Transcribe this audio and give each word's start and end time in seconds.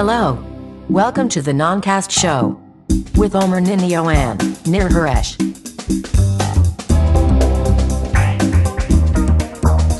Hello. 0.00 0.36
Welcome 0.90 1.28
to 1.28 1.40
the 1.40 1.52
Noncast 1.52 2.10
Show 2.10 2.58
with 3.14 3.36
Omer 3.36 3.60
Ninio 3.60 4.02
and 4.12 4.40
Nir 4.66 4.88
Haresh. 4.88 5.38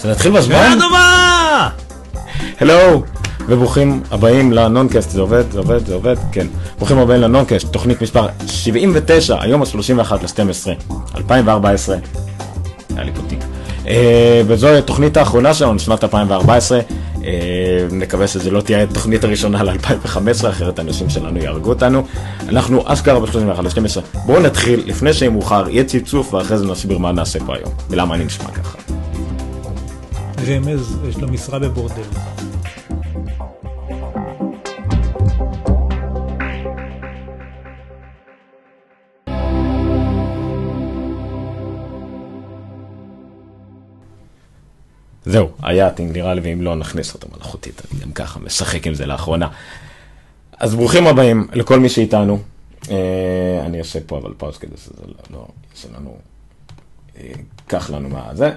זה 0.00 0.10
נתחיל 0.10 0.32
בזמן? 0.32 0.70
שנה 0.72 0.82
טובה! 0.82 1.68
הלו, 2.60 3.02
וברוכים 3.46 4.02
הבאים 4.10 4.52
לנונקאסט, 4.52 5.10
זה 5.10 5.20
עובד, 5.20 5.50
זה 5.50 5.58
עובד, 5.58 5.86
זה 5.86 5.94
עובד, 5.94 6.16
כן. 6.32 6.46
ברוכים 6.78 6.98
הבאים 6.98 7.20
לנונקאסט, 7.20 7.72
תוכנית 7.72 8.02
מספר 8.02 8.26
79, 8.46 9.36
היום 9.40 9.62
ה-31 9.62 10.14
ל-12, 10.14 10.68
2014. 11.16 11.96
היה 12.96 13.04
לי 13.04 13.12
פה 13.14 13.20
תיק. 13.28 13.38
אה, 13.86 14.42
וזו 14.46 14.68
התוכנית 14.68 15.16
האחרונה 15.16 15.54
שלנו, 15.54 15.78
שנת 15.78 16.04
2014. 16.04 16.80
אה, 17.24 17.86
נקווה 17.90 18.26
שזה 18.26 18.50
לא 18.50 18.60
תהיה 18.60 18.82
התוכנית 18.82 19.24
הראשונה 19.24 19.62
ל-2015, 19.62 20.48
אחרת 20.48 20.78
האנשים 20.78 21.10
שלנו 21.10 21.38
יהרגו 21.38 21.68
אותנו. 21.68 22.06
אנחנו 22.48 22.82
אשכרה 22.86 23.20
ב-31 23.20 23.62
ל-12. 23.62 24.00
בואו 24.26 24.40
נתחיל, 24.40 24.82
לפני 24.86 25.12
שיהיה 25.12 25.30
מאוחר, 25.30 25.68
יהיה 25.68 25.84
צפצוף, 25.84 26.34
ואחרי 26.34 26.58
זה 26.58 26.66
נסביר 26.66 26.98
מה 26.98 27.12
נעשה 27.12 27.38
פה 27.46 27.56
היום, 27.56 27.72
ולמה 27.90 28.14
אני 28.14 28.24
נשמע 28.24 28.50
ככה. 28.50 28.78
רמז, 30.46 30.96
יש 31.08 31.16
לו 31.16 31.28
משרה 31.28 31.58
בבורדל. 31.58 32.33
זהו, 45.26 45.50
היה 45.62 45.90
טינג 45.90 46.16
נראה 46.16 46.34
לי, 46.34 46.40
ואם 46.40 46.62
לא 46.62 46.76
נכניס 46.76 47.14
אותו 47.14 47.28
מלאכותית, 47.36 47.82
אני 47.92 48.00
גם 48.00 48.12
ככה 48.12 48.40
משחק 48.40 48.86
עם 48.86 48.94
זה 48.94 49.06
לאחרונה. 49.06 49.48
אז 50.58 50.74
ברוכים 50.74 51.06
הבאים 51.06 51.46
לכל 51.52 51.80
מי 51.80 51.88
שאיתנו. 51.88 52.38
אה, 52.90 53.62
אני 53.66 53.78
אעשה 53.78 53.98
פה 54.06 54.18
אבל 54.18 54.32
pause 54.36 54.56
כדי 54.58 54.76
שזה 54.76 55.02
לא, 55.06 55.14
לא 55.30 55.46
יעשה 55.74 55.88
לנו, 55.98 56.16
אה, 57.18 57.30
ייקח 57.62 57.90
לנו 57.90 58.08
מה 58.08 58.30
זה. 58.32 58.50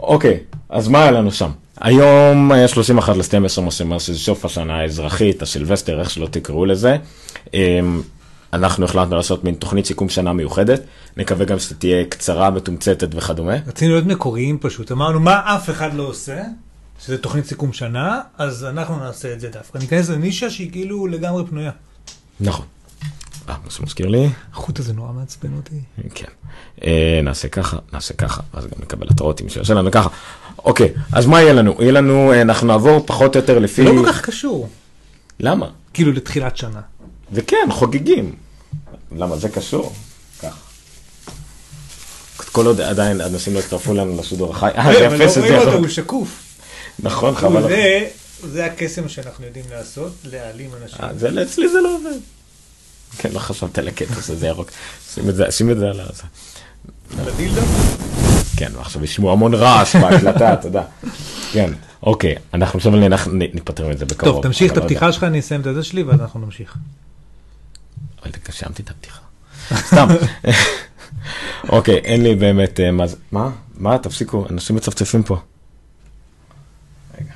אוקיי, 0.00 0.40
אז 0.68 0.88
מה 0.88 1.02
היה 1.02 1.10
לנו 1.10 1.32
שם? 1.32 1.50
היום 1.80 2.52
היה 2.52 2.68
31 2.68 3.16
ל-12, 3.16 3.60
מה 3.60 3.70
שאומר 3.70 3.98
שזה 3.98 4.18
סוף 4.18 4.44
השנה 4.44 4.78
האזרחית, 4.78 5.42
הסילבסטר, 5.42 6.00
איך 6.00 6.10
שלא 6.10 6.26
תקראו 6.26 6.66
לזה. 6.66 6.96
אה, 7.54 7.80
אנחנו 8.52 8.84
החלטנו 8.84 9.16
לעשות 9.16 9.44
מין 9.44 9.54
תוכנית 9.54 9.86
סיכום 9.86 10.08
שנה 10.08 10.32
מיוחדת, 10.32 10.80
נקווה 11.16 11.44
גם 11.44 11.58
שתהיה 11.58 12.04
קצרה, 12.04 12.50
מתומצתת 12.50 13.08
וכדומה. 13.14 13.54
רצינו 13.66 13.92
להיות 13.92 14.06
מקוריים 14.06 14.58
פשוט, 14.60 14.92
אמרנו 14.92 15.20
מה 15.20 15.56
אף 15.56 15.70
אחד 15.70 15.94
לא 15.94 16.02
עושה, 16.02 16.42
שזה 17.04 17.18
תוכנית 17.18 17.46
סיכום 17.46 17.72
שנה, 17.72 18.20
אז 18.38 18.64
אנחנו 18.64 18.98
נעשה 18.98 19.32
את 19.32 19.40
זה 19.40 19.48
דווקא. 19.48 19.78
ניכנס 19.78 20.08
לנישה 20.10 20.50
שהיא 20.50 20.72
כאילו 20.72 21.06
לגמרי 21.06 21.46
פנויה. 21.46 21.70
נכון. 22.40 22.66
אה, 23.48 23.54
מה 23.64 23.70
שמזכיר 23.70 24.06
לי, 24.06 24.28
החוט 24.52 24.78
הזה 24.78 24.92
נורא 24.92 25.12
מעצבן 25.12 25.56
אותי. 25.56 25.80
כן. 26.14 26.28
אה, 26.84 27.20
נעשה 27.24 27.48
ככה, 27.48 27.76
נעשה 27.92 28.14
ככה, 28.14 28.42
ואז 28.54 28.64
גם 28.64 28.82
נקבל 28.82 29.06
התראות 29.10 29.40
אם 29.40 29.48
שיעשה 29.48 29.74
לנו 29.74 29.90
ככה. 29.90 30.08
אוקיי, 30.64 30.92
אז 31.12 31.26
מה 31.26 31.40
יהיה 31.40 31.52
לנו? 31.52 31.74
יהיה 31.78 31.92
לנו, 31.92 32.32
אה, 32.32 32.42
אנחנו 32.42 32.66
נעבור 32.66 33.06
פחות 33.06 33.36
או 33.36 33.40
יותר 33.40 33.58
לפי... 33.58 33.84
זה 33.84 33.92
לא 33.92 34.02
כל 34.02 34.12
כך 34.12 34.20
קשור, 34.20 34.68
למה? 35.40 35.66
כאילו 35.94 36.12
לתחילת 36.12 36.56
שנה. 36.56 36.80
זה 37.32 37.42
כן, 37.42 37.66
חוגגים. 37.70 38.34
למה 39.16 39.36
זה 39.36 39.48
קשור? 39.48 39.92
כך. 40.42 40.56
כל 42.52 42.66
עוד 42.66 42.80
עדיין 42.80 43.20
אנשים 43.20 43.54
לא 43.54 43.58
הצטרפו 43.58 43.94
לנו 43.94 44.16
לשידור 44.20 44.50
החי. 44.56 44.66
אה, 44.76 44.92
זה 44.92 45.06
אבל 45.06 45.14
יפה 45.14 45.24
לא 45.24 45.30
שזה 45.30 45.46
יכול. 45.46 45.72
הוא 45.74 45.88
שקוף. 45.88 46.42
נכון, 47.02 47.34
חבל. 47.34 47.62
זה- 47.62 48.08
זה 48.42 48.64
הקסם 48.64 49.08
שאנחנו 49.08 49.46
יודעים 49.46 49.64
לעשות, 49.70 50.12
להעלים 50.24 50.70
אנשים. 50.82 50.98
אה, 51.02 51.14
זה 51.14 51.42
אצלי 51.42 51.68
זה 51.68 51.80
לא 51.80 51.96
עובד. 51.96 52.18
כן, 53.18 53.28
לא 53.32 53.38
חשבת 53.38 53.78
על 53.78 53.88
הקטע 53.88 54.14
הזה, 54.16 54.36
זה 54.36 54.46
ירוק. 54.46 54.70
שים 55.14 55.28
את 55.28 55.34
זה, 55.36 55.50
שים 55.50 55.70
את 55.70 55.78
זה 55.78 55.86
על 55.86 56.00
הזה. 56.00 56.22
לדילדו? 57.26 57.60
כן, 58.56 58.72
ועכשיו 58.76 59.04
ישמעו 59.04 59.32
המון 59.32 59.54
רעש 59.54 59.96
בהקלטה, 59.96 60.56
תודה. 60.62 60.82
כן, 61.52 61.72
אוקיי, 62.02 62.34
אנחנו 62.54 62.76
עכשיו 62.76 62.92
ניפטר 63.54 63.88
מזה 63.88 64.04
בקרוב. 64.06 64.34
טוב, 64.34 64.42
תמשיך 64.42 64.72
את 64.72 64.76
לא. 64.76 64.82
הפתיחה 64.82 65.12
שלך, 65.12 65.24
אני 65.24 65.40
אסיים 65.40 65.60
את 65.60 65.66
הזה 65.66 65.82
שלי 65.82 66.02
ואז 66.02 66.20
אנחנו 66.20 66.40
נמשיך. 66.40 66.76
אבל 68.22 68.30
גשמתי 68.48 68.82
את 68.82 68.90
הפתיחה. 68.90 69.20
סתם. 69.74 70.06
אוקיי, 71.68 71.96
אין 71.96 72.22
לי 72.22 72.34
באמת 72.34 72.80
אה, 72.80 72.90
מה 72.90 73.06
זה. 73.06 73.16
מה? 73.32 73.50
מה? 73.74 73.98
תפסיקו, 73.98 74.46
אנשים 74.50 74.76
מצפצפים 74.76 75.22
פה. 75.22 75.36
רגע, 77.20 77.32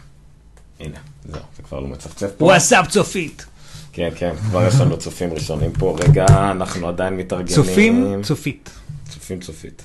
הנה, 0.81 0.99
זהו, 1.25 1.43
זה 1.57 1.63
כבר 1.63 1.81
לא 1.81 1.89
מצפצף 1.89 2.31
פה. 2.39 2.45
וואטסאפ 2.45 2.89
צופית. 2.89 3.47
כן, 3.93 4.09
כן, 4.17 4.35
כבר 4.37 4.67
יש 4.67 4.75
לנו 4.75 4.99
צופים 4.99 5.33
ראשונים 5.33 5.73
פה. 5.73 5.97
רגע, 6.01 6.27
אנחנו 6.51 6.89
עדיין 6.89 7.17
מתארגנים. 7.17 7.55
צופים, 7.55 8.23
צופית. 8.23 8.71
צופים 9.09 9.41
צופית. 9.41 9.83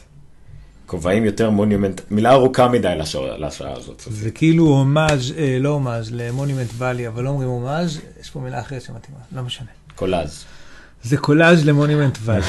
כובעים 0.85 1.25
יותר 1.25 1.49
מונימנט, 1.49 2.01
מילה 2.11 2.31
ארוכה 2.31 2.67
מדי 2.67 2.93
לשעה 2.97 3.37
לשעה 3.37 3.73
הזאת. 3.73 4.03
זה 4.07 4.31
כאילו 4.31 4.65
הומאז', 4.65 5.33
אה, 5.37 5.57
לא 5.59 5.69
הומאז', 5.69 6.09
למונימנט 6.11 6.69
ואלי, 6.77 7.07
אבל 7.07 7.23
לא 7.23 7.29
אומרים 7.29 7.49
הומאז', 7.49 7.99
יש 8.21 8.29
פה 8.29 8.39
מילה 8.39 8.59
אחרת 8.59 8.81
שמתאימה, 8.81 9.17
לא 9.31 9.41
משנה. 9.41 9.67
קולאז. 9.95 10.45
זה 11.03 11.17
קולאז' 11.17 11.65
למונימנט 11.65 12.17
ואלי. 12.21 12.45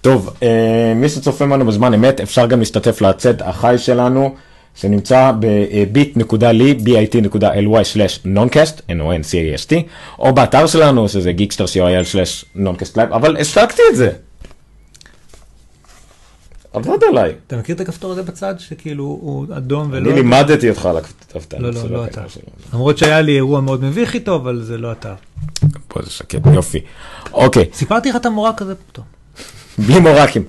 טוב, 0.00 0.30
אה, 0.42 0.92
מי 0.96 1.08
שצופה 1.08 1.46
בנו 1.46 1.66
בזמן 1.66 1.94
אמת, 1.94 2.20
אפשר 2.20 2.46
גם 2.46 2.58
להשתתף 2.58 3.00
לצאת 3.00 3.42
החי 3.42 3.74
שלנו, 3.78 4.34
שנמצא 4.74 5.32
ב-bit.ly, 5.40 6.84
bit.ly/noncast, 6.86 8.80
n-o-n-c-a-s-t, 8.88 9.72
או 10.18 10.34
באתר 10.34 10.66
שלנו, 10.66 11.08
שזה 11.08 11.32
geekster.co.il/noncast 11.38 13.00
אבל 13.00 13.36
השתקתי 13.36 13.82
את 13.90 13.96
זה. 13.96 14.10
עבד 16.76 17.04
עליי. 17.08 17.32
אתה 17.46 17.56
מכיר 17.56 17.74
את 17.74 17.80
הכפתור 17.80 18.12
הזה 18.12 18.22
בצד, 18.22 18.54
שכאילו 18.58 19.04
הוא 19.04 19.46
אדום 19.56 19.88
ולא... 19.90 20.10
אני 20.10 20.14
לימדתי 20.14 20.70
אותך 20.70 20.86
על 20.86 20.96
הכתבת. 20.96 21.54
לא, 21.58 21.70
לא, 21.70 21.90
לא 21.90 22.04
אתה. 22.04 22.22
למרות 22.72 22.98
שהיה 22.98 23.20
לי 23.20 23.34
אירוע 23.34 23.60
מאוד 23.60 23.84
מביך 23.84 24.14
איתו, 24.14 24.36
אבל 24.36 24.62
זה 24.62 24.78
לא 24.78 24.92
אתה. 24.92 25.14
פה 25.88 26.02
זה 26.02 26.10
שקט, 26.10 26.40
יופי. 26.54 26.80
אוקיי, 27.32 27.64
סיפרתי 27.72 28.10
לך 28.10 28.16
את 28.16 28.26
המורה 28.26 28.52
כזה 28.52 28.74
פתאום. 28.74 29.06
בלי 29.78 30.00
מורקים. 30.00 30.42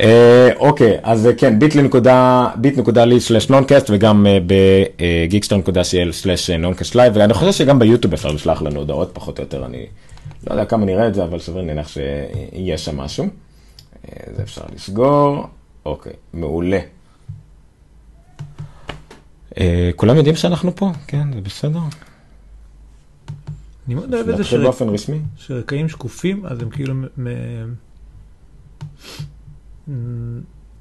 אה, 0.00 0.50
אוקיי, 0.56 0.98
אז 1.02 1.26
אה, 1.26 1.32
כן, 1.32 1.58
bit.ly 1.60 3.18
slash 3.18 3.50
נונקאסט 3.50 3.90
וגם 3.90 4.26
אה, 4.26 4.38
בגיקסטר.co.il 4.46 6.12
slash 6.12 6.50
נונקאסט 6.50 6.94
live, 6.94 7.12
ואני 7.16 7.34
חושב 7.34 7.52
שגם 7.52 7.78
ביוטיוב 7.78 8.12
אפשר 8.12 8.28
לשלוח 8.28 8.62
לנו 8.62 8.80
הודעות, 8.80 9.10
פחות 9.12 9.38
או 9.38 9.44
יותר, 9.44 9.66
אני 9.66 9.86
לא 10.46 10.54
יודע 10.54 10.64
כמה 10.64 10.86
נראה 10.86 11.08
את 11.08 11.14
זה, 11.14 11.22
אבל 11.24 11.38
סביר 11.38 11.62
להניח 11.62 11.88
שיהיה 11.88 12.78
שם 12.78 12.96
משהו. 12.96 13.26
אה, 14.08 14.12
זה 14.36 14.42
אפשר 14.42 14.62
לסגור, 14.74 15.46
אוקיי, 15.84 16.12
מעולה. 16.32 16.80
אה, 19.58 19.90
כולם 19.96 20.16
יודעים 20.16 20.36
שאנחנו 20.36 20.76
פה? 20.76 20.92
כן, 21.06 21.32
זה 21.32 21.40
בסדר? 21.40 21.80
אני 23.86 23.94
מאוד 23.94 24.14
אוהב 24.14 24.28
את 24.28 24.36
זה 24.36 24.44
שרק- 24.44 24.62
באופן 24.62 24.88
רשמי? 24.88 25.20
שרקעים 25.36 25.88
שקופים, 25.88 26.46
אז 26.46 26.60
הם 26.62 26.70
כאילו... 26.70 26.94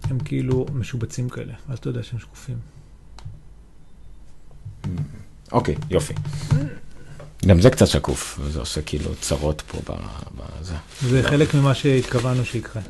הם 0.04 0.20
כאילו 0.26 0.66
משובצים 0.74 1.30
כאלה, 1.30 1.54
אז 1.70 1.78
אתה 1.78 1.90
יודע 1.90 2.04
שהם 2.04 2.20
שקופים. 2.20 2.58
אוקיי, 5.52 5.76
יופי. 5.90 6.14
גם 7.48 7.62
זה 7.62 7.70
קצת 7.70 7.88
שקוף, 7.88 8.40
וזה 8.42 8.60
עושה 8.60 8.82
כאילו 8.82 9.16
צרות 9.16 9.62
פה 9.62 9.94
בזה. 10.62 10.74
זה 11.02 11.24
חלק 11.24 11.54
ממה 11.56 11.74
שהתכוונו 11.74 12.46
שיקרה. 12.46 12.82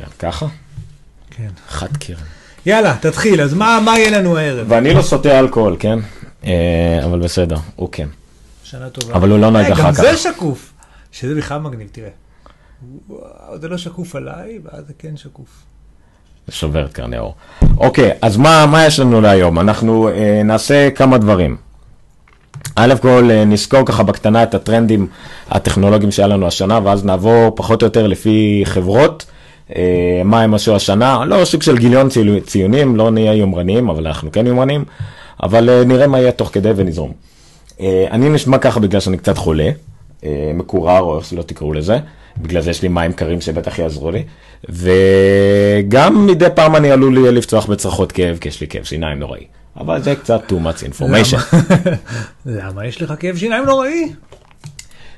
כן, 0.00 0.10
ככה? 0.18 0.46
כן. 1.30 1.48
חד 1.68 1.96
קרן. 1.96 2.16
יאללה, 2.66 2.96
תתחיל, 3.00 3.40
אז 3.40 3.54
מה 3.54 3.78
מה 3.84 3.98
יהיה 3.98 4.18
לנו 4.18 4.38
הערב? 4.38 4.66
ואני 4.70 4.94
לא 4.94 5.02
שותה 5.02 5.38
אלכוהול, 5.38 5.76
כן? 5.78 5.98
אה, 6.44 7.00
אבל 7.04 7.18
בסדר, 7.18 7.56
הוא 7.76 7.88
כן. 7.92 8.08
שנה 8.64 8.90
טובה. 8.90 9.14
אבל 9.14 9.30
הוא 9.30 9.38
לא 9.38 9.50
נוהג 9.50 9.66
אה, 9.66 9.72
אחר 9.72 9.82
גם 9.82 9.92
כך. 9.92 10.00
זה 10.00 10.16
שקוף. 10.16 10.72
שזה 11.12 11.34
בכלל 11.34 11.58
מגניב, 11.60 11.88
תראה. 11.92 12.08
זה 13.60 13.68
לא 13.68 13.76
שקוף 13.76 14.16
עליי, 14.16 14.58
ואז 14.64 14.86
זה 14.86 14.92
כן 14.98 15.16
שקוף. 15.16 15.48
זה 16.46 16.52
שובר 16.52 16.86
את 16.86 16.92
קרני 16.92 17.16
האור. 17.16 17.34
אוקיי, 17.78 18.10
אז 18.22 18.36
מה, 18.36 18.66
מה 18.66 18.86
יש 18.86 19.00
לנו 19.00 19.20
להיום? 19.20 19.58
אנחנו 19.58 20.08
אה, 20.08 20.42
נעשה 20.44 20.90
כמה 20.90 21.18
דברים. 21.18 21.56
א' 22.76 22.94
כל 23.02 23.28
אה, 23.30 23.44
נסקור 23.44 23.86
ככה 23.86 24.02
בקטנה 24.02 24.42
את 24.42 24.54
הטרנדים 24.54 25.06
הטכנולוגיים 25.50 26.10
שהיה 26.10 26.28
לנו 26.28 26.46
השנה, 26.46 26.80
ואז 26.84 27.04
נעבור 27.04 27.52
פחות 27.56 27.82
או 27.82 27.86
יותר 27.86 28.06
לפי 28.06 28.62
חברות, 28.64 29.26
מה 30.24 30.40
הם 30.42 30.54
עשו 30.54 30.76
השנה, 30.76 31.24
לא 31.24 31.44
סוג 31.44 31.62
של 31.62 31.78
גיליון 31.78 32.08
ציו- 32.08 32.40
ציונים, 32.46 32.96
לא 32.96 33.10
נהיה 33.10 33.34
יומרניים, 33.34 33.88
אבל 33.90 34.06
אנחנו 34.06 34.32
כן 34.32 34.46
יומרניים, 34.46 34.84
אבל 35.42 35.70
אה, 35.70 35.84
נראה 35.84 36.06
מה 36.06 36.20
יהיה 36.20 36.32
תוך 36.32 36.50
כדי 36.52 36.70
ונזרום. 36.76 37.12
אה, 37.80 38.06
אני 38.10 38.28
נשמע 38.28 38.58
ככה 38.58 38.80
בגלל 38.80 39.00
שאני 39.00 39.16
קצת 39.18 39.38
חולה, 39.38 39.70
אה, 40.24 40.50
מקורר 40.54 41.00
או 41.00 41.18
איך 41.18 41.26
שלא 41.26 41.42
תקראו 41.42 41.72
לזה, 41.72 41.98
בגלל 42.38 42.62
זה 42.62 42.70
יש 42.70 42.82
לי 42.82 42.88
מים 42.88 43.12
קרים 43.12 43.40
שבטח 43.40 43.78
יעזרו 43.78 44.10
לי, 44.10 44.24
וגם 44.68 46.26
מדי 46.26 46.46
פעם 46.54 46.76
אני 46.76 46.90
עלול 46.90 47.18
יהיה 47.18 47.30
לפצוח 47.30 47.66
בצרחות 47.66 48.12
כאב, 48.12 48.38
כי 48.38 48.48
יש 48.48 48.60
לי 48.60 48.66
כאב 48.66 48.84
שיניים 48.84 49.18
נוראי. 49.18 49.44
אבל 49.76 50.02
זה 50.02 50.14
קצת 50.14 50.40
too 50.48 50.52
much 50.52 50.82
information. 50.92 51.56
למה 52.46 52.86
יש 52.88 53.02
לך 53.02 53.14
כאב 53.20 53.36
שיניים 53.36 53.64
נוראי? 53.64 54.12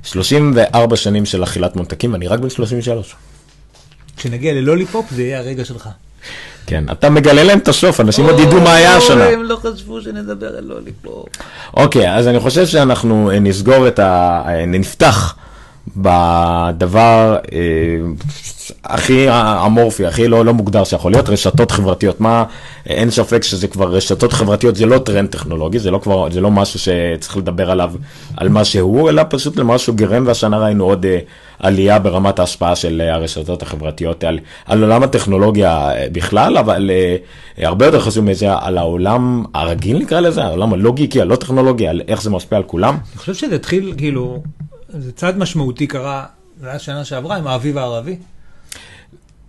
34 0.02 0.96
שנים 0.96 1.24
של 1.24 1.44
אכילת 1.44 1.76
ממתקים 1.76 2.12
ואני 2.12 2.28
רק 2.28 2.40
בן 2.40 2.50
33. 2.50 3.14
כשנגיע 4.16 4.52
ללוליפופ 4.52 5.06
זה 5.10 5.22
יהיה 5.22 5.38
הרגע 5.38 5.64
שלך. 5.64 5.88
כן, 6.66 6.84
אתה 6.92 7.10
מגלה 7.10 7.44
להם 7.44 7.58
את 7.58 7.68
הסוף, 7.68 8.00
אנשים 8.00 8.24
עוד 8.24 8.40
ידעו 8.40 8.60
מה 8.60 8.74
היה 8.74 8.96
השנה. 8.96 9.28
הם 9.28 9.42
לא 9.42 9.56
חשבו 9.56 10.00
שנדבר 10.00 10.56
על 10.56 10.64
לוליפופ. 10.64 11.26
אוקיי, 11.76 12.14
אז 12.14 12.28
אני 12.28 12.40
חושב 12.40 12.66
שאנחנו 12.66 13.30
אה, 13.30 13.38
נסגור 13.38 13.88
את 13.88 13.98
ה... 13.98 14.42
אה, 14.46 14.66
נפתח 14.66 15.36
בדבר 15.96 17.36
אה, 17.52 17.58
הכי 18.84 19.26
אמורפי, 19.66 20.06
הכי 20.06 20.28
לא, 20.28 20.44
לא 20.44 20.54
מוגדר 20.54 20.84
שיכול 20.84 21.12
להיות, 21.12 21.28
רשתות 21.28 21.70
חברתיות. 21.70 22.20
מה, 22.20 22.44
אין 22.86 23.10
ספק 23.10 23.42
שזה 23.42 23.68
כבר 23.68 23.90
רשתות 23.90 24.32
חברתיות, 24.32 24.76
זה 24.76 24.86
לא 24.86 24.98
טרנד 24.98 25.28
טכנולוגי, 25.28 25.78
זה 25.78 25.90
לא, 25.90 25.98
כבר, 25.98 26.30
זה 26.30 26.40
לא 26.40 26.50
משהו 26.50 26.78
שצריך 26.78 27.36
לדבר 27.36 27.70
עליו, 27.70 27.92
על 28.36 28.48
מה 28.48 28.64
שהוא, 28.64 29.10
אלא 29.10 29.22
פשוט 29.30 29.56
למשהו 29.56 29.94
גרם, 29.94 30.26
והשנה 30.26 30.58
ראינו 30.58 30.84
עוד 30.84 31.06
אה, 31.06 31.18
עלייה 31.58 31.98
ברמת 31.98 32.38
ההשפעה 32.38 32.76
של 32.76 33.00
אה, 33.00 33.14
הרשתות 33.14 33.62
החברתיות 33.62 34.24
על, 34.24 34.38
על 34.66 34.82
עולם 34.82 35.02
הטכנולוגיה 35.02 35.90
אה, 35.90 36.06
בכלל, 36.12 36.58
אבל 36.58 36.90
אה, 36.90 37.16
הרבה 37.66 37.86
יותר 37.86 38.00
חשוב 38.00 38.24
מזה, 38.24 38.46
על 38.60 38.78
העולם 38.78 39.44
הרגיל 39.54 39.98
נקרא 39.98 40.20
לזה, 40.20 40.44
העולם 40.44 40.72
הלא 40.72 40.92
גיקי, 40.92 41.20
הלא 41.20 41.36
טכנולוגי, 41.36 41.88
על 41.88 42.00
איך 42.08 42.22
זה 42.22 42.30
משפיע 42.30 42.58
על 42.58 42.64
כולם. 42.64 42.94
אני 42.94 43.18
חושב 43.18 43.34
שזה 43.34 43.54
התחיל, 43.54 43.94
כאילו, 43.96 44.42
זה 44.98 45.12
צעד 45.12 45.38
משמעותי 45.38 45.86
קרה, 45.86 46.24
זה 46.60 46.68
היה 46.68 46.78
שנה 46.78 47.04
שעברה 47.04 47.36
עם 47.36 47.46
האביב 47.46 47.78
הערבי. 47.78 48.16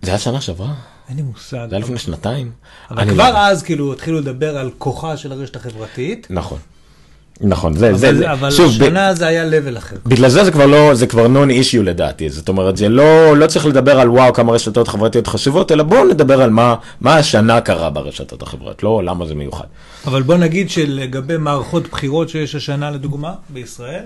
זה 0.02 0.10
היה 0.10 0.18
שנה 0.18 0.40
שעברה? 0.40 0.74
אין 1.08 1.16
לי 1.16 1.22
מושג. 1.22 1.66
זה 1.70 1.76
היה 1.76 1.84
לפני 1.84 1.98
שנתיים? 1.98 2.50
אבל 2.90 3.04
כבר 3.10 3.30
לא- 3.32 3.38
אז 3.38 3.62
כאילו 3.62 3.92
התחילו 3.92 4.20
לדבר 4.20 4.56
על 4.58 4.70
כוחה 4.78 5.16
של 5.16 5.32
הרשת 5.32 5.56
החברתית. 5.56 6.26
נכון. 6.30 6.58
נכון, 7.40 7.74
זה, 7.76 7.94
זה, 7.94 8.08
אבל, 8.10 8.18
זה, 8.18 8.32
אבל 8.32 8.50
שוב, 8.50 8.66
ב- 8.72 8.84
שנה 8.84 9.14
זה 9.14 9.26
היה 9.26 9.44
level 9.50 9.78
אחר. 9.78 9.96
בגלל 10.06 10.28
זה 10.28 10.44
זה 10.44 10.50
כבר 10.52 10.66
לא, 10.66 10.94
זה 10.94 11.06
כבר 11.06 11.28
נון 11.28 11.50
אישיו 11.50 11.82
לדעתי, 11.82 12.30
זאת 12.30 12.48
אומרת, 12.48 12.76
זה 12.76 12.88
לא, 12.88 13.36
לא 13.36 13.46
צריך 13.46 13.66
לדבר 13.66 14.00
על 14.00 14.10
וואו 14.10 14.32
כמה 14.32 14.52
רשתות 14.52 14.88
חברתיות 14.88 15.26
חשובות, 15.26 15.72
אלא 15.72 15.82
בואו 15.82 16.04
נדבר 16.04 16.42
על 16.42 16.50
מה, 16.50 16.74
מה 17.00 17.16
השנה 17.16 17.60
קרה 17.60 17.90
ברשתות 17.90 18.42
החברתיות, 18.42 18.82
לא 18.82 19.02
למה 19.04 19.26
זה 19.26 19.34
מיוחד. 19.34 19.64
אבל 20.06 20.22
בוא 20.22 20.36
נגיד 20.36 20.70
שלגבי 20.70 21.36
מערכות 21.36 21.88
בחירות 21.88 22.28
שיש 22.28 22.54
השנה 22.54 22.90
לדוגמה 22.90 23.34
בישראל, 23.48 24.04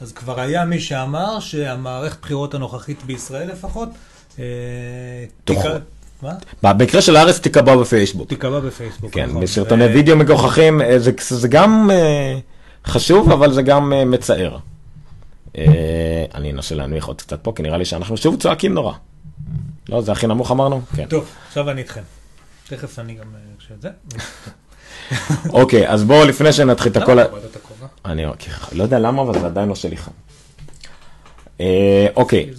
אז 0.00 0.12
כבר 0.12 0.40
היה 0.40 0.64
מי 0.64 0.80
שאמר 0.80 1.40
שהמערכת 1.40 2.20
בחירות 2.22 2.54
הנוכחית 2.54 3.02
בישראל 3.02 3.50
לפחות, 3.50 3.88
אה, 4.38 4.44
תיקה- 5.44 5.78
מה? 6.22 6.32
במקרה 6.62 7.02
של 7.02 7.16
הארץ 7.16 7.38
תיקבע 7.38 7.76
בפייסבוק. 7.76 8.28
תיקבע 8.28 8.60
בפייסבוק. 8.60 9.12
כן, 9.14 9.26
נכון. 9.30 9.42
בסרטוני 9.42 9.84
ו- 9.86 9.92
וידאו 9.94 10.16
מגוחכים, 10.16 10.82
אה, 10.82 10.98
זה, 10.98 11.10
זה 11.28 11.48
גם 11.48 11.90
אה, 11.92 12.38
חשוב, 12.86 13.32
אבל 13.32 13.52
זה 13.52 13.62
גם 13.62 13.92
אה, 13.92 14.04
מצער. 14.04 14.58
אה, 15.58 15.64
אני 16.34 16.52
אנסה 16.52 16.74
להנמיך 16.74 17.06
עוד 17.06 17.22
קצת 17.22 17.40
פה, 17.42 17.52
כי 17.56 17.62
נראה 17.62 17.78
לי 17.78 17.84
שאנחנו 17.84 18.16
שוב 18.16 18.36
צועקים 18.40 18.74
נורא. 18.74 18.92
לא, 19.88 20.00
זה 20.00 20.12
הכי 20.12 20.26
נמוך 20.26 20.50
אמרנו? 20.50 20.80
כן. 20.96 21.06
טוב, 21.08 21.24
עכשיו 21.48 21.70
אני 21.70 21.80
איתכם. 21.80 22.02
תכף 22.68 22.98
אני 22.98 23.14
גם 23.14 23.24
אה, 23.34 23.40
חושב 23.60 23.74
את 23.74 23.82
זה. 23.82 23.88
אוקיי, 25.60 25.88
אז 25.88 26.04
בואו 26.04 26.24
לפני 26.24 26.52
שנתחיל 26.52 26.92
את 26.92 26.96
הכל... 26.96 27.18
הכובע? 27.84 28.12
אני 28.12 28.24
לא 28.72 28.82
יודע 28.82 28.98
למה, 28.98 29.22
אבל 29.22 29.40
זה 29.40 29.46
עדיין 29.46 29.68
עושה 29.68 29.88
לי 29.88 29.96
חם. 29.96 30.10
אה, 31.60 32.06
אוקיי. 32.16 32.50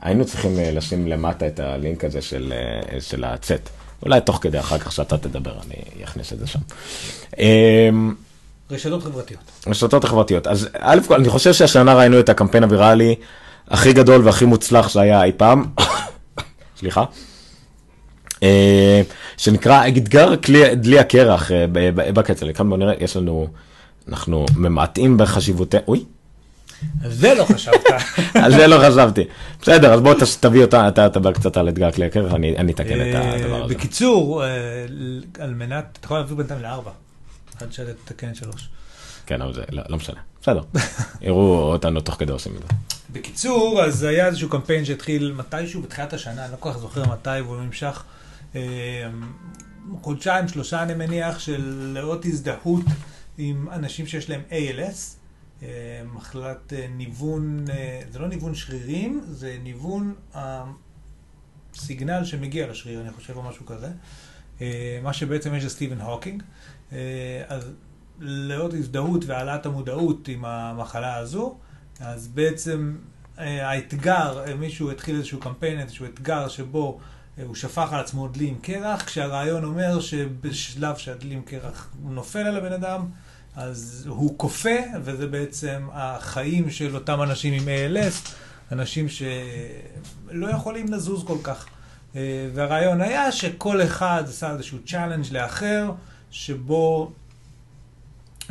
היינו 0.00 0.24
צריכים 0.24 0.58
אה, 0.58 0.70
לשים 0.70 1.08
למטה 1.08 1.46
את 1.46 1.60
הלינק 1.60 2.04
הזה 2.04 2.22
של, 2.22 2.52
אה, 2.56 3.00
של 3.00 3.24
הצט. 3.24 3.70
אולי 4.02 4.20
תוך 4.20 4.38
כדי, 4.42 4.58
אחר 4.58 4.78
כך 4.78 4.92
שאתה 4.92 5.18
תדבר, 5.18 5.54
אני 5.66 6.04
אכניס 6.04 6.32
את 6.32 6.38
זה 6.38 6.46
שם. 6.46 6.58
רשתות 8.70 9.02
חברתיות. 9.02 9.40
רשתות 9.66 10.04
החברתיות. 10.04 10.46
אז 10.46 10.68
א' 10.78 10.98
כל, 11.08 11.14
אני 11.14 11.28
חושב 11.28 11.52
שהשנה 11.52 11.94
ראינו 11.94 12.20
את 12.20 12.28
הקמפיין 12.28 12.64
הוויראלי 12.64 13.14
הכי 13.68 13.92
גדול 13.92 14.24
והכי 14.24 14.44
מוצלח 14.44 14.88
שהיה 14.88 15.24
אי 15.24 15.32
פעם. 15.36 15.66
סליחה. 16.78 17.04
אה, 18.42 19.02
שנקרא 19.36 19.88
אתגר 19.88 20.34
דלי 20.76 20.98
הקרח 20.98 21.52
אה, 21.52 21.64
בקצל. 21.94 22.52
כאן 22.52 22.68
בואו 22.68 22.80
נראה, 22.80 22.94
יש 23.00 23.16
לנו, 23.16 23.48
אנחנו 24.08 24.46
ממעטים 24.56 25.16
בחשיבותנו, 25.16 25.80
אוי, 25.88 26.04
על 27.04 27.12
זה 27.12 27.34
לא 27.34 27.44
חשבת. 27.44 27.84
על 28.44 28.52
זה 28.52 28.66
לא 28.66 28.78
חשבתי. 28.88 29.24
בסדר, 29.62 29.92
אז 29.94 30.00
בוא 30.00 30.14
תביא 30.40 30.62
אותה, 30.62 30.88
אתה 30.88 31.08
תדבר 31.08 31.32
קצת 31.32 31.56
על 31.56 31.68
אתגר 31.68 31.92
כלי 31.92 32.06
הקרח, 32.06 32.34
אני 32.34 32.72
אתקן 32.72 33.00
את 33.00 33.14
הדבר 33.14 33.64
הזה. 33.64 33.74
בקיצור, 33.74 34.44
אה, 34.44 34.48
על 35.38 35.54
מנת, 35.54 35.98
אתה 36.00 36.06
יכול 36.06 36.16
להעביר 36.16 36.36
בינתיים 36.36 36.62
לארבע. 36.62 36.90
עד 37.60 37.72
שתתקן 37.72 38.30
את 38.30 38.36
שלוש. 38.36 38.68
כן, 39.26 39.42
אבל 39.42 39.54
זה 39.54 39.62
לא 39.70 39.82
לא 39.88 39.96
משנה. 39.96 40.20
בסדר. 40.42 40.62
יראו 41.20 41.72
אותנו 41.72 42.00
תוך 42.00 42.14
כדי 42.14 42.32
עושים 42.32 42.52
את 42.56 42.62
זה. 42.62 42.68
בקיצור, 43.12 43.82
אז 43.82 44.02
היה 44.02 44.26
איזשהו 44.26 44.48
קמפיין 44.48 44.84
שהתחיל 44.84 45.34
מתישהו 45.36 45.82
בתחילת 45.82 46.12
השנה, 46.12 46.44
אני 46.44 46.52
לא 46.52 46.56
כל 46.60 46.72
כך 46.72 46.78
זוכר 46.78 47.02
מתי, 47.12 47.40
והוא 47.44 47.56
נמשך 47.56 47.86
אה, 47.86 48.19
חודשיים, 50.02 50.48
שלושה 50.48 50.82
אני 50.82 50.94
מניח, 50.94 51.38
של 51.38 51.92
לאות 51.94 52.24
הזדהות 52.24 52.84
עם 53.38 53.68
אנשים 53.72 54.06
שיש 54.06 54.30
להם 54.30 54.40
ALS, 54.50 55.16
אה, 55.62 55.68
מחלת 56.12 56.72
אה, 56.72 56.86
ניוון, 56.96 57.64
אה, 57.70 58.00
זה 58.10 58.18
לא 58.18 58.28
ניוון 58.28 58.54
שרירים, 58.54 59.20
זה 59.28 59.56
ניוון 59.62 60.14
הסיגנל 61.74 62.24
שמגיע 62.24 62.66
לשריר, 62.66 63.00
אני 63.00 63.10
חושב, 63.10 63.36
או 63.36 63.42
משהו 63.42 63.66
כזה. 63.66 63.88
אה, 64.60 65.00
מה 65.02 65.12
שבעצם 65.12 65.54
יש 65.54 65.62
זה 65.62 65.70
סטיבן 65.70 66.00
הוקינג. 66.00 66.42
אה, 66.92 67.42
אז 67.48 67.72
לאות 68.20 68.74
הזדהות 68.74 69.24
והעלאת 69.24 69.66
המודעות 69.66 70.28
עם 70.28 70.44
המחלה 70.44 71.16
הזו, 71.16 71.58
אז 72.00 72.28
בעצם 72.28 72.96
אה, 73.38 73.70
האתגר, 73.70 74.44
אה, 74.46 74.54
מישהו 74.54 74.90
התחיל 74.90 75.16
איזשהו 75.16 75.40
קמפיין, 75.40 75.78
איזשהו 75.78 76.06
אתגר 76.06 76.48
שבו 76.48 76.98
אה, 76.98 77.04
הוא 77.46 77.54
שפך 77.54 77.92
על 77.92 78.00
עצמו 78.00 78.28
דלי 78.28 78.48
עם 78.48 78.58
קרח, 78.62 79.02
כשהרעיון 79.02 79.64
אומר 79.64 80.00
שבשלב 80.00 80.96
שהדלי 80.96 81.34
עם 81.34 81.42
קרח 81.42 81.88
נופל 82.02 82.38
על 82.38 82.56
הבן 82.56 82.72
אדם, 82.72 83.06
אז 83.56 84.04
הוא 84.08 84.38
קופא, 84.38 84.76
וזה 85.02 85.26
בעצם 85.26 85.88
החיים 85.92 86.70
של 86.70 86.94
אותם 86.94 87.22
אנשים 87.22 87.52
עם 87.52 87.62
ALS, 87.68 88.30
אנשים 88.72 89.06
שלא 89.08 90.50
יכולים 90.50 90.92
לזוז 90.92 91.24
כל 91.26 91.38
כך. 91.42 91.66
אה, 92.16 92.48
והרעיון 92.54 93.00
היה 93.00 93.32
שכל 93.32 93.82
אחד 93.82 94.24
עשה 94.26 94.52
איזשהו 94.52 94.78
challenge 94.86 95.32
לאחר, 95.32 95.92
שבו 96.30 97.12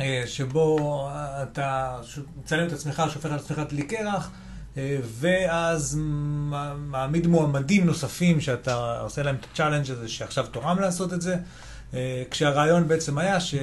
אה, 0.00 0.22
שבו 0.26 1.08
אתה 1.42 2.00
מצלם 2.42 2.66
את 2.66 2.72
עצמך, 2.72 3.02
שופך 3.12 3.30
על 3.30 3.38
עצמך 3.38 3.60
דלי 3.68 3.82
קרח, 3.82 4.30
ואז 5.20 5.96
מ- 6.00 6.50
מעמיד 6.90 7.26
מועמדים 7.26 7.86
נוספים 7.86 8.40
שאתה 8.40 9.00
עושה 9.00 9.22
להם 9.22 9.34
את 9.34 9.46
ה 9.52 9.56
challenge 9.56 9.90
הזה, 9.90 10.08
שעכשיו 10.08 10.46
תורם 10.46 10.78
לעשות 10.78 11.12
את 11.12 11.22
זה, 11.22 11.36
אה, 11.94 12.22
כשהרעיון 12.30 12.88
בעצם 12.88 13.18
היה 13.18 13.38
שהייתה 13.40 13.60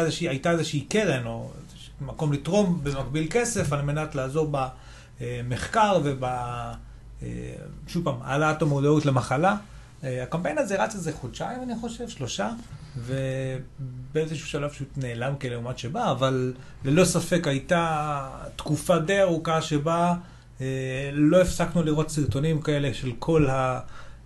איזושהי, 0.00 0.28
איזושהי 0.46 0.80
קרן 0.80 1.26
או 1.26 1.50
מקום 2.00 2.32
לתרום 2.32 2.80
במקביל 2.82 3.26
כסף 3.30 3.72
על 3.72 3.82
מנת 3.82 4.14
לעזור 4.14 4.52
במחקר 5.20 6.00
וב... 6.04 6.24
אה, 6.24 6.72
שוב 7.86 8.04
פעם, 8.04 8.16
העלאת 8.22 8.62
המודעות 8.62 9.06
למחלה. 9.06 9.56
אה, 10.04 10.22
הקמפיין 10.22 10.58
הזה 10.58 10.82
רץ 10.82 10.94
איזה 10.94 11.12
חודשיים, 11.12 11.62
אני 11.62 11.72
חושב, 11.80 12.08
שלושה, 12.08 12.50
ובאיזשהו 12.96 14.46
שלב 14.48 14.70
פשוט 14.70 14.88
נעלם 14.96 15.34
כלעומת 15.40 15.78
שבא, 15.78 16.10
אבל 16.10 16.54
ללא 16.84 17.04
ספק 17.04 17.46
הייתה 17.46 18.28
תקופה 18.56 18.98
די 18.98 19.20
ארוכה 19.20 19.62
שבה 19.62 20.14
אה, 20.60 21.10
לא 21.12 21.40
הפסקנו 21.40 21.82
לראות 21.82 22.10
סרטונים 22.10 22.60
כאלה 22.62 22.94
של 22.94 23.12
כל 23.18 23.46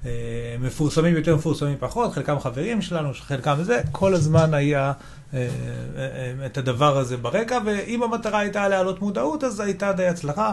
המפורסמים 0.05 1.17
יותר, 1.17 1.37
מפורסמים 1.37 1.77
פחות, 1.81 2.13
חלקם 2.13 2.41
חברים 2.41 2.83
שלנו, 2.83 3.11
חלקם 3.15 3.57
זה, 3.63 3.81
כל 3.93 4.15
הזמן 4.15 4.55
היה 4.55 4.93
אה, 5.35 5.49
אה, 5.97 6.33
אה, 6.41 6.47
את 6.47 6.59
הדבר 6.59 6.99
הזה 6.99 7.17
ברקע, 7.17 7.59
ואם 7.65 8.03
המטרה 8.03 8.39
הייתה 8.39 8.69
להעלות 8.69 9.01
מודעות, 9.01 9.45
אז 9.45 9.61
הייתה 9.61 9.93
די 9.93 10.07
הצלחה. 10.07 10.53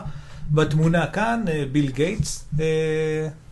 בתמונה 0.51 1.07
כאן, 1.07 1.45
אה, 1.47 1.63
ביל 1.71 1.91
גייטס 1.91 2.45
אה, 2.59 2.65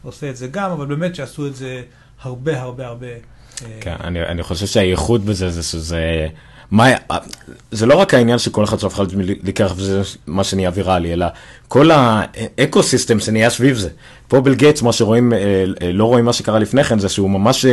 עושה 0.04 0.30
את 0.30 0.38
זה 0.38 0.48
גם, 0.48 0.72
אבל 0.72 0.86
באמת 0.86 1.16
שעשו 1.16 1.48
את 1.48 1.56
זה 1.56 1.82
הרבה 2.22 2.62
הרבה 2.62 2.88
הרבה. 2.88 3.08
אה, 3.08 3.68
כן, 3.82 3.96
אני, 4.04 4.22
אני 4.22 4.44
חושב 4.44 4.66
שהייחוד 4.66 5.26
בזה 5.26 5.50
זה 5.50 5.64
שזה... 5.64 6.28
מה, 6.72 6.88
זה 7.72 7.86
לא 7.86 7.96
רק 7.96 8.14
העניין 8.14 8.40
שכל 8.40 8.64
אחד 8.64 8.78
עלה 9.00 9.08
לקרח 9.44 9.74
וזה 9.76 10.02
מה 10.28 10.44
שנהיה 10.44 10.72
ויראלי, 10.74 11.14
אלא 11.14 11.26
כל 11.68 11.92
ה 11.92 12.84
ecosystem 12.84 13.20
שנהיה 13.20 13.50
סביב 13.50 13.78
זה. 13.78 13.90
פה 14.28 14.42
ביל 14.42 14.54
גייטס, 14.54 14.82
מה 14.82 14.94
שרואים, 14.94 15.34
לא 15.94 16.06
רואים 16.06 16.26
מה 16.26 16.34
שקרה 16.34 16.60
לפני 16.60 16.84
כן, 16.84 17.00
זה 17.00 17.10
שהוא 17.10 17.30
ממש 17.30 17.66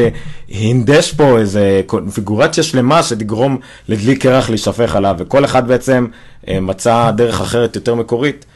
הנדש 0.50 1.12
פה 1.12 1.38
איזה 1.38 1.82
קונפיגורציה 1.86 2.62
שלמה 2.62 3.02
שתגרום 3.02 3.58
לדלי 3.88 4.16
קרח 4.16 4.50
להישפך 4.50 4.96
עליו, 4.96 5.16
וכל 5.18 5.44
אחד 5.44 5.68
בעצם 5.68 6.06
מצא 6.48 7.10
דרך 7.10 7.40
אחרת 7.40 7.76
יותר 7.76 7.94
מקורית 7.94 8.46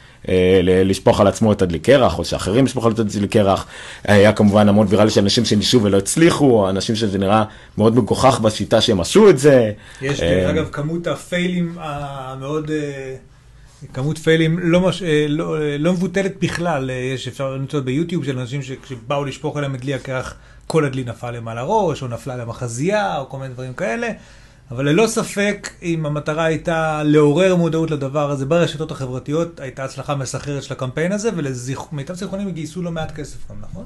לשפוך 0.85 1.21
על 1.21 1.27
עצמו 1.27 1.51
את 1.51 1.61
הדלי 1.61 1.79
קרח, 1.79 2.19
או 2.19 2.25
שאחרים 2.25 2.65
ישפכו 2.65 2.85
על 2.85 2.91
עצמו 2.91 3.05
את 3.05 3.15
הדלי 3.15 3.27
קרח. 3.27 3.65
היה 4.03 4.33
כמובן 4.33 4.69
המון 4.69 4.87
ויראלי 4.89 5.09
של 5.09 5.21
אנשים 5.21 5.45
שניסו 5.45 5.83
ולא 5.83 5.97
הצליחו, 5.97 6.45
או 6.45 6.69
אנשים 6.69 6.95
שזה 6.95 7.17
נראה 7.17 7.43
מאוד 7.77 7.95
מגוחך 7.95 8.39
בשיטה 8.39 8.81
שהם 8.81 8.99
עשו 8.99 9.29
את 9.29 9.39
זה. 9.39 9.71
יש, 10.01 10.21
אה, 10.21 10.29
דרך 10.29 10.49
אגב, 10.49 10.69
כמות 10.71 11.07
הפיילים 11.07 11.75
המאוד... 11.79 12.71
אה, 12.71 13.15
כמות 13.93 14.17
פיילים 14.17 14.59
לא, 14.59 14.81
מש... 14.81 15.03
אה, 15.03 15.25
לא, 15.29 15.61
אה, 15.61 15.77
לא 15.77 15.93
מבוטלת 15.93 16.39
בכלל, 16.39 16.89
אה, 16.89 16.95
יש 16.95 17.27
אפשר 17.27 17.55
למצוא 17.55 17.79
ביוטיוב 17.79 18.25
של 18.25 18.39
אנשים 18.39 18.61
שכשבאו 18.61 19.25
לשפוך 19.25 19.57
עליהם 19.57 19.75
את 19.75 19.81
דלי 19.81 19.93
הקרח, 19.93 20.35
כל 20.67 20.85
הדלי 20.85 21.03
נפל 21.03 21.31
להם 21.31 21.47
על 21.47 21.57
הראש, 21.57 22.01
או 22.01 22.07
נפלה 22.07 22.35
להם 22.35 22.49
החזייה, 22.49 23.17
או 23.19 23.29
כל 23.29 23.37
מיני 23.37 23.53
דברים 23.53 23.73
כאלה. 23.73 24.07
אבל 24.71 24.89
ללא 24.89 25.07
ספק, 25.07 25.69
אם 25.81 26.05
המטרה 26.05 26.43
הייתה 26.43 27.01
לעורר 27.03 27.55
מודעות 27.55 27.91
לדבר 27.91 28.31
הזה 28.31 28.45
ברשתות 28.45 28.91
החברתיות, 28.91 29.59
הייתה 29.59 29.83
הצלחה 29.83 30.15
מסחררת 30.15 30.63
של 30.63 30.73
הקמפיין 30.73 31.11
הזה, 31.11 31.29
ולמיטב 31.35 32.13
זיכרונים 32.13 32.51
גייסו 32.51 32.81
לא 32.81 32.91
מעט 32.91 33.11
כסף 33.11 33.37
גם, 33.49 33.55
נכון? 33.61 33.85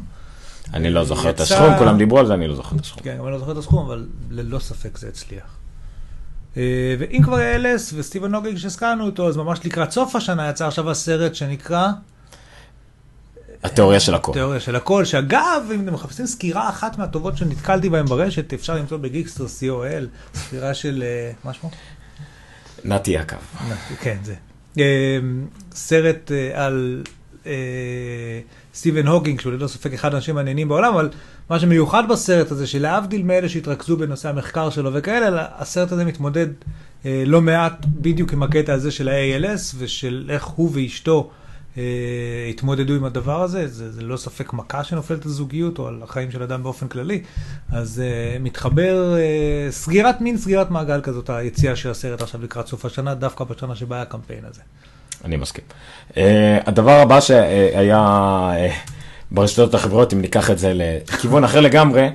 אני 0.74 0.90
לא 0.90 1.04
זוכר 1.04 1.30
את 1.30 1.40
הסכום, 1.40 1.78
כולם 1.78 1.98
דיברו 1.98 2.20
על 2.20 2.26
זה, 2.26 2.34
אני 2.34 2.48
לא 2.48 2.56
זוכר 2.56 2.76
את 2.76 2.82
הסכום. 2.82 3.04
כן, 3.04 3.18
אני 3.24 3.32
לא 3.32 3.40
זוכר 3.40 3.52
את 3.52 3.58
הסכום, 3.58 3.86
אבל 3.86 4.06
ללא 4.30 4.60
ספק 4.60 4.98
זה 4.98 5.08
הצליח. 5.08 5.58
אה, 6.58 6.96
ואם 7.00 7.22
כבר 7.24 7.42
אלס 7.42 7.94
וסטיבן 7.98 8.32
נוגינג 8.32 8.58
שהזכרנו 8.58 9.06
אותו, 9.06 9.28
אז 9.28 9.38
ממש 9.38 9.66
לקראת 9.66 9.92
סוף 9.92 10.16
השנה 10.16 10.50
יצא 10.50 10.68
עכשיו 10.68 10.92
הסרט 10.92 11.36
שנקרא 11.36 11.88
התיאוריה 13.64 14.00
של 14.00 14.16
הכל. 14.16 14.34
תיאוריה 14.34 14.60
של 14.60 14.76
הכל, 14.76 15.06
שאגב, 15.06 15.64
אם 15.76 15.84
אתם 15.84 15.94
מחפשים 15.94 16.26
סקירה 16.26 16.70
אחת 16.70 16.98
מהטובות 16.98 17.38
שנתקלתי 17.38 17.90
בהן 17.90 18.06
ברשת, 18.06 18.54
אפשר 18.54 18.76
למצוא 18.76 18.98
בגיקסטר 18.98 19.46
co.il, 19.46 20.38
סקירה 20.38 20.74
של, 20.74 21.04
אה, 21.06 21.32
מה 21.44 21.54
שמו? 21.54 21.72
נתי 22.86 23.12
יעקב. 23.12 23.36
כן, 24.02 24.18
זה. 24.24 24.36
אה, 24.80 25.20
סרט 25.72 26.32
אה, 26.32 26.66
על 26.66 27.04
סטיבן 28.74 29.08
הוקינג, 29.08 29.42
שהוא 29.42 29.54
ללא 29.54 29.68
ספק 29.68 29.94
אחד 29.94 30.14
האנשים 30.14 30.36
המעניינים 30.36 30.68
בעולם, 30.68 30.94
אבל 30.94 31.10
מה 31.50 31.60
שמיוחד 31.60 32.04
בסרט 32.10 32.52
הזה, 32.52 32.68
שלהבדיל 32.68 33.24
מאלה 33.24 33.50
שהתרכזו 33.50 33.98
בנושא 33.98 34.30
המחקר 34.30 34.70
שלו 34.70 34.94
וכאלה, 34.94 35.46
הסרט 35.58 35.92
הזה 35.92 36.06
מתמודד 36.06 36.48
לא 37.06 37.42
מעט 37.42 37.86
בדיוק 37.86 38.34
עם 38.34 38.44
הקטע 38.44 38.74
הזה 38.74 38.92
של 38.92 39.10
ה-ALS, 39.10 39.76
ושל 39.78 40.30
איך 40.30 40.46
הוא 40.46 40.72
ואשתו 40.74 41.30
התמודדו 42.50 42.94
עם 42.94 43.06
הדבר 43.06 43.42
הזה. 43.42 43.68
זה, 43.68 43.92
זה 43.92 44.02
ללא 44.02 44.18
ספק 44.18 44.54
מכה 44.54 44.84
שנופלת 44.84 45.26
על 45.26 45.32
זוגיות, 45.32 45.80
או 45.80 45.88
על 45.88 46.00
החיים 46.04 46.32
של 46.32 46.44
אדם 46.44 46.64
באופן 46.64 46.88
כללי. 46.88 47.22
אז 47.72 48.04
אה, 48.06 48.40
מתחבר, 48.40 49.16
אה, 49.18 49.72
סגירת 49.72 50.22
מין 50.22 50.38
סגירת 50.38 50.72
מעגל 50.72 51.02
כזאת, 51.02 51.30
היציאה 51.30 51.76
של 51.76 51.90
הסרט 51.90 52.22
עכשיו 52.22 52.44
לקראת 52.44 52.68
סוף 52.68 52.86
השנה, 52.86 53.16
דווקא 53.16 53.44
בשנה 53.44 53.76
שבה 53.76 53.96
היה 53.96 54.04
הקמפיין 54.04 54.46
הזה. 54.50 54.62
אני 55.26 55.38
מסכים. 55.38 55.64
Uh, 56.12 56.16
הדבר 56.66 57.00
הבא 57.00 57.22
שהיה 57.22 58.52
uh, 58.54 58.92
ברשתות 59.32 59.74
החברות, 59.74 60.14
אם 60.14 60.22
ניקח 60.22 60.52
את 60.52 60.60
זה 60.60 60.72
לכיוון 60.76 61.44
אחר 61.44 61.60
לגמרי, 61.60 62.08
uh, 62.08 62.12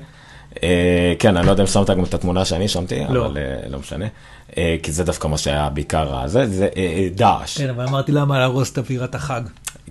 כן, 1.19 1.37
אני 1.37 1.47
לא 1.47 1.51
יודע 1.51 1.63
אם 1.63 1.67
שמת 1.67 1.91
גם 1.91 2.05
את 2.05 2.15
התמונה 2.15 2.45
שאני 2.45 2.69
שמתי, 2.69 3.01
לא. 3.11 3.27
אבל 3.27 3.37
uh, 3.37 3.69
לא 3.69 3.79
משנה, 3.79 4.07
uh, 4.51 4.55
כי 4.83 4.93
זה 4.93 5.05
דווקא 5.05 5.29
מה 5.29 5.39
שהיה 5.39 5.69
בעיקר 5.69 6.21
הזה, 6.21 6.47
זה 6.47 6.69
דאעש. 7.15 7.59
כן, 7.59 7.71
אבל 7.71 7.87
אמרתי 7.87 8.13
למה 8.13 8.39
להרוס 8.39 8.73
את 8.73 8.79
אווירת 8.79 9.15
החג. 9.15 9.43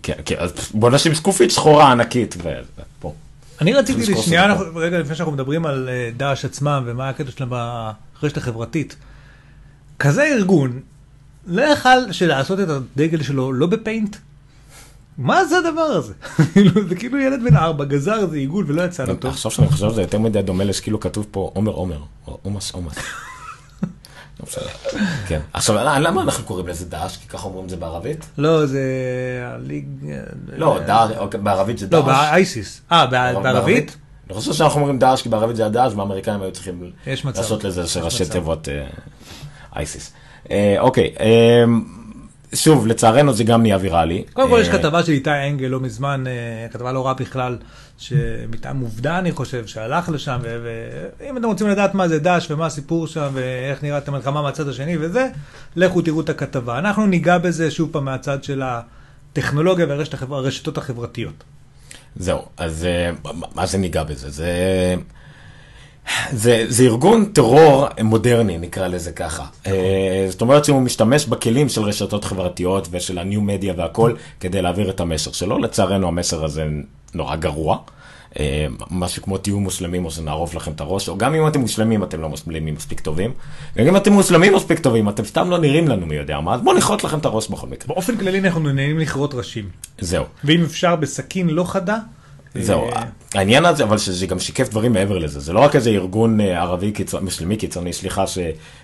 כן, 0.04 0.14
כן, 0.26 0.36
אז 0.40 0.72
בוא 0.74 0.90
נשים 0.90 1.14
זקופית 1.14 1.52
שחורה 1.52 1.92
ענקית, 1.92 2.36
ופה. 2.38 3.14
אני 3.62 3.74
רציתי, 3.74 4.16
שנייה, 4.16 4.56
רגע 4.76 5.00
לפני 5.00 5.16
שאנחנו 5.16 5.34
מדברים 5.34 5.66
על 5.66 5.90
אה, 5.90 6.10
דאעש 6.18 6.46
עצמם 6.46 6.84
ומה 6.86 7.10
הקטע 7.10 7.32
שלהם 7.32 7.50
ברשת 7.50 8.38
החברתית. 8.38 8.96
כזה 10.00 10.24
ארגון, 10.24 10.80
לא 11.48 11.62
יכל 11.62 12.12
שלעשות 12.12 12.60
את 12.60 12.68
הדגל 12.70 13.24
שלו 13.24 13.54
לא 13.54 13.68
בפיינט? 13.68 14.16
מה 15.18 15.46
זה 15.46 15.58
הדבר 15.58 15.82
הזה? 15.82 16.14
כאילו, 16.54 16.72
זה 16.90 16.96
כאילו 16.96 17.20
ילד 17.20 17.44
בן 17.44 17.56
ארבע 17.56 17.86
גזר 17.86 18.20
איזה 18.20 18.36
עיגול 18.38 18.66
ולא 18.68 18.82
יצא 18.82 19.06
לו 19.06 19.16
טוב. 19.16 19.32
עכשיו 19.32 19.52
שאני 19.52 19.68
חושב 19.68 19.90
שזה 19.90 20.02
יותר 20.02 20.20
מדי 20.20 20.42
דומה 20.42 20.64
לשכאילו 20.64 21.00
כתוב 21.00 21.26
פה 21.32 21.52
עומר 21.54 21.72
עומר, 21.72 22.00
או 22.28 22.38
עומס 22.44 22.72
עומס. 22.72 22.96
לא. 24.40 24.46
כן. 25.28 25.40
עכשיו, 25.54 25.76
למה 25.76 26.22
אנחנו 26.22 26.44
קוראים 26.44 26.68
לזה 26.68 26.86
דאעש? 26.86 27.18
כי 27.18 27.28
ככה 27.28 27.48
אומרים 27.48 27.66
את 27.66 27.70
זה 27.70 27.76
בערבית? 27.78 28.26
לא, 28.38 28.66
זה 28.66 28.82
הליג... 29.46 29.86
לא, 30.58 30.78
אוקיי, 31.18 31.40
בערבית 31.40 31.78
זה 31.78 31.88
לא, 31.92 32.02
דאעש. 32.06 32.30
באייסיס. 32.30 32.82
אה, 32.92 33.06
בע- 33.06 33.40
בערבית? 33.44 33.98
אני 34.30 34.36
חושב 34.38 34.54
שאנחנו 34.54 34.80
אומרים 34.82 35.00
דאעש, 35.00 35.22
כי 35.22 35.30
בערבית 35.30 35.56
זה 35.56 35.66
הדאעש, 35.66 35.94
והאמריקאים 35.94 36.42
היו 36.42 36.52
צריכים. 36.52 36.92
לעשות 37.36 37.64
לזה 37.64 38.02
ראשי. 38.02 38.26
תיבות 38.26 38.70
אה, 38.70 38.88
אייסיס. 39.76 40.14
אה, 40.52 40.76
אוקיי, 40.80 41.14
אה, 41.20 41.64
שוב, 42.54 42.88
לצערנו 42.88 43.34
זה 43.34 43.44
גם 43.44 43.62
נהיה 43.62 43.78
ויראלי. 43.82 44.24
קודם 44.34 44.50
כל 44.50 44.60
יש 44.62 44.68
אה, 44.68 44.78
כתבה 44.78 45.04
של 45.04 45.12
איתי 45.12 45.30
אנגל 45.30 45.68
לא 45.68 45.80
מזמן, 45.80 46.24
אה, 46.28 46.68
כתבה 46.72 46.92
לא 46.92 47.06
רעה 47.06 47.14
בכלל, 47.14 47.58
שמטעם 47.98 48.80
עובדה 48.80 49.20
אני 49.20 49.32
חושב, 49.32 49.68
שהלך 49.68 50.10
לשם, 50.10 50.40
ואם 50.44 51.38
אתם 51.38 51.46
רוצים 51.46 51.68
לדעת 51.68 51.96
מה 51.96 52.08
זה 52.08 52.20
דש 52.20 52.52
ומה 52.52 52.66
הסיפור 52.66 53.08
שם, 53.08 53.30
ואיך 53.34 53.84
נראית 53.84 54.08
המלחמה 54.08 54.42
מהצד 54.42 54.68
השני 54.68 54.98
וזה, 55.00 55.28
לכו 55.76 56.02
תראו 56.02 56.22
את 56.22 56.30
הכתבה. 56.30 56.80
אנחנו 56.80 57.06
ניגע 57.06 57.38
בזה 57.38 57.72
שוב 57.72 57.90
פעם 57.92 58.06
מהצד 58.06 58.44
של 58.44 58.64
הטכנולוגיה 58.66 59.86
והרשתות 60.30 60.78
החברתיות. 60.78 61.44
זהו, 62.16 62.46
אז 62.58 62.86
אה, 62.86 63.32
מה 63.56 63.66
זה 63.66 63.78
ניגע 63.78 64.04
בזה? 64.04 64.30
זה, 64.30 64.52
זה, 66.32 66.66
זה 66.68 66.84
ארגון 66.84 67.26
טרור 67.26 67.88
מודרני, 68.04 68.58
נקרא 68.58 68.88
לזה 68.88 69.12
ככה. 69.12 69.46
אה, 69.68 70.26
זאת 70.30 70.42
אומרת 70.42 70.66
שהוא 70.66 70.82
משתמש 70.82 71.26
בכלים 71.26 71.70
של 71.70 71.82
רשתות 71.82 72.26
חברתיות 72.26 72.88
ושל 72.92 73.18
הניו 73.20 73.42
מדיה 73.42 73.74
והכל 73.78 74.14
כדי 74.40 74.62
להעביר 74.62 74.90
את 74.90 75.00
המסר 75.00 75.32
שלו. 75.32 75.58
לצערנו 75.58 76.08
המסר 76.08 76.46
הזה 76.46 76.66
נורא 77.14 77.36
גרוע. 77.36 77.78
אה, 78.40 78.68
משהו 78.92 79.24
כמו 79.24 79.38
תהיו 79.38 79.60
מוסלמים 79.60 80.06
או 80.06 80.12
שנערוף 80.12 80.56
לכם 80.56 80.72
את 80.72 80.82
הראש, 80.82 81.10
או 81.10 81.18
גם 81.18 81.36
אם 81.36 81.48
אתם 81.48 81.60
מוסלמים 81.60 82.04
אתם 82.04 82.22
לא 82.22 82.30
מוסלמים 82.30 82.74
מספיק 82.74 83.00
טובים. 83.00 83.32
וגם 83.76 83.88
אם 83.88 83.98
אתם 83.98 84.14
מוסלמים 84.14 84.56
מספיק 84.56 84.80
טובים, 84.80 85.10
אתם 85.10 85.26
סתם 85.26 85.50
לא 85.50 85.58
נראים 85.58 85.88
לנו 85.88 86.06
מי 86.06 86.16
יודע 86.16 86.40
מה, 86.40 86.54
אז 86.54 86.62
בואו 86.62 86.78
נכרות 86.78 87.04
לכם 87.04 87.20
את 87.20 87.26
הראש 87.26 87.48
בכל 87.48 87.68
מקרה. 87.68 87.88
באופן 87.88 88.18
כללי 88.18 88.40
אנחנו 88.40 88.60
נהנים 88.60 89.00
לכרות 89.00 89.34
ראשים, 89.34 89.70
זהו. 90.00 90.26
ואם 90.44 90.64
אפשר 90.64 90.96
בסכין 90.96 91.50
לא 91.50 91.64
חדה. 91.64 91.98
זהו, 92.56 92.90
אה, 92.90 93.04
העניין 93.34 93.66
הזה, 93.66 93.84
אבל 93.84 93.98
שזה 93.98 94.28
גם 94.28 94.40
שיקף 94.40 94.70
דברים 94.70 94.94
מעבר 94.94 95.18
לזה, 95.18 95.40
זה 95.40 95.54
לא 95.54 95.60
רק 95.60 95.76
איזה 95.76 95.90
ארגון 95.90 96.42
אה, 96.42 96.62
ערבי 96.62 96.92
קיצוני, 96.92 97.24
מוסלמי 97.24 97.58
קיצוני, 97.58 97.94
סליחה, 97.94 98.24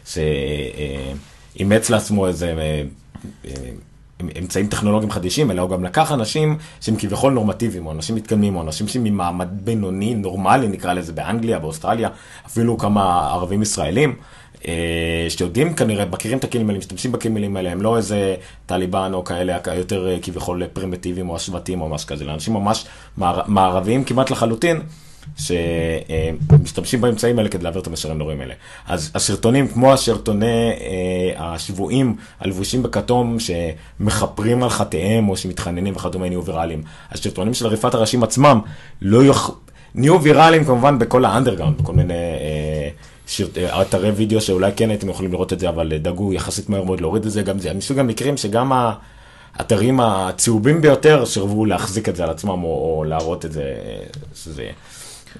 שאימץ 0.05 1.89
לעצמו 1.89 2.27
איזה 2.27 2.53
אה, 2.57 2.83
אה, 3.45 3.51
אמצעים 4.39 4.67
טכנולוגיים 4.67 5.11
חדישים, 5.11 5.51
אלא 5.51 5.61
הוא 5.61 5.69
גם 5.69 5.83
לקח 5.83 6.11
אנשים 6.11 6.57
שהם 6.81 6.95
כביכול 6.95 7.33
נורמטיביים, 7.33 7.85
או 7.85 7.91
אנשים 7.91 8.15
מתקדמים, 8.15 8.55
או 8.55 8.61
אנשים 8.61 8.87
שהם 8.87 9.03
ממעמד 9.03 9.47
בינוני, 9.51 10.15
נורמלי, 10.15 10.67
נקרא 10.67 10.93
לזה, 10.93 11.13
באנגליה, 11.13 11.59
באוסטרליה, 11.59 12.09
אפילו 12.45 12.77
כמה 12.77 13.29
ערבים 13.31 13.61
ישראלים. 13.61 14.15
אה, 14.67 15.25
שיודעים 15.29 15.73
כנראה, 15.73 16.05
מכירים 16.05 16.37
את 16.37 16.43
הכלים 16.43 16.67
האלה, 16.67 16.79
משתמשים 16.79 17.11
בכלים 17.11 17.57
האלה, 17.57 17.71
הם 17.71 17.81
לא 17.81 17.97
איזה 17.97 18.35
טליבן 18.65 19.11
או 19.13 19.23
כאלה 19.23 19.57
יותר 19.75 20.07
אה, 20.07 20.17
כביכול 20.21 20.67
פרימיטיביים 20.73 21.29
או 21.29 21.35
השבטים 21.35 21.81
או 21.81 21.89
משהו 21.89 22.07
כזה, 22.07 22.25
אנשים 22.25 22.53
ממש 22.53 22.85
מער- 23.17 23.43
מערביים 23.47 24.03
כמעט 24.03 24.31
לחלוטין, 24.31 24.81
שמשתמשים 25.37 27.01
באמצעים 27.01 27.37
האלה 27.37 27.49
כדי 27.49 27.63
להעביר 27.63 27.81
את 27.81 27.87
המסרים 27.87 28.15
הנוראים 28.15 28.41
האלה. 28.41 28.53
אז 28.87 29.11
הסרטונים, 29.15 29.67
כמו 29.67 29.93
הסרטוני 29.93 30.45
אה, 30.45 31.53
השבויים 31.53 32.15
הלבושים 32.39 32.83
בכתום, 32.83 33.37
שמכפרים 33.39 34.63
על 34.63 34.69
חטאיהם 34.69 35.29
או 35.29 35.37
שמתחננים 35.37 35.95
וכדומה, 35.95 36.29
נהיו 36.29 36.45
ויראליים. 36.45 36.83
הסרטונים 37.11 37.53
של 37.53 37.65
עריפת 37.65 37.93
הראשים 37.93 38.23
עצמם 38.23 38.59
לא 39.01 39.23
יוכ... 39.23 39.51
נהיו 39.95 40.21
ויראליים 40.21 40.65
כמובן 40.65 40.99
בכל 40.99 41.25
האנדרגאונד, 41.25 41.77
בכל 41.77 41.93
מיני... 41.93 42.13
אה, 42.13 42.19
אה, 42.19 42.89
אתרי 43.81 44.11
וידאו 44.11 44.41
שאולי 44.41 44.71
כן 44.75 44.89
הייתם 44.89 45.09
יכולים 45.09 45.31
לראות 45.31 45.53
את 45.53 45.59
זה, 45.59 45.69
אבל 45.69 45.91
אה, 45.93 45.97
דאגו 45.97 46.33
יחסית 46.33 46.69
מהר 46.69 46.83
מאוד 46.83 47.01
להוריד 47.01 47.25
את 47.25 47.31
זה, 47.31 47.41
גם 47.41 47.59
זה 47.59 47.73
מסוג 47.73 47.99
המקרים 47.99 48.37
שגם 48.37 48.71
האתרים 49.55 49.99
הצהובים 49.99 50.81
ביותר 50.81 51.25
סירבו 51.25 51.65
להחזיק 51.65 52.09
את 52.09 52.15
זה 52.15 52.23
על 52.23 52.29
עצמם 52.29 52.63
או, 52.63 52.97
או 52.97 53.03
להראות 53.03 53.45
את 53.45 53.51
זה, 53.51 53.61
אה, 53.61 54.03
שזה 54.35 54.61
יהיה. 54.61 54.73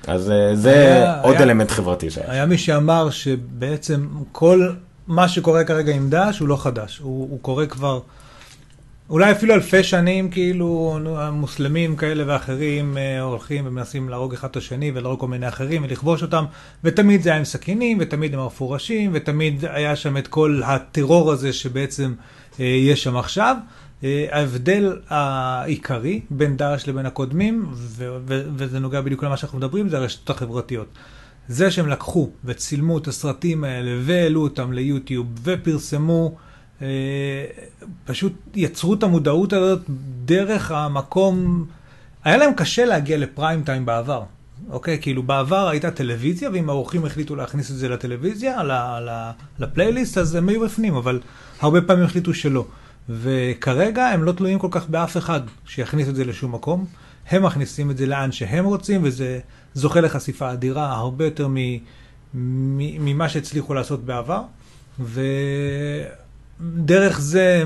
אז 0.08 0.32
אה, 0.32 0.56
זה 0.56 0.72
היה- 0.74 1.22
עוד 1.22 1.36
היה- 1.36 1.44
אלמנט 1.44 1.72
חברתי 1.72 2.10
שהיה. 2.10 2.32
היה 2.32 2.46
מי 2.46 2.58
שאמר 2.58 3.10
שבעצם 3.10 4.08
כל 4.32 4.70
מה 5.08 5.28
שקורה 5.28 5.64
כרגע 5.64 5.94
עם 5.96 6.10
דאעש 6.10 6.40
הוא 6.40 6.48
לא 6.48 6.56
חדש, 6.58 6.98
הוא, 6.98 7.28
הוא 7.32 7.40
קורה 7.42 7.66
כבר 7.66 8.00
אולי 9.14 9.32
אפילו 9.32 9.54
אלפי 9.54 9.84
שנים, 9.84 10.30
כאילו 10.30 11.00
המוסלמים 11.18 11.96
כאלה 11.96 12.24
ואחרים 12.28 12.98
אה, 12.98 13.22
הולכים 13.22 13.68
ומנסים 13.68 14.10
להרוג 14.10 14.34
אחד 14.34 14.48
את 14.50 14.58
השני 14.58 14.92
ולהרוג 14.96 15.20
כל 15.20 15.28
מיני 15.28 15.48
אחרים 15.48 15.84
ולכבוש 15.84 16.22
אותם, 16.22 16.46
ותמיד 16.84 17.22
זה 17.22 17.30
היה 17.30 17.38
עם 17.38 17.46
סכינים, 17.46 17.98
ותמיד 18.02 18.34
הם 18.34 18.40
ערפו 18.40 18.70
ראשים, 18.70 19.12
ותמיד 19.14 19.66
היה 19.66 19.96
שם 19.96 20.18
את 20.18 20.28
כל 20.28 20.62
הטרור 20.66 21.32
הזה 21.32 21.54
שבעצם 21.54 22.14
אה, 22.60 22.66
יש 22.66 23.04
שם 23.04 23.18
עכשיו. 23.18 23.58
אה, 24.04 24.26
ההבדל 24.32 25.00
העיקרי 25.10 26.22
בין 26.30 26.58
דאעש 26.58 26.88
לבין 26.88 27.06
הקודמים, 27.06 27.66
ו- 27.74 28.18
ו- 28.28 28.44
וזה 28.56 28.80
נוגע 28.80 29.02
בדיוק 29.02 29.24
למה 29.24 29.38
שאנחנו 29.38 29.58
מדברים, 29.58 29.90
זה 29.90 29.98
הרשתות 29.98 30.36
החברתיות. 30.36 30.88
זה 31.48 31.72
שהם 31.72 31.88
לקחו 31.88 32.30
וצילמו 32.46 32.98
את 32.98 33.08
הסרטים 33.08 33.64
האלה 33.64 33.92
והעלו 34.02 34.42
אותם 34.42 34.74
ליוטיוב 34.74 35.28
ופרסמו 35.44 36.36
פשוט 38.06 38.34
יצרו 38.56 38.94
את 38.94 39.04
המודעות 39.04 39.54
הזאת 39.54 39.82
דרך 40.26 40.72
המקום, 40.72 41.66
היה 42.24 42.38
להם 42.38 42.54
קשה 42.54 42.86
להגיע 42.86 43.18
לפריים 43.18 43.64
טיים 43.64 43.86
בעבר. 43.86 44.24
אוקיי? 44.70 44.98
כאילו 45.02 45.24
בעבר 45.24 45.68
הייתה 45.68 45.92
טלוויזיה, 45.92 46.50
ואם 46.54 46.70
האורחים 46.70 47.06
החליטו 47.06 47.36
להכניס 47.36 47.72
את 47.72 47.76
זה 47.76 47.90
לטלוויזיה, 47.90 48.62
לפלייליסט, 49.60 50.18
אז 50.18 50.36
הם 50.36 50.50
היו 50.50 50.62
בפנים, 50.62 50.96
אבל 50.96 51.20
הרבה 51.60 51.82
פעמים 51.82 52.06
החליטו 52.06 52.34
שלא. 52.34 52.66
וכרגע 53.10 54.06
הם 54.06 54.24
לא 54.24 54.32
תלויים 54.32 54.60
כל 54.60 54.68
כך 54.72 54.90
באף 54.90 55.18
אחד 55.18 55.42
שיכניס 55.66 56.10
את 56.10 56.16
זה 56.16 56.26
לשום 56.26 56.52
מקום. 56.52 56.86
הם 57.30 57.44
מכניסים 57.44 57.92
את 57.92 57.98
זה 57.98 58.06
לאן 58.06 58.32
שהם 58.32 58.66
רוצים, 58.66 59.02
וזה 59.04 59.40
זוכה 59.74 60.02
לחשיפה 60.02 60.52
אדירה, 60.54 60.94
הרבה 60.94 61.26
יותר 61.26 61.48
ממה 62.34 63.30
שהצליחו 63.30 63.74
לעשות 63.74 64.06
בעבר. 64.06 64.42
ודרך 66.62 67.20
זה, 67.20 67.64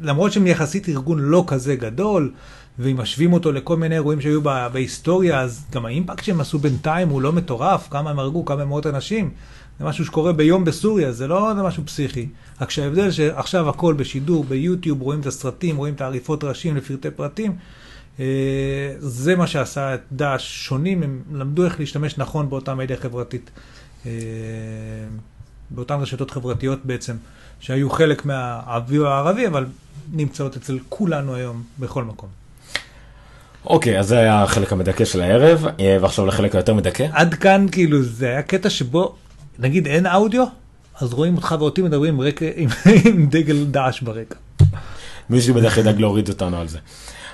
למרות 0.00 0.32
שהם 0.32 0.46
יחסית 0.46 0.88
ארגון 0.88 1.18
לא 1.18 1.44
כזה 1.46 1.76
גדול, 1.76 2.32
ואם 2.78 2.96
משווים 2.96 3.32
אותו 3.32 3.52
לכל 3.52 3.76
מיני 3.76 3.94
אירועים 3.94 4.20
שהיו 4.20 4.42
בהיסטוריה, 4.72 5.40
אז 5.40 5.64
גם 5.72 5.86
האימפקט 5.86 6.24
שהם 6.24 6.40
עשו 6.40 6.58
בינתיים 6.58 7.08
הוא 7.08 7.22
לא 7.22 7.32
מטורף, 7.32 7.88
כמה 7.90 8.10
הם 8.10 8.18
הרגו, 8.18 8.44
כמה 8.44 8.64
מאות 8.64 8.86
אנשים. 8.86 9.30
זה 9.78 9.84
משהו 9.84 10.04
שקורה 10.04 10.32
ביום 10.32 10.64
בסוריה, 10.64 11.12
זה 11.12 11.26
לא 11.26 11.52
זה 11.56 11.62
משהו 11.62 11.86
פסיכי. 11.86 12.28
רק 12.60 12.70
שההבדל 12.70 13.10
שעכשיו 13.10 13.68
הכל 13.68 13.94
בשידור, 13.94 14.44
ביוטיוב, 14.44 15.02
רואים 15.02 15.20
את 15.20 15.26
הסרטים, 15.26 15.76
רואים 15.76 15.94
את 15.94 16.00
העריפות 16.00 16.44
ראשים 16.44 16.76
לפרטי 16.76 17.10
פרטים, 17.10 17.56
אה, 18.20 18.94
זה 18.98 19.36
מה 19.36 19.46
שעשה 19.46 19.94
את 19.94 20.00
דאעש 20.12 20.66
שונים, 20.66 21.02
הם 21.02 21.22
למדו 21.32 21.64
איך 21.64 21.80
להשתמש 21.80 22.18
נכון 22.18 22.50
באותה 22.50 22.74
מדיה 22.74 22.96
חברתית, 22.96 23.50
אה, 24.06 24.10
באותן 25.70 25.94
רשתות 25.94 26.30
חברתיות 26.30 26.78
בעצם, 26.84 27.16
שהיו 27.60 27.90
חלק 27.90 28.26
מהאביב 28.26 29.02
הערבי, 29.02 29.46
אבל 29.46 29.66
נמצאות 30.12 30.56
אצל 30.56 30.78
כולנו 30.88 31.34
היום 31.34 31.62
בכל 31.78 32.04
מקום. 32.04 32.28
אוקיי, 33.66 33.98
אז 33.98 34.08
זה 34.08 34.18
היה 34.18 34.42
החלק 34.42 34.72
המדכא 34.72 35.04
של 35.04 35.20
הערב, 35.20 35.66
אה, 35.80 35.96
ועכשיו 36.00 36.26
לחלק 36.26 36.54
היותר 36.54 36.74
מדכא. 36.74 37.06
עד 37.12 37.34
כאן 37.34 37.66
כאילו 37.72 38.02
זה 38.02 38.26
היה 38.26 38.42
קטע 38.42 38.70
שבו, 38.70 39.14
נגיד 39.58 39.86
אין 39.86 40.06
אודיו, 40.06 40.44
אז 41.00 41.12
רואים 41.12 41.36
אותך 41.36 41.54
ואותי 41.58 41.82
מדברים 41.82 42.20
רקע, 42.20 42.46
עם, 42.56 42.68
עם 43.04 43.26
דגל 43.26 43.64
דאעש 43.64 44.00
ברקע. 44.00 44.36
מישהו 45.30 45.54
בדרך 45.54 45.78
ידאג 45.78 46.00
להוריד 46.00 46.28
אותנו 46.28 46.56
על 46.56 46.68
זה. 46.68 46.78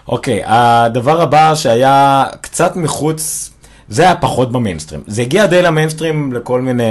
אוקיי, 0.09 0.43
הדבר 0.45 1.21
הבא 1.21 1.55
שהיה 1.55 2.25
קצת 2.41 2.77
מחוץ, 2.77 3.51
זה 3.89 4.03
היה 4.03 4.17
פחות 4.17 4.53
במיינסטרים. 4.53 5.01
זה 5.07 5.23
הגיע 5.23 5.47
די 5.47 5.63
למיינסטרים 5.63 6.33
לכל 6.33 6.61
מיני... 6.61 6.85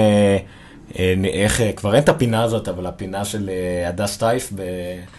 אה, 1.00 1.14
איך, 1.34 1.62
אה, 1.62 1.72
כבר 1.72 1.96
אין 1.96 2.04
את 2.04 2.10
הפינה 2.10 2.44
הזאת, 2.44 2.68
אבל 2.68 2.86
הפינה 2.86 3.26
של 3.26 3.50
אה, 3.50 3.90
הדס 3.90 4.18
שטייף 4.18 4.54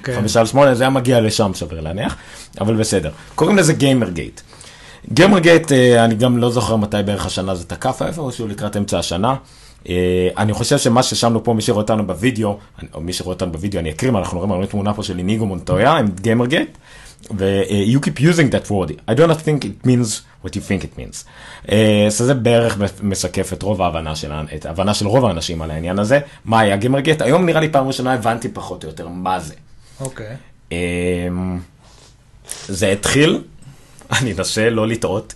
בחמישה 0.03 0.35
כן. 0.35 0.41
על 0.41 0.47
שמונה, 0.47 0.75
זה 0.75 0.85
היה 0.85 0.91
מגיע 0.91 1.21
לשם, 1.21 1.55
שווה 1.55 1.81
להניח, 1.81 2.17
אבל 2.61 2.77
בסדר. 2.77 3.11
קוראים 3.35 3.57
לזה 3.57 3.73
גיימרגייט. 3.73 4.41
גיימרגייט, 5.13 5.73
אני 5.99 6.15
גם 6.15 6.39
לא 6.39 6.51
זוכר 6.51 6.77
מתי 6.77 6.97
בערך 7.05 7.27
השנה 7.27 7.55
זה 7.55 7.65
תקף, 7.65 8.03
איפשהו 8.03 8.49
לקראת 8.49 8.77
אמצע 8.77 8.99
השנה. 8.99 9.35
אני 10.39 10.53
חושב 10.53 10.79
שמה 10.79 11.03
ששמנו 11.03 11.45
פה, 11.45 11.55
מי 11.55 11.63
שרואה 11.63 11.83
אותנו 11.83 12.07
בווידאו, 12.07 12.59
או 12.95 13.01
מי 13.01 13.13
שרואה 13.13 13.35
אותנו 13.35 13.53
בווידאו, 13.53 13.81
אני 13.81 13.91
אקריא, 13.91 14.13
אנחנו 14.13 14.41
רואים 14.41 14.67
תמונה 14.67 14.95
פה 14.95 15.03
של 15.03 15.19
איניגו 15.19 15.47
מונטויה 15.47 15.93
עם 15.93 16.09
גיימרגייט. 16.21 16.79
ו- 17.39 17.63
you 17.95 18.01
keep 18.01 18.21
using 18.21 18.51
that 18.51 18.71
word, 18.71 18.91
I 19.09 19.15
do 19.15 19.27
not 19.27 19.41
think 19.47 19.65
it 19.65 19.87
means 19.87 20.23
what 20.43 20.57
you 20.57 20.61
think 20.61 20.85
it 20.85 20.99
means. 20.99 21.25
Uh, 21.67 21.71
so 22.19 22.25
זה 22.25 22.35
בערך 22.35 22.79
משקף 23.03 23.53
את 23.53 23.63
רוב 23.63 23.83
ההבנה 23.83 24.17
של, 24.17 24.33
את 24.57 24.67
ההבנה 24.67 24.95
של 24.95 25.07
רוב 25.07 25.25
האנשים 25.25 25.63
על 25.63 25.71
העניין 25.71 25.99
הזה. 25.99 26.21
מה 26.45 26.61
היה 26.61 26.77
גמרגט? 26.77 27.23
היום 27.23 27.47
נראה 27.47 27.61
לי 27.61 27.69
פעם 27.69 27.87
ראשונה 27.87 28.13
הבנתי 28.13 28.49
פחות 28.49 28.85
או 28.85 28.89
יותר 28.89 29.09
מה 29.09 29.41
זה. 29.41 29.55
אוקיי. 30.01 30.27
Okay. 30.27 30.73
אמ, 30.73 31.59
uh, 31.59 32.51
זה 32.69 32.93
התחיל, 32.93 33.43
אני 34.21 34.33
אנסה 34.33 34.71
לא 34.71 34.89
לטעות, 34.89 35.35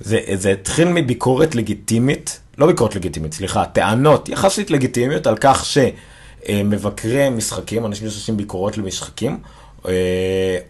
זה, 0.00 0.18
זה 0.34 0.50
התחיל 0.50 0.88
מביקורת 0.88 1.54
לגיטימית, 1.54 2.40
לא 2.58 2.66
ביקורת 2.66 2.96
לגיטימית, 2.96 3.34
סליחה, 3.34 3.64
טענות 3.64 4.28
יחסית 4.28 4.70
לגיטימיות 4.70 5.26
על 5.26 5.36
כך 5.40 5.64
שמבקרי 5.64 7.30
משחקים, 7.30 7.86
אנשים 7.86 8.10
שעושים 8.10 8.36
ביקורות 8.36 8.78
למשחקים, 8.78 9.32
אה, 9.32 9.59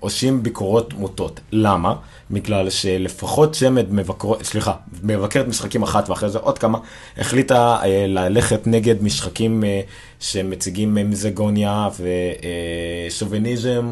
עושים 0.00 0.42
ביקורות 0.42 0.94
מוטות. 0.94 1.40
למה? 1.52 1.94
בגלל 2.30 2.70
שלפחות 2.70 3.52
צמד 3.52 3.92
מבקרות, 3.92 4.42
סליחה, 4.42 4.72
מבקרת 5.02 5.48
משחקים 5.48 5.82
אחת 5.82 6.08
ואחרי 6.08 6.30
זה 6.30 6.38
עוד 6.38 6.58
כמה, 6.58 6.78
החליטה 7.18 7.78
אה, 7.82 8.04
ללכת 8.08 8.66
נגד 8.66 9.02
משחקים 9.02 9.64
אה, 9.64 9.80
שמציגים 10.20 10.94
מיזגוניה 10.94 11.88
ושוביניזם. 13.10 13.90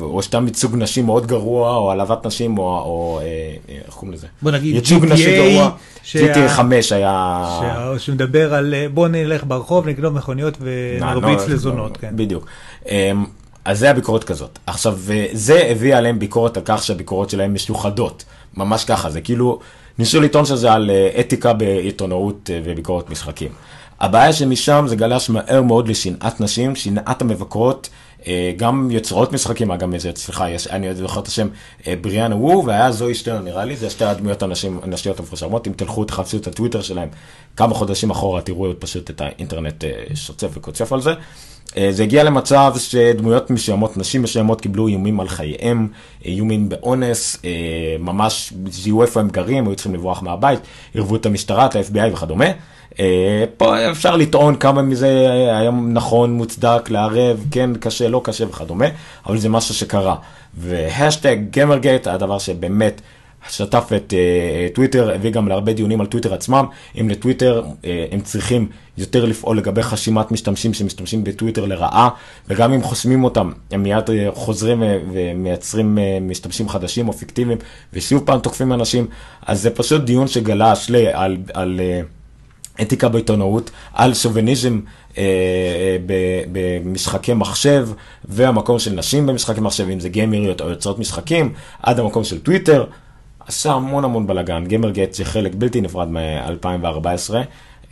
או 0.00 0.22
סתם 0.22 0.46
ייצוג 0.46 0.76
נשים 0.76 1.06
מאוד 1.06 1.26
גרוע, 1.26 1.76
או 1.76 1.90
העלבת 1.90 2.26
נשים, 2.26 2.58
או 2.58 3.20
איך 3.68 3.94
קוראים 3.94 4.12
לזה? 4.12 4.26
בוא 4.42 4.50
נגיד 4.50 4.74
ייצוג 4.74 5.04
נשי 5.04 5.36
גרוע. 5.36 5.70
GTA 6.04 6.48
5 6.48 6.92
היה... 6.92 7.48
שמדבר 7.98 8.54
על 8.54 8.74
בוא 8.94 9.08
נלך 9.08 9.44
ברחוב, 9.46 9.88
נגנוב 9.88 10.14
מכוניות 10.14 10.58
ונרביץ 10.60 11.48
לזונות, 11.48 11.96
כן. 11.96 12.12
בדיוק. 12.16 12.46
אז 13.66 13.78
זה 13.78 13.90
הביקורת 13.90 14.24
כזאת. 14.24 14.58
עכשיו, 14.66 14.98
זה 15.32 15.66
הביא 15.70 15.96
עליהם 15.96 16.18
ביקורת 16.18 16.56
על 16.56 16.62
כך 16.66 16.84
שהביקורות 16.84 17.30
שלהם 17.30 17.54
משוחדות. 17.54 18.24
ממש 18.54 18.84
ככה, 18.84 19.10
זה 19.10 19.20
כאילו, 19.20 19.58
ניסו 19.98 20.20
לטעון 20.20 20.44
שזה 20.44 20.72
על 20.72 20.90
אה, 20.90 21.20
אתיקה 21.20 21.52
בעיתונאות 21.52 22.50
אה, 22.52 22.60
וביקורת 22.64 23.10
משחקים. 23.10 23.48
הבעיה 24.00 24.32
שמשם 24.32 24.84
זה 24.88 24.96
גלש 24.96 25.30
מהר 25.30 25.62
מאוד 25.62 25.88
לשנאת 25.88 26.40
נשים, 26.40 26.76
שנאת 26.76 27.22
המבקרות, 27.22 27.88
אה, 28.26 28.52
גם 28.56 28.90
יוצרות 28.90 29.32
משחקים, 29.32 29.70
אגב, 29.70 29.88
סליחה, 30.14 30.50
יש, 30.50 30.66
אני 30.66 30.94
זוכר 30.94 31.20
את 31.20 31.26
השם 31.26 31.48
בריאנה 32.00 32.36
וו, 32.36 32.64
והיה 32.66 32.92
זוהי 32.92 33.14
שטרן 33.14 33.44
נראה 33.44 33.64
לי, 33.64 33.76
זה 33.76 33.90
שתי 33.90 34.04
הדמויות 34.04 34.42
הנשיות 34.82 35.20
המפורשמות, 35.20 35.66
אם 35.66 35.72
תלכו 35.72 36.04
תחפשו 36.04 36.36
את 36.36 36.46
הטוויטר 36.46 36.82
שלהם 36.82 37.08
כמה 37.56 37.74
חודשים 37.74 38.10
אחורה, 38.10 38.40
תראו 38.40 38.66
פשוט 38.78 39.10
את 39.10 39.20
האינטרנט 39.20 39.84
שוצף 40.14 40.48
וקוצף 40.54 40.92
על 40.92 41.00
זה. 41.00 41.12
אה, 41.76 41.88
זה 41.90 42.02
הגיע 42.02 42.24
למצב 42.24 42.74
שדמויות 42.78 43.50
מסוימות, 43.50 43.96
נשים 43.96 44.22
מסוימות 44.22 44.60
קיבלו 44.60 44.88
איומים 44.88 45.20
על 45.20 45.28
חייהם, 45.28 45.88
איומים 46.24 46.68
באונס, 46.68 47.38
אה, 47.44 47.50
ממש 47.98 48.52
זיהו 48.70 49.02
איפה 49.02 49.20
הם 49.20 49.28
גרים, 49.28 49.66
היו 49.66 49.74
צריכים 49.74 49.94
לברוח 49.94 50.22
מהבית, 50.22 50.60
ערבו 50.94 51.16
את 51.16 51.26
המשטרה, 51.26 51.66
את 51.66 51.76
ה-FBI 51.76 52.12
וכדומה. 52.12 52.46
אה, 53.00 53.44
פה 53.56 53.90
אפשר 53.90 54.16
לטעון 54.16 54.56
כמה 54.56 54.82
מזה 54.82 55.08
היה 55.30 55.70
נכון, 55.70 56.32
מוצדק, 56.32 56.90
לערב, 56.90 57.44
כן, 57.50 57.70
קשה, 57.80 58.08
לא 58.08 58.20
קשה 58.24 58.48
וכדומה, 58.48 58.86
אבל 59.26 59.38
זה 59.38 59.48
משהו 59.48 59.74
שקרה. 59.74 60.16
והשטג 60.58 61.36
גמרגייט, 61.50 62.06
הדבר 62.06 62.38
שבאמת 62.38 63.00
שטף 63.50 63.90
את 63.96 64.12
uh, 64.12 64.74
טוויטר, 64.74 65.10
הביא 65.14 65.30
גם 65.30 65.48
להרבה 65.48 65.72
דיונים 65.72 66.00
על 66.00 66.06
טוויטר 66.06 66.34
עצמם, 66.34 66.66
אם 67.00 67.08
לטוויטר 67.08 67.62
uh, 67.64 67.86
הם 68.12 68.20
צריכים 68.20 68.68
יותר 68.98 69.24
לפעול 69.24 69.58
לגבי 69.58 69.82
חשימת 69.82 70.32
משתמשים 70.32 70.74
שמשתמשים 70.74 71.24
בטוויטר 71.24 71.64
לרעה, 71.64 72.08
וגם 72.48 72.72
אם 72.72 72.82
חוסמים 72.82 73.24
אותם, 73.24 73.52
הם 73.70 73.82
מיד 73.82 74.04
חוזרים 74.34 74.82
ומייצרים 75.12 75.98
משתמשים 76.20 76.68
חדשים 76.68 77.08
או 77.08 77.12
פיקטיביים, 77.12 77.58
ושוב 77.92 78.22
פעם 78.26 78.40
תוקפים 78.40 78.72
אנשים, 78.72 79.06
אז 79.46 79.62
זה 79.62 79.70
פשוט 79.70 80.02
דיון 80.02 80.28
שגלש 80.28 80.90
לי 80.90 81.06
על, 81.12 81.36
על 81.54 81.80
uh, 81.80 82.82
אתיקה 82.82 83.08
בעיתונאות, 83.08 83.70
על 83.94 84.14
שוביניזם 84.14 84.80
במשחקי 86.52 87.34
מחשב, 87.34 87.88
והמקום 88.24 88.78
של 88.78 88.92
נשים 88.92 89.26
במשחקי 89.26 89.60
מחשב, 89.60 89.88
אם 89.88 90.00
זה 90.00 90.08
גיימריות 90.08 90.60
או 90.60 90.70
יוצרות 90.70 90.98
משחקים, 90.98 91.52
עד 91.82 92.00
המקום 92.00 92.24
של 92.24 92.38
טוויטר. 92.38 92.84
עשה 93.46 93.72
המון 93.72 94.04
המון 94.04 94.26
בלאגן, 94.26 94.64
גיימרגט 94.66 95.14
זה 95.14 95.24
חלק 95.24 95.54
בלתי 95.54 95.80
נפרד 95.80 96.08
מ-2014. 96.08 97.34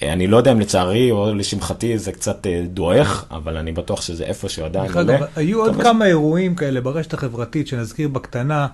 אה, 0.03 0.13
אני 0.13 0.27
לא 0.27 0.37
יודע 0.37 0.53
אם 0.53 0.61
לצערי 0.61 1.11
או 1.11 1.35
לשמחתי 1.35 1.99
זה 1.99 2.13
קצת 2.13 2.47
אה, 2.47 2.63
דועך, 2.69 3.25
אבל 3.31 3.57
אני 3.57 3.73
בטוח 3.73 4.03
שזה 4.03 4.25
איפה 4.25 4.49
שעדיין 4.49 4.93
עולה. 4.93 5.19
היו 5.37 5.61
עוד 5.61 5.83
כמה 5.83 6.07
אירועים 6.07 6.55
כאלה 6.55 6.81
ברשת 6.81 7.15
החברתית 7.15 7.69
שנזכיר 7.69 8.09
בקטנה. 8.09 8.67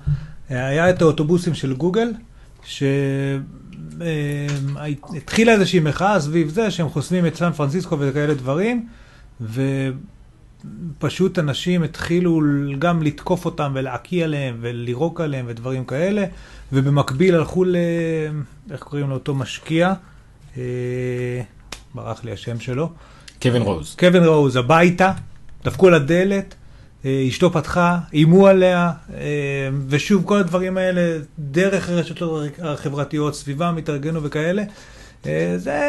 אה, 0.50 0.66
היה 0.66 0.90
את 0.90 1.02
האוטובוסים 1.02 1.54
של 1.54 1.74
גוגל, 1.74 2.12
שהתחילה 2.64 3.42
איזושהי 5.52 5.80
מחאה 5.80 6.20
סביב 6.20 6.48
זה 6.48 6.70
שהם 6.70 6.88
חוסמים 6.88 7.26
את 7.26 7.34
סן 7.34 7.52
פרנסיסקו 7.52 7.96
וכאלה 7.98 8.34
דברים, 8.34 8.86
ופשוט 10.98 11.38
אנשים 11.38 11.82
התחילו 11.82 12.40
גם 12.78 13.02
לתקוף 13.02 13.44
אותם 13.44 13.72
ולהקיא 13.74 14.24
עליהם 14.24 14.56
ולירוק 14.60 15.20
עליהם 15.20 15.44
ודברים 15.48 15.84
כאלה. 15.84 16.24
ובמקביל 16.72 17.34
הלכו 17.34 17.64
ל... 17.64 17.76
איך 18.70 18.82
קוראים 18.82 19.10
לאותו 19.10 19.34
משקיע? 19.34 19.92
אה, 20.56 20.62
ברח 21.94 22.24
לי 22.24 22.32
השם 22.32 22.60
שלו. 22.60 22.90
קווין 23.42 23.62
רוז. 23.62 23.96
קווין 23.98 24.24
רוז, 24.24 24.56
הביתה, 24.56 25.12
דפקו 25.64 25.88
על 25.88 25.94
הדלת, 25.94 26.54
אה, 27.04 27.24
אשתו 27.28 27.52
פתחה, 27.52 27.98
איימו 28.12 28.46
עליה, 28.46 28.92
אה, 29.14 29.20
ושוב, 29.88 30.24
כל 30.26 30.38
הדברים 30.38 30.76
האלה, 30.76 31.18
דרך 31.38 31.88
הרשתות 31.88 32.42
החברתיות, 32.62 33.34
סביבם 33.34 33.76
התארגנו 33.78 34.22
וכאלה. 34.22 34.62
זה 35.56 35.80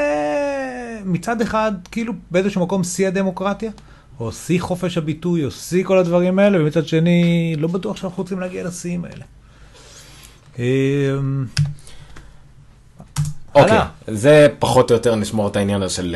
מצד 1.05 1.41
אחד, 1.41 1.71
כאילו 1.91 2.13
באיזשהו 2.31 2.61
מקום 2.61 2.83
שיא 2.83 3.07
הדמוקרטיה. 3.07 3.71
או 4.19 4.31
שיא 4.31 4.61
חופש 4.61 4.97
הביטוי, 4.97 5.45
או 5.45 5.51
שיא 5.51 5.83
כל 5.83 5.97
הדברים 5.97 6.39
האלה, 6.39 6.61
ומצד 6.61 6.87
שני, 6.87 7.55
לא 7.57 7.67
בטוח 7.67 7.97
שאנחנו 7.97 8.23
רוצים 8.23 8.39
להגיע 8.39 8.63
לשיאים 8.63 9.05
האלה. 9.05 9.23
אמ, 10.59 11.45
אוקיי. 13.55 13.79
זה 14.07 14.47
פחות 14.59 14.91
או 14.91 14.95
יותר 14.95 15.15
נשמור 15.15 15.47
את 15.47 15.55
העניין 15.55 15.81
הזה 15.81 15.93
של 15.95 16.15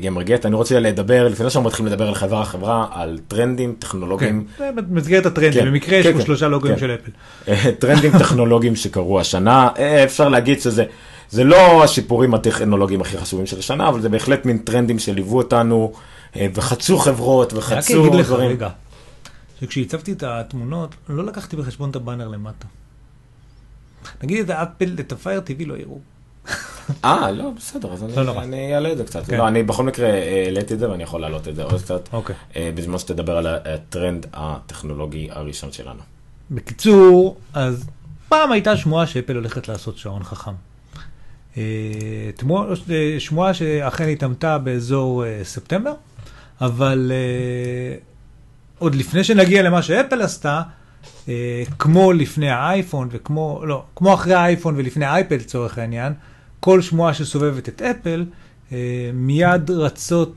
גיימרגט. 0.00 0.46
אני 0.46 0.54
רוצה 0.54 0.80
לדבר, 0.80 1.28
לפני 1.28 1.50
שאנחנו 1.50 1.68
מתחילים 1.68 1.92
לדבר 1.92 2.08
על 2.08 2.14
חברה 2.14 2.40
החברה, 2.40 2.86
על 2.92 3.18
טרנדים 3.28 3.74
טכנולוגיים, 3.78 4.46
זה 4.58 4.70
במסגרת 4.76 5.26
הטרנדים, 5.26 5.62
כן, 5.62 5.66
במקרה 5.66 5.96
יש 5.98 6.06
כן, 6.06 6.12
פה 6.12 6.18
כן, 6.18 6.24
שלושה 6.24 6.48
לוגוים 6.48 6.74
כן. 6.74 6.80
של 6.80 6.94
אפל. 6.94 7.10
אה, 7.48 7.72
טרנדים 7.78 8.18
טכנולוגיים 8.18 8.76
שקרו 8.76 9.20
השנה. 9.20 9.68
אה, 9.78 10.04
אפשר 10.04 10.28
להגיד 10.28 10.60
שזה 10.60 10.84
זה 11.30 11.44
לא 11.44 11.84
השיפורים 11.84 12.34
הטכנולוגיים 12.34 13.00
הכי 13.00 13.18
חשובים 13.18 13.46
של 13.46 13.58
השנה, 13.58 13.88
אבל 13.88 14.00
זה 14.00 14.08
בהחלט 14.08 14.44
מין 14.44 14.58
טרנדים 14.58 14.98
שליוו 14.98 15.38
אותנו, 15.38 15.92
אה, 16.36 16.46
וחצו 16.54 16.98
חברות, 16.98 17.52
אני 17.52 17.60
רק 17.60 17.66
וחצו 17.66 18.06
אגיד 18.06 18.20
לך 18.20 18.26
דברים. 18.26 18.50
רגע, 18.50 18.68
שכשהצבתי 19.60 20.12
את 20.12 20.22
התמונות, 20.22 20.94
לא 21.08 21.24
לקחתי 21.24 21.56
בחשבון 21.56 21.90
את 21.90 21.96
הבאנר 21.96 22.28
למטה. 22.28 22.66
נגיד 24.22 24.50
את 24.50 24.58
האפל, 24.58 24.96
את 25.00 25.12
ה 25.12 25.18
Fire 25.18 25.40
TV 25.46 25.66
לא 25.66 25.74
יראו. 25.74 25.98
אה, 27.04 27.30
לא, 27.30 27.50
בסדר, 27.56 27.92
אז 27.92 28.02
לא 28.02 28.08
אני- 28.08 28.26
נורא. 28.26 28.42
אני 28.42 28.74
אעלה 28.74 28.92
את 28.92 28.98
זה 28.98 29.04
קצת. 29.04 29.26
כן. 29.26 29.36
לא, 29.38 29.48
אני 29.48 29.62
בכל 29.62 29.84
מקרה 29.84 30.08
אה, 30.10 30.42
העליתי 30.44 30.74
את 30.74 30.78
זה 30.78 30.90
ואני 30.90 31.02
יכול 31.02 31.20
להעלות 31.20 31.48
את 31.48 31.56
זה 31.56 31.62
עוד 31.64 31.82
קצת, 31.82 32.08
אוקיי. 32.12 32.36
אה, 32.56 32.70
בזמן 32.74 32.98
שתדבר 32.98 33.36
על 33.36 33.46
הטרנד 33.46 34.26
הטכנולוגי 34.32 35.28
הראשון 35.30 35.72
שלנו. 35.72 36.00
בקיצור, 36.50 37.36
אז 37.54 37.86
פעם 38.28 38.52
הייתה 38.52 38.76
שמועה 38.76 39.06
שאפל 39.06 39.34
הולכת 39.34 39.68
לעשות 39.68 39.98
שעון 39.98 40.22
חכם. 40.24 40.50
אה, 41.56 41.62
שמועה 43.18 43.54
שאכן 43.54 44.08
התאמתה 44.08 44.58
באזור 44.58 45.24
ספטמבר, 45.42 45.92
אבל 46.60 47.12
עוד 48.78 48.94
לפני 48.94 49.24
שנגיע 49.24 49.62
למה 49.62 49.82
שאפל 49.82 50.22
עשתה, 50.22 50.62
אה, 51.28 51.62
כמו 51.78 52.12
לפני 52.12 52.50
האייפון 52.50 53.08
וכמו, 53.10 53.62
לא, 53.64 53.84
כמו 53.96 54.14
אחרי 54.14 54.34
האייפון 54.34 54.74
ולפני 54.76 55.04
האייפד 55.04 55.40
לצורך 55.40 55.78
העניין, 55.78 56.12
כל 56.60 56.80
שמועה 56.80 57.14
שסובבת 57.14 57.68
את 57.68 57.82
אפל, 57.82 58.24
אה, 58.72 59.10
מיד 59.14 59.70
רצות 59.70 60.34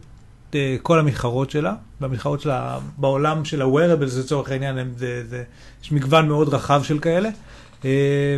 אה, 0.56 0.76
כל 0.82 1.00
המתחרות 1.00 1.50
שלה, 1.50 1.74
והמתחרות 2.02 2.42
שלה 2.42 2.80
בעולם 2.98 3.46
של 3.46 3.62
ה-wearables 3.62 4.20
לצורך 4.20 4.52
העניין, 4.52 4.78
הם, 4.78 4.92
זה, 4.98 5.24
זה, 5.30 5.44
יש 5.84 5.92
מגוון 5.92 6.28
מאוד 6.28 6.54
רחב 6.54 6.84
של 6.84 7.00
כאלה, 7.00 7.30
אה, 7.86 8.38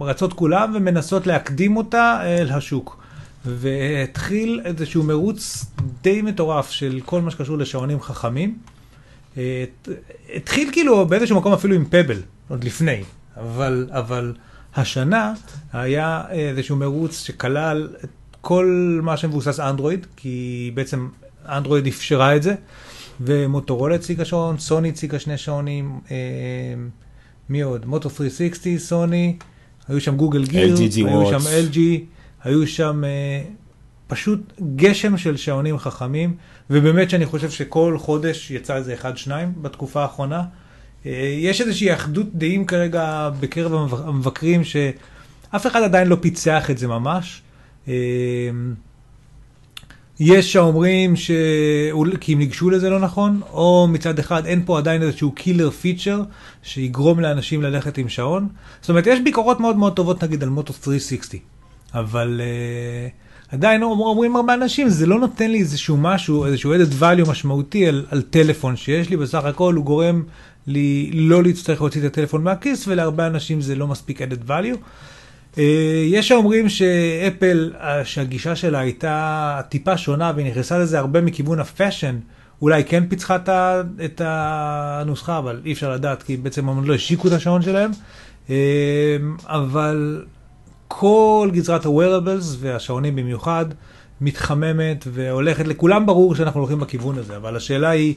רצות 0.00 0.32
כולם 0.32 0.72
ומנסות 0.76 1.26
להקדים 1.26 1.76
אותה 1.76 2.20
אל 2.22 2.50
השוק. 2.50 3.00
והתחיל 3.44 4.60
איזשהו 4.64 5.02
מרוץ 5.02 5.64
די 6.02 6.22
מטורף 6.22 6.70
של 6.70 7.00
כל 7.04 7.20
מה 7.20 7.30
שקשור 7.30 7.58
לשעונים 7.58 8.00
חכמים. 8.00 8.58
התחיל 10.34 10.68
כאילו 10.72 11.06
באיזשהו 11.06 11.36
מקום 11.36 11.52
אפילו 11.52 11.74
עם 11.74 11.84
פבל, 11.84 12.22
עוד 12.48 12.64
לפני, 12.64 13.02
אבל, 13.36 13.88
אבל 13.90 14.34
השנה 14.74 15.34
היה 15.72 16.22
איזשהו 16.30 16.76
מרוץ 16.76 17.22
שכלל 17.22 17.88
את 18.04 18.10
כל 18.40 19.00
מה 19.02 19.16
שמבוסס 19.16 19.60
אנדרואיד, 19.60 20.06
כי 20.16 20.70
בעצם 20.74 21.08
אנדרואיד 21.48 21.86
אפשרה 21.86 22.36
את 22.36 22.42
זה, 22.42 22.54
ומוטורולה 23.20 23.94
הציגה 23.94 24.24
שעון, 24.24 24.58
סוני 24.58 24.88
הציגה 24.88 25.18
שני 25.18 25.38
שעונים, 25.38 26.00
אה, 26.10 26.16
מי 27.48 27.60
עוד? 27.60 27.86
מוטו 27.86 28.10
360, 28.10 28.78
סוני, 28.78 29.36
היו 29.88 30.00
שם 30.00 30.16
גוגל 30.16 30.44
גיר, 30.44 30.76
היו 31.06 31.30
Watch. 31.30 31.40
שם 31.40 31.48
LG, 31.70 31.78
היו 32.44 32.66
שם 32.66 33.04
אה, 33.04 33.42
פשוט 34.06 34.40
גשם 34.76 35.16
של 35.16 35.36
שעונים 35.36 35.78
חכמים, 35.78 36.34
ובאמת 36.70 37.10
שאני 37.10 37.26
חושב 37.26 37.50
שכל 37.50 37.96
חודש 37.98 38.50
יצא 38.50 38.76
איזה 38.76 38.94
אחד-שניים 38.94 39.52
בתקופה 39.62 40.02
האחרונה. 40.02 40.42
אה, 41.06 41.36
יש 41.38 41.60
איזושהי 41.60 41.94
אחדות 41.94 42.26
דעים 42.34 42.66
כרגע 42.66 43.30
בקרב 43.40 43.74
המב- 43.74 44.08
המבקרים, 44.08 44.64
שאף 44.64 45.66
אחד 45.66 45.82
עדיין 45.82 46.08
לא 46.08 46.16
פיצח 46.20 46.70
את 46.70 46.78
זה 46.78 46.88
ממש. 46.88 47.42
אה, 47.88 47.94
יש 50.20 50.52
שאומרים 50.52 51.16
ש... 51.16 51.30
כי 52.20 52.32
הם 52.32 52.38
ניגשו 52.38 52.70
לזה 52.70 52.90
לא 52.90 53.00
נכון, 53.00 53.40
או 53.52 53.86
מצד 53.90 54.18
אחד 54.18 54.46
אין 54.46 54.62
פה 54.66 54.78
עדיין 54.78 55.02
איזשהו 55.02 55.32
קילר 55.32 55.70
פיצ'ר 55.70 56.22
שיגרום 56.62 57.20
לאנשים 57.20 57.62
ללכת 57.62 57.98
עם 57.98 58.08
שעון. 58.08 58.48
זאת 58.80 58.90
אומרת, 58.90 59.06
יש 59.06 59.20
ביקורות 59.20 59.60
מאוד 59.60 59.76
מאוד 59.76 59.96
טובות 59.96 60.24
נגיד 60.24 60.42
על 60.42 60.48
מוטו 60.48 60.72
360, 60.72 61.40
אבל 61.94 62.40
אה, 62.40 63.29
עדיין 63.52 63.82
אומר- 63.82 64.04
אומרים 64.04 64.36
הרבה 64.36 64.54
אנשים, 64.54 64.88
זה 64.88 65.06
לא 65.06 65.18
נותן 65.20 65.50
לי 65.50 65.58
איזשהו 65.58 65.96
משהו, 65.96 66.46
איזשהו 66.46 66.74
added 66.74 67.02
value 67.02 67.30
משמעותי 67.30 67.86
על, 67.86 68.06
על 68.10 68.22
טלפון 68.22 68.76
שיש 68.76 69.10
לי, 69.10 69.16
בסך 69.16 69.44
הכל 69.44 69.74
הוא 69.74 69.84
גורם 69.84 70.22
לי 70.66 71.10
לא 71.14 71.42
להצטרך 71.42 71.80
להוציא 71.80 72.00
את 72.00 72.06
הטלפון 72.06 72.44
מהכיס, 72.44 72.88
ולהרבה 72.88 73.26
אנשים 73.26 73.60
זה 73.60 73.74
לא 73.74 73.86
מספיק 73.86 74.22
added 74.22 74.48
value. 74.48 74.76
אה, 75.58 76.04
יש 76.06 76.28
שאומרים 76.28 76.68
שאפל, 76.68 77.72
אה, 77.80 78.04
שהגישה 78.04 78.56
שלה 78.56 78.78
הייתה 78.78 79.60
טיפה 79.68 79.96
שונה 79.96 80.32
והיא 80.36 80.50
נכנסה 80.50 80.78
לזה 80.78 80.98
הרבה 80.98 81.20
מכיוון 81.20 81.60
ה 81.60 81.66
fashion, 81.66 82.16
אולי 82.62 82.84
כן 82.84 83.04
פיצחה 83.08 83.36
את 84.04 84.20
הנוסחה, 84.24 85.38
אבל 85.38 85.60
אי 85.64 85.72
אפשר 85.72 85.92
לדעת 85.92 86.22
כי 86.22 86.36
בעצם 86.36 86.68
הם 86.68 86.84
לא 86.84 86.94
השיקו 86.94 87.28
את 87.28 87.32
השעון 87.32 87.62
שלהם. 87.62 87.90
אה, 88.50 88.56
אבל 89.46 90.24
כל 90.92 91.50
גזרת 91.52 91.86
ה-wearables 91.86 92.56
והשעונים 92.58 93.16
במיוחד 93.16 93.64
מתחממת 94.20 95.04
והולכת, 95.12 95.66
לכולם 95.66 96.06
ברור 96.06 96.34
שאנחנו 96.34 96.60
הולכים 96.60 96.80
בכיוון 96.80 97.18
הזה, 97.18 97.36
אבל 97.36 97.56
השאלה 97.56 97.88
היא, 97.88 98.14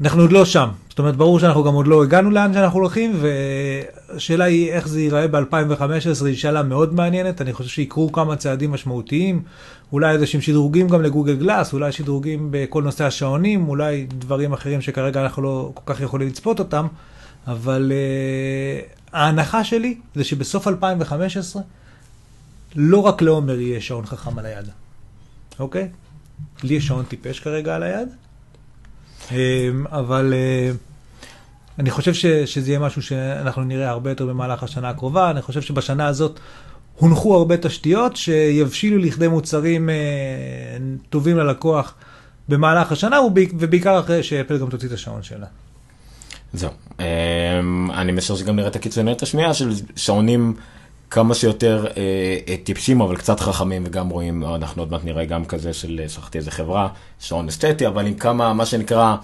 אנחנו 0.00 0.22
עוד 0.22 0.32
לא 0.32 0.44
שם. 0.44 0.68
זאת 0.88 0.98
אומרת, 0.98 1.16
ברור 1.16 1.38
שאנחנו 1.38 1.64
גם 1.64 1.74
עוד 1.74 1.86
לא 1.86 2.02
הגענו 2.02 2.30
לאן 2.30 2.54
שאנחנו 2.54 2.78
הולכים, 2.78 3.20
והשאלה 3.20 4.44
היא 4.44 4.70
איך 4.70 4.88
זה 4.88 5.00
ייראה 5.00 5.28
ב-2015, 5.28 6.26
היא 6.26 6.36
שאלה 6.36 6.62
מאוד 6.62 6.94
מעניינת. 6.94 7.40
אני 7.40 7.52
חושב 7.52 7.68
שיקרו 7.68 8.12
כמה 8.12 8.36
צעדים 8.36 8.70
משמעותיים, 8.70 9.42
אולי 9.92 10.12
איזשהם 10.12 10.40
שדרוגים 10.40 10.88
גם 10.88 11.02
לגוגל 11.02 11.36
גלאס, 11.36 11.72
אולי 11.72 11.92
שדרוגים 11.92 12.48
בכל 12.50 12.82
נושא 12.82 13.04
השעונים, 13.04 13.68
אולי 13.68 14.06
דברים 14.18 14.52
אחרים 14.52 14.80
שכרגע 14.80 15.22
אנחנו 15.22 15.42
לא 15.42 15.70
כל 15.74 15.94
כך 15.94 16.00
יכולים 16.00 16.28
לצפות 16.28 16.58
אותם, 16.58 16.86
אבל 17.46 17.92
uh, 17.92 19.00
ההנחה 19.12 19.64
שלי 19.64 19.98
זה 20.14 20.24
שבסוף 20.24 20.68
2015, 20.68 21.62
לא 22.76 22.98
רק 22.98 23.22
לעומר 23.22 23.60
יהיה 23.60 23.80
שעון 23.80 24.06
חכם 24.06 24.38
על 24.38 24.46
היד, 24.46 24.64
אוקיי? 25.58 25.88
לי 26.62 26.74
יש 26.74 26.86
שעון 26.86 27.04
טיפש 27.04 27.40
כרגע 27.40 27.74
על 27.74 27.82
היד, 27.82 28.08
אמ, 29.32 29.36
אבל 29.86 30.32
אה, 30.36 30.70
אני 31.78 31.90
חושב 31.90 32.14
ש, 32.14 32.26
שזה 32.26 32.70
יהיה 32.70 32.78
משהו 32.78 33.02
שאנחנו 33.02 33.64
נראה 33.64 33.90
הרבה 33.90 34.10
יותר 34.10 34.26
במהלך 34.26 34.62
השנה 34.62 34.88
הקרובה. 34.88 35.30
אני 35.30 35.42
חושב 35.42 35.62
שבשנה 35.62 36.06
הזאת 36.06 36.40
הונחו 36.96 37.34
הרבה 37.36 37.56
תשתיות 37.56 38.16
שיבשילו 38.16 38.98
לכדי 38.98 39.28
מוצרים 39.28 39.90
אה, 39.90 39.94
טובים 41.10 41.36
ללקוח 41.36 41.94
במהלך 42.48 42.92
השנה, 42.92 43.20
ובעיק- 43.20 43.54
ובעיקר 43.58 44.00
אחרי 44.00 44.22
שאפל 44.22 44.58
גם 44.58 44.70
תוציא 44.70 44.88
את 44.88 44.92
השעון 44.92 45.22
שלה. 45.22 45.46
זהו. 46.52 46.70
אמ, 47.00 47.90
אני 47.90 48.12
משער 48.12 48.36
שגם 48.36 48.56
נראה 48.56 48.68
את 48.68 48.76
הקיצוניות 48.76 49.22
השנייה 49.22 49.54
של 49.54 49.70
שעונים 49.96 50.54
כמה 51.10 51.34
שיותר 51.34 51.86
אה, 51.86 52.02
אה, 52.48 52.56
טיפשים, 52.64 53.00
אבל 53.00 53.16
קצת 53.16 53.40
חכמים, 53.40 53.82
וגם 53.86 54.08
רואים, 54.08 54.44
אה, 54.44 54.54
אנחנו 54.54 54.82
עוד 54.82 54.90
מעט 54.90 55.04
נראה 55.04 55.24
גם 55.24 55.44
כזה 55.44 55.72
של, 55.72 56.00
אה, 56.02 56.08
שכחתי 56.08 56.38
איזה 56.38 56.50
חברה, 56.50 56.88
שעון 57.20 57.48
אסתטי, 57.48 57.86
אבל 57.86 58.06
עם 58.06 58.14
כמה, 58.14 58.52
מה 58.52 58.66
שנקרא, 58.66 59.16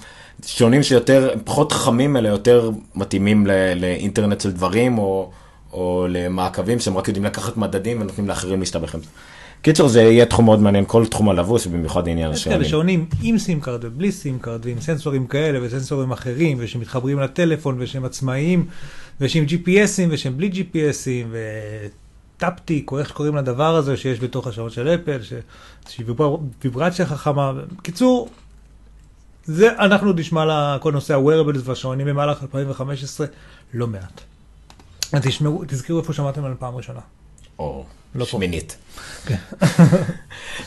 שעונים 0.46 0.82
שיותר, 0.82 1.34
פחות 1.44 1.72
חכמים, 1.72 2.16
אלא 2.16 2.28
יותר 2.28 2.70
מתאימים 2.94 3.46
ל, 3.46 3.50
לאינטרנט 3.76 4.40
של 4.40 4.52
דברים, 4.52 4.98
או, 4.98 5.30
או 5.72 6.06
למעקבים 6.10 6.80
שהם 6.80 6.96
רק 6.96 7.08
יודעים 7.08 7.24
לקחת 7.24 7.56
מדדים 7.56 8.00
ונותנים 8.00 8.28
לאחרים 8.28 8.60
להסתבך 8.60 8.94
עם 8.94 9.00
זה. 9.00 9.08
קיצור, 9.62 9.88
זה 9.88 10.02
יהיה 10.02 10.26
תחום 10.26 10.44
מאוד 10.44 10.60
מעניין, 10.60 10.84
כל 10.86 11.06
תחום 11.06 11.28
הלבוש, 11.28 11.66
ובמיוחד 11.66 12.08
עניין 12.08 12.32
יש 12.32 12.44
כאלה 12.44 12.56
השעונים. 12.56 12.70
שעונים 12.70 13.06
עם 13.22 13.38
סים 13.38 13.60
קארד 13.60 13.84
ובלי 13.84 14.12
סים 14.12 14.38
קארד 14.38 14.66
ועם 14.66 14.80
סנסורים 14.80 15.26
כאלה 15.26 15.58
וסנסורים 15.62 16.12
אחרים 16.12 16.56
ושמתחברים 16.60 17.18
לטלפון 17.18 17.76
ושהם 17.78 18.04
עצמאיים 18.04 18.66
ושהם 19.20 19.44
GPS 19.48 19.60
ים 19.60 19.68
ושהם 20.10 20.36
בלי 20.36 20.50
GPS 20.52 21.02
ים 21.02 21.34
ו 22.36 22.44
taptic 22.44 22.92
או 22.92 22.98
איך 22.98 23.08
שקוראים 23.08 23.36
לדבר 23.36 23.76
הזה 23.76 23.96
שיש 23.96 24.20
בתוך 24.20 24.46
השעון 24.46 24.70
של 24.70 24.88
אפל, 24.88 25.22
ש- 25.22 25.32
שהיא 25.88 26.06
ויבר- 26.06 26.36
ויברציה 26.64 27.06
חכמה. 27.06 27.52
בקיצור, 27.78 28.28
זה 29.44 29.68
אנחנו 29.78 30.12
נשמע 30.12 30.44
לכל 30.76 30.92
נושא 30.92 31.14
ה-wearables 31.14 31.58
והשעונים 31.64 32.06
במהלך 32.06 32.42
2015 32.42 33.26
לא 33.74 33.86
מעט. 33.86 34.20
אז 35.12 35.22
תשמעו, 35.22 35.64
תזכרו 35.68 35.98
איפה 36.00 36.12
שמעתם 36.12 36.40
עליהם 36.40 36.56
פעם 36.58 36.76
ראשונה. 36.76 37.00
או 37.58 37.84
לא. 38.14 38.24
שמינית. 38.24 38.76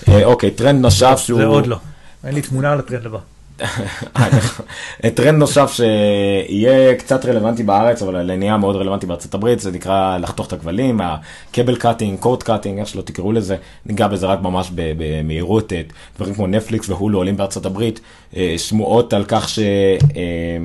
אה, 0.08 0.26
אוקיי, 0.26 0.52
טרנד 0.52 0.82
נוסף 0.82 1.20
שהוא... 1.26 1.40
זה 1.40 1.46
עוד 1.46 1.68
לא. 1.68 1.80
אין 2.24 2.36
לי 2.36 2.42
תמונה 2.42 2.72
על 2.72 2.80
הטרנד 2.80 3.06
הבא. 3.06 3.20
טרנד 5.16 5.38
נוסף 5.38 5.72
שיהיה 5.72 6.96
קצת 6.96 7.26
רלוונטי 7.26 7.64
בארץ, 7.64 8.02
אבל 8.02 8.36
נהיה 8.36 8.58
מאוד 8.58 8.76
רלוונטי 8.76 9.06
בארצות 9.06 9.34
הברית, 9.34 9.60
זה 9.60 9.72
נקרא 9.72 10.18
לחתוך 10.18 10.48
את 10.48 10.54
הכבלים, 10.54 11.02
ה 11.04 11.16
cable 11.16 11.76
cutting, 11.76 12.20
cord 12.20 12.44
cutting, 12.44 12.80
איך 12.80 12.88
שלא 12.88 13.02
תקראו 13.02 13.32
לזה, 13.32 13.56
ניגע 13.86 14.08
בזה 14.08 14.26
רק 14.26 14.42
ממש 14.42 14.72
במהירות, 14.74 15.74
דברים 16.16 16.36
כמו 16.36 16.48
נטפליקס 16.48 16.90
והולו 16.90 17.18
עולים 17.18 17.38
בארצות 17.38 17.66
הברית, 17.66 18.00
אה, 18.36 18.56
שמועות 18.58 19.14
על 19.14 19.26
כך 19.28 19.50
ש... 19.50 19.60
אה, 19.60 20.58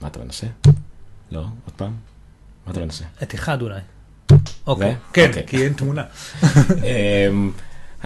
מה 0.00 0.08
אתה 0.08 0.18
מנסה? 0.24 0.46
לא, 1.32 1.40
עוד 1.40 1.74
פעם? 1.76 1.92
מה 2.66 2.72
אתה 2.72 2.80
מנסה? 2.80 3.04
את 3.22 3.34
אחד 3.34 3.62
אולי. 3.62 3.80
אוקיי, 4.66 4.94
כן, 5.12 5.28
אוקיי. 5.28 5.46
כי 5.46 5.64
אין 5.64 5.72
תמונה. 5.72 6.02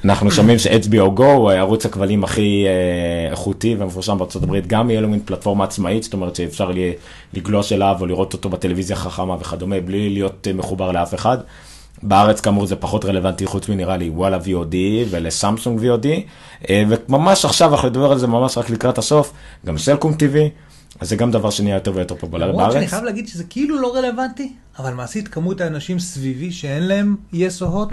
אנחנו 0.05 0.31
שומעים 0.31 0.59
ש-HBO 0.59 1.19
Go 1.19 1.23
הוא 1.23 1.51
ערוץ 1.51 1.87
הכבלים 1.87 2.25
הכי 2.25 2.65
אה, 2.67 3.31
איכותי 3.31 3.77
ומפורשם 3.79 4.19
הברית, 4.43 4.67
גם 4.67 4.91
יהיה 4.91 5.01
לו 5.01 5.09
מין 5.09 5.21
פלטפורמה 5.25 5.65
עצמאית, 5.65 6.03
זאת 6.03 6.13
אומרת 6.13 6.37
שאפשר 6.37 6.71
לגלוש 7.33 7.73
אליו 7.73 7.97
או 8.01 8.07
לראות 8.07 8.33
אותו 8.33 8.49
בטלוויזיה 8.49 8.97
חכמה 8.97 9.37
וכדומה, 9.41 9.81
בלי 9.81 10.11
להיות 10.11 10.47
אה, 10.49 10.53
מחובר 10.53 10.93
לאף 10.93 11.15
אחד. 11.15 11.39
בארץ 12.03 12.41
כאמור 12.41 12.67
זה 12.67 12.77
פחות 12.77 13.05
רלוונטי, 13.05 13.47
חוץ 13.47 13.69
מנראה 13.69 13.97
לי 13.97 14.09
וואלה 14.09 14.39
VOD 14.39 14.75
ולסמסונג 15.11 15.81
VOD, 15.81 16.07
אה, 16.71 16.83
וממש 16.89 17.45
עכשיו 17.45 17.73
אנחנו 17.73 17.89
נדבר 17.89 18.13
על 18.13 18.19
זה 18.19 18.27
ממש 18.27 18.59
רק 18.59 18.71
לקראת 18.71 18.99
הסוף, 18.99 19.33
גם 19.67 19.79
סלקום 19.79 20.13
TV. 20.13 20.37
אז 21.01 21.09
זה 21.09 21.17
גם 21.17 21.31
דבר 21.31 21.51
שנהיה 21.51 21.75
יותר 21.75 21.93
ויותר 21.95 22.15
פופולרי 22.15 22.53
בארץ. 22.53 22.59
למרות 22.59 22.73
שאני 22.73 22.87
חייב 22.87 23.05
להגיד 23.05 23.29
שזה 23.29 23.45
כאילו 23.45 23.81
לא 23.81 23.97
רלוונטי, 23.97 24.53
אבל 24.79 24.95
מעשית 24.95 25.29
כמות 25.29 25.61
האנשים 25.61 25.99
סביבי 25.99 26.53
שאין 26.53 26.83
להם 26.83 27.17
יס 27.33 27.63
או 27.63 27.67
הוט, 27.67 27.89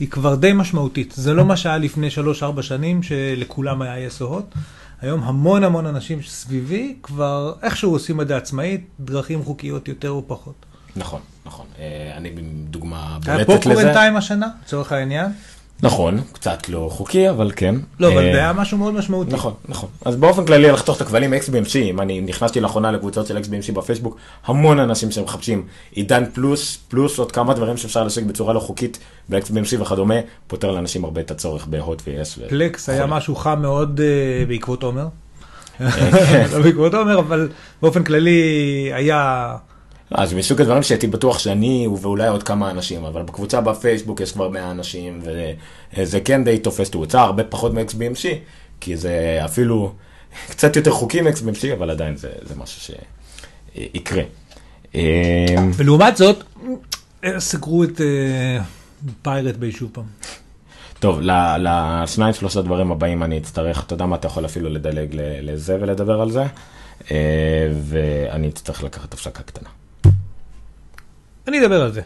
היא 0.00 0.08
כבר 0.08 0.34
די 0.34 0.52
משמעותית. 0.52 1.14
זה 1.16 1.34
לא 1.34 1.44
מה 1.44 1.56
שהיה 1.56 1.78
לפני 1.78 2.08
3-4 2.58 2.62
שנים, 2.62 3.02
שלכולם 3.02 3.82
היה 3.82 3.98
יס 3.98 4.22
או 4.22 4.26
הוט. 4.26 4.54
היום 5.00 5.22
המון 5.22 5.64
המון 5.64 5.86
אנשים 5.86 6.22
סביבי 6.22 6.96
כבר 7.02 7.54
איכשהו 7.62 7.92
עושים 7.92 8.20
את 8.20 8.28
זה 8.28 8.36
עצמאית, 8.36 8.86
דרכים 9.00 9.44
חוקיות 9.44 9.88
יותר 9.88 10.10
או 10.10 10.22
פחות. 10.26 10.66
נכון, 10.96 11.20
נכון. 11.46 11.66
אה, 11.78 12.12
אני 12.16 12.30
דוגמה 12.70 13.18
בולטת 13.24 13.30
לזה. 13.30 13.32
היה 13.32 13.44
פופורן 13.44 13.92
טיים 13.92 14.16
השנה, 14.16 14.48
לצורך 14.64 14.92
העניין. 14.92 15.32
נכון, 15.82 16.20
קצת 16.32 16.68
לא 16.68 16.88
חוקי, 16.92 17.30
אבל 17.30 17.52
כן. 17.56 17.74
לא, 18.00 18.08
אבל 18.12 18.26
אה, 18.26 18.32
זה 18.32 18.38
היה 18.38 18.52
משהו 18.52 18.78
מאוד 18.78 18.94
משמעותי. 18.94 19.32
נכון, 19.32 19.54
נכון. 19.68 19.88
אז 20.04 20.16
באופן 20.16 20.46
כללי 20.46 20.72
לחתוך 20.72 20.96
את 20.96 21.00
הכבלים 21.00 21.34
XBMC, 21.34 21.76
אם 21.76 22.00
אני 22.00 22.20
נכנסתי 22.20 22.60
לאחרונה 22.60 22.92
לקבוצות 22.92 23.26
של 23.26 23.36
XBMC 23.36 23.72
בפייסבוק, 23.72 24.16
המון 24.46 24.78
אנשים 24.78 25.10
שמחפשים 25.10 25.66
עידן 25.92 26.24
פלוס, 26.32 26.78
פלוס 26.88 27.18
עוד 27.18 27.32
כמה 27.32 27.54
דברים 27.54 27.76
שאפשר 27.76 28.04
להשיג 28.04 28.28
בצורה 28.28 28.54
לא 28.54 28.60
חוקית 28.60 28.98
ב-XBMC 29.28 29.80
וכדומה, 29.80 30.14
פותר 30.46 30.70
לאנשים 30.70 31.04
הרבה 31.04 31.20
את 31.20 31.30
הצורך 31.30 31.66
בהוט 31.66 32.02
ו-yes. 32.06 32.48
פלקס 32.48 32.88
היה 32.88 33.06
משהו 33.06 33.36
חם 33.36 33.62
מאוד 33.62 34.00
אה, 34.00 34.46
בעקבות 34.46 34.82
עומר. 34.82 35.08
כן. 35.78 36.46
לא 36.52 36.62
בעקבות 36.62 36.94
עומר, 36.94 37.18
אבל 37.18 37.48
באופן 37.82 38.04
כללי 38.04 38.40
היה... 38.94 39.56
אז 40.10 40.34
מסוג 40.34 40.60
הדברים 40.60 40.82
שהייתי 40.82 41.06
בטוח 41.06 41.38
שאני 41.38 41.88
ואולי 42.00 42.28
עוד 42.28 42.42
כמה 42.42 42.70
אנשים, 42.70 43.04
אבל 43.04 43.22
בקבוצה 43.22 43.60
בפייסבוק 43.60 44.20
יש 44.20 44.32
כבר 44.32 44.48
100 44.48 44.70
אנשים, 44.70 45.20
וזה 45.96 46.20
כן 46.20 46.44
די 46.44 46.58
תופס 46.58 46.90
תאוצה, 46.90 47.20
הרבה 47.20 47.44
פחות 47.44 47.74
מ-XBMC, 47.74 48.26
כי 48.80 48.96
זה 48.96 49.40
אפילו 49.44 49.92
קצת 50.50 50.76
יותר 50.76 50.90
חוקי 50.90 51.20
מ-XBMC, 51.20 51.72
אבל 51.72 51.90
עדיין 51.90 52.16
זה, 52.16 52.30
זה 52.42 52.54
משהו 52.56 52.94
שיקרה. 53.74 54.22
ולעומת 55.74 56.16
זאת, 56.16 56.44
סגרו 57.38 57.84
את 57.84 58.00
פיירט 59.22 59.56
ביישוב 59.56 59.90
פעם. 59.92 60.04
טוב, 60.98 61.20
לשניים 61.58 62.34
שלושה 62.34 62.62
דברים 62.62 62.92
הבאים 62.92 63.22
אני 63.22 63.38
אצטרך, 63.38 63.84
אתה 63.84 63.94
יודע 63.94 64.06
מה, 64.06 64.16
אתה 64.16 64.26
יכול 64.26 64.44
אפילו 64.44 64.68
לדלג 64.68 65.08
לזה 65.42 65.76
ולדבר 65.80 66.20
על 66.20 66.30
זה, 66.30 66.44
ואני 67.82 68.48
אצטרך 68.48 68.82
לקחת 68.84 69.14
הפסקה 69.14 69.42
קטנה. 69.42 69.68
אני 71.48 71.60
אדבר 71.64 71.82
על 71.82 71.92
זה. 71.92 72.00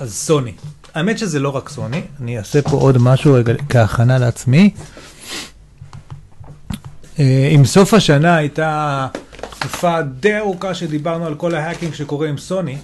אז 0.00 0.14
סוני. 0.14 0.52
האמת 0.94 1.18
שזה 1.18 1.38
לא 1.38 1.56
רק 1.56 1.68
סוני, 1.68 2.02
אני 2.20 2.38
אעשה 2.38 2.62
פה 2.62 2.70
עוד 2.70 2.98
משהו 3.00 3.34
רגע 3.34 3.52
כהכנה 3.68 4.18
לעצמי. 4.18 4.70
אה, 7.18 7.48
עם 7.50 7.64
סוף 7.64 7.94
השנה 7.94 8.36
הייתה 8.36 9.06
תקופה 9.50 10.02
די 10.02 10.36
ארוכה 10.36 10.74
שדיברנו 10.74 11.26
על 11.26 11.34
כל 11.34 11.54
ה 11.54 11.59
hacking 11.59 11.94
שקורה 11.94 12.28
עם 12.28 12.38
סוני, 12.38 12.78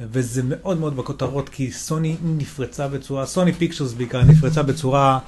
וזה 0.00 0.42
מאוד 0.44 0.80
מאוד 0.80 0.96
בכותרות, 0.96 1.48
כי 1.48 1.72
סוני 1.72 2.16
נפרצה 2.22 2.88
בצורה, 2.88 3.26
סוני 3.26 3.52
Pictures 3.52 3.92
בעיקר 3.92 4.22
נפרצה 4.22 4.62
בצורה 4.62 5.18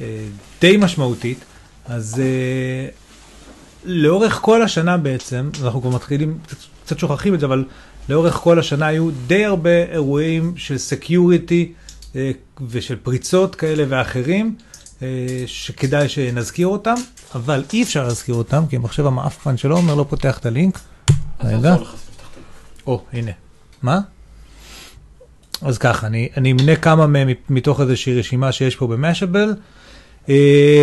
אה, 0.00 0.24
די 0.60 0.76
משמעותית. 0.76 1.38
אז 1.86 2.20
אה, 2.20 2.88
לאורך 3.84 4.38
כל 4.42 4.62
השנה 4.62 4.96
בעצם, 4.96 5.50
אנחנו 5.62 5.80
כבר 5.80 5.90
מתחילים, 5.90 6.38
קצת 6.84 6.98
שוכחים 6.98 7.34
את 7.34 7.40
זה, 7.40 7.46
אבל 7.46 7.64
לאורך 8.08 8.34
כל 8.34 8.58
השנה 8.58 8.86
היו 8.86 9.10
די 9.26 9.44
הרבה 9.44 9.84
אירועים 9.92 10.52
של 10.56 10.78
security 10.78 11.72
אה, 12.16 12.30
ושל 12.68 12.96
פריצות 12.96 13.54
כאלה 13.54 13.84
ואחרים, 13.88 14.56
אה, 15.02 15.06
שכדאי 15.46 16.08
שנזכיר 16.08 16.66
אותם, 16.66 16.94
אבל 17.34 17.64
אי 17.72 17.82
אפשר 17.82 18.04
להזכיר 18.04 18.34
אותם, 18.34 18.62
כי 18.70 18.76
המחשב 18.76 19.06
המעפן 19.06 19.56
שלו 19.56 19.76
אומר 19.76 19.94
לא 19.94 20.06
פותח 20.08 20.38
את 20.38 20.46
הלינק. 20.46 20.78
רגע. 21.44 21.76
או, 22.86 23.02
הנה. 23.12 23.30
מה? 23.82 24.00
אז 25.62 25.78
ככה, 25.78 26.06
אני, 26.06 26.28
אני 26.36 26.52
אמנה 26.52 26.76
כמה 26.76 27.06
מהם 27.06 27.28
מתוך 27.50 27.80
איזושהי 27.80 28.18
רשימה 28.18 28.52
שיש 28.52 28.76
פה 28.76 28.86
ב-Mashable. 28.86 29.54
Uh, 30.26 30.30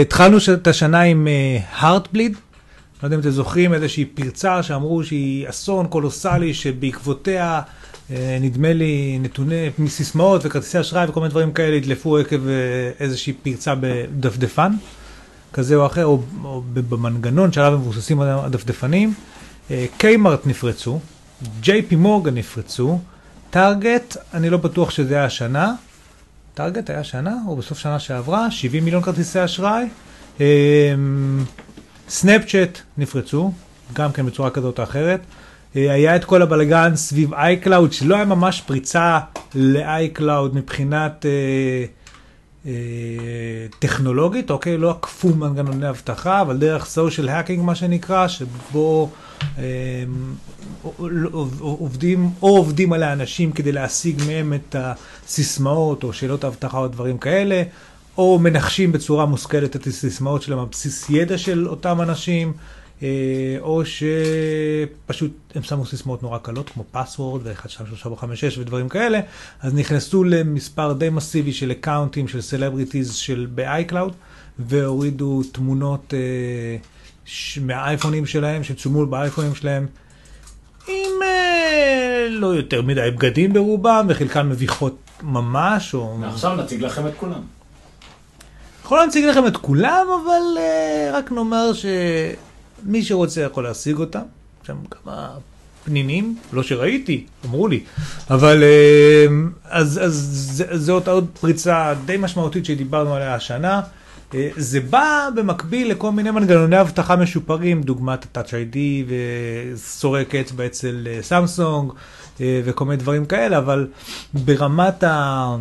התחלנו 0.02 0.38
את 0.54 0.68
השנה 0.68 1.02
עם 1.02 1.28
הארטבליד, 1.72 2.36
uh, 2.36 2.47
לא 3.04 3.08
יודע 3.08 3.16
אם 3.16 3.22
אתם 3.22 3.30
זוכרים 3.30 3.74
איזושהי 3.74 4.06
פרצה 4.06 4.64
שאמרו 4.64 5.04
שהיא 5.04 5.50
אסון 5.50 5.88
קולוסלי 5.88 6.54
שבעקבותיה 6.54 7.62
אה, 8.12 8.38
נדמה 8.42 8.74
לי 8.74 9.20
נתוני 9.22 9.70
מסיסמאות 9.80 10.42
וכרטיסי 10.46 10.80
אשראי 10.80 11.10
וכל 11.10 11.20
מיני 11.20 11.30
דברים 11.30 11.52
כאלה 11.52 11.78
הדלפו 11.78 12.18
עקב 12.18 12.48
אה, 12.48 12.54
איזושהי 13.00 13.34
פרצה 13.34 13.74
בדפדפן 13.80 14.72
כזה 15.54 15.76
או 15.76 15.86
אחר, 15.86 16.06
או, 16.06 16.22
או 16.44 16.64
במנגנון 16.74 17.52
שעליו 17.52 17.80
מבוססים 17.80 18.22
הדפדפנים. 18.22 19.14
אה, 19.72 19.86
קיימרט 19.98 20.48
נפרצו, 20.48 21.00
ג'יי 21.62 21.82
פי 21.82 21.96
מורגן 21.96 22.36
נפרצו, 22.36 23.00
טארגט, 23.50 24.18
אני 24.34 24.50
לא 24.50 24.58
בטוח 24.58 24.90
שזה 24.90 25.16
היה 25.16 25.26
השנה, 25.26 25.74
Target 26.54 26.90
היה 26.90 27.04
שנה 27.04 27.36
או 27.48 27.56
בסוף 27.56 27.80
שנה 27.80 28.00
שעברה, 28.00 28.52
70 28.52 28.86
מיליון 28.86 29.04
כרטיסי 29.04 29.46
אשראי. 29.46 29.88
Snapchat 32.10 32.80
נפרצו, 32.98 33.52
גם 33.94 34.12
כן 34.12 34.26
בצורה 34.26 34.50
כזאת 34.50 34.80
או 34.80 34.84
אחרת. 34.84 35.22
אה, 35.76 35.92
היה 35.94 36.16
את 36.16 36.26
כל 36.26 36.42
הבלגן 36.42 36.96
סביב 36.96 37.34
iCloud, 37.34 37.94
שלא 37.94 38.16
היה 38.16 38.26
ממש 38.26 38.62
פריצה 38.62 39.20
ל-iCloud 39.56 40.56
מבחינת 40.56 41.26
אה, 41.26 41.86
אה, 42.66 42.72
טכנולוגית, 43.80 44.52
אוקיי? 44.52 44.78
לא 44.78 44.92
עקפו 44.92 45.30
מנגנוני 45.36 45.90
אבטחה, 45.90 46.42
אבל 46.42 46.58
דרך 46.58 46.86
social 46.86 47.30
hacking 47.30 47.64
מה 47.64 47.76
שנקרא, 47.76 48.28
שבו 48.28 49.10
אה, 49.58 49.64
עובדים, 51.60 52.30
או 52.42 52.58
עובדים 52.58 52.94
על 52.94 53.04
האנשים 53.04 53.52
כדי 53.52 53.72
להשיג 53.72 54.22
מהם 54.28 54.54
את 54.54 54.76
הסיסמאות 54.80 56.04
או 56.04 56.14
שאלות 56.14 56.44
האבטחה 56.44 56.78
או 56.78 56.88
דברים 56.88 57.18
כאלה, 57.18 57.64
או 58.18 58.40
מנחשים 58.40 58.92
בצורה 58.92 59.26
מושכלת 59.26 59.76
את 59.76 59.88
הסיסמאות 59.88 60.42
שלהם 60.42 60.60
על 60.60 60.66
בסיס 60.72 61.10
ידע 61.10 61.38
של 61.38 61.68
אותם 61.68 62.02
אנשים, 62.02 62.54
אה, 63.04 63.08
או 63.60 63.82
שפשוט 63.86 65.32
הם 65.56 65.64
שמו 65.64 65.86
סיסמאות 65.86 66.24
נורא 66.24 66.38
קלות, 66.38 66.70
כמו 66.70 66.84
password 66.92 67.42
ו-1, 67.44 67.68
2, 67.70 67.90
3, 67.90 68.06
4, 68.06 68.18
5, 68.18 68.42
6 68.42 68.58
ודברים 68.58 68.90
כאלה, 68.90 69.20
אז 69.62 69.74
נכנסו 69.74 70.24
למספר 70.24 70.94
די 70.94 71.10
מסיבי 71.10 71.54
של 71.54 71.72
accountים 71.72 72.28
של 72.28 72.42
סלבריטיז 72.42 73.16
של 73.16 73.48
ב-iCloud, 73.56 74.14
והורידו 74.60 75.42
תמונות 75.52 76.14
אה, 76.14 76.20
ש... 77.26 77.58
מהאייפונים 77.58 78.26
שלהם, 78.26 78.64
שצולמו 78.64 79.06
באייפונים 79.06 79.56
שלהם, 79.56 79.86
עם 80.88 81.24
אה, 81.24 82.28
לא 82.30 82.48
יותר 82.48 82.82
מדי 82.82 83.12
בגדים 83.16 83.54
ברובם, 83.54 84.06
וחלקן 84.10 84.50
מביכות 84.50 84.98
ממש, 85.24 85.94
או... 85.94 86.18
ועכשיו 86.22 86.56
נציג 86.56 86.84
לכם 86.84 87.08
את 87.08 87.14
כולם. 87.18 87.57
יכול 88.88 89.00
להציג 89.00 89.26
לכם 89.26 89.48
את 89.48 89.58
כולם, 89.58 90.08
אבל 90.24 90.42
uh, 90.56 91.16
רק 91.16 91.32
נאמר 91.32 91.72
שמי 91.74 93.04
שרוצה 93.04 93.42
יכול 93.42 93.64
להשיג 93.64 93.98
אותם. 93.98 94.22
שם 94.64 94.76
כמה 94.92 95.30
פנינים, 95.86 96.38
לא 96.54 96.64
שראיתי, 96.64 97.26
אמרו 97.46 97.68
לי. 97.68 97.84
אבל 98.30 98.64
uh, 98.64 99.32
אז, 99.64 100.00
אז 100.04 100.64
זאת 100.74 101.08
עוד 101.08 101.28
פריצה 101.40 101.94
די 102.06 102.18
משמעותית 102.20 102.66
שדיברנו 102.66 103.14
עליה 103.14 103.36
השנה. 103.36 103.82
Uh, 104.32 104.36
זה 104.58 104.80
בא 104.80 105.30
במקביל 105.36 105.92
לכל 105.92 106.12
מיני 106.12 106.32
מנגנוני 106.32 106.82
אבטחה 106.82 107.16
משופרים, 107.16 107.82
דוגמת 107.82 108.38
ה-Touch 108.38 108.50
ID 108.50 108.78
וסורק 109.08 110.36
אצבע 110.36 110.66
אצל 110.66 111.08
סמסונג 111.22 111.92
uh, 111.92 112.42
וכל 112.66 112.86
מיני 112.86 112.98
דברים 112.98 113.26
כאלה, 113.26 113.58
אבל 113.58 113.88
ברמת 114.34 115.04
ה... 115.04 115.56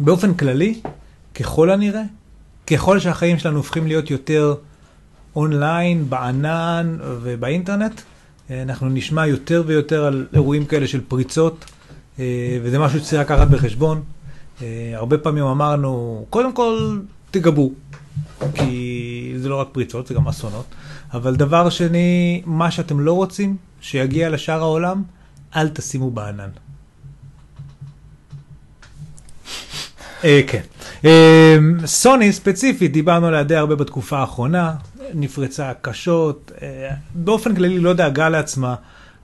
באופן 0.00 0.34
כללי, 0.34 0.80
ככל 1.40 1.70
הנראה, 1.70 2.02
ככל 2.66 2.98
שהחיים 2.98 3.38
שלנו 3.38 3.56
הופכים 3.56 3.86
להיות 3.86 4.10
יותר 4.10 4.54
אונליין, 5.36 6.10
בענן 6.10 6.98
ובאינטרנט, 7.02 8.00
אה, 8.50 8.62
אנחנו 8.62 8.88
נשמע 8.88 9.26
יותר 9.26 9.62
ויותר 9.66 10.04
על 10.04 10.26
אירועים 10.32 10.64
כאלה 10.64 10.86
של 10.86 11.00
פריצות, 11.08 11.64
אה, 12.18 12.58
וזה 12.62 12.78
משהו 12.78 13.00
שצריך 13.00 13.20
לקחת 13.20 13.48
בחשבון. 13.48 14.02
אה, 14.62 14.92
הרבה 14.94 15.18
פעמים 15.18 15.44
אמרנו, 15.44 16.24
קודם 16.30 16.52
כל 16.52 16.98
תגבו, 17.30 17.72
כי 18.54 19.34
זה 19.36 19.48
לא 19.48 19.60
רק 19.60 19.68
פריצות, 19.72 20.06
זה 20.06 20.14
גם 20.14 20.28
אסונות. 20.28 20.66
אבל 21.12 21.36
דבר 21.36 21.70
שני, 21.70 22.42
מה 22.46 22.70
שאתם 22.70 23.00
לא 23.00 23.12
רוצים 23.12 23.56
שיגיע 23.80 24.30
לשאר 24.30 24.60
העולם, 24.60 25.02
אל 25.56 25.68
תשימו 25.68 26.10
בענן. 26.10 26.50
כן. 30.46 30.60
אה, 31.04 31.56
סוני 31.86 32.32
ספציפית, 32.32 32.92
דיברנו 32.92 33.26
עליה 33.26 33.42
די 33.42 33.56
הרבה 33.56 33.74
בתקופה 33.76 34.18
האחרונה, 34.18 34.72
נפרצה 35.14 35.72
קשות, 35.82 36.52
אה, 36.62 36.90
באופן 37.14 37.54
כללי 37.54 37.78
לא 37.78 37.92
דאגה 37.92 38.28
לעצמה. 38.28 38.74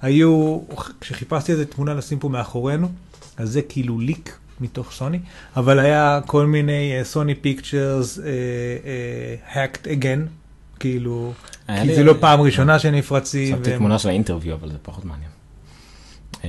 היו, 0.03 0.61
כשחיפשתי 1.01 1.53
איזה 1.53 1.65
תמונה 1.67 1.95
לשים 1.95 2.19
פה 2.19 2.29
מאחורינו, 2.29 2.89
אז 3.37 3.51
זה 3.53 3.63
כאילו 3.63 3.99
ליק 4.01 4.39
מתוך 4.61 4.93
סוני, 4.93 5.19
אבל 5.57 5.79
היה 5.79 6.21
כל 6.27 6.47
מיני 6.47 6.93
סוני 7.03 7.35
פיקצ'רס, 7.35 8.19
hacked 9.53 9.85
again, 9.87 10.29
כאילו, 10.81 11.33
כי 11.67 11.87
לי- 11.87 11.95
זה 11.97 12.03
לא 12.05 12.15
פעם 12.21 12.41
ראשונה 12.41 12.79
שנפרצים. 12.79 13.57
שמתי 13.57 13.71
והם- 13.71 13.79
תמונה 13.79 13.99
של 13.99 14.09
האינטרוויו, 14.09 14.55
אבל 14.55 14.71
זה 14.71 14.77
פחות 14.83 15.05
מעניין. 15.05 15.31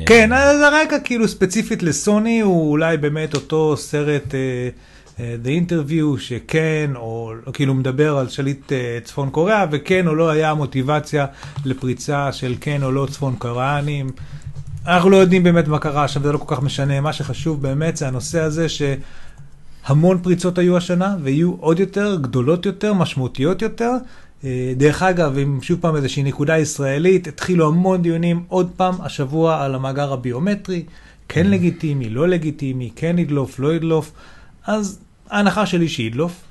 כן, 0.06 0.34
אז 0.34 0.62
הרקע 0.62 1.00
כאילו 1.00 1.28
ספציפית 1.28 1.84
לסוני 1.84 2.40
הוא 2.40 2.72
אולי 2.72 2.98
באמת 2.98 3.34
אותו 3.34 3.78
סרט 3.78 4.36
אה, 4.36 4.70
אה, 5.20 5.36
The 5.44 5.70
Interview 5.70 6.20
שכן, 6.20 6.92
או 6.96 7.34
כאילו 7.54 7.74
מדבר 7.74 8.18
על 8.18 8.30
שליט 8.30 8.72
אה, 8.72 9.00
צפון 9.04 9.30
קוריאה, 9.30 9.66
וכן 9.72 10.08
או 10.08 10.16
לא 10.16 10.30
היה 10.30 10.54
מוטיבציה 10.54 11.26
לפריצה 11.66 12.32
של 12.32 12.56
כן 12.62 12.84
או 12.84 12.92
לא 12.92 13.08
צפון 13.12 13.36
קוריאנים. 13.36 14.12
אנחנו 14.88 15.10
לא 15.10 15.18
יודעים 15.18 15.44
באמת 15.44 15.68
מה 15.68 15.80
קרה 15.80 16.08
שם, 16.08 16.24
זה 16.24 16.32
לא 16.32 16.38
כל 16.38 16.56
כך 16.56 16.62
משנה, 16.62 17.02
מה 17.02 17.14
שחשוב 17.14 17.62
באמת 17.62 17.98
זה 17.98 18.08
הנושא 18.08 18.40
הזה 18.40 18.68
שהמון 18.70 20.20
פריצות 20.24 20.58
היו 20.58 20.78
השנה, 20.78 21.16
ויהיו 21.24 21.54
עוד 21.60 21.80
יותר, 21.80 22.18
גדולות 22.22 22.66
יותר, 22.66 22.94
משמעותיות 22.94 23.62
יותר. 23.62 23.92
אה, 24.48 24.74
דרך 24.76 25.04
אגב, 25.04 25.38
עם 25.38 25.60
שוב 25.62 25.80
פעם 25.82 25.96
איזושהי 25.96 26.24
נקודה 26.24 26.58
ישראלית, 26.58 27.28
התחילו 27.28 27.68
המון 27.68 28.02
דיונים 28.02 28.44
עוד 28.48 28.72
פעם 28.76 28.96
השבוע 29.02 29.64
על 29.64 29.76
המאגר 29.76 30.14
הביומטרי, 30.14 30.84
כן 31.30 31.48
לגיטימי, 31.48 32.10
לא 32.10 32.28
לגיטימי, 32.28 32.90
כן 32.96 33.20
ידלוף, 33.20 33.60
לא 33.60 33.74
ידלוף, 33.74 34.12
אז 34.66 35.00
ההנחה 35.30 35.66
שלי 35.66 35.88
שידלוף. 35.88 36.42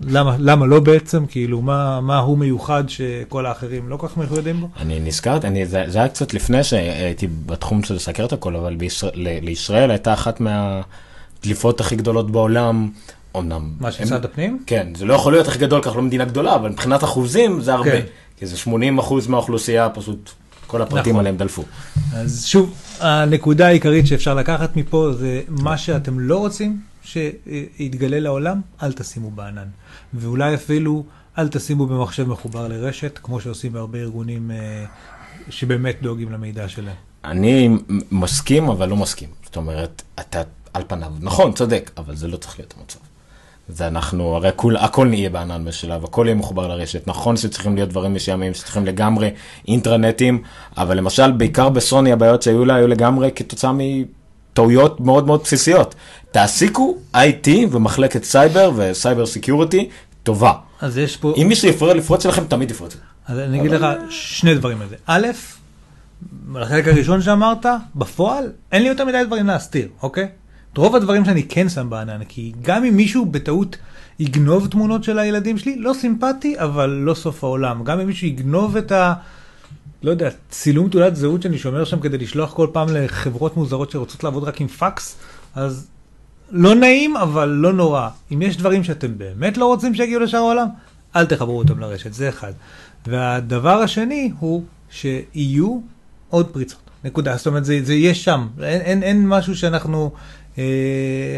למה, 0.00 0.36
למה 0.38 0.66
לא 0.66 0.80
בעצם? 0.80 1.26
כאילו, 1.26 1.62
מה, 1.62 2.00
מה 2.00 2.18
הוא 2.18 2.38
מיוחד 2.38 2.84
שכל 2.88 3.46
האחרים 3.46 3.88
לא 3.88 3.96
כל 3.96 4.08
כך 4.08 4.16
מיוחדים 4.16 4.60
בו? 4.60 4.68
אני 4.80 5.00
נזכרת, 5.00 5.44
אני, 5.44 5.66
זה, 5.66 5.84
זה 5.88 5.98
היה 5.98 6.08
קצת 6.08 6.34
לפני 6.34 6.64
שהייתי 6.64 7.26
בתחום 7.46 7.82
של 7.82 7.94
לסקר 7.94 8.24
את 8.24 8.32
הכל, 8.32 8.56
אבל 8.56 8.76
בישראל, 8.76 9.12
לישראל 9.14 9.90
הייתה 9.90 10.12
אחת 10.12 10.40
מהדליפות 10.40 11.80
הכי 11.80 11.96
גדולות 11.96 12.30
בעולם, 12.30 12.88
אמנם... 13.36 13.70
מה 13.80 13.92
של 13.92 14.04
משרד 14.04 14.24
הפנים? 14.24 14.62
כן, 14.66 14.88
זה 14.94 15.04
לא 15.04 15.14
יכול 15.14 15.32
להיות 15.32 15.48
הכי 15.48 15.58
גדול, 15.58 15.82
כי 15.82 15.88
אנחנו 15.88 16.00
לא 16.00 16.06
מדינה 16.06 16.24
גדולה, 16.24 16.54
אבל 16.54 16.70
מבחינת 16.70 17.04
אחוזים 17.04 17.60
זה 17.60 17.74
הרבה. 17.74 17.90
כן. 17.90 18.06
כי 18.36 18.46
זה 18.46 18.56
80 18.56 18.98
אחוז 18.98 19.26
מהאוכלוסייה, 19.26 19.90
פשוט 19.90 20.30
כל 20.66 20.82
הפרטים 20.82 21.12
נכון. 21.12 21.20
עליהם 21.20 21.36
דלפו. 21.36 21.62
אז 22.14 22.44
שוב, 22.46 22.74
הנקודה 23.00 23.66
העיקרית 23.66 24.06
שאפשר 24.06 24.34
לקחת 24.34 24.76
מפה 24.76 25.12
זה 25.18 25.40
מה 25.48 25.78
שאתם 25.78 26.20
לא 26.20 26.38
רוצים 26.38 26.80
שיתגלה 27.02 28.20
לעולם, 28.20 28.60
אל 28.82 28.92
תשימו 28.92 29.30
בענן. 29.30 29.68
ואולי 30.14 30.54
אפילו 30.54 31.04
אל 31.38 31.48
תשימו 31.48 31.86
במחשב 31.86 32.28
מחובר 32.28 32.68
לרשת, 32.68 33.18
כמו 33.22 33.40
שעושים 33.40 33.72
בהרבה 33.72 33.98
ארגונים 33.98 34.50
אה, 34.50 34.84
שבאמת 35.50 35.96
דואגים 36.02 36.32
למידע 36.32 36.68
שלהם. 36.68 36.96
אני 37.24 37.68
מסכים, 38.10 38.68
אבל 38.68 38.88
לא 38.88 38.96
מסכים. 38.96 39.28
זאת 39.44 39.56
אומרת, 39.56 40.02
אתה 40.20 40.42
על 40.74 40.82
פניו, 40.86 41.12
נכון, 41.20 41.52
צודק, 41.52 41.90
אבל 41.96 42.16
זה 42.16 42.28
לא 42.28 42.36
צריך 42.36 42.58
להיות 42.58 42.74
המצב. 42.78 42.98
זה 43.68 43.86
אנחנו, 43.86 44.34
הרי 44.36 44.50
כול, 44.56 44.76
הכל 44.76 45.08
נהיה 45.08 45.30
בענן 45.30 45.64
בשלב, 45.64 46.04
הכל 46.04 46.24
יהיה 46.26 46.34
מחובר 46.34 46.68
לרשת. 46.68 47.06
נכון 47.06 47.36
שצריכים 47.36 47.74
להיות 47.74 47.88
דברים 47.88 48.14
מסוימים, 48.14 48.54
שצריכים 48.54 48.86
לגמרי 48.86 49.30
אינטרנטים, 49.68 50.42
אבל 50.76 50.96
למשל, 50.96 51.32
בעיקר 51.32 51.68
בסוני 51.68 52.12
הבעיות 52.12 52.42
שהיו 52.42 52.64
לה, 52.64 52.74
היו 52.74 52.86
לגמרי 52.86 53.30
כתוצאה 53.34 53.72
מטעויות 53.74 55.00
מאוד 55.00 55.26
מאוד 55.26 55.42
בסיסיות. 55.42 55.94
תעסיקו 56.30 56.96
IT 57.14 57.48
ומחלקת 57.70 58.24
סייבר 58.24 58.70
ו-cyber 58.76 59.26
security 59.26 59.88
טובה. 60.22 60.52
אז 60.80 60.98
יש 60.98 61.16
פה, 61.16 61.34
אם 61.36 61.48
מישהו 61.48 61.68
יפרוץ 61.68 61.94
לפרוץ 61.94 62.22
שלכם, 62.22 62.44
תמיד 62.44 62.70
יפרוץ. 62.70 62.96
אז 63.26 63.38
אני 63.38 63.60
אגיד 63.60 63.70
לך 63.70 63.86
שני 64.10 64.54
דברים 64.54 64.80
על 64.80 64.88
זה. 64.88 64.96
א', 65.06 65.26
לחלק 66.54 66.88
הראשון 66.88 67.22
שאמרת, 67.22 67.66
בפועל 67.94 68.52
אין 68.72 68.82
לי 68.82 68.88
יותר 68.88 69.04
מדי 69.04 69.22
דברים 69.26 69.46
להסתיר, 69.46 69.88
אוקיי? 70.02 70.28
את 70.74 70.78
רוב 70.78 70.96
הדברים 70.96 71.24
שאני 71.24 71.42
כן 71.42 71.68
שם 71.68 71.90
בענן, 71.90 72.24
כי 72.24 72.52
גם 72.62 72.84
אם 72.84 72.96
מישהו 72.96 73.26
בטעות 73.26 73.76
יגנוב 74.18 74.66
תמונות 74.66 75.04
של 75.04 75.18
הילדים 75.18 75.58
שלי, 75.58 75.76
לא 75.78 75.92
סימפטי, 75.92 76.58
אבל 76.58 76.90
לא 76.90 77.14
סוף 77.14 77.44
העולם. 77.44 77.84
גם 77.84 78.00
אם 78.00 78.06
מישהו 78.06 78.26
יגנוב 78.26 78.76
את 78.76 78.92
ה... 78.92 79.14
לא 80.02 80.10
יודע, 80.10 80.28
צילום 80.50 80.88
תעודת 80.88 81.16
זהות 81.16 81.42
שאני 81.42 81.58
שומר 81.58 81.84
שם 81.84 82.00
כדי 82.00 82.18
לשלוח 82.18 82.52
כל 82.52 82.66
פעם 82.72 82.88
לחברות 82.90 83.56
מוזרות 83.56 83.90
שרוצות 83.90 84.24
לעבוד 84.24 84.44
רק 84.44 84.60
עם 84.60 84.68
פקס, 84.68 85.16
אז 85.54 85.86
לא 86.50 86.74
נעים, 86.74 87.16
אבל 87.16 87.48
לא 87.48 87.72
נורא. 87.72 88.08
אם 88.32 88.42
יש 88.42 88.56
דברים 88.56 88.84
שאתם 88.84 89.18
באמת 89.18 89.56
לא 89.56 89.66
רוצים 89.66 89.94
שיגיעו 89.94 90.20
לשאר 90.20 90.38
העולם, 90.40 90.66
אל 91.16 91.26
תחברו 91.26 91.58
אותם 91.58 91.78
לרשת, 91.78 92.12
זה 92.12 92.28
אחד. 92.28 92.52
והדבר 93.06 93.82
השני 93.82 94.32
הוא 94.38 94.62
שיהיו 94.90 95.80
עוד 96.30 96.46
פריצות. 96.46 96.84
נקודה. 97.04 97.36
זאת 97.36 97.46
אומרת, 97.46 97.64
זה, 97.64 97.80
זה 97.82 97.94
יהיה 97.94 98.14
שם. 98.14 98.46
אין, 98.62 98.80
אין, 98.80 99.02
אין 99.02 99.28
משהו 99.28 99.56
שאנחנו 99.56 100.12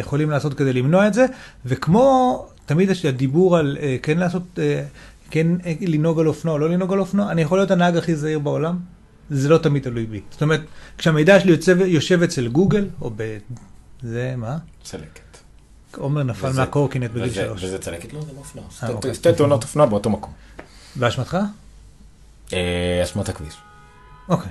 יכולים 0.00 0.30
לעשות 0.30 0.54
כדי 0.54 0.72
למנוע 0.72 1.06
את 1.06 1.14
זה. 1.14 1.26
וכמו 1.66 2.46
תמיד 2.66 2.90
יש 2.90 3.04
הדיבור 3.04 3.56
על 3.56 3.78
אה, 3.80 3.96
כן 4.02 4.18
לעשות, 4.18 4.42
אה, 4.58 4.82
כן 5.30 5.46
אה, 5.66 5.72
לנהוג 5.80 6.20
על 6.20 6.26
אופנוע 6.28 6.54
או 6.54 6.58
לא 6.58 6.70
לנהוג 6.70 6.92
על 6.92 6.98
אופנוע, 6.98 7.30
אני 7.30 7.42
יכול 7.42 7.58
להיות 7.58 7.70
הנהג 7.70 7.96
הכי 7.96 8.16
זהיר 8.16 8.38
בעולם, 8.38 8.78
זה 9.30 9.48
לא 9.48 9.58
תמיד 9.58 9.82
תלוי 9.82 10.06
בי. 10.06 10.20
זאת 10.30 10.42
אומרת, 10.42 10.60
כשהמידע 10.98 11.40
שלי 11.40 11.50
יוצב, 11.50 11.80
יושב 11.80 12.22
אצל 12.22 12.48
גוגל, 12.48 12.88
או 13.00 13.10
ב... 13.16 13.36
זה 14.02 14.34
מה? 14.36 14.56
צלקת. 14.84 15.20
עומר 15.96 16.22
נפל 16.22 16.46
וזה- 16.46 16.60
מהקורקינט 16.60 17.10
בגיל 17.10 17.32
שלוש. 17.32 17.64
וזה 17.64 17.78
צלקת? 17.78 18.12
לא, 18.12 18.20
זה 18.20 18.26
לא 18.34 18.38
אופנוע. 18.38 18.64
אה, 18.64 18.70
שתי- 18.70 18.92
אוקיי. 18.92 19.14
שתי 19.14 19.32
תאונות 19.32 19.62
אופנוע 19.62 19.86
באותו 19.86 20.10
מקום. 20.10 20.32
באשמתך? 20.96 21.38
אה, 22.52 23.00
אשמת 23.04 23.28
הכביש. 23.28 23.54
אוקיי. 24.28 24.50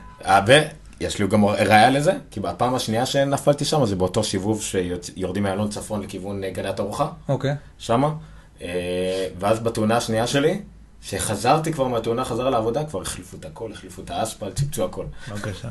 ויש 1.01 1.19
לי 1.19 1.27
גם 1.27 1.45
ראיה 1.45 1.89
לזה, 1.89 2.11
כי 2.31 2.39
בפעם 2.39 2.75
השנייה 2.75 3.05
שנפלתי 3.05 3.65
שם, 3.65 3.85
זה 3.85 3.95
באותו 3.95 4.23
שיבוב 4.23 4.61
שיורדים 4.61 5.43
מאלון 5.43 5.69
צפון 5.69 6.01
לכיוון 6.01 6.41
גני 6.53 6.67
התערוכה, 6.67 7.07
אוקיי. 7.29 7.55
שמה. 7.77 8.13
אה, 8.61 9.27
ואז 9.39 9.59
בתאונה 9.59 9.97
השנייה 9.97 10.27
שלי, 10.27 10.61
שחזרתי 11.01 11.73
כבר 11.73 11.87
מהתאונה, 11.87 12.25
חזרה 12.25 12.49
לעבודה, 12.49 12.83
כבר 12.83 13.01
החליפו 13.01 13.37
את 13.37 13.45
הכל, 13.45 13.71
החליפו 13.71 14.01
את 14.01 14.09
האספלט, 14.11 14.55
שיפצו 14.55 14.85
הכל. 14.85 15.05
בבקשה. 15.31 15.69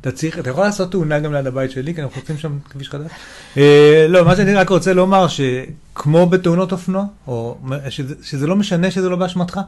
אתה 0.00 0.12
צריך, 0.12 0.38
אתה 0.38 0.50
יכול 0.50 0.64
לעשות 0.64 0.90
תאונה 0.90 1.20
גם 1.20 1.32
ליד 1.32 1.46
הבית 1.46 1.70
שלי, 1.70 1.94
כי 1.94 2.02
אנחנו 2.02 2.20
חוצים 2.20 2.38
שם 2.38 2.58
כביש 2.70 2.88
חדש. 2.88 3.10
אה, 3.56 4.06
לא, 4.08 4.24
מה 4.24 4.36
שאני 4.36 4.54
רק 4.54 4.68
רוצה 4.68 4.92
לומר, 4.92 5.26
שכמו 5.28 6.26
בתאונות 6.26 6.72
אופנוע, 6.72 7.04
או 7.26 7.58
שזה, 7.90 8.46
לא 8.46 8.56
משנה 8.56 8.90
שזה 8.90 9.08
לא 9.08 9.16
באשמתך, 9.16 9.60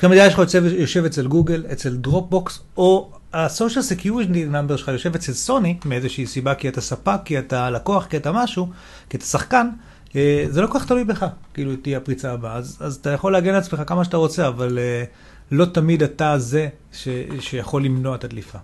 שלך 0.00 0.38
יוצא, 0.38 0.58
יושב 0.78 1.04
אצל 1.04 1.26
גוגל, 1.26 1.64
אצל 1.72 1.96
Dropbox, 1.96 2.60
או 2.76 3.10
ה-social 3.32 4.00
security 4.00 4.52
number 4.52 4.76
שלך 4.76 4.88
יושב 4.88 5.14
אצל 5.14 5.32
סוני, 5.32 5.78
מאיזושהי 5.84 6.26
סיבה, 6.26 6.54
כי 6.54 6.68
אתה 6.68 6.80
ספק, 6.80 7.20
כי 7.24 7.38
אתה 7.38 7.70
לקוח, 7.70 8.06
כי 8.06 8.16
אתה 8.16 8.32
משהו, 8.32 8.70
כי 9.10 9.16
אתה 9.16 9.24
שחקן, 9.24 9.68
אה, 10.16 10.44
זה 10.48 10.62
לא 10.62 10.66
כל 10.66 10.78
כך 10.78 10.86
תלוי 10.86 11.04
בך, 11.04 11.26
כאילו 11.54 11.76
תהיה 11.76 11.98
הפריצה 11.98 12.32
הבאה. 12.32 12.54
אז, 12.54 12.76
אז 12.80 12.94
אתה 12.94 13.10
יכול 13.10 13.32
להגן 13.32 13.50
על 13.50 13.60
עצמך 13.60 13.82
כמה 13.86 14.04
שאתה 14.04 14.16
רוצה, 14.16 14.48
אבל 14.48 14.78
אה, 14.78 15.04
לא 15.50 15.64
תמיד 15.64 16.02
אתה 16.02 16.38
זה 16.38 16.68
ש, 16.92 17.08
שיכול 17.40 17.84
למנוע 17.84 18.14
את 18.14 18.24
הדליפה. 18.24 18.58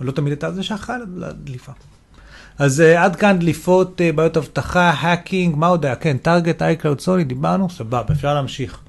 לא 0.00 0.12
תמיד 0.12 0.32
אתה 0.32 0.52
זה 0.52 0.62
שאחראי 0.62 0.98
לדליפה. 1.16 1.72
אז 2.58 2.80
אה, 2.80 2.98
עד 2.98 3.16
כאן 3.16 3.38
דליפות, 3.38 4.00
אה, 4.00 4.16
בעיות 4.16 4.36
אבטחה, 4.36 4.90
hacking, 4.90 5.56
מה 5.56 5.66
עוד 5.66 5.84
היה? 5.84 5.96
כן, 5.96 6.18
Target, 6.18 6.62
iCloud, 6.62 7.00
סוני, 7.00 7.24
דיברנו, 7.24 7.70
סבבה, 7.70 8.12
אפשר 8.12 8.34
להמשיך. 8.34 8.80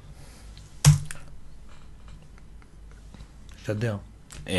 שדר. 3.66 3.96
אה, 4.48 4.54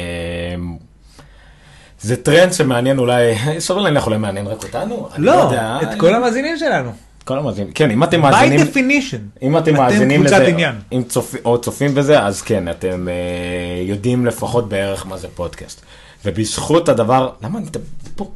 זה 2.02 2.18
טרנד 2.18 2.54
שמעניין 2.54 3.00
אולי, 3.00 3.36
סביר 3.60 3.82
להניח 3.82 4.06
אולי 4.06 4.18
מעניין 4.18 4.48
רק 4.48 4.64
אותנו? 4.64 5.10
אני 5.16 5.26
לא, 5.26 5.32
יודע. 5.32 5.78
את 5.82 6.00
כל 6.00 6.16
המאזינים 6.16 6.58
שלנו. 6.58 6.92
כל 7.26 7.38
המאזינים. 7.38 7.72
כן, 7.74 7.92
אם 7.92 8.04
אתם 8.04 8.26
by 8.26 8.32
מאזינים... 8.32 8.60
definition. 8.60 9.42
אם 9.42 9.58
אתם 9.58 9.74
מאזינים 9.74 10.24
לזה, 10.24 10.48
עניין. 10.48 10.76
אם 10.92 11.04
צופ... 11.04 11.36
או 11.46 11.62
צופים 11.62 11.96
בזה, 11.96 12.20
אז 12.20 12.42
כן, 12.42 12.70
אתם 12.70 13.08
אה, 13.08 13.84
יודעים 13.84 14.26
לפחות 14.26 14.70
בערך 14.70 15.08
מה 15.08 15.18
זה 15.18 15.28
פודקאסט. 15.36 15.82
ובזכות 16.26 16.90
הדבר, 16.90 17.30
למה 17.42 17.60
אני 17.60 17.68
פה? 18.16 18.32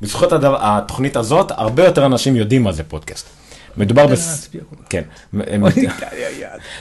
בזכות 0.00 0.32
הדבר, 0.32 0.56
התוכנית 0.60 1.16
הזאת, 1.16 1.50
הרבה 1.50 1.84
יותר 1.84 2.06
אנשים 2.06 2.36
יודעים 2.36 2.62
מה 2.62 2.72
זה 2.72 2.82
פודקאסט. 2.84 3.26
מדובר 3.76 4.06
בס... 4.06 4.48
כך. 4.48 4.60
כן. 4.88 5.02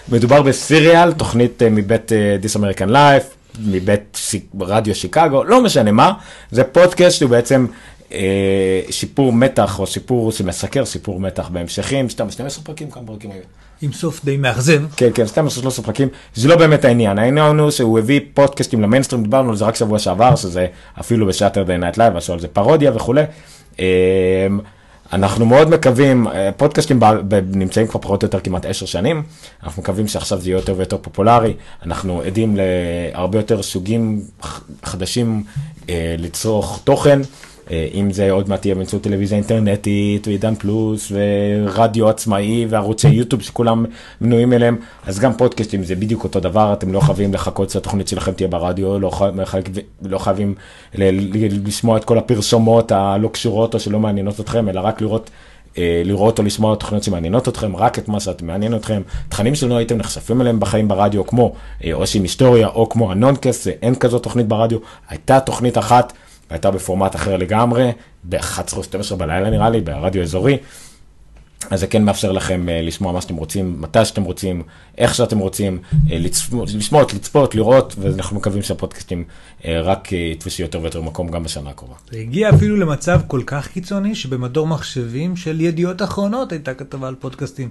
מדובר 0.10 0.42
בסיריאל, 0.42 1.14
תוכנית 1.14 1.64
אה, 1.64 1.70
מבית 1.70 2.12
This 2.44 2.60
American 2.60 2.90
Life, 2.90 3.39
מבית 3.66 4.18
רדיו 4.60 4.96
שיקגו, 4.96 5.44
לא 5.44 5.64
משנה 5.64 5.92
מה, 5.92 6.14
זה 6.52 6.64
פודקאסט 6.64 7.18
שהוא 7.18 7.30
בעצם 7.30 7.66
אה, 8.12 8.82
סיפור 8.90 9.34
מתח, 9.34 9.80
או 9.80 9.88
סיפור 9.88 10.32
שמסקר 10.32 10.86
סיפור 10.86 11.20
מתח 11.20 11.50
בהמשכים, 11.50 12.10
12 12.10 12.64
פרקים, 12.64 12.92
כמה 12.92 13.04
פרקים 13.06 13.32
היו? 13.32 13.42
עם 13.82 13.92
סוף 13.92 14.26
די 14.26 14.38
מאכזב. 14.38 14.82
כן, 14.98 15.10
כן, 15.14 15.24
12-13 15.24 15.82
פרקים, 15.84 16.08
זה 16.36 16.48
לא 16.48 16.56
באמת 16.56 16.86
העניין, 16.86 17.20
העניין 17.20 17.60
הוא 17.60 17.72
שהוא 17.72 18.00
הביא 18.00 18.20
פודקאסטים 18.34 18.82
למיינסטרים, 18.82 19.24
דיברנו 19.24 19.50
על 19.50 19.56
זה 19.56 19.66
רק 19.66 19.76
שבוע 19.76 20.00
שעבר, 20.00 20.36
שזה 20.36 20.68
אפילו 21.00 21.28
ב-Saturday 21.28 21.78
Night 21.78 21.98
Live, 21.98 22.18
עשו 22.18 22.34
על 22.34 22.40
זה 22.40 22.48
פרודיה 22.48 22.96
וכולי. 22.96 23.24
אה, 23.80 23.86
אנחנו 25.14 25.46
מאוד 25.46 25.70
מקווים, 25.70 26.28
אה, 26.28 26.52
פודקאסטים 26.58 27.00
נמצאים 27.54 27.88
כבר 27.88 28.00
פחות 28.00 28.24
או 28.24 28.26
יותר 28.26 28.40
כמעט 28.40 28.66
עשר 28.66 28.86
שנים, 28.86 29.24
אנחנו 29.64 29.82
מקווים 29.82 30.08
שעכשיו 30.08 30.42
זה 30.42 30.50
יהיה 30.50 30.58
יותר 30.58 30.74
ויותר 30.78 30.98
פופולרי, 30.98 31.54
אנחנו 31.86 32.22
עדים 32.22 32.58
להרבה 32.58 33.40
יותר 33.40 33.64
סוגים 33.64 34.22
חדשים 34.84 35.44
אה, 35.90 36.16
לצרוך 36.18 36.82
תוכן. 36.84 37.20
אה, 37.72 37.88
אם 37.94 38.12
זה 38.12 38.32
עוד 38.32 38.50
מעט 38.50 38.66
יהיה 38.66 38.76
באמצעות 38.76 39.04
טלוויזיה 39.04 39.38
אינטרנטית 39.38 40.28
ועידן 40.28 40.56
פלוס 40.56 41.12
ורדיו 41.12 42.10
עצמאי 42.10 42.66
וערוצי 42.70 43.08
יוטיוב 43.08 43.42
שכולם 43.42 43.86
מנויים 44.22 44.54
אליהם, 44.54 44.78
אז 45.06 45.20
גם 45.20 45.34
פודקאסטים 45.34 45.84
זה 45.84 45.96
בדיוק 45.96 46.24
אותו 46.24 46.40
דבר, 46.40 46.74
אתם 46.74 46.94
לא 46.94 47.00
חייבים 47.00 47.34
לחכות 47.34 47.70
שהתוכנית 47.70 48.08
שלכם 48.08 48.32
תהיה 48.32 48.48
ברדיו, 48.48 49.00
לא, 49.00 49.10
חי- 49.10 49.26
מחייב- 49.36 49.64
לא 50.02 50.18
חייבים 50.18 50.56
לשמוע 51.66 51.98
את 51.98 52.06
כל 52.06 52.18
הפרסומות 52.18 52.92
הלא 52.92 53.28
קשורות 53.28 53.74
או 53.74 53.80
שלא 53.80 54.00
מעניינות 54.00 54.40
אתכם, 54.40 54.70
אלא 54.70 54.80
רק 54.80 55.02
לראות. 55.02 55.30
אה, 55.78 56.02
לראות 56.06 56.40
או 56.40 56.44
לשמוע 56.44 56.76
תוכניות 56.76 57.04
שמעניינות 57.04 57.48
אתכם, 57.48 57.76
רק 57.76 58.00
את 58.00 58.08
מה 58.08 58.20
שאתם 58.20 58.48
מעניין 58.48 58.76
אתכם, 58.76 59.02
תכנים 59.30 59.56
שלא 59.56 59.78
הייתם 59.78 59.98
נחשפים 59.98 60.42
אליהם 60.42 60.60
בחיים 60.60 60.88
ברדיו, 60.88 61.28
כמו 61.28 61.54
אה, 61.84 61.94
או 61.94 62.08
שעם 62.08 62.22
היסטוריה 62.22 62.68
או 62.68 62.90
כמו 62.90 63.12
הנונקאסט, 63.12 63.68
אין 63.68 63.96
כזאת 63.96 64.24
תוכנית 64.24 64.48
ברדיו, 64.48 64.78
הייתה 65.10 65.40
תוכנית 65.40 65.78
אחת, 65.78 66.14
הייתה 66.50 66.72
בפורמט 66.72 67.16
אחר 67.16 67.38
לגמרי, 67.38 67.92
ב-11 68.24 68.78
או 68.78 68.84
12 68.84 69.18
בלילה 69.18 69.50
נראה 69.50 69.70
לי, 69.70 69.82
ברדיו 69.82 70.22
אזורי. 70.22 70.58
אז 71.70 71.80
זה 71.80 71.88
כן 71.88 72.04
מאפשר 72.04 72.32
לכם 72.32 72.66
uh, 72.68 72.86
לשמוע 72.86 73.12
מה 73.12 73.22
שאתם 73.22 73.36
רוצים, 73.36 73.82
מתי 73.82 74.06
שאתם 74.06 74.24
רוצים, 74.24 74.64
איך 74.98 75.16
שאתם 75.16 75.40
רוצים, 75.40 75.80
לצפות, 76.10 76.70
לשמות, 76.74 77.14
לצפות, 77.14 77.56
לראות, 77.56 77.96
ואנחנו 78.00 78.36
מקווים 78.36 78.64
שהפודקאסטים 78.64 79.24
uh, 79.62 79.66
רק 79.84 80.12
יתפסו 80.12 80.62
יותר 80.62 80.82
ויותר 80.82 81.02
מקום 81.02 81.28
גם 81.28 81.44
בשנה 81.44 81.70
הקרובה. 81.70 81.96
זה 82.12 82.20
הגיע 82.20 82.50
אפילו 82.50 82.76
למצב 82.76 83.22
כל 83.28 83.42
כך 83.46 83.68
קיצוני, 83.68 84.16
שבמדור 84.16 84.68
מחשבים 84.68 85.36
של 85.36 85.62
ידיעות 85.62 86.02
אחרונות 86.02 86.52
הייתה 86.52 86.74
כתבה 86.74 87.08
על 87.08 87.16
פודקאסטים. 87.16 87.70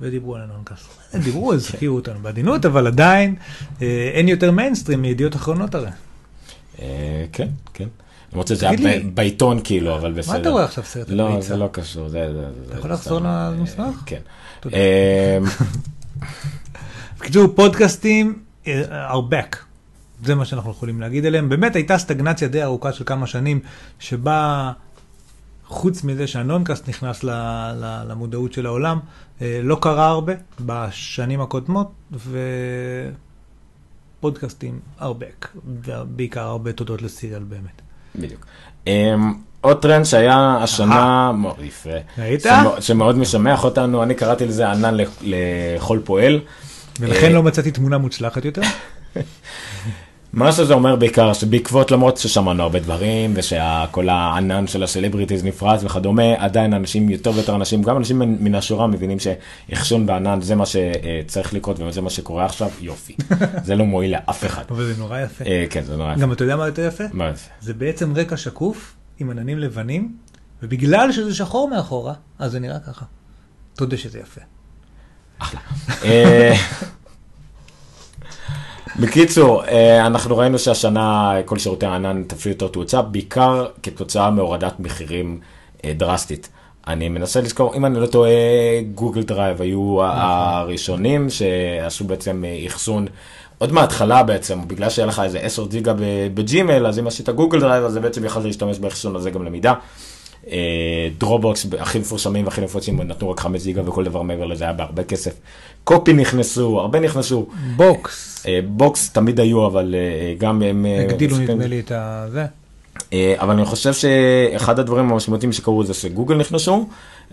ודיברו 0.00 0.36
על 0.36 0.42
הנונקאסט. 0.42 0.86
דיברו, 1.24 1.52
הזכירו 1.52 1.96
אותנו 1.96 2.18
בעדינות, 2.22 2.66
אבל 2.66 2.86
עדיין 2.86 3.34
אה, 3.82 4.10
אין 4.14 4.28
יותר 4.28 4.50
מיינסטרים 4.50 5.02
מידיעות 5.02 5.36
אחרונות 5.36 5.74
הרי. 5.74 5.88
אה, 6.78 6.80
כן, 7.32 7.48
כן. 7.74 7.88
למרות 8.32 8.46
שזה 8.48 8.68
היה 8.70 8.78
בעיתון 9.14 9.60
כאילו, 9.64 9.96
אבל 9.96 10.12
בסדר. 10.12 10.32
מה 10.34 10.40
אתה 10.40 10.50
רואה 10.50 10.64
עכשיו 10.64 10.84
סרט 10.84 11.08
על 11.10 11.14
לא? 11.14 11.40
זה 11.40 11.56
לא 11.56 11.68
קשור, 11.72 12.08
זה- 12.08 12.48
יכול 12.78 12.92
לחזור 12.92 13.18
סתם, 13.18 13.26
למסמך? 13.58 13.78
אה, 13.78 13.90
כן. 14.06 14.20
אה, 14.74 15.38
בקיצור, 17.20 17.46
פודקאסטים 17.54 18.38
אה, 18.66 19.12
are 19.12 19.32
back. 19.32 19.56
זה 20.24 20.34
מה 20.34 20.44
שאנחנו 20.44 20.70
יכולים 20.70 21.00
להגיד 21.00 21.26
עליהם. 21.26 21.48
באמת 21.48 21.76
הייתה 21.76 21.98
סטגנציה 21.98 22.48
די 22.48 22.62
ארוכה 22.62 22.92
של 22.92 23.04
כמה 23.04 23.26
שנים, 23.26 23.60
שבה 23.98 24.72
חוץ 25.66 26.04
מזה 26.04 26.26
שהנונקאסט 26.26 26.88
נכנס 26.88 27.24
למודעות 28.08 28.52
של 28.52 28.66
העולם, 28.66 28.98
אה, 29.42 29.60
לא 29.62 29.78
קרה 29.80 30.08
הרבה 30.08 30.32
בשנים 30.60 31.40
הקודמות, 31.40 31.92
ופודקאסטים 32.12 33.27
are 34.24 34.30
back, 35.00 35.46
ובעיקר 35.84 36.40
הרבה 36.40 36.72
תודות 36.72 37.02
לסיריאל 37.02 37.42
באמת. 37.42 37.82
בדיוק. 38.16 38.46
אמ, 38.86 39.34
עוד 39.60 39.82
טרנד 39.82 40.04
שהיה 40.04 40.58
השנה, 40.62 41.32
יפה, 41.62 41.90
ראית? 42.18 42.42
שמאוד- 42.80 43.16
משמח 43.18 43.64
אותנו, 43.64 44.02
אני 44.02 44.14
קראתי 44.14 44.46
לזה 44.46 44.70
ענן 44.70 44.94
לכל 45.22 45.98
פועל. 46.04 46.40
ולכן 47.00 47.24
אה, 47.26 47.32
לא 47.32 47.42
מצאתי 47.42 47.70
תמונה 47.70 47.98
מוצלחת 47.98 48.44
יותר. 48.44 48.62
מה 50.32 50.52
שזה 50.52 50.74
אומר 50.74 50.96
בעיקר, 50.96 51.32
שבעקבות, 51.32 51.90
למרות 51.90 52.16
ששמענו 52.16 52.62
הרבה 52.62 52.78
דברים, 52.78 53.32
ושכל 53.36 54.08
הענן 54.08 54.66
של 54.66 54.82
הסלבריטיז 54.82 55.44
נפרץ 55.44 55.84
וכדומה, 55.84 56.34
עדיין 56.38 56.74
אנשים, 56.74 57.08
יותר 57.08 57.30
ויותר 57.30 57.56
אנשים, 57.56 57.82
גם 57.82 57.96
אנשים 57.96 58.18
מן 58.18 58.54
השורה 58.54 58.86
מבינים 58.86 59.18
שאחסון 59.18 60.06
בענן 60.06 60.40
זה 60.40 60.54
מה 60.54 60.64
שצריך 60.66 61.54
לקרות 61.54 61.80
וזה 61.80 62.00
מה 62.00 62.10
שקורה 62.10 62.44
עכשיו, 62.44 62.68
יופי. 62.80 63.16
זה 63.66 63.74
לא 63.74 63.84
מועיל 63.84 64.12
לאף 64.12 64.44
אחד. 64.46 64.62
אבל 64.70 64.84
זה 64.84 64.94
נורא 64.98 65.20
יפה. 65.20 65.44
אה, 65.44 65.64
כן, 65.70 65.82
זה 65.82 65.96
נורא 65.96 66.12
יפה. 66.12 66.20
גם 66.20 66.32
אתה 66.32 66.44
יודע 66.44 66.56
מה 66.56 66.66
יותר 66.66 66.86
יפה? 66.86 67.04
מה 67.12 67.32
זה? 67.32 67.40
זה 67.60 67.74
בעצם 67.74 68.12
רקע 68.16 68.36
שקוף 68.36 68.94
עם 69.18 69.30
עננים 69.30 69.58
לבנים, 69.58 70.16
ובגלל 70.62 71.12
שזה 71.12 71.34
שחור 71.34 71.70
מאחורה, 71.70 72.14
אז 72.38 72.52
זה 72.52 72.60
נראה 72.60 72.78
ככה. 72.78 73.04
תודה 73.74 73.96
שזה 73.96 74.18
יפה. 74.18 74.40
אה, 76.04 76.54
בקיצור, 79.00 79.64
אה, 79.64 80.06
אנחנו 80.06 80.36
ראינו 80.36 80.58
שהשנה 80.58 81.34
כל 81.44 81.58
שירותי 81.58 81.86
הענן 81.86 82.22
תפסו 82.26 82.48
יותר 82.48 82.68
תאוצה, 82.68 83.02
בעיקר 83.02 83.66
כתוצאה 83.82 84.30
מהורדת 84.30 84.80
מחירים 84.80 85.40
אה, 85.84 85.92
דרסטית. 85.96 86.48
אני 86.86 87.08
מנסה 87.08 87.40
לזכור, 87.40 87.74
אם 87.74 87.84
אני 87.84 88.00
לא 88.00 88.06
טועה, 88.06 88.30
Google 88.94 89.22
Drive 89.22 89.62
היו 89.62 89.98
הראשונים 90.02 91.30
שעשו 91.30 92.04
בעצם 92.04 92.44
אה, 92.44 92.66
אחסון. 92.66 93.06
עוד 93.58 93.72
מההתחלה 93.72 94.22
בעצם, 94.22 94.68
בגלל 94.68 94.90
שהיה 94.90 95.06
לך 95.06 95.20
איזה 95.24 95.38
10 95.38 95.66
ג'יגה 95.66 95.92
ב- 95.92 96.28
בג'ימל, 96.34 96.86
אז 96.86 96.98
אם 96.98 97.06
עשית 97.06 97.28
Google 97.28 97.60
Drive, 97.60 97.84
אז 97.84 97.92
זה 97.92 98.00
בעצם 98.00 98.24
יכולת 98.24 98.44
להשתמש 98.44 98.78
באחסון 98.78 99.16
הזה 99.16 99.30
גם 99.30 99.44
למידה. 99.44 99.74
Dropbox 101.18 101.66
הכי 101.78 101.98
מפורסמים 101.98 102.44
והכי 102.44 102.60
נפוצים 102.60 103.02
נתנו 103.02 103.30
רק 103.30 103.40
5 103.40 103.64
ג'יגה 103.64 103.88
וכל 103.88 104.04
דבר 104.04 104.22
מעבר 104.22 104.44
לזה 104.44 104.64
היה 104.64 104.72
בהרבה 104.72 105.04
כסף. 105.04 105.34
Copy 105.84 106.12
נכנסו, 106.12 106.80
הרבה 106.80 107.00
נכנסו. 107.00 107.46
Box, 107.76 108.46
אה, 108.46 108.60
Box 108.66 109.10
תמיד 109.10 109.40
היו, 109.40 109.66
אבל 109.66 109.94
אה, 109.94 110.34
גם 110.38 110.62
הם... 110.62 110.86
אה, 110.86 111.00
הגדילו 111.00 111.38
נדמה 111.38 111.66
לי 111.66 111.80
את 111.80 111.92
הזה. 111.94 112.46
אה, 113.12 113.34
אבל 113.38 113.54
אני 113.54 113.64
חושב 113.64 113.92
שאחד 113.92 114.78
הדברים 114.78 115.12
המשמעותיים 115.12 115.52
שקרו 115.52 115.84
זה 115.84 115.94
שגוגל 115.94 116.36
נכנסו, 116.36 116.88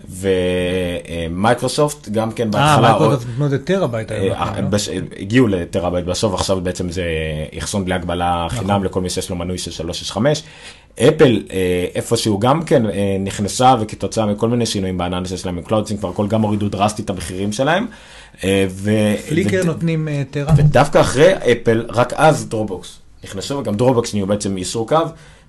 ומייקרוסופט 0.08 2.08
גם 2.08 2.32
כן 2.32 2.46
אה, 2.46 2.50
בהתחלה... 2.50 2.80
מייקרוסופט 2.80 3.26
נתנו 3.32 3.46
את 3.46 3.52
הטרהבייט 3.52 4.10
היום. 4.10 4.36
אה, 4.36 4.60
נכון, 4.60 4.94
הגיעו 5.18 5.46
לטרהבייט 5.46 6.04
בסוף, 6.04 6.34
עכשיו 6.34 6.60
בעצם 6.60 6.90
זה 6.90 7.04
אחסון 7.58 7.84
בלי 7.84 7.94
הגבלה 7.94 8.46
נכון. 8.46 8.58
חינם 8.58 8.84
לכל 8.84 9.00
מי 9.00 9.10
שיש 9.10 9.30
לו 9.30 9.36
מנוי 9.36 9.58
של 9.58 9.70
365. 9.70 10.42
אפל 11.00 11.42
אה, 11.52 11.86
איפשהו 11.94 12.38
גם 12.38 12.62
כן 12.62 12.86
אה, 12.86 13.16
נכנסה 13.20 13.74
וכתוצאה 13.80 14.26
מכל 14.26 14.48
מיני 14.48 14.66
שינויים 14.66 14.98
בענן 14.98 15.24
שיש 15.24 15.46
להם 15.46 15.56
מקלאודסים 15.56 15.96
כבר 15.96 16.08
הכל 16.08 16.26
גם 16.28 16.42
הורידו 16.42 16.68
דרסטית 16.68 17.04
את 17.04 17.10
המחירים 17.10 17.52
שלהם. 17.52 17.86
אה, 18.44 18.66
Flickr 19.28 19.64
נותנים 19.64 20.08
טרה. 20.30 20.52
ודווקא 20.56 21.00
אחרי 21.00 21.34
אפל, 21.36 21.86
רק 21.88 22.12
אז 22.12 22.48
Dropbox 22.48 22.98
נכנסו, 23.24 23.58
וגם 23.58 23.74
Dropbox 23.74 24.14
נהיו 24.14 24.26
בעצם 24.26 24.58
ייסור 24.58 24.88
קו, 24.88 24.96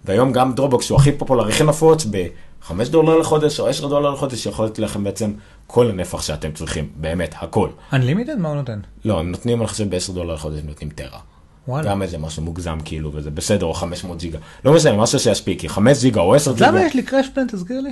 והיום 0.05 0.31
גם 0.31 0.53
Dropbox 0.53 0.89
הוא 0.89 0.99
הכי 0.99 1.11
פופולרי, 1.11 1.51
הכי 1.51 1.63
נפוץ, 1.63 2.05
ב-5 2.11 2.71
דולר 2.89 3.17
לחודש 3.17 3.59
או 3.59 3.67
10 3.67 3.87
דולר 3.87 4.11
לחודש, 4.13 4.45
יכול 4.45 4.65
לתת 4.65 4.79
לכם 4.79 5.03
בעצם 5.03 5.33
כל 5.67 5.89
הנפח 5.89 6.21
שאתם 6.21 6.51
צריכים, 6.51 6.89
באמת, 6.95 7.35
הכל. 7.37 7.69
Unlimited? 7.91 8.37
מה 8.37 8.49
הוא 8.49 8.55
נותן? 8.55 8.79
לא, 9.05 9.19
הם 9.19 9.31
נותנים, 9.31 9.59
אני 9.59 9.67
חושב, 9.67 9.95
ב-10 9.95 10.11
דולר 10.11 10.33
לחודש, 10.33 10.59
נותנים 10.63 10.89
טרה. 10.89 11.19
וואלה. 11.67 11.89
גם 11.89 12.01
איזה 12.01 12.17
משהו 12.17 12.43
מוגזם 12.43 12.77
כאילו, 12.85 13.11
וזה 13.13 13.31
בסדר, 13.31 13.65
או 13.65 13.73
500 13.73 14.17
ג'יגה. 14.19 14.37
לא 14.65 14.73
משנה, 14.73 14.97
משהו 14.97 15.19
שיספיק, 15.19 15.59
כי 15.59 15.69
5 15.69 16.01
ג'יגה 16.01 16.21
או 16.21 16.35
10 16.35 16.51
אז 16.51 16.57
ג'יגה. 16.57 16.71
למה 16.71 16.81
יש 16.81 16.93
לי 16.93 17.03
קראשפלן? 17.03 17.47
תסגיר 17.47 17.81
לי. 17.81 17.91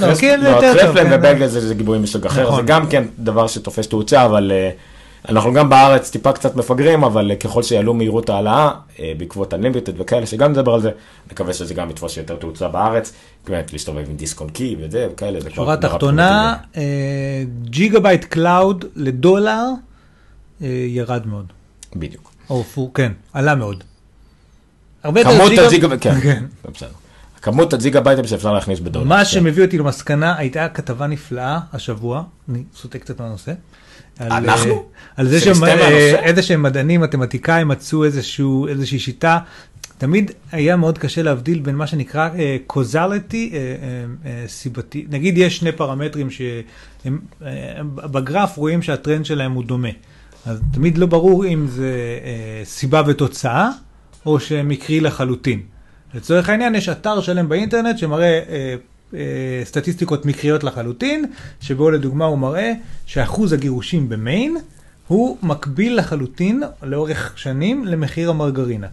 לא, 0.00 0.06
קרס- 0.06 0.20
כי 0.20 0.30
אין 0.30 0.40
לי 0.40 0.50
לא, 0.52 0.60
קרפלן 0.60 1.08
כן. 1.08 1.10
ובגל 1.18 1.46
זה 1.46 1.68
זה 1.68 1.74
גיבוי 1.74 1.98
מסוג 1.98 2.26
אחר, 2.26 2.42
נכון. 2.48 2.56
זה 2.56 2.72
גם 2.72 2.88
כן 2.88 3.04
דבר 3.18 3.46
שתופס 3.46 3.88
תאוצה, 3.88 4.24
אבל 4.24 4.52
אה, 4.54 4.70
אנחנו 5.28 5.52
גם 5.52 5.68
בארץ 5.70 6.10
טיפה 6.10 6.32
קצת 6.32 6.56
מפגרים, 6.56 7.04
אבל 7.04 7.30
אה, 7.30 7.36
ככל 7.36 7.62
שיעלו 7.62 7.94
מהירות 7.94 8.30
העלאה, 8.30 8.70
אה, 9.00 9.12
בעקבות 9.18 9.52
הלימיטד 9.52 10.00
וכאלה, 10.00 10.26
שגם 10.26 10.50
נדבר 10.52 10.74
על 10.74 10.80
זה, 10.80 10.90
נקווה 11.32 11.52
שזה 11.54 11.74
גם 11.74 11.90
יתפוס 11.90 12.16
יותר 12.16 12.36
תאוצה 12.36 12.68
בארץ, 12.68 13.12
באמת 13.46 13.72
להסתובב 13.72 14.04
עם 14.10 14.16
דיסק 14.16 14.40
און 14.40 14.48
קי 14.50 14.76
וזה 14.80 15.08
וכאלה, 15.12 15.38
שורה 15.54 15.76
תחתונה, 15.76 16.54
ג'יגה 17.64 18.00
בייט 18.00 18.24
cloud 18.24 18.84
לדולר 18.96 19.64
ירד 20.88 21.26
מאוד. 21.26 21.46
בדיוק. 21.96 22.35
או 22.50 22.64
פו, 22.64 22.92
כן, 22.92 23.12
עלה 23.32 23.54
מאוד. 23.54 23.84
הרבה 25.02 25.24
כמות 25.24 25.52
הג'יגה, 25.58 25.96
כן, 25.96 26.20
כן. 26.20 26.44
זה 26.64 26.70
בסדר. 26.74 26.88
כמות 27.42 27.72
הג'יגה 27.72 28.00
בייטים 28.00 28.26
שאפשר 28.26 28.52
להכניס 28.52 28.80
בדולר. 28.80 29.04
מה 29.04 29.18
כן. 29.18 29.24
שמביא 29.24 29.64
אותי 29.64 29.78
למסקנה, 29.78 30.36
הייתה 30.38 30.68
כתבה 30.68 31.06
נפלאה 31.06 31.58
השבוע, 31.72 32.22
אני 32.48 32.62
סוטה 32.76 32.98
קצת 32.98 33.20
מהנושא. 33.20 33.52
על, 34.18 34.32
אנחנו? 34.32 34.72
אה, 34.72 34.78
על 35.16 35.28
זה? 35.28 35.40
שאיזה 35.40 36.42
שהם 36.42 36.62
מדענים, 36.62 37.00
מתמטיקאים, 37.00 37.68
מצאו 37.68 38.04
איזשהו, 38.04 38.68
איזושהי 38.68 38.98
שיטה 38.98 39.38
תמיד 39.98 40.30
היה 40.52 40.76
מאוד 40.76 40.98
קשה 40.98 41.22
להבדיל 41.22 41.58
בין 41.58 41.74
מה 41.74 41.86
שנקרא 41.86 42.28
uh, 42.32 42.72
causality, 42.72 43.30
uh, 43.30 43.32
uh, 43.32 43.56
uh, 44.24 44.26
סיבתי. 44.46 45.06
נגיד 45.10 45.38
יש 45.38 45.56
שני 45.56 45.72
פרמטרים 45.72 46.30
שהם 46.30 47.18
uh, 47.40 48.36
רואים 48.56 48.82
שהטרנד 48.82 49.24
שלהם 49.24 49.52
הוא 49.52 49.64
דומה. 49.64 49.88
אז 50.46 50.60
תמיד 50.72 50.98
לא 50.98 51.06
ברור 51.06 51.46
אם 51.46 51.66
זה 51.68 51.92
uh, 52.22 52.68
סיבה 52.68 53.02
ותוצאה, 53.06 53.70
או 54.26 54.40
שמקרי 54.40 55.00
לחלוטין. 55.00 55.62
לצורך 56.14 56.48
העניין 56.48 56.74
יש 56.74 56.88
אתר 56.88 57.20
שלם 57.20 57.48
באינטרנט 57.48 57.98
שמראה 57.98 58.40
uh, 58.46 59.12
uh, 59.12 59.14
סטטיסטיקות 59.64 60.26
מקריות 60.26 60.64
לחלוטין, 60.64 61.24
שבו 61.60 61.90
לדוגמה 61.90 62.24
הוא 62.24 62.38
מראה 62.38 62.72
שאחוז 63.06 63.52
הגירושים 63.52 64.08
במיין 64.08 64.56
הוא 65.08 65.38
מקביל 65.42 65.98
לחלוטין 65.98 66.62
לאורך 66.82 67.32
שנים 67.36 67.84
למחיר 67.84 68.30
המרגרינה. 68.30 68.86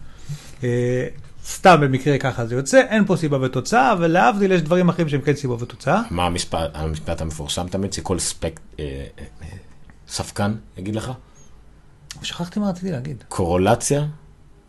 אה, 0.64 1.06
סתם 1.46 1.80
במקרה 1.80 2.18
ככה 2.18 2.46
זה 2.46 2.54
יוצא, 2.54 2.80
אין 2.80 3.04
פה 3.04 3.16
סיבה 3.16 3.38
ותוצאה, 3.42 3.92
אבל 3.92 4.06
להבדיל 4.06 4.52
יש 4.52 4.62
דברים 4.62 4.88
אחרים 4.88 5.08
שהם 5.08 5.20
כן 5.20 5.34
סיבה 5.34 5.54
ותוצאה. 5.54 6.02
מה 6.10 6.26
המשפט, 6.26 6.70
המשפט 6.74 7.20
המפורסם 7.20 7.68
תמיד, 7.68 7.92
שכל 7.92 8.18
ספק, 8.18 8.60
אה, 8.78 8.84
אה, 8.84 9.24
אה, 9.42 9.48
ספקן 10.08 10.54
יגיד 10.78 10.96
לך? 10.96 11.12
שכחתי 12.22 12.60
מה 12.60 12.68
רציתי 12.70 12.90
להגיד. 12.90 13.24
קורולציה 13.28 14.06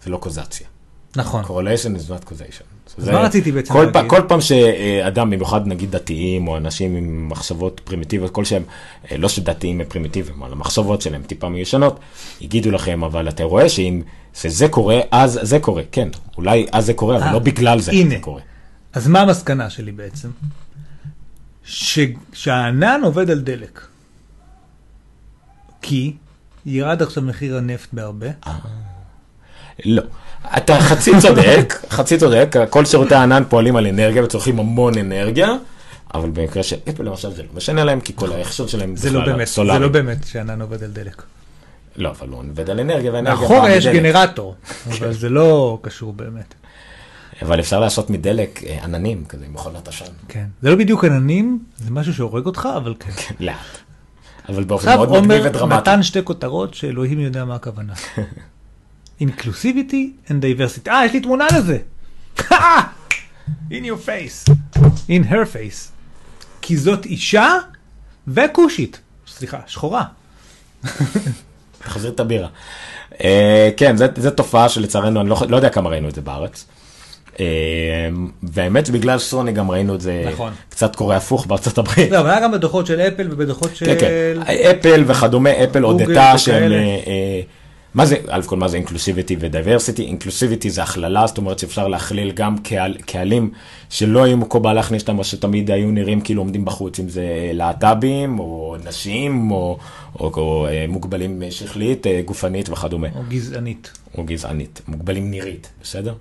זה 0.03 0.09
לא 0.09 0.17
קוזציה. 0.17 0.67
נכון. 1.15 1.43
correlation 1.43 1.99
is 1.99 2.09
not 2.09 2.29
causation. 2.29 2.75
אז 2.97 3.09
מה 3.09 3.19
רציתי 3.19 3.51
בעצם 3.51 3.73
כל, 3.73 3.79
להגיד? 3.79 3.93
פעם, 3.93 4.09
כל 4.09 4.21
פעם 4.27 4.41
שאדם, 4.41 5.29
במיוחד 5.29 5.67
נגיד 5.67 5.91
דתיים, 5.91 6.47
או 6.47 6.57
אנשים 6.57 6.95
עם 6.95 7.29
מחשבות 7.29 7.81
פרימיטיביות 7.83 8.31
כלשהם, 8.31 8.63
אה, 9.11 9.17
לא 9.17 9.29
שדתיים 9.29 9.81
הם 9.81 9.87
פרימיטיביים, 9.89 10.41
אבל 10.41 10.51
המחשבות 10.51 11.01
שלהם 11.01 11.23
טיפה 11.23 11.49
מיושנות, 11.49 11.99
יגידו 12.41 12.71
לכם, 12.71 13.03
אבל 13.03 13.29
אתה 13.29 13.43
רואה 13.43 13.69
שאם 13.69 14.01
שזה 14.33 14.67
קורה, 14.67 14.99
אז 15.11 15.39
זה 15.41 15.59
קורה. 15.59 15.83
כן, 15.91 16.09
אולי 16.37 16.65
אז 16.71 16.85
זה 16.85 16.93
קורה, 16.93 17.15
אבל 17.17 17.23
אה, 17.23 17.33
לא 17.33 17.39
בגלל 17.39 17.79
זה 17.79 17.91
הנה. 17.91 18.09
זה 18.09 18.17
קורה. 18.21 18.41
אז 18.93 19.07
מה 19.07 19.21
המסקנה 19.21 19.69
שלי 19.69 19.91
בעצם? 19.91 20.29
ש... 21.63 21.99
שהענן 22.33 23.01
עובד 23.03 23.29
על 23.29 23.39
דלק. 23.39 23.87
כי 25.81 26.13
ירד 26.65 27.01
עכשיו 27.01 27.23
מחיר 27.23 27.57
הנפט 27.57 27.93
בהרבה. 27.93 28.27
לא. 29.85 30.01
אתה 30.57 30.79
חצי 30.79 31.11
צודק, 31.21 31.73
חצי 31.89 32.17
צודק, 32.17 32.55
כל 32.69 32.85
שירותי 32.85 33.15
הענן 33.15 33.43
פועלים 33.49 33.75
על 33.75 33.87
אנרגיה 33.87 34.23
וצורכים 34.23 34.59
המון 34.59 34.97
אנרגיה, 34.97 35.49
אבל 36.13 36.29
במקרה 36.29 36.63
של 36.63 36.75
אפל 36.89 37.03
למשל 37.03 37.31
זה 37.31 37.43
לא 37.43 37.49
משנה 37.55 37.83
להם, 37.83 37.99
כי 37.99 38.13
כל 38.15 38.33
ההכשר 38.33 38.67
שלהם 38.67 38.95
זה 38.95 39.09
לא 39.09 39.25
באמת, 39.25 39.47
זה. 39.47 39.63
לא 39.63 39.87
באמת 39.87 40.25
שהענן 40.25 40.61
עובד 40.61 40.83
על 40.83 40.91
דלק. 40.91 41.23
לא, 41.95 42.09
אבל 42.09 42.29
הוא 42.29 42.43
עובד 42.49 42.69
על 42.69 42.79
אנרגיה, 42.79 43.13
ואנרגיה 43.13 43.41
מאחורה 43.41 43.61
באה 43.61 43.75
יש. 43.75 43.87
גנרטור, 43.87 44.55
אבל 44.91 45.13
זה 45.13 45.29
לא 45.29 45.79
קשור 45.81 46.13
באמת. 46.13 46.53
אבל 47.41 47.59
אפשר 47.59 47.79
לעשות 47.79 48.09
מדלק 48.09 48.63
אה, 48.63 48.83
עננים, 48.83 49.25
כזה, 49.25 49.45
עם 49.45 49.53
מכונת 49.53 49.87
עשן. 49.87 50.05
כן. 50.27 50.45
זה 50.61 50.69
לא 50.69 50.75
בדיוק 50.75 51.05
עננים, 51.05 51.59
זה 51.77 51.91
משהו 51.91 52.13
שהורג 52.13 52.45
אותך, 52.45 52.69
אבל 52.77 52.93
כן. 52.99 53.11
לאט. 53.45 53.55
אבל 54.49 54.63
באופן 54.63 54.87
עכשיו 54.87 54.97
מאוד 54.97 55.09
מגניב 55.09 55.31
עומר 55.31 55.49
ודרמטי. 55.49 55.75
נתן 55.75 56.03
שתי 56.03 56.19
כותרות 56.23 56.73
שאלוהים 56.73 57.19
יודע 57.19 57.45
מה 57.45 57.55
הכוונה. 57.55 57.93
Inclusivity 59.21 60.27
and 60.27 60.31
diversity. 60.31 60.89
אה, 60.89 61.05
יש 61.05 61.13
לי 61.13 61.19
תמונה 61.19 61.45
לזה. 61.57 61.77
In 63.69 63.83
your 63.83 64.07
face. 64.07 64.51
In 65.09 65.29
her 65.29 65.45
face. 65.53 65.89
כי 66.61 66.77
זאת 66.77 67.05
אישה 67.05 67.53
וכושית. 68.27 68.99
סליחה, 69.27 69.59
שחורה. 69.67 70.03
תחזיר 71.79 72.11
את 72.11 72.19
הבירה. 72.19 72.47
אה, 73.23 73.69
כן, 73.77 73.95
זו 73.97 74.31
תופעה 74.31 74.69
שלצערנו, 74.69 75.21
אני 75.21 75.29
לא 75.29 75.37
לא 75.49 75.55
יודע 75.55 75.69
כמה 75.69 75.89
ראינו 75.89 76.09
את 76.09 76.15
זה 76.15 76.21
בארץ. 76.21 76.65
אה, 77.39 77.45
והאמת 78.43 78.85
שבגלל 78.85 79.17
סוני 79.17 79.51
גם 79.51 79.71
ראינו 79.71 79.95
את 79.95 80.01
זה 80.01 80.29
נכון. 80.33 80.53
קצת 80.69 80.95
קורה 80.95 81.15
הפוך 81.15 81.45
בארצות 81.45 81.77
הברית. 81.77 82.11
לא, 82.11 82.19
אבל 82.19 82.29
היה 82.29 82.39
גם 82.39 82.51
בדוחות 82.51 82.87
של 82.87 82.99
אפל 82.99 83.27
ובדוחות 83.31 83.75
של... 83.75 83.85
כן, 83.85 83.95
כן. 83.99 84.41
אפל 84.71 85.03
וכדומה, 85.07 85.63
אפל 85.63 85.83
הודתה 85.83 86.37
שהם... 86.37 86.55
וכאלה. 86.55 86.75
אה, 86.75 86.99
אה, 87.07 87.41
מה 87.93 88.05
זה, 88.05 88.17
אלף 88.31 88.47
כל 88.47 88.57
מה 88.57 88.67
זה 88.67 88.77
inclusivity 88.77 89.35
ו 89.39 89.45
diversity? 89.45 90.03
inclusivity 90.03 90.69
זה 90.69 90.83
הכללה, 90.83 91.27
זאת 91.27 91.37
אומרת 91.37 91.59
שאפשר 91.59 91.87
להכליל 91.87 92.31
גם 92.31 92.57
קהל, 92.57 92.97
קהלים 93.05 93.51
שלא 93.89 94.23
היו 94.23 94.37
מקובל 94.37 94.73
להכניס 94.73 95.01
אותם, 95.01 95.19
או 95.19 95.23
שתמיד 95.23 95.71
היו 95.71 95.91
נראים 95.91 96.21
כאילו 96.21 96.41
עומדים 96.41 96.65
בחוץ, 96.65 96.99
אם 96.99 97.09
זה 97.09 97.25
להט"בים, 97.53 98.39
או 98.39 98.75
נשים, 98.83 99.51
או, 99.51 99.77
או, 100.19 100.31
או 100.37 100.67
אה, 100.67 100.85
מוגבלים 100.87 101.43
שכלית, 101.49 102.05
גופנית 102.25 102.69
וכדומה, 102.69 103.07
או 103.15 103.21
גזענית. 103.29 103.91
או 104.17 104.23
גזענית, 104.23 104.81
מוגבלים 104.87 105.31
נירית, 105.31 105.71
בסדר? 105.83 106.13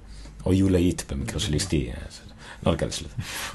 או 0.47 0.53
יולאית 0.53 1.05
במקרה 1.11 1.41
של 1.41 1.55
אשתי. 1.55 1.91
אה. 1.91 2.25
לא 2.67 2.73
ניכנס 2.73 3.03
לזה. 3.03 3.15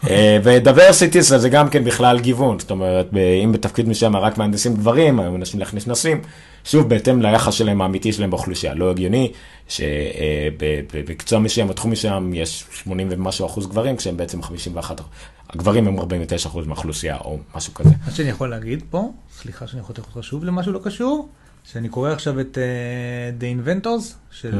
אה, 0.09 0.37
ו 0.43 0.51
diversity 0.51 1.21
זה 1.21 1.49
גם 1.49 1.69
כן 1.69 1.83
בכלל 1.83 2.19
גיוון, 2.19 2.59
זאת 2.59 2.71
אומרת, 2.71 3.09
אם 3.43 3.51
בתפקיד 3.51 3.89
מסוים 3.89 4.15
רק 4.15 4.37
מהנדסים 4.37 4.75
גברים, 4.75 5.19
היו 5.19 5.31
מנסים 5.31 5.59
להכניס 5.59 5.87
נשים, 5.87 6.21
שוב, 6.63 6.89
בהתאם 6.89 7.21
ליחס 7.21 7.53
שלהם 7.53 7.81
האמיתי 7.81 8.13
שלהם 8.13 8.29
באוכלוסייה. 8.29 8.73
לא 8.73 8.91
הגיוני 8.91 9.31
שבמקצוע 9.67 11.39
מסוים, 11.39 11.67
בתחום 11.67 11.91
מסוים, 11.91 12.33
יש 12.33 12.65
80 12.71 13.07
ומשהו 13.11 13.45
אחוז 13.45 13.67
גברים, 13.67 13.97
כשהם 13.97 14.17
בעצם 14.17 14.41
51 14.41 14.99
אחוז. 14.99 15.09
הגברים 15.49 15.87
הם 15.87 15.99
49 15.99 16.49
אחוז 16.49 16.67
מהאוכלוסייה, 16.67 17.17
או 17.17 17.37
משהו 17.55 17.73
כזה. 17.73 17.89
מה 18.05 18.11
שאני 18.11 18.29
יכול 18.29 18.49
להגיד 18.49 18.83
פה, 18.89 19.11
סליחה 19.41 19.67
שאני 19.67 19.81
חותך 19.81 19.99
אותך 19.99 20.27
שוב 20.27 20.43
למשהו 20.43 20.71
לא 20.71 20.79
קשור, 20.83 21.29
שאני 21.71 21.89
קורא 21.89 22.11
עכשיו 22.11 22.39
את 22.39 22.57
uh, 22.57 23.41
The 23.41 23.67
Inventors 23.67 24.13
של. 24.31 24.59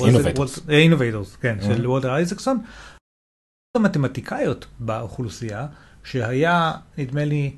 וולטר- 0.00 0.18
אה, 0.68 0.86
Innovators, 0.86 1.36
כן, 1.40 1.56
Mhm. 1.60 1.64
של 1.64 1.86
וולטר 1.86 2.14
אייזקסון. 2.14 2.58
המתמטיקאיות 3.76 4.66
באוכלוסייה, 4.80 5.66
שהיה 6.04 6.72
נדמה 6.98 7.24
לי 7.24 7.52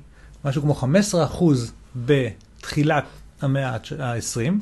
משהו 0.45 0.61
כמו 0.61 0.73
15% 0.75 1.43
בתחילת 1.95 3.03
המאה 3.41 3.69
ה-20, 3.99 4.53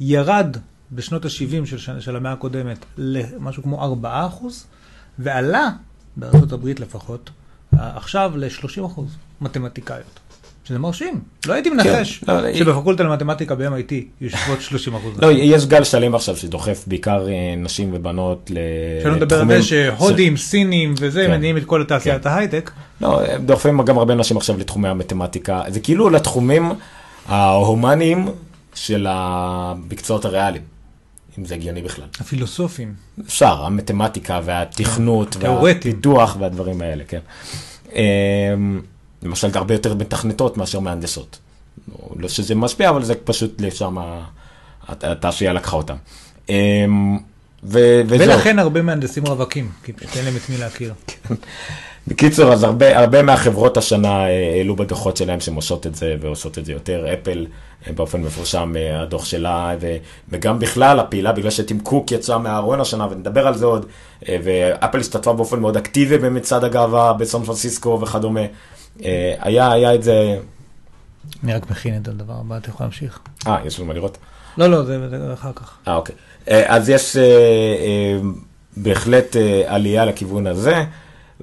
ירד 0.00 0.56
בשנות 0.92 1.24
ה-70 1.24 1.66
של, 1.66 2.00
של 2.00 2.16
המאה 2.16 2.32
הקודמת 2.32 2.84
למשהו 2.96 3.62
כמו 3.62 3.96
4%, 4.02 4.44
ועלה, 5.18 5.68
הברית 6.52 6.80
לפחות, 6.80 7.30
עכשיו 7.72 8.32
ל-30% 8.36 9.00
מתמטיקאיות. 9.40 10.20
שזה 10.70 10.78
מרשים. 10.78 11.20
לא 11.46 11.52
הייתי 11.52 11.70
מנחש 11.70 12.24
לא, 12.28 12.40
לא, 12.40 12.54
שבפקולטה 12.54 13.02
למתמטיקה 13.02 13.54
ב-MIT 13.54 13.92
יושבות 14.20 14.60
30 14.60 14.94
אחוז. 14.94 15.18
לא, 15.18 15.32
יש 15.32 15.66
גל 15.66 15.84
שלם 15.84 16.14
עכשיו 16.14 16.36
שדוחף 16.36 16.84
בעיקר 16.86 17.28
אה, 17.28 17.54
נשים 17.56 17.90
ובנות 17.92 18.50
לתחומים. 18.50 19.02
שלא 19.02 19.16
נדבר 19.16 19.40
על 19.40 19.48
זה 19.48 19.62
שהודים, 19.62 20.36
סינים 20.36 20.94
וזה, 20.98 21.24
כן. 21.26 21.30
מניעים 21.30 21.56
את 21.56 21.64
כל 21.64 21.84
תעשיית 21.84 22.26
ההייטק. 22.26 22.70
לא, 23.00 23.20
דוחפים 23.38 23.82
גם 23.82 23.98
הרבה 23.98 24.12
אנשים 24.12 24.36
עכשיו 24.36 24.58
לתחומי 24.58 24.88
המתמטיקה, 24.88 25.62
זה 25.68 25.80
כאילו 25.80 26.10
לתחומים 26.10 26.72
ההומניים 27.26 28.28
של 28.74 29.06
המקצועות 29.10 30.24
הריאליים, 30.24 30.62
אם 31.38 31.44
זה 31.44 31.54
הגיוני 31.54 31.82
בכלל. 31.82 32.06
הפילוסופים. 32.20 32.94
אפשר, 33.20 33.64
המתמטיקה 33.64 34.40
והתכנות 34.44 35.36
תיאורטיים. 35.40 35.94
והפיתוח 35.94 36.36
והדברים 36.40 36.80
האלה, 36.80 37.04
כן. 37.08 37.20
למשל, 39.22 39.48
הרבה 39.54 39.74
יותר 39.74 39.94
מתכנתות 39.94 40.56
מאשר 40.56 40.80
מהנדסות. 40.80 41.38
לא 42.16 42.28
שזה 42.28 42.54
משפיע, 42.54 42.90
אבל 42.90 43.04
זה 43.04 43.14
פשוט 43.14 43.60
לשם 43.60 43.96
התעשייה 44.88 45.52
לקחה 45.52 45.76
אותם. 45.76 45.96
אמ, 46.48 47.18
ו- 47.64 48.00
וזהו. 48.06 48.28
ולכן 48.28 48.58
הרבה 48.58 48.82
מהנדסים 48.82 49.26
רווקים, 49.26 49.70
כי 49.84 49.92
פשוט 49.92 50.16
אין 50.16 50.24
להם 50.24 50.36
את 50.36 50.50
מי 50.50 50.56
להכיר. 50.56 50.94
בקיצור, 52.08 52.52
אז 52.52 52.62
הרבה, 52.62 52.98
הרבה 52.98 53.22
מהחברות 53.22 53.76
השנה 53.76 54.28
אה, 54.28 54.52
העלו 54.56 54.76
בדוחות 54.76 55.16
שלהם 55.16 55.40
שהן 55.40 55.54
עושות 55.54 55.86
את 55.86 55.94
זה 55.94 56.16
ועושות 56.20 56.58
את 56.58 56.64
זה 56.64 56.72
יותר. 56.72 57.06
אפל 57.12 57.46
אה, 57.86 57.92
באופן 57.92 58.22
מפורשם, 58.22 58.72
אה, 58.76 59.00
הדוח 59.00 59.24
שלה, 59.24 59.74
ו, 59.80 59.96
וגם 60.28 60.58
בכלל 60.58 61.00
הפעילה, 61.00 61.32
בגלל 61.32 61.50
שטים 61.50 61.80
קוק 61.80 62.12
יצא 62.12 62.38
מהארון 62.38 62.80
השנה, 62.80 63.08
ונדבר 63.10 63.46
על 63.46 63.54
זה 63.54 63.66
עוד, 63.66 63.86
ואפל 64.28 65.00
השתתפה 65.00 65.32
באופן 65.32 65.60
מאוד 65.60 65.76
אקטיבי 65.76 66.18
במצעד 66.18 66.64
הגאווה 66.64 67.12
בסן 67.12 67.42
פרנסיסקו 67.42 68.00
וכדומה. 68.00 68.40
אה, 69.04 69.34
היה, 69.38 69.72
היה 69.72 69.94
את 69.94 70.02
זה, 70.02 70.38
אני 71.44 71.54
רק 71.54 71.70
מכין 71.70 72.02
את 72.02 72.08
הדבר 72.08 72.34
הבא, 72.40 72.56
אתה 72.56 72.68
יכול 72.68 72.84
להמשיך. 72.84 73.20
אה, 73.46 73.56
יש 73.64 73.78
לנו 73.78 73.88
מה 73.88 73.94
לראות? 73.94 74.18
לא, 74.58 74.66
לא, 74.66 74.82
זה 74.84 75.08
זה 75.08 75.32
אחר 75.32 75.52
כך. 75.54 75.76
אה, 75.88 75.94
אוקיי. 75.94 76.14
אה, 76.48 76.74
אז 76.76 76.88
יש 76.88 77.16
אה, 77.16 78.20
בהחלט 78.76 79.36
עלייה 79.66 80.04
לכיוון 80.04 80.46
הזה, 80.46 80.84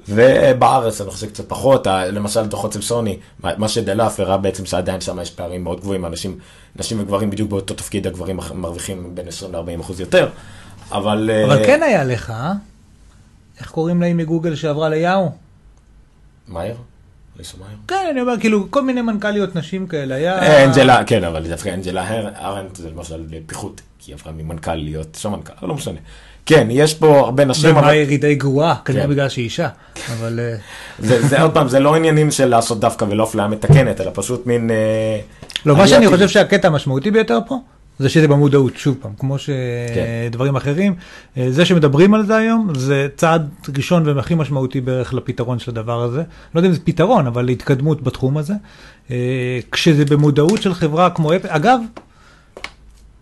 ובארץ 0.08 1.00
אני 1.00 1.10
חושב 1.10 1.26
קצת 1.28 1.48
פחות, 1.48 1.86
למשל 1.86 2.46
דוחות 2.46 2.72
של 2.72 2.82
סוני, 2.82 3.18
מה- 3.58 3.68
שדלף 3.68 4.20
הראה 4.20 4.36
בעצם 4.36 4.66
שעדיין 4.66 5.00
שם 5.00 5.18
יש 5.22 5.30
פערים 5.30 5.64
מאוד 5.64 5.80
גבוהים, 5.80 6.06
אנשים, 6.06 6.38
נשים 6.76 7.00
וגברים 7.00 7.30
בדיוק 7.30 7.50
באותו 7.50 7.74
תפקיד, 7.74 8.06
הגברים 8.06 8.40
מרוויחים 8.54 9.14
בין 9.14 9.28
20 9.28 9.52
ל-40 9.54 9.80
אחוז 9.80 10.00
יותר, 10.00 10.28
אבל... 10.92 11.30
אבל 11.46 11.66
כן 11.66 11.82
היה 11.82 12.04
לך? 12.04 12.32
איך 13.60 13.70
קוראים 13.70 14.02
לה 14.02 14.14
מגוגל 14.14 14.54
שעברה 14.54 14.88
ליאו? 14.88 15.30
מאייר? 16.48 16.76
כן, 17.88 18.06
אני 18.10 18.20
אומר, 18.20 18.34
כאילו, 18.40 18.70
כל 18.70 18.82
מיני 18.82 19.02
מנכ"ליות 19.02 19.56
נשים 19.56 19.86
כאלה, 19.86 20.14
היה... 20.14 20.38
אה, 20.38 20.64
אנג'לה, 20.64 21.04
כן, 21.04 21.24
אבל 21.24 21.48
דווקא 21.48 21.68
אנג'לה 21.68 22.08
ארנט 22.40 22.76
זה 22.76 22.90
למשל 22.90 23.24
פיחות. 23.46 23.80
כי 23.98 24.12
היא 24.12 24.16
עברה 24.20 24.32
ממנכ"ל 24.32 24.74
להיות 24.74 25.16
סמנכ"ל, 25.16 25.66
לא 25.66 25.74
משנה. 25.74 25.98
כן, 26.46 26.68
יש 26.70 26.94
פה 26.94 27.18
הרבה 27.18 27.44
נשים, 27.44 27.70
ומה 27.70 27.80
אבל 27.80 27.88
היא 27.88 28.20
די 28.20 28.34
גרועה, 28.34 28.74
כנראה 28.84 29.02
כן. 29.04 29.10
בגלל 29.10 29.28
שהיא 29.28 29.44
אישה. 29.44 29.68
אבל 30.12 30.40
אה, 30.40 30.56
זה, 30.98 31.42
עוד 31.42 31.54
פעם, 31.54 31.68
זה 31.68 31.80
לא 31.80 31.94
עניינים 31.94 32.30
של 32.30 32.48
לעשות 32.48 32.80
דווקא 32.80 33.04
ולא 33.04 33.24
אפליה 33.24 33.48
מתקנת, 33.48 34.00
אלא 34.00 34.10
פשוט 34.14 34.46
מין... 34.46 34.70
אה, 34.70 35.20
לא, 35.66 35.76
מה 35.76 35.88
שאני. 35.88 36.08
חושב 36.08 36.28
שהקטע 36.28 36.68
המשמעותי 36.68 37.10
ביותר 37.10 37.38
פה, 37.46 37.58
זה 37.98 38.08
שזה 38.08 38.28
במודעות, 38.28 38.76
שוב 38.76 38.96
פעם, 39.00 39.12
כמו 39.18 39.36
כן. 39.38 39.44
שדברים 40.30 40.56
אחרים. 40.56 40.94
אה, 41.36 41.50
זה 41.50 41.64
שמדברים 41.64 42.14
על 42.14 42.26
זה 42.26 42.36
היום, 42.36 42.74
זה 42.74 43.08
צעד 43.16 43.50
ראשון 43.76 44.08
והכי 44.08 44.34
משמעותי 44.34 44.80
בערך 44.80 45.14
לפתרון 45.14 45.58
של 45.58 45.70
הדבר 45.70 46.02
הזה. 46.02 46.22
לא 46.54 46.58
יודע 46.58 46.68
אם 46.68 46.74
זה 46.74 46.80
פתרון, 46.84 47.26
אבל 47.26 47.44
להתקדמות 47.44 48.02
בתחום 48.02 48.36
הזה. 48.36 48.54
אה, 49.10 49.58
כשזה 49.72 50.04
במודעות 50.04 50.62
של 50.62 50.74
חברה 50.74 51.10
כמו 51.10 51.36
אפל, 51.36 51.48
אגב, 51.48 51.80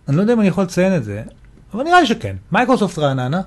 אני 0.07 0.15
לא 0.15 0.21
יודע 0.21 0.33
אם 0.33 0.39
אני 0.39 0.47
יכול 0.47 0.63
לציין 0.63 0.95
את 0.95 1.03
זה, 1.03 1.23
אבל 1.73 1.83
נראה 1.83 2.01
לי 2.01 2.07
שכן. 2.07 2.35
מייקרוסופט 2.51 2.99
רעננה, 2.99 3.41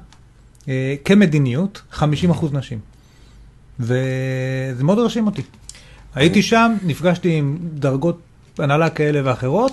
אה, 0.68 0.94
כמדיניות, 1.04 1.82
50% 1.92 2.04
נשים. 2.52 2.78
וזה 3.80 4.84
מאוד 4.84 4.98
הרשים 4.98 5.26
אותי. 5.26 5.42
הייתי 6.14 6.42
שם, 6.42 6.72
נפגשתי 6.82 7.32
עם 7.32 7.58
דרגות 7.74 8.20
הנהלה 8.58 8.90
כאלה 8.90 9.20
ואחרות, 9.24 9.72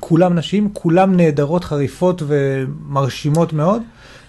כולם 0.00 0.34
נשים, 0.34 0.70
כולם 0.72 1.16
נהדרות, 1.16 1.64
חריפות 1.64 2.22
ומרשימות 2.26 3.52
מאוד. 3.52 3.82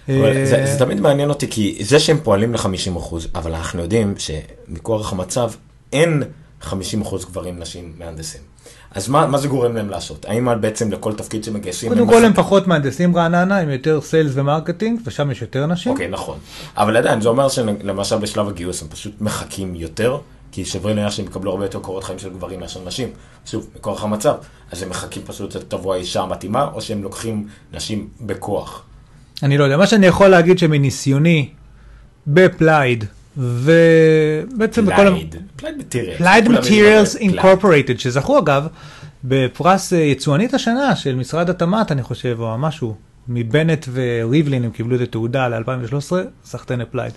אה, 0.10 0.46
זה, 0.46 0.66
זה 0.66 0.80
תמיד 0.80 1.02
מעניין 1.02 1.30
אותי, 1.30 1.48
כי 1.50 1.78
זה 1.82 2.00
שהם 2.00 2.18
פועלים 2.24 2.54
ל-50%, 2.54 3.16
אבל 3.36 3.56
אנחנו 3.56 3.82
יודעים 3.82 4.14
שמכורח 4.18 5.14
המצב 5.14 5.52
אין 5.94 6.24
50% 6.62 6.74
גברים, 7.30 7.60
נשים, 7.60 7.94
מהנדסים. 7.98 8.42
אז 8.92 9.10
מה, 9.10 9.28
מה 9.28 9.38
זה 9.38 9.48
גורם 9.48 9.76
להם 9.76 9.90
לעשות? 9.90 10.26
האם 10.26 10.62
בעצם 10.62 10.92
לכל 10.92 11.14
תפקיד 11.14 11.44
שמגייסים... 11.44 11.90
קודם 11.90 12.08
כל 12.08 12.26
הם 12.26 12.34
פחות 12.34 12.68
מהנדסים 12.68 13.16
רעננה, 13.16 13.60
הם 13.60 13.70
יותר 13.70 14.02
sales 14.02 14.32
ו 14.36 14.41
marketing, 14.41 15.00
ושם 15.06 15.32
יש 15.32 15.42
יותר 15.42 15.66
נשים. 15.66 15.92
אוקיי, 15.92 16.08
נכון. 16.08 16.38
אבל 16.78 16.98
עדיין, 16.98 17.22
זה 17.22 17.30
אומר 17.30 17.50
שלמשל 17.50 18.18
בשלב 18.18 18.48
הגיוס 18.48 18.82
הם 18.82 18.88
פשוט 18.88 19.14
מחכים 19.22 19.76
יותר, 19.76 20.18
כי 20.60 20.66
שווה 20.66 20.93
להניח 20.93 21.12
שהם 21.12 21.26
יקבלו 21.26 21.51
הרבה 21.51 21.66
יותר 21.66 21.80
קורות 21.80 22.03
חיים 22.03 22.20
של 22.20 22.30
גברים 22.30 22.60
מאשר 22.60 22.80
נשים. 22.86 23.07
שוב, 23.45 23.68
מכורח 23.76 24.03
המצב. 24.03 24.36
אז 24.72 24.84
הם 24.84 24.89
מחכים 24.89 25.24
פשוט 25.26 25.51
שתבוא 25.51 25.93
האישה 25.93 26.22
המתאימה, 26.22 26.70
או 26.74 26.82
שהם 26.82 27.03
לוקחים 27.03 27.47
נשים 27.74 28.07
בכוח. 28.22 28.84
אני 29.43 29.57
לא 29.57 29.64
יודע, 29.64 29.78
מה 29.78 29.88
שאני 29.88 30.05
יכול 30.05 30.28
להגיד 30.28 30.60
שמניסיוני 30.60 31.49
ב 32.28 32.36
Applied, 32.36 33.06
ובעצם 33.38 34.86
בכל... 34.86 34.95
Applied. 34.96 35.36
Applied 35.56 35.78
Materials. 35.78 36.18
Applied 36.18 36.46
Applied. 36.46 37.40
Incorporated, 37.39 37.97
שזכו 37.97 38.39
אגב 38.39 38.68
בפרס 39.24 39.93
אה, 39.93 39.97
יצואנית 39.97 40.53
השנה 40.53 40.95
של 40.95 41.16
משרד 41.16 41.49
התמ"ת, 41.49 41.91
אני 41.91 42.03
חושב, 42.03 42.38
או 42.39 42.57
משהו, 42.57 42.95
מבנט 43.30 43.86
וריבלין, 43.94 44.64
הם 44.64 44.72
קיבלו 44.72 44.96
את 44.96 45.02
התעודה 45.02 45.48
ל-2013, 45.48 46.12
סחטיין 46.46 46.82
Applied. 46.82 47.14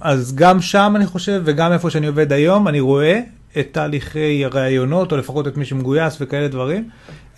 אז 0.00 0.34
גם 0.34 0.60
שם 0.60 0.92
אני 0.96 1.06
חושב, 1.06 1.42
וגם 1.44 1.72
איפה 1.72 1.90
שאני 1.90 2.06
עובד 2.06 2.32
היום, 2.32 2.68
אני 2.68 2.80
רואה 2.80 3.20
את 3.58 3.68
תהליכי 3.72 4.44
הראיונות, 4.44 5.12
או 5.12 5.16
לפחות 5.16 5.48
את 5.48 5.56
מי 5.56 5.64
שמגויס 5.64 6.16
וכאלה 6.20 6.48
דברים, 6.48 6.88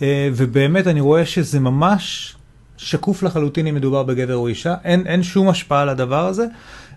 אה, 0.01 0.29
ובאמת 0.35 0.87
אני 0.87 1.01
רואה 1.01 1.25
שזה 1.25 1.59
ממש 1.59 2.35
שקוף 2.77 3.23
לחלוטין 3.23 3.67
אם 3.67 3.75
מדובר 3.75 4.03
בגבר 4.03 4.35
או 4.35 4.47
אישה, 4.47 4.75
אין, 4.83 5.07
אין 5.07 5.23
שום 5.23 5.49
השפעה 5.49 5.81
על 5.81 5.89
הדבר 5.89 6.27
הזה. 6.27 6.45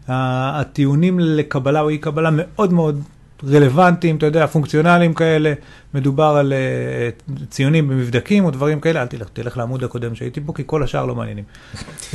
הטיעונים 0.09 1.21
לקבלה 1.21 1.81
או 1.81 1.89
אי 1.89 1.99
קבלה 1.99 2.31
מאוד 2.33 2.73
מאוד 2.73 3.03
רלוונטיים, 3.49 4.17
אתה 4.17 4.27
יודע, 4.27 4.47
פונקציונליים 4.47 5.15
כאלה, 5.15 5.53
מדובר 5.95 6.25
על 6.25 6.53
uh, 6.53 7.47
ציונים 7.51 7.89
במבדקים 7.89 8.45
או 8.45 8.51
דברים 8.51 8.81
כאלה, 8.81 9.03
אל 9.03 9.07
תלך, 9.07 9.29
תלך 9.33 9.57
לעמוד 9.57 9.85
הקודם 9.85 10.15
שהייתי 10.15 10.41
פה, 10.47 10.53
כי 10.53 10.63
כל 10.67 10.83
השאר 10.83 11.07
לא 11.07 11.15
מעניינים. 11.15 11.45
uh, 11.75 12.15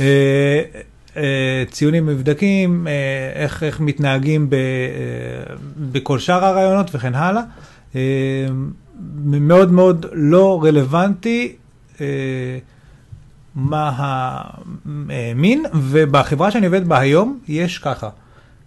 uh, 1.14 1.18
ציונים 1.70 2.06
במבדקים, 2.06 2.86
uh, 2.86 3.38
איך, 3.38 3.62
איך 3.62 3.80
מתנהגים 3.80 4.50
ב, 4.50 4.54
uh, 4.54 5.52
בכל 5.92 6.18
שאר 6.18 6.44
הרעיונות 6.44 6.94
וכן 6.94 7.14
הלאה. 7.14 7.42
Uh, 7.92 7.96
מאוד 9.24 9.72
מאוד 9.72 10.06
לא 10.12 10.60
רלוונטי. 10.64 11.56
Uh, 11.96 12.00
מה 13.56 13.92
המין, 14.86 15.64
ובחברה 15.74 16.50
שאני 16.50 16.66
עובד 16.66 16.88
בה 16.88 16.98
היום 16.98 17.38
יש 17.48 17.78
ככה, 17.78 18.08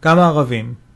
כמה 0.02 0.28
ערבים, 0.28 0.66
אה, 0.66 0.89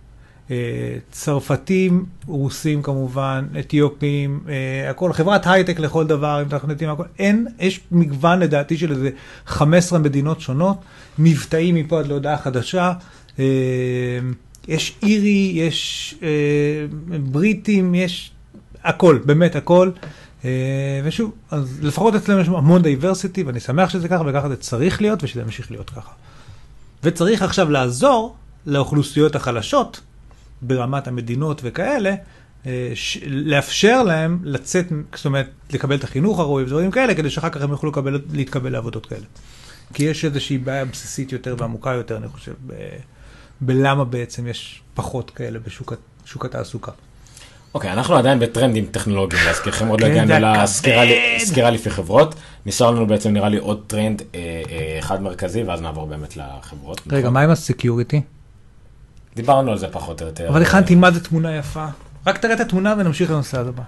צרפתים, 1.11 2.05
רוסים 2.27 2.81
כמובן, 2.81 3.45
אתיופים, 3.59 4.39
אה, 4.49 4.89
הכל, 4.89 5.13
חברת 5.13 5.47
הייטק 5.47 5.79
לכל 5.79 6.07
דבר, 6.07 6.43
מתכנתים, 6.47 6.89
הכל, 6.89 7.03
אין, 7.19 7.47
יש 7.59 7.79
מגוון 7.91 8.39
לדעתי 8.39 8.77
של 8.77 8.91
איזה 8.91 9.09
15 9.45 9.99
מדינות 9.99 10.41
שונות, 10.41 10.77
מבטאים 11.19 11.75
מפה 11.75 11.99
עד 11.99 12.07
להודעה 12.07 12.37
חדשה, 12.37 12.93
אה, 13.39 13.45
יש 14.67 14.95
אירי, 15.03 15.51
יש 15.55 16.15
אה, 16.23 16.29
בריטים, 17.19 17.95
יש 17.95 18.31
הכל, 18.83 19.19
באמת 19.25 19.55
הכל. 19.55 19.91
אה, 20.45 21.01
ושוב, 21.03 21.31
אז 21.51 21.79
לפחות 21.81 22.15
אצלנו 22.15 22.41
יש 22.41 22.47
המון 22.47 22.81
דייברסיטי, 22.81 23.43
ואני 23.43 23.59
שמח 23.59 23.89
שזה 23.89 24.07
ככה, 24.07 24.23
וככה 24.27 24.49
זה 24.49 24.55
צריך 24.55 25.01
להיות, 25.01 25.23
ושזה 25.23 25.41
ימשיך 25.41 25.71
להיות 25.71 25.89
ככה. 25.89 26.11
וצריך 27.03 27.41
עכשיו 27.41 27.69
לעזור 27.69 28.35
לאוכלוסיות 28.65 29.35
החלשות, 29.35 30.01
ברמת 30.63 31.07
המדינות 31.07 31.61
וכאלה, 31.63 32.15
אה, 32.65 32.91
ש- 32.95 33.19
לאפשר 33.27 34.03
להם 34.03 34.39
לצאת, 34.43 34.85
זאת 35.15 35.25
אומרת, 35.25 35.49
לקבל 35.73 35.95
את 35.95 36.03
החינוך 36.03 36.39
הראוי 36.39 36.63
ודברים 36.63 36.91
כאלה, 36.91 37.15
כדי 37.15 37.29
שאחר 37.29 37.49
כך 37.49 37.61
הם 37.61 37.71
יוכלו 37.71 37.89
לקבל, 37.89 38.21
להתקבל 38.33 38.71
לעבודות 38.71 39.05
כאלה. 39.05 39.25
כי 39.93 40.03
יש 40.03 40.25
איזושהי 40.25 40.57
בעיה 40.57 40.85
בסיסית 40.85 41.31
יותר 41.31 41.55
ועמוקה 41.57 41.89
יותר, 41.93 42.17
אני 42.17 42.27
חושב, 42.27 42.53
ב, 42.67 42.73
בלמה 43.61 44.05
בעצם 44.05 44.47
יש 44.47 44.81
פחות 44.93 45.29
כאלה 45.29 45.59
בשוק 45.59 46.45
התעסוקה. 46.45 46.91
אוקיי, 47.73 47.91
אנחנו 47.93 48.15
עדיין 48.15 48.39
בטרנדים 48.39 48.85
טכנולוגיים, 48.85 49.43
להזכירכם, 49.45 49.87
עוד 49.87 50.01
לא 50.01 50.07
כן, 50.07 50.31
הגענו. 50.31 50.63
לסקירה 51.37 51.69
לפי 51.71 51.89
חברות. 51.89 52.35
נשאר 52.65 52.91
לנו 52.91 53.07
בעצם 53.07 53.29
נראה 53.33 53.49
לי 53.49 53.57
עוד 53.57 53.83
טרנד 53.87 54.21
אה, 54.35 54.39
אה, 54.69 54.99
אחד 54.99 55.21
מרכזי, 55.21 55.63
ואז 55.63 55.81
נעבור 55.81 56.07
באמת 56.07 56.37
לחברות. 56.37 57.01
רגע, 57.07 57.19
נכון? 57.19 57.33
מה 57.33 57.41
עם 57.41 57.49
ה 57.49 57.57
security? 57.57 58.21
דיברנו 59.35 59.71
על 59.71 59.77
זה 59.77 59.87
פחות 59.87 60.21
או 60.21 60.27
יותר. 60.27 60.49
אבל 60.49 60.61
הכנתי 60.61 60.95
מה 60.95 61.11
זה 61.11 61.23
תמונה 61.23 61.57
יפה. 61.57 61.85
רק 62.27 62.37
תראה 62.37 62.53
את 62.53 62.59
התמונה 62.59 62.95
ונמשיך 62.97 63.31
לנושא 63.31 63.59
הבא. 63.59 63.83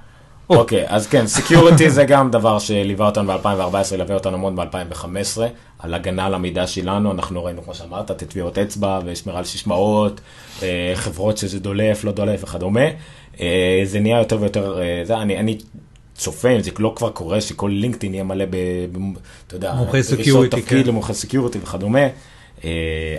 אוקיי, 0.50 0.86
אז 0.88 1.08
כן, 1.08 1.28
security 1.28 1.90
זה 1.90 2.04
גם 2.04 2.32
דבר 2.32 2.60
שליווה 2.60 3.06
אותנו 3.06 3.34
ב-2014, 3.34 3.94
ילווה 3.94 4.16
אותנו 4.16 4.34
המון 4.34 4.56
ב-2015, 4.56 5.42
על 5.80 5.94
הגנה 5.94 6.26
על 6.26 6.34
המידע 6.34 6.68
שלנו, 6.68 7.12
אנחנו 7.12 7.44
ראינו, 7.44 7.64
כמו 7.64 7.74
שאמרת, 7.74 8.12
את 8.12 8.18
טביעות 8.18 8.58
אצבע 8.58 9.00
ושמירה 9.06 9.40
על 9.40 9.46
סיסמאות, 9.46 10.22
אה, 10.64 10.92
חברות 10.96 11.38
שזה 11.38 11.60
דולף, 11.60 12.04
לא 12.04 12.12
דולף 12.12 12.44
וכדומה. 12.44 12.86
אה, 13.40 13.82
זה 13.84 14.00
נהיה 14.00 14.20
יותר 14.20 14.38
ויותר, 14.42 14.82
אה, 14.82 15.02
זה, 15.04 15.18
אני, 15.18 15.38
אני 15.38 15.58
צופה, 16.16 16.50
זה 16.60 16.72
לא 16.80 16.94
כבר 16.96 17.10
קורה, 17.10 17.42
שכל 17.42 17.72
LinkedIn 17.74 18.14
יהיה 18.14 18.24
מלא 18.24 18.46
ב... 18.46 18.56
אתה 19.48 19.56
יודע, 19.56 19.74
מומחי 19.74 20.02
דרישות 20.16 20.46
security, 20.46 20.50
תפקיד 20.50 20.84
כן. 20.84 20.88
למומחי 20.88 21.14
security 21.14 21.60
וכדומה. 21.64 22.08
אה, 22.64 22.70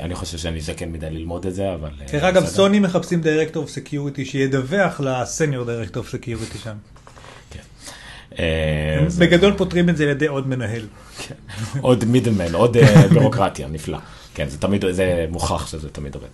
אני 0.01 0.15
חושב 0.15 0.39
שאני 0.39 0.61
זקן 0.61 0.93
מדי 0.93 1.11
ללמוד 1.11 1.47
את 1.47 1.55
זה, 1.55 1.75
אבל... 1.75 1.89
אה, 2.01 2.07
דרך 2.13 2.23
אגב. 2.25 2.47
סוני 2.47 2.79
מחפשים 2.81 3.21
director 3.21 3.63
of 3.63 3.71
security 3.71 4.25
שידווח 4.25 5.01
ל 5.01 5.10
senior 5.10 5.65
director 5.65 6.03
of 6.03 6.11
security 6.13 6.59
שם. 6.59 6.77
אה, 8.39 9.05
זה- 9.09 9.27
בגדול 9.27 9.55
פותרים 9.57 9.89
את 9.89 9.97
זה 9.97 10.05
על 10.05 10.11
ידי 10.11 10.27
עוד 10.27 10.49
מנהל. 10.49 10.83
עוד 11.81 12.05
מידלמן, 12.05 12.55
עוד 12.55 12.77
אה, 12.77 13.09
בירוקרטיה, 13.15 13.69
נפלא. 13.69 13.99
כן, 14.35 14.49
זה 14.49 14.59
תמיד, 14.59 14.85
זה 14.91 15.27
מוכח 15.31 15.67
שזה 15.67 15.89
תמיד 15.89 16.15
עובד. 16.15 16.29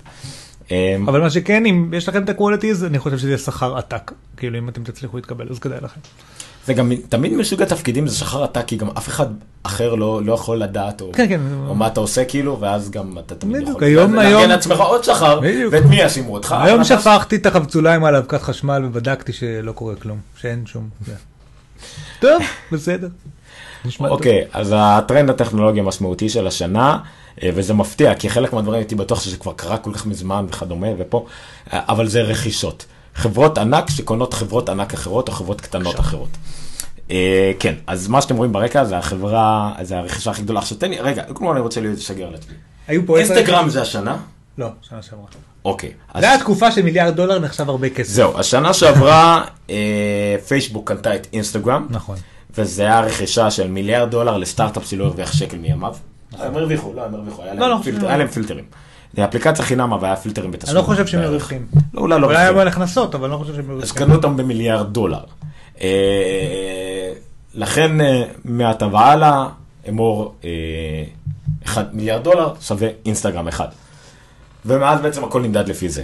אה, 0.70 0.96
אבל 1.06 1.20
מה 1.20 1.30
שכן, 1.30 1.66
אם 1.66 1.94
יש 1.96 2.08
לכם 2.08 2.22
את 2.24 2.28
ה-qualities, 2.28 2.86
אני 2.86 2.98
חושב 2.98 3.18
שזה 3.18 3.38
שכר 3.38 3.76
עתק. 3.78 4.12
כאילו, 4.36 4.58
אם 4.58 4.68
אתם 4.68 4.84
תצליחו 4.84 5.16
להתקבל, 5.16 5.46
אז 5.50 5.58
כדאי 5.58 5.78
לכם. 5.82 6.00
זה 6.66 6.74
גם 6.74 6.92
תמיד 7.08 7.32
מסוג 7.32 7.62
התפקידים 7.62 8.06
זה 8.06 8.16
שחר 8.16 8.44
אתה, 8.44 8.62
כי 8.62 8.76
גם 8.76 8.88
אף 8.98 9.08
אחד 9.08 9.26
אחר 9.62 9.94
לא, 9.94 10.20
לא 10.24 10.32
יכול 10.32 10.58
לדעת, 10.58 11.00
או, 11.00 11.12
כן, 11.12 11.28
כן. 11.28 11.40
או 11.68 11.74
מה 11.74 11.86
אתה 11.86 12.00
עושה 12.00 12.24
כאילו, 12.24 12.60
ואז 12.60 12.90
גם 12.90 13.18
אתה 13.18 13.34
תמיד 13.34 13.56
בדיוק, 13.62 13.70
יכול 13.76 13.84
היום- 13.84 14.18
היום- 14.18 14.48
לעצמך 14.48 14.80
עוד 14.80 15.04
שכר, 15.04 15.40
בדיוק. 15.40 15.72
ואת 15.72 15.84
מי 15.84 15.96
ישימו 16.02 16.34
אותך? 16.34 16.56
היום 16.60 16.84
שפכתי 16.84 17.36
את 17.36 17.46
החבצוליים 17.46 18.04
על 18.04 18.16
אבקת 18.16 18.42
חשמל 18.42 18.82
ובדקתי 18.84 19.32
שלא 19.32 19.72
קורה 19.72 19.94
כלום, 19.94 20.18
שאין 20.40 20.66
שום... 20.66 20.88
זה. 21.06 21.14
טוב, 22.20 22.42
בסדר. 22.72 23.08
אוקיי, 24.00 24.44
אז 24.52 24.74
הטרנד 24.76 25.30
הטכנולוגי 25.30 25.80
המשמעותי 25.80 26.28
של 26.28 26.46
השנה, 26.46 26.98
אה, 27.42 27.50
וזה 27.54 27.74
מפתיע, 27.74 28.14
כי 28.14 28.30
חלק 28.30 28.52
מהדברים 28.52 28.78
הייתי 28.78 28.94
בטוח 28.94 29.20
שזה 29.20 29.36
כבר 29.36 29.52
קרה 29.52 29.78
כל 29.78 29.92
כך 29.94 30.06
מזמן 30.06 30.46
וכדומה, 30.48 30.86
ופה, 30.98 31.26
אה, 31.72 31.80
אבל 31.88 32.08
זה 32.08 32.22
רכישות. 32.22 32.84
חברות 33.14 33.58
ענק 33.58 33.90
שקונות 33.90 34.34
חברות 34.34 34.68
ענק 34.68 34.94
אחרות 34.94 35.28
או 35.28 35.32
חברות 35.32 35.60
קטנות 35.60 36.00
אחרות. 36.00 36.28
אה, 37.10 37.52
כן, 37.58 37.74
אז 37.86 38.08
מה 38.08 38.22
שאתם 38.22 38.36
רואים 38.36 38.52
ברקע 38.52 38.84
זה 38.84 38.98
החברה, 38.98 39.72
זה 39.82 39.98
הרכישה 39.98 40.30
הכי 40.30 40.42
גדולה. 40.42 40.60
עכשיו 40.60 40.78
תן 40.78 40.90
לי, 40.90 41.00
רגע, 41.00 41.22
קודם 41.22 41.34
כל 41.46 41.52
אני 41.52 41.60
רוצה 41.60 41.80
לשגר 41.80 42.30
לעצמי. 42.30 42.54
היו 42.88 43.06
פה 43.06 43.18
עשר... 43.18 43.34
אינסטגרם 43.34 43.68
זה 43.68 43.82
השנה? 43.82 44.16
לא, 44.58 44.68
שנה 44.82 45.02
שעברה. 45.02 45.26
אוקיי. 45.64 45.90
אז- 46.14 46.20
זה 46.22 46.28
היה 46.30 46.38
תקופה 46.38 46.72
של 46.72 46.82
מיליארד 46.82 47.16
דולר 47.16 47.38
נחשב 47.38 47.68
הרבה 47.70 47.88
כסף. 47.90 48.10
זהו, 48.12 48.38
השנה 48.38 48.74
שעברה 48.74 49.44
אה, 49.70 49.76
פייסבוק 50.48 50.88
קנתה 50.88 51.14
את 51.14 51.26
אינסטגרם, 51.32 51.86
נכון. 51.90 52.16
וזה 52.58 52.82
היה 52.82 53.00
רכישה 53.00 53.50
של 53.50 53.68
מיליארד 53.68 54.10
דולר 54.10 54.36
לסטארט-אפ 54.36 54.86
שלא 54.86 55.04
הרוויח 55.04 55.32
שקל 55.32 55.56
מימיו. 55.58 55.94
הם 56.38 56.56
הרוויחו, 56.56 56.92
לא, 56.94 57.04
הם 57.04 57.14
הרוויחו, 57.14 57.42
היה 57.42 57.54
לא, 57.54 57.68
לא. 57.68 57.78
היה 58.08 58.16
להם 58.16 58.28
פילטרים. 58.28 58.64
זה 59.16 59.24
אפליקציה 59.24 59.64
חינם, 59.64 59.92
אבל 59.92 60.04
היה 60.06 60.16
פילטרים 60.16 60.50
אני 60.50 60.56
בתשלום. 60.56 60.76
לא 60.76 60.82
חושב 60.82 61.06
שהם. 61.06 61.20
מרווחים. 61.20 61.66
לא, 61.94 62.00
אולי 62.00 62.20
לא 62.20 62.26
אולי 62.26 62.38
היה. 62.38 62.52
בהם 62.52 62.68
הכנסות, 62.68 63.14
אבל 63.14 63.24
אני 63.24 63.32
לא 63.32 63.38
חושב 63.38 63.54
שהם 63.54 63.64
אז 63.64 63.68
מרווחים. 63.70 63.96
קנו 64.06 64.14
אותם 64.14 64.36
במיליארד 64.36 64.92
דולר. 64.92 65.20
אה, 65.80 67.12
לכן 67.54 68.00
אה, 68.00 68.22
מעתה 68.44 68.86
והלאה, 68.86 69.46
אמור, 69.88 70.34
אה, 70.44 70.50
אחד 71.64 71.84
מיליארד 71.96 72.24
דולר 72.24 72.52
שווה 72.60 72.88
אינסטגרם 73.06 73.48
אחד. 73.48 73.68
ומאז 74.66 75.00
בעצם 75.00 75.24
הכל 75.24 75.40
נמדד 75.42 75.68
לפי 75.68 75.88
זה. 75.88 76.02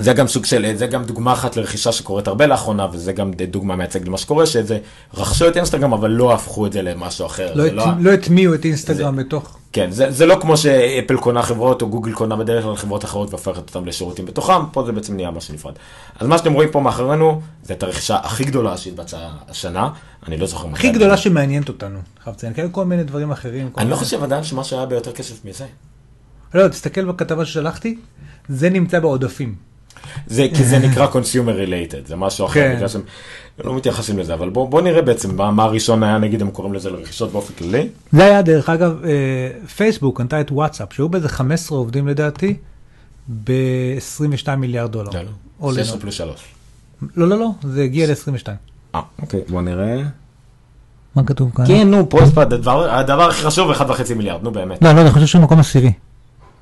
זה 0.00 0.12
גם 0.12 0.28
סוג 0.28 0.44
של, 0.44 0.72
זה 0.76 0.86
גם 0.86 1.04
דוגמה 1.04 1.32
אחת 1.32 1.56
לרכישה 1.56 1.92
שקורית 1.92 2.26
הרבה 2.28 2.46
לאחרונה, 2.46 2.86
וזה 2.92 3.12
גם 3.12 3.30
דוגמה 3.50 3.76
מייצגת 3.76 4.06
למה 4.08 4.18
שקורה, 4.18 4.46
שזה 4.46 4.78
רכשו 5.14 5.48
את 5.48 5.56
אינסטגרם, 5.56 5.92
אבל 5.92 6.10
לא 6.10 6.34
הפכו 6.34 6.66
את 6.66 6.72
זה 6.72 6.82
למשהו 6.82 7.26
אחר. 7.26 7.54
לא 7.54 7.62
זה 7.64 7.82
הט- 7.82 7.96
לא 8.00 8.10
הטמיעו 8.12 8.54
את 8.54 8.64
אינסטגרם 8.64 9.16
בתוך... 9.16 9.56
כן, 9.74 9.90
זה, 9.90 10.10
זה 10.10 10.26
לא 10.26 10.36
כמו 10.40 10.56
שאפל 10.56 11.16
קונה 11.16 11.42
חברות 11.42 11.82
או 11.82 11.88
גוגל 11.88 12.12
קונה 12.12 12.36
בדרך 12.36 12.64
כלל 12.64 12.76
חברות 12.76 13.04
אחרות 13.04 13.30
והופכת 13.30 13.74
אותן 13.74 13.88
לשירותים 13.88 14.26
בתוכם, 14.26 14.66
פה 14.72 14.84
זה 14.86 14.92
בעצם 14.92 15.16
נהיה 15.16 15.30
משהו 15.30 15.54
נפרד. 15.54 15.72
אז 16.20 16.26
מה 16.26 16.38
שאתם 16.38 16.52
רואים 16.52 16.68
פה 16.72 16.80
מאחורינו, 16.80 17.40
זה 17.62 17.74
את 17.74 17.82
הרכישה 17.82 18.16
הכי 18.16 18.44
גדולה 18.44 18.76
שהתבצעה 18.76 19.36
השנה, 19.48 19.88
אני 20.26 20.36
לא 20.36 20.46
זוכר 20.46 20.66
מתי. 20.66 20.78
הכי 20.78 20.90
גדולה 20.90 21.16
שמעניינת 21.16 21.68
אותנו. 21.68 21.98
חייב 22.24 22.36
לציין, 22.36 22.52
כן, 22.54 22.68
כל 22.72 22.84
מיני 22.84 23.04
דברים 23.04 23.30
אחרים. 23.30 23.70
אני 23.78 23.90
לא 23.90 23.96
חושב 23.96 24.22
עדיין 24.22 24.44
שמשהו 24.44 24.76
היה 24.76 24.86
ביותר 24.86 25.12
כסף 25.12 25.44
מזה. 25.44 25.66
לא, 26.54 26.68
תסתכל 26.68 27.04
בכתבה 27.04 27.44
ששלחתי, 27.44 27.98
זה 28.48 28.70
נמצא 28.70 29.00
בעודפים. 29.00 29.54
זה, 30.26 30.46
כי 30.56 30.64
זה 30.64 30.78
נקרא 30.78 31.06
consumer 31.06 31.66
related, 31.66 32.08
זה 32.08 32.16
משהו 32.16 32.46
אחר, 32.46 32.60
כן. 32.60 32.76
בגלל 32.76 32.88
שהם 32.88 33.02
לא 33.64 33.76
מתייחסים 33.76 34.18
לזה, 34.18 34.34
אבל 34.34 34.48
בוא, 34.48 34.68
בוא 34.68 34.80
נראה 34.82 35.02
בעצם 35.02 35.36
מה, 35.36 35.50
מה 35.50 35.64
הראשון 35.64 36.02
היה, 36.02 36.18
נגיד, 36.18 36.42
הם 36.42 36.50
קוראים 36.50 36.74
לזה 36.74 36.90
לרכישות 36.90 37.32
באופן 37.32 37.54
כללי. 37.54 37.88
זה 38.12 38.24
היה 38.24 38.42
דרך 38.42 38.68
אגב, 38.68 39.04
אה, 39.04 39.10
פייסבוק 39.76 40.18
קנתה 40.18 40.40
את 40.40 40.52
וואטסאפ, 40.52 40.92
שהיו 40.92 41.08
באיזה 41.08 41.28
15 41.28 41.78
עובדים 41.78 42.08
לדעתי, 42.08 42.56
ב-22 43.44 44.56
מיליארד 44.56 44.92
דולר. 44.92 45.10
לא, 45.14 45.18
או 45.18 45.22
לא. 45.70 45.72
לנון. 45.72 45.84
16 45.84 46.00
פלוס 46.00 46.14
3. 46.14 46.44
לא, 47.16 47.28
לא, 47.28 47.38
לא, 47.38 47.50
זה 47.62 47.82
הגיע 47.82 48.06
ל-22. 48.06 48.48
אה, 48.94 49.00
אוקיי, 49.22 49.40
בוא 49.48 49.62
נראה. 49.62 50.02
מה 51.16 51.24
כתוב 51.24 51.50
כאן? 51.54 51.66
כן, 51.66 51.90
נו, 51.90 52.08
הדבר, 52.36 52.94
הדבר 52.94 53.28
הכי 53.28 53.42
חשוב, 53.42 53.70
1.5 53.70 54.14
מיליארד, 54.16 54.42
נו 54.42 54.50
באמת. 54.50 54.82
לא, 54.82 54.92
לא, 54.92 55.00
אני 55.00 55.10
חושב 55.10 55.26
שהוא 55.26 55.42
מקום 55.42 55.60
עשירי. 55.60 55.92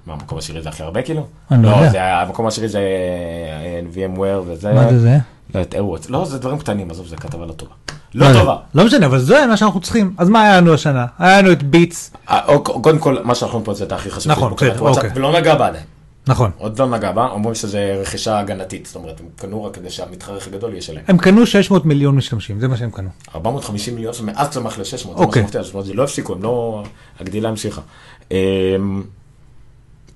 מה, 0.07 0.13
המקום 0.13 0.39
השני 0.39 0.63
זה 0.63 0.69
הכי 0.69 0.83
הרבה 0.83 1.03
כאילו? 1.03 1.27
אני 1.51 1.63
לא 1.63 1.69
יודע. 1.69 1.91
זה 1.91 1.97
היה, 1.97 2.23
המקום 2.23 2.47
השני 2.47 2.69
זה 2.69 2.79
אה, 2.79 3.81
VMware 3.95 4.43
וזה. 4.47 4.73
מה 4.73 4.89
זה 4.91 4.99
זה? 5.01 5.19
לא, 5.55 5.61
את 5.61 5.75
AirWatch. 5.75 6.07
לא, 6.09 6.25
זה 6.25 6.39
דברים 6.39 6.59
קטנים, 6.59 6.91
עזוב, 6.91 7.07
זה 7.07 7.17
כתבה 7.17 7.47
לא 7.47 7.53
טובה. 7.53 7.73
לא 8.15 8.33
זה? 8.33 8.39
טובה. 8.39 8.57
לא 8.75 8.85
משנה, 8.85 9.07
אבל 9.07 9.19
זה 9.19 9.47
מה 9.47 9.57
שאנחנו 9.57 9.81
צריכים. 9.81 10.15
אז 10.19 10.29
מה 10.29 10.43
היה 10.43 10.57
לנו 10.57 10.75
השנה? 10.75 11.07
היה 11.19 11.43
לנו 11.43 11.53
את 11.53 11.63
ביטס, 11.63 12.13
אה, 12.31 12.59
קודם 12.63 12.99
כל, 12.99 13.17
מה 13.25 13.35
שאנחנו 13.35 13.65
פה 13.65 13.75
זה 13.75 13.85
את 13.85 13.93
הכי 13.93 14.11
חשוב. 14.11 14.33
נכון, 14.33 14.55
בסדר, 14.55 14.81
אוקיי. 14.81 15.11
ולא 15.15 15.33
נגע 15.33 15.55
בה 15.55 15.67
עדיין. 15.67 15.85
נכון. 16.27 16.51
עוד 16.59 16.79
לא 16.79 16.87
נגע 16.87 17.13
בה, 17.13 17.27
אומרים 17.27 17.55
שזה 17.55 17.99
רכישה 18.01 18.39
הגנתית, 18.39 18.87
זאת 18.87 18.97
אומרת, 18.97 19.21
הם 19.21 19.27
קנו 19.37 19.65
רק 19.65 19.75
כדי 19.75 19.91
שהמתחרה 19.91 20.37
הכי 20.37 20.51
גדול 20.51 20.71
יהיה 20.71 20.83
שלהם. 20.83 21.05
הם 21.09 21.19
קנו 21.19 21.47
600 21.47 21.87
מיליון 21.87 22.17
משתמשים, 22.17 22.61
זה 22.61 22.69
מה 22.69 22.77
שהם 22.77 22.91
קנו. 22.91 23.09
450 23.35 23.95
מיליון 23.95 24.15
שמאז 24.15 24.49
צמח 24.49 24.79
ל-600, 24.79 24.85
זה 24.85 25.09
מה 25.09 25.15
אוקיי. 25.15 25.43
שמפתיע, 25.43 25.63
זה 25.63 25.95
לא 25.95 26.05
הפסיקו, 26.05 26.33
הם 26.33 26.43
לא... 26.43 26.83
הגדילה 27.21 27.49
המשיכה. 27.49 27.81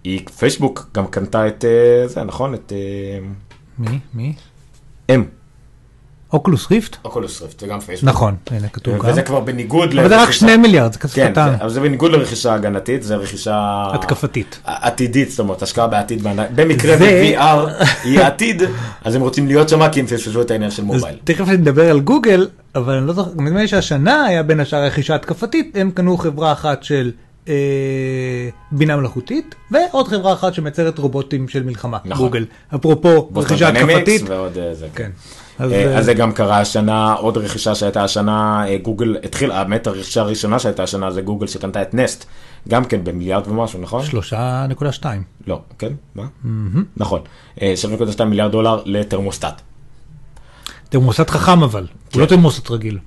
היא, 0.06 0.20
פייסבוק 0.38 0.86
גם 0.94 1.06
קנתה 1.06 1.46
את 1.48 1.64
אה, 1.64 2.08
זה, 2.08 2.22
נכון? 2.24 2.54
את 2.54 2.72
מי? 3.78 3.98
מי? 4.14 4.32
M, 5.12 5.14
אוקולוס 6.32 6.70
ריפט? 6.70 6.96
אוקולוס 7.04 7.42
ריפט, 7.42 7.60
זה 7.60 7.66
גם 7.66 7.80
פייסבוק. 7.80 8.08
נכון, 8.10 8.34
הנה 8.50 8.68
כתוב 8.68 8.98
כאן. 9.02 9.10
וזה 9.10 9.22
כבר 9.22 9.40
בניגוד 9.40 9.98
אבל 9.98 10.08
זה 10.08 10.16
רק 10.16 10.28
לרכישה- 10.28 10.32
2 10.46 10.62
מיליארד, 10.62 10.92
זה 10.92 10.98
כסף 10.98 11.14
כן, 11.14 11.32
קטן. 11.32 11.50
זה- 11.50 11.62
אבל 11.62 11.70
זה 11.70 11.80
בניגוד 11.80 12.12
לרכישה 12.12 12.54
הגנתית, 12.54 13.02
זה 13.02 13.16
רכישה... 13.16 13.86
התקפתית. 13.94 14.60
עתידית, 14.64 15.30
זאת 15.30 15.38
אומרת, 15.38 15.62
השקעה 15.62 15.86
בעתיד, 15.86 16.22
במקרה 16.54 16.96
זה- 16.96 17.32
ב-VR 17.36 17.84
היא 18.04 18.20
עתיד, 18.20 18.62
אז 19.04 19.14
הם 19.14 19.20
רוצים 19.22 19.46
להיות 19.46 19.68
שם 19.68 19.88
כי 19.92 20.00
הם 20.00 20.06
פספסו 20.06 20.40
את 20.42 20.50
העניין 20.50 20.70
של 20.70 20.82
אז 20.82 20.86
מובייל. 20.86 21.16
תכף 21.24 21.48
נדבר 21.48 21.90
על 21.90 22.00
גוגל, 22.00 22.48
אבל 22.74 22.94
אני 22.94 23.06
לא 23.06 23.12
זוכר, 23.12 23.30
נדמה 23.36 23.60
לי 23.60 23.68
שהשנה 23.68 24.24
היה 24.24 24.42
בין 24.42 24.60
השאר 24.60 24.84
רכישה 24.84 25.14
התקפתית, 25.14 25.76
הם 25.80 25.90
קנו 25.90 26.16
חברה 26.16 26.52
אחת 26.52 26.82
של 26.82 27.10
אה, 27.16 27.25
בינה 28.70 28.96
מלאכותית, 28.96 29.54
ועוד 29.70 30.08
חברה 30.08 30.32
אחת 30.32 30.54
שמייצרת 30.54 30.98
רובוטים 30.98 31.48
של 31.48 31.62
מלחמה, 31.62 31.98
נכון. 32.04 32.26
גוגל. 32.26 32.44
אפרופו 32.74 33.30
רכישה 33.36 33.68
התקפתית, 33.68 34.30
אה. 34.30 34.48
כן. 34.94 35.10
אז, 35.58 35.72
אה, 35.72 35.86
אה, 35.86 35.98
אז 35.98 36.04
זה 36.04 36.14
גם 36.14 36.32
קרה 36.32 36.60
השנה, 36.60 37.12
עוד 37.12 37.36
רכישה 37.36 37.74
שהייתה 37.74 38.04
השנה, 38.04 38.68
אה, 38.68 38.78
גוגל 38.78 39.16
התחיל, 39.24 39.50
האמת 39.50 39.86
הרכישה 39.86 40.20
הראשונה 40.20 40.58
שהייתה 40.58 40.82
השנה 40.82 41.10
זה 41.10 41.22
גוגל 41.22 41.46
שקנתה 41.46 41.82
את 41.82 41.94
נסט, 41.94 42.24
גם 42.68 42.84
כן 42.84 43.04
במיליארד 43.04 43.48
ומשהו, 43.48 43.80
נכון? 43.80 44.02
3.2. 44.04 45.04
לא, 45.46 45.60
כן? 45.78 45.92
מה? 46.14 46.26
נכון. 46.96 47.20
אה, 47.62 47.74
7.2 48.18 48.24
מיליארד 48.24 48.52
דולר 48.52 48.82
לתרמוסטט. 48.84 49.60
תרמוסט 50.88 51.30
חכם 51.30 51.62
אבל, 51.62 51.86
הוא 52.12 52.20
לא 52.20 52.26
תרמוסט 52.26 52.70
רגיל. 52.70 52.98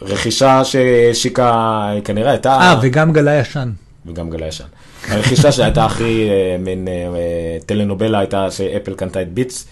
הרכישה 0.00 0.64
שהשיקה 0.64 1.90
כנראה 2.04 2.30
הייתה... 2.30 2.52
אה, 2.52 2.78
וגם 2.82 3.12
גלה 3.12 3.40
ישן. 3.40 3.70
וגם 4.06 4.30
גלה 4.30 4.46
ישן. 4.46 4.64
הרכישה 5.08 5.52
שהייתה 5.52 5.84
הכי 5.84 6.28
אה, 6.30 6.56
מין 6.58 6.88
אה, 6.88 6.92
אה, 6.92 7.58
טלנובלה 7.66 8.18
הייתה 8.18 8.50
שאפל 8.50 8.94
קנתה 8.94 9.22
את 9.22 9.32
ביטס. 9.32 9.66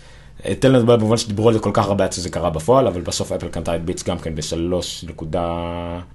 אה, 0.47 0.55
טלנובלה 0.55 0.97
במובן 0.97 1.17
שדיברו 1.17 1.49
על 1.49 1.55
זה 1.55 1.61
כל 1.61 1.71
כך 1.73 1.87
הרבה 1.87 2.05
עד 2.05 2.13
שזה 2.13 2.31
קרה 2.31 2.51
בפועל, 2.51 2.87
אבל 2.87 3.01
בסוף 3.01 3.33
אפל 3.33 3.49
קנתה 3.49 3.77
את 3.77 3.85
ביטס 3.85 4.05
גם 4.05 4.19
כן 4.19 4.35
בשלוש 4.35 5.05
נקודה... 5.09 5.49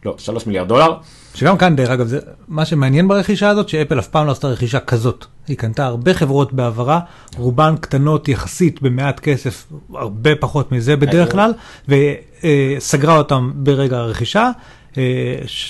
לא, 0.05 0.15
שלוש 0.17 0.47
מיליארד 0.47 0.67
דולר. 0.67 0.93
שגם 1.35 1.57
כאן, 1.57 1.75
דרך 1.75 1.89
אגב, 1.89 2.07
זה, 2.07 2.19
מה 2.47 2.65
שמעניין 2.65 3.07
ברכישה 3.07 3.49
הזאת, 3.49 3.69
שאפל 3.69 3.99
אף 3.99 4.07
פעם 4.07 4.27
לא 4.27 4.31
עשתה 4.31 4.47
רכישה 4.47 4.79
כזאת. 4.79 5.25
היא 5.47 5.57
קנתה 5.57 5.85
הרבה 5.85 6.13
חברות 6.13 6.53
בעברה, 6.53 6.99
רובן 7.37 7.75
קטנות 7.81 8.27
יחסית 8.27 8.81
במעט 8.81 9.19
כסף, 9.19 9.67
הרבה 9.93 10.35
פחות 10.35 10.71
מזה 10.71 10.95
בדרך 10.95 11.31
כלל, 11.31 11.53
וסגרה 11.87 13.17
אותם 13.17 13.51
ברגע 13.55 13.97
הרכישה. 13.97 14.51
אה, 14.97 15.03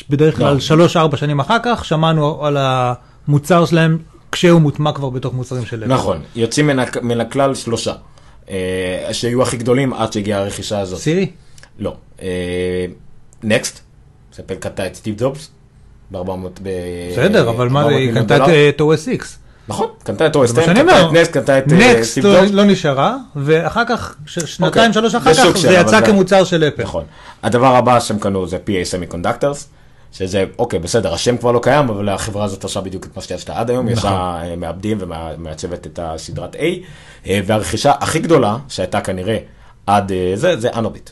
בדרך 0.10 0.40
לא. 0.40 0.46
כלל 0.46 0.60
שלוש-ארבע 0.60 1.18
שנים 1.18 1.40
אחר 1.40 1.58
כך, 1.64 1.86
שמענו 1.86 2.46
על 2.46 2.58
המוצר 2.60 3.66
שלהם 3.66 3.98
כשהוא 4.32 4.62
מוטמע 4.62 4.92
כבר 4.92 5.10
בתוך 5.10 5.34
מוצרים 5.34 5.66
של 5.66 5.84
אפל. 5.84 5.94
נכון, 5.94 6.22
יוצאים 6.36 6.70
מן 7.02 7.22
הכלל 7.22 7.56
שלושה. 7.56 7.94
אה, 8.50 8.56
שהיו 9.14 9.42
הכי 9.42 9.58
גדולים 9.58 9.94
עד 9.94 10.14
שהגיעה 10.14 10.40
הרכישה 10.42 10.80
הזאת. 10.80 11.00
סירי? 11.00 11.30
לא. 11.80 11.96
נקסט, 13.44 13.80
שאפל 14.36 14.56
קנתה 14.56 14.86
את 14.88 14.96
סטיב 14.96 15.16
ג'ובס. 15.18 15.50
ב-400... 16.12 16.60
בסדר, 17.14 17.50
אבל 17.50 17.70
מה, 17.70 17.86
היא 17.88 18.14
קנתה 18.14 18.36
את 18.36 18.42
אה, 18.50 18.72
OS 18.80 19.22
X. 19.22 19.26
נכון, 19.68 19.88
קנתה 20.04 20.26
את 20.28 20.34
זה 20.34 20.40
מה 20.40 20.48
שאני 20.48 20.66
קנתה 20.80 20.82
אומר. 20.82 21.10
את 21.10 21.14
נקסט, 21.14 21.32
קנתה 21.32 21.58
את 21.58 21.64
אה, 21.74 21.78
נקסט 21.78 22.12
סטיב 22.12 22.26
לא- 22.26 22.40
ג'ובס. 22.42 22.52
לא 22.52 22.64
נשארה, 22.66 23.18
ואחר 23.36 23.84
כך, 23.90 24.16
ש- 24.26 24.40
שנתיים 24.40 24.70
אוקיי, 24.90 24.94
שלוש 24.94 25.16
אחר 25.16 25.34
זה 25.34 25.42
כך, 25.42 25.58
זה 25.58 25.74
יצא 25.74 26.00
זה- 26.00 26.06
כמוצר 26.06 26.44
של 26.44 26.64
אפל. 26.68 26.84
נכון. 26.84 27.04
הדבר 27.44 27.76
הבא 27.76 28.00
שהם 28.00 28.20
קנו 28.20 28.48
זה 28.48 28.58
PA 28.68 28.70
Semiconductors, 29.14 29.58
שזה, 30.12 30.46
אוקיי, 30.60 30.80
בסדר, 30.80 31.14
השם 31.14 31.38
כבר 31.38 31.52
לא 31.52 31.60
קיים, 31.64 31.90
אבל 31.90 32.10
החברה 32.10 32.46
הזאת 32.46 32.64
עושה 32.64 32.82
בדיוק 32.82 33.06
את 33.06 33.16
מה 33.16 33.22
שעשתה 33.22 33.60
עד 33.60 33.70
היום, 33.70 33.88
היא 33.88 33.96
נכון. 33.96 34.12
עושה 34.12 34.50
אה, 34.50 34.56
מעבדים 34.56 34.98
ומעצבת 35.02 35.88
את 35.88 36.00
הסדרת 36.02 36.56
A, 36.56 36.60
אה, 37.28 37.40
והרכישה 37.46 37.92
הכי 38.00 38.20
גדולה 38.20 38.58
שהייתה 38.70 39.02
כנראה 39.02 39.38
עד 39.88 40.12
אה, 40.12 40.32
זה, 40.36 40.60
זה 40.60 40.70
אנוביט. 40.74 41.10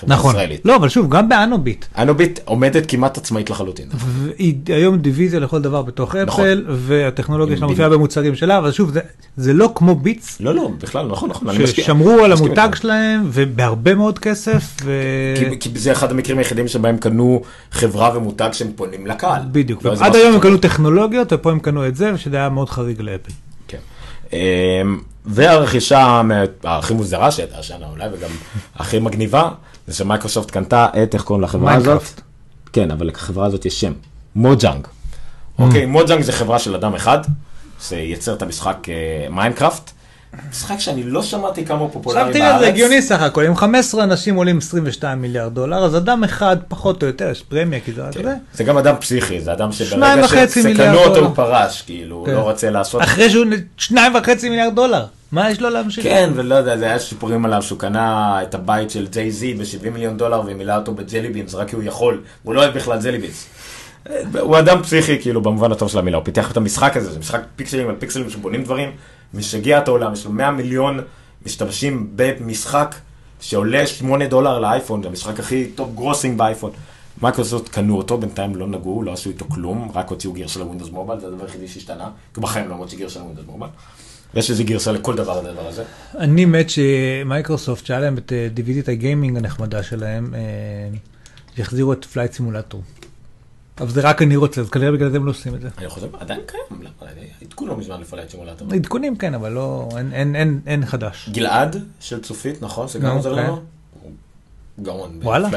חברה 0.00 0.16
נכון. 0.16 0.30
ישראלית. 0.34 0.60
לא, 0.64 0.76
אבל 0.76 0.88
שוב, 0.88 1.08
גם 1.10 1.28
באנוביט. 1.28 1.84
אנוביט 1.98 2.40
עומדת 2.44 2.84
כמעט 2.90 3.18
עצמאית 3.18 3.50
לחלוטין. 3.50 3.88
והיא 3.94 4.54
היום 4.66 4.98
דיוויזיה 4.98 5.40
לכל 5.40 5.60
דבר 5.62 5.82
בתוך 5.82 6.14
נכון. 6.16 6.44
אפל, 6.44 6.64
והטכנולוגיה 6.68 7.56
שלה 7.56 7.66
מופיעה 7.66 7.88
במוצרים 7.88 8.34
שלה, 8.34 8.58
אבל 8.58 8.72
שוב, 8.72 8.90
זה- 8.92 9.00
זה 9.36 9.52
לא 9.52 9.72
כמו 9.74 9.94
ביטס, 9.94 10.40
לא, 10.40 10.54
לא, 10.54 10.70
בכלל, 10.82 11.06
נכון, 11.06 11.30
נכון. 11.30 11.66
ששמרו 11.66 12.10
על 12.24 12.32
המותג. 12.32 12.68
שלהם, 12.74 13.20
ובהרבה 13.32 13.94
מאוד 13.94 14.18
כסף, 14.18 14.76
ו... 14.84 14.92
כי, 15.60 15.70
כי 15.72 15.78
זה 15.78 15.92
אחד 15.92 16.10
המקרים 16.10 16.38
היחידים 16.38 16.68
שבהם 16.68 16.96
קנו 16.98 17.42
חברה 17.70 18.16
ומותג 18.16 18.48
שהם 18.52 18.68
פונים 18.76 19.06
לקהל. 19.06 19.42
בדיוק, 19.52 19.84
לא 19.84 19.92
עד 19.92 19.98
משהו 20.10 20.14
היום 20.22 20.34
הם 20.34 20.40
קנו 20.40 20.56
טכנולוגיות, 20.58 21.32
ופה 21.32 21.50
הם 21.50 21.58
קנו 21.60 21.86
את 21.88 21.96
זה, 21.96 22.10
ושזה 22.14 22.36
היה 22.36 22.48
מאוד 22.48 22.70
חריג 22.70 23.00
לאפל. 23.00 23.32
כן. 23.68 23.78
אמ, 24.32 24.38
והרכישה 25.26 26.22
הכי 26.64 26.94
מוזרה 26.94 27.30
שהייתה 27.30 27.58
השנה 27.58 27.86
אולי, 27.92 28.04
וגם 28.12 28.30
הכי 28.76 28.98
מגניבה, 28.98 29.48
זה 29.88 29.94
שמייקרוסופט 29.94 30.50
קנתה 30.50 30.86
את, 31.02 31.14
איך 31.14 31.22
קוראים 31.22 31.44
לחברה 31.44 31.74
הזאת? 31.74 32.02
כן, 32.72 32.90
אבל 32.90 33.06
לחברה 33.06 33.46
הזאת 33.46 33.66
יש 33.66 33.80
שם, 33.80 33.92
Mojang. 34.34 34.86
אוקיי, 35.58 35.86
Mojang 35.86 36.22
זה 36.22 36.32
חברה 36.32 36.58
של 36.58 36.74
אדם 36.74 36.94
אחד, 36.94 37.18
שייצר 37.82 38.34
את 38.34 38.42
המשחק 38.42 38.86
אה, 38.88 39.30
Minecraft, 39.30 39.90
משחק 40.50 40.80
שאני 40.80 41.02
לא 41.02 41.22
שמעתי 41.22 41.66
כמה 41.66 41.78
הוא 41.78 41.90
פופולרי 41.92 42.20
עכשיו 42.20 42.32
בארץ. 42.32 42.48
תראה, 42.48 42.58
זה 42.58 42.68
הגיוני 42.68 43.02
סך 43.02 43.22
הכל, 43.22 43.46
אם 43.46 43.56
15 43.56 44.04
אנשים 44.04 44.34
עולים 44.34 44.58
22 44.58 45.22
מיליארד 45.22 45.54
דולר, 45.54 45.84
אז 45.84 45.96
אדם 45.96 46.24
אחד 46.24 46.56
פחות 46.68 47.02
או 47.02 47.06
יותר, 47.06 47.30
יש 47.30 47.42
פרמיה, 47.42 47.80
כי 47.80 47.92
זה 47.92 48.02
רק 48.02 48.14
כן. 48.14 48.22
זה. 48.22 48.34
זה 48.54 48.64
גם 48.64 48.78
אדם 48.78 48.94
פסיכי, 49.00 49.40
זה 49.40 49.52
אדם 49.52 49.72
שברגע 49.72 50.28
שקנו 50.28 50.98
אותו. 50.98 51.18
הוא 51.18 51.34
פרש, 51.34 51.82
כאילו, 51.82 52.16
הוא 52.16 52.26
כן. 52.26 52.32
לא 52.32 52.40
רוצה 52.40 52.70
לעשות... 52.70 53.02
אחרי 53.02 53.30
שהוא 53.30 53.46
שניים 53.76 54.14
וחצי 54.14 54.48
מיליארד 54.48 54.74
דולר, 54.74 55.04
מה 55.32 55.50
יש 55.50 55.60
לו 55.60 55.70
להמשיך? 55.70 56.04
כן, 56.04 56.30
ולא 56.34 56.54
יודע, 56.54 56.76
זה 56.76 56.84
היה 56.84 56.98
סיפורים 56.98 57.44
עליו 57.44 57.62
שהוא 57.62 57.78
קנה 57.78 58.38
את 58.42 58.54
הבית 58.54 58.90
של 58.90 59.06
ג'יי 59.06 59.30
זי 59.30 59.54
ב-70 59.54 59.90
מיליון 59.90 60.16
דולר 60.16 60.42
ומילא 60.46 60.76
אותו 60.76 60.94
בג'לי 60.94 61.28
בינס, 61.28 61.54
רק 61.54 61.68
כי 61.68 61.76
הוא 61.76 61.84
יכול, 61.84 62.20
הוא 62.42 62.54
לא 62.54 62.60
אוהב 62.60 62.74
בכלל 62.74 62.98
ג'לי 63.02 63.18
בינס. 63.18 63.46
הוא 64.40 64.58
אדם 64.58 64.82
פסיכי, 64.82 65.18
כאילו, 65.20 65.40
במובן 65.40 65.72
הטוב 65.72 65.88
של 65.88 65.98
המילה, 65.98 66.16
הוא 66.16 66.24
פיתח 66.24 66.52
את 66.52 66.56
המשחק 66.56 66.96
הזה, 66.96 67.12
זה 67.12 67.18
משחק 67.18 67.40
פיקסלים 67.56 67.88
על 67.88 67.94
פיקסלים 67.98 68.30
שבונים 68.30 68.64
דברים, 68.64 68.90
משגע 69.34 69.78
את 69.78 69.88
העולם, 69.88 70.12
יש 70.12 70.24
לו 70.24 70.32
100 70.32 70.50
מיליון 70.50 71.00
משתמשים 71.46 72.10
במשחק 72.16 72.94
שעולה 73.40 73.86
8 73.86 74.26
דולר 74.26 74.58
לאייפון, 74.58 75.02
זה 75.02 75.08
המשחק 75.08 75.40
הכי 75.40 75.66
top 75.74 75.94
grossing 75.94 76.38
באייפון. 76.38 76.70
מייקרוסופט 77.22 77.68
קנו 77.68 77.96
אותו, 77.96 78.18
בינתיים 78.18 78.56
לא 78.56 78.66
נגעו, 78.66 79.02
לא 79.02 79.12
עשו 79.12 79.30
איתו 79.30 79.44
כלום, 79.48 79.90
רק 79.94 80.10
הוציאו 80.10 80.32
גרסה 80.32 80.60
ל 80.60 80.64
Windows 80.64 80.90
Mobile, 80.90 81.20
זה 81.20 81.26
הדבר 81.26 81.44
היחידי 81.44 81.68
שהשתנה, 81.68 82.10
כי 82.34 82.40
בחיים 82.40 82.68
לא 82.68 82.76
מוציא 82.76 82.98
גרסה 82.98 83.20
ל 83.20 83.23
Windows 83.23 83.44
Mobile. 83.46 83.70
ויש 84.34 84.50
איזה 84.50 84.64
גרסה 84.64 84.92
לכל 84.92 85.16
דבר 85.16 85.38
הדבר 85.38 85.68
הזה. 85.68 85.84
אני 86.18 86.44
מת 86.44 86.66
שמייקרוסופט, 86.70 87.86
שהיה 87.86 88.00
להם 88.00 88.18
את 88.18 88.32
אה, 88.32 88.48
דיוויזיית 88.54 88.88
הגיימינג 88.88 89.36
הנחמדה 89.36 89.82
שלהם, 89.82 90.34
אה, 90.34 90.40
יחזירו 91.58 91.92
את 91.92 92.04
פלייט 92.04 92.32
סימולטור. 92.32 92.82
אבל 93.80 93.90
זה 93.90 94.00
רק 94.00 94.22
אני 94.22 94.36
רוצה, 94.36 94.60
אז 94.60 94.70
כנראה 94.70 94.92
בגלל 94.92 95.10
זה 95.10 95.16
הם 95.16 95.26
לא 95.26 95.30
עושים 95.30 95.54
את 95.54 95.60
זה. 95.60 95.68
אני 95.78 95.88
חושב, 95.88 96.06
עדיין 96.20 96.40
קיים, 96.46 96.82
למה? 96.82 97.10
עדכון 97.42 97.68
לא 97.68 97.76
מזמן 97.76 98.00
ל 98.00 98.04
Flight 98.04 98.30
Simulator. 98.30 98.68
עדכונים 98.74 99.16
כן, 99.16 99.34
אבל 99.34 99.52
לא, 99.52 99.88
אין- 100.66 100.86
חדש. 100.86 101.28
גלעד 101.32 101.76
של 102.00 102.20
צופית, 102.20 102.62
נכון? 102.62 102.88
זה 102.88 102.98
גם 102.98 103.16
עוזר 103.16 103.34
כן. 103.36 103.42
לנו? 103.42 103.60
גאון 104.82 105.18
וואלה. 105.22 105.48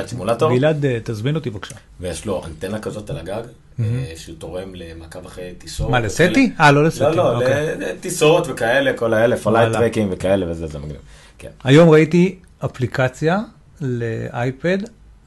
גלעד, 0.58 0.86
אה, 0.86 0.98
תזמין 1.04 1.36
אותי 1.36 1.50
בבקשה. 1.50 1.76
ויש 2.00 2.26
לו 2.26 2.44
אנטנה 2.46 2.80
כזאת 2.80 3.10
על 3.10 3.18
הגג, 3.18 3.42
אה, 3.80 3.86
שהוא 4.16 4.36
תורם 4.40 4.76
למעקב 4.76 5.26
אחרי 5.26 5.54
טיסות. 5.58 5.90
מה. 5.90 6.00
ל 6.00 6.08
SETI? 6.08 6.52
אה, 6.60 6.72
לא 6.72 6.84
ל 6.86 6.89
SETI. 6.89 7.04
לא, 7.04 7.16
לא, 7.16 7.36
אוקיי. 7.36 7.76
לטיסות 7.78 8.48
וכאלה, 8.50 8.94
כל 8.98 9.14
האלה, 9.14 9.38
flight. 9.38 9.74
track 9.74 9.98
ים 9.98 10.08
וכאלה 10.12 10.52
וזה, 10.52 10.68
זה 10.68 10.80
מגניב. 10.80 11.02
כן. 11.38 11.50
היום 11.64 11.90
ראיתי 11.90 12.36
אפליקציה 12.66 13.40
לאייפד, 13.82 14.78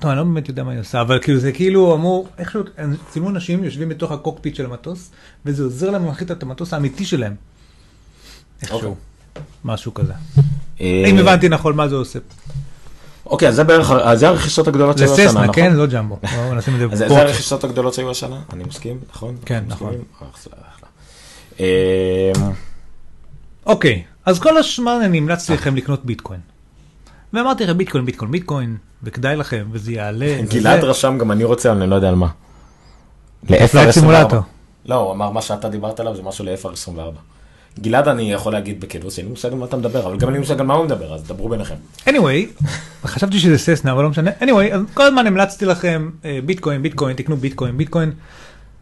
טוב, 0.05 0.11
אני 0.11 0.19
לא 0.19 0.25
באמת 0.25 0.49
יודע 0.49 0.65
מה 0.65 0.71
היא 0.71 0.81
עושה, 0.81 1.01
אבל 1.01 1.19
כאילו 1.23 1.39
זה 1.39 1.53
כאילו 1.53 1.95
אמור, 1.95 2.29
איכשהו, 2.39 2.63
צילמו 3.11 3.31
אנשים 3.31 3.65
יושבים 3.65 3.89
בתוך 3.89 4.13
הקוקפיט 4.13 4.55
של 4.55 4.65
המטוס, 4.65 5.11
וזה 5.47 5.63
עוזר 5.63 5.91
להם 5.91 6.05
להנחית 6.05 6.31
את 6.31 6.43
המטוס 6.43 6.73
האמיתי 6.73 7.05
שלהם. 7.05 7.35
איכשהו, 8.63 8.77
אוקיי. 8.77 8.93
משהו 9.65 9.95
כזה. 9.95 10.13
אה, 10.81 11.05
אם 11.07 11.19
הבנתי 11.19 11.49
נכון 11.49 11.77
מה 11.77 11.89
זה 11.89 11.95
עושה. 11.95 12.19
אוקיי, 13.27 13.49
אז 13.49 13.55
זה 13.55 13.65
בערך, 13.65 13.91
אז 13.91 14.19
זה 14.19 14.29
הרכישות 14.29 14.69
הגדולות 14.69 14.99
שהיו 14.99 15.13
השנה, 15.13 15.29
ססנה, 15.29 15.43
נכון? 15.43 15.55
כן? 15.55 15.73
לא 15.73 15.87
ג'מבו. 15.87 16.19
זה. 16.93 17.07
הרכישות 17.07 17.65
הגדולות 17.65 17.95
שהיו 17.95 18.11
השנה, 18.11 18.41
אני 18.53 18.65
מסכים, 18.65 18.99
נכון? 19.11 19.37
כן, 19.47 19.65
נכון. 19.67 19.95
אחלה. 20.19 20.55
אה, 21.61 22.33
אוקיי, 23.67 24.03
אז 24.25 24.39
כל 24.39 24.57
הזמן 24.57 25.01
אני 25.05 25.19
המלצתי 25.19 25.53
לכם 25.53 25.77
לקנות 25.77 26.05
ביטקוין. 26.05 26.41
ואמרתי 27.35 27.65
לכם 27.65 27.79
ביטקוין, 27.79 28.05
ביטקוין, 28.05 28.31
ביטקוין, 28.31 28.77
וכדאי 29.03 29.37
לכם, 29.37 29.67
וזה 29.73 29.93
יעלה. 29.93 30.39
גלעד. 30.49 30.85
רשם 30.85 31.19
גם 31.19 31.33
אני 31.33 31.45
רוצה, 31.45 31.73
אני 31.73 31.87
לא 31.87 31.95
יודע 31.95 32.09
על 32.09 32.15
מה. 32.15 32.29
Flight 33.47 33.75
ל-FR24. 33.75 33.93
סימולטור. 33.93 34.41
לא, 34.87 34.95
הוא 34.95 35.13
אמר 35.13 35.31
מה 35.31 35.43
שאתה 35.43 35.69
דיברת 35.69 36.01
עליו 36.01 36.17
זה 36.17 36.23
משהו 36.23 36.45
ל-FR24. 36.45 37.01
גלעד, 37.81 38.09
אני 38.09 38.33
יכול 38.33 38.53
להגיד 38.53 38.81
בכנות, 38.81 39.19
אין 39.19 39.27
לי 39.27 39.31
מושג 39.31 39.53
על 39.53 39.59
מה 39.59 39.65
אתה 39.65 39.77
מדבר, 39.77 40.07
אבל 40.07 40.17
גם 40.17 40.29
אין 40.29 40.33
לי 40.33 40.39
מושג 40.39 40.61
על 40.61 40.67
מה 40.67 40.75
הוא 40.75 40.85
מדבר, 40.85 41.15
אז 41.15 41.23
דברו 41.23 41.49
ביניכם. 41.49 41.75
anyway, 42.07 42.65
חשבתי 43.07 43.39
שזה 43.39 43.59
ססנה, 43.59 43.93
אבל 43.93 44.03
לא 44.03 44.09
משנה. 44.09 44.31
anyway, 44.41 44.75
אז 44.75 44.81
כל 44.95 45.03
הזמן 45.03 45.27
המלצתי 45.27 45.67
לכם 45.67 46.11
אה, 46.25 46.39
ביטקוין, 46.45 46.83
ביטקוין, 46.83 47.17
תקנו 47.17 47.37
ביטקוין, 47.37 47.77
ביטקוין. 47.77 48.13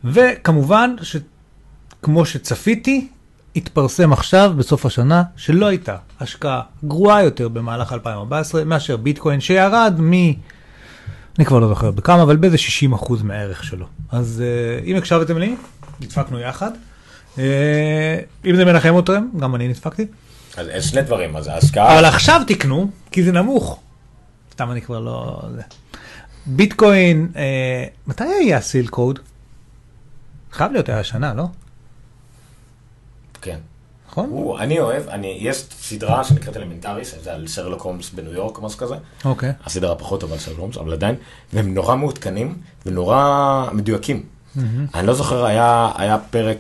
וכמובן, 0.05 0.95
שכמו 1.03 2.27
שצפיתי, 2.27 3.09
התפרסם 3.57 4.13
עכשיו, 4.13 4.53
בסוף 4.57 4.87
השנה, 4.87 5.23
שלא 5.37 5.67
הייתה 5.67 5.97
השקעה 6.21 6.61
גרועה 6.85 7.23
יותר 7.23 7.49
במהלך 7.49 7.93
2014 7.93 8.65
מאשר 8.65 8.97
ביטקוין, 8.97 9.41
שירד 9.41 9.95
מ... 10.01 10.13
אני 11.39 11.45
כבר 11.45 11.59
לא 11.59 11.69
זוכר 11.69 11.91
בכמה, 11.91 12.23
אבל 12.23 12.37
באיזה 12.37 12.57
60% 12.93 13.13
מהערך 13.23 13.65
שלו. 13.65 13.87
אז 14.11 14.43
אה, 14.45 14.85
אם 14.85 14.97
הקשבתם 14.97 15.39
לי, 15.39 15.57
נדפקנו 16.01 16.41
יחד. 16.41 16.71
אה, 17.39 18.19
אם 18.45 18.57
זה 18.57 18.65
מנחם 18.65 18.99
אתכם, 18.99 19.25
גם 19.41 19.55
אני 19.55 19.69
נדפקתי. 19.69 20.07
אז 20.57 20.85
שני 20.85 21.03
דברים, 21.03 21.37
אז 21.37 21.47
ההשקעה... 21.49 21.99
אבל 21.99 22.05
עכשיו 22.05 22.43
תקנו, 22.47 22.91
כי 23.11 23.23
זה 23.23 23.33
נמוך. 23.33 23.81
סתם 24.53 24.71
אני 24.71 24.83
כבר 24.83 25.01
לא... 25.01 25.43
זה. 25.55 25.63
ביטקוין, 26.47 27.29
אה, 27.37 27.85
מתי 28.07 28.25
היה 28.25 28.61
Silk 28.61 28.91
Road? 28.91 29.19
חייב 30.53 30.73
להיות 30.73 30.89
היה 30.89 31.01
השנה, 31.01 31.35
לא? 31.35 31.47
כן. 33.43 33.59
נכון? 34.11 34.29
הוא, 34.31 34.59
אני 34.59 34.81
אוהב, 34.81 35.09
אני, 35.09 35.39
יש 35.41 35.65
סדרה 35.81 36.25
שנקראת 36.25 36.57
Elementary, 36.57 37.15
זה 37.23 37.33
על 37.33 37.47
שרלוק 37.47 37.83
הולמס 37.83 38.11
בניו 38.11 38.33
יורק 38.33 38.59
או 38.59 38.63
משהו 38.63 38.79
כזה. 38.79 38.95
אוקיי. 39.25 39.53
הסדרה 39.65 39.95
פחות 39.95 40.21
טובה 40.21 40.35
על 40.35 40.41
שרלוק 40.41 40.61
הולמס, 40.61 40.77
אבל 40.77 40.93
עדיין, 40.93 41.15
והם 41.53 41.75
נורא 41.75 41.97
מעודכנים 41.97 42.55
ונורא 42.87 43.69
מדויקים. 43.73 44.23
אני 44.95 45.07
לא 45.07 45.15
זוכר, 45.15 45.45
היה, 45.45 45.91
היה 45.97 46.19
פרק, 46.31 46.59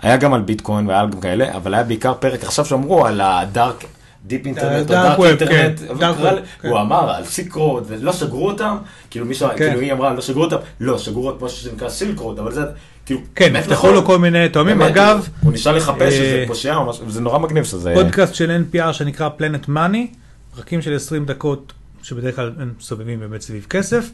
היה 0.00 0.16
גם 0.16 0.34
על 0.34 0.42
ביטקוין 0.42 0.86
והיה 0.86 1.06
גם 1.06 1.20
כאלה, 1.20 1.56
אבל 1.56 1.74
היה 1.74 1.84
בעיקר 1.84 2.14
פרק 2.14 2.44
עכשיו 2.44 2.64
שאמרו 2.64 3.06
על 3.06 3.20
ה 3.20 3.31
dark, 3.31 3.84
deep 4.26 4.46
אינטרנט, 4.46 4.90
או 4.90 4.94
dark 4.94 5.18
אינטרנט, 5.18 5.78
כן, 5.78 6.44
כן. 6.60 6.68
הוא 6.68 6.80
אמר 6.80 7.10
על 7.10 7.24
Silk 7.24 7.51
Road, 7.51 7.84
ולא 7.86 8.12
סגרו 8.12 8.46
אותם, 8.46 8.76
כאילו 9.10 9.26
מישהו, 9.26 9.48
כן. 9.48 9.56
כאילו 9.56 9.80
היא 9.80 9.92
אמרה, 9.92 10.12
לא 10.12 10.20
סגרו 10.20 10.44
אותם, 10.44 10.56
לא, 10.80 10.98
סגרו 10.98 11.26
רק 11.26 11.42
משהו 11.42 11.58
שנקרא 11.58 11.88
Silk 11.88 12.10
Road, 12.10 12.38
אבל 12.38 12.52
זה, 12.52 12.62
כאילו, 13.06 13.20
כן, 13.34 13.56
נפתחו 13.56 13.72
נכון. 13.72 13.94
לו 13.94 14.04
כל 14.04 14.18
מיני 14.18 14.48
תאומים. 14.48 14.82
אגב, 14.82 15.28
הוא- 15.40 15.52
ניסה 15.52 15.72
לחפש 15.72 16.00
אה, 16.00 16.06
איזה 16.06 16.44
פושע 16.46 16.74
או 16.76 16.86
משהו, 16.88 17.06
וזה 17.06 17.20
נורא 17.20 17.38
מגניב 17.38 17.64
שזה... 17.64 17.92
פודקאסט 17.94 18.34
של 18.34 18.62
NPR 18.72 18.92
שנקרא 18.92 19.28
Planet 19.38 19.68
Money, 19.68 20.16
פרקים 20.56 20.82
של 20.82 20.96
20 20.96 21.24
דקות, 21.24 21.72
שבדרך 22.02 22.36
כלל 22.36 22.52
הם 22.60 22.72
סובבים 22.80 23.20
באמת 23.20 23.40
סביב 23.40 23.66
כסף. 23.70 24.10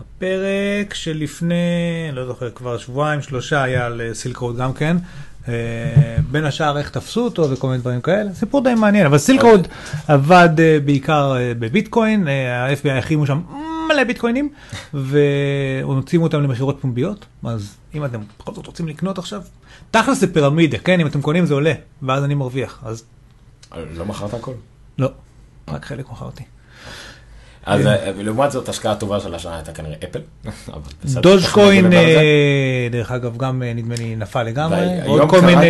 הפרק 0.00 0.94
שלפני, 0.94 1.54
לא 2.12 2.26
זוכר, 2.26 2.50
כבר 2.50 2.78
שבועיים, 2.78 3.22
שלושה 3.22 3.62
היה 3.62 3.86
על 3.86 4.00
סילק 4.12 4.36
רוד 4.36 4.56
גם 4.56 4.72
כן. 4.72 4.96
אה, 5.48 6.16
בין 6.30 6.44
השאר 6.44 6.78
איך 6.78 6.90
תפסו 6.90 7.24
אותו 7.24 7.50
וכל 7.50 7.66
מיני 7.66 7.80
דברים 7.80 8.00
כאלה, 8.00 8.34
סיפור 8.34 8.64
די 8.64 8.74
מעניין, 8.74 9.06
אבל 9.06 9.18
סילק 9.18 9.42
רוד 9.42 9.68
עבד 10.08 10.48
אה, 10.58 10.78
בעיקר 10.84 11.36
אה, 11.36 11.52
בביטקוין, 11.58 12.28
ה-FBI 12.28 12.90
החרימו 12.90 13.26
שם 13.26 13.40
מלא 13.88 14.04
ביטקוינים, 14.04 14.48
והוציאו 14.94 16.22
אותם 16.22 16.42
למכירות 16.42 16.78
פומביות, 16.80 17.26
אז 17.44 17.76
אם 17.94 18.04
אתם 18.04 18.20
בכל 18.38 18.54
זאת 18.54 18.66
רוצים 18.66 18.88
לקנות 18.88 19.18
עכשיו, 19.18 19.42
תכל'ס 19.90 20.20
זה 20.20 20.34
פירמידה, 20.34 20.78
כן, 20.78 21.00
אם 21.00 21.06
אתם 21.06 21.22
קונים 21.22 21.46
זה 21.46 21.54
עולה, 21.54 21.72
ואז 22.02 22.24
אני 22.24 22.34
מרוויח, 22.34 22.82
אז 22.84 23.04
לא 23.96 24.04
מכרת 24.04 24.34
הכל? 24.34 24.52
לא, 24.98 25.08
רק 25.68 25.84
חלק 25.84 26.10
מכרתי. 26.10 26.42
אז 27.66 27.80
כן. 27.80 27.86
אה, 27.86 28.12
לעומת 28.16 28.52
זאת, 28.52 28.68
השקעה 28.68 28.92
הטובה 28.92 29.20
של 29.20 29.34
השנה 29.34 29.56
הייתה 29.56 29.72
כנראה 29.72 29.94
אפל. 30.04 30.20
דוז'קוין, 31.06 31.84
על 31.84 31.90
זה. 31.90 31.96
אה, 31.98 32.88
דרך 32.90 33.12
אגב, 33.12 33.36
גם 33.36 33.62
אה, 33.62 33.72
נדמה 33.74 33.94
לי 33.98 34.16
נפל 34.16 34.42
לגמרי, 34.42 34.86
עוד 35.06 35.30
כל 35.30 35.40
מיני 35.40 35.66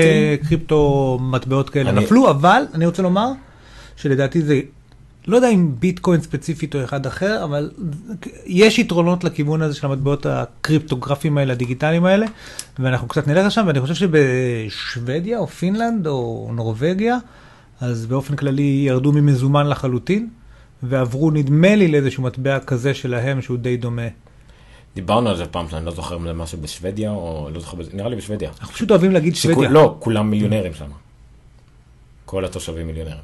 קריפטו 0.48 1.18
מטבעות 1.22 1.70
כאלה 1.70 1.92
נפלו, 1.92 2.30
אבל 2.30 2.62
אני 2.74 2.86
רוצה 2.86 3.02
לומר 3.02 3.28
שלדעתי 3.96 4.42
זה, 4.42 4.60
לא 5.26 5.36
יודע 5.36 5.48
אם 5.48 5.72
ביטקוין 5.78 6.20
ספציפית 6.20 6.74
או 6.74 6.84
אחד 6.84 7.06
אחר, 7.06 7.44
אבל 7.44 7.70
יש 8.46 8.78
יתרונות 8.78 9.24
לכיוון 9.24 9.62
הזה 9.62 9.74
של 9.74 9.86
המטבעות 9.86 10.26
הקריפטוגרפיים 10.26 11.38
האלה, 11.38 11.52
הדיגיטליים 11.52 12.04
האלה, 12.04 12.26
ואנחנו 12.78 13.08
קצת 13.08 13.28
נלך 13.28 13.46
לשם, 13.46 13.64
ואני 13.66 13.80
חושב 13.80 13.94
שבשוודיה 13.94 15.38
או 15.38 15.46
פינלנד 15.46 16.06
או 16.06 16.50
נורבגיה, 16.54 17.18
אז 17.80 18.06
באופן 18.06 18.36
כללי 18.36 18.84
ירדו 18.86 19.12
ממזומן 19.12 19.66
לחלוטין, 19.66 20.28
ועברו 20.88 21.30
נדמה 21.30 21.74
לי 21.76 21.88
לאיזשהו 21.88 22.22
מטבע 22.22 22.58
כזה 22.58 22.94
שלהם 22.94 23.42
שהוא 23.42 23.58
די 23.58 23.76
דומה. 23.76 24.02
דיברנו 24.94 25.30
על 25.30 25.36
זה 25.36 25.46
פעם, 25.46 25.68
שאני 25.68 25.86
לא 25.86 25.92
זוכר 25.92 26.16
אם 26.16 26.26
זה 26.26 26.32
משהו 26.32 26.58
בשוודיה, 26.58 27.10
או 27.10 27.48
לא 27.54 27.60
זוכר, 27.60 27.76
נראה 27.92 28.08
לי 28.08 28.16
בשוודיה. 28.16 28.50
אנחנו 28.60 28.74
פשוט 28.74 28.90
אוהבים 28.90 29.12
להגיד 29.12 29.36
שכול- 29.36 29.52
שוודיה. 29.54 29.70
לא, 29.70 29.96
כולם 29.98 30.30
מיליונרים 30.30 30.74
שם. 30.74 30.84
כל 32.24 32.44
התושבים 32.44 32.86
מיליונרים. 32.86 33.16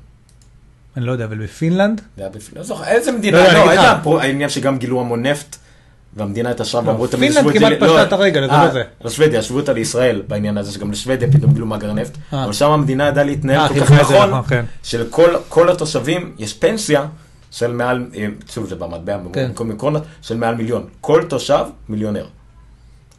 אני 0.96 1.06
לא 1.06 1.12
יודע, 1.12 1.24
אבל 1.24 1.38
בפינלנד? 1.44 2.00
זה 2.16 2.22
היה 2.22 2.30
בפ- 2.32 2.56
לא 2.56 2.62
זוכר, 2.62 2.84
איזה 2.84 3.12
מדינה, 3.12 3.38
לא, 3.38 3.52
לא, 3.52 3.70
הייתה. 3.70 4.00
פה 4.02 4.22
העניין 4.22 4.48
שגם 4.48 4.78
גילו 4.78 5.00
המון 5.00 5.26
נפט, 5.26 5.56
והמדינה 6.16 6.50
התעשרה 6.50 6.82
ואמרו 6.84 7.06
תמיד 7.06 7.32
פינלנד 7.32 7.52
כמעט 7.58 7.72
ל- 7.72 7.74
פשטה 7.74 7.86
לא, 7.86 8.02
את 8.02 8.12
הרגל, 8.12 8.46
זה 8.46 8.52
אה, 8.52 8.64
לא 8.66 8.72
זה. 8.72 8.82
לשוודיה, 9.04 9.38
השוו 9.40 9.56
אותה 9.60 9.72
לישראל 9.72 10.22
בעניין 10.28 10.58
הזה, 10.58 10.72
שגם 10.72 10.90
לשוודיה 10.90 11.32
פתאום 11.32 11.52
גילו 11.52 11.66
מאגר 11.66 11.92
נפט, 11.92 12.16
אה. 12.32 12.44
אבל 12.44 12.52
שם 12.52 12.70
המדינה 12.70 13.08
ידעה 13.08 13.24
אה, 13.24 13.28
להתנהל 13.30 13.68
כל 13.68 13.80
כך 13.80 13.92
נכון, 13.92 14.30
נכון, 14.30 14.42
כן. 14.48 14.64
שלכל 14.82 15.30
כל 15.48 15.70
התושבים 15.70 16.34
יש 16.38 16.54
פנסיה 16.54 17.06
של 17.50 17.72
מעל, 17.72 18.06
אה, 18.16 18.26
שוב 18.48 18.66
זה 18.66 18.76
במטבע, 18.76 19.18
כן. 19.32 19.48
במקום 19.48 19.68
מקרונות, 19.68 20.02
של 20.22 20.36
מעל 20.36 20.54
מיליון. 20.54 20.86
כל 21.00 21.24
תושב 21.28 21.64
מיליונר. 21.88 22.26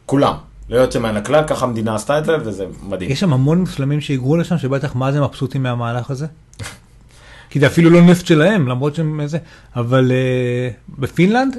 כולם. 0.06 0.34
לא 0.68 0.76
יוצא 0.76 0.98
מן 0.98 1.16
הכלל, 1.16 1.44
ככה 1.46 1.64
המדינה 1.64 1.94
עשתה 1.94 2.18
את 2.18 2.24
זה, 2.24 2.32
וזה 2.44 2.66
מדהים. 2.82 3.10
יש 3.10 3.20
שם 3.20 3.32
המון 3.32 3.60
מוסלמים 3.60 4.00
שהיגרו 4.00 4.36
לשם, 4.36 4.58
שבטח 4.58 4.94
מה 4.94 5.12
זה 5.12 5.20
מבסוטים 5.20 5.62
מהמהלך 5.62 6.10
הזה. 6.10 6.26
כי 7.50 7.60
זה 7.60 7.66
אפילו 7.66 7.90
לא 7.90 8.02
נפט 8.02 8.26
שלהם, 8.26 8.68
למרות 8.68 8.94
שהם 8.94 9.20
איזה... 9.20 9.38
אבל 9.76 10.10
uh, 10.10 11.00
בפינלנד, 11.00 11.58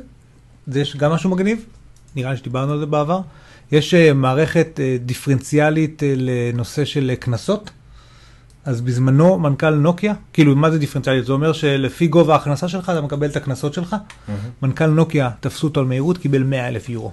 זה 0.68 0.82
יש 0.82 0.96
גם 0.96 1.12
משהו 1.12 1.30
מגניב, 1.30 1.66
נראה 2.16 2.32
לי 2.32 2.38
שדיברנו 2.38 2.74
על 2.74 2.80
זה 2.80 2.86
בעבר. 2.86 3.20
יש 3.72 3.94
uh, 3.94 4.14
מערכת 4.14 4.68
uh, 4.80 5.06
דיפרנציאלית 5.06 6.04
uh, 6.04 6.06
לנושא 6.16 6.86
של 6.86 7.12
uh, 7.14 7.20
קנסות. 7.20 7.70
אז 8.66 8.82
בזמנו 8.82 9.40
מנכ"ל 9.40 9.70
נוקיה, 9.70 10.14
כאילו 10.34 10.56
מה 10.56 10.72
זה 10.72 10.78
דיפרנציאלית? 10.78 11.26
זה 11.26 11.34
אומר 11.34 11.54
שלפי 11.54 12.08
גובה 12.08 12.34
ההכנסה 12.34 12.68
שלך 12.68 12.90
אתה 12.90 13.02
מקבל 13.02 13.30
את 13.30 13.36
הקנסות 13.36 13.74
שלך. 13.74 13.96
מנכ"ל 14.62 14.86
נוקיה 14.86 15.30
תפסו 15.40 15.68
אותו 15.68 15.80
על 15.80 15.86
מהירות, 15.86 16.18
קיבל 16.18 16.44
100 16.44 16.68
אלף 16.68 16.90
יורו. 16.90 17.12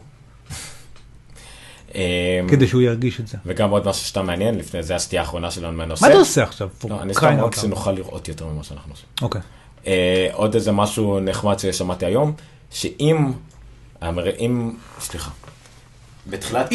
אמ, 1.94 2.00
כדי 2.48 2.66
שהוא 2.66 2.82
ירגיש 2.82 3.20
את 3.20 3.28
זה. 3.28 3.38
וגם 3.46 3.70
עוד 3.70 3.88
משהו 3.88 4.06
שאתה 4.06 4.22
מעניין, 4.22 4.58
לפני 4.58 4.82
זה 4.82 4.94
הסטייה 4.94 5.22
האחרונה 5.22 5.50
שלנו 5.50 5.76
מהנושא. 5.76 6.04
מה 6.04 6.10
אתה 6.10 6.18
עושה 6.18 6.42
עכשיו? 6.42 6.68
לא, 6.88 7.02
אני 7.02 7.14
סתם 7.14 7.40
רק. 7.40 7.54
שנוכל 7.54 7.92
לראות 7.92 8.28
יותר 8.28 8.46
ממה 8.46 8.64
שאנחנו 8.64 8.92
עושים. 8.92 9.06
אוקיי. 9.22 9.40
אה, 9.86 10.28
עוד 10.32 10.54
איזה 10.54 10.72
משהו 10.72 11.20
נחמד 11.20 11.58
ששמעתי 11.58 12.06
היום, 12.06 12.32
שאם, 12.70 13.32
אם, 14.38 14.72
סליחה, 15.00 15.30
בתחילת 16.26 16.68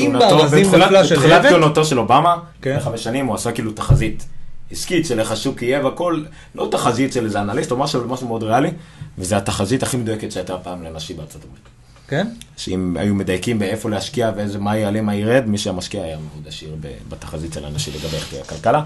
כהונתו, 1.50 1.86
של 1.86 2.00
אובמה, 2.00 2.38
כן. 2.62 2.70
לפני 2.70 2.84
חמש 2.84 3.04
שנים 3.04 3.26
הוא 3.26 3.36
עשה 3.36 3.52
כאילו 3.52 3.72
תחזית 3.72 4.26
עסקית 4.72 5.06
של 5.06 5.20
איך 5.20 5.32
השוק 5.32 5.62
יהיה 5.62 5.86
והכל, 5.86 6.24
לא 6.56 6.68
תחזית 6.72 7.14
של 7.14 7.26
איזה 7.26 7.42
אנליסט 7.42 7.72
או 7.72 7.78
משהו, 7.78 8.08
משהו 8.08 8.28
מאוד 8.28 8.44
ריאלי, 8.44 8.70
וזה 9.18 9.38
התחזית 9.38 9.84
הכי 9.84 9.98
מדויקת 9.98 10.32
שהייתה 10.32 10.58
פעם 10.58 10.84
לנשים 10.84 11.18
בארצות 11.18 11.44
הברית. 11.44 11.64
כן? 12.08 12.28
שאם 12.58 12.98
היו 13.00 13.16
מדייקים 13.16 13.60
באיפה 13.60 13.90
להשקיע 13.90 14.32
ואיזה 14.36 14.58
מה 14.60 14.78
יעלה, 14.78 15.02
מה 15.02 15.16
ירד, 15.16 15.44
מי 15.48 15.58
שהמשקיע 15.58 16.04
היה 16.04 16.18
מאוד 16.18 16.48
עשיר 16.48 16.76
בתחזית 17.10 17.54
של 17.54 17.66
אנשים 17.66 17.94
לגבי 17.94 18.16
איך 18.16 18.28
תהיה 18.30 18.42
הכלכלה. 18.42 18.84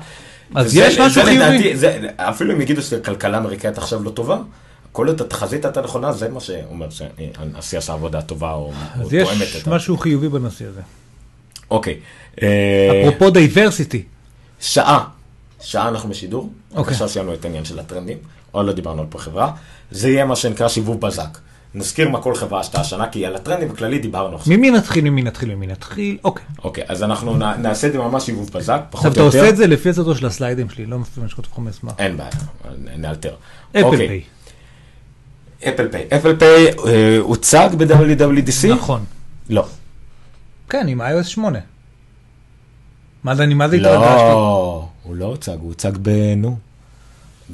אז 0.55 0.65
וזה- 0.65 0.79
יש 0.81 0.99
משהו 0.99 1.23
חיובי. 1.23 1.73
אפילו 2.17 2.53
אם 2.55 2.61
יגידו 2.61 2.81
שהכלכלה 2.81 3.37
האמריקאית 3.37 3.77
עכשיו 3.77 4.03
לא 4.03 4.09
טובה, 4.09 4.37
כל 4.91 5.07
עוד 5.07 5.21
התחזית 5.21 5.65
הייתה 5.65 5.81
נכונה, 5.81 6.13
זה 6.13 6.29
מה 6.29 6.39
שאומר 6.39 6.87
שהנשיא 6.89 7.77
עשה 7.77 7.93
עבודה 7.93 8.21
טובה 8.21 8.53
או, 8.53 8.71
אז 8.95 9.09
תואמת 9.09 9.41
יש 9.41 9.55
את 9.61 9.67
ה... 9.67 9.69
משהו 9.71 9.97
חיובי 9.97 10.29
בנושא 10.29 10.65
הזה. 10.65 10.81
אוקיי. 11.71 11.99
אה, 12.41 13.01
אפרופו 13.07 13.29
diversity. 13.29 14.03
שעה, 14.61 15.03
שעה 15.61 15.87
אנחנו 15.89 16.09
בשידור, 16.09 16.49
אוקיי. 16.75 16.91
עכשיו 16.93 17.09
סיימנו 17.09 17.33
את 17.33 17.45
העניין 17.45 17.65
של 17.65 17.79
הטרנדים, 17.79 18.17
עוד 18.51 18.65
לא 18.65 18.73
דיברנו 18.73 19.01
על 19.01 19.07
פר 19.09 19.19
חברה, 19.19 19.51
זה 19.91 20.09
יהיה 20.09 20.25
מה 20.25 20.35
שנקרא 20.35 20.67
סיבוב 20.67 21.01
בזק. 21.01 21.37
נזכיר 21.73 22.09
מה 22.09 22.21
כל 22.21 22.35
חברה 22.35 22.59
עשתה 22.59 22.81
השנה, 22.81 23.09
כי 23.09 23.25
על 23.25 23.35
הטרנדים 23.35 23.67
בכללי 23.69 23.99
דיברנו 23.99 24.35
עכשיו. 24.35 24.57
ממי 24.57 24.71
נתחיל, 24.71 25.03
ממי 25.09 25.21
נתחיל, 25.23 25.55
ממי 25.55 25.67
נתחיל? 25.67 26.17
אוקיי. 26.23 26.45
אוקיי, 26.63 26.83
אז 26.87 27.03
אנחנו 27.03 27.37
נ- 27.37 27.61
נעשה 27.61 27.87
את 27.87 27.91
זה 27.93 27.99
ממש 27.99 28.25
שיבוב 28.25 28.49
בזק, 28.53 28.81
פחות 28.89 29.05
עכשיו 29.07 29.23
או 29.23 29.29
אתה 29.29 29.37
יותר. 29.37 29.39
עושה 29.39 29.49
את 29.49 29.57
זה 29.57 29.67
לפי 29.67 29.89
הצעתו 29.89 30.15
של 30.15 30.25
הסליידים 30.25 30.69
שלי, 30.69 30.85
לא 30.85 30.99
מה 30.99 31.27
שכתוב 31.29 31.45
לך 31.51 31.57
במסמך. 31.59 31.93
אין 31.99 32.17
בעיה, 32.17 32.29
נאלתר. 32.97 33.35
אפל 33.71 33.97
פיי. 33.97 34.21
אפל 35.67 35.87
פיי. 35.91 36.07
אפל 36.17 36.35
פיי 36.35 36.67
הוצג 37.19 37.69
ב-WWDC? 37.77 38.67
נכון. 38.73 39.05
לא. 39.49 39.65
כן, 40.69 40.87
עם 40.87 41.01
iOS 41.01 41.23
8. 41.23 41.59
מה 43.23 43.35
זה, 43.35 43.43
אני 43.43 43.53
מה 43.53 43.67
זה 43.69 43.75
התרגשתי? 43.75 43.99
לא, 44.05 44.87
הוא 45.09 45.15
לא 45.15 45.25
הוצג, 45.25 45.57
הוא 45.59 45.67
הוצג 45.67 45.91
ב... 46.01 46.09
נו, 46.37 46.57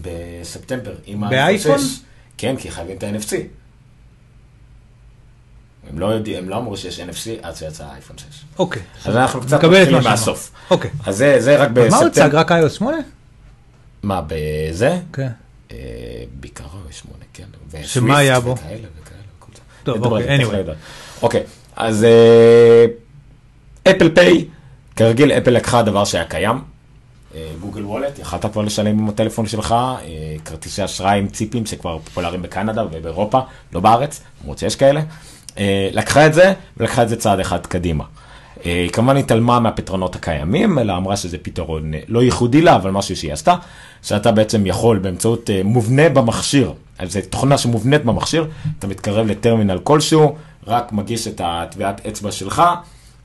בספטמבר. 0.02 0.96
עם 1.06 1.22
באייפון? 1.22 1.40
האייפון 1.40 1.80
6. 1.80 2.00
כן, 2.38 2.56
כי 2.58 2.72
חייבים 2.72 2.98
את 2.98 3.04
ה-NFC. 3.04 3.36
הם 5.90 6.00
לא 6.00 6.06
יודעים, 6.06 6.38
הם 6.38 6.50
לא 6.50 6.58
אמרו 6.58 6.78
שיש 6.78 7.00
NFC 7.00 7.30
עד 7.42 7.56
שיצא 7.56 7.84
האייפון 7.84 8.18
6. 8.18 8.26
אוקיי. 8.60 8.82
אז 9.06 9.16
אנחנו 9.16 9.42
קצת 9.42 9.64
מתחילים. 9.64 10.04
מהסוף. 10.04 10.52
אוקיי. 10.70 10.92
אז 11.06 11.18
זה, 11.18 11.36
זה 11.40 11.58
רק 11.58 11.70
בספטמבר. 11.70 12.00
מה 12.00 12.06
הוצג? 12.06 12.30
רק 12.34 12.52
iOS 12.52 12.70
8? 12.70 12.98
מה, 14.04 14.22
בזה? 14.28 15.00
כן. 15.14 15.30
אה, 15.72 15.78
בעיקר 16.40 16.64
שמונה, 16.92 17.24
כן. 17.34 17.44
שמה 17.84 18.18
היה 18.18 18.40
בו? 18.40 18.52
וכאלה 18.52 18.88
וכאלה. 19.02 19.20
טוב, 19.84 20.06
אוקיי, 20.06 20.40
anyway. 20.40 20.72
אוקיי, 21.22 21.44
אז 21.76 22.06
אפל 23.84 24.10
פיי, 24.16 24.48
כרגיל 24.96 25.32
אפל 25.32 25.52
לקחה 25.52 25.84
דבר 25.84 26.06
שהיה 26.06 26.26
קיים, 26.26 26.75
גוגל 27.60 27.86
וולט, 27.86 28.20
יכלת 28.20 28.46
כבר 28.46 28.62
לשלם 28.62 29.00
עם 29.00 29.10
הטלפון 29.10 29.48
שלך, 29.48 29.72
אה, 29.72 30.36
כרטיסי 30.46 30.86
אשראי 30.86 31.20
עם 31.20 31.28
ציפים 31.28 31.66
שכבר 31.66 32.00
פופולריים 32.04 32.42
בקנדה 32.42 32.84
ובאירופה, 32.92 33.40
לא 33.74 33.80
בארץ, 33.80 34.22
למרות 34.42 34.58
שיש 34.58 34.76
כאלה. 34.76 35.02
אה, 35.58 35.90
לקחה 35.92 36.26
את 36.26 36.34
זה, 36.34 36.54
ולקחה 36.78 37.04
את 37.04 37.10
זה 37.10 37.16
צעד 37.16 37.40
אחד 37.40 37.66
קדימה. 37.66 38.04
אה, 38.66 38.72
היא 38.72 38.90
כמובן 38.90 39.18
התעלמה 39.18 39.60
מהפתרונות 39.60 40.16
הקיימים, 40.16 40.80
אלא 40.80 40.98
אמרה 40.98 41.18
שזה 41.18 41.38
פתרון 41.38 41.92
לא 42.08 42.24
ייחודי 42.24 42.62
לה, 42.62 42.76
אבל 42.76 42.92
משהו 42.92 43.16
שהיא 43.16 43.34
עשתה, 43.34 43.56
שאתה 44.04 44.32
בעצם 44.32 44.66
יכול 44.66 45.00
באמצעות 45.00 45.50
מובנה 45.64 46.10
במכשיר, 46.10 46.74
זו 47.04 47.20
תוכנה 47.30 47.58
שמובנית 47.58 48.06
במכשיר, 48.06 48.48
אתה 48.80 48.88
מתקרב 48.88 49.28
לטרמינל 49.28 49.80
כלשהו, 49.84 50.36
רק 50.68 50.92
מגיש 50.92 51.28
את 51.28 51.42
הטביעת 51.44 52.06
אצבע 52.06 52.32
שלך, 52.32 52.64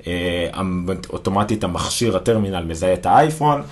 אה, 0.06 0.48
אוטומטית 1.12 1.64
המכשיר, 1.64 2.16
הטרמינל 2.16 2.64
מזהה 2.64 2.94
את 2.94 3.06
האייפון, 3.06 3.62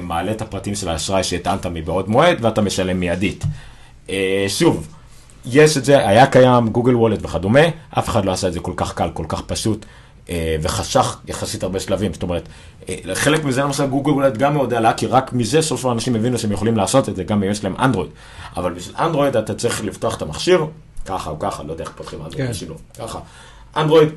מעלה 0.00 0.30
את 0.30 0.42
הפרטים 0.42 0.74
של 0.74 0.88
האשראי 0.88 1.24
שהטענת 1.24 1.66
מבעוד 1.66 2.08
מועד, 2.08 2.38
ואתה 2.40 2.60
משלם 2.60 3.00
מיידית. 3.00 3.44
אה, 4.10 4.44
שוב, 4.48 4.88
יש 5.46 5.76
את 5.76 5.84
זה, 5.84 6.08
היה 6.08 6.26
קיים, 6.26 6.68
גוגל 6.68 6.96
וולט 6.96 7.18
וכדומה, 7.22 7.60
אף 7.98 8.08
אחד 8.08 8.24
לא 8.24 8.32
עשה 8.32 8.48
את 8.48 8.52
זה 8.52 8.60
כל 8.60 8.72
כך 8.76 8.94
קל, 8.94 9.10
כל 9.14 9.24
כך 9.28 9.42
פשוט, 9.42 9.86
אה, 10.30 10.56
וחשך 10.62 11.20
יחסית 11.28 11.62
הרבה 11.62 11.80
שלבים, 11.80 12.12
זאת 12.12 12.22
אומרת, 12.22 12.48
אה, 12.88 12.94
חלק 13.14 13.44
מזה 13.44 13.62
למשל 13.62 13.86
גוגל 13.86 14.10
וולט 14.10 14.36
גם 14.36 14.54
מאוד 14.54 14.74
עלה, 14.74 14.92
כי 14.92 15.06
רק 15.06 15.32
מזה 15.32 15.62
סוף 15.62 15.80
סוף 15.80 15.92
אנשים 15.92 16.14
הבינו 16.14 16.38
שהם 16.38 16.52
יכולים 16.52 16.76
לעשות 16.76 17.08
את 17.08 17.16
זה, 17.16 17.24
גם 17.24 17.42
אם 17.42 17.50
יש 17.50 17.64
להם 17.64 17.74
אנדרואיד. 17.78 18.10
אבל 18.56 18.72
בשביל 18.72 18.96
אנדרואיד 18.96 19.36
אתה 19.36 19.54
צריך 19.54 19.84
לפתוח 19.84 20.16
את 20.16 20.22
המכשיר, 20.22 20.66
ככה 21.06 21.30
או 21.30 21.38
ככה, 21.38 21.62
לא 21.62 21.72
יודע 21.72 21.84
איך 21.84 21.92
פותחים 21.96 22.18
אנדרואיד 22.18 22.46
כן. 22.46 22.52
בשילוב, 22.52 22.80
ככה. 22.98 23.18
אנדרואיד, 23.76 24.08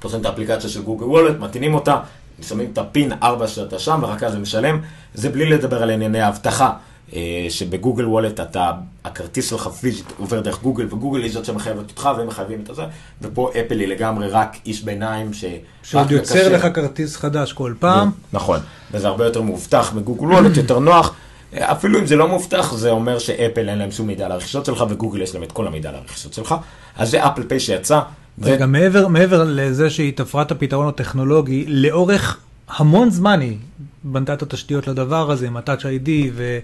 פותחים 0.00 0.20
את 0.20 0.26
האפליקציה 0.26 0.70
של 0.70 0.82
גוגל 0.82 1.04
וולט, 1.04 1.38
מטעינים 1.40 1.74
אותה, 1.74 1.98
שמים 2.42 2.68
את 2.72 2.78
הפין 2.78 3.12
4 3.22 3.48
שאתה 3.48 3.78
שם, 3.78 4.00
ורק 4.02 4.22
אז 4.22 4.32
זה 4.32 4.38
משלם. 4.38 4.80
זה 5.14 5.28
בלי 5.28 5.50
לדבר 5.50 5.82
על 5.82 5.90
ענייני 5.90 6.20
האבטחה, 6.20 6.72
אה, 7.14 7.46
שבגוגל 7.48 8.06
וולט 8.06 8.40
אתה, 8.40 8.70
הכרטיס 9.04 9.50
שלך 9.50 9.68
פיזית 9.68 10.12
עובר 10.18 10.40
דרך 10.40 10.62
גוגל, 10.62 10.86
וגוגל 10.90 11.22
היא 11.22 11.32
זאת 11.32 11.44
שמחייבת 11.44 11.90
אותך, 11.90 12.10
והם 12.16 12.26
מחייבים 12.26 12.64
את 12.70 12.74
זה, 12.74 12.82
ופה 13.22 13.50
אפל 13.50 13.80
היא 13.80 13.88
לגמרי 13.88 14.28
רק 14.28 14.56
איש 14.66 14.82
ביניים, 14.82 15.32
ש... 15.32 15.44
שעוד 15.82 16.10
יוצר. 16.10 16.52
לך 16.52 16.66
כרטיס 16.74 17.16
חדש 17.16 17.52
כל 17.52 17.74
פעם. 17.78 18.10
נכון, 18.32 18.60
וזה 18.92 19.08
הרבה 19.08 19.24
יותר 19.24 19.42
מאובטח 19.42 19.92
בגוגל 19.92 20.26
וולט, 20.26 20.56
יותר 20.56 20.78
נוח. 20.78 21.14
אפילו 21.58 21.98
אם 21.98 22.06
זה 22.06 22.16
לא 22.16 22.28
מאובטח, 22.28 22.74
זה 22.74 22.90
אומר 22.90 23.18
שאפל 23.18 23.68
אין 23.68 23.78
להם 23.78 23.90
שום 23.90 24.06
מידע 24.06 24.26
על 24.26 24.32
הרכישות 24.32 24.66
שלך, 24.66 24.84
וגוגל 24.88 25.22
יש 25.22 25.34
להם 25.34 25.42
את 25.42 25.52
כל 25.52 25.66
המידע 25.66 25.88
על 25.88 25.94
הרכישות 25.94 26.34
שלך. 26.34 26.54
אז 26.96 27.10
זה 27.10 27.26
אפל 27.26 27.42
פיי 27.42 27.60
שיצא. 27.60 28.00
ו- 28.38 28.44
רגע, 28.44 28.66
מעבר, 28.66 29.08
מעבר 29.08 29.44
לזה 29.46 29.90
שהיא 29.90 30.12
תפרה 30.16 30.42
את 30.42 30.50
הפתרון 30.50 30.88
הטכנולוגי, 30.88 31.64
לאורך 31.68 32.38
המון 32.68 33.10
זמן 33.10 33.40
היא 33.40 33.56
בנתה 34.04 34.34
את 34.34 34.42
התשתיות 34.42 34.88
לדבר 34.88 35.30
הזה, 35.30 35.46
עם 35.46 35.56
ה-Touch 35.56 35.80
ID 35.80 36.10
ו... 36.32 36.58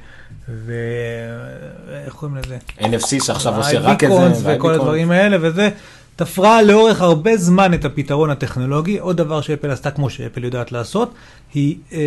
ו... 0.48 0.72
איך 2.04 2.14
קוראים 2.14 2.36
לזה? 2.36 2.58
NFC 2.80 3.24
שעכשיו 3.24 3.56
עושה 3.56 3.78
רק 3.78 4.04
את 4.04 4.10
זה. 4.34 4.56
וכל. 4.56 4.74
הדברים 4.74 5.10
האלה, 5.10 5.36
וזה 5.40 5.70
תפרה 6.16 6.62
לאורך 6.62 7.00
הרבה 7.00 7.36
זמן 7.36 7.74
את 7.74 7.84
הפתרון 7.84 8.30
הטכנולוגי. 8.30 8.98
עוד 8.98 9.16
דבר 9.16 9.40
שאפל 9.40 9.70
עשתה, 9.70 9.90
כמו 9.90 10.10
שאפל 10.10 10.44
יודעת 10.44 10.72
לעשות, 10.72 11.14
היא 11.54 11.76
אה, 11.92 11.98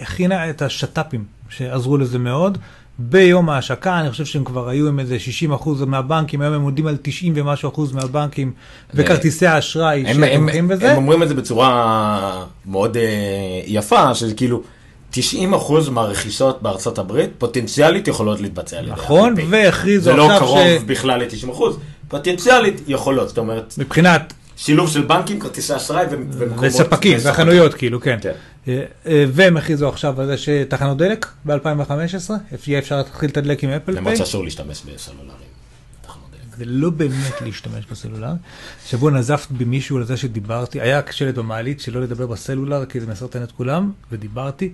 הכינה 0.00 0.50
את 0.50 0.62
השת"פים, 0.62 1.24
שעזרו 1.48 1.96
לזה 1.96 2.18
מאוד. 2.18 2.58
ביום 3.02 3.50
ההשקה, 3.50 4.00
אני 4.00 4.10
חושב 4.10 4.24
שהם 4.24 4.44
כבר 4.44 4.68
היו 4.68 4.88
עם 4.88 5.00
איזה 5.00 5.18
60 5.18 5.52
אחוז 5.52 5.82
מהבנקים, 5.82 6.40
היום 6.40 6.54
הם 6.54 6.62
עומדים 6.62 6.86
על 6.86 6.96
90 7.02 7.32
ומשהו 7.36 7.68
אחוז 7.68 7.92
מהבנקים, 7.92 8.52
וכרטיסי 8.94 9.46
האשראי 9.46 10.04
שתומכים 10.14 10.68
בזה. 10.68 10.90
הם 10.90 10.96
אומרים 10.96 11.22
את 11.22 11.28
זה 11.28 11.34
בצורה 11.34 12.44
מאוד 12.66 12.96
אה, 12.96 13.02
יפה, 13.66 14.14
שזה 14.14 14.34
כאילו 14.34 14.62
90% 15.14 15.16
מהרכישות 15.90 16.62
בארצות 16.62 16.98
הברית 16.98 17.30
פוטנציאלית 17.38 18.08
יכולות 18.08 18.40
להתבצע 18.40 18.78
על 18.78 18.84
ידי 18.84 18.92
נכון, 18.92 19.32
אפל 19.32 19.42
פיי. 19.42 19.64
והכריזו 19.64 20.04
זה 20.04 20.12
לא 20.12 20.30
עכשיו 20.30 20.38
קרוב 20.46 20.58
ש- 20.80 20.82
בכלל 20.86 21.22
ל-90%, 21.22 21.62
פוטנציאלית 22.08 22.80
יכולות, 22.88 23.28
זאת 23.28 23.38
אומרת, 23.38 23.74
מבחינת 23.78 24.32
שילוב 24.64 24.90
של 24.90 25.02
בנקים, 25.02 25.40
כרטיסי 25.40 25.76
אשראי 25.76 26.06
ו- 26.06 26.16
ומקומות. 26.32 26.64
וספקים, 26.64 27.18
וחנויות 27.24 27.74
כאילו, 27.74 28.00
כן. 28.00 28.18
כן. 28.20 28.32
אה, 28.68 28.84
אה, 29.06 29.24
והם 29.32 29.56
הכריזו 29.56 29.88
עכשיו 29.88 30.20
על 30.20 30.26
זה 30.26 30.38
שתחנות 30.38 30.98
דלק 30.98 31.26
ב-2015, 31.46 32.30
יהיה 32.66 32.78
אפשר 32.78 32.96
להתחיל 32.96 33.28
לתדלק 33.28 33.64
עם 33.64 33.70
אפל 33.70 33.84
פיי. 33.84 33.94
למרות 33.94 34.16
שאסור 34.16 34.44
להשתמש 34.44 34.82
בסלולרים. 34.82 35.50
זה 36.56 36.64
לא 36.64 36.90
באמת 36.90 37.40
להשתמש 37.40 37.84
בסלולר. 37.90 38.32
שבוע 38.86 39.10
נזפת 39.10 39.50
במישהו 39.50 39.96
על 39.96 40.04
זה 40.04 40.16
שדיברתי, 40.16 40.80
היה 40.80 41.00
שלט 41.10 41.34
במעלית 41.34 41.80
שלא 41.80 42.00
לדבר 42.00 42.26
בסלולר, 42.26 42.86
כי 42.86 43.00
זה 43.00 43.06
מסרטן 43.06 43.42
את 43.42 43.52
כולם, 43.52 43.92
ודיברתי. 44.12 44.72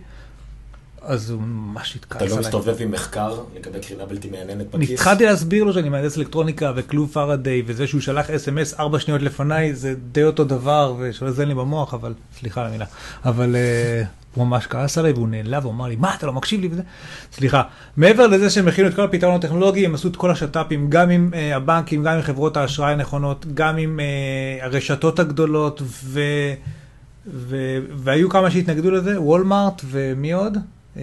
אז 1.07 1.31
הוא 1.31 1.43
ממש 1.43 1.97
התכעס 1.97 2.17
אתה 2.17 2.25
עליי. 2.25 2.37
לא 2.37 2.43
מסתובב 2.43 2.77
עם 2.81 2.91
מחקר 2.91 3.41
לגבי 3.57 3.81
קרינה 3.81 4.07
בלתי 4.07 4.31
מייננת 4.31 4.71
בכיס? 4.71 4.91
התחלתי 4.91 5.25
להסביר 5.25 5.65
לו 5.65 5.73
שאני 5.73 5.89
מהנדס 5.89 6.19
אלקטרוניקה 6.19 6.73
וכלוב 6.77 7.11
פארדיי, 7.13 7.63
וזה 7.67 7.87
שהוא 7.87 8.01
שלח 8.01 8.31
אס.אם.אס 8.31 8.81
ארבע 8.81 9.01
שניות 9.01 9.23
לפניי 9.23 9.75
זה 9.75 9.95
די 10.13 10.25
אותו 10.25 10.45
דבר, 10.45 10.95
ושלא 10.99 11.29
יזיין 11.29 11.49
לי 11.49 11.55
במוח, 11.55 11.95
אבל, 11.95 12.15
סליחה 12.39 12.61
על 12.61 12.67
המילה, 12.67 12.85
אבל 13.25 13.57
אה, 13.57 14.03
הוא 14.35 14.47
ממש 14.47 14.67
כעס 14.67 14.99
עליי 14.99 15.13
והוא 15.13 15.29
נעלב, 15.29 15.65
הוא 15.65 15.73
אמר 15.73 15.87
לי, 15.87 15.97
מה, 15.97 16.15
אתה 16.15 16.27
לא 16.27 16.33
מקשיב 16.33 16.61
לי 16.61 16.69
וזה? 16.73 16.83
סליחה. 17.33 17.63
מעבר 17.97 18.27
לזה 18.27 18.51
שהם 18.51 18.69
הכינו 18.69 18.89
את 18.89 18.95
כל 18.95 19.03
הפתרון 19.03 19.35
הטכנולוגי, 19.35 19.87
הם 19.87 19.95
עשו 19.95 20.09
את 20.09 20.17
כל 20.17 20.31
השת"פים, 20.31 20.91
גם 20.91 21.11
עם 21.11 21.31
אה, 21.35 21.57
הבנקים, 21.57 22.05
גם 22.05 22.15
עם 22.15 22.23
חברות 22.23 22.57
האשראי 22.57 22.93
הנכונות, 22.93 23.47
גם 23.55 23.77
עם 23.77 24.01
אה, 24.01 24.65
הרשתות 24.65 25.19
הגדולות, 25.19 25.83
ו... 25.85 26.21
ו... 27.27 27.79
והיו 27.97 28.29
כמה 28.29 28.51
שהתנגדו 28.51 28.91
לזה, 28.91 29.21
וולמארט 29.21 29.83
ומי 29.85 30.33
עוד? 30.33 30.59
אה, 30.99 31.03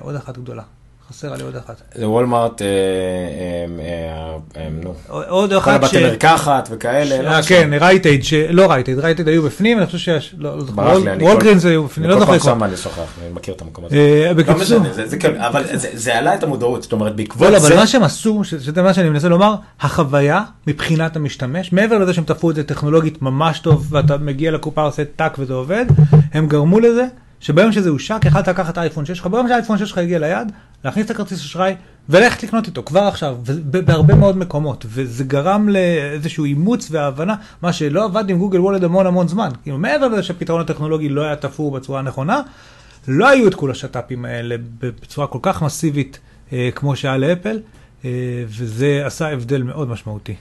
עוד 0.00 0.14
אחת 0.16 0.38
גדולה. 0.38 0.62
חסרה 1.10 1.36
לי 1.36 1.42
עוד 1.42 1.56
אחת. 1.56 1.82
זה 1.94 2.08
וולמארט, 2.08 2.62
אה, 2.62 2.66
אה, 2.66 4.36
אה, 4.62 4.68
נו. 4.82 4.94
עוד 5.08 5.50
כל 5.50 5.56
אחת 5.58 5.74
הבתי 5.84 6.02
מרקחת 6.04 6.68
וכאלה. 6.72 7.22
לא. 7.38 7.42
כן, 7.42 7.70
רייט 7.80 8.00
אייד, 8.00 8.24
ש- 8.24 8.34
לא 8.34 8.66
רייט 8.70 8.82
אייד, 8.82 8.98
רייט 8.98 9.13
אייד 9.13 9.28
היו 9.28 9.42
בפנים, 9.42 9.78
אני 9.78 9.86
חושב 9.86 9.98
שיש, 9.98 10.34
לא 10.38 10.56
לא 10.56 10.60
זוכר, 10.64 10.72
ברח 10.72 10.96
לי, 11.04 11.10
אני 11.12 11.24
כל- 11.24 11.30
וולגרינס 11.30 11.64
היו 11.64 11.84
בפנים, 11.84 12.08
לא 12.10 12.14
כל 12.14 12.20
זוכר 12.20 12.32
פעם 12.32 12.40
כבר. 12.40 12.52
שם 12.54 12.64
אני 12.64 12.76
שוכח, 12.76 12.96
אני 13.22 13.32
מכיר 13.32 13.54
את 13.54 13.62
המקום 13.62 13.84
הזה. 13.84 14.26
לא 14.28 14.32
בקיצור, 14.32 14.78
זה 15.04 15.16
כן, 15.18 15.40
אבל 15.40 15.62
זה- 15.76 16.14
העלה 16.14 16.34
את 16.34 16.42
המודעות, 16.42 16.82
זאת 16.82 16.92
אומרת, 16.92 17.16
בעקבות 17.16 17.46
לא, 17.48 17.52
לא, 17.52 17.58
זה... 17.58 17.68
אבל 17.68 17.76
מה 17.76 17.86
שהם 17.86 18.02
עשו, 18.02 18.44
ש- 18.44 18.54
שזה 18.54 18.82
מה 18.82 18.94
שאני 18.94 19.08
מנסה 19.10 19.28
לומר, 19.28 19.54
החוויה 19.80 20.42
מבחינת 20.66 21.16
המשתמש, 21.16 21.72
מעבר 21.72 21.98
לזה 21.98 22.12
שהם 22.14 22.24
תפרו 22.24 22.50
את 22.50 22.54
זה 22.54 22.64
טכנולוגית 22.64 23.22
ממש 23.22 23.58
טוב, 23.58 23.86
ואתה 23.90 24.16
מגיע 24.16 24.50
לקופה, 24.50 24.82
עושה 24.82 25.02
טאק 25.16 25.36
וזה 25.38 25.52
עובד, 25.54 25.86
הם 26.32 26.46
גרמו 26.48 26.80
לזה 26.80 27.04
שביום 27.42 27.72
שזה 27.72 27.88
הושק, 27.88 28.24
יכלת 28.24 28.48
לקחת 28.48 28.72
את 28.72 28.78
האייפון 28.78 29.06
6 29.06 29.18
שלך, 29.18 29.26
ביום 29.26 29.48
שהאייפון 29.48 29.78
6 29.78 29.88
שלך 29.88 29.98
הגיע 29.98 30.18
ליד, 30.18 30.52
להכניס 30.84 31.06
את 31.06 31.10
הכרטיס 31.10 31.40
אשראי 31.40 31.74
וללכת 32.08 32.42
לקנות 32.42 32.66
איתו 32.66 32.82
כבר 32.82 33.00
עכשיו, 33.00 33.36
בהרבה 33.84 34.14
מאוד 34.14 34.36
מקומות, 34.36 34.86
וזה 34.88 35.24
גרם 35.24 35.68
לאיזשהו 35.68 36.44
אימוץ 36.44 36.88
והבנה, 36.90 37.34
מה 37.62 37.72
שלא 37.72 38.04
עבד 38.04 38.30
עם 38.30 38.38
גוגל 38.38 38.60
וולד 38.60 38.84
המון 38.84 39.06
המון 39.06 39.28
זמן. 39.28 39.48
כאילו, 39.62 39.78
מעבר 39.78 40.08
לזה 40.08 40.22
שהפתרון 40.22 40.60
הטכנולוגי 40.60 41.08
לא 41.08 41.22
היה 41.22 41.36
תפור 41.36 41.70
בצורה 41.70 41.98
הנכונה, 41.98 42.40
לא 43.08 43.28
היו 43.28 43.48
את 43.48 43.54
כל 43.54 43.70
השת"פים 43.70 44.24
האלה 44.24 44.56
בצורה 44.80 45.26
כל 45.26 45.38
כך 45.42 45.62
מסיבית 45.62 46.18
אה, 46.52 46.68
כמו 46.74 46.96
שהיה 46.96 47.16
לאפל, 47.16 47.60
אה, 48.04 48.10
וזה 48.46 49.02
עשה 49.06 49.28
הבדל 49.32 49.62
מאוד 49.62 49.88
משמעותי. 49.88 50.34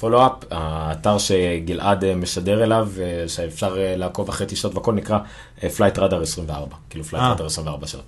follow-up, 0.00 0.32
האתר 0.50 1.18
שגלעד 1.18 2.04
אה, 2.04 2.14
משדר 2.14 2.62
אליו, 2.62 2.88
אה, 3.00 3.28
שאפשר 3.28 3.78
אה, 3.78 3.96
לעקוב 3.96 4.28
אחרי 4.28 4.46
טיסות 4.46 4.74
והכל 4.74 4.92
נקרא 4.92 5.18
פלייט 5.76 5.98
רדאר 5.98 6.22
24, 6.22 6.76
כאילו 6.90 7.04
פלייט. 7.04 7.24
רדאר 7.24 7.46
24 7.46 7.86
שלו. 7.86 8.00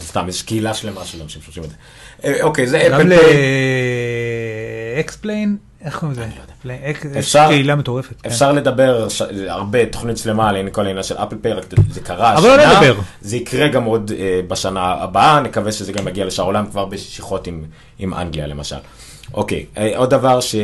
סתם, 0.00 0.28
יש 0.28 0.42
קהילה 0.42 0.74
שלמה 0.74 1.04
של 1.04 1.22
אנשים 1.22 1.42
שעושים 1.42 1.62
את 1.64 1.68
זה. 1.70 2.42
אוקיי, 2.42 2.66
זה 2.66 2.86
אפל 2.86 3.08
פיי. 3.18 3.18
ל 4.96 5.03
explain, 5.03 5.56
איך 5.84 5.98
קוראים 5.98 6.18
לזה? 6.18 6.26
יש 7.18 7.18
אפשר- 7.18 7.46
קהילה 7.48 7.74
מטורפת. 7.74 8.20
כן. 8.22 8.28
אפשר 8.30 8.52
לדבר. 8.52 9.06
הרבה, 9.48 9.86
תוכנית 9.86 10.18
שלמה 10.18 10.48
על 10.48 10.68
כל 10.70 10.86
העניין 10.86 11.02
של 11.02 11.14
אפל 11.16 11.36
פיי, 11.42 11.52
רק 11.52 11.64
זה 11.90 12.00
קרה 12.00 12.38
אבל 12.38 12.48
לא 12.48 12.54
השנה, 12.54 12.80
נדבר. 12.80 13.00
זה 13.20 13.36
יקרה 13.36 13.68
גם 13.68 13.84
עוד 13.84 14.12
בשנה 14.48 14.80
הבאה, 14.84 15.40
נקווה 15.40 15.72
שזה 15.72 15.92
גם 15.92 16.08
יגיע 16.08 16.24
לשאר 16.24 16.44
העולם 16.44 16.66
כבר 16.70 16.84
בשיחות 16.84 17.48
עם 17.98 18.14
אנגליה 18.14 18.46
למשל. 18.46 18.76
אוקיי, 19.36 19.66
אה, 19.76 19.92
עוד 19.96 20.10
דבר 20.10 20.40
ש... 20.40 20.54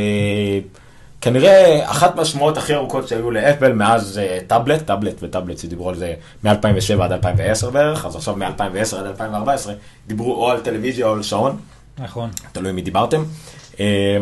כנראה 1.21 1.91
אחת 1.91 2.15
מהשמועות 2.15 2.57
הכי 2.57 2.73
ארוכות 2.73 3.07
שהיו 3.07 3.31
לאפל 3.31 3.73
מאז 3.73 4.17
אה, 4.17 4.39
טאבלט, 4.47 4.85
טאבלט 4.85 5.15
וטאבלט 5.21 5.57
שדיברו 5.57 5.89
על 5.89 5.95
זה 5.95 6.13
מ-2007 6.43 7.03
עד 7.03 7.11
2010 7.11 7.69
בערך, 7.69 8.05
אז 8.05 8.15
עכשיו 8.15 8.35
מ-2010 8.35 8.97
עד 8.97 9.05
2014 9.05 9.73
דיברו 10.07 10.35
או 10.35 10.51
על 10.51 10.59
טלוויזיה 10.59 11.05
או 11.07 11.13
על 11.13 11.23
שעון, 11.23 11.57
נכון. 11.99 12.29
תלוי 12.51 12.71
מי 12.71 12.81
דיברתם. 12.81 13.23
אה, 13.79 14.17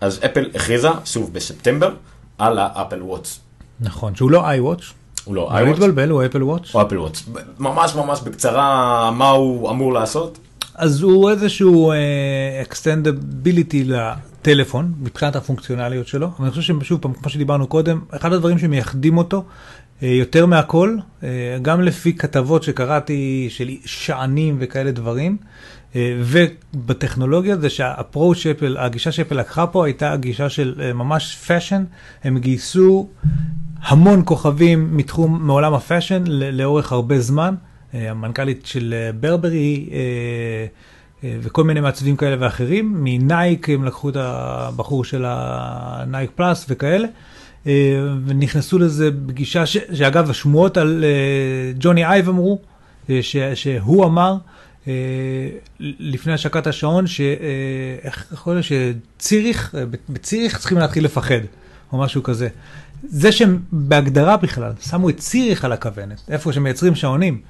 אז 0.00 0.20
אפל 0.24 0.50
הכריזה, 0.54 0.88
שוב 1.04 1.32
בספטמבר, 1.32 1.94
על 2.38 2.58
האפל 2.58 3.02
וואטס. 3.02 3.40
נכון, 3.80 4.14
שהוא 4.14 4.30
לא 4.30 4.50
iWatch, 4.50 4.82
הוא 5.24 5.34
לא 5.34 5.42
לא 5.42 5.58
iWatch, 5.58 5.64
להתבלבל, 5.64 6.10
הוא 6.10 6.24
אפל 6.26 6.42
וואץ'. 6.42 6.74
או 6.74 6.82
אפל 6.82 6.98
וואטס. 6.98 7.28
ממש 7.58 7.94
ממש 7.94 8.20
בקצרה, 8.20 9.10
מה 9.10 9.28
הוא 9.28 9.70
אמור 9.70 9.92
לעשות? 9.92 10.38
אז 10.80 11.02
הוא 11.02 11.30
איזשהו 11.30 11.92
אה, 11.92 12.62
extendability 12.62 13.76
לטלפון, 13.84 14.92
מבחינת 15.00 15.36
הפונקציונליות 15.36 16.06
שלו, 16.06 16.30
אני 16.40 16.50
חושב 16.50 16.80
ששוב 16.80 17.00
פעם, 17.00 17.12
כמו 17.12 17.30
שדיברנו 17.30 17.66
קודם, 17.66 18.00
אחד 18.10 18.32
הדברים 18.32 18.58
שמייחדים 18.58 19.18
אותו 19.18 19.44
אה, 20.02 20.08
יותר 20.08 20.46
מהכל, 20.46 20.96
אה, 21.22 21.28
גם 21.62 21.80
לפי 21.80 22.12
כתבות 22.12 22.62
שקראתי 22.62 23.46
של 23.50 23.70
שענים 23.84 24.56
וכאלה 24.60 24.90
דברים, 24.90 25.36
אה, 25.96 26.20
ובטכנולוגיה 26.24 27.56
זה 27.56 27.70
שה 27.70 27.88
approach 27.88 28.36
שאפל, 28.36 28.76
הגישה 28.78 29.12
שאפל 29.12 29.34
לקחה 29.34 29.66
פה 29.66 29.86
הייתה 29.86 30.12
הגישה 30.12 30.48
של 30.48 30.74
אה, 30.80 30.92
ממש 30.92 31.36
fashion, 31.36 31.84
הם 32.24 32.38
גייסו 32.38 33.08
המון 33.82 34.22
כוכבים 34.24 34.96
מתחום, 34.96 35.46
מעולם 35.46 35.74
ה 35.74 35.80
fashion 35.80 36.24
לאורך 36.26 36.92
הרבה 36.92 37.20
זמן. 37.20 37.54
אה, 37.94 38.10
המנכ"לית 38.10 38.66
של 38.66 38.94
אה, 38.96 39.12
ברברי 39.12 39.88
אה, 39.92 41.36
וכל 41.42 41.64
מיני 41.64 41.80
מעצבים 41.80 42.16
כאלה 42.16 42.36
ואחרים. 42.38 43.04
מנייקי 43.04 43.68
הם 43.68 43.84
לקחו 43.84 44.08
את 44.08 44.16
הבחור 44.16 45.04
של 45.04 45.24
הנייק 45.26 46.30
פלוס 46.34 46.66
וכאלה. 46.68 47.08
ונכנסו 48.26 48.78
לזה 48.78 49.10
בגישה, 49.10 49.66
ש, 49.66 49.76
שאגב 49.92 50.30
השמועות 50.30 50.76
על 50.76 51.04
ג'וני 51.78 52.04
אייב 52.04 52.28
אמרו, 52.28 52.58
ש, 53.20 53.36
שהוא 53.54 54.04
אמר 54.04 54.36
לפני 55.80 56.32
השקת 56.32 56.66
השעון, 56.66 57.06
שאיך 57.06 58.26
יכול 58.32 58.54
להיות 58.54 58.66
שציריך, 59.18 59.74
בציריך 60.08 60.58
צריכים 60.58 60.78
להתחיל 60.78 61.04
לפחד, 61.04 61.40
או 61.92 61.98
משהו 61.98 62.22
כזה. 62.22 62.48
זה 63.02 63.32
שהם 63.32 63.58
בהגדרה 63.72 64.36
בכלל 64.36 64.72
שמו 64.80 65.08
את 65.08 65.18
ציריך 65.18 65.64
על 65.64 65.72
הכוונת, 65.72 66.20
איפה 66.28 66.52
שמייצרים 66.52 66.94
שעונים, 66.94 67.40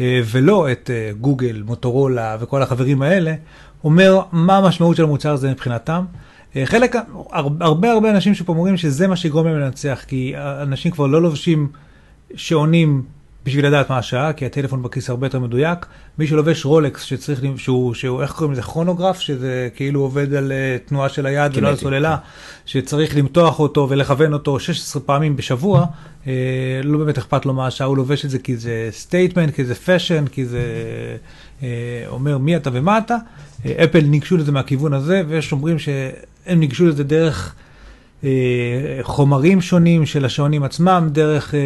ולא 0.00 0.72
את 0.72 0.90
אה, 0.94 1.10
גוגל, 1.20 1.62
מוטורולה 1.66 2.36
וכל 2.40 2.62
החברים 2.62 3.02
האלה, 3.02 3.34
אומר 3.84 4.20
מה 4.32 4.56
המשמעות 4.56 4.96
של 4.96 5.02
המוצר 5.04 5.32
הזה 5.32 5.50
מבחינתם. 5.50 6.04
אה, 6.56 6.66
חלק, 6.66 6.96
הר- 7.32 7.48
הרבה 7.60 7.92
הרבה 7.92 8.10
אנשים 8.10 8.34
שפה 8.34 8.52
אומרים 8.52 8.76
שזה 8.76 9.06
מה 9.08 9.16
שיגרום 9.16 9.46
להם 9.46 9.58
לנצח, 9.58 10.04
כי 10.08 10.32
אנשים 10.36 10.90
כבר 10.90 11.06
לא 11.06 11.22
לובשים 11.22 11.68
שעונים 12.34 13.02
בשביל 13.44 13.66
לדעת 13.66 13.90
מה 13.90 13.98
השעה, 13.98 14.32
כי 14.32 14.46
הטלפון 14.46 14.82
בכיס 14.82 15.10
הרבה 15.10 15.26
יותר 15.26 15.40
מדויק. 15.40 15.86
מי 16.18 16.26
שלובש 16.26 16.64
רולקס 16.64 17.02
שצריך, 17.02 17.40
שהוא, 17.56 17.94
שהוא 17.94 18.22
איך 18.22 18.32
קוראים 18.32 18.52
לזה, 18.52 18.62
כרונוגרף, 18.62 19.20
שזה 19.20 19.68
כאילו 19.76 20.00
עובד 20.00 20.34
על 20.34 20.52
אה, 20.52 20.76
תנועה 20.84 21.08
של 21.08 21.26
היד 21.26 21.56
ולא 21.56 21.68
על. 21.68 21.76
סוללה, 21.76 22.16
שצריך 22.66 23.16
למתוח 23.16 23.60
אותו 23.60 23.86
ולכוון 23.90 24.32
אותו 24.32 24.60
16 24.60 25.02
פעמים 25.02 25.36
בשבוע, 25.36 25.86
אה, 26.26 26.32
לא 26.84 26.98
באמת 26.98 27.18
אכפת 27.18 27.46
לו 27.46 27.54
מה 27.54 27.66
השעה, 27.66 27.86
הוא 27.86 27.96
לובש 27.96 28.24
את 28.24 28.30
זה 28.30 28.38
כי 28.38 28.56
זה 28.56 28.88
statement, 28.90 29.54
כי 29.54 29.64
זה 29.64 29.74
fashion, 29.74 30.26
כי 30.26 30.44
זה 30.44 30.62
אה, 31.62 31.68
אומר 32.06 32.38
מי 32.38 32.56
אתה 32.56 32.70
ומה 32.72 32.98
אתה. 32.98 33.16
אפל 33.84 34.00
ניגשו 34.00 34.36
לזה 34.36 34.52
מהכיוון 34.52 34.92
הזה, 34.92 35.22
ויש 35.28 35.52
אומרים 35.52 35.78
שהם 35.78 36.60
ניגשו 36.60 36.86
לזה 36.86 37.04
דרך 37.04 37.54
חומרים 39.02 39.60
שונים 39.60 40.06
של 40.06 40.24
השעונים 40.24 40.62
עצמם, 40.62 41.08
דרך 41.12 41.54
אה, 41.54 41.60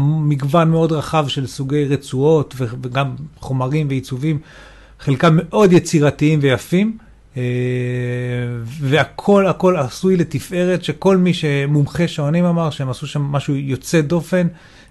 מגוון 0.00 0.70
מאוד 0.70 0.92
רחב 0.92 1.28
של 1.28 1.46
סוגי 1.46 1.84
רצועות 1.84 2.54
וגם 2.58 3.14
חומרים 3.40 3.88
ועיצובים, 3.88 4.38
חלקם 5.00 5.36
מאוד 5.36 5.72
יצירתיים 5.72 6.38
ויפים. 6.42 6.98
אה, 7.36 7.42
והכל 8.80 9.46
הכל 9.46 9.76
עשוי 9.76 10.16
לתפארת 10.16 10.84
שכל 10.84 11.16
מי 11.16 11.34
שמומחה 11.34 12.08
שעונים 12.08 12.44
אמר 12.44 12.70
שהם 12.70 12.90
עשו 12.90 13.06
שם 13.06 13.22
משהו 13.22 13.56
יוצא 13.56 14.00
דופן 14.00 14.46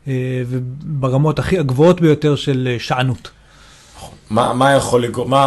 אה, 0.08 0.14
וברמות 0.48 1.40
הכי 1.40 1.60
הגבוהות 1.60 2.02
ביותר 2.02 2.36
של 2.36 2.68
אה, 2.72 2.80
שענות. 2.80 3.32
מה, 4.30 4.54
מה 4.54 4.74
יכול 4.74 5.04
לגרום, 5.04 5.30
מה 5.30 5.46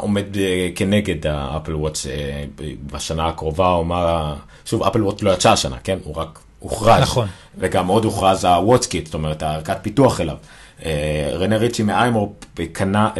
עומד 0.00 0.36
אה, 0.36 0.68
כנגד 0.74 1.26
האפל 1.26 1.74
אה, 2.10 2.44
בשנה 2.92 3.28
הקרובה, 3.28 3.68
או 3.68 3.84
מה, 3.84 4.34
שוב, 4.64 4.82
אפל 4.82 5.02
וואטס 5.02 5.22
לא 5.22 5.30
יצא 5.30 5.52
השנה, 5.52 5.76
כן? 5.84 5.98
הוא 6.04 6.16
רק 6.16 6.38
הוכרז. 6.58 7.02
נכון. 7.02 7.28
וגם 7.58 7.86
עוד 7.86 8.04
הוכרז 8.04 8.44
הוואטסקיט, 8.44 9.06
זאת 9.06 9.14
אומרת, 9.14 9.42
הערכת 9.42 9.76
פיתוח 9.82 10.20
אליו. 10.20 10.36
אה, 10.84 11.30
רנה 11.34 11.56
ריצ'י 11.56 11.82
מאיימור 11.82 12.34
קנה, 12.72 13.10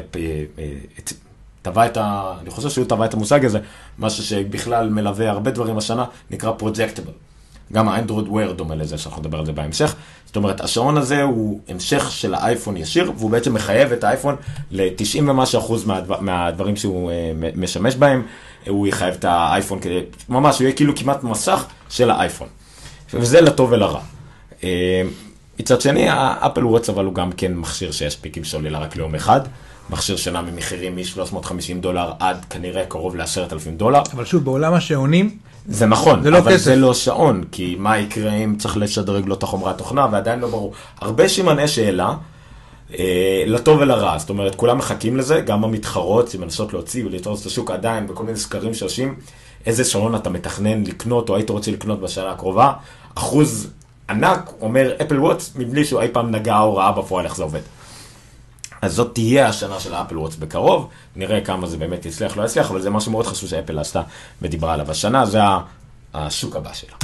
טבע 1.63 1.87
את 1.87 1.97
ה... 1.97 2.35
אני 2.41 2.51
חושב 2.51 2.71
שהוא 2.71 2.85
טבע 2.85 3.05
את 3.05 3.15
המושג 3.15 3.45
הזה, 3.45 3.59
משהו 3.99 4.25
שבכלל 4.25 4.89
מלווה 4.89 5.31
הרבה 5.31 5.51
דברים 5.51 5.79
השנה, 5.79 6.05
נקרא 6.31 6.53
פרוג'קטיבל. 6.53 7.13
גם 7.73 7.89
האנדרואיד 7.89 8.29
וויר 8.29 8.53
דומה 8.53 8.75
לזה, 8.75 8.99
שאנחנו 8.99 9.21
נדבר 9.23 9.39
על 9.39 9.47
זה 9.47 9.53
בהמשך. 9.53 9.95
זאת 10.27 10.37
אומרת, 10.37 10.61
השעון 10.61 10.97
הזה 10.97 11.23
הוא 11.23 11.61
המשך 11.69 12.11
של 12.11 12.35
האייפון 12.35 12.77
ישיר, 12.77 13.13
והוא 13.17 13.31
בעצם 13.31 13.55
מחייב 13.55 13.93
את 13.93 14.05
האייפון 14.05 14.37
ל-90 14.71 15.19
ומשהו 15.21 15.61
אחוז 15.61 15.85
מהדבר, 15.85 16.21
מהדברים 16.21 16.77
שהוא 16.77 17.11
מ- 17.35 17.63
משמש 17.63 17.97
בהם. 17.97 18.23
הוא 18.69 18.87
יחייב 18.87 19.15
את 19.15 19.25
האייפון 19.25 19.81
כדי, 19.81 20.01
ממש, 20.29 20.59
הוא 20.59 20.65
יהיה 20.65 20.77
כאילו 20.77 20.97
כמעט 20.97 21.23
מסך 21.23 21.65
של 21.91 22.11
האייפון. 22.11 22.49
וזה 23.15 23.41
לטוב 23.41 23.73
ולרע. 23.73 24.01
אה, 24.65 25.03
מצד 25.61 25.81
שני, 25.81 26.09
האפל 26.09 26.67
וואטס 26.67 26.89
אבל 26.91 27.05
הוא 27.05 27.15
גם 27.15 27.33
כן 27.33 27.55
מכשיר 27.55 27.93
שיש 27.93 28.17
פיקים 28.17 28.45
סוללה 28.45 28.79
רק 28.79 28.97
ליום 28.97 29.15
אחד. 29.15 29.41
מכשיר 29.91 30.17
שנע 30.17 30.41
ממחירים 30.41 30.97
מ-350 30.97 31.81
דולר 31.81 32.13
עד 32.19 32.45
כנראה 32.51 32.87
קרוב 32.87 33.17
ל-10,000 33.17 33.71
דולר. 33.77 34.03
אבל 34.13 34.25
שוב, 34.25 34.45
בעולם 34.45 34.75
השעונים, 34.75 35.37
זה 35.69 35.87
נכון, 35.87 36.23
זה 36.23 36.31
לא 36.31 36.39
אבל 36.39 36.53
כסף. 36.53 36.65
זה 36.65 36.77
לא 36.77 36.95
שעון, 36.95 37.45
כי 37.53 37.77
מה 37.79 37.99
יקרה 37.99 38.33
אם 38.33 38.57
צריך 38.59 38.77
לשדרג 38.77 39.27
לו 39.27 39.35
את 39.35 39.43
החומרת 39.43 39.79
תוכנה, 39.79 40.07
ועדיין 40.13 40.41
לא 40.41 40.49
ברור. 40.49 40.73
הרבה 41.01 41.29
סימני 41.29 41.69
שאלה, 41.69 42.15
אה, 42.99 43.45
לטוב 43.47 43.81
ולרע, 43.81 44.19
זאת 44.19 44.31
אומרת, 44.31 44.55
כולם 44.55 44.79
מחכים 44.79 45.17
לזה, 45.17 45.41
גם 45.41 45.65
המתחרות 45.65 46.29
שמנסות 46.29 46.73
להוציא 46.73 47.05
ולתרוץ 47.07 47.41
את 47.41 47.47
השוק 47.47 47.71
עדיין, 47.71 48.07
בכל 48.07 48.25
מיני 48.25 48.39
סקרים 48.39 48.75
שעושים, 48.75 49.15
איזה 49.67 49.85
שעון 49.85 50.15
אתה 50.15 50.31
מתכנן 50.31 50.85
לקנות, 50.85 51.29
או 51.29 51.37
היית 51.37 51.51
רוצה 51.51 51.71
לקנות 51.71 52.01
בשנה 52.01 52.31
הקרובה, 52.31 52.73
אחוז 53.15 53.71
ענק 54.11 54.53
אומר 54.61 54.93
אפל 55.03 55.21
וואטס, 55.21 55.53
מבלי 55.57 55.85
שהוא 55.85 56.01
אי 56.01 56.09
פעם 56.13 56.31
נגע 56.31 56.59
או 56.61 56.77
ראה 56.77 56.93
בפועל 56.93 57.25
איך 57.25 57.37
זה 57.37 57.43
עובד. 57.43 57.61
אז 58.85 58.95
זאת 58.95 59.15
תהיה 59.15 59.49
השנה 59.49 59.81
של 59.81 59.95
האפל 59.95 60.19
וואטס 60.19 60.37
בקרוב, 60.37 60.89
נראה 61.17 61.41
כמה 61.41 61.67
זה 61.67 61.77
באמת 61.77 62.07
יצליח, 62.07 62.37
לא 62.37 62.45
יצליח, 62.45 62.71
אבל 62.71 62.81
זה 62.81 62.91
משהו 62.91 63.13
מאוד 63.13 63.27
חשוב 63.27 63.49
שאפל 63.49 63.79
עשתה 63.79 64.03
ודיברה 64.43 64.75
עליו. 64.75 64.91
השנה 64.91 65.27
זה 65.27 65.39
השוק 66.15 66.57
הבא 66.57 66.73
שלה. 66.73 66.97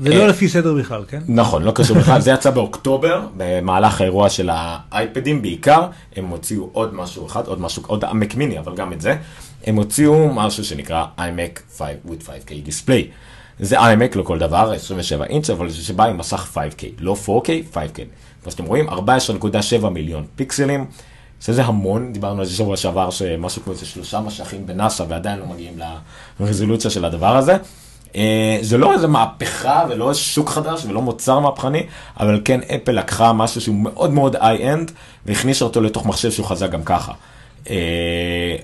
זה 0.00 0.12
אה, 0.12 0.18
לא 0.18 0.28
לפי 0.28 0.48
סדר 0.48 0.74
בכלל, 0.74 1.04
כן? 1.08 1.22
נכון, 1.28 1.62
לא 1.62 1.72
קשור 1.74 1.96
בכלל, 1.96 2.20
זה 2.20 2.30
יצא 2.30 2.50
באוקטובר, 2.50 3.26
במהלך 3.36 4.00
האירוע 4.00 4.30
של 4.30 4.50
האייפדים 4.52 5.42
בעיקר, 5.42 5.86
הם 6.16 6.26
הוציאו 6.26 6.68
עוד 6.72 6.94
משהו 6.94 7.26
אחד, 7.26 7.46
עוד 7.46 7.60
משהו, 7.60 7.82
עוד 7.86 8.04
עמק 8.04 8.34
מיני, 8.34 8.58
אבל 8.58 8.74
גם 8.74 8.92
את 8.92 9.00
זה, 9.00 9.16
הם 9.66 9.76
הוציאו 9.76 10.34
משהו 10.34 10.64
שנקרא 10.64 11.04
iMac 11.18 11.78
5 11.78 11.88
with 12.06 12.26
5K 12.26 12.68
display. 12.68 13.04
זה 13.60 13.80
iMac 13.80 14.18
לכל 14.18 14.38
דבר, 14.38 14.72
27 14.72 15.24
אינץ', 15.24 15.50
אבל 15.50 15.70
זה 15.70 15.82
שבא 15.82 16.04
עם 16.04 16.18
מסך 16.18 16.56
5K, 16.56 16.84
לא 16.98 17.16
4K, 17.26 17.48
5K. 17.74 18.00
כמו 18.42 18.52
שאתם 18.52 18.64
רואים, 18.64 18.88
14.7 18.88 19.88
מיליון 19.88 20.24
פיקסלים, 20.36 20.86
שזה 21.40 21.64
המון, 21.64 22.12
דיברנו 22.12 22.40
על 22.40 22.46
זה 22.46 22.54
שבוע 22.54 22.76
שעבר, 22.76 23.10
שמשהו 23.10 23.62
כמו 23.62 23.72
איזה 23.72 23.86
שלושה 23.86 24.20
משכים 24.20 24.66
בנאסא 24.66 25.04
ועדיין 25.08 25.38
לא 25.38 25.46
מגיעים 25.46 25.78
לרזולוציה 26.40 26.90
של 26.90 27.04
הדבר 27.04 27.36
הזה. 27.36 27.56
אה, 28.16 28.58
זה 28.60 28.78
לא 28.78 28.92
איזה 28.92 29.06
מהפכה 29.06 29.84
ולא 29.88 30.14
שוק 30.14 30.50
חדש 30.50 30.84
ולא 30.84 31.02
מוצר 31.02 31.38
מהפכני, 31.38 31.86
אבל 32.20 32.40
כן 32.44 32.60
אפל 32.74 32.92
לקחה 32.92 33.32
משהו 33.32 33.60
שהוא 33.60 33.76
מאוד 33.76 34.10
מאוד 34.10 34.36
high-end 34.36 34.92
והכניסה 35.26 35.64
אותו 35.64 35.80
לתוך 35.80 36.06
מחשב 36.06 36.30
שהוא 36.30 36.46
חזק 36.46 36.70
גם 36.70 36.82
ככה. 36.84 37.12
אה, 37.70 38.56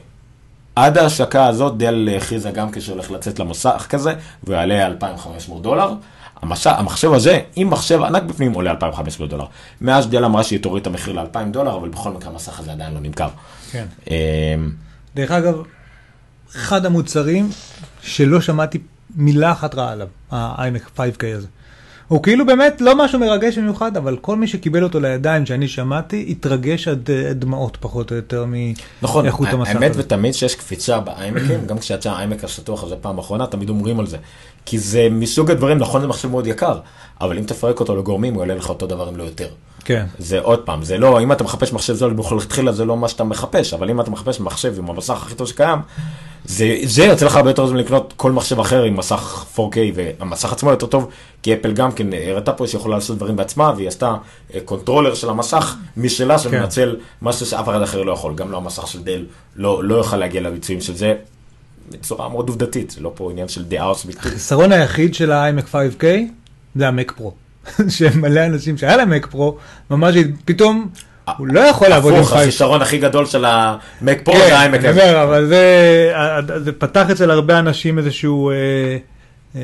עד 0.77 0.99
ההשקה 0.99 1.47
הזאת 1.47 1.77
דל 1.77 2.09
הכריזה 2.17 2.51
גם 2.51 2.71
כן 2.73 2.84
שהולך 2.84 3.11
לצאת 3.11 3.39
למסך 3.39 3.87
כזה, 3.89 4.15
והוא 4.45 4.57
יעלה 4.57 4.87
2,500 4.87 5.63
דולר. 5.63 5.93
המש... 6.43 6.67
המחשב 6.67 7.13
הזה, 7.13 7.41
עם 7.57 7.71
מחשב 7.71 8.03
ענק 8.03 8.23
בפנים, 8.23 8.53
עולה 8.53 8.71
2,500 8.71 9.31
דולר. 9.31 9.45
מאז 9.81 10.09
דל 10.09 10.25
אמרה 10.25 10.45
שהיא 10.45 10.61
תוריד 10.61 10.81
את 10.81 10.87
המחיר 10.87 11.13
ל-2,000 11.13 11.51
דולר, 11.51 11.77
אבל 11.77 11.89
בכל 11.89 12.11
מקרה 12.11 12.31
המסך 12.31 12.61
הזה 12.61 12.73
עדיין 12.73 12.95
לא 12.95 13.01
נמכר. 13.01 13.29
כן. 13.71 13.87
אה, 14.11 14.55
דרך 15.15 15.31
אגב, 15.31 15.63
אחד 16.57 16.87
המוצרים 16.87 17.51
שלא 18.03 18.41
שמעתי 18.41 18.79
מילה 19.17 19.53
אחת 19.53 19.75
רעה 19.75 19.93
עליו, 19.93 20.09
ה-iMac 20.31 20.99
5K 20.99 21.25
הזה. 21.37 21.47
הוא 22.09 22.23
כאילו 22.23 22.47
באמת 22.47 22.81
לא 22.81 23.05
משהו 23.05 23.19
מרגש 23.19 23.59
במיוחד, 23.59 23.97
אבל 23.97 24.17
כל 24.17 24.37
מי 24.37 24.47
שקיבל 24.47 24.85
אותו 24.85 25.01
לידיים 25.01 25.47
שאני 25.47 25.69
שמעתי, 25.69 26.27
התרגש 26.29 26.89
עד 26.89 27.11
אה, 27.11 27.33
דמעות 27.33 27.77
פחות 27.81 28.11
או 28.11 28.17
יותר 28.17 28.45
נכון, 29.03 29.25
מאיכות 29.25 29.49
המסך 29.49 29.71
האמת 29.71 29.91
הזה. 29.91 30.01
ותמיד 30.01 30.35
שיש 30.35 30.55
קפיצה 30.55 31.01
באיימקים, 31.01 31.67
גם 31.67 31.79
כשיצא 31.79 32.11
האיימק 32.11 32.45
השטוח 32.45 32.85
הזה 32.85 32.97
פעם 32.97 33.19
אחרונה, 33.19 33.47
תמיד 33.47 33.69
אומרים 33.69 34.01
על 34.01 34.07
זה. 34.07 34.17
כי 34.65 34.79
זה 34.79 35.09
מסוג 35.11 35.51
הדברים, 35.51 35.79
נכון 35.79 36.01
זה 36.01 36.07
מחשב 36.07 36.31
מאוד 36.31 36.47
יקר, 36.47 36.79
אבל 37.21 37.39
אם 37.39 37.45
תפרק 37.45 37.81
אותו 37.81 37.97
לגורמים, 37.97 38.35
הוא 38.35 38.43
יעלה 38.43 38.55
לך 38.55 38.69
אותו 38.69 38.87
דבר 38.87 39.09
אם 39.09 39.17
לא 39.17 39.23
יותר. 39.23 39.49
כן. 39.87 40.07
זה 40.19 40.41
עוד 40.41 40.59
פעם, 40.59 40.83
זה 40.83 40.99
לא, 40.99 41.21
אם 41.21 41.33
אתה 41.33 41.45
מחפש 41.45 41.73
מחשב 41.73 41.95
זול 41.95 42.17
מלכתחילה 42.33 42.73
זה 42.73 42.85
לא 42.85 42.97
מה 42.97 43.09
שאתה 43.09 43.25
מחפש, 43.25 43.75
אבל 43.75 43.91
אם 43.91 44.01
אתה 44.01 44.11
מחפש 44.11 44.41
מחשב 44.41 44.75
עם 44.79 44.91
המסך 44.91 45.23
הכי 45.23 45.35
טוב 45.35 45.47
שקיים, 45.47 45.79
זה, 46.45 46.77
זה 46.85 47.05
יוצא 47.05 47.27
לך 47.27 47.37
הרבה 47.37 47.51
יותר 47.51 47.67
זול 47.67 47.77
לקנות 47.77 48.15
כל 48.17 48.33
מחשב 48.33 48.61
אחר 48.61 48.83
עם 48.83 48.97
מסך 48.97 49.45
4K, 49.57 49.77
והמסך 49.95 50.53
עצמו 50.53 50.71
יותר 50.71 50.87
טוב, 50.87 51.09
כי 51.43 51.55
אפל 51.55 51.73
גם 51.73 51.93
כן 51.93 52.07
הראתה 52.29 52.53
פה 52.53 52.67
שהיא 52.67 52.79
יכולה 52.79 52.95
לעשות 52.95 53.17
דברים 53.17 53.37
בעצמה, 53.37 53.73
והיא 53.77 53.89
עשתה 53.89 54.15
אה, 54.55 54.61
controller 54.65 55.15
של 55.15 55.29
המסך 55.29 55.77
משלה 55.97 56.39
שמנצל 56.39 56.97
משהו 57.23 57.47
שאף 57.47 57.69
אחד 57.69 57.83
אחר 57.83 58.03
לא 58.03 58.13
יכול, 58.13 58.35
גם 58.35 58.51
לא 58.51 58.57
המסך 58.57 58.87
של 58.87 59.03
דל 59.03 59.25
לא, 59.57 59.85
לא 59.85 59.95
יוכל 59.95 60.17
להגיע 60.17 60.41
לביצועים 60.41 60.81
של 60.81 60.97
זה. 60.97 61.15
בצורה 61.91 62.29
מאוד 62.29 62.49
עובדתית, 62.49 62.91
זה 62.91 63.01
לא 63.01 63.13
פה 63.15 63.31
עניין 63.31 63.49
של 63.49 63.65
דעה 63.65 63.87
או 63.87 63.95
סביבתית. 63.95 64.27
החיסרון 64.27 64.73
היחיד 64.73 65.15
של 65.15 65.33
ה-iMac 65.33 65.75
5K 65.75 66.05
זה 66.77 66.89
המק 66.89 67.13
פרו. 67.17 67.46
שמלא 67.89 68.47
אנשים 68.47 68.79
שהיה 68.79 68.97
להם 68.97 69.11
מק 69.11 69.27
פרו, 69.27 69.57
ממש 69.91 70.15
פתאום 70.45 70.89
הוא 71.37 71.47
לא 71.47 71.61
יכול 71.61 71.89
לעבוד 71.89 72.15
עם 72.15 72.21
הפוך, 72.21 72.33
5K. 72.33 72.39
הכישרון 72.39 72.83
הכי 72.83 72.99
גדול 72.99 73.27
של 73.27 73.45
המק 73.45 74.21
פרו 74.25 74.35
כן, 74.35 74.41
זה 74.41 74.63
אני 74.63 74.79
הזה. 74.79 74.91
אומר, 74.91 75.23
אבל 75.23 75.47
זה, 75.47 76.13
זה 76.65 76.73
פתח 76.73 77.11
אצל 77.11 77.31
הרבה 77.31 77.59
אנשים 77.59 77.99
איזשהו, 77.99 78.51
אה, 78.51 78.55
אה, 79.57 79.61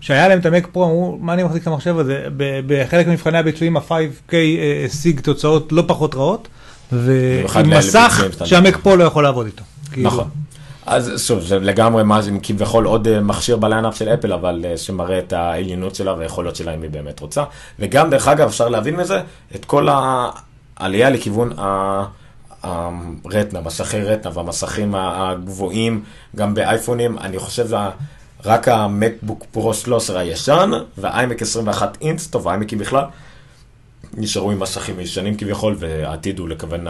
שהיה 0.00 0.28
להם 0.28 0.38
את 0.38 0.46
המק 0.46 0.66
פרו, 0.72 0.84
אמרו, 0.84 1.18
מה 1.20 1.34
אני 1.34 1.42
מחזיק 1.42 1.62
את 1.62 1.66
המחשב 1.66 1.98
הזה? 1.98 2.24
בחלק 2.66 3.06
ממבחני 3.06 3.38
הביצועים 3.38 3.76
ה-5K 3.76 4.34
אה, 4.34 4.84
השיג 4.86 5.20
תוצאות 5.20 5.72
לא 5.72 5.84
פחות 5.86 6.14
רעות, 6.14 6.48
ועם 6.92 7.70
מסך 7.70 8.24
שהמק 8.44 8.76
פרו 8.76 8.96
לא 8.96 9.04
יכול 9.04 9.22
לעבוד 9.22 9.46
איתו. 9.46 9.62
כאילו, 9.92 10.06
נכון. 10.06 10.28
אז 10.90 11.12
שוב, 11.26 11.40
זה 11.40 11.58
לגמרי 11.58 12.04
מה 12.04 12.22
זה 12.22 12.30
כביכול 12.42 12.84
עוד 12.84 13.08
אה, 13.08 13.20
מכשיר 13.20 13.56
בליינאפ 13.56 13.96
של 13.96 14.08
אפל, 14.08 14.32
אבל 14.32 14.64
אה, 14.68 14.76
שמראה 14.76 15.18
את 15.18 15.32
העליונות 15.32 15.94
שלה 15.94 16.14
והיכולות 16.14 16.56
שלה 16.56 16.74
אם 16.74 16.82
היא 16.82 16.90
באמת 16.90 17.20
רוצה. 17.20 17.44
וגם, 17.78 18.10
דרך 18.10 18.28
אגב, 18.28 18.46
אפשר 18.48 18.68
להבין 18.68 18.96
מזה 18.96 19.20
את 19.54 19.64
כל 19.64 19.88
העלייה 20.78 21.10
לכיוון 21.10 21.52
ה- 21.58 22.04
הרטנה, 22.62 23.60
מסכי 23.60 24.00
רטנה 24.00 24.32
והמסכים 24.34 24.94
הגבוהים, 24.94 26.02
גם 26.36 26.54
באייפונים, 26.54 27.18
אני 27.18 27.38
חושב 27.38 27.66
רק 28.44 28.68
המקבוק 28.68 29.44
פרו 29.52 29.74
13 29.74 30.20
הישן, 30.20 30.70
והאיימק 30.98 31.42
21 31.42 31.98
אינץ, 32.00 32.26
טוב, 32.26 32.48
האיימקים 32.48 32.78
בכלל, 32.78 33.04
נשארו 34.14 34.50
עם 34.50 34.60
מסכים 34.60 35.00
ישנים 35.00 35.36
כביכול, 35.36 35.76
והעתיד 35.78 36.38
הוא 36.38 36.48
לכוון 36.48 36.86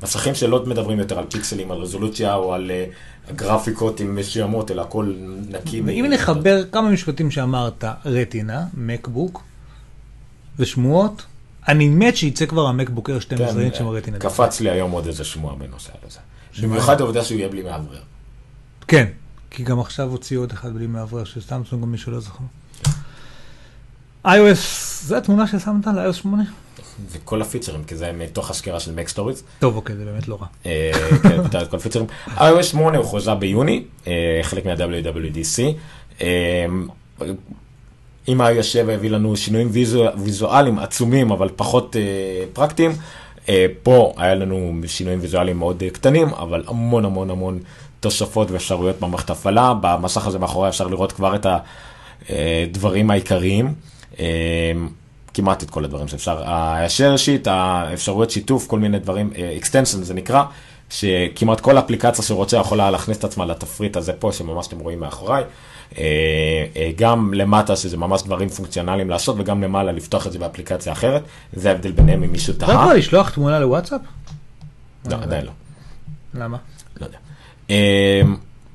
המסכים 0.00 0.34
שלא 0.34 0.66
מדברים 0.66 0.98
יותר 0.98 1.18
על 1.18 1.24
פיקסלים, 1.30 1.70
על 1.70 1.78
רזולוציה 1.78 2.34
או 2.34 2.54
על 2.54 2.70
אה, 2.70 2.86
גרפיקות 3.36 4.00
עם 4.00 4.14
מסוימות, 4.14 4.70
אלא 4.70 4.82
הכל 4.82 5.14
נקי. 5.48 5.80
ואם 5.80 6.06
נחבר 6.10 6.64
כמה 6.72 6.90
משפטים 6.90 7.30
שאמרת, 7.30 7.84
רטינה, 8.04 8.64
מקבוק 8.74 9.42
ושמועות, 10.58 11.22
אני 11.68 11.88
מת 11.88 12.16
שיצא 12.16 12.46
כבר 12.46 12.66
המקבוק 12.66 13.10
אר 13.10 13.18
12 13.18 13.62
אינץ' 13.62 13.80
עם 13.80 13.86
הרטינה. 13.86 14.18
כן, 14.18 14.28
קפץ 14.28 14.60
לי 14.60 14.70
היום 14.70 14.90
עוד 14.90 15.06
איזה 15.06 15.24
שמועה 15.24 15.56
בנושא 15.56 15.92
הזה. 16.06 16.18
במיוחד 16.62 17.00
העובדה 17.00 17.24
שהוא 17.24 17.38
יהיה 17.38 17.48
בלי 17.48 17.62
מאוורר. 17.62 18.00
כן, 18.88 19.06
כי 19.50 19.62
גם 19.62 19.80
עכשיו 19.80 20.10
הוציאו 20.10 20.42
עוד 20.42 20.52
אחד 20.52 20.74
בלי 20.74 20.86
מאוורר 20.86 21.24
של 21.24 21.40
סמסונג, 21.40 21.82
גם 21.82 21.92
מי 21.92 21.98
שלא 21.98 22.20
זוכר. 22.20 22.44
iOS, 24.26 24.58
זה 25.02 25.18
התמונה 25.18 25.46
ששמת 25.46 25.86
על 25.86 26.10
iOS 26.10 26.12
8? 26.12 26.42
זה 27.08 27.18
כל 27.24 27.42
הפיצ'רים, 27.42 27.84
כי 27.84 27.96
זה 27.96 28.12
מתוך 28.12 28.50
הסקירה 28.50 28.80
של 28.80 28.92
Stories. 29.14 29.42
טוב, 29.58 29.76
אוקיי, 29.76 29.96
זה 29.96 30.04
באמת 30.04 30.28
לא 30.28 30.38
רע. 30.40 30.46
אה, 30.66 30.90
כן, 31.22 31.40
אתה 31.46 31.62
את 31.62 31.68
כל 31.70 31.76
הפיצ'רים. 31.76 32.06
iOS 32.26 32.62
8 32.62 32.98
הוא 32.98 33.06
חוזה 33.06 33.34
ביוני, 33.34 33.84
אה, 34.06 34.12
חלק 34.42 34.66
מה-WWDC. 34.66 35.62
אה, 36.22 36.66
אם 38.28 38.40
iOS 38.40 38.62
7 38.62 38.92
הביא 38.92 39.10
לנו 39.10 39.36
שינויים 39.36 39.68
ויזו- 39.72 40.18
ויזואליים 40.18 40.78
עצומים, 40.78 41.30
אבל 41.30 41.48
פחות 41.56 41.96
אה, 41.96 42.02
פרקטיים, 42.52 42.92
אה, 43.48 43.66
פה 43.82 44.14
היה 44.16 44.34
לנו 44.34 44.72
שינויים 44.86 45.18
ויזואליים 45.22 45.58
מאוד 45.58 45.82
אה, 45.82 45.90
קטנים, 45.90 46.28
אבל 46.28 46.64
המון 46.66 47.04
המון 47.04 47.30
המון 47.30 47.58
תוספות 48.00 48.50
ואפשרויות 48.50 49.00
במערכת 49.00 49.30
הפעלה. 49.30 49.74
במסך 49.80 50.26
הזה 50.26 50.38
מאחורי 50.38 50.68
אפשר 50.68 50.86
לראות 50.88 51.12
כבר 51.12 51.34
את 51.36 51.46
הדברים 52.30 53.10
העיקריים. 53.10 53.74
אה, 54.18 54.72
כמעט 55.34 55.62
את 55.62 55.70
כל 55.70 55.84
הדברים 55.84 56.08
שאפשר. 56.08 56.42
ה-share 56.48 57.18
sheet, 57.18 57.50
האפשרויות 57.50 58.30
שיתוף, 58.30 58.66
כל 58.66 58.78
מיני 58.78 58.98
דברים, 58.98 59.30
אה, 59.36 59.56
extension 59.62 59.84
זה 59.84 60.14
נקרא, 60.14 60.42
שכמעט 60.90 61.60
כל 61.60 61.78
אפליקציה 61.78 62.24
שרוצה 62.24 62.56
יכולה 62.56 62.90
להכניס 62.90 63.18
את 63.18 63.24
עצמה 63.24 63.46
לתפריט 63.46 63.96
הזה 63.96 64.12
פה, 64.12 64.32
שממש 64.32 64.66
אתם 64.66 64.78
רואים 64.78 65.00
מאחוריי. 65.00 65.44
אה, 65.98 66.04
אה, 66.76 66.90
גם 66.96 67.34
למטה, 67.34 67.76
שזה 67.76 67.96
ממש 67.96 68.22
דברים 68.22 68.48
פונקציונליים 68.48 69.10
לעשות, 69.10 69.36
וגם 69.38 69.62
למעלה 69.62 69.92
לפתוח 69.92 70.26
את 70.26 70.32
זה 70.32 70.38
באפליקציה 70.38 70.92
אחרת. 70.92 71.22
זה 71.52 71.68
ההבדל 71.68 71.92
ביניהם 71.92 72.22
אם 72.22 72.32
מישהו 72.32 72.54
אתה 72.56 72.66
תהה. 72.66 72.82
יכול 72.82 72.94
לשלוח 72.94 73.30
תמונה 73.30 73.58
לוואטסאפ? 73.58 74.00
לא, 75.10 75.16
עדיין 75.22 75.44
לא. 75.44 75.52
למה? 76.34 76.58
לא 77.00 77.06
יודע. 77.06 77.18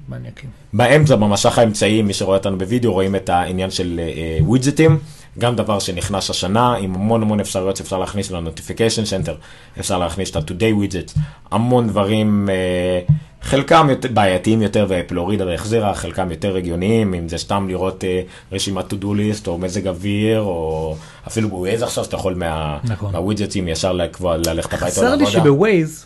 מניאקים. 0.09 0.49
באמצע, 0.73 1.15
במשך 1.15 1.57
האמצעי, 1.57 2.01
מי 2.01 2.13
שרואה 2.13 2.37
אותנו 2.37 2.57
בווידאו, 2.57 2.93
רואים 2.93 3.15
את 3.15 3.29
העניין 3.29 3.71
של 3.71 3.99
ווידג'טים, 4.41 4.99
גם 5.37 5.55
דבר 5.55 5.79
שנכנס 5.79 6.29
השנה, 6.29 6.75
עם 6.75 6.95
המון 6.95 7.21
המון 7.21 7.39
אפשרויות 7.39 7.77
שאפשר 7.77 7.97
להכניס 7.97 8.31
ל 8.31 8.37
notification 8.37 9.05
center, 9.05 9.35
אפשר 9.79 9.97
להכניס 9.97 10.31
את 10.31 10.35
ה-today 10.35 10.83
widget, 10.83 11.19
המון 11.51 11.87
דברים, 11.87 12.49
אה, 12.49 13.15
חלקם 13.41 13.87
יותר, 13.89 14.09
בעייתיים 14.13 14.61
יותר 14.61 14.85
ואפל 14.89 15.15
הורידה 15.15 15.45
והחזירה, 15.45 15.93
חלקם 15.95 16.31
יותר 16.31 16.55
הגיוניים, 16.55 17.13
אם 17.13 17.29
זה 17.29 17.37
סתם 17.37 17.65
לראות 17.67 18.03
אה, 18.03 18.21
רשימת 18.51 18.93
to 18.93 18.95
do 18.95 19.05
list 19.05 19.47
או 19.47 19.57
מזג 19.57 19.87
אוויר, 19.87 20.41
או 20.41 20.95
אפילו 21.27 21.49
בווייז 21.49 21.83
עכשיו, 21.83 22.03
שאתה 22.03 22.15
יכול 22.15 22.33
מה, 22.33 22.77
נכון. 22.83 23.11
מהווידג'טים 23.11 23.67
ישר 23.67 23.91
לקבוע, 23.91 24.37
ללכת 24.37 24.73
הביתה 24.73 24.85
חסר 24.85 25.15
לי 25.15 25.25
שבווייז, 25.25 26.05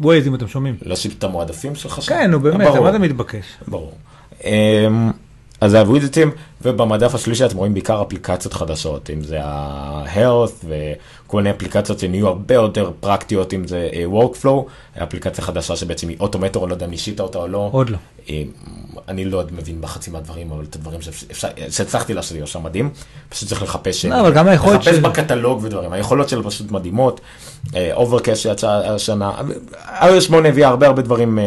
ווייז 0.00 0.26
אם 0.26 0.34
אתם 0.34 0.48
שומעים. 0.48 0.76
להוסיף 0.82 1.14
את 1.18 1.24
המועדפים 1.24 1.74
שלך 1.74 2.02
שם. 2.02 2.08
כן, 2.08 2.30
נו 2.30 2.40
באמת. 2.40 2.66
מה 2.82 2.92
זה 2.92 2.98
מתבקש? 2.98 3.44
ברור. 3.68 3.92
אז 5.60 5.70
זה 5.70 5.80
הווידג'טים, 5.80 6.30
ובמדף 6.62 7.14
השלישי 7.14 7.44
אתם 7.46 7.56
רואים 7.56 7.74
בעיקר 7.74 8.02
אפליקציות 8.02 8.54
חדשות, 8.54 9.10
אם 9.10 9.22
זה 9.22 9.38
ה-health 9.42 10.64
וכל 10.68 11.36
מיני 11.36 11.50
אפליקציות 11.50 11.98
שנהיו 11.98 12.28
הרבה 12.28 12.54
יותר 12.54 12.90
פרקטיות, 13.00 13.54
אם 13.54 13.66
זה 13.66 13.88
אה, 13.92 14.04
workflow, 14.12 14.48
אפליקציה 15.02 15.44
חדשה 15.44 15.76
שבעצם 15.76 16.08
היא 16.08 16.16
Automator, 16.20 16.68
לא 16.68 16.74
יודע 16.74 16.86
אם 16.86 16.90
ניסית 16.90 17.20
אותה 17.20 17.38
או 17.38 17.48
לא. 17.48 17.68
עוד 17.72 17.90
לא. 17.90 17.96
אה, 18.30 18.42
אני 19.08 19.24
לא 19.24 19.42
מבין 19.52 19.80
בחצי 19.80 20.10
מהדברים, 20.10 20.50
אבל 20.52 20.64
את 20.70 20.76
הדברים 20.76 21.00
שהצלחתי 21.68 22.14
לעשות 22.14 22.34
היא 22.34 22.42
עושה 22.42 22.58
מדהים, 22.58 22.90
פשוט 23.28 23.48
צריך 23.48 23.62
לחפש, 23.62 24.04
לא, 24.04 24.20
אבל 24.20 24.32
גם 24.32 24.48
היכולת 24.48 24.80
לחפש 24.80 24.94
של- 24.94 25.00
בקטלוג 25.00 25.60
ודברים, 25.64 25.92
היכולות 25.92 26.28
שלו 26.28 26.44
פשוט 26.50 26.70
מדהימות, 26.70 27.20
Overcast 27.92 28.42
שיצא 28.42 28.68
השנה, 28.70 29.32
iOS 30.00 30.20
8 30.20 30.48
הביאה 30.48 30.68
הרבה 30.68 30.86
הרבה 30.86 31.02
דברים 31.02 31.38
אה, 31.38 31.44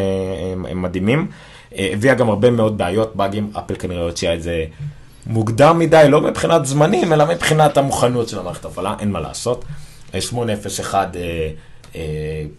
אה, 0.70 0.74
מדהימים, 0.76 1.20
אה, 1.20 1.51
הביאה 1.76 2.14
גם 2.14 2.30
הרבה 2.30 2.52
מאוד 2.52 2.78
בעיות, 2.78 3.16
באגים, 3.16 3.52
אפל 3.58 3.76
כנראה 3.76 4.04
הוציאה 4.04 4.34
את 4.34 4.44
זה 4.44 4.66
מוקדם 5.28 5.80
מדי, 5.80 6.06
לא 6.10 6.22
מבחינת 6.22 6.66
זמנים, 6.66 7.14
אלא 7.14 7.26
מבחינת 7.26 7.78
המוכנות 7.78 8.30
של 8.30 8.40
המערכת 8.40 8.66
ההפעלה, 8.66 8.96
אין 9.00 9.12
מה 9.12 9.20
לעשות. 9.20 9.66
אה, 10.16 10.22
8.0.1 10.22 11.16
אה, 11.16 11.50
אה, 11.96 12.02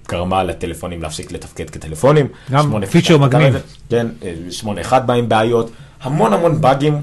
גרמה 0.08 0.42
לטלפונים 0.42 1.02
להפסיק 1.02 1.32
לתפקד 1.32 1.70
כטלפונים. 1.70 2.26
גם 2.50 2.74
8.1 2.84 2.86
feature 2.86 3.18
מגניב. 3.18 3.54
כן, 3.90 4.06
אה, 4.22 4.34
8.1 4.50 4.98
בא 5.06 5.14
עם 5.14 5.28
בעיות, 5.28 5.70
המון 6.02 6.32
המון 6.32 6.60
באגים. 6.60 7.00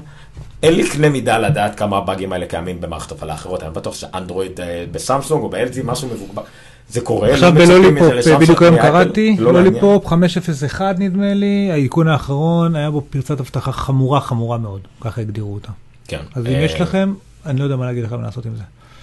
אין 0.62 0.74
לי 0.74 0.88
קנה 0.88 1.08
מידה 1.08 1.38
לדעת 1.38 1.78
כמה 1.78 1.96
הבאגים 1.96 2.32
האלה 2.32 2.46
קיימים 2.46 2.80
במערכת 2.80 3.12
הפעלה 3.12 3.34
אחרות, 3.34 3.62
אני 3.62 3.70
בטוח 3.70 3.94
שאנדרואיד 3.94 4.60
אה, 4.60 4.84
בסמסונג 4.92 5.42
או 5.42 5.48
ב-LG 5.48 5.82
משהו 5.84 6.08
מבוגבר, 6.08 6.42
זה 6.90 7.00
קורה. 7.00 7.32
עכשיו 7.32 7.54
לא 7.58 7.66
בלוליפופ, 7.66 8.40
בדיוק 8.40 8.62
היום 8.62 8.76
קראתי, 8.76 9.36
לא. 9.38 9.52
לוליפופ 9.52 10.06
5.0.1 10.06 10.98
נדמה 10.98 11.34
לי, 11.34 11.68
העדכון 11.72 12.08
האחרון, 12.08 12.76
היה 12.76 12.90
בו 12.90 13.04
פרצת 13.10 13.40
אבטחה 13.40 13.72
חמורה 13.72 14.20
חמורה 14.20 14.58
מאוד, 14.58 14.80
ככה 15.00 15.20
הגדירו 15.20 15.54
אותה. 15.54 15.70
כן. 16.08 16.20
אז 16.34 16.46
אם 16.46 16.52
אה, 16.52 16.60
יש 16.60 16.80
לכם, 16.80 17.14
אני 17.46 17.58
לא 17.58 17.64
יודע 17.64 17.76
מה 17.76 17.86
להגיד 17.86 18.04
לכם 18.04 18.22
לעשות 18.22 18.46
עם 18.46 18.56
זה. 18.56 18.62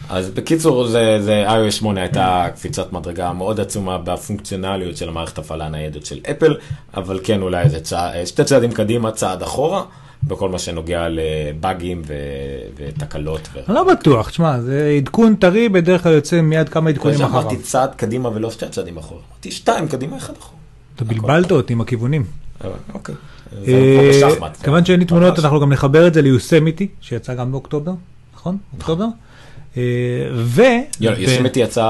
אז 0.10 0.30
בקיצור, 0.30 0.88
זה, 0.88 1.18
זה 1.22 1.46
iOS 1.48 1.72
8 1.72 2.02
הייתה 2.02 2.48
קפיצת 2.56 2.94
מדרגה 2.94 3.34
מאוד 3.34 3.60
עצומה 3.60 3.98
בפונקציונליות 3.98 4.98
של 4.98 5.10
המערכת 5.10 5.38
הפעלה 5.38 5.66
הניידת 5.66 6.06
של 6.06 6.20
אפל, 6.32 6.56
אבל 6.94 7.20
כן 7.24 7.42
אולי 7.42 7.70
זה 7.70 7.80
צע, 7.80 8.12
שתי 8.26 8.44
צעדים 8.44 8.72
קדימה, 8.72 9.12
צעד 9.12 9.42
אחורה, 9.42 9.84
בכל 10.24 10.50
מה 10.50 10.60
שנוגע 10.60 11.08
לבאגים 11.10 12.02
ו, 12.08 12.14
ותקלות. 12.76 13.50
ו... 13.54 13.60
לא 13.68 13.84
בטוח, 13.84 14.30
תשמע, 14.30 14.62
זה 14.62 14.94
עדכון 14.98 15.36
טרי, 15.36 15.70
בדרך 15.70 16.04
כלל 16.04 16.14
יוצא 16.14 16.42
מיד 16.42 16.70
כמה 16.70 16.90
עדכונים 16.90 17.22
אחריו. 17.22 17.42
אמרתי 17.42 17.58
צעד 17.58 17.96
קדימה 17.96 18.30
ולא 18.30 18.52
שתי 18.52 18.70
צעדים 18.70 18.98
אחורה. 18.98 19.22
אמרתי 19.32 19.52
שתיים 19.52 19.88
קדימה, 19.88 20.18
אחד 20.18 20.34
אחורה. 20.40 20.58
אתה 20.96 21.06
בלבלת 21.06 21.52
אותי 21.52 21.74
עם 21.74 21.82
הכיוונים. 21.82 22.24
אוקיי. 22.94 23.16
אה, 23.68 24.10
בשחמט. 24.10 24.58
כיוון 24.64 24.86
שאין 24.86 25.00
לי 25.00 25.06
תמונות. 25.06 25.40
אנחנו 25.40 25.60
גם 25.60 25.74
נחבר 25.74 26.08
את 26.08 26.14
זה 26.14 26.22
ליוסמיטי, 26.22 26.88
שיצא 27.02 27.34
גם 27.34 27.52
באוקטובר, 27.52 27.92
נכון? 28.36 28.58
אוקטובר? 28.74 29.06
אה, 29.78 29.82
ו... 30.34 30.62
יוסימיטי 31.00 31.60
יצא, 31.60 31.82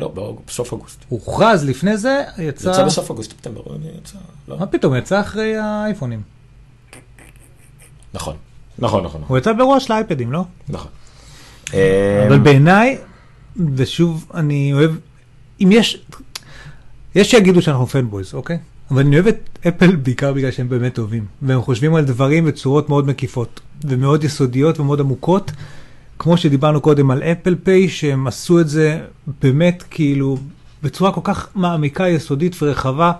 לא, 0.00 0.36
בסוף 0.46 0.72
אוגוסט. 0.72 1.04
הוכרז 1.08 1.64
לפני 1.64 1.96
זה, 1.96 2.22
יצא... 2.38 2.70
יצא 2.70 2.84
בסוף 2.84 3.10
אוגוסט, 3.10 3.30
ספטמבר, 3.30 3.60
יצא, 3.98 4.18
לא. 4.48 4.58
מה 4.58 4.66
פתאום, 4.66 4.96
יצא 4.96 5.20
אחרי 5.20 5.56
האייפונים. 5.56 6.22
נכון, 8.14 8.36
נכון, 8.78 9.04
נכון, 9.04 9.20
נכון. 9.20 9.24
הוא 9.28 9.38
יצא 9.38 9.52
באירוע 9.52 9.80
של 9.80 9.92
האייפדים, 9.92 10.32
לא? 10.32 10.44
נכון. 10.68 10.90
אבל 12.28 12.38
בעיניי, 12.42 12.98
ושוב, 13.74 14.30
אני 14.34 14.72
אוהב, 14.72 14.90
אם 15.60 15.68
יש, 15.72 16.04
יש 17.14 17.30
שיגידו 17.30 17.62
שאנחנו 17.62 17.86
פנבויז, 17.86 18.34
אוקיי? 18.34 18.58
אבל 18.90 19.00
אני 19.00 19.16
אוהב 19.16 19.26
את 19.26 19.58
אפל 19.68 19.96
בעיקר 19.96 20.32
בגלל 20.32 20.50
שהם 20.50 20.68
באמת 20.68 20.94
טובים, 20.94 21.26
והם 21.42 21.62
חושבים 21.62 21.94
על 21.94 22.04
דברים 22.04 22.44
בצורות 22.44 22.88
מאוד 22.88 23.06
מקיפות, 23.06 23.60
ומאוד 23.84 24.24
יסודיות 24.24 24.80
ומאוד 24.80 25.00
עמוקות, 25.00 25.52
כמו 26.18 26.36
שדיברנו 26.36 26.80
קודם 26.80 27.10
על 27.10 27.22
אפל 27.22 27.54
פיי, 27.62 27.88
שהם 27.88 28.26
עשו 28.26 28.60
את 28.60 28.68
זה 28.68 29.00
באמת 29.42 29.84
כאילו 29.90 30.38
בצורה 30.82 31.12
כל 31.12 31.20
כך 31.24 31.48
מעמיקה, 31.54 32.08
יסודית 32.08 32.62
ורחבה, 32.62 33.12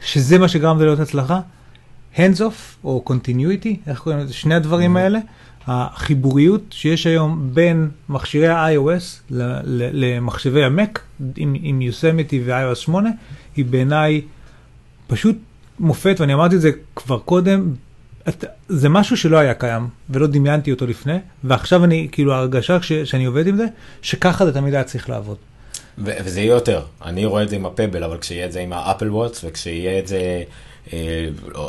שזה 0.00 0.38
מה 0.38 0.48
שגרם 0.48 0.76
לזה 0.76 0.84
להיות 0.84 1.00
הצלחה. 1.00 1.40
Hands 2.16 2.38
off 2.38 2.84
או 2.84 3.04
continuity, 3.08 3.68
איך 3.86 3.98
קוראים 4.00 4.20
לזה? 4.20 4.32
שני 4.32 4.54
הדברים 4.54 4.96
האלה, 4.96 5.18
החיבוריות 5.66 6.62
שיש 6.70 7.06
היום 7.06 7.50
בין 7.52 7.88
מכשירי 8.08 8.48
ה-iOS 8.48 9.22
למחשבי 9.30 10.64
המק 10.64 11.00
עם, 11.36 11.56
עם 11.60 11.82
יוסמיטי 11.82 12.42
ו-iOS 12.44 12.74
8, 12.74 13.10
היא 13.56 13.64
בעיניי 13.64 14.20
פשוט 15.06 15.36
מופת, 15.78 16.16
ואני 16.20 16.34
אמרתי 16.34 16.56
את 16.56 16.60
זה 16.60 16.70
כבר 16.96 17.18
קודם, 17.18 17.74
את, 18.28 18.44
זה 18.68 18.88
משהו 18.88 19.16
שלא 19.16 19.36
היה 19.38 19.54
קיים, 19.54 19.88
ולא 20.10 20.26
דמיינתי 20.26 20.72
אותו 20.72 20.86
לפני, 20.86 21.18
ועכשיו 21.44 21.84
אני, 21.84 22.08
כאילו 22.12 22.34
ההרגשה 22.34 22.78
כש, 22.80 22.92
שאני 22.92 23.24
עובד 23.24 23.46
עם 23.46 23.56
זה, 23.56 23.66
שככה 24.02 24.46
זה 24.46 24.52
תמיד 24.52 24.74
היה 24.74 24.84
צריך 24.84 25.10
לעבוד. 25.10 25.36
ו- 25.98 26.16
וזה 26.24 26.40
יהיה 26.40 26.50
יותר, 26.50 26.82
אני 27.04 27.24
רואה 27.24 27.42
את 27.42 27.48
זה 27.48 27.56
עם 27.56 27.66
ה 27.66 27.71
Pebble, 27.71 28.04
אבל 28.04 28.18
כשיהיה 28.18 28.46
את 28.46 28.52
זה 28.52 28.60
עם 28.60 28.72
האפל 28.72 29.10
ווטש, 29.10 29.44
וכשיהיה 29.44 29.98
את 29.98 30.06
זה 30.06 30.42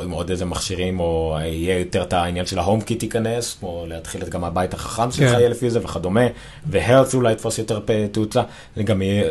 עם 0.03 0.11
עוד 0.11 0.29
איזה 0.29 0.45
מכשירים, 0.45 0.99
או 0.99 1.37
יהיה 1.41 1.79
יותר 1.79 2.03
את 2.03 2.13
העניין 2.13 2.45
של 2.45 2.59
ה 2.59 2.81
HomeKit 2.81 3.03
ייכנס, 3.03 3.57
כמו 3.59 3.85
להתחיל 3.87 4.21
את 4.21 4.29
גם 4.29 4.43
הבית 4.43 4.73
החכם 4.73 5.11
שלך 5.11 5.29
כן. 5.29 5.33
יהיה 5.33 5.49
לפי 5.49 5.69
זה 5.69 5.79
וכדומה, 5.83 6.25
והרץ 6.69 7.15
אולי 7.15 7.31
יתפוס 7.31 7.57
יותר 7.57 7.79
תאוצה, 8.11 8.41
זה 8.75 8.83
גם 8.83 9.01
יהיה, 9.01 9.29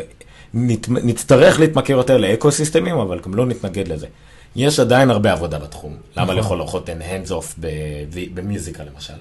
נת, 0.53 0.89
נצטרך 0.89 1.59
להתמכר 1.59 1.93
יותר 1.93 2.17
לאקו 2.17 2.51
סיסטמים, 2.51 2.97
אבל 2.97 3.19
גם 3.19 3.33
לא 3.33 3.45
נתנגד 3.45 3.87
לזה. 3.87 4.07
יש 4.55 4.79
עדיין 4.79 5.09
הרבה 5.09 5.31
עבודה 5.31 5.59
בתחום, 5.59 5.95
למה 6.17 6.25
נכון. 6.25 6.37
לכל 6.37 6.59
אורחות 6.59 6.89
אין 6.89 7.01
hands 7.01 7.29
off 7.29 7.59
במיוזיקה 8.33 8.83
למשל, 8.93 9.13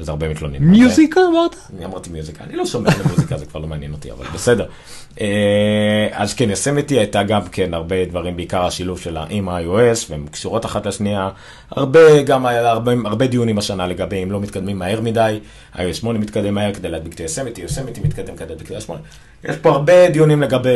זה 0.00 0.10
הרבה 0.10 0.28
מתלוננים. 0.28 0.62
מיוזיקה 0.70 1.20
אמרת? 1.30 1.56
אני 1.76 1.84
אמרתי 1.84 2.10
מיוזיקה, 2.10 2.44
אני 2.44 2.56
לא 2.56 2.66
שומע 2.66 2.90
למוזיקה, 3.04 3.36
זה 3.36 3.46
כבר 3.46 3.60
לא 3.60 3.66
מעניין 3.66 3.92
אותי, 3.92 4.12
אבל 4.12 4.24
בסדר. 4.34 4.66
אה, 5.20 5.26
אז 6.12 6.34
כן, 6.34 6.50
יסמיטי 6.50 6.98
הייתה 6.98 7.22
גם 7.22 7.40
כן 7.52 7.74
הרבה 7.74 8.04
דברים, 8.04 8.36
בעיקר 8.36 8.64
השילוב 8.64 9.00
שלה 9.00 9.24
עם 9.30 9.48
ה-iOS, 9.48 10.06
והן 10.10 10.26
קשורות 10.30 10.66
אחת 10.66 10.86
לשנייה. 10.86 11.28
הרבה, 11.70 12.22
גם 12.22 12.46
היה 12.46 12.70
הרבה, 12.70 12.92
הרבה 13.04 13.26
דיונים 13.26 13.58
השנה 13.58 13.86
לגבי 13.86 14.22
אם 14.22 14.30
לא 14.32 14.40
מתקדמים 14.40 14.78
מהר 14.78 15.00
מדי, 15.00 15.40
iOS 15.76 15.94
8 15.94 16.18
מתקדם 16.18 16.54
מהר 16.54 16.74
כדי 16.74 16.88
להדביק 16.90 17.14
את 17.14 17.20
יסמיטי, 17.20 17.62
יסמיטי 17.62 18.00
מתקדם 18.00 18.36
כדי 18.36 18.48
להדביק 18.48 18.70
את 18.72 18.76
iOS 18.76 18.80
8. 18.80 19.00
יש 19.44 19.56
פה 19.56 19.70
הרבה 19.70 20.08
דיונים 20.10 20.42
לגבי 20.42 20.68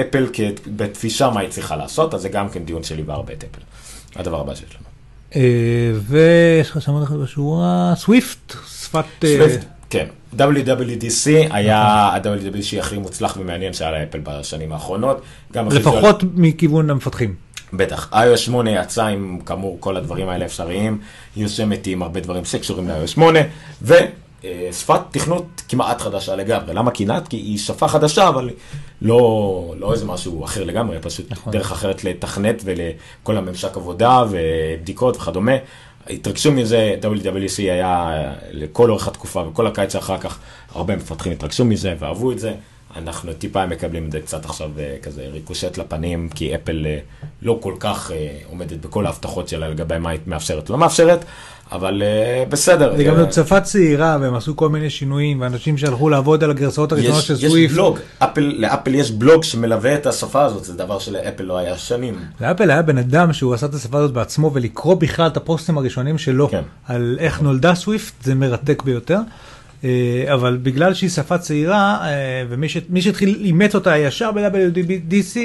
אפל 0.00 0.26
כ- 0.32 0.40
בתפישה 0.66 1.30
מה 1.30 1.40
היא 1.40 1.48
צריכה 1.48 1.76
לעשות, 1.76 2.14
אז 2.14 2.22
זה 2.22 2.28
גם 2.28 2.48
כן 2.48 2.64
דיון 2.64 2.82
שליווה 2.82 3.14
הרבה 3.14 3.32
את 3.32 3.44
אפל. 3.44 3.62
הדבר 4.20 4.40
הבא 4.40 4.54
שיש 4.54 4.70
לנו. 4.74 4.83
אה, 5.36 5.40
ויש 6.02 6.70
לך 6.70 6.82
שם 6.82 7.02
לך 7.02 7.10
בשורה, 7.10 7.92
סוויפט, 7.96 8.54
שפת... 8.68 9.04
אה, 9.24 9.36
סוויפט, 9.38 9.66
כן. 9.90 10.06
WWDC 10.38 11.30
היה 11.50 11.78
ה-WWDC 11.78 12.78
הכי 12.78 12.98
מוצלח 12.98 13.36
ומעניין 13.40 13.72
שהיה 13.72 13.90
לאפל 13.90 14.20
בשנים 14.22 14.72
האחרונות. 14.72 15.22
לפחות 15.54 16.24
מכיוון 16.34 16.90
המפתחים. 16.90 17.34
בטח. 17.72 18.12
iOS 18.12 18.36
8 18.36 18.70
יצא 18.70 19.06
עם 19.06 19.38
כאמור 19.46 19.76
כל 19.80 19.96
הדברים 19.96 20.28
האלה 20.28 20.44
אפשריים, 20.44 20.98
יושמתי 21.36 21.92
עם 21.92 22.02
הרבה 22.02 22.20
דברים 22.20 22.44
שקשורים 22.44 22.88
ל-iOS 22.88 23.06
8, 23.06 23.40
ושפת 24.70 25.00
תכנות 25.10 25.62
כמעט 25.68 26.00
חדשה 26.00 26.36
לגמרי. 26.36 26.74
למה 26.74 26.90
כמעט? 26.90 27.28
כי 27.28 27.36
היא 27.36 27.58
שפה 27.58 27.88
חדשה, 27.88 28.28
אבל 28.28 28.50
לא, 29.02 29.74
לא 29.78 29.92
איזה 29.92 30.06
משהו 30.06 30.44
אחר 30.44 30.64
לגמרי, 30.64 30.98
פשוט 31.00 31.30
נכון. 31.30 31.52
דרך 31.52 31.72
אחרת 31.72 32.04
לתכנת 32.04 32.62
ולכל 32.64 33.36
הממשק 33.36 33.76
עבודה 33.76 34.24
ובדיקות 34.30 35.16
וכדומה. 35.16 35.52
התרגשו 36.10 36.52
מזה, 36.52 36.94
WWC 37.02 37.58
היה 37.58 38.10
לכל 38.50 38.90
אורך 38.90 39.08
התקופה 39.08 39.44
וכל 39.48 39.66
הקיץ 39.66 39.92
שאחר 39.92 40.18
כך, 40.18 40.38
הרבה 40.74 40.96
מפתחים 40.96 41.32
התרגשו 41.32 41.64
מזה 41.64 41.94
ואהבו 41.98 42.32
את 42.32 42.38
זה. 42.38 42.54
אנחנו 42.96 43.32
טיפה 43.32 43.66
מקבלים 43.66 44.06
את 44.06 44.12
זה 44.12 44.20
קצת 44.20 44.44
עכשיו 44.44 44.70
אה, 44.78 44.96
כזה 45.02 45.28
ריקושט 45.32 45.78
לפנים, 45.78 46.28
כי 46.34 46.54
אפל 46.54 46.86
אה, 46.86 46.98
לא 47.42 47.58
כל 47.62 47.74
כך 47.80 48.10
אה, 48.10 48.38
עומדת 48.50 48.78
בכל 48.78 49.06
ההבטחות 49.06 49.48
שלה 49.48 49.68
לגבי 49.68 49.98
מה 49.98 50.10
היא 50.10 50.20
מאפשרת 50.26 50.68
או 50.68 50.72
לא 50.72 50.80
מאפשרת, 50.80 51.24
אבל 51.74 52.02
אה, 52.02 52.44
בסדר. 52.48 52.96
זה 52.96 53.04
גם 53.04 53.14
אה, 53.14 53.20
זאת 53.20 53.32
שפה 53.32 53.60
צעירה, 53.60 54.18
והם 54.20 54.34
עשו 54.34 54.56
כל 54.56 54.68
מיני 54.68 54.90
שינויים, 54.90 55.40
ואנשים 55.40 55.78
שהלכו 55.78 56.08
לעבוד 56.08 56.44
על 56.44 56.50
הגרסאות 56.50 56.92
הראשונות 56.92 57.18
יש, 57.18 57.26
של 57.26 57.34
יש 57.34 57.44
סוויפט. 57.44 57.74
בלוג, 57.74 57.98
אפל, 58.18 58.54
לאפל 58.58 58.94
יש 58.94 59.10
בלוג 59.10 59.42
שמלווה 59.42 59.94
את 59.94 60.06
השפה 60.06 60.44
הזאת, 60.44 60.64
זה 60.64 60.74
דבר 60.74 60.98
שלאפל 60.98 61.42
לא 61.42 61.58
היה 61.58 61.78
שנים. 61.78 62.14
לאפל 62.40 62.70
היה 62.70 62.82
בן 62.82 62.98
אדם 62.98 63.32
שהוא 63.32 63.54
עשה 63.54 63.66
את 63.66 63.74
השפה 63.74 63.98
הזאת 63.98 64.12
בעצמו, 64.12 64.50
ולקרוא 64.54 64.94
בכלל 64.94 65.26
את 65.26 65.36
הפוסטים 65.36 65.78
הראשונים 65.78 66.18
שלו 66.18 66.48
כן. 66.48 66.62
על 66.88 67.16
איך 67.20 67.42
נולדה 67.42 67.74
סוויפט, 67.74 68.12
זה 68.22 68.34
מרתק 68.34 68.82
ביותר. 68.82 69.18
אה, 69.84 70.24
אבל 70.34 70.58
בגלל 70.62 70.94
שהיא 70.94 71.10
שפה 71.10 71.38
צעירה, 71.38 71.98
אה, 72.02 72.44
ומי 72.48 73.02
שהתחיל 73.02 73.40
אימץ 73.40 73.74
אותה 73.74 73.98
ישר 73.98 74.30
ב-WDC, 74.32 75.38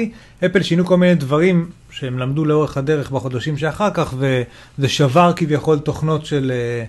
אפל 0.44 0.62
שינו 0.62 0.84
כל 0.84 0.96
מיני 0.96 1.14
דברים 1.14 1.70
שהם 1.90 2.18
למדו 2.18 2.44
לאורך 2.44 2.76
הדרך 2.76 3.10
בחודשים 3.10 3.58
שאחר 3.58 3.90
כך, 3.94 4.14
וזה 4.18 4.88
שבר 4.88 5.32
כביכול 5.36 5.78
תוכנות 5.78 6.26
של, 6.26 6.52
אה, 6.54 6.84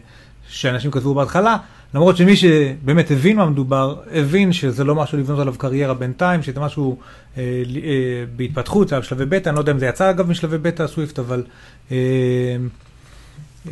שאנשים 0.47 0.91
כתבו 0.91 1.13
בהתחלה, 1.13 1.57
למרות 1.93 2.17
שמי 2.17 2.35
שבאמת 2.35 3.11
הבין 3.11 3.37
מה 3.37 3.45
מדובר, 3.45 3.95
הבין 4.11 4.53
שזה 4.53 4.83
לא 4.83 4.95
משהו 4.95 5.17
לבנות 5.17 5.39
עליו 5.39 5.53
קריירה 5.57 5.93
בינתיים, 5.93 6.43
שזה 6.43 6.59
משהו 6.59 6.97
אה, 7.37 7.43
אה, 7.83 8.23
בהתפתחות, 8.35 8.87
זה 8.87 8.95
היה 8.95 9.01
בשלבי 9.01 9.25
בטא, 9.25 9.49
אני 9.49 9.55
לא 9.55 9.61
יודע 9.61 9.71
אם 9.71 9.79
זה 9.79 9.85
יצא 9.85 10.09
אגב 10.09 10.29
משלבי 10.29 10.57
בטא 10.57 10.87
סוויפט, 10.87 11.19
אבל 11.19 11.43
אה, 11.91 11.97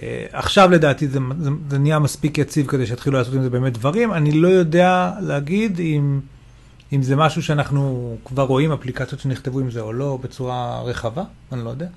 אה, 0.04 0.26
עכשיו 0.32 0.72
לדעתי 0.72 1.08
זה, 1.08 1.20
זה, 1.40 1.50
זה 1.70 1.78
נהיה 1.78 2.00
מספיק 2.00 2.38
יציב 2.38 2.68
כדי 2.68 2.86
שיתחילו 2.86 3.18
לעשות 3.18 3.34
עם 3.34 3.42
זה 3.42 3.50
באמת 3.50 3.74
דברים. 3.74 4.14
אני 4.14 4.32
לא 4.32 4.48
יודע 4.48 5.12
להגיד 5.22 5.80
אם, 5.80 6.20
אם 6.94 7.02
זה 7.02 7.16
משהו 7.16 7.44
שאנחנו 7.44 8.16
כבר 8.26 8.44
רואים 8.44 8.72
אפליקציות 8.72 9.22
שנכתבו 9.22 9.60
עם 9.60 9.72
זה 9.72 9.82
או 9.82 9.94
לא 9.94 10.18
בצורה 10.22 10.82
רחבה, 10.82 11.24
אני 11.52 11.66
לא 11.66 11.70
יודע. 11.70 11.88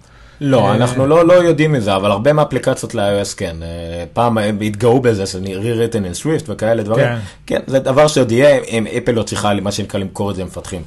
לא, 0.41 0.69
אה, 0.69 0.75
אנחנו 0.75 1.07
לא, 1.07 1.27
לא 1.27 1.33
יודעים 1.33 1.73
מזה, 1.73 1.97
אבל 1.97 2.11
הרבה 2.11 2.33
מהאפליקציות 2.33 2.95
ל-iOS 2.95 3.37
כן. 3.37 3.57
אה, 3.63 4.05
פעם 4.13 4.39
הם 4.39 4.61
התגאו 4.61 5.01
בזה, 5.01 5.25
re-written 5.45 5.95
in 5.95 6.25
Swift 6.25 6.45
וכאלה 6.49 6.83
דברים. 6.83 7.07
כן. 7.07 7.19
כן, 7.47 7.61
זה 7.67 7.79
דבר 7.79 8.07
שעוד 8.07 8.33
יהיה, 8.33 8.59
אם 8.65 8.87
אפל 8.87 9.13
לא 9.13 9.23
צריכה, 9.23 9.55
מה 9.55 9.73
שנקרא, 9.73 10.01
למכור 10.01 10.31
את 10.31 10.37
זה 10.37 10.43
למפתחים. 10.43 10.83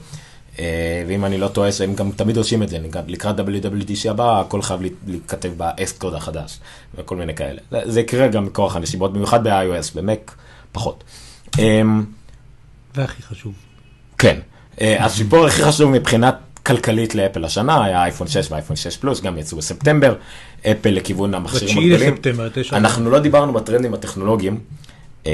אה, 0.59 1.03
ואם 1.07 1.25
אני 1.25 1.37
לא 1.37 1.47
טועה, 1.47 1.69
הם 1.83 1.95
גם 1.95 2.11
תמיד 2.11 2.37
עושים 2.37 2.63
את 2.63 2.69
זה, 2.69 2.77
לקראת 3.07 3.39
WWDC 3.39 4.09
הבא, 4.09 4.41
הכל 4.41 4.61
חייב 4.61 4.79
להיכתב 5.07 5.51
ב-S 5.57 5.97
קוד 5.97 6.13
החדש, 6.13 6.59
וכל 6.95 7.15
מיני 7.15 7.35
כאלה. 7.35 7.61
זה, 7.85 7.99
יקרה 7.99 8.27
גם 8.27 8.45
מכורח 8.45 8.75
הנסיבות, 8.75 9.13
במיוחד 9.13 9.47
ב-iOS, 9.47 9.95
ב-Mac 9.95 10.31
פחות. 10.71 11.03
אמ, 11.59 12.03
והכי 12.95 13.21
חשוב. 13.21 13.53
כן, 14.17 14.39
אה, 14.81 15.05
השיפור 15.05 15.45
הכי 15.45 15.63
חשוב 15.63 15.91
מבחינת 15.91 16.35
כלכלית 16.65 17.15
לאפל 17.15 17.45
השנה 17.45 17.85
היה 17.85 18.03
אייפון 18.03 18.27
6 18.27 18.51
ואייפון 18.51 18.75
6 18.75 18.97
פלוס, 18.97 19.21
גם 19.21 19.37
יצאו 19.37 19.57
בספטמבר, 19.57 20.15
אפל 20.61 20.89
לכיוון 20.89 21.33
המכשירים 21.33 21.77
הגדולים. 21.77 22.15
אנחנו 22.73 23.09
לא 23.09 23.19
דיברנו 23.19 23.53
בטרנדים 23.53 23.93
הטכנולוגיים, 23.93 24.59
אה. 25.27 25.31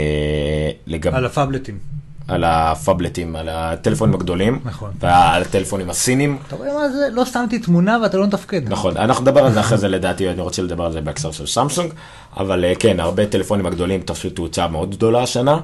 על 1.11 1.25
הפאבלטים. 1.25 2.00
על 2.27 2.43
הפאבלטים, 2.43 3.35
על 3.35 3.49
הטלפונים 3.49 4.15
הגדולים, 4.15 4.59
נכון. 4.65 4.91
ועל 4.99 5.41
הטלפונים 5.41 5.89
הסינים. 5.89 6.37
אתה 6.47 6.55
רואה 6.55 6.73
מה 6.73 6.89
זה? 6.89 7.07
לא 7.11 7.25
שמתי 7.25 7.59
תמונה 7.59 7.97
ואתה 8.03 8.17
לא 8.17 8.27
מתפקד. 8.27 8.61
נכון, 8.69 8.97
אנחנו 8.97 9.21
נדבר 9.21 9.45
על 9.45 9.53
זה 9.53 9.59
אחרי 9.59 9.77
זה 9.77 9.87
לדעתי, 9.87 10.29
אני 10.29 10.41
רוצה 10.41 10.61
לדבר 10.61 10.85
על 10.85 10.91
זה 10.91 11.01
בהקשר 11.01 11.31
של 11.31 11.47
סמסונג, 11.47 11.93
אבל 12.37 12.65
אה, 12.65 12.73
כן, 12.79 12.99
הרבה 12.99 13.25
טלפונים 13.25 13.65
הגדולים 13.65 14.01
תפסו 14.01 14.29
תאוצה 14.29 14.67
מאוד 14.67 14.91
גדולה 14.91 15.23
השנה, 15.23 15.59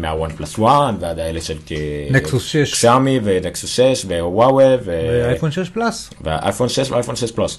מה 0.00 0.30
OnePlus 0.30 0.58
One 0.58 0.96
ועד 1.00 1.18
האלה 1.18 1.40
של 1.40 1.56
Nexus 2.10 2.44
6. 2.44 2.72
Xiaomi 2.74 3.20
ו 3.24 3.32
Nexus 3.32 3.70
6 3.70 4.04
ו 4.04 4.14
Huawei 4.14 4.76
ואייפון 4.84 5.50
6 5.50 5.68
פלאס. 5.68 6.10
והאייפון 6.20 6.68
6 6.68 6.90
והאייפון 6.90 7.16
6 7.16 7.32
פלוס. 7.32 7.58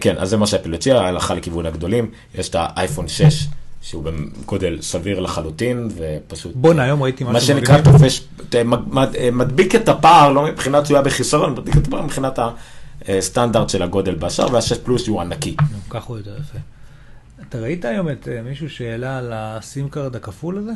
כן, 0.00 0.14
אז 0.18 0.28
זה 0.30 0.36
מה 0.36 0.46
שאפל 0.46 0.74
הציעה, 0.74 1.08
הלכה 1.08 1.34
לכיוון 1.34 1.66
הגדולים, 1.66 2.10
יש 2.34 2.48
את 2.48 2.56
האייפון 2.58 3.08
6. 3.08 3.46
שהוא 3.82 4.04
בגודל 4.04 4.78
סביר 4.82 5.20
לחלוטין, 5.20 5.88
ופשוט... 5.96 6.52
בואנה, 6.54 6.82
היום 6.82 7.02
ראיתי 7.02 7.24
משהו 7.24 7.32
מה 7.32 7.40
שנקרא. 7.40 7.80
תופש, 7.80 8.28
מד- 8.64 9.30
מדביק 9.32 9.74
את 9.74 9.88
הפער, 9.88 10.32
לא 10.32 10.44
מבחינת 10.46 10.86
שהוא 10.86 10.96
היה 10.96 11.04
בחיסרון, 11.04 11.52
מדביק 11.52 11.76
את 11.76 11.86
הפער 11.86 12.02
מבחינת 12.02 12.38
הסטנדרט 13.08 13.68
של 13.68 13.82
הגודל 13.82 14.14
בשאר, 14.14 14.52
והשש 14.52 14.78
פלוס 14.78 15.04
שהוא 15.04 15.20
ענקי. 15.20 15.56
ככה 15.90 16.06
הוא 16.08 16.16
יותר 16.16 16.36
יפה. 16.40 16.58
אתה 17.48 17.58
ראית 17.58 17.84
היום 17.84 18.08
את 18.08 18.28
אה, 18.28 18.42
מישהו 18.42 18.70
שהעלה 18.70 19.18
על 19.18 19.32
ה 19.34 19.48
SIM 19.48 19.88
card 19.88 20.16
הכפול 20.16 20.58
הזה? 20.58 20.72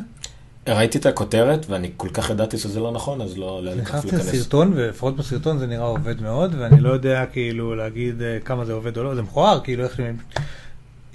ראיתי 0.67 0.97
את 0.97 1.05
הכותרת, 1.05 1.65
ואני 1.69 1.91
כל 1.97 2.09
כך 2.09 2.29
ידעתי 2.29 2.57
שזה 2.57 2.79
לא 2.79 2.91
נכון, 2.91 3.21
אז 3.21 3.37
לא 3.37 3.63
לא 3.63 3.75
נכנסתי. 3.75 4.15
לסרטון, 4.15 4.71
ולפחות 4.75 5.15
בסרטון 5.17 5.57
זה 5.57 5.67
נראה 5.67 5.85
עובד 5.85 6.21
מאוד, 6.21 6.55
ואני 6.59 6.79
לא 6.81 6.89
יודע 6.89 7.25
כאילו 7.25 7.75
להגיד 7.75 8.21
אה, 8.21 8.37
כמה 8.45 8.65
זה 8.65 8.73
עובד 8.73 8.97
או 8.97 9.03
לא, 9.03 9.15
זה 9.15 9.21
מכוער, 9.21 9.59
כאילו 9.63 9.83
איך... 9.83 9.99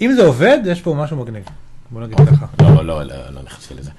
אם 0.01 0.13
זה 0.17 0.27
עובד, 0.27 0.59
יש 0.67 0.81
פה 0.81 0.95
משהו 0.95 1.17
מגניב. 1.17 1.45
בוא 1.91 2.01
נגיד 2.01 2.17
ככה. 2.17 2.47
לא, 2.63 2.85
לא, 2.85 3.03
לא, 3.03 3.15
לא 3.31 3.43
נכנסתי 3.43 3.75
לזה. 3.75 3.91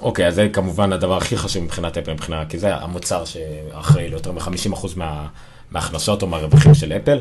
אוקיי, 0.00 0.26
אז 0.26 0.34
זה 0.34 0.48
כמובן 0.52 0.92
הדבר 0.92 1.16
הכי 1.16 1.36
חשוב 1.36 1.64
מבחינת 1.64 1.98
אפל, 1.98 2.12
מבחינה, 2.12 2.46
כי 2.48 2.58
זה 2.58 2.76
המוצר 2.76 3.24
שאחראי 3.24 4.08
ליותר 4.08 4.32
מ-50% 4.32 4.86
מה, 4.96 5.26
מההכנסות 5.70 6.22
או 6.22 6.26
מהרווחים 6.26 6.74
של 6.74 6.92
אפל, 6.92 7.20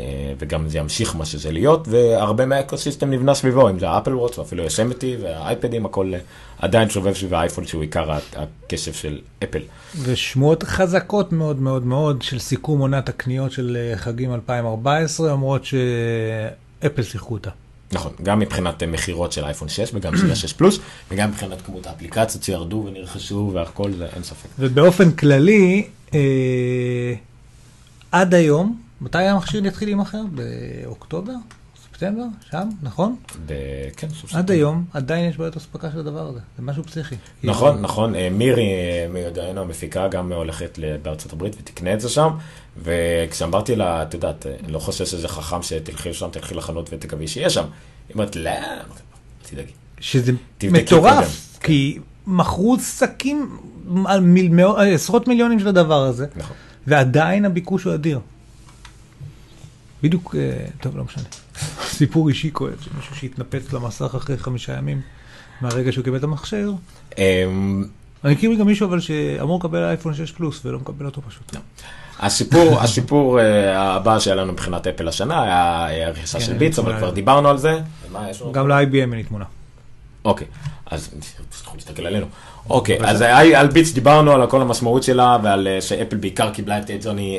אה, 0.00 0.32
וגם 0.38 0.68
זה 0.68 0.78
ימשיך 0.78 1.16
מה 1.16 1.24
שזה 1.24 1.52
להיות, 1.52 1.88
והרבה 1.88 2.46
מה 2.46 2.58
ecosystem 2.58 3.10
נבנה 3.10 3.34
סביבו, 3.34 3.70
אם 3.70 3.78
זה 3.78 3.88
ה 3.88 3.92
Apple 3.92 4.14
Watch, 4.14 4.38
ואפילו 4.38 4.62
יוסמתי 4.62 5.16
והאייפדים, 5.22 5.86
הכל 5.86 6.14
אה, 6.14 6.18
עדיין 6.58 6.90
סובב 6.90 7.14
סביב 7.14 7.34
האייפון, 7.34 7.66
שהוא 7.66 7.82
עיקר 7.82 8.18
הקשב 8.36 8.92
של 8.92 9.20
אפל. 9.42 9.62
ושמועות 10.02 10.62
חזקות 10.62 11.32
מאוד 11.32 11.60
מאוד 11.60 11.86
מאוד 11.86 12.22
של 12.22 12.38
סיכום 12.38 12.80
עונת 12.80 13.08
הקניות 13.08 13.52
של 13.52 13.76
אה, 13.80 13.96
חגים 13.96 14.34
2014, 14.34 15.32
אומרות 15.32 15.62
שאפל 15.64 17.02
שיחקו 17.02 17.34
אותה. 17.34 17.50
נכון, 17.92 18.12
גם 18.22 18.38
מבחינת 18.38 18.82
אה, 18.82 18.88
מכירות 18.88 19.32
של 19.32 19.44
אייפון 19.44 19.68
6 19.68 19.90
וגם 19.94 20.16
של 20.16 20.30
ה-6 20.30 20.54
פלוס, 20.56 20.78
וגם 21.10 21.28
מבחינת 21.30 21.62
כמות 21.62 21.86
האפליקציות 21.86 22.44
שירדו 22.44 22.84
ונרכשו 22.86 23.50
והכל, 23.54 23.92
זה 23.92 24.06
אין 24.14 24.22
ספק. 24.22 24.48
ובאופן 24.58 25.10
כללי, 25.10 25.88
אה, 26.14 27.14
עד 28.12 28.34
היום, 28.34 28.80
מתי 29.00 29.18
המכשיר 29.18 29.66
יתחיל 29.66 29.88
להימכר? 29.88 30.22
באוקטובר? 30.32 31.32
ספטמבר? 31.96 32.22
שם? 32.50 32.68
נכון? 32.82 33.16
ב- 33.46 33.52
כן, 33.96 34.08
סוף 34.20 34.34
עד 34.34 34.50
היום 34.50 34.84
עדיין 34.92 35.30
יש 35.30 35.36
בעיות 35.36 35.56
אספקה 35.56 35.90
של 35.92 35.98
הדבר 35.98 36.28
הזה, 36.28 36.38
זה 36.56 36.62
משהו 36.62 36.84
פסיכי. 36.84 37.14
נכון, 37.44 37.80
נכון, 37.82 38.14
אה, 38.14 38.28
מירי 38.30 38.62
אה, 38.62 39.06
מיודענו 39.12 39.60
המפיקה 39.60 40.08
גם 40.08 40.32
הולכת 40.32 40.78
בארצות 41.02 41.32
הברית 41.32 41.56
ותקנה 41.60 41.94
את 41.94 42.00
זה 42.00 42.08
שם, 42.08 42.30
וכשאמרתי 42.82 43.76
לה, 43.76 44.02
את 44.02 44.14
יודעת, 44.14 44.46
אה, 44.46 44.54
אני 44.64 44.72
לא 44.72 44.78
חושב 44.78 45.06
שזה 45.06 45.28
חכם 45.28 45.62
שתלכי 45.62 46.10
לשם, 46.10 46.28
תלכי 46.32 46.54
לחנות 46.54 46.88
ותקווי 46.92 47.28
שיהיה 47.28 47.50
שם. 47.50 47.64
היא 48.08 48.14
אומרת, 48.14 48.36
לא, 48.36 48.50
תדאגי. 49.50 49.72
שזה 50.00 50.32
מטורף. 50.72 51.58
כי 51.62 51.98
מכרו 52.26 52.78
שקים 52.78 53.58
על 54.06 54.20
מיל- 54.20 54.48
מאות- 54.52 54.78
עשרות 54.94 55.28
מיליונים 55.28 55.58
של 55.60 55.68
הדבר 55.68 56.02
הזה, 56.04 56.26
נכון. 56.36 56.56
ועדיין 56.86 57.44
הביקוש 57.44 57.84
הוא 57.84 57.94
אדיר. 57.94 58.20
בדיוק, 60.02 60.34
אה, 60.38 60.66
טוב, 60.80 60.96
לא 60.96 61.04
משנה. 61.04 61.24
סיפור 61.82 62.28
אישי 62.28 62.50
כואב, 62.52 62.76
שמישהו 62.80 63.16
שהתנפץ 63.16 63.72
למסך 63.72 64.14
אחרי 64.14 64.38
חמישה 64.38 64.78
ימים 64.78 65.00
מהרגע 65.60 65.92
שהוא 65.92 66.04
קיבל 66.04 66.16
את 66.16 66.24
המכשיר. 66.24 66.72
אמ, 67.18 67.84
אני 68.24 68.34
מכיר 68.34 68.54
גם 68.54 68.66
מישהו 68.66 68.88
אבל 68.88 69.00
שאמור 69.00 69.58
לקבל 69.58 69.82
אייפון 69.82 70.14
6 70.14 70.32
פלוס 70.32 70.66
ולא 70.66 70.78
מקבל 70.78 71.06
אותו 71.06 71.22
פשוט. 71.22 71.54
לא. 71.54 71.60
הסיפור, 72.20 72.78
הסיפור 72.82 73.40
אה, 73.40 73.94
הבא 73.94 74.18
שהיה 74.18 74.36
לנו 74.36 74.52
מבחינת 74.52 74.86
אפל 74.86 75.08
השנה 75.08 75.42
היה 75.42 75.86
אה, 75.88 76.06
הרכישה 76.06 76.38
כן, 76.38 76.44
של 76.44 76.50
אין 76.50 76.58
ביטס, 76.58 76.78
אבל 76.78 76.98
כבר. 76.98 77.10
דיברנו 77.10 77.48
על 77.48 77.58
זה. 77.58 77.80
גם 78.52 78.68
ל-IBM 78.68 78.94
אין 78.94 79.10
לי 79.10 79.24
תמונה. 79.24 79.44
אוקיי, 80.24 80.46
אז 80.86 81.10
תצטרכו 81.48 81.76
להסתכל 81.76 82.06
עלינו. 82.06 82.26
אוקיי, 82.70 82.98
אז 83.00 83.22
על 83.54 83.66
ביטס 83.66 83.92
דיברנו 83.92 84.32
על 84.32 84.46
כל 84.46 84.62
המשמעות 84.62 85.02
שלה 85.02 85.38
ועל 85.42 85.68
אה, 85.68 85.80
שאפל 85.80 86.16
בעיקר 86.16 86.50
קיבלה 86.50 86.78
את 86.78 86.90
ג'וני... 87.02 87.36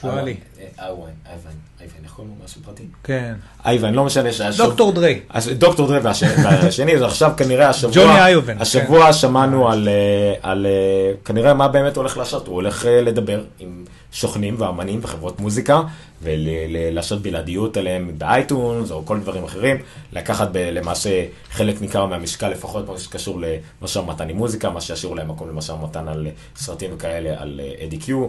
שואלי. 0.00 0.36
אה, 0.60 0.86
אייבן, 0.86 1.00
אייבן, 1.28 1.50
אייבן, 1.80 1.94
איך 2.04 2.12
קוראים 2.12 2.34
לו 2.38 2.44
משהו 2.44 2.60
פרטי? 2.64 2.82
כן. 3.04 3.34
אייבן, 3.64 3.94
לא 3.94 4.04
משנה. 4.04 4.28
דוקטור 4.56 4.92
דריי. 4.92 5.20
אז 5.28 5.50
דוקטור 5.58 5.86
דרי 5.88 5.98
והש- 5.98 6.22
והשני, 6.44 6.94
אז 6.94 7.02
עכשיו 7.02 7.32
כנראה 7.36 7.68
השבוע, 7.68 7.94
ג'וני 7.94 8.26
איובן, 8.26 8.60
השבוע 8.60 9.12
שמענו 9.12 9.68
על, 9.68 9.88
אה, 9.88 10.50
אה, 10.50 11.12
כנראה 11.24 11.54
מה 11.54 11.68
באמת 11.68 11.96
הולך 11.96 12.16
לעשות, 12.16 12.46
הוא 12.46 12.54
הולך 12.54 12.84
לדבר 13.02 13.44
עם 13.58 13.84
סוכנים 14.12 14.54
ואמנים 14.58 15.00
וחברות 15.02 15.40
מוזיקה, 15.40 15.80
ולעשות 16.22 17.22
בלעדיות 17.22 17.76
עליהם 17.76 18.10
באייטונס 18.18 18.90
או 18.90 19.06
כל 19.06 19.20
דברים 19.20 19.44
אחרים, 19.44 19.76
לקחת 20.12 20.48
למעשה 20.54 21.10
חלק 21.50 21.80
ניכר 21.80 22.06
מהמשקל, 22.06 22.48
לפחות 22.48 22.88
מה 22.88 22.98
שקשור 22.98 23.40
למשא 23.82 23.98
ומתן 23.98 24.28
עם 24.28 24.36
מוזיקה, 24.36 24.70
מה 24.70 24.80
שישאירו 24.80 25.14
להם 25.14 25.28
מקום 25.30 25.48
למשא 25.48 25.72
ומתן 25.72 26.08
על 26.08 26.26
סרטים 26.56 26.90
וכאלה, 26.94 27.34
על 27.42 27.60
אדי 27.86 27.98
קיו, 27.98 28.26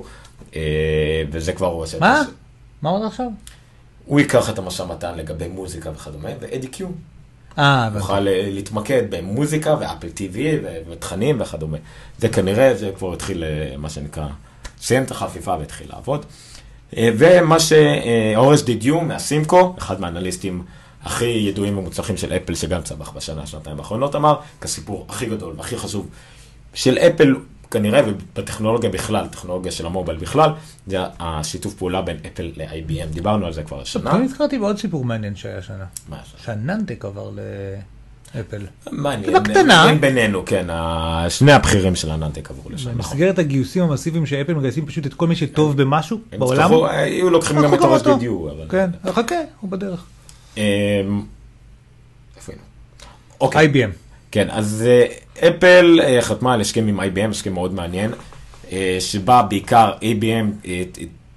וזה 1.32 1.54
כבר 1.54 1.68
הוא 1.68 1.82
עושה. 1.82 2.00
מה? 2.00 2.24
מה 2.82 2.90
עוד 2.90 3.06
עכשיו? 3.06 3.28
הוא 4.06 4.20
ייקח 4.20 4.50
את 4.50 4.58
המשא 4.58 4.82
ומתן 4.82 5.18
לגבי 5.18 5.48
מוזיקה 5.48 5.92
וכדומה, 5.92 6.30
ואדי 6.40 6.68
קיו 6.68 6.88
אה. 7.58 7.90
נוכל 7.94 8.28
אה, 8.28 8.50
להתמקד 8.52 9.04
במוזיקה 9.10 9.76
ואפל 9.80 10.10
טיווי 10.10 10.60
ותכנים 10.90 11.42
וכדומה. 11.42 11.78
זה 12.18 12.30
כנראה, 12.30 12.76
זה 12.76 12.92
כבר 12.98 13.14
התחיל, 13.14 13.44
אה, 13.44 13.78
מה 13.78 13.90
שנקרא, 13.90 14.28
סיים 14.82 15.04
את 15.04 15.12
החפיפה 15.12 15.56
והתחיל 15.60 15.88
לעבוד. 15.90 16.26
אה, 16.98 17.10
ומה 17.18 17.58
שאורס 17.60 18.64
דידיו 18.64 19.02
מהסימקו, 19.02 19.76
אחד 19.78 20.02
מהאנליסטים 20.02 20.64
הכי 21.04 21.26
ידועים 21.26 21.78
ומוצלחים 21.78 22.18
של 22.18 22.34
אפל, 22.34 22.56
שגם 22.56 22.82
צמח 22.82 23.10
בשנה, 23.10 23.48
שנתיים 23.48 23.80
האחרונות, 23.80 24.16
אמר, 24.16 24.40
כסיפור 24.62 25.06
הכי 25.10 25.26
גדול 25.26 25.54
והכי 25.58 25.78
חשוב 25.78 26.08
של 26.74 26.98
אפל, 26.98 27.36
כנראה, 27.72 28.02
ובטכנולוגיה 28.08 28.90
בכלל, 28.90 29.28
טכנולוגיה 29.28 29.72
של 29.72 29.86
המובייל 29.86 30.18
בכלל, 30.18 30.50
זה 30.88 30.98
השיתוף 31.20 31.74
פעולה 31.74 32.02
בין 32.02 32.18
אפל 32.28 32.52
ל-IBM. 32.56 33.14
דיברנו 33.14 33.46
על 33.46 33.54
זה 33.54 33.64
כבר 33.64 33.82
השנה. 33.82 34.12
אני 34.12 34.26
נזכרתי 34.26 34.60
בעוד 34.60 34.78
סיפור 34.78 35.06
מעניין 35.06 35.36
שהיה 35.36 35.58
השנה. 35.58 35.86
מה 36.10 36.18
זה? 36.32 36.44
שהננטק 36.44 37.06
עבר 37.06 37.32
ל... 37.36 37.40
אפל. 38.40 38.66
מעניין. 38.92 39.34
בקטנה. 39.34 39.84
הם 39.84 40.02
בינינו, 40.02 40.46
כן, 40.46 40.68
שני 41.30 41.52
הבכירים 41.52 41.96
של 41.96 42.12
הננטק 42.12 42.52
עברו 42.52 42.70
לשם, 42.70 42.90
נכון. 42.90 42.94
במסגרת 42.98 43.40
הגיוסים 43.40 43.84
המסיביים 43.84 44.26
שאפל 44.26 44.54
מגייסים 44.54 44.86
פשוט 44.86 45.06
את 45.06 45.14
כל 45.14 45.28
מי 45.28 45.36
שטוב 45.36 45.78
במשהו 45.78 46.20
בעולם. 46.38 46.72
היו 46.90 47.30
לוקחים 47.30 47.62
גם 47.62 47.74
את 47.74 47.80
גם 47.80 47.86
אורס 47.86 48.02
אותו. 48.02 48.18
בדיו, 48.18 48.52
אבל... 48.52 48.66
כן, 48.70 48.90
חכה, 49.12 49.36
הוא 49.60 49.70
בדרך. 49.70 50.06
אמ, 50.58 50.62
איפה 52.38 52.52
היינו? 52.52 52.64
אוקיי. 53.42 53.68
IBM. 53.68 54.07
כן, 54.38 54.48
אז 54.50 54.86
אה, 54.88 55.06
אפל 55.48 56.00
אה, 56.04 56.22
חתמה 56.22 56.54
על 56.54 56.62
הסכם 56.62 56.88
עם 56.88 57.00
IBM, 57.00 57.30
הסכם 57.30 57.54
מאוד 57.54 57.74
מעניין, 57.74 58.12
אה, 58.72 58.98
שבה 59.00 59.42
בעיקר 59.42 59.92
IBM 60.02 60.68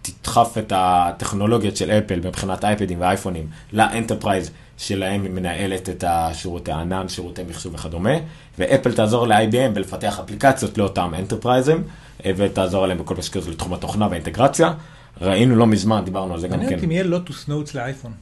תדחף 0.02 0.58
את 0.58 0.72
הטכנולוגיות 0.76 1.76
של 1.76 1.90
אפל 1.90 2.20
מבחינת 2.24 2.64
אייפדים 2.64 3.00
ואייפונים 3.00 3.46
ל 3.72 3.79
enterprise 3.79 4.50
שלהם 4.78 5.22
היא 5.22 5.30
מנהלת 5.30 5.88
את 5.88 6.04
השירותי 6.06 6.72
הענן, 6.72 7.08
שירותי 7.08 7.42
מחשוב 7.48 7.74
וכדומה, 7.74 8.14
ואפל 8.58 8.92
תעזור 8.92 9.26
ל-IBM 9.26 9.74
בלפתח 9.74 10.20
אפליקציות 10.20 10.78
לאותם 10.78 11.12
אנטרפרייזים, 11.18 11.82
ותעזור 12.26 12.86
להם 12.86 12.98
בכל 12.98 13.14
מה 13.14 13.22
שקשור 13.22 13.52
לתחום 13.52 13.74
התוכנה 13.74 14.06
והאינטגרציה. 14.06 14.72
ראינו 15.20 15.56
לא 15.56 15.66
מזמן, 15.66 16.04
דיברנו 16.04 16.34
על 16.34 16.40
זה 16.40 16.48
גם 16.48 16.52
מעניין 16.52 16.70
כן. 16.70 16.74
אותי 16.74 16.86
אם 16.86 16.90
יהיה 16.90 17.04
Lotus 17.04 17.48
Notes 17.48 17.74
לאייפון. 17.74 18.12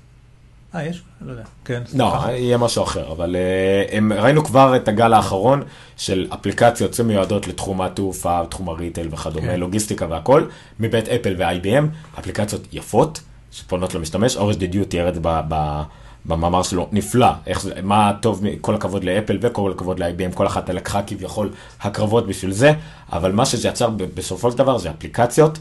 אה, 0.74 0.86
יש? 0.86 1.02
לא 1.20 1.30
יודע. 1.30 1.42
כן. 1.64 1.82
לא, 1.94 2.10
סליחה. 2.18 2.32
יהיה 2.32 2.58
משהו 2.58 2.82
אחר, 2.82 3.12
אבל 3.12 3.36
אה, 3.36 3.94
הם, 3.94 4.12
ראינו 4.12 4.44
כבר 4.44 4.76
את 4.76 4.88
הגל 4.88 5.12
האחרון 5.12 5.62
של 5.96 6.26
אפליקציות 6.34 6.94
שמיועדות 6.94 7.46
לתחום 7.48 7.82
התעופה, 7.82 8.40
תחום 8.48 8.68
ה 8.68 8.74
retail 8.74 9.08
וכדומה, 9.10 9.46
כן. 9.46 9.60
לוגיסטיקה 9.60 10.06
והכל, 10.10 10.44
מבית 10.80 11.08
אפל 11.08 11.34
ו-IBM, 11.38 12.18
אפליקציות 12.18 12.62
יפות, 12.72 13.20
שפונות 13.52 13.94
למשתמש, 13.94 14.36
Horace 14.36 14.56
Dediu 14.56 14.84
תיאר 14.84 15.08
את 15.08 15.14
זה 15.14 15.20
ב- 15.22 15.40
ב- 15.48 15.82
במאמר 16.24 16.62
שלו, 16.62 16.88
נפלא, 16.92 17.28
איך 17.46 17.62
זה, 17.62 17.74
מה 17.82 18.12
טוב, 18.20 18.42
כל 18.60 18.74
הכבוד 18.74 19.04
לאפל 19.04 19.38
וכל 19.40 19.72
הכבוד 19.72 19.98
ל-IBM, 19.98 20.34
כל 20.34 20.46
אחת 20.46 20.70
לקחה 20.70 21.02
כביכול 21.02 21.50
הקרבות 21.80 22.26
בשביל 22.26 22.52
זה, 22.52 22.72
אבל 23.12 23.32
מה 23.32 23.46
שזה 23.46 23.68
יצר 23.68 23.90
בסופו 23.90 24.50
של 24.50 24.58
דבר 24.58 24.78
זה 24.78 24.90
אפליקציות 24.90 25.58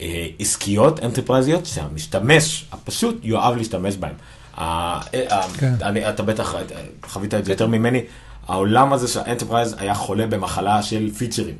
אה, 0.00 0.26
עסקיות, 0.38 1.00
אנטרפרייזיות, 1.04 1.66
שהמשתמש 1.66 2.66
הפשוט 2.72 3.16
יאהב 3.22 3.56
להשתמש 3.56 3.96
בהן. 3.96 4.14
ה- 4.58 5.00
אה, 5.14 5.42
כן. 5.58 5.74
אתה 6.08 6.22
בטח 6.22 6.54
אה, 6.54 6.60
חווית 7.06 7.34
את 7.34 7.44
זה 7.44 7.52
יותר 7.52 7.66
ממני, 7.66 8.02
העולם 8.48 8.92
הזה 8.92 9.08
של 9.08 9.20
ה 9.20 9.25
enterprise 9.25 9.74
היה 9.78 9.94
חולה 9.94 10.26
במחלה 10.26 10.82
של 10.82 11.10
פיצ'רים. 11.18 11.54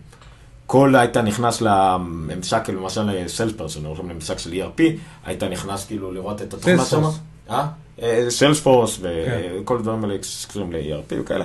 כל 0.67 0.95
היית 0.97 1.17
נכנס 1.17 1.61
לממשק, 1.61 2.69
למשל 2.69 3.03
לסלס 3.03 3.53
פרסון, 3.57 3.85
הולכים 3.85 4.11
לממשק 4.11 4.39
של 4.39 4.53
ERP, 4.53 4.83
היית 5.27 5.43
נכנס 5.43 5.85
כאילו 5.87 6.13
לראות 6.13 6.43
את 6.43 6.55
התוכנה 6.55 6.85
שם. 6.85 7.03
אה? 7.51 7.67
סלס 8.29 8.61
פורס 8.61 8.97
כן. 8.99 9.09
וכל 9.63 9.77
הדברים 9.77 10.05
האלה 10.05 10.17
שקשורים 10.23 10.73
ל-ERP 10.73 11.15
וכאלה. 11.21 11.45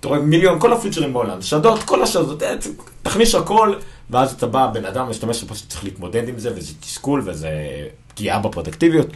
אתה 0.00 0.08
רואה 0.08 0.20
מיליון, 0.20 0.60
כל 0.60 0.72
הפיצ'רים 0.72 1.12
בעולם, 1.12 1.42
שדות, 1.42 1.82
כל 1.82 2.02
השדות, 2.02 2.42
אה, 2.42 2.54
תכניס 3.02 3.34
הכל, 3.34 3.74
ואז 4.10 4.32
אתה 4.32 4.46
בא, 4.46 4.66
בן 4.66 4.84
אדם 4.84 5.10
משתמש 5.10 5.40
שפשוט 5.40 5.68
צריך 5.68 5.84
להתמודד 5.84 6.28
עם 6.28 6.38
זה, 6.38 6.50
וזה 6.56 6.72
תסכול, 6.80 7.22
וזה 7.26 7.48
פגיעה 8.14 8.38
בפרודקטיביות. 8.38 9.06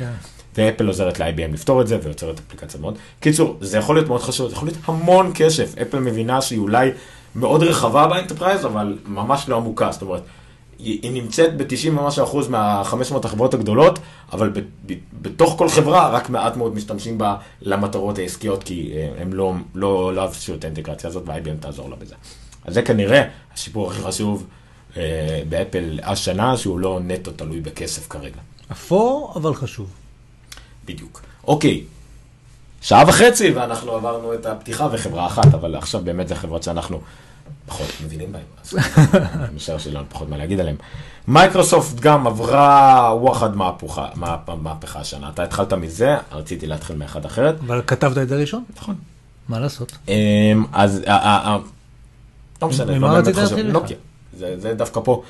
ואפל 0.57 0.87
עוזרת 0.87 1.21
ל-IBM 1.21 1.53
לפתור 1.53 1.81
את 1.81 1.87
זה, 1.87 1.99
ויוצרת 2.03 2.41
אפליקציה 2.47 2.81
מאוד. 2.81 2.99
קיצור, 3.21 3.57
זה 3.61 3.79
יכול 3.79 3.97
להיות 3.97 4.09
מאוד 4.09 4.21
חשוב, 4.21 4.49
זה 4.49 4.55
יכול 4.55 4.69
להיות 4.69 4.79
המון 4.85 5.33
כסף. 5.35 5.79
אפל 5.79 5.99
מבינה 5.99 6.43
שהיא 6.43 6.59
אולי 6.59 6.91
מאוד 7.35 7.63
רחבה 7.63 8.07
ב 8.07 8.12
enterprise, 8.12 8.67
אבל 8.67 8.99
ממש 9.07 9.49
לא 9.49 9.57
עמוקה. 9.57 9.93
זאת 9.93 10.03
אומרת, 10.03 10.23
היא 10.79 11.13
נמצאת 11.13 11.57
ב-90 11.57 11.89
ומשהו 11.89 12.25
אחוז 12.25 12.49
מה-500 12.49 13.25
החברות 13.25 13.55
הגדולות, 13.55 13.99
אבל 14.33 14.49
ב, 14.49 14.61
ב, 14.87 14.95
בתוך 15.23 15.55
כל 15.59 15.69
חברה 15.69 16.09
רק 16.09 16.31
מעט 16.31 16.57
מאוד 16.57 16.75
משתמשים 16.75 17.19
בה 17.19 17.37
למטרות 17.63 18.19
העסקיות, 18.19 18.63
כי 18.63 18.93
אה, 18.95 19.23
הם 19.23 19.33
לא, 19.33 19.55
לא, 19.75 20.15
לא 20.15 20.25
עשו 20.25 20.55
את 20.55 20.65
האינטגרציה 20.65 21.11
הזאת, 21.11 21.23
ו-IBM 21.27 21.61
תעזור 21.61 21.91
לה 21.91 21.97
בזה. 21.97 22.15
אז 22.65 22.75
זה 22.75 22.83
כנראה 22.83 23.23
השיפור 23.55 23.91
הכי 23.91 24.03
חשוב 24.03 24.47
אה, 24.97 25.43
באפל 25.49 26.01
השנה, 26.03 26.57
שהוא 26.57 26.79
לא 26.79 27.01
נטו 27.03 27.31
תלוי 27.31 27.61
בכסף 27.61 28.09
כרגע. 28.09 28.39
אפור, 28.73 29.33
אבל 29.37 29.55
חשוב. 29.55 30.00
בדיוק. 30.93 31.21
אוקיי, 31.47 31.83
שעה 32.81 33.05
וחצי 33.09 33.51
ואנחנו 33.51 33.93
עברנו 33.93 34.35
את 34.35 34.47
הפתיחה 34.47 34.89
וחברה 34.93 35.27
אחת, 35.27 35.55
אבל 35.55 35.77
עכשיו 35.77 36.01
באמת 36.05 36.29
זה 36.29 36.35
חברות 36.35 36.63
שאנחנו 36.63 37.01
פחות 37.67 37.87
מבינים 38.05 38.33
בהן, 38.33 38.43
אז 38.65 38.77
אני 39.35 39.55
משער 39.57 39.79
שלנו 39.79 40.05
פחות 40.09 40.29
מה 40.29 40.37
להגיד 40.37 40.61
עליהן. 40.61 40.77
מייקרוסופט 41.29 42.01
גם 42.01 42.27
עברה 42.27 43.15
וואחד 43.21 43.57
מהפוכה, 43.57 44.09
מה- 44.15 44.37
מהפכה 44.63 45.01
השנה. 45.01 45.29
אתה 45.29 45.43
התחלת 45.43 45.73
מזה, 45.73 46.17
רציתי 46.33 46.67
להתחיל 46.67 46.97
מאחד 46.97 47.25
אחרת. 47.25 47.55
אבל 47.67 47.83
כתבת 47.87 48.19
את 48.19 48.29
זה 48.29 48.37
ראשון? 48.37 48.65
נכון. 48.77 48.95
מה 49.49 49.59
לעשות? 49.61 49.93
אמ, 50.09 50.65
אז 50.73 51.03
אה, 51.07 51.17
אה, 51.17 51.41
אה, 51.47 51.59
לא 52.63 52.69
משנה, 52.69 52.99
לא 52.99 53.09
באמת 53.09 53.37
חשוב. 53.37 53.59
נוקיה. 53.59 53.97
זה 54.39 54.55
זה 54.61 54.75
דווקא 54.75 55.01
פה, 55.05 55.23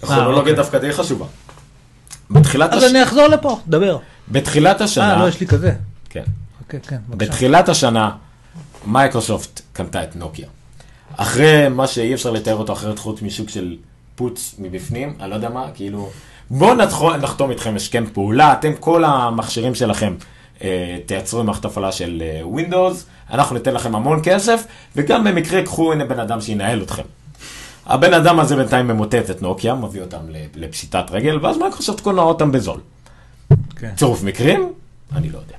כרונולוגיה 0.00 0.38
אוקיי. 0.40 0.54
דווקא 0.54 0.78
די 0.78 0.92
חשובה. 0.92 1.26
בתחילת 2.30 2.72
אז 2.72 2.84
אני 2.84 3.02
אחזור 3.02 3.26
לפה, 3.26 3.58
דבר. 3.68 3.98
בתחילת 4.28 4.80
השנה, 4.80 5.14
אה, 5.14 5.22
לא, 5.22 5.28
יש 5.28 5.40
לי 5.40 5.46
כזה. 5.46 5.72
כן. 6.10 6.24
אוקיי, 6.60 6.80
כן, 6.80 6.96
בבקשה. 7.08 7.30
בתחילת 7.30 7.68
השנה, 7.68 8.10
מייקרוסופט 8.86 9.60
קנתה 9.72 10.02
את 10.02 10.16
נוקיה. 10.16 10.48
אחרי 11.16 11.68
מה 11.68 11.86
שאי 11.86 12.14
אפשר 12.14 12.30
לתאר 12.30 12.56
אותו 12.56 12.72
אחרת 12.72 12.98
חוץ 12.98 13.22
משוק 13.22 13.48
של 13.48 13.76
פוץ 14.14 14.54
מבפנים, 14.58 15.14
אני 15.20 15.30
לא 15.30 15.34
יודע 15.34 15.48
מה, 15.48 15.66
כאילו, 15.74 16.10
בואו 16.50 16.74
נחתום, 17.20 17.50
איתכם 17.50 17.76
הסכם 17.76 18.04
פעולה, 18.12 18.52
אתם 18.52 18.72
כל 18.80 19.04
המכשירים 19.04 19.74
שלכם 19.74 20.14
אה, 20.62 20.98
תייצרו 21.06 21.44
מערכת 21.44 21.64
הפעלה 21.64 21.92
של 21.92 22.22
אה, 22.22 22.42
Windows, 22.60 22.94
אנחנו 23.30 23.56
ניתן 23.56 23.74
לכם 23.74 23.94
המון 23.94 24.20
כסף, 24.22 24.66
וגם 24.96 25.24
במקרה 25.24 25.62
קחו 25.62 25.92
הנה 25.92 26.04
בן 26.04 26.18
אדם 26.20 26.40
שינהל 26.40 26.82
אתכם. 26.82 27.02
הבן 27.86 28.14
אדם 28.14 28.40
הזה 28.40 28.56
בינתיים 28.56 28.88
ממוטט 28.88 29.30
את 29.30 29.42
נוקיה, 29.42 29.74
מביא 29.74 30.00
אותם 30.00 30.18
לפשיטת 30.54 31.04
רגל, 31.10 31.38
ואז 31.42 31.58
מייקרוסופט 31.58 32.00
קונה 32.00 32.22
אותם 32.22 32.52
בזול. 32.52 32.80
כן. 33.82 33.94
צירוף 33.96 34.22
מקרים? 34.22 34.72
אני 35.16 35.30
לא 35.30 35.38
יודע. 35.38 35.56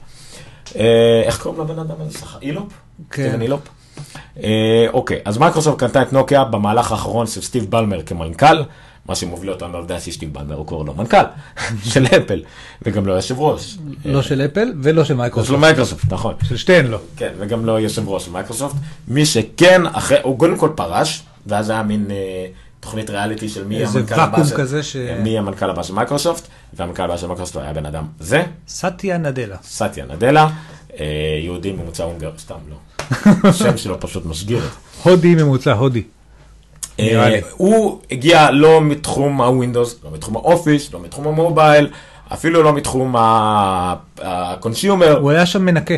אה, 0.76 1.22
איך 1.26 1.41
קוראים 1.41 1.62
לבן 1.62 1.80
אדם 1.80 1.95
הזה? 2.00 2.20
אילופ? 2.41 2.74
כן. 3.12 3.41
אילופ? 3.41 3.62
אה, 4.44 4.86
אוקיי, 4.94 5.20
אז 5.26 5.38
מייקרוסופט 5.38 5.80
קנתה 5.80 6.02
את 6.02 6.14
נוקיה 6.14 6.44
במהלך 6.44 6.91
האחרון 6.91 7.28
של 7.28 7.41
סטיב 7.41 7.66
בלמר 7.70 8.02
כמנכ"ל, 8.04 8.64
מה 9.06 9.16
שמוביל 9.16 9.50
אותנו 9.50 9.74
לעובדה 9.74 10.00
שסטיב 10.00 10.34
בלמר 10.34 10.56
הוא 10.56 10.66
כבר 10.66 10.86
לא 10.86 10.94
מנכ"ל 10.94 11.24
של 11.91 12.06
אפל, 12.06 12.44
וגם 12.82 13.08
לא 13.08 13.14
יושב 13.14 13.40
ראש. 13.40 13.78
לא 14.06 14.22
של 14.22 14.41
אפל 14.41 14.74
ולא 14.84 14.84
של 14.84 14.95
לא 14.95 15.04
של 15.04 15.16
מייקרוסופט. 15.16 15.60
מייקרוסופט, 15.60 16.14
נכון. 16.14 16.34
של 16.44 16.58
שתיהן 16.58 16.86
לא. 16.88 16.98
כן, 17.18 17.34
וגם 17.38 17.66
לא 17.66 17.80
יושב 17.80 18.10
ראש 18.10 18.26
של 18.26 18.32
מייקרוסופט. 18.32 18.76
מי 19.08 19.26
שכן, 19.26 19.82
אחרי, 19.86 20.18
הוא 20.24 20.40
קודם 20.40 20.58
כל 20.58 20.70
פרש, 20.76 21.24
ואז 21.48 21.70
היה 21.70 21.84
מין 21.84 22.12
אה, 22.12 22.45
תוכנית 22.84 23.10
ריאליטי 23.10 23.50
של 23.50 23.64
מי 23.66 23.84
המנכ"ל 23.86 24.20
הבא 24.20 24.44
של... 24.44 24.58
כזה 24.58 24.84
ש- 24.84 24.96
מי 24.96 25.38
המנכ"ל 25.38 25.70
הבא 25.70 25.84
של 25.84 25.94
מייקרוסופט, 25.94 26.48
והמנכ"ל 26.74 27.04
הבא 27.04 27.18
של 27.18 27.28
מייקרוסופט 27.28 27.62
היה 27.64 27.74
בן 27.74 27.86
אדם 27.86 28.04
זה, 28.20 28.44
סטיה 28.68 29.18
נדלה. 29.18 29.56
סטיה 29.64 30.06
נדלה, 30.06 30.50
אה, 31.00 31.06
יהודי 31.44 31.72
ממוצא 31.72 32.04
הונגר, 32.04 32.32
סתם 32.40 32.56
לא. 32.70 32.76
השם 33.50 33.78
שלו 33.78 34.00
פשוט 34.00 34.24
זה. 34.34 34.56
הודי 35.04 35.36
ממוצא 35.36 35.74
הודי. 35.74 36.04
אה. 37.00 37.40
הוא 37.58 38.02
הגיע 38.12 38.52
לא 38.52 38.82
מתחום 38.82 39.42
ה 39.41 39.48
Windows, 39.48 40.00
לא 40.04 40.12
מתחום 40.12 40.36
ה 40.36 40.43
Office, 40.43 40.94
לא 40.94 41.00
מתחום 41.00 41.28
ה 41.28 41.35
mobile, 41.35 41.90
אפילו 42.34 42.64
לא 42.64 42.74
מתחום 42.74 43.16
ה 44.22 44.31
consumer. 44.31 45.18
הוא 45.20 45.32
היה 45.32 45.46
שם 45.46 45.66
מנקה. 45.66 45.96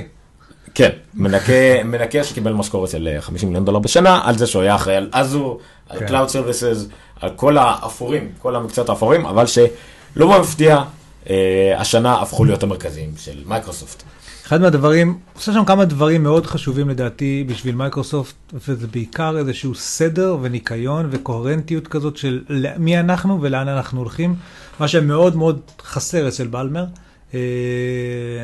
כן, 0.75 0.89
מנקה, 1.13 1.53
מנקה 1.85 2.23
שקיבל 2.23 2.53
משכורת 2.53 2.89
של 2.89 3.09
אה, 3.15 3.21
50 3.21 3.49
מיליון 3.49 3.65
דולר 3.65 3.79
בשנה, 3.79 4.21
על 4.23 4.37
זה 4.37 4.47
שהוא 4.47 4.61
היה 4.61 4.75
אחראי 4.75 4.95
על 4.95 5.09
Azure, 5.11 5.59
על 5.89 5.99
כן. 5.99 6.07
Cloud 6.07 6.29
Services, 6.29 6.91
על 7.21 7.29
כל 7.35 7.57
האפורים, 7.57 8.31
כל 8.39 8.55
המקצועות 8.55 8.89
האפורים, 8.89 9.25
אבל 9.25 9.45
שלא 9.45 10.41
מפתיע, 10.41 10.83
אה, 11.29 11.75
השנה 11.77 12.21
הפכו 12.21 12.45
להיות 12.45 12.63
המרכזיים 12.63 13.11
של 13.17 13.43
מייקרוסופט. 13.45 14.03
אחד 14.47 14.61
מהדברים, 14.61 15.19
עושה 15.35 15.53
שם 15.53 15.65
כמה 15.65 15.85
דברים 15.85 16.23
מאוד 16.23 16.45
חשובים 16.45 16.89
לדעתי 16.89 17.45
בשביל 17.47 17.75
מייקרוסופט, 17.75 18.35
וזה 18.53 18.87
בעיקר 18.87 19.37
איזשהו 19.37 19.75
סדר 19.75 20.37
וניקיון 20.41 21.07
וקוהרנטיות 21.11 21.87
כזאת 21.87 22.17
של 22.17 22.43
מי 22.77 22.99
אנחנו 22.99 23.41
ולאן 23.41 23.67
אנחנו 23.67 23.99
הולכים, 23.99 24.35
מה 24.79 24.87
שמאוד 24.87 25.35
מאוד 25.35 25.61
חסר 25.81 26.27
אצל 26.27 26.47
בלמר. 26.47 26.85
אה, 27.33 27.39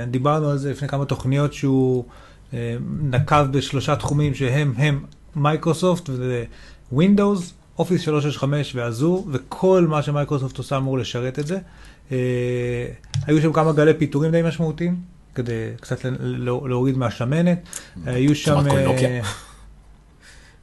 דיברנו 0.07 0.49
על 0.49 0.57
זה 0.57 0.71
לפני 0.71 0.87
כמה 0.87 1.05
תוכניות 1.05 1.53
שהוא 1.53 2.05
אה, 2.53 2.75
נקב 3.01 3.43
בשלושה 3.51 3.95
תחומים 3.95 4.33
שהם 4.33 4.73
הם 4.77 5.03
מייקרוסופט 5.35 6.09
וזה 6.09 6.43
Windows, 6.93 7.41
Office 7.79 8.01
365 8.01 8.75
ו 8.75 8.83
Azure, 8.83 9.27
וכל 9.31 9.85
מה 9.89 10.01
שמייקרוסופט 10.01 10.57
עושה 10.57 10.77
אמור 10.77 10.97
לשרת 10.97 11.39
את 11.39 11.47
זה. 11.47 11.57
אה, 12.11 12.17
היו 13.27 13.41
שם 13.41 13.53
כמה 13.53 13.73
גלי 13.73 13.93
פיטורים 13.93 14.31
די 14.31 14.41
משמעותיים, 14.41 14.95
כדי 15.35 15.69
קצת 15.81 16.05
להוריד 16.65 16.97
מהשמנת. 16.97 17.59
היו 18.05 18.35
שם... 18.35 18.51
כמעט 18.51 18.71
כל 18.71 18.77
אה, 18.77 18.85
נוקיה. 18.85 19.23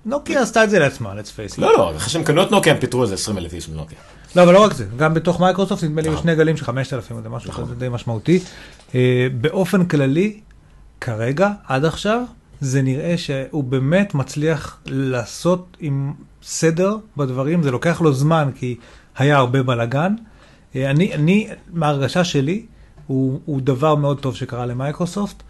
נוקיה 0.06 0.42
עשתה 0.42 0.64
את 0.64 0.70
זה 0.70 0.78
לעצמה, 0.78 1.12
let's 1.12 1.26
face 1.26 1.58
it. 1.58 1.60
לא, 1.60 1.72
לא, 1.78 1.96
אחרי 1.96 2.10
שהם 2.10 2.24
קנו 2.24 2.42
את 2.42 2.50
נוקיה, 2.50 2.74
הם 2.74 2.80
פיטרו 2.80 3.02
איזה 3.02 3.14
20 3.14 3.38
אלף 3.38 3.52
איש 3.52 3.68
מנוקיה. 3.68 3.98
לא, 4.36 4.42
אבל 4.42 4.52
לא 4.52 4.64
רק 4.64 4.72
זה, 4.72 4.86
גם 4.96 5.14
בתוך 5.14 5.40
מייקרוסופט 5.40 5.84
נדמה 5.84 6.02
לי. 6.02 6.16
שני 6.22 6.36
גלים 6.36 6.56
של 6.56 6.64
5,000 6.64 7.16
או 7.16 7.22
זה 7.22 7.28
משהו 7.28 7.50
נכון. 7.50 7.64
כזה 7.64 7.74
די 7.74 7.88
משמעותי. 7.88 8.40
אה, 8.94 9.26
באופן 9.40 9.86
כללי, 9.86 10.40
כרגע, 11.00 11.50
עד 11.66 11.84
עכשיו, 11.84 12.22
זה 12.60 12.82
נראה 12.82 13.18
שהוא 13.18 13.64
באמת 13.64 14.14
מצליח 14.14 14.80
לעשות 14.86 15.76
שם 15.80 16.12
סדר 16.42 16.96
בדברים, 17.16 17.62
זה 17.62 17.70
לוקח 17.70 18.00
לו 18.00 18.12
זמן 18.12 18.50
כי 18.54 18.76
היה 19.16 19.36
הרבה 19.36 19.62
בלאגן. 19.62 20.14
אה, 20.76 20.90
אני, 20.90 21.14
אני, 21.14 21.48
מההרגשה 21.72 22.24
שלי, 22.24 22.66
הוא, 23.06 23.40
הוא 23.44 23.60
דבר 23.60 23.94
מאוד 23.94 24.20
טוב 24.20 24.34
שקרה 24.36 24.66
למייקרוסופט, 24.66 25.42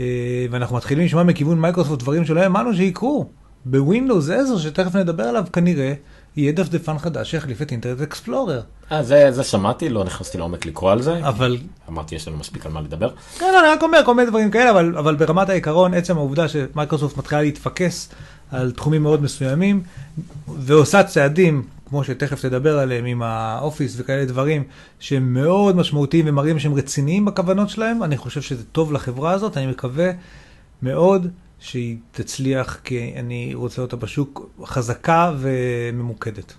אה, 0.00 0.04
ואנחנו 0.50 0.76
מתחילים 0.76 1.04
לשמוע 1.04 1.22
מכיוון 1.22 1.60
מייקרוסופט 1.60 2.02
דברים 2.02 2.24
שלא 2.24 2.40
האמנו 2.40 2.74
שיקרו. 2.74 3.28
בווינדוס 3.64 4.30
10, 4.30 4.58
שתכף 4.58 4.96
נדבר 4.96 5.22
עליו, 5.22 5.44
כנראה 5.52 5.94
יהיה 6.36 6.52
דפדפן 6.52 6.98
חדש 6.98 7.30
שיחליף 7.30 7.62
את 7.62 7.70
אינטרנט 7.72 8.00
אקספלורר. 8.00 8.60
אה, 8.92 9.02
זה, 9.02 9.32
זה 9.32 9.44
שמעתי, 9.44 9.88
לא 9.88 10.04
נכנסתי 10.04 10.38
לעומק 10.38 10.66
לקרוא 10.66 10.92
על 10.92 11.02
זה. 11.02 11.28
אבל 11.28 11.56
אמרתי, 11.88 12.14
יש 12.14 12.28
לנו 12.28 12.36
מספיק 12.36 12.66
על 12.66 12.72
מה 12.72 12.80
לדבר. 12.80 13.10
כן, 13.38 13.46
לא, 13.52 13.60
אני 13.60 13.68
רק 13.68 13.82
אומר 13.82 14.00
כל 14.04 14.14
מיני 14.14 14.28
דברים 14.28 14.50
כאלה, 14.50 14.70
אבל, 14.70 14.98
אבל 14.98 15.14
ברמת 15.14 15.48
העיקרון, 15.48 15.94
עצם 15.94 16.16
העובדה 16.16 16.48
שמייקרוסופט 16.48 17.16
מתחילה 17.16 17.42
להתפקס 17.42 18.08
על 18.50 18.72
תחומים 18.72 19.02
מאוד 19.02 19.22
מסוימים, 19.22 19.82
ועושה 20.58 21.02
צעדים, 21.02 21.62
כמו 21.88 22.04
שתכף 22.04 22.42
תדבר 22.42 22.78
עליהם, 22.78 23.04
עם 23.04 23.22
האופיס 23.22 23.94
וכאלה 23.96 24.24
דברים, 24.24 24.64
שהם 25.00 25.34
מאוד 25.34 25.76
משמעותיים 25.76 26.24
ומראים 26.28 26.58
שהם 26.58 26.74
רציניים 26.74 27.24
בכוונות 27.24 27.68
שלהם, 27.68 28.02
אני 28.02 28.16
חושב 28.16 28.42
שזה 28.42 28.64
טוב 28.72 28.92
לחברה 28.92 29.32
הזאת, 29.32 29.56
אני 29.56 29.66
מקווה 29.66 30.10
מאוד 30.82 31.28
שהיא 31.66 31.96
תצליח, 32.10 32.80
כי 32.84 33.14
אני 33.16 33.54
רוצה 33.54 33.82
אותה 33.82 33.96
בשוק 33.96 34.50
חזקה 34.64 35.32
וממוקדת. 35.38 36.54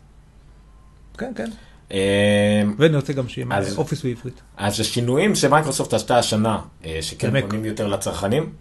כן, 1.17 1.31
כן. 1.35 1.49
אה, 1.91 2.63
ואני 2.77 2.95
רוצה 2.95 3.13
גם 3.13 3.27
שיהיה 3.27 3.47
אופיס 3.77 4.03
בעברית. 4.03 4.41
אז 4.57 4.79
השינויים 4.79 5.35
שמייקרוסופט 5.35 5.93
עשתה 5.93 6.17
השנה, 6.17 6.59
אה, 6.85 6.97
שכן. 7.01 7.41
פונים 7.41 7.65
יותר 7.65 7.88
לצרכנים, 7.88 8.53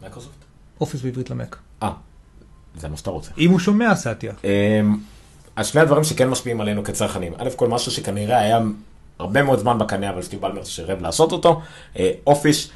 מייקרוסופט? 0.00 0.36
אופיס 0.80 1.02
בעברית 1.02 1.30
למק. 1.30 1.58
אה, 1.82 1.92
זה 2.76 2.88
מה 2.88 2.96
שאתה 2.96 3.10
רוצה. 3.10 3.30
אם 3.38 3.50
הוא 3.50 3.58
שומע, 3.58 3.94
סאטיה. 3.94 4.32
אמ, 4.44 4.98
אז 5.56 5.66
שני 5.66 5.80
הדברים 5.80 6.04
שכן 6.04 6.28
משפיעים 6.28 6.60
עלינו 6.60 6.84
כצרכנים. 6.84 7.32
א' 7.38 7.48
כל 7.56 7.68
משהו 7.68 7.92
שכנראה 7.92 8.38
היה 8.38 8.58
הרבה 9.18 9.42
מאוד 9.42 9.58
זמן 9.58 9.78
בקנה, 9.78 10.10
אבל 10.10 10.22
סטיב 10.22 10.40
בלמר 10.40 10.64
סירב 10.64 11.00
לעשות 11.02 11.32
אותו. 11.32 11.62
אה, 11.98 12.12
אופיס 12.26 12.70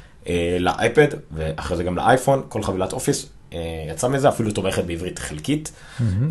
לאייפד, 0.59 1.07
ואחרי 1.31 1.77
זה 1.77 1.83
גם 1.83 1.95
לאייפון, 1.95 2.41
כל 2.49 2.63
חבילת 2.63 2.93
אופיס 2.93 3.29
אה, 3.53 3.59
יצא 3.91 4.07
מזה, 4.07 4.29
אפילו 4.29 4.51
תומכת 4.51 4.83
בעברית 4.83 5.19
חלקית. 5.19 5.71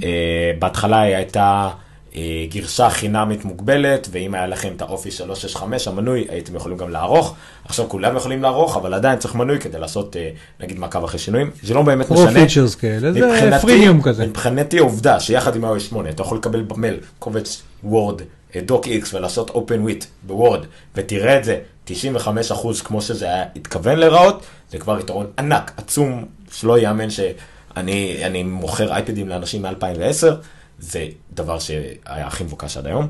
אה, 0.02 0.52
בהתחלה 0.58 1.00
היא 1.00 1.16
הייתה 1.16 1.70
אה, 2.16 2.46
גרסה 2.50 2.90
חינמית 2.90 3.44
מוגבלת, 3.44 4.08
ואם 4.10 4.34
היה 4.34 4.46
לכם 4.46 4.72
את 4.76 4.82
האופיס 4.82 5.14
365 5.14 5.88
המנוי, 5.88 6.26
הייתם 6.28 6.56
יכולים 6.56 6.78
גם 6.78 6.90
לערוך. 6.90 7.34
עכשיו 7.64 7.88
כולם 7.88 8.16
יכולים 8.16 8.42
לערוך, 8.42 8.76
אבל 8.76 8.94
עדיין 8.94 9.18
צריך 9.18 9.34
מנוי 9.34 9.58
כדי 9.60 9.78
לעשות, 9.78 10.16
אה, 10.16 10.30
נגיד, 10.60 10.78
מעקב 10.78 11.04
אחרי 11.04 11.18
שינויים. 11.18 11.50
זה 11.62 11.74
לא 11.74 11.82
באמת 11.82 12.10
משנה. 12.10 12.40
features 12.40 12.74
כאלה, 12.74 13.12
זה 13.12 13.58
פרימיום 13.60 14.02
כזה. 14.02 14.26
מבחינתי 14.26 14.78
העובדה 14.78 15.20
שיחד 15.20 15.56
עם 15.56 15.64
ה-iOS 15.64 15.80
8 15.80 16.10
אתה 16.10 16.22
יכול 16.22 16.38
לקבל 16.38 16.62
במייל 16.62 16.96
קובץ 17.18 17.62
וורד, 17.84 18.22
doc 18.56 18.86
x 18.86 19.14
ולעשות 19.14 19.50
open 19.50 19.88
with 19.88 20.04
בוורד 20.22 20.66
ותראה 20.94 21.38
את 21.38 21.44
זה 21.44 21.58
95% 21.88 21.92
כמו 22.84 23.02
שזה 23.02 23.24
היה 23.24 23.44
התכוון 23.56 23.98
להיראות, 23.98 24.42
זה 24.70 24.78
כבר 24.78 25.00
יתרון 25.00 25.26
ענק, 25.38 25.72
עצום, 25.76 26.24
שלא 26.52 26.78
ייאמן 26.78 27.10
שאני 27.10 28.20
אני 28.26 28.42
מוכר 28.42 28.92
אייפדים 28.92 29.28
לאנשים 29.28 29.62
מ-2010, 29.62 30.26
זה 30.78 31.04
דבר 31.34 31.58
שהיה 31.58 31.86
הכי 32.26 32.44
מבוקש 32.44 32.76
עד 32.76 32.86
היום. 32.86 33.08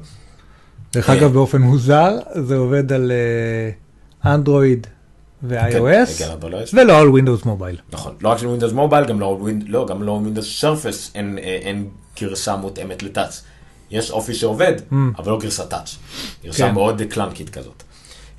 דרך 0.93 1.11
אגב, 1.11 1.33
באופן 1.33 1.63
מוזר, 1.63 2.11
זה 2.47 2.57
עובד 2.57 2.93
על 2.93 3.13
אה, 3.13 4.35
אנדרואיד 4.35 4.87
כן, 4.87 5.49
ו-iOS, 5.49 6.19
כן, 6.19 6.29
לא 6.29 6.49
ולא 6.83 6.99
על 6.99 7.09
Windows 7.09 7.45
Mobile. 7.45 7.77
נכון, 7.93 8.15
לא 8.21 8.29
רק 8.29 8.39
של 8.39 8.47
Windows 8.47 8.73
Mobile, 8.73 9.05
גם 9.05 9.21
לא, 9.21 9.39
ווינ- 9.43 9.65
לא, 9.67 9.87
גם 9.89 10.03
לא 10.03 10.21
Surface, 10.43 11.11
אין, 11.15 11.39
אה, 11.39 11.59
אין 11.63 11.89
גרסה 12.21 12.57
מותאמת 12.57 13.03
ל 13.03 13.08
touch. 13.08 13.43
יש 13.91 14.11
אופי 14.11 14.35
שעובד, 14.35 14.73
אבל 15.19 15.33
לא 15.33 15.39
גרסת 15.39 15.69
touch. 15.71 15.97
גרסה 16.45 16.65
Mm. 16.65 16.69
כן. 16.69 16.75
מאוד 16.75 17.03
קלאנקית 17.11 17.51
כזאת. 17.51 17.83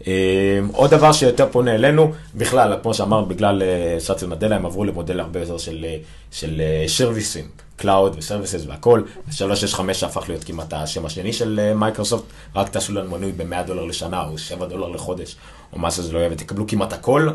אה, 0.07 0.59
עוד 0.71 0.89
דבר 0.91 1.11
שיותר 1.11 1.47
פונה 1.51 1.75
אלינו, 1.75 2.11
בכלל, 2.35 2.77
כמו 2.81 2.93
שאמרת, 2.93 3.27
בגלל 3.27 3.63
אה, 3.63 3.99
סאטיה 3.99 4.27
נדלה, 4.27 4.55
הם 4.55 4.65
עברו 4.65 4.83
למודל 4.83 5.19
הרבה 5.19 5.39
יותר 5.39 5.57
של, 5.57 5.85
אה, 5.87 5.97
של 6.31 6.61
סרוויסים, 6.87 7.45
cloud 7.77 8.15
ו 8.17 8.22
services 8.22 8.65
והכל. 8.67 9.01
365 9.31 10.03
הפך 10.03 10.29
להיות 10.29 10.43
כמעט 10.43 10.73
השם 10.73 11.05
השני 11.05 11.33
של 11.33 11.59
אה, 11.63 11.73
מייקרוסופט, 11.73 12.25
רק 12.55 12.69
תעשו 12.69 12.93
לנו 12.93 13.17
מנוי 13.17 13.31
ב-100 13.31 13.63
דולר 13.67 13.83
לשנה 13.83 14.27
או 14.27 14.37
7 14.37 14.65
דולר 14.65 14.87
לחודש, 14.87 15.35
או 15.73 15.79
מה 15.79 15.91
שזה 15.91 16.13
לא 16.13 16.19
יהיה, 16.19 16.29
ותקבלו 16.31 16.67
כמעט 16.67 16.93
הכל, 16.93 17.29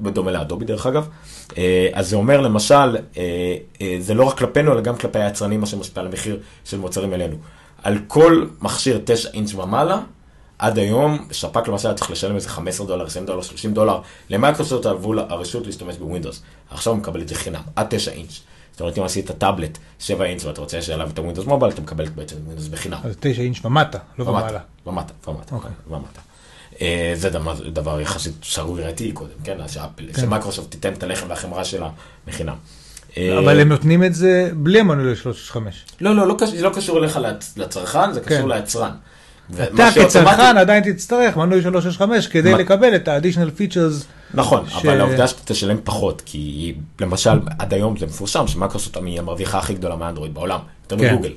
בדומה 0.00 0.30
לאדובי 0.30 0.64
דרך 0.64 0.86
אגב. 0.86 1.08
אה, 1.58 1.88
אז 1.92 2.10
זה 2.10 2.16
אומר 2.16 2.40
למשל, 2.40 2.74
אה, 3.16 3.56
אה, 3.82 3.96
זה 4.00 4.14
לא 4.14 4.24
רק 4.24 4.38
כלפינו, 4.38 4.72
אלא 4.72 4.80
גם 4.80 4.96
כלפי 4.96 5.18
היצרנים, 5.18 5.60
מה 5.60 5.66
שמשפיע 5.66 6.02
על 6.02 6.08
המחיר 6.08 6.38
של 6.64 6.78
מוצרים 6.78 7.14
אלינו. 7.14 7.36
על 7.82 7.98
כל 8.06 8.46
מכשיר 8.60 9.00
9 9.04 9.28
אינץ' 9.34 9.54
ומעלה, 9.54 10.00
עד 10.58 10.78
היום, 10.78 11.28
ספק 11.32 11.68
למשל 11.68 11.88
היה 11.88 11.94
צריך 11.96 12.10
לשלם 12.10 12.34
איזה 12.36 12.48
15 12.48 12.86
דולר, 12.86 13.06
20 13.06 13.26
דולר, 13.26 13.42
30 13.42 13.74
דולר, 13.74 14.00
למייקרוסופט 14.30 14.86
עברו 14.86 15.12
לה- 15.12 15.24
הרשות 15.28 15.66
להשתמש 15.66 15.96
בווינדוס. 15.96 16.42
עכשיו 16.70 16.92
הוא 16.92 17.00
מקבל 17.00 17.22
את 17.22 17.28
זה 17.28 17.34
חינם, 17.34 17.60
עד 17.76 17.86
9 17.90 18.10
אינץ'. 18.10 18.40
זאת 18.72 18.80
אומרת, 18.80 18.98
אם 18.98 19.02
עשית 19.02 19.30
טאבלט 19.30 19.78
7 19.98 20.24
אינץ' 20.24 20.44
ואתה 20.44 20.60
רוצה 20.60 20.82
שעליו 20.82 21.08
את 21.10 21.18
ה 21.18 21.22
Windows 21.22 21.46
Mobile, 21.46 21.72
אתה 21.72 21.80
מקבל 21.80 22.08
בעצם 22.08 22.36
ווינדוס 22.44 22.68
בחינם. 22.68 22.98
אז 23.04 23.14
9 23.20 23.42
אינץ' 23.42 23.64
ומטה, 23.64 23.98
לא 24.18 24.24
ומעלה. 24.24 24.58
ומטה, 24.86 25.12
ומטה, 25.30 25.54
אוקיי. 25.54 25.70
ומטה. 25.90 26.20
אה, 26.80 27.12
זה 27.16 27.30
דבר, 27.72 28.00
יחסית 28.00 28.32
שערורייתי 28.42 29.12
קודם, 29.12 29.30
כן? 29.44 29.60
אז 29.60 29.72
שאפל- 29.74 30.20
שמייקרוסופט 30.20 30.70
תיתן 30.70 30.92
את 30.92 31.02
הלחם 31.02 31.26
והחמרה 31.28 31.64
שלה 31.64 31.88
בחינם. 32.26 32.54
אה, 33.16 33.38
אבל 33.38 33.60
הם 33.60 33.68
נותנים 33.68 34.04
את 34.04 34.14
זה 34.14 34.50
בלי 34.56 34.80
המנוי 34.80 35.12
ל-365. 35.12 35.56
לא, 36.00 36.16
לא, 36.16 36.28
לא 36.28 36.34
קשור- 36.38 36.56
זה 36.56 36.62
לא 36.62 36.70
קשור 36.74 36.98
אליך 36.98 37.16
לצ- 37.16 37.52
לצרכן, 37.60 38.12
זה 38.12 38.20
קשור 38.20 38.38
כן. 38.42 38.48
ליצרן. 38.48 38.90
אתה 39.54 39.88
כצרכן 39.94 40.56
עדיין 40.58 40.92
תצטרך 40.92 41.36
מנוי 41.36 41.62
365 41.62 42.26
כדי 42.26 42.52
לקבל 42.54 42.94
את 42.96 43.08
ה-additional 43.08 43.60
features. 43.60 44.04
נכון, 44.34 44.64
אבל 44.82 45.00
העובדה 45.00 45.28
שאתה 45.28 45.40
תשלם 45.44 45.76
פחות, 45.84 46.22
כי 46.26 46.74
למשל, 47.00 47.30
עד 47.58 47.74
היום 47.74 47.96
זה 47.96 48.06
מפורסם 48.06 48.46
שמייקרוסופט 48.46 48.96
היא 48.96 49.18
המרוויחה 49.18 49.58
הכי 49.58 49.74
גדולה 49.74 49.96
מאנדרואיד 49.96 50.34
בעולם, 50.34 50.58
יותר 50.82 50.98
כן. 50.98 51.14
מגוגל, 51.14 51.32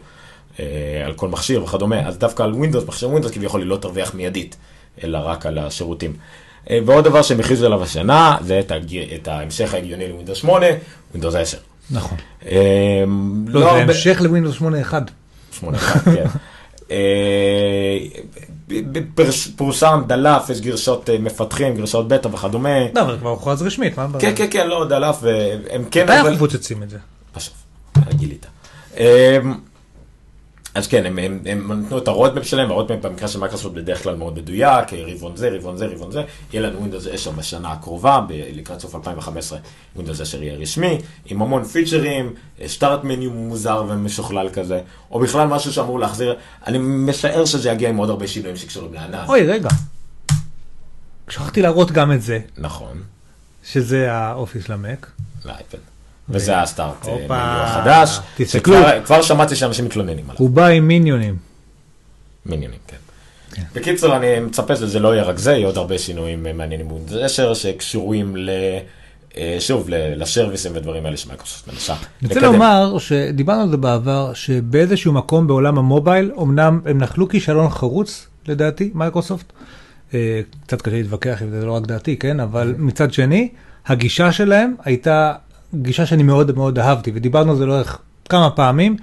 אה, 0.60 0.66
על 1.06 1.14
כל 1.14 1.28
מכשיר 1.28 1.64
וכדומה, 1.64 2.08
אז 2.08 2.18
דווקא 2.18 2.44
על 2.44 2.54
ווינדוס, 2.54 2.84
מכשיר 2.88 3.10
ווינדוס 3.10 3.32
כביכול 3.32 3.62
היא 3.62 3.70
לא 3.70 3.78
תרוויח 3.78 4.14
מיידית, 4.16 4.56
אלא 5.04 5.18
רק 5.18 5.46
על 5.46 5.58
השירותים. 5.58 6.14
אה, 6.70 6.80
ועוד 6.86 7.04
דבר 7.04 7.22
שהם 7.22 7.40
הכריזו 7.40 7.66
עליו 7.66 7.84
השנה, 7.84 8.38
זה 8.42 8.62
את, 9.16 9.28
ההמשך 9.28 9.74
ההגיוני 9.74 10.08
לווינדוס 10.10 10.38
8, 10.38 10.66
ווינדוס 11.12 11.36
10. 11.36 11.58
נכון. 11.92 12.18
אה, 12.46 13.04
לא, 13.48 13.60
זה 13.62 13.66
הרבה- 13.68 13.82
המשך 13.82 14.18
לווינדוס 14.22 14.56
8.1. 14.56 14.94
שמונה 15.60 15.78
אחת, 15.78 16.04
כן. 16.04 16.26
אה, 16.92 17.98
פורסם, 19.56 20.02
דלף, 20.08 20.50
יש 20.50 20.62
גרסות 20.62 21.10
אה, 21.10 21.18
מפתחים, 21.20 21.76
גרסות 21.76 22.08
בטא 22.08 22.28
וכדומה. 22.28 22.80
לא, 22.96 23.02
אבל 23.02 23.18
כבר 23.18 23.30
הוכרז 23.30 23.62
רשמית, 23.62 23.98
מה 23.98 24.04
הבעיה? 24.04 24.22
כן, 24.22 24.34
כן, 24.36 24.48
כן, 24.52 24.68
לא, 24.68 24.86
דלף, 24.90 25.18
והם 25.22 25.84
כן, 25.92 26.04
מתי. 26.04 26.14
אנחנו 26.14 26.32
מפוצצים 26.32 26.84
את 26.84 26.90
זה? 26.90 26.98
בסוף, 27.36 27.54
גילית. 28.10 28.46
אז 30.76 30.88
כן, 30.88 31.06
הם, 31.06 31.20
הם, 31.20 31.40
הם 31.46 31.72
נתנו 31.82 31.98
את 31.98 32.08
ה 32.08 32.12
roadmap 32.12 32.44
שלהם, 32.46 32.72
ה 32.72 32.76
roadmap 32.76 33.06
במקרה 33.06 33.28
של 33.28 33.40
מייקרוסופט 33.40 33.76
בדרך 33.76 34.04
כלל 34.04 34.16
מאוד 34.16 34.38
מדויק, 34.40 34.94
רבעון 34.94 35.36
זה, 35.36 35.50
רבעון 35.50 35.78
זה, 35.78 35.86
רבעון 35.86 36.12
זה, 36.12 36.24
יהיה 36.54 36.70
לנו 36.70 36.86
Windows 36.86 37.10
10 37.14 37.32
בשנה 37.32 37.72
הקרובה, 37.72 38.22
ב- 38.28 38.32
לקראת 38.54 38.80
סוף 38.80 38.96
2015 38.96 39.60
Windows 39.98 40.22
10 40.22 40.44
יהיה 40.44 40.56
רשמי, 40.58 40.98
עם 41.26 41.42
המון 41.42 41.64
פיצ'רים, 41.64 42.34
start 42.68 43.04
menu 43.04 43.32
מוזר 43.32 43.84
ומשוכלל 43.90 44.50
כזה, 44.50 44.82
או 45.12 45.20
בכלל 45.20 45.48
משהו 45.48 45.74
שאמור 45.74 46.00
להחזיר, 46.00 46.36
אני 46.68 46.78
משער 46.82 47.46
שזה 47.46 47.70
יגיע 47.70 47.90
עם 47.90 47.98
עוד 47.98 48.10
הרבה 48.10 48.28
שינויים 48.28 48.58
שקשורים 48.58 48.94
לענן. 48.94 49.26
אוי, 49.28 49.42
רגע. 49.48 49.70
שכחתי 51.30 51.62
להראות 51.62 51.92
גם 51.92 52.12
את 52.12 52.22
זה, 52.22 52.40
נכון, 52.58 53.02
שזה 53.64 54.12
האופיס 54.14 54.70
למק. 54.70 55.12
לאייפד. 55.46 55.78
וזה 56.32 56.60
ה 56.60 56.68
start 56.68 57.08
אה. 57.08 57.14
menu 57.14 57.28
החדש, 57.30 58.20
תסתכלו. 58.38 58.76
כבר 59.06 59.22
שמעתי 59.22 59.56
שאנשים 59.56 59.86
מתלוננים 59.86 60.26
עליו. 60.26 60.36
הוא 60.38 60.50
בא 60.50 60.68
עם 60.68 60.88
מיניונים. 60.88 61.36
מיניונים, 62.46 62.80
כן. 62.88 62.98
בקיצור, 63.76 64.16
אני 64.16 64.40
מצפה 64.40 64.76
שזה 64.76 65.00
לא 65.00 65.14
יהיה 65.14 65.24
רק 65.24 65.38
זה, 65.38 65.52
יהיו 65.52 65.68
עוד 65.68 65.78
הרבה 65.78 65.98
שינויים 65.98 66.48
אה, 66.48 66.54
מעניינים 66.54 66.88
10 67.22 67.54
שקשורים 67.54 68.38
ל... 68.38 68.50
אה, 69.38 69.58
שוב, 69.60 69.86
לסרוויסים 69.90 70.72
ודברים 70.76 71.06
האלה 71.06 71.18
שמייקרוסופט 71.18 71.68
מנסה. 71.68 71.94
אני 71.94 72.28
רוצה. 72.28 72.40
לומר 72.40 72.98
שדיברנו 73.00 73.62
על 73.62 73.70
זה 73.70 73.78
בעבר, 73.78 74.34
שבאיזשהו 74.34 75.14
מקום 75.14 75.48
בעולם 75.48 75.78
המובייל, 75.78 76.32
אמנם 76.42 76.80
הם 76.86 76.98
נחלו 76.98 77.30
כישלון 77.30 77.70
חרוץ, 77.70 78.28
לדעתי, 78.48 78.92
מייקרוסופט. 78.94 79.54
קצת 80.66 80.82
קשה 80.82 80.96
להתווכח 80.96 81.42
אם 81.42 81.50
זה 81.50 81.66
לא 81.66 81.72
רק 81.72 81.86
דעתי, 81.86 82.18
כן? 82.18 82.40
אבל 82.40 82.76
מצד 82.78 83.14
שני, 83.14 83.50
הגישה 83.88 84.32
שלהם 84.32 84.76
הייתה 84.84 85.34
גישה 85.76 86.06
שאני 86.06 86.24
מאוד 86.24 86.56
מאוד 86.56 86.80
אהבתי, 86.80 87.12
ודיברנו 87.16 87.52
על 87.52 87.58
זה 87.58 87.66
לאורך 87.66 88.00
כמה 88.30 88.50
פעמים. 88.50 88.98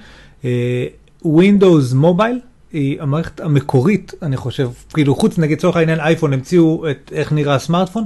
אה, 0.44 0.86
Windows 1.24 1.94
מובייל 1.94 2.40
היא 2.72 3.02
המערכת 3.02 3.40
המקורית, 3.40 4.12
אני 4.22 4.36
חושב, 4.36 4.70
כאילו 4.94 5.14
חוץ 5.14 5.38
נגיד 5.38 5.58
לצורך 5.58 5.76
העניין 5.76 6.00
אייפון 6.00 6.32
המציאו 6.32 6.90
את 6.90 7.12
איך 7.14 7.32
נראה 7.32 7.54
הסמארטפון. 7.54 8.04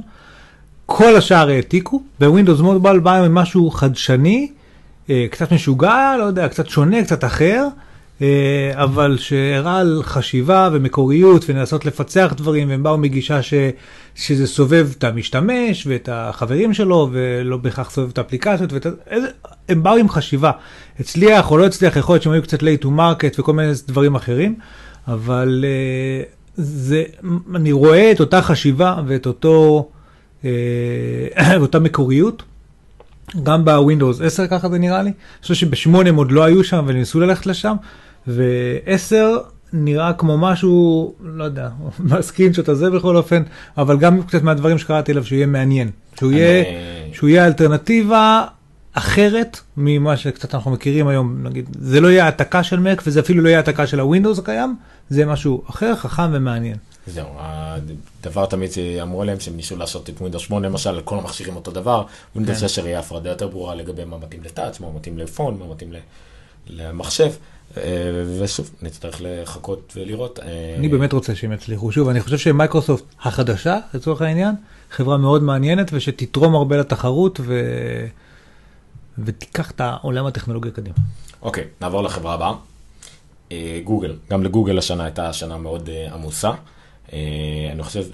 כל 0.86 1.16
השאר 1.16 1.48
העתיקו, 1.48 2.02
ווינדוס 2.20 2.60
מובייל 2.60 2.98
בא 2.98 3.24
עם 3.24 3.34
משהו 3.34 3.70
חדשני, 3.70 4.50
אה, 5.10 5.26
קצת 5.30 5.52
משוגע, 5.52 6.14
לא 6.18 6.24
יודע, 6.24 6.48
קצת 6.48 6.68
שונה, 6.68 7.04
קצת 7.04 7.24
אחר, 7.24 7.68
אבל 8.74 9.16
שהראה 9.18 9.78
על 9.78 10.02
חשיבה 10.04 10.68
ומקוריות 10.72 11.44
ולנסות 11.48 11.84
לפצח 11.84 12.34
דברים, 12.36 12.68
והם 12.68 12.82
באו 12.82 12.98
מגישה 12.98 13.42
ש, 13.42 13.54
שזה 14.14 14.46
סובב 14.46 14.88
את 14.98 15.04
המשתמש 15.04 15.86
ואת 15.86 16.08
החברים 16.12 16.74
שלו, 16.74 17.08
ולא 17.12 17.56
בהכרח 17.56 17.90
סובב 17.90 18.08
את 18.08 18.18
האפליקציות, 18.18 18.72
ואת, 18.72 18.86
הם 19.68 19.82
באו 19.82 19.96
עם 19.96 20.08
חשיבה. 20.08 20.50
הצליח 21.00 21.50
או 21.50 21.58
לא 21.58 21.66
הצליח, 21.66 21.96
יכול 21.96 22.14
להיות 22.14 22.22
שהם 22.22 22.32
היו 22.32 22.42
קצת 22.42 22.62
late 22.62 22.82
to 22.82 22.86
market 22.86 23.40
וכל 23.40 23.52
מיני 23.52 23.72
דברים 23.88 24.14
אחרים, 24.14 24.54
אבל 25.08 25.64
אה, 25.64 26.22
זה, 26.56 27.04
אני 27.54 27.72
רואה 27.72 28.12
את 28.12 28.20
אותה 28.20 28.42
חשיבה 28.42 28.96
ואת 29.06 29.26
אותו, 29.26 29.88
אה, 30.44 31.56
אותה 31.56 31.78
מקוריות. 31.78 32.42
גם 33.42 33.64
בווינדוס 33.64 34.20
10 34.20 34.46
ככה 34.46 34.68
זה 34.68 34.78
נראה 34.78 35.02
לי. 35.02 35.10
אני 35.10 35.42
חושב 35.42 35.54
שב-8 35.54 36.08
הם 36.08 36.16
עוד 36.16 36.32
לא 36.32 36.44
היו 36.44 36.64
שם 36.64 36.84
וניסו 36.88 37.20
ללכת 37.20 37.46
לשם, 37.46 37.74
ו-10 38.28 39.14
נראה 39.72 40.12
כמו 40.12 40.38
משהו, 40.38 41.14
לא 41.20 41.44
יודע, 41.44 41.68
מה 41.98 42.10
screenshot 42.10 42.68
הזה 42.68 42.90
בכל 42.90 43.16
אופן, 43.16 43.42
אבל 43.76 43.98
גם 43.98 44.22
קצת 44.22 44.42
מהדברים 44.42 44.78
שקראתי 44.78 45.12
עליו 45.12 45.24
שהוא 45.24 45.36
יהיה 45.36 45.46
מעניין. 45.46 45.90
שהוא 46.18 46.32
יהיה, 46.32 46.62
אני- 46.62 47.14
שהוא 47.14 47.28
יהיה 47.28 47.46
אלטרנטיבה 47.46 48.44
אחרת 48.92 49.60
ממה 49.76 50.16
שקצת 50.16 50.54
אנחנו 50.54 50.70
מכירים 50.70 51.08
היום, 51.08 51.46
נגיד, 51.46 51.68
זה 51.80 52.00
לא 52.00 52.08
יהיה 52.08 52.24
העתקה 52.24 52.62
של 52.62 52.80
מק 52.80 53.02
וזה 53.06 53.20
אפילו 53.20 53.42
לא 53.42 53.48
יהיה 53.48 53.58
העתקה 53.58 53.86
של 53.86 54.00
הווינדוס 54.00 54.38
הקיים, 54.38 54.76
זה 55.10 55.20
יהיה 55.20 55.32
משהו 55.32 55.62
אחר, 55.70 55.96
חכם 55.96 56.30
ומעניין. 56.32 56.76
זהו, 57.06 57.26
הדבר 57.38 58.46
תמיד 58.46 58.72
שאמרו 58.72 59.24
להם 59.24 59.40
שהם 59.40 59.56
ניסו 59.56 59.76
לעשות 59.76 60.10
את 60.10 60.20
ווינדוס 60.20 60.42
8 60.42 60.68
למשל, 60.68 61.00
כל 61.04 61.18
המכשירים 61.18 61.56
אותו 61.56 61.70
דבר, 61.70 62.04
ווינדוס 62.36 62.58
כן. 62.58 62.64
10 62.64 62.86
יהיה 62.86 62.98
הפרדה 62.98 63.30
יותר 63.30 63.48
ברורה 63.48 63.74
לגבי 63.74 64.04
מה 64.04 64.16
מתאים 64.18 64.40
ל 64.44 64.49
touch, 64.49 64.80
מה 64.80 64.86
מתאים 64.96 65.18
ל 65.18 65.24
phone, 65.24 65.56
מה 65.58 65.64
מתאים 65.74 65.92
ל- 65.92 65.96
למחשב, 66.66 67.32
אה, 67.76 67.82
ושוב, 68.38 68.70
נצטרך 68.82 69.20
לחכות 69.20 69.92
ולראות. 69.96 70.38
אה, 70.38 70.74
אני 70.78 70.88
באמת 70.88 71.12
רוצה 71.12 71.34
שהם 71.34 71.52
יצליחו. 71.52 71.92
שוב, 71.92 72.08
אני 72.08 72.20
חושב 72.20 72.38
שמייקרוסופט 72.38 73.04
החדשה, 73.20 73.78
לצורך 73.94 74.22
העניין, 74.22 74.54
חברה 74.90 75.16
מאוד 75.16 75.42
מעניינת 75.42 75.90
ושתתרום 75.92 76.54
הרבה 76.54 76.76
לתחרות 76.76 77.40
ו... 77.42 77.62
ותיקח 79.18 79.70
את 79.70 79.80
העולם 79.80 80.26
הטכנולוגי 80.26 80.70
קדימה. 80.70 80.96
אוקיי, 81.42 81.64
נעבור 81.80 82.02
לחברה 82.02 82.34
הבאה. 82.34 82.52
אה, 83.52 83.80
גוגל, 83.84 84.16
גם 84.30 84.42
לגוגל 84.42 84.78
השנה 84.78 85.04
הייתה 85.04 85.32
שנה 85.32 85.58
מאוד 85.58 85.90
עמוסה. 86.12 86.50
אה, 87.12 87.18
אני 87.72 87.82
חושב, 87.82 88.04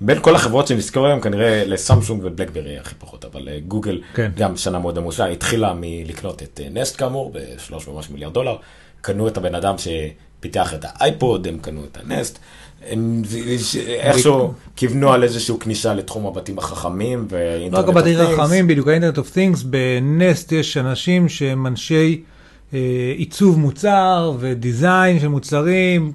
בין 0.00 0.20
כל 0.20 0.34
החברות 0.34 0.66
שנזכור 0.66 1.06
היום, 1.06 1.20
כנראה 1.20 1.64
לסמסונג 1.66 2.24
ובלקברי 2.24 2.78
הכי 2.78 2.94
פחות, 2.98 3.24
אבל 3.24 3.48
אה, 3.48 3.58
גוגל 3.68 4.00
כן. 4.14 4.30
גם 4.36 4.56
שנה 4.56 4.78
מאוד 4.78 4.98
עמוסה, 4.98 5.26
התחילה 5.26 5.74
מלקנות 5.80 6.42
את 6.42 6.60
אה, 6.64 6.68
נסט 6.70 6.98
כאמור, 6.98 7.32
ב-3 7.34 7.90
ומשהו 7.90 8.12
מיליארד 8.12 8.34
דולר, 8.34 8.56
קנו 9.00 9.28
את 9.28 9.36
הבן 9.36 9.54
אדם 9.54 9.74
שפיתח 9.78 10.74
את 10.74 10.84
האייפוד, 10.88 11.46
הם 11.46 11.58
קנו 11.58 11.80
את 11.84 11.98
ה 12.04 12.10
Nest. 12.10 12.38
הם 12.90 13.22
איכשהו 13.86 14.52
כיוונו 14.76 15.12
על 15.12 15.22
איזושהי 15.22 15.54
כניסה 15.60 15.94
לתחום 15.94 16.26
הבתים 16.26 16.58
החכמים 16.58 17.18
לא 17.18 17.36
ואינטרנט 17.36 17.84
רק 17.84 17.96
הבתים 17.96 18.18
of 18.18 18.20
Things. 18.20 18.42
חכמים, 18.42 18.66
בדיוק 18.66 18.88
ה 18.88 18.91
Internet 18.91 19.18
of 19.18 19.30
Things, 19.30 19.62
ב 19.62 19.80
Nest 19.80 20.52
יש 20.52 20.76
אנשים 20.76 21.28
שהם 21.28 21.66
אנשי 21.66 22.22
עיצוב 23.16 23.58
מוצר 23.58 24.32
ו 24.38 24.50
design 24.50 25.20
של 25.20 25.28
מוצרים, 25.28 26.12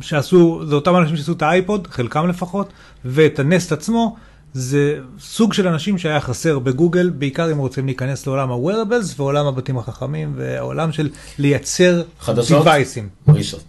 שעשו, 0.00 0.62
זה 0.66 0.74
אותם 0.74 0.96
אנשים 0.96 1.16
שעשו 1.16 1.32
את 1.32 1.42
האייפוד, 1.42 1.86
חלקם 1.86 2.28
לפחות, 2.28 2.72
ואת 3.04 3.38
ה 3.38 3.45
Nest 3.45 3.72
עצמו. 3.72 4.16
זה 4.54 4.98
סוג 5.20 5.52
של 5.52 5.68
אנשים 5.68 5.98
שהיה 5.98 6.20
חסר 6.20 6.58
בגוגל, 6.58 7.10
בעיקר 7.10 7.52
אם 7.52 7.58
רוצים 7.58 7.86
להיכנס 7.86 8.26
לעולם 8.26 8.52
ה-wearables 8.52 9.14
ועולם 9.16 9.46
הבתים 9.46 9.78
החכמים 9.78 10.32
והעולם 10.36 10.92
של 10.92 11.10
לייצר 11.38 12.02
חדשות? 12.20 12.58
דיווייסים. 12.58 13.08
ראשון. 13.28 13.60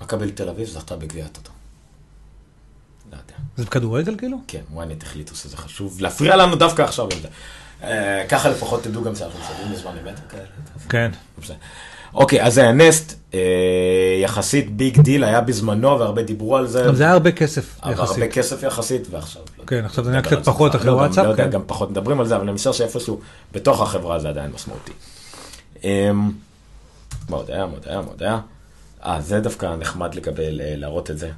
מכבי 0.00 0.32
תל 0.32 0.48
אביב 0.48 0.68
זכתה 0.68 0.96
בגביעת 0.96 1.36
אותו. 1.36 1.50
לא 3.12 3.16
יודע. 3.16 3.34
זה 3.56 3.64
בכדורגל 3.64 4.16
כאילו? 4.18 4.38
כן, 4.46 4.60
ynet 4.74 5.02
החליטו 5.02 5.34
שזה 5.34 5.56
חשוב 5.56 6.00
להפריע 6.00 6.36
לנו 6.36 6.56
דווקא 6.56 6.82
עכשיו 6.82 7.08
זה. 7.22 7.28
אה, 7.82 8.26
ככה 8.28 8.48
לפחות 8.48 8.82
תדעו 8.82 9.04
גם 9.04 9.14
שאנחנו 9.14 9.40
משלמים 9.40 9.72
בזמן 9.72 9.92
אמת 10.02 10.20
כן. 10.88 11.10
אוקיי, 12.14 12.42
אז 12.42 12.54
זה 12.54 12.68
ה 12.68 12.76
Nest, 12.76 13.18
אה, 13.34 13.40
יחסית 14.22 14.76
big 14.76 15.00
deal, 15.00 15.24
היה 15.24 15.40
בזמנו 15.40 15.98
והרבה 16.00 16.22
דיברו 16.22 16.56
על 16.56 16.66
זה. 16.66 16.92
זה 16.94 17.02
היה 17.04 17.12
הרבה 17.12 17.32
כסף 17.32 17.76
אבל 17.82 17.92
יחסית. 17.92 18.18
הרבה 18.18 18.28
כסף 18.32 18.62
יחסית, 18.62 19.02
ועכשיו... 19.10 19.42
לא 19.58 19.64
כן, 19.64 19.84
עכשיו 19.84 20.04
זה 20.04 20.10
נהיה 20.10 20.22
קצת 20.22 20.44
פחות 20.44 20.70
כבר. 20.70 20.80
אחרי 20.80 20.90
לא, 20.90 20.96
וואטסאפ, 20.96 21.24
לא 21.24 21.30
יודע, 21.30 21.44
כן. 21.44 21.50
גם 21.50 21.62
פחות 21.66 21.90
מדברים 21.90 22.20
על 22.20 22.26
זה, 22.26 22.36
אבל 22.36 22.44
אני 22.44 22.52
משער 22.52 22.72
שאיפשהו 22.72 23.20
בתוך 23.52 23.80
החברה 23.80 24.18
זה 24.18 24.28
עדיין 24.28 24.50
משמעותי. 24.54 24.92
אמ, 25.84 26.30
מה 27.28 27.36
עוד 27.36 27.50
היה, 27.50 27.66
מה 27.66 27.72
עוד 27.72 27.82
היה, 27.88 28.00
מה 28.00 28.06
עוד 28.06 28.22
היה? 28.22 28.40
אה, 29.04 29.20
זה 29.20 29.40
דווקא 29.40 29.76
נחמד 29.78 30.14
לגבי 30.14 30.46
ל- 30.50 30.80
להראות 30.80 31.10
את 31.10 31.18
זה. 31.18 31.30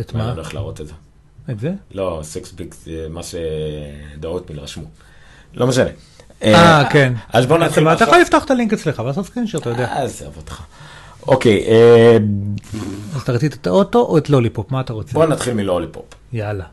את 0.00 0.14
אני 0.14 0.22
מה? 0.22 0.32
הולך 0.32 0.54
להראות 0.54 0.80
את 0.80 0.86
זה. 0.86 0.92
את 1.50 1.60
זה? 1.60 1.72
לא, 1.90 2.20
סקס 2.22 2.52
ביג 2.52 2.74
זה 2.84 3.06
מה 3.10 3.20
שדעות 3.22 4.50
מיל 4.50 4.60
רשמו. 4.60 4.84
לא 5.54 5.66
משנה. 5.66 5.90
אה, 6.42 6.84
כן. 6.90 7.12
אז 7.32 7.46
בואו 7.46 7.58
נתחיל 7.58 7.88
אבל 7.88 7.96
אתה. 7.96 8.04
יכול 8.04 8.18
לפתוח 8.18 8.44
את 8.44 8.50
הלינק 8.50 8.72
אצלך 8.72 8.98
ולעשות 8.98 9.26
סקרינשוט, 9.26 9.62
אתה 9.62 9.70
יודע. 9.70 9.84
אה, 9.84 10.02
עזוב 10.02 10.36
אותך. 10.36 10.62
אוקיי, 11.26 11.64
אה, 11.68 12.16
אז 13.14 13.22
אתה 13.22 13.32
רצית 13.32 13.54
את 13.54 13.66
האוטו 13.66 13.98
או 13.98 14.18
את 14.18 14.30
לוליפופ, 14.30 14.72
מה 14.72 14.80
אתה 14.80 14.92
רוצה? 14.92 15.12
בואו 15.12 15.28
נתחיל 15.28 15.54
מלוליפופ. 15.54 16.04
יאללה. 16.32 16.64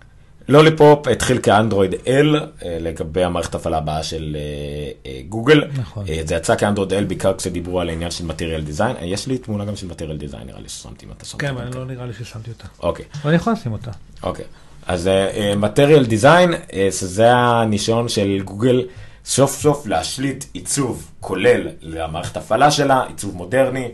לוליפופ 0.47 1.07
התחיל 1.07 1.39
כאנדרואיד 1.43 1.93
L 1.93 2.05
אה, 2.05 2.77
לגבי 2.81 3.23
המערכת 3.23 3.55
הפעלה 3.55 3.77
הבאה 3.77 4.03
של 4.03 4.37
אה, 4.39 5.11
אה, 5.11 5.21
גוגל. 5.29 5.63
נכון. 5.77 6.05
אה, 6.09 6.21
זה 6.25 6.35
יצא 6.35 6.55
כאנדרואיד 6.55 6.93
L 6.93 7.05
בעיקר 7.07 7.33
כשדיברו 7.37 7.79
על 7.79 7.89
העניין 7.89 8.11
של 8.11 8.25
Material 8.25 8.61
Design. 8.61 8.95
אה, 8.95 9.05
יש 9.05 9.27
לי 9.27 9.37
תמונה 9.37 9.65
גם 9.65 9.75
של 9.75 9.87
Material 9.87 10.17
Design 10.17 10.47
נראה 10.47 10.61
לי 10.61 10.69
ששמתי 10.69 11.05
אם 11.05 11.11
אתה 11.17 11.25
שמת. 11.25 11.41
כן. 11.41 11.47
אבל 11.47 11.69
לא 11.75 11.85
נראה 11.85 12.05
לי 12.05 12.13
ששמתי 12.13 12.51
אותה. 12.51 12.65
אוקיי, 12.79 13.05
אבל 13.21 13.29
אני 13.29 13.35
יכול 13.35 13.53
לשים 13.53 13.71
אותה. 13.71 13.91
אוקיי. 14.23 14.45
אז 14.87 15.09
Material 15.57 16.05
Design, 16.05 16.53
זה 16.89 17.35
הניסיון 17.35 18.09
של 18.09 18.41
גוגל 18.45 18.83
סוף 19.27 19.61
סוף 19.61 19.87
להשליט 19.87 20.45
עיצוב 20.53 21.11
כולל 21.19 21.67
למערכת 21.81 22.37
הפעלה 22.37 22.71
שלה, 22.71 23.03
עיצוב 23.07 23.35
מודרני. 23.35 23.91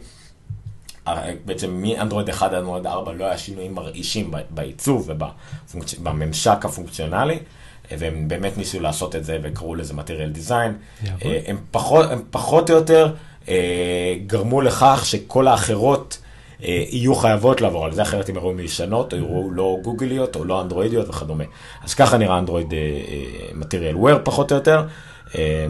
אה, 1.07 1.33
בעצם 1.45 1.81
מאנדרואיד 1.81 2.29
1 2.29 2.47
עד 2.47 2.53
אנדרואיד 2.53 2.85
4 2.85 3.13
לא 3.13 3.25
היה 3.25 3.37
שינויים 3.37 3.75
מרעישים 3.75 4.31
בעיצוב 4.49 5.09
ובממשק 5.09 6.65
הפונקציונלי, 6.65 7.39
אה, 7.91 7.95
והם 7.99 8.27
באמת 8.27 8.57
ניסו 8.57 8.79
לעשות 8.79 9.15
את 9.15 9.25
זה 9.25 9.37
וקראו 9.43 9.75
לזה 9.75 9.93
material 9.93 10.37
design. 10.37 10.51
יעבוד. 11.03 11.21
אה, 11.25 11.39
הם 11.45 11.57
פחות, 11.71 12.11
הם 12.11 12.21
פחות 12.31 12.69
או 12.69 12.75
יותר 12.75 13.13
גרמו 14.27 14.61
לכך 14.61 15.01
שכל 15.05 15.47
האחרות 15.47 16.19
יהיו 16.59 17.15
חייבות 17.15 17.61
לעבור 17.61 17.85
על 17.85 17.93
זה, 17.93 18.01
אחרת 18.01 18.29
הם 18.29 18.35
יראו 18.35 18.53
מישנות, 18.53 19.13
או 19.13 19.17
יראו 19.17 19.51
לא 19.51 19.77
גוגליות, 19.81 20.35
או 20.35 20.45
לא 20.45 20.61
אנדרואידיות 20.61 21.09
וכדומה. 21.09 21.43
אז 21.83 21.93
ככה 21.93 22.17
נראה 22.17 22.39
אנדרואיד 22.39 22.73
material 23.59 23.97
wear 24.03 24.19
פחות 24.23 24.51
או 24.51 24.55
יותר. 24.57 24.83
אה, 25.35 25.65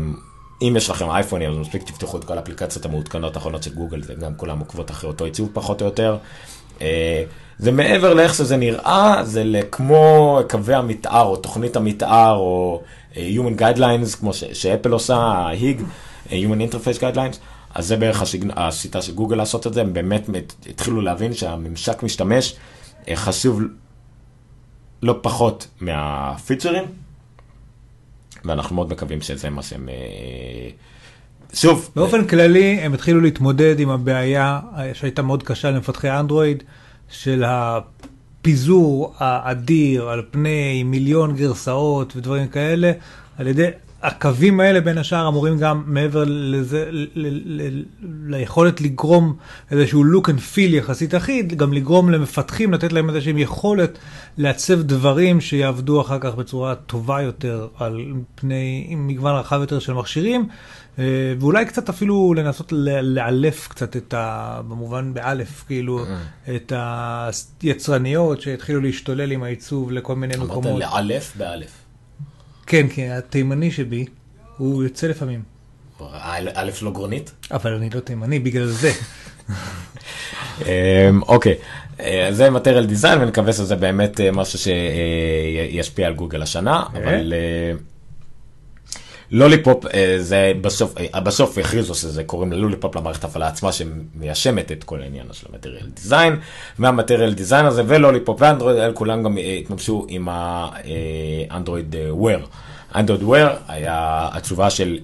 אם 0.61 0.73
יש 0.77 0.89
לכם 0.89 1.09
אייפונים, 1.09 1.51
אז 1.51 1.57
מספיק 1.57 1.83
תפתחו 1.83 2.17
את 2.17 2.23
כל 2.23 2.37
האפליקציות 2.37 2.85
המעודכנות 2.85 3.35
האחרונות 3.35 3.63
של 3.63 3.73
גוגל, 3.73 4.03
זה 4.03 4.13
גם 4.13 4.35
כולם 4.35 4.59
עוקבות 4.59 4.91
אחרי 4.91 5.07
אותו 5.07 5.25
עיצוב 5.25 5.49
פחות 5.53 5.81
או 5.81 5.85
יותר. 5.85 6.17
אה, 6.81 7.23
זה 7.59 7.71
מעבר 7.71 8.13
לאיך 8.13 8.33
שזה 8.33 8.57
נראה, 8.57 9.23
זה 9.23 9.43
כמו 9.71 10.39
קווי 10.49 10.75
המתאר, 10.75 11.21
או 11.21 11.35
תוכנית 11.35 11.75
המתאר, 11.75 12.35
או 12.35 12.81
אה, 13.17 13.29
Human 13.35 13.59
Guidelines, 13.59 14.17
כמו 14.19 14.33
שאפל 14.33 14.91
עושה, 14.91 15.15
ה-HIG, 15.15 15.81
אה, 16.31 16.41
Human 16.43 16.71
Interface 16.71 16.99
Guidelines, 16.99 17.37
אז 17.75 17.87
זה 17.87 17.97
בערך 17.97 18.21
השג... 18.21 18.39
השיטה 18.55 19.01
של 19.01 19.13
גוגל 19.13 19.35
לעשות 19.35 19.67
את 19.67 19.73
זה, 19.73 19.81
הם 19.81 19.93
באמת 19.93 20.29
מת- 20.29 20.55
התחילו 20.69 21.01
להבין 21.01 21.33
שהממשק 21.33 22.03
משתמש 22.03 22.55
חשוב 23.15 23.61
לא 25.03 25.15
פחות 25.21 25.67
מהפיצ'רים, 25.81 26.83
ואנחנו 28.45 28.75
מאוד 28.75 28.91
מקווים 28.91 29.21
שזה 29.21 29.49
מה 29.49 29.63
שהם... 29.63 29.89
אה, 29.89 30.69
שוב, 31.53 31.89
באופן 31.95 32.27
כללי, 32.27 32.79
הם 32.81 32.93
התחילו 32.93 33.21
להתמודד 33.21 33.79
עם 33.79 33.89
הבעיה 33.89 34.59
שהייתה 34.93 35.21
מאוד 35.21 35.43
קשה 35.43 35.71
למפתחי 35.71 36.11
אנדרואיד, 36.11 36.63
של 37.09 37.43
הפיזור 37.45 39.13
האדיר 39.17 40.09
על 40.09 40.21
פני 40.31 40.83
מיליון 40.83 41.35
גרסאות 41.35 42.15
ודברים 42.15 42.47
כאלה, 42.47 42.91
על 43.37 43.47
ידי 43.47 43.67
הקווים 44.03 44.59
האלה 44.59 44.81
בין 44.81 44.97
השאר 44.97 45.27
אמורים 45.27 45.57
גם 45.57 45.83
מעבר 45.85 46.23
לזה, 46.27 46.89
ליכולת 48.27 48.81
לגרום 48.81 49.35
איזשהו 49.71 50.03
look 50.03 50.25
and 50.25 50.55
feel 50.55 50.59
יחסית 50.59 51.15
אחיד, 51.15 51.53
גם 51.57 51.73
לגרום 51.73 52.09
למפתחים, 52.09 52.73
לתת 52.73 52.93
להם 52.93 53.09
איזושהי 53.09 53.33
יכולת 53.37 53.97
לעצב 54.37 54.81
דברים 54.81 55.41
שיעבדו 55.41 56.01
אחר 56.01 56.19
כך 56.19 56.35
בצורה 56.35 56.75
טובה 56.75 57.21
יותר 57.21 57.67
על 57.77 58.13
פני 58.35 58.85
עם 58.89 59.07
מגוון 59.07 59.35
רחב 59.35 59.59
יותר 59.59 59.79
של 59.79 59.93
מכשירים. 59.93 60.47
אה, 60.99 61.03
ואולי 61.39 61.65
קצת 61.65 61.89
אפילו 61.89 62.33
לנסות 62.33 62.73
לאלף 63.01 63.67
קצת 63.67 63.97
את 63.97 64.13
ה... 64.13 64.61
במובן 64.67 65.13
באלף, 65.13 65.63
כאילו, 65.67 66.05
את 66.55 66.73
היצרניות 67.61 68.41
שהתחילו 68.41 68.81
להשתולל 68.81 69.31
עם 69.31 69.43
העיצוב 69.43 69.91
לכל 69.91 70.15
מיני 70.15 70.35
אמרת 70.35 70.49
מקומות. 70.49 70.81
לאלף 70.81 71.33
באלף. 71.37 71.82
כן, 72.67 72.87
כן, 72.89 73.11
התימני 73.11 73.71
שבי, 73.71 74.05
הוא 74.57 74.83
יוצא 74.83 75.07
לפעמים. 75.07 75.43
א' 76.55 76.71
לא 76.81 76.91
גרונית? 76.91 77.31
אבל 77.51 77.73
אני 77.73 77.89
לא 77.89 77.99
תימני 77.99 78.39
בגלל 78.39 78.67
זה. 78.67 78.91
אמ, 80.61 81.21
אוקיי, 81.27 81.55
אה, 81.99 82.27
זה 82.31 82.49
מטריאל 82.49 82.85
דיזיין 82.85 83.21
ונקווה 83.21 83.53
שזה 83.53 83.75
באמת 83.75 84.21
אה, 84.21 84.31
משהו 84.31 84.59
שישפיע 84.59 86.07
על 86.07 86.13
גוגל 86.13 86.41
השנה, 86.41 86.83
אבל 86.93 87.33
אה, 87.33 87.71
לוליפופ 89.33 89.85
זה 90.17 90.51
בסוף, 90.61 90.93
בסוף 91.23 91.57
הכריזו 91.57 91.95
שזה 91.95 92.23
קוראים 92.23 92.53
ללוליפופ 92.53 92.95
למערכת 92.95 93.23
הפעלה 93.23 93.47
עצמה 93.47 93.71
שמיישמת 93.71 94.71
את 94.71 94.83
כל 94.83 95.01
העניין 95.01 95.25
של 95.31 95.47
ה 95.53 95.57
Material 95.57 95.87
Design, 95.93 96.35
וה 96.79 96.90
Material 96.90 97.33
Design 97.33 97.65
הזה 97.65 97.83
ולוליפופ 97.87 98.41
ואנדרואיד, 98.41 98.93
כולם 98.93 99.23
גם 99.23 99.37
התממשו 99.59 100.05
עם 100.09 100.27
האנדרואיד 100.31 101.95
וויר. 102.09 102.45
אנדרואיד 102.95 103.23
וויר 103.23 103.49
היה 103.67 104.29
התשובה 104.31 104.69
של 104.69 104.99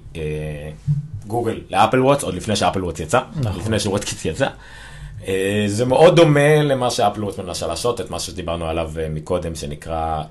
גוגל 1.27 1.60
לאפל 1.69 1.99
Watch, 1.99 2.24
עוד 2.23 2.35
לפני 2.35 2.56
שאפל 2.56 2.84
Watch 2.84 2.99
יצא, 2.99 3.19
נכון. 3.35 3.61
לפני 3.61 3.80
ש 3.80 3.89
WatchKit 3.89 4.26
יצא. 4.26 4.47
אה, 5.27 5.64
זה 5.68 5.85
מאוד 5.85 6.15
דומה 6.15 6.64
למה 6.64 6.91
שאפל 6.91 7.23
Watch 7.24 7.40
מנסה 7.39 7.68
לעשות, 7.68 8.01
את 8.01 8.10
מה 8.10 8.19
שדיברנו 8.19 8.68
עליו 8.68 8.91
אה, 8.99 9.10
מקודם, 9.10 9.56
שנקרא 9.56 10.23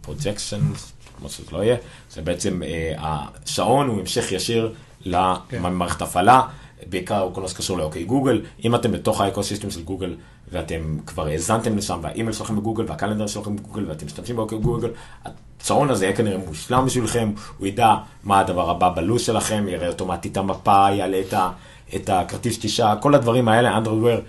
projections, 0.00 0.92
כמו 1.20 1.28
שזה 1.28 1.52
לא 1.52 1.64
יהיה, 1.64 1.76
זה 2.10 2.22
בעצם 2.22 2.62
אה, 2.62 2.92
השעון 2.98 3.88
הוא 3.88 4.00
המשך 4.00 4.32
ישיר 4.32 4.72
למערכת 5.04 5.98
כן. 5.98 6.04
הפעלה. 6.04 6.42
בעיקר 6.86 7.28
כל 7.32 7.40
מה 7.40 7.48
שקשור 7.48 7.78
ל 7.78 7.83
Okay 7.83 8.04
Google, 8.04 8.42
אם 8.64 8.74
אתם 8.74 8.92
בתוך 8.92 9.20
ה 9.20 9.25
ecosystem 9.25 9.70
של 9.70 9.82
גוגל 9.82 10.14
ואתם 10.52 10.98
כבר 11.06 11.26
הזנתם 11.26 11.76
לשם 11.76 11.98
והאימייל 12.02 12.32
שלכם 12.32 12.56
בגוגל 12.56 12.84
וה 12.88 12.96
calendar 12.96 13.26
שלכם 13.26 13.56
בגוגל 13.56 13.84
ואתם 13.88 14.06
משתמשים 14.06 14.36
ב 14.36 14.40
Okay 14.40 14.58
Google, 14.58 14.90
השעון 15.24 15.90
הזה 15.90 16.04
יהיה 16.04 16.16
כנראה 16.16 16.38
מושלם 16.38 16.86
בשבילכם, 16.86 17.32
הוא 17.58 17.66
ידע 17.66 17.94
מה 18.24 18.40
הדבר 18.40 18.70
הבא 18.70 18.88
בלו"ז 18.88 19.20
שלכם, 19.20 19.64
יראה 19.68 19.88
אוטומטית 19.88 20.36
המפה, 20.36 20.90
יעלה 20.90 21.20
את, 21.20 21.32
ה, 21.32 21.50
את 21.94 22.08
הכרטיס 22.08 22.58
טיסה, 22.58 22.94
כל 23.00 23.14
הדברים 23.14 23.48
האלה, 23.48 23.76
אנדרואיד 23.76 24.03
Wear 24.03 24.16
אה, 24.16 24.22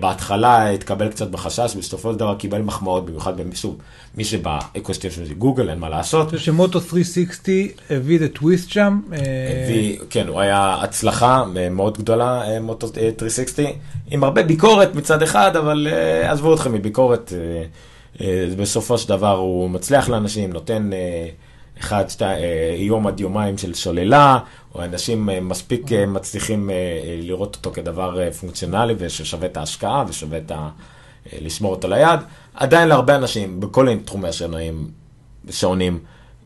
בהתחלה 0.00 0.70
התקבל 0.70 1.08
קצת 1.08 1.28
בחשש, 1.28 1.74
בסופו 1.78 2.12
של 2.12 2.18
דבר 2.18 2.34
קיבל 2.34 2.62
מחמאות, 2.62 3.06
במיוחד 3.06 3.36
במישהו, 3.36 3.76
מי 4.16 4.24
שבאקוסיסטם 4.24 5.10
של 5.10 5.34
גוגל, 5.34 5.70
אין 5.70 5.78
מה 5.78 5.88
לעשות. 5.88 6.28
אני 6.28 6.38
חושב 6.38 6.52
שמוטו 6.52 6.80
360 6.80 7.68
הביא 7.90 8.16
את 8.16 8.22
הטוויסט 8.22 8.70
שם. 8.70 9.00
אה, 9.12 9.18
הביא, 9.64 9.98
כן, 10.10 10.28
הוא 10.28 10.40
היה 10.40 10.76
הצלחה 10.82 11.44
אה, 11.56 11.68
מאוד 11.68 11.98
גדולה, 11.98 12.60
מוטו 12.60 12.86
360, 12.86 13.66
עם 14.10 14.24
הרבה 14.24 14.42
ביקורת 14.42 14.94
מצד 14.94 15.22
אחד, 15.22 15.56
אבל 15.56 15.88
עזבו 16.24 16.54
אתכם 16.54 16.72
מביקורת. 16.72 17.32
אה, 18.20 18.46
בסופו 18.56 18.98
של 18.98 19.08
דבר 19.08 19.36
הוא 19.36 19.70
מצליח 19.70 20.08
לאנשים, 20.08 20.52
נותן 20.52 20.92
אה, 20.92 21.28
אחד, 21.80 22.08
שתי, 22.08 22.24
אה, 22.24 22.74
יום 22.78 23.06
עד 23.06 23.20
יומיים 23.20 23.58
של 23.58 23.74
שוללה, 23.74 24.38
או 24.74 24.84
אנשים 24.84 25.28
מספיק 25.42 25.92
מצליחים 26.08 26.70
לראות 27.22 27.56
אותו 27.56 27.70
כדבר 27.72 28.30
פונקציונלי 28.32 28.94
וששווה 28.98 29.46
את 29.46 29.56
ההשקעה 29.56 30.04
ושווה 30.08 30.38
את 30.38 30.50
ה... 30.50 30.68
לשמור 31.40 31.70
אותו 31.70 31.88
ליד. 31.88 32.20
עדיין 32.54 32.88
להרבה 32.88 33.16
אנשים, 33.16 33.60
בכל 33.60 33.88
תחומי 34.04 34.28
השעונים, 34.28 34.90
שעונים, 35.50 35.98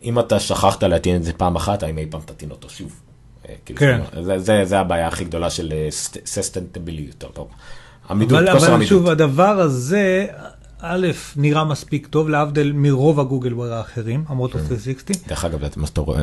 אם 0.04 0.18
אתה 0.18 0.40
שכחת 0.40 0.82
להטעין 0.82 1.16
את 1.16 1.24
זה 1.24 1.32
פעם 1.32 1.56
אחת, 1.56 1.82
האם 1.82 1.98
אי 1.98 2.06
פעם 2.10 2.20
תטעין 2.24 2.50
אותו 2.50 2.68
שוב. 2.70 3.00
כאילו, 3.64 3.80
כן. 3.80 4.00
זה, 4.22 4.38
זה, 4.38 4.64
זה 4.64 4.80
הבעיה 4.80 5.08
הכי 5.08 5.24
גדולה 5.24 5.50
של 5.50 5.72
ססטנטביליות. 6.24 7.24
אבל, 8.10 8.48
אבל 8.48 8.84
שוב, 8.84 9.08
הדבר 9.08 9.60
הזה, 9.60 10.26
א', 10.86 11.06
נראה 11.36 11.64
מספיק 11.64 12.06
טוב, 12.06 12.28
להבדיל 12.28 12.72
מרוב 12.72 13.20
הגוגל 13.20 13.54
וויר 13.54 13.74
האחרים, 13.74 14.24
המוטו 14.28 14.58
360. 14.58 14.94
כן. 15.06 15.28
דרך 15.28 15.44
אגב, 15.44 15.60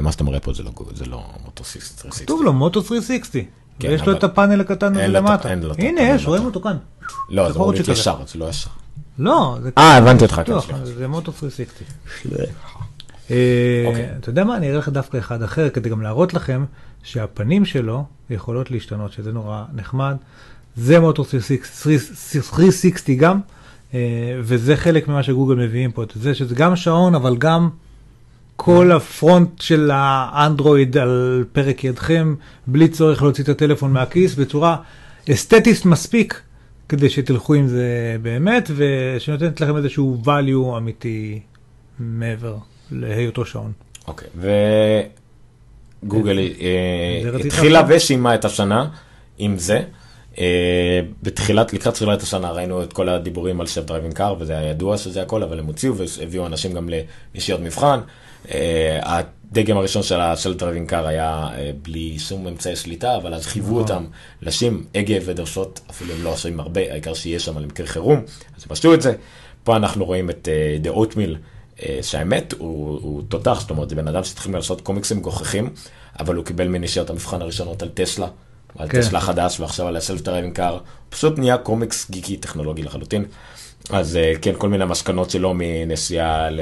מה 0.02 0.12
שאתה 0.12 0.24
מראה 0.24 0.40
פה 0.40 0.54
זה 0.54 0.64
לא, 0.64 0.72
לא 1.08 1.24
מוטו 1.46 1.64
360. 1.64 2.26
כתוב 2.26 2.44
לו 2.44 2.54
מוטו 2.54 2.82
360. 2.82 3.46
כן, 3.80 3.88
ויש 3.88 4.02
לו 4.02 4.18
את 4.18 4.24
הפאנל 4.24 4.62
הקטן 4.62 4.96
הזה 4.96 5.08
למטה. 5.08 5.50
הנה, 5.78 6.02
יש, 6.02 6.26
רואים 6.28 6.46
אותו 6.46 6.62
כאן. 6.62 6.78
לא, 7.30 7.52
זה 7.52 7.56
אמור 7.60 7.74
להיות 7.74 7.88
ישר, 7.88 8.16
זה 8.28 8.40
לא 8.40 8.50
ישר. 8.50 8.70
לא, 9.20 9.58
זה... 9.62 9.70
אה, 9.78 9.98
הבנתי 9.98 10.24
אותך. 10.24 10.42
כן, 10.46 10.54
זה 10.84 11.08
מוטו 11.08 11.32
360. 11.32 11.66
אה, 13.32 13.84
אוקיי. 13.88 14.10
אתה 14.20 14.30
יודע 14.30 14.44
מה, 14.44 14.58
אני 14.58 14.70
אראה 14.70 14.80
לך 14.80 14.90
דווקא 14.90 15.18
אחד 15.18 15.44
אחר, 15.44 15.70
כדי 15.70 15.90
גם 15.90 16.02
להראות 16.02 16.34
לכם 16.34 16.66
שהפנים 17.04 17.66
שלו 17.66 18.06
יכולות 18.30 18.72
להשתנות, 18.72 19.12
שזה 19.12 19.32
נורא 19.32 19.64
נחמד. 19.74 20.16
זה 20.76 21.00
מוטו 21.00 21.26
360 21.26 23.18
גם. 23.18 23.40
אה, 23.94 24.00
וזה 24.40 24.76
חלק 24.76 25.08
ממה 25.08 25.24
שגוגל 25.24 25.56
מביאים 25.56 25.92
פה, 25.92 26.04
את 26.04 26.12
זה 26.16 26.36
שזה 26.36 26.56
גם 26.56 26.76
שעון, 26.76 27.16
אבל 27.16 27.38
גם 27.38 27.70
כל 28.56 28.92
ה 28.92 29.03
front 29.03 29.62
של 29.62 29.92
האנדרואיד 29.94 30.98
על 30.98 31.46
פרק 31.52 31.84
ידכם, 31.84 32.36
בלי 32.68 32.88
צורך 32.88 33.22
להוציא 33.22 33.44
את 33.44 33.50
הטלפון 33.50 33.94
מהכיס, 33.94 34.36
בצורה 34.36 34.78
אסתטית 35.32 35.86
מספיק, 35.86 36.42
כדי 36.90 37.10
שתלכו 37.10 37.54
עם 37.54 37.68
זה 37.68 38.18
באמת, 38.22 38.72
ושנותנת 38.76 39.62
לכם 39.62 39.78
איזשהו 39.78 40.22
value 40.26 40.78
אמיתי 40.78 41.40
מעבר 42.00 42.56
להיותו 42.92 43.46
שעון. 43.46 43.72
אוקיי, 44.08 44.28
okay, 44.28 44.46
וגוגל 46.04 46.40
אה, 46.40 47.40
התחילה 47.46 47.84
וסיימה 47.88 48.36
את 48.36 48.46
השנה 48.46 48.90
עם 49.38 49.58
זה. 49.58 49.82
אה, 50.42 51.02
בתחילת, 51.24 51.74
לקראת 51.74 51.94
תחילת 51.94 52.22
השנה 52.22 52.52
ראינו 52.52 52.84
את 52.84 52.94
כל 52.94 53.10
הדיבורים 53.10 53.62
על 53.62 53.68
self 53.68 53.82
driving 53.82 54.14
car, 54.14 54.36
וזה 54.40 54.58
היה 54.58 54.70
ידוע 54.70 54.98
שזה 54.98 55.22
הכל, 55.22 55.44
אבל 55.44 55.60
הם 55.60 55.66
הוציאו 55.66 55.94
והביאו 55.98 56.46
אנשים 56.46 56.74
גם 56.74 56.90
לנסיעות 57.36 57.60
מבחן. 57.60 58.00
אה, 58.52 59.00
הדגם 59.04 59.78
הראשון 59.78 60.04
של 60.36 60.54
driving 60.54 60.90
car 60.90 61.08
היה 61.08 61.50
אה, 61.56 61.72
בלי 61.82 62.20
שום 62.20 62.48
אמצעי 62.48 62.76
שליטה, 62.76 63.16
אבל 63.16 63.34
אז 63.34 63.46
חייבו. 63.46 63.78
אותם 63.78 64.06
לשים 64.42 64.86
הגה 64.96 65.16
ודוושות, 65.26 65.80
אפילו 65.90 66.14
הם 66.14 66.24
לא 66.24 66.30
עושים 66.30 66.60
הרבה, 66.60 66.82
העיקר 66.92 67.14
שיהיה 67.14 67.40
שם 67.40 67.58
למקרה 67.58 67.88
חירום, 67.88 68.20
אז 68.58 68.64
הם 68.66 68.72
עשו 68.72 68.94
את 68.94 69.02
זה. 69.02 69.14
פה 69.64 69.76
אנחנו 69.76 70.06
רואים 70.06 70.30
את 70.30 70.48
The 70.84 70.96
Oatmeal, 70.96 71.36
שהאמת 72.02 72.54
הוא, 72.58 73.00
הוא 73.02 73.22
תותח, 73.28 73.58
זאת 73.62 73.70
אומרת, 73.70 73.90
זה 73.90 73.96
בן 73.96 74.08
אדם 74.08 74.24
שהתחיל 74.24 74.54
לעשות 74.54 74.82
קומיקסים 74.82 75.18
מגוחכים, 75.18 75.70
אבל 76.20 76.36
הוא 76.36 76.46
קיבל 76.46 76.68
מנסיעות 76.68 77.10
המבחן 77.10 77.42
הראשונות 77.42 77.82
על 77.82 77.90
טסלה. 77.90 78.28
על 78.78 78.90
כן. 78.90 79.02
טסלה 79.02 79.20
חדש 79.20 79.60
ועכשיו 79.60 79.88
על 79.88 79.96
ה 79.96 80.01
self 80.01 80.22
driving 80.22 80.56
car, 80.56 80.80
פשוט 81.10 81.40
נהיה 81.40 81.58
קומיקס 81.58 82.12
גיקי 82.12 82.38
טכנולוגי 82.38 82.84
לחלוטין. 82.84 83.26
אז 83.90 84.16
אה, 84.18 84.34
כן, 84.42 84.54
כל 84.58 84.70
מיני 84.70 84.86
מסקנות 84.86 85.30
שלו 85.30 85.54
מנסיעה 85.56 86.46
על, 86.46 86.60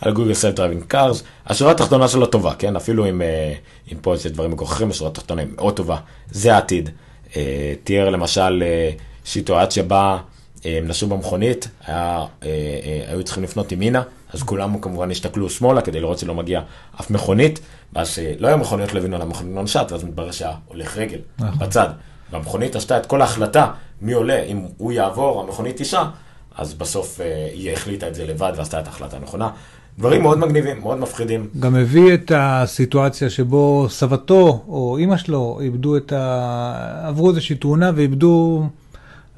על 0.00 0.12
גוגל 0.12 0.34
self 0.34 0.54
driving 0.54 0.82
cars. 0.88 1.22
השורה 1.46 1.72
התחתונה 1.72 2.08
שלו 2.08 2.26
טובה, 2.26 2.54
כן? 2.54 2.76
אפילו 2.76 3.08
אם, 3.08 3.22
אה, 3.22 3.52
אם 3.92 3.98
פה 4.02 4.12
איזה 4.12 4.28
דברים 4.28 4.50
מגוחכים, 4.50 4.90
השורה 4.90 5.10
התחתונה 5.10 5.42
היא 5.42 5.50
מאוד 5.56 5.76
טובה. 5.76 5.96
זה 6.30 6.54
העתיד. 6.54 6.90
אה, 7.36 7.74
תיאר 7.84 8.10
למשל 8.10 8.62
סיטואציה 9.26 9.82
בה 9.82 10.18
הם 10.64 10.86
נסעו 10.88 11.08
במכונית, 11.08 11.68
היה, 11.86 12.24
היו 13.08 13.24
צריכים 13.24 13.42
לפנות 13.42 13.72
ימינה, 13.72 14.02
אז 14.32 14.42
כולם 14.42 14.80
כמובן 14.80 15.10
הסתכלו 15.10 15.50
שמאלה 15.50 15.80
כדי 15.80 16.00
לראות 16.00 16.18
שלא 16.18 16.34
מגיע 16.34 16.60
אף 17.00 17.10
מכונית, 17.10 17.60
ואז 17.92 18.18
לא 18.38 18.48
היו 18.48 18.58
מכוניות 18.58 18.94
לא 18.94 19.00
היינו, 19.00 19.16
על 19.16 19.22
המכונית 19.22 19.54
לא 19.54 19.62
נסעה, 19.62 19.92
ואז 19.92 20.04
מתברר 20.04 20.30
שהיה 20.30 20.52
הולך 20.68 20.96
רגל 20.96 21.18
נכון. 21.38 21.58
בצד. 21.58 21.88
והמכונית 22.32 22.76
עשתה 22.76 22.96
את 22.96 23.06
כל 23.06 23.20
ההחלטה, 23.20 23.70
מי 24.02 24.12
עולה, 24.12 24.42
אם 24.42 24.62
הוא 24.76 24.92
יעבור, 24.92 25.40
המכונית 25.40 25.76
תיסע, 25.76 26.04
אז 26.56 26.74
בסוף 26.74 27.20
אה, 27.20 27.48
היא 27.52 27.72
החליטה 27.72 28.08
את 28.08 28.14
זה 28.14 28.26
לבד 28.26 28.52
ועשתה 28.56 28.80
את 28.80 28.86
ההחלטה 28.86 29.16
הנכונה. 29.16 29.50
דברים 29.98 30.22
מאוד 30.22 30.38
מגניבים, 30.38 30.80
מאוד 30.80 30.98
מפחידים. 30.98 31.48
גם 31.60 31.74
הביא 31.74 32.14
את 32.14 32.32
הסיטואציה 32.34 33.30
שבו 33.30 33.86
סבתו 33.90 34.64
או 34.68 34.96
אימא 34.98 35.16
שלו 35.16 35.58
איבדו 35.60 35.96
את 35.96 36.12
ה... 36.12 37.08
עברו 37.08 37.30
איזושהי 37.30 37.56
תאונה 37.56 37.90
ואיבדו 37.94 38.62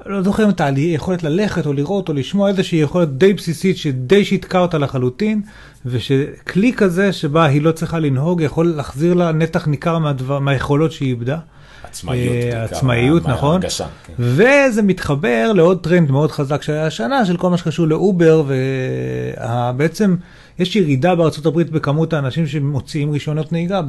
לא 0.05 0.21
זוכר 0.21 0.45
אם 0.45 0.49
אתה 0.49 0.69
יכולת 0.77 1.23
ללכת 1.23 1.65
או 1.65 1.73
לראות 1.73 2.09
או 2.09 2.13
לשמוע 2.13 2.49
איזושהי 2.49 2.79
יכולת 2.79 3.17
די 3.17 3.33
בסיסית 3.33 3.77
שדי 3.77 4.25
שיתקה 4.25 4.59
אותה 4.59 4.77
לחלוטין, 4.77 5.41
ושכלי 5.85 6.73
כזה 6.73 7.13
שבה 7.13 7.45
היא 7.45 7.61
לא 7.61 7.71
צריכה 7.71 7.99
לנהוג 7.99 8.41
יכול 8.41 8.65
להחזיר 8.65 9.13
לה 9.13 9.31
נתח 9.31 9.67
ניכר 9.67 9.97
מהדבר, 9.97 10.39
מהיכולות 10.39 10.91
שהיא 10.91 11.09
איבדה. 11.09 11.37
עצמאיות, 11.83 12.35
אה, 12.53 12.63
עצמאיות, 12.63 13.27
נכון. 13.27 13.59
מהרגשה, 13.59 13.85
כן. 14.05 14.13
וזה 14.19 14.81
מתחבר 14.81 15.51
לעוד 15.55 15.83
טרנד 15.83 16.11
מאוד 16.11 16.31
חזק 16.31 16.61
שהיה 16.61 16.85
השנה, 16.85 17.25
של 17.25 17.37
כל 17.37 17.49
מה 17.49 17.57
שקשור 17.57 17.87
לאובר, 17.87 18.43
ובעצם 18.47 20.15
יש 20.59 20.75
ירידה 20.75 21.15
בארצות 21.15 21.45
הברית 21.45 21.69
בכמות 21.69 22.13
האנשים 22.13 22.47
שמוציאים 22.47 23.11
רישיונות 23.11 23.51
נהיגה, 23.51 23.81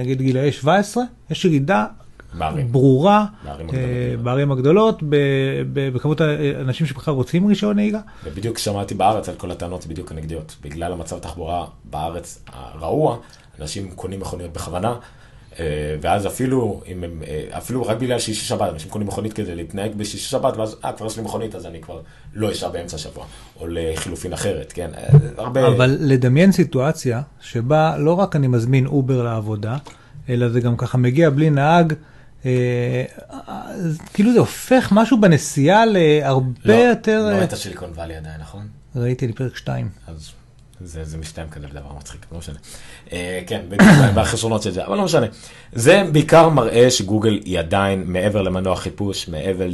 נגיד 0.00 0.22
גילאי 0.22 0.52
17, 0.52 1.04
יש 1.30 1.44
ירידה 1.44 1.86
בערים. 2.38 2.72
ברורה, 2.72 3.26
בערים 4.22 4.52
הגדולות, 4.52 5.02
אה, 5.02 5.08
בכמות 5.74 6.20
האנשים 6.20 6.86
שבכלל 6.86 7.14
רוצים 7.14 7.46
רישיון 7.46 7.76
נהיגה. 7.76 8.00
ובדיוק 8.24 8.58
שמעתי 8.58 8.94
בארץ 8.94 9.28
על 9.28 9.34
כל 9.34 9.50
הטענות 9.50 9.86
בדיוק 9.86 10.12
הנגדיות. 10.12 10.56
בגלל 10.62 10.92
המצב 10.92 11.16
התחבורה 11.16 11.66
בארץ 11.84 12.42
הרעוע, 12.52 13.16
אנשים 13.60 13.90
קונים 13.90 14.20
מכוניות 14.20 14.52
בכוונה. 14.52 14.94
אה, 15.60 15.96
ואז 16.00 16.26
אפילו, 16.26 16.80
אם 16.88 17.04
הם, 17.04 17.22
אה, 17.26 17.58
אפילו 17.58 17.86
רק 17.86 17.96
בגלל 17.96 18.18
שישי 18.18 18.44
שבת, 18.44 18.72
אנשים 18.72 18.90
קונים 18.90 19.08
מכונית 19.08 19.32
כדי 19.32 19.54
להתנהג 19.54 19.94
בשישי 19.96 20.30
שבת, 20.30 20.56
ואז, 20.56 20.76
אה, 20.84 20.92
כבר 20.92 21.06
יש 21.06 21.16
לי 21.16 21.22
מכונית, 21.22 21.54
אז 21.54 21.66
אני 21.66 21.80
כבר 21.80 22.00
לא 22.34 22.52
אשאר 22.52 22.70
באמצע 22.70 22.96
השבוע, 22.96 23.24
או 23.60 23.66
לחילופין 23.68 24.32
אחרת, 24.32 24.72
כן? 24.72 24.90
הרבה... 25.38 25.66
אבל 25.66 25.96
לדמיין 26.00 26.52
סיטואציה 26.52 27.22
שבה 27.40 27.98
לא 27.98 28.12
רק 28.12 28.36
אני 28.36 28.46
מזמין 28.46 28.86
אובר 28.86 29.22
לעבודה, 29.22 29.76
אלא 30.28 30.48
זה 30.48 30.60
גם 30.60 30.76
ככה 30.76 30.98
מגיע 30.98 31.30
בלי 31.30 31.50
נהג, 31.50 31.92
כאילו 34.14 34.32
זה 34.32 34.38
הופך 34.38 34.88
משהו 34.92 35.20
בנסיעה 35.20 35.84
להרבה 35.86 36.46
לא, 36.64 36.72
יותר... 36.72 37.20
לא 37.22 37.32
אה, 37.34 37.38
ראית 37.38 37.54
סיליקון 37.54 37.90
וואלי 37.94 38.16
עדיין, 38.16 38.40
נכון? 38.40 38.66
ראיתי 38.96 39.26
לי 39.26 39.32
פרק 39.32 39.56
2. 39.56 39.88
אז 40.08 40.30
זה, 40.80 41.04
זה 41.04 41.18
מסתיים 41.18 41.48
כזה 41.48 41.66
בדבר 41.66 41.92
מצחיק, 41.98 42.26
לא 42.32 42.38
משנה. 42.38 42.54
אה, 43.12 43.40
כן, 43.46 43.60
בחסרונות 44.14 44.62
של 44.64 44.70
זה, 44.70 44.86
אבל 44.86 44.96
לא 44.96 45.04
משנה. 45.04 45.26
זה 45.72 46.02
בעיקר 46.12 46.48
מראה 46.48 46.90
שגוגל 46.90 47.40
היא 47.44 47.58
עדיין, 47.58 48.02
מעבר 48.06 48.42
למנוע 48.42 48.76
חיפוש, 48.76 49.28
מעבר 49.28 49.66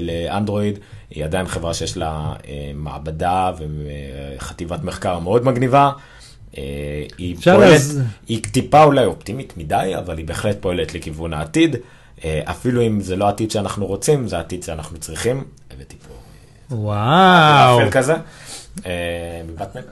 לאנדרואיד, 0.00 0.78
היא 1.10 1.24
עדיין 1.24 1.46
חברה 1.46 1.74
שיש 1.74 1.96
לה 1.96 2.08
אה, 2.48 2.70
מעבדה 2.74 3.52
וחטיבת 4.36 4.84
מחקר 4.84 5.18
מאוד 5.18 5.44
מגניבה. 5.44 5.90
אה, 6.58 6.62
היא 7.18 7.36
פועלת, 7.44 7.70
להז- 7.80 7.98
היא 8.28 8.42
טיפה 8.52 8.84
אולי 8.84 9.04
אופטימית 9.04 9.56
מדי, 9.56 9.92
אבל 9.98 10.18
היא 10.18 10.26
בהחלט 10.26 10.56
פועלת 10.60 10.94
לכיוון 10.94 11.32
העתיד. 11.34 11.76
אה, 12.24 12.40
אפילו 12.44 12.82
אם 12.86 13.00
זה 13.00 13.16
לא 13.16 13.24
העתיד 13.26 13.50
שאנחנו 13.50 13.86
רוצים, 13.86 14.28
זה 14.28 14.36
העתיד 14.36 14.62
שאנחנו 14.62 14.98
צריכים. 14.98 15.44
הבאתי 15.70 15.96
פה 16.08 16.14
וואו. 16.76 17.82
אפל 17.82 17.90
כזה, 17.90 18.14
אה, 18.86 19.42
מבטמן. 19.48 19.82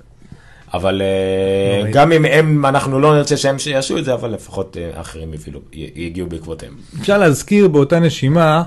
אבל 0.75 1.03
אה, 1.03 1.79
נוראי. 1.79 1.93
גם 1.93 2.13
אם 2.13 2.25
הם, 2.25 2.67
אנחנו 2.67 3.01
לא 3.01 3.15
נרצה 3.17 3.37
שהם 3.37 3.57
יעשו 3.67 3.99
את 3.99 4.05
זה, 4.05 4.15
אבל 4.15 4.31
לפחות 4.31 4.77
אה, 4.81 4.91
האחרים 4.99 5.31
יגיעו 5.73 6.29
בעקבותיהם. 6.29 6.75
אפשר 7.01 7.19
להזכיר 7.19 7.69
באותה 7.69 8.01
נשימה, 8.01 8.63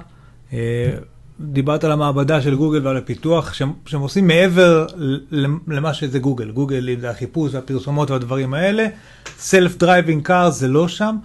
אה, 0.53 0.89
דיברת 1.39 1.83
על 1.83 1.91
המעבדה 1.91 2.41
של 2.41 2.55
גוגל 2.55 2.87
ועל 2.87 2.97
הפיתוח, 2.97 3.53
שהם, 3.53 3.73
עושים 3.93 4.27
מעבר 4.27 4.85
למה 5.67 5.93
שזה 5.93 6.19
גוגל. 6.19 6.51
גוגל, 6.51 6.89
זה 6.99 7.09
החיפוש 7.09 7.53
והפרסומות 7.53 8.11
והדברים 8.11 8.53
האלה, 8.53 8.87
self 9.37 9.77
driving 9.77 10.23
car 10.23 10.49
זה 10.49 10.67
לא 10.67 10.87
שם. 10.87 11.15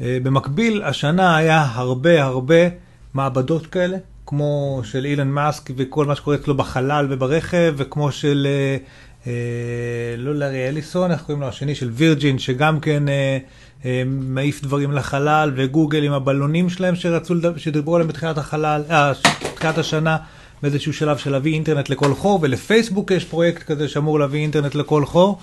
אה, 0.00 0.18
במקביל, 0.22 0.82
השנה 0.82 1.36
היה 1.36 1.66
הרבה 1.72 2.24
הרבה 2.24 2.68
מעבדות 3.14 3.66
כאלה, 3.66 3.96
כמו 4.26 4.80
של 4.84 5.04
אילן 5.04 5.28
מאסק 5.28 5.70
וכל 5.76 6.06
מה 6.06 6.16
שקורה 6.16 6.36
אצלו 6.36 6.56
בחלל 6.56 7.06
וברכב, 7.10 7.74
וכמו 7.76 8.12
של, 8.12 8.46
אה, 8.50 8.76
אה, 9.26 10.16
לא 10.18 10.34
לארי 10.34 10.68
אליסון, 10.68 11.10
איך 11.10 11.22
קוראים 11.22 11.40
לו 11.40 11.48
השני, 11.48 11.74
של 11.74 11.90
וירג'ין, 11.92 12.38
שגם 12.38 12.80
כן 12.80 13.08
אה, 13.08 13.38
אה, 13.84 14.02
מעיף 14.06 14.62
דברים 14.62 14.92
לחלל, 14.92 15.52
וגוגל 15.56 16.04
עם 16.04 16.12
הבלונים 16.12 16.70
שלהם 16.70 16.94
שרצו, 16.94 17.34
שדיברו 17.56 17.94
עליהם 17.94 18.08
בתחילת 18.08 18.38
החלל, 18.38 18.82
אה, 18.90 19.12
בתחילת 19.52 19.78
השנה, 19.78 20.16
באיזשהו 20.62 20.92
שלב 20.92 21.16
של 21.16 21.30
להביא 21.30 21.54
אינטרנט 21.54 21.88
לכל 21.88 22.14
חור, 22.14 22.38
ולפייסבוק 22.42 23.10
יש 23.10 23.24
פרויקט 23.24 23.62
כזה 23.62 23.88
שאמור 23.88 24.18
להביא 24.18 24.40
אינטרנט 24.40 24.74
לכל 24.74 25.04
חור. 25.04 25.38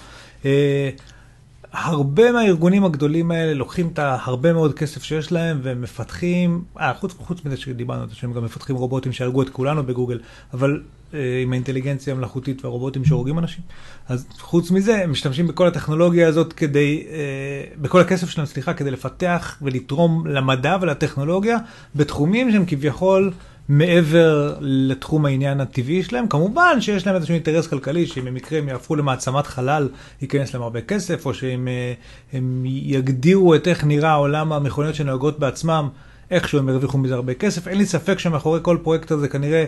אה, 0.45 0.89
הרבה 1.71 2.31
מהארגונים 2.31 2.85
הגדולים 2.85 3.31
האלה 3.31 3.53
לוקחים 3.53 3.89
את 3.93 3.99
הרבה 4.03 4.53
מאוד 4.53 4.73
כסף 4.73 5.03
שיש 5.03 5.31
להם 5.31 5.59
ומפתחים, 5.63 6.63
אה, 6.79 6.93
חוץ, 6.93 7.13
חוץ 7.13 7.45
מזה 7.45 7.57
שדיברנו 7.57 8.05
שהם 8.13 8.33
גם 8.33 8.45
מפתחים 8.45 8.75
רובוטים 8.75 9.11
שהרגו 9.11 9.41
את 9.41 9.49
כולנו 9.49 9.83
בגוגל, 9.83 10.19
אבל 10.53 10.81
אה, 11.13 11.19
עם 11.43 11.51
האינטליגנציה 11.51 12.13
המלאכותית 12.13 12.65
והרובוטים 12.65 13.05
שהורגים 13.05 13.39
אנשים. 13.39 13.63
אז 14.09 14.27
חוץ 14.39 14.71
מזה, 14.71 15.03
הם 15.03 15.11
משתמשים 15.11 15.47
בכל 15.47 15.67
הטכנולוגיה 15.67 16.27
הזאת 16.27 16.53
כדי, 16.53 17.03
אה, 17.09 17.63
בכל 17.81 18.01
הכסף 18.01 18.29
שלהם, 18.29 18.45
סליחה, 18.47 18.73
כדי 18.73 18.91
לפתח 18.91 19.57
ולתרום 19.61 20.27
למדע 20.27 20.77
ולטכנולוגיה 20.81 21.57
בתחומים 21.95 22.51
שהם 22.51 22.63
כביכול 22.67 23.31
מעבר 23.69 24.55
לתחום 24.61 25.25
העניין 25.25 25.61
הטבעי 25.61 26.03
שלהם. 26.03 26.27
כמובן 26.27 26.81
שיש 26.81 27.07
להם 27.07 27.15
איזשהו 27.15 27.33
אינטרס 27.33 27.67
כלכלי, 27.67 28.07
שאם 28.07 28.25
במקרה 28.25 28.59
הם 28.59 28.69
יהפכו 28.69 28.95
למעצמת 28.95 29.47
חלל, 29.47 29.89
ייכנס 30.21 30.53
להם 30.53 30.63
הרבה 30.63 30.81
כסף, 30.81 31.25
או 31.25 31.33
שהם 31.33 31.67
אה, 31.67 32.39
יגדירו 32.65 33.55
את 33.55 33.67
איך 33.67 33.83
נראה 33.83 34.13
עולם 34.13 34.53
המכוניות 34.53 34.95
שנוהגות 34.95 35.39
בעצמם, 35.39 35.89
איכשהו 36.31 36.59
הם 36.59 36.69
ירוויחו 36.69 36.97
מזה 36.97 37.15
הרבה 37.15 37.33
כסף. 37.33 37.67
אין 37.67 37.77
לי 37.77 37.85
ספק 37.85 38.19
שמאחורי 38.19 38.59
כל 38.63 38.77
פרויקט 38.83 39.11
הזה 39.11 39.27
כנראה 39.27 39.65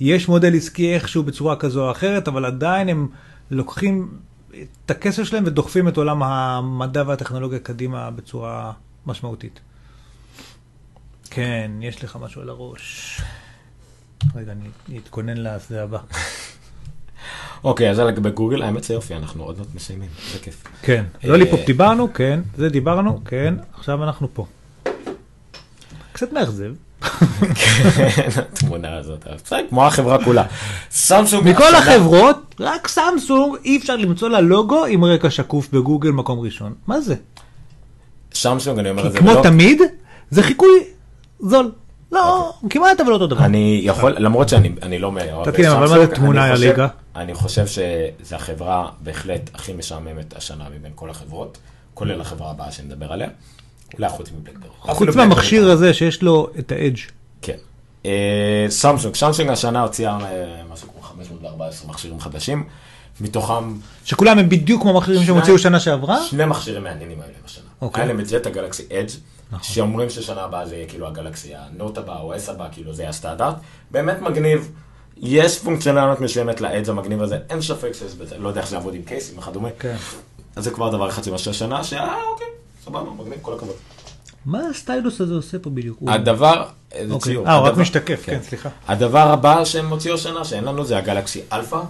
יש 0.00 0.28
מודל 0.28 0.56
עסקי 0.56 0.94
איכשהו 0.94 1.22
בצורה 1.22 1.56
כזו 1.56 1.86
או 1.86 1.90
אחרת, 1.90 2.28
אבל 2.28 2.44
עדיין 2.44 2.88
הם 2.88 3.08
לוקחים 3.50 4.08
את 4.50 4.90
הכסף 4.90 5.24
שלהם 5.24 5.44
ודוחפים 5.46 5.88
את 5.88 5.96
עולם 5.96 6.22
המדע 6.22 7.04
והטכנולוגיה 7.06 7.58
קדימה 7.58 8.10
בצורה 8.10 8.72
משמעותית. 9.06 9.60
כן, 11.30 11.70
יש 11.80 12.04
לך 12.04 12.18
משהו 12.20 12.42
על 12.42 12.48
הראש. 12.48 13.20
רגע, 14.34 14.52
אני 14.52 14.98
אתכונן 14.98 15.36
לשדה 15.36 15.82
הבא. 15.82 15.98
אוקיי, 17.64 17.90
אז 17.90 17.96
זה 17.96 18.04
לגבי 18.04 18.30
גוגל, 18.30 18.62
האמת 18.62 18.84
זה 18.84 18.94
יופי, 18.94 19.14
אנחנו 19.14 19.44
עוד 19.44 19.58
מעט 19.58 19.66
מסיימים, 19.74 20.08
זה 20.32 20.38
כיף. 20.38 20.64
כן, 20.82 21.04
אה, 21.24 21.28
לא 21.28 21.36
ליפופ 21.36 21.60
דיברנו, 21.66 22.12
כן, 22.14 22.40
זה 22.56 22.68
דיברנו, 22.68 23.20
כן, 23.24 23.54
עכשיו 23.74 24.04
אנחנו 24.04 24.28
פה. 24.34 24.46
קצת 26.12 26.32
מאכזב. 26.32 26.72
כן, 27.54 28.28
התמונה 28.52 28.96
הזאת, 28.96 29.26
בסדר, 29.44 29.58
כמו 29.68 29.86
החברה 29.86 30.24
כולה. 30.24 30.44
סמסונג... 30.90 31.48
מכל 31.48 31.74
החברות, 31.74 32.54
רק 32.60 32.88
סמסונג 32.88 33.56
אי 33.64 33.76
אפשר 33.76 33.96
למצוא 33.96 34.28
לה 34.28 34.40
לוגו 34.40 34.84
עם 34.84 35.04
רקע 35.04 35.30
שקוף 35.30 35.68
בגוגל 35.72 36.10
מקום 36.10 36.40
ראשון. 36.40 36.74
מה 36.86 37.00
זה? 37.00 37.14
סמסונג, 38.34 38.78
אני 38.78 38.90
אומר 38.90 39.02
את 39.02 39.06
כי 39.06 39.12
זה, 39.12 39.18
כמו 39.18 39.30
ולא- 39.30 39.42
תמיד, 39.42 39.82
זה 40.30 40.42
חיקוי 40.42 40.70
זול. 41.40 41.72
לא, 42.12 42.52
כמעט 42.70 43.00
אבל 43.00 43.12
אותו 43.12 43.26
דבר. 43.26 43.36
אוקיי. 43.36 43.46
אני 43.46 43.80
יכול, 43.84 44.14
למרות 44.18 44.48
שאני 44.48 44.72
אני 44.82 44.98
לא 44.98 45.12
אבל 45.72 45.80
מה 45.80 45.88
זה 45.88 46.06
תמונה 46.14 46.44
על 46.44 46.58
ליגה? 46.58 46.88
אני 47.16 47.34
חושב 47.34 47.66
שזו 47.66 48.36
החברה 48.36 48.88
בהחלט 49.00 49.50
הכי 49.54 49.72
משעממת 49.72 50.36
השנה 50.36 50.64
מבין 50.78 50.92
כל 50.94 51.10
החברות, 51.10 51.58
כולל 51.94 52.20
החברה 52.20 52.50
הבאה 52.50 52.72
שנדבר 52.72 53.12
עליה, 53.12 53.28
אולי 53.94 54.08
חוץ 54.08 54.30
מבלקברי. 54.32 54.70
חוץ 54.80 55.16
מהמכשיר 55.16 55.70
הזה 55.70 55.94
שיש 55.94 56.22
לו 56.22 56.48
את 56.58 56.72
האדג'. 56.72 56.98
כן. 57.42 57.56
אה, 58.06 58.66
סמסונג, 58.68 59.14
סמסונג 59.14 59.50
השנה 59.50 59.82
הוציאה 59.82 60.18
אה, 60.24 60.62
משהו 60.72 60.88
כמו 60.92 61.02
514 61.02 61.90
מכשירים 61.90 62.20
חדשים, 62.20 62.64
מתוכם 63.20 63.74
שכולם 64.04 64.38
הם 64.38 64.48
בדיוק 64.48 64.82
כמו 64.82 64.90
המכשירים 64.90 65.24
שהם. 65.24 65.36
הוציאו 65.36 65.58
שנה 65.58 65.80
שעברה? 65.80 66.22
שני 66.22 66.44
מכשירים 66.44 66.84
מעניינים 66.84 67.20
היו 67.20 67.30
להם 67.32 67.42
השנה. 67.44 67.64
אוקיי. 67.82 68.02
היה 68.02 68.08
להם 68.12 68.20
את 68.20 68.26
זה, 68.26 68.36
את 68.36 68.46
הגלקסי 68.46 68.82
אדג'. 68.92 69.10
שאומרים 69.62 70.10
ששנה 70.10 70.40
הבאה 70.40 70.66
זה 70.66 70.76
יהיה 70.76 70.86
כאילו 70.88 71.06
הגלקסי 71.06 71.52
הנוט 71.54 71.98
הבא 71.98 72.20
או 72.20 72.36
אס 72.36 72.48
הבא, 72.48 72.68
כאילו 72.72 72.94
זה 72.94 73.02
יהיה 73.02 73.10
הסטנדרט. 73.10 73.54
באמת 73.90 74.20
מגניב. 74.20 74.70
יש 75.16 75.58
פונקציונליות 75.58 76.20
מסוימת 76.20 76.60
ל 76.60 76.66
edge 76.66 76.90
המגניב 76.90 77.22
הזה, 77.22 77.38
אין 77.50 77.62
ספק 77.62 77.92
שיש 77.92 78.14
בזה, 78.14 78.38
לא 78.38 78.48
יודע 78.48 78.60
איך 78.60 78.68
זה 78.68 78.76
יעבוד 78.76 78.94
עם 78.94 79.02
case־ים 79.02 79.38
וכדומה. 79.38 79.68
כן. 79.78 79.96
אז 80.56 80.64
זה 80.64 80.70
כבר 80.70 80.88
דבר 80.88 81.08
אחד 81.08 81.24
שמשהו 81.24 81.50
השנה, 81.50 81.84
שאה, 81.84 82.14
אוקיי, 82.32 82.46
סבבה, 82.84 83.10
מגניב, 83.10 83.38
כל 83.42 83.54
הכבוד. 83.54 83.74
מה 84.46 84.60
ה 84.70 84.77
stylus 84.77 85.20
הזה 85.20 85.34
עושה 85.34 85.58
פה 85.58 85.70
בדיוק? 85.70 85.98
הדבר, 86.06 86.66
זה 86.90 87.14
אוקיי. 87.14 87.32
ציור. 87.32 87.46
אה, 87.48 87.54
הוא 87.54 87.66
רק 87.66 87.76
משתקף, 87.76 88.22
כן, 88.24 88.38
סליחה. 88.42 88.68
הדבר 88.88 89.30
הבא 89.32 89.64
שהם 89.64 89.90
הוציאו 89.90 90.14
השנה, 90.14 90.44
שאין 90.44 90.64
לנו, 90.64 90.84
זה 90.84 90.98
הגלקסי 90.98 91.40
אלפא. 91.52 91.80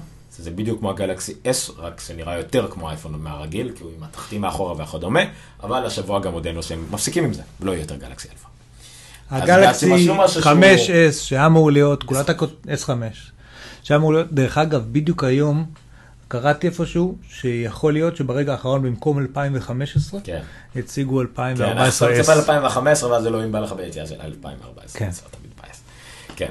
זה 0.43 0.51
בדיוק 0.51 0.79
כמו 0.79 0.91
הגלקסי 0.91 1.33
S, 1.45 1.73
רק 1.79 2.01
זה 2.01 2.15
נראה 2.15 2.37
יותר 2.37 2.69
כמו 2.71 2.89
האייפון 2.89 3.15
מהרגיל, 3.19 3.73
כי 3.77 3.83
הוא 3.85 3.93
עם 3.97 4.05
המתכתי 4.05 4.41
מאחורה 4.41 4.83
וכדומה, 4.83 5.21
אבל 5.63 5.87
השבוע 5.87 6.21
גם 6.21 6.33
הודיעו 6.33 6.63
שהם 6.63 6.85
מפסיקים 6.91 7.25
עם 7.25 7.33
זה, 7.33 7.43
לא 7.61 7.73
יהיה 7.73 7.81
יותר 7.81 7.97
גלקסי 7.97 8.29
אלפא. 8.29 8.49
הגלקסי 9.31 9.91
בעצם 9.91 10.13
עשו 10.13 10.15
משהו 10.15 10.43
5S 10.43 11.13
שאמור 11.13 11.71
להיות, 11.71 12.03
כולת 12.03 12.31
הכות, 12.31 12.67
S5, 12.67 12.91
שאמור 13.83 14.13
להיות, 14.13 14.33
דרך 14.33 14.59
אגב, 14.59 14.85
בדיוק 14.93 15.25
היום 15.25 15.65
קראתי 16.29 16.67
איפשהו 16.67 17.17
שיכול 17.29 17.93
להיות 17.93 18.17
שברגע 18.17 18.53
האחרון 18.53 18.83
במקום 18.83 19.19
2015, 19.19 20.21
כן. 20.25 20.41
הציגו 20.77 21.17
כן, 21.17 21.21
2014 21.21 22.11
עכשיו 22.11 22.25
זה 22.25 22.43
S. 22.43 22.47
ב-2015, 22.47 23.05
ואז 23.07 23.27
אלוהים 23.27 23.53
בא 23.53 23.61
לך 23.61 23.73
בידיעה 23.73 24.07
של 24.07 24.15
2014. 24.21 25.01
כן. 25.01 25.11
כן. 26.37 26.51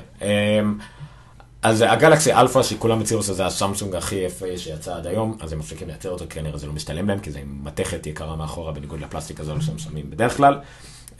אז 1.64 1.82
הגלקסי 1.88 2.34
אלפא, 2.34 2.64
שכולם 2.64 3.02
הצהירו 3.02 3.24
שזה 3.24 3.46
הסמסונג 3.46 3.96
הכי 3.96 4.16
יפה 4.16 4.46
שיצא 4.58 4.96
עד 4.96 5.08
היום, 5.08 5.38
אז 5.40 5.54
הם 5.54 5.60
מפסיקים 5.60 5.88
לייצר 5.88 6.10
אותו, 6.10 6.26
כנראה 6.30 6.58
זה 6.58 6.68
לא 6.68 6.74
משתלם 6.74 7.08
להם, 7.08 7.20
כי 7.20 7.32
זה 7.32 7.40
עם 7.40 7.60
מתכת 7.64 8.08
יקרה 8.08 8.36
מאחורה, 8.36 8.72
בניגוד 8.72 9.02
לפלסטיק 9.02 9.40
הזול 9.40 9.62
שהם 9.62 9.78
שמים 9.78 10.10
בדרך 10.10 10.38
כלל. 10.38 10.60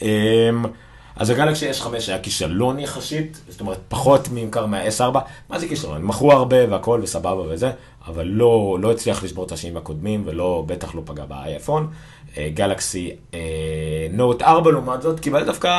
אמ, 0.02 0.66
אז 1.16 1.30
הגלקסי 1.30 1.72
S5 1.72 1.86
היה 2.08 2.20
כישלון 2.20 2.80
יחסית, 2.80 3.42
זאת 3.50 3.62
אומרת, 3.62 3.78
פחות 3.90 4.28
נמכר 4.32 4.66
מה-S4. 4.66 5.20
מה 5.50 5.60
זה 5.60 5.68
כישלון? 5.68 5.96
הם 5.96 6.08
מכרו 6.08 6.32
הרבה 6.32 6.72
והכל 6.72 7.00
וסבבה 7.04 7.42
וזה, 7.42 7.72
אבל 8.08 8.28
לא, 8.28 8.78
לא 8.82 8.92
הצליח 8.92 9.24
לשבור 9.24 9.46
את 9.46 9.52
השנים 9.52 9.78
הקודמים, 9.78 10.24
ולא, 10.26 10.64
בטח 10.68 10.96
לא 10.96 11.02
פגע 11.06 11.26
באייפון. 11.26 11.88
אה, 12.38 12.50
גלקסי 12.54 13.12
נוט 14.12 14.42
4 14.42 14.72
לעומת 14.72 15.02
זאת, 15.02 15.20
קיבל 15.20 15.46
דווקא 15.46 15.70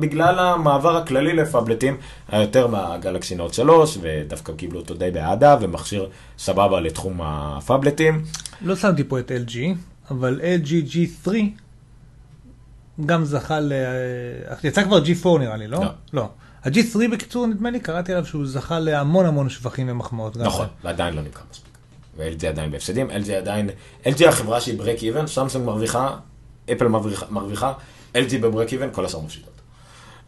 בגלל 0.00 0.38
המעבר 0.38 0.96
הכללי 0.96 1.32
לפאבלטים, 1.32 1.96
היה 2.28 2.42
יותר 2.42 2.66
מהגלקסי 2.66 3.34
נוט 3.34 3.54
3, 3.54 3.98
ודווקא 4.00 4.52
קיבלו 4.52 4.80
אותו 4.80 4.94
די 4.94 5.10
באהדה, 5.10 5.56
ומכשיר 5.60 6.08
סבבה 6.38 6.80
לתחום 6.80 7.20
הפאבלטים. 7.22 8.22
לא 8.62 8.76
שמתי 8.76 9.04
פה 9.04 9.18
את 9.18 9.30
LG, 9.30 9.56
אבל 10.10 10.40
LG 10.40 10.94
G3 10.94 11.30
גם 13.06 13.24
זכה 13.24 13.60
ל... 13.60 13.72
יצא 14.64 14.82
כבר 14.84 15.02
G4 15.02 15.38
נראה 15.38 15.56
לי, 15.56 15.66
לא? 15.66 15.78
לא. 15.78 15.86
לא. 16.12 16.28
ה-G3 16.64 17.08
בקיצור, 17.12 17.46
נדמה 17.46 17.70
לי, 17.70 17.80
קראתי 17.80 18.12
עליו 18.12 18.26
שהוא 18.26 18.46
זכה 18.46 18.78
להמון 18.78 19.26
המון 19.26 19.48
שבחים 19.48 19.88
ומחמאות. 19.90 20.36
נכון. 20.36 20.66
ועדיין 20.84 21.14
לא 21.14 21.22
נמכר 21.22 21.42
מספיק. 21.52 21.64
ו-LG 22.16 22.46
עדיין 22.46 22.70
בהפסדים, 22.70 23.10
LG 23.10 23.32
עדיין, 23.32 23.70
LG 24.04 24.28
החברה 24.28 24.60
שהיא 24.60 24.78
ברק 24.78 25.02
איבן, 25.02 25.26
סמסונג 25.26 25.64
מרוויחה, 25.66 26.16
אפל 26.72 26.88
מרוויחה- 27.30 27.72
LG 28.14 28.38
בברק 28.40 28.72
איבן, 28.72 28.88
כל 28.92 29.04
השאר 29.04 29.20
מפסידות. 29.20 29.53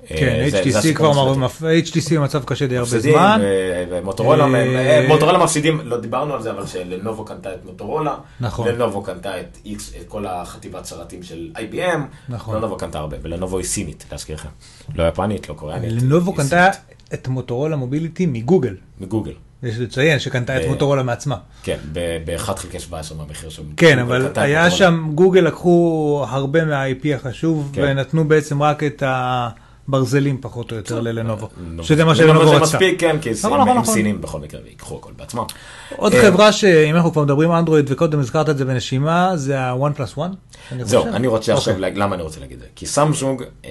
כן, 0.06 0.27
אה, 0.44 0.51
זה- 0.51 0.62
HTC 0.62 0.94
כבר, 0.94 1.12
מר- 1.36 1.48
HTC 1.85 2.14
במצב 2.14 2.44
קשה 2.44 2.66
די 2.66 2.77
הרבה 2.77 2.98
זמן. 3.01 3.40
ו- 3.43 3.85
ומוטורולה, 3.90 4.44
אה, 4.44 5.01
אה, 5.02 5.09
מוטורולה 5.09 5.39
מפסידים, 5.39 5.81
לא 5.85 6.01
דיברנו 6.01 6.35
על 6.35 6.43
זה, 6.43 6.51
אבל 6.51 6.66
שלנובו 6.66 7.24
קנתה 7.24 7.55
את 7.55 7.64
מוטורולה, 7.64 8.14
נכון. 8.40 8.68
לנובו 8.68 9.02
קנתה 9.02 9.40
את 9.40 9.59
X, 9.66 9.70
את 10.01 10.09
כל 10.09 10.27
החטיבת 10.27 10.86
שרתים 10.86 11.23
של 11.23 11.51
IBM, 11.56 11.98
נכון. 12.28 12.56
לנובו 12.56 12.77
קנתה 12.77 12.98
הרבה, 12.98 13.16
ולנובו 13.23 13.59
היא 13.59 13.66
סינית, 13.66 14.05
להזכירכם. 14.12 14.48
לא 14.94 15.09
יפנית, 15.09 15.48
לא 15.48 15.55
קוריאנית. 15.55 16.02
לנובו 16.02 16.35
קנתה. 16.35 16.68
את 17.14 17.28
מוטורולה 17.28 17.77
מוביליטי 17.77 18.27
מגוגל. 18.27 18.74
מגוגל. 19.01 19.32
יש 19.62 19.78
לציין 19.78 20.18
שקנתה 20.18 20.56
את 20.56 20.62
אה, 20.62 20.68
מוטורולה 20.68 21.02
מעצמה. 21.02 21.36
כן, 21.62 21.77
ב-1 21.93 22.39
חלקי 22.56 22.81
17 22.81 23.18
מהמחיר 23.18 23.48
של... 23.51 23.62
כן, 23.77 23.98
אבל 23.98 24.28
היה. 24.36 24.70
שם, 24.70 25.10
גוגל 25.14 25.40
לקחו 25.40 26.24
הרבה 26.28 26.64
מה-IP 26.64 27.06
החשוב, 27.14 27.70
כן. 27.73 27.82
ונתנו 27.85 28.28
בעצם 28.28 28.62
רק 28.62 28.82
את 28.82 29.02
הברזלים 29.88 30.38
פחות 30.40 30.72
או 30.72 30.76
יותר 30.76 31.00
ללנובו. 31.00 31.48
לנובו. 31.66 31.84
שזה 31.84 32.04
מה 32.04 32.12
לנובו 32.12 32.22
שלנובו 32.26 32.48
זה 32.48 32.56
רצתה. 32.56 32.64
מספיק, 32.76 33.00
כן, 33.00 33.16
כי 33.20 33.28
הם- 33.30 33.34
נכון, 33.44 33.60
נכון. 33.68 33.84
סינים 33.84 34.20
בכל 34.20 34.40
מקרה, 34.40 34.60
ויקחו 34.64 34.96
הכל 34.96 35.10
בעצמם. 35.16 35.42
עוד 35.96 36.12
אה, 36.14 36.22
חברה 36.22 36.52
שאם 36.52 36.96
אנחנו 36.96 37.12
כבר 37.12 37.22
מדברים 37.24 37.52
אנדרואיד, 37.52 37.86
וקודם 37.92 38.20
הזכרת 38.20 38.48
את 38.48 38.58
זה 38.58 38.64
בנשימה, 38.64 39.32
זה 39.36 39.60
ה-one 39.60 39.98
plus 39.98 40.18
one. 40.18 40.74
זהו. 40.82 41.06
אני 41.06 41.26
רוצה 41.26 41.54
עכשיו, 41.54 41.74
אוקיי. 41.74 41.90
למה 41.94 42.14
אני 42.14 42.22
רוצה 42.22 42.40
להגיד 42.40 42.56
את 42.56 42.62
זה? 42.62 42.68
כי 42.76 42.86
סמסונג 42.86 43.42
אה, 43.64 43.70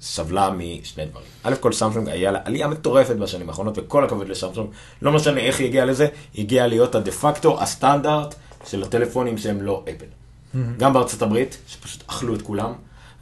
סבלה 0.00 0.50
משני 0.50 1.04
דברים. 1.06 1.26
א' 1.44 1.54
כל 1.60 1.72
סמסונג 1.72 2.08
היה 2.08 2.30
לה 2.32 2.38
עלייה 2.44 2.68
מטורפת 2.68 3.16
בשנים 3.16 3.48
האחרונות, 3.48 3.78
וכל 3.78 4.04
הכבוד 4.04 4.28
לסמסונג, 4.28 4.68
לא 5.02 5.12
משנה 5.12 5.40
איך 5.40 5.58
היא 5.60 5.66
הגיעה 5.68 5.84
לזה, 5.86 6.06
היא 6.34 6.44
הגיעה 6.44 6.66
להיות 6.66 6.94
הדה 6.94 7.10
פקטו, 7.12 7.62
הסטנדרט 7.62 8.34
של 8.70 8.82
הטלפונים 8.82 9.38
שהם 9.38 9.62
לא 9.62 9.84
אפל. 9.84 10.04
גם 10.78 10.92
בארצות 10.92 11.22
הברית, 11.22 11.58
שפשוט 11.66 12.02
אכלו 12.06 12.34
את 12.34 12.42
כולם. 12.42 12.72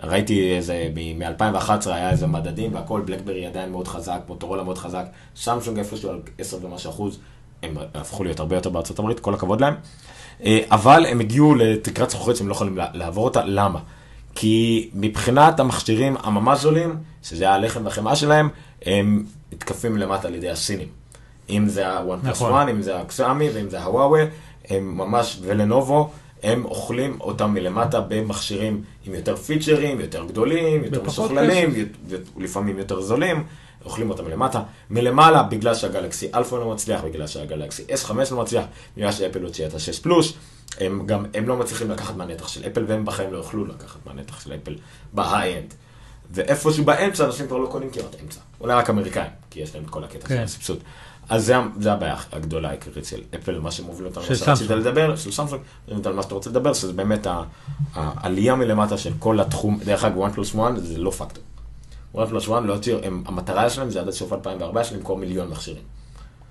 ראיתי 0.03 0.57
איזה, 0.57 0.89
מ-2011 1.19 1.71
היה 1.91 2.11
איזה 2.11 2.27
מדדים 2.27 2.75
והכל, 2.75 3.01
בלקברי 3.01 3.47
עדיין 3.47 3.73
מאוד 3.73 3.89
חזק, 3.89 4.21
מוטורולה 4.29 4.63
מאוד 4.63 4.79
חזק, 4.79 5.05
סמסונג 5.37 5.79
איפשהו 5.79 6.11
על 6.11 6.21
10 6.39 6.59
ומשהו 6.65 6.91
אחוז, 6.91 7.19
הם 7.63 7.75
הפכו 7.95 8.25
להיות 8.25 8.41
הרבה 8.41 8.57
יותר 8.57 8.71
בארצות 8.71 8.99
הברית, 8.99 9.21
כל 9.21 9.35
הכבוד 9.35 9.61
להם. 9.61 9.75
אה, 10.45 10.61
אבל 10.71 11.07
הם 11.07 11.21
הגיעו 11.21 11.55
לתקרת 11.55 12.11
זכוכית 12.11 12.37
שהם 12.37 12.49
לא 12.49 12.53
יכולים 12.53 12.77
לע- 12.79 12.91
לעבור 12.95 13.25
אותה, 13.25 13.45
למה? 13.45 13.79
כי 14.35 14.91
מבחינת 14.95 15.61
המכשירים 15.61 16.17
הממש 16.23 16.59
זולים, 16.61 16.97
שזה 17.23 17.45
היה 17.45 17.55
הלחם 17.55 17.85
והחמאה 17.85 18.17
שלהם, 18.17 18.49
הם 18.87 19.25
מתקפים 19.53 19.97
למטה 19.97 20.29
על 20.29 20.35
ידי 20.35 20.51
הסינים. 20.51 20.89
אם 21.51 21.69
זה 21.69 21.89
ה-one 21.89 22.27
plus 22.27 22.29
נכון. 22.29 22.69
one, 22.69 22.71
אם 22.71 22.83
זה 22.83 23.01
הקסאמי 23.01 23.49
ואם 23.55 23.71
זה 23.71 23.83
הוואווה, 23.83 24.25
הם 24.69 24.97
ממש, 24.99 25.39
ולנובו, 25.43 26.11
הם 26.43 26.65
אוכלים 26.65 27.21
אותם 27.21 27.55
מלמטה 27.55 28.01
במכשירים 28.01 28.83
עם 29.07 29.15
יותר 29.15 29.37
feature־ים, 29.37 30.01
יותר 30.01 30.25
גדולים, 30.25 30.85
יותר 30.85 31.03
משוכללים, 31.03 31.75
ולפעמים 32.37 32.79
יותר 32.79 33.01
זולים, 33.01 33.45
אוכלים 33.85 34.11
אותם 34.11 34.25
מלמטה. 34.25 34.63
מלמעלה, 34.91 35.43
בגלל 35.43 35.75
שהגלקסי 35.75 36.29
אלפא 36.35 36.55
לא 36.55 36.71
מצליח, 36.71 37.05
בגלל 37.05 37.27
שהגלקסי 37.27 37.83
S5 37.89 38.13
לא 38.31 38.43
מצליח, 38.43 38.65
בגלל 38.97 39.13
שאפל 39.13 39.43
הוציאה 39.43 39.69
את 39.69 39.75
ה-6 39.75 40.03
פלוס, 40.03 40.33
הם 40.81 41.07
גם, 41.07 41.25
הם 41.35 41.49
לא 41.49 41.57
מצליחים 41.57 41.91
לקחת 41.91 42.17
מהנתח 42.17 42.49
של 42.49 42.67
אפל, 42.67 42.85
והם 42.89 43.05
בחיים 43.05 43.33
לא 43.33 43.39
יוכלו 43.39 43.67
לקחת 43.67 43.99
מהנתח 44.07 44.41
של 44.41 44.53
אפל 44.55 44.77
ב 45.13 45.19
high-end. 45.19 45.75
ואיפשהו 46.31 46.85
באמצע, 46.85 47.25
אנשים 47.25 47.47
כבר 47.47 47.57
לא 47.57 47.67
קונים 47.67 47.91
כמעט 47.91 48.17
אמצע. 48.23 48.41
אולי 48.61 48.75
רק 48.75 48.91
אמריקאים, 48.91 49.31
כי 49.51 49.61
יש 49.61 49.75
להם 49.75 49.85
את 49.85 49.91
כל 49.91 50.05
הקטע 50.05 50.29
של 50.29 50.35
כן. 50.35 50.43
הסבסוד. 50.43 50.79
אז 51.31 51.47
זה, 51.47 51.55
זה 51.81 51.93
הבעיה 51.93 52.17
הגדולה 52.33 52.69
העיקרית 52.69 53.05
של 53.05 53.21
אפל, 53.35 53.59
מה 53.59 53.71
שמוביל 53.71 54.07
אותנו, 54.07 54.23
של 54.25 54.35
סמסונג. 54.35 54.73
לדבר, 54.73 55.17
של 55.17 55.33
סמסונג, 55.33 55.61
על 56.07 56.13
מה 56.13 56.23
שאתה 56.23 56.35
רוצה 56.35 56.51
לדבר, 56.51 56.73
שזה 56.75 56.93
באמת 56.93 57.27
העלייה 57.95 58.55
מלמטה 58.55 58.99
של 58.99 59.13
כל 59.19 59.41
התחום, 59.41 59.81
דרך 59.85 60.05
אגב, 60.05 60.17
one 60.19 60.37
plus 60.37 60.57
one 60.57 60.79
זה 60.79 60.99
לא 60.99 61.11
פקטור. 61.11 61.45
one 62.15 62.29
plus 62.31 62.49
one 62.49 62.61
לא 62.65 62.77
הם- 63.03 63.23
המטרה 63.27 63.71
שלהם 63.71 63.91
זה 63.91 64.01
עד 64.01 64.11
סוף 64.11 64.33
2014 64.33 64.97
למכור 64.99 65.19
מיליון 65.19 65.49
מכשירים. 65.51 65.83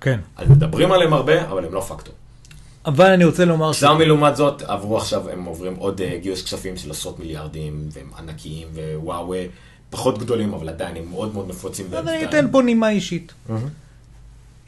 כן. 0.00 0.20
אז 0.36 0.48
מדברים 0.48 0.92
עליהם 0.92 1.12
הרבה, 1.12 1.48
אבל 1.50 1.64
הם 1.64 1.74
לא 1.74 1.80
פקטור. 1.80 2.14
אבל 2.86 3.10
אני 3.10 3.24
רוצה 3.24 3.44
לומר 3.44 3.72
ש... 3.72 3.76
קסאמי 3.76 4.06
לעומת 4.06 4.36
זאת, 4.36 4.62
עברו 4.62 4.96
עכשיו, 4.96 5.28
הם 5.30 5.44
עוברים 5.44 5.74
עוד 5.76 6.00
אה, 6.00 6.18
גיוס 6.22 6.42
כספים 6.44 6.76
של 6.76 6.90
עשרות 6.90 7.18
מיליארדים, 7.18 7.88
והם 7.92 8.10
ענקיים, 8.18 8.68
ווואווה, 8.96 9.38
פחות 9.90 10.18
גדולים, 10.18 10.54
אבל 10.54 10.68
עדיין 10.68 10.96
הם 10.96 11.10
מאוד 11.10 11.34
מאוד 11.34 11.48
נפוצים. 11.48 11.86
אבל 11.90 12.08
אני 12.08 12.24
אתן 12.24 12.46
פה 12.52 12.62
נימה 12.62 12.90
אישית. 12.90 13.32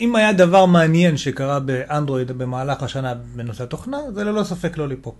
אם 0.02 0.16
היה 0.16 0.32
דבר 0.32 0.66
מעניין 0.66 1.16
שקרה 1.16 1.60
באנדרואיד 1.60 2.32
במהלך 2.32 2.82
השנה 2.82 3.14
בנושא 3.14 3.64
התוכנה, 3.64 3.98
זה 4.14 4.24
ללא 4.24 4.44
ספק 4.44 4.78
לוליפופ. 4.78 5.14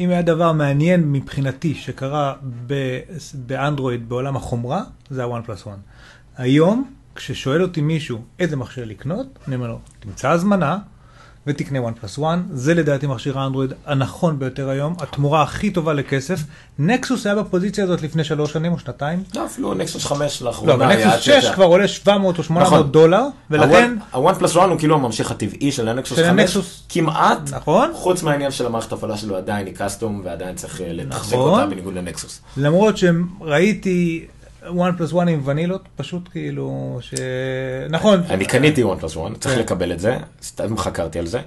אם 0.00 0.10
היה 0.10 0.22
דבר 0.22 0.52
מעניין 0.52 1.12
מבחינתי 1.12 1.74
שקרה 1.74 2.34
ב- 2.66 3.00
באנדרואיד 3.34 4.08
בעולם 4.08 4.36
החומרה, 4.36 4.82
זה 5.10 5.24
ה-one 5.24 5.48
plus 5.48 5.64
one. 5.66 5.80
היום, 6.36 6.90
כששואל 7.14 7.62
אותי 7.62 7.80
מישהו 7.80 8.22
איזה 8.38 8.56
מכשיר 8.56 8.84
לקנות, 8.84 9.26
אני 9.48 9.56
אומר 9.56 9.68
לו, 9.68 9.78
תמצא 10.00 10.30
הזמנה 10.30 10.78
ותקנה 11.46 11.78
one 11.88 12.04
plus 12.04 12.18
one, 12.18 12.24
זה 12.52 12.74
לדעתי 12.74 13.06
מכשיר 13.06 13.38
האנדרואיד 13.38 13.72
הנכון 13.86 14.38
ביותר 14.38 14.68
היום, 14.68 14.94
התמורה 14.98 15.42
הכי 15.42 15.70
טובה 15.70 15.92
לכסף. 15.92 16.40
נקסוס 16.78 17.26
היה 17.26 17.34
בפוזיציה 17.34 17.84
הזאת 17.84 18.02
לפני 18.02 18.24
שלוש 18.24 18.52
שנים 18.52 18.72
או 18.72 18.78
שנתיים. 18.78 19.22
לא, 19.34 19.46
אפילו 19.46 19.74
נקסוס 19.74 20.04
5 20.06 20.42
לא, 20.42 20.48
לאחרונה. 20.48 20.74
אבל 20.74 20.82
היה 20.90 20.96
נקסוס 20.98 21.12
עד 21.14 21.20
6 21.20 21.30
שזה- 21.44 21.54
כבר 21.54 21.64
עולה 21.64 21.88
700 21.88 22.38
או 22.38 22.42
800 22.44 22.72
נכון. 22.72 22.90
דולר, 22.92 23.22
ולכן, 23.50 23.96
ה-one 24.12 24.34
plus 24.34 24.56
one 24.56 24.70
הוא 24.70 24.78
כאילו 24.78 24.94
הממשיך 24.94 25.30
הטבעי 25.30 25.72
של 25.72 25.88
הנקסוס 25.88 26.16
של 26.18 26.24
5, 26.24 26.30
הנקסוס. 26.40 26.82
כמעט, 26.88 27.38
נכון. 27.52 27.90
חוץ 27.94 28.22
מהעניין 28.22 28.50
של 28.50 28.66
המערכת 28.66 28.92
ההפעלה 28.92 29.16
שלו 29.16 29.36
עדיין 29.36 29.66
היא 29.66 29.74
custom 29.74 30.20
ועדיין 30.24 30.54
צריך 30.56 30.80
אה, 30.80 30.92
לתחזק 30.92 31.32
נכון. 31.34 31.50
אותה 31.60 31.66
בניגוד 31.66 31.94
לנקסוס. 31.94 32.40
למרות 32.56 32.94
שראיתי 32.98 34.26
one 34.66 35.00
plus 35.00 35.14
one 35.14 35.28
עם 35.28 35.40
ונילות, 35.44 35.82
פשוט 35.96 36.28
כאילו, 36.32 36.98
ש... 37.00 37.14
נכון. 37.90 38.20
אני 38.30 38.44
קניתי 38.44 38.84
one 38.84 38.98
plus 38.98 39.16
one, 39.16 39.34
צריך 39.34 39.54
כן. 39.54 39.60
לקבל 39.60 39.92
את 39.92 40.00
זה, 40.00 40.16
סתם 40.42 40.76
חקרתי 40.78 41.18
על 41.18 41.26
זה. 41.26 41.40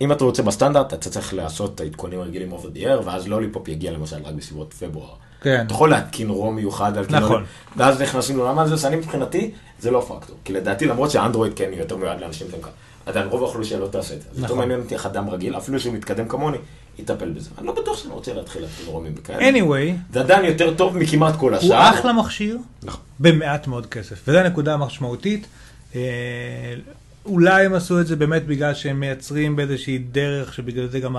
אם 0.00 0.12
אתה 0.12 0.24
רוצה 0.24 0.42
בסטנדרט, 0.42 0.94
אתה 0.94 1.10
צריך 1.10 1.34
לעשות 1.34 1.74
את 1.74 1.80
העדכונים 1.80 2.20
הרגילים 2.20 2.52
over 2.52 2.76
the 2.76 2.78
air, 2.78 3.06
ואז 3.06 3.28
לוליפופ 3.28 3.68
יגיע 3.68 3.92
למשל 3.92 4.16
רק 4.24 4.34
בסביבות 4.34 4.74
פברואר. 4.74 5.14
כן. 5.42 5.62
אתה 5.66 5.74
יכול 5.74 5.90
להתקין 5.90 6.30
רום 6.30 6.56
מיוחד 6.56 6.96
על 6.96 7.04
נכון. 7.04 7.18
כינורים, 7.18 7.44
ואז 7.76 8.00
נכנסים 8.00 8.36
לעולם 8.36 8.58
הזה, 8.58 8.74
אז 8.74 8.86
אני 8.86 8.96
מבחינתי, 8.96 9.50
זה 9.80 9.90
לא 9.90 10.00
פקטור. 10.08 10.36
כי 10.44 10.52
לדעתי, 10.52 10.86
למרות 10.86 11.10
שאנדרואיד 11.10 11.54
כן 11.54 11.70
יותר 11.72 11.96
מיועד 11.96 12.20
לאנשים 12.20 12.46
קל, 12.60 12.68
עדיין 13.06 13.28
רוב 13.28 13.42
האוכלוסייה 13.42 13.80
לא 13.80 13.86
תעשה 13.86 14.14
את 14.14 14.22
זה. 14.22 14.28
זה 14.32 14.36
יותר 14.36 14.44
נכון. 14.44 14.58
מעניין 14.58 14.80
אותי 14.80 14.94
איך 14.94 15.06
אדם 15.06 15.30
רגיל, 15.30 15.56
אפילו 15.56 15.80
שהוא 15.80 15.94
מתקדם 15.94 16.28
כמוני, 16.28 16.58
יטפל 17.00 17.30
בזה. 17.30 17.50
אני 17.58 17.66
לא 17.66 17.72
בטוח 17.72 17.98
שאני 17.98 18.12
רוצה 18.12 18.34
להתחיל 18.34 18.62
להתקין 18.62 18.86
רומים 18.86 19.14
וכאלה. 19.16 19.50
anyway, 19.50 20.12
זה 20.12 20.20
עדיין 20.20 20.44
יותר 20.44 20.74
טוב 20.74 20.98
מכמעט 20.98 21.36
כל 21.36 21.54
הוא 21.54 21.58
השאר. 21.58 21.90
אחלה 21.90 22.12
מכשיר, 22.12 22.58
נכון. 22.82 23.00
במעט 23.20 23.66
מאוד 23.66 23.86
כסף, 23.86 24.28
וזו 24.28 24.38
הנקודה 24.38 24.74
המשמעותית. 24.74 25.46
אה, 25.94 26.00
אולי 27.26 27.66
הם 27.66 27.74
עשו 27.74 28.00
את 28.00 28.06
זה 28.06 28.16
באמת 28.16 28.46
בגלל 28.46 28.74
שהם 28.74 29.00
מייצרים 29.00 29.56
באיזושהי 29.56 29.98
דרך, 29.98 30.54
שבגלל 30.54 30.86
זה 30.86 31.00
גם 31.00 31.16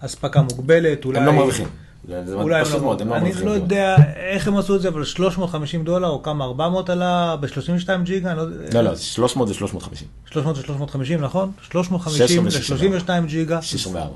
האספקה 0.00 0.42
מוגבלת, 0.42 1.04
אולי... 1.04 1.18
הם 1.18 1.26
לא 1.26 1.32
מרוויחים. 1.32 1.66
זה 2.08 2.22
זה 2.26 2.34
אולי 2.34 2.64
פשוט 2.64 2.82
מאוד, 2.82 3.00
הם 3.00 3.08
לא 3.08 3.14
אני 3.16 3.22
מרוויחים. 3.24 3.46
לא 3.46 3.52
יודע 3.52 3.96
איך 4.16 4.48
הם 4.48 4.56
עשו 4.56 4.76
את 4.76 4.82
זה, 4.82 4.88
אבל 4.88 5.04
350 5.04 5.84
דולר 5.84 6.08
או 6.08 6.22
כמה 6.22 6.44
400 6.44 6.90
עלה 6.90 7.36
ב-32 7.40 7.88
ג'יגה, 8.02 8.30
אני 8.30 8.36
לא 8.36 8.42
יודע. 8.42 8.82
לא, 8.82 8.90
לא, 8.90 8.96
300 8.96 9.48
זה 9.48 9.54
350. 9.54 10.08
300 10.30 10.56
ל-350, 10.58 11.20
נכון? 11.20 11.52
350 11.62 12.50
16 12.50 12.88
ל-32 12.88 13.26
ג'יגה. 13.26 13.62
64. 13.62 14.08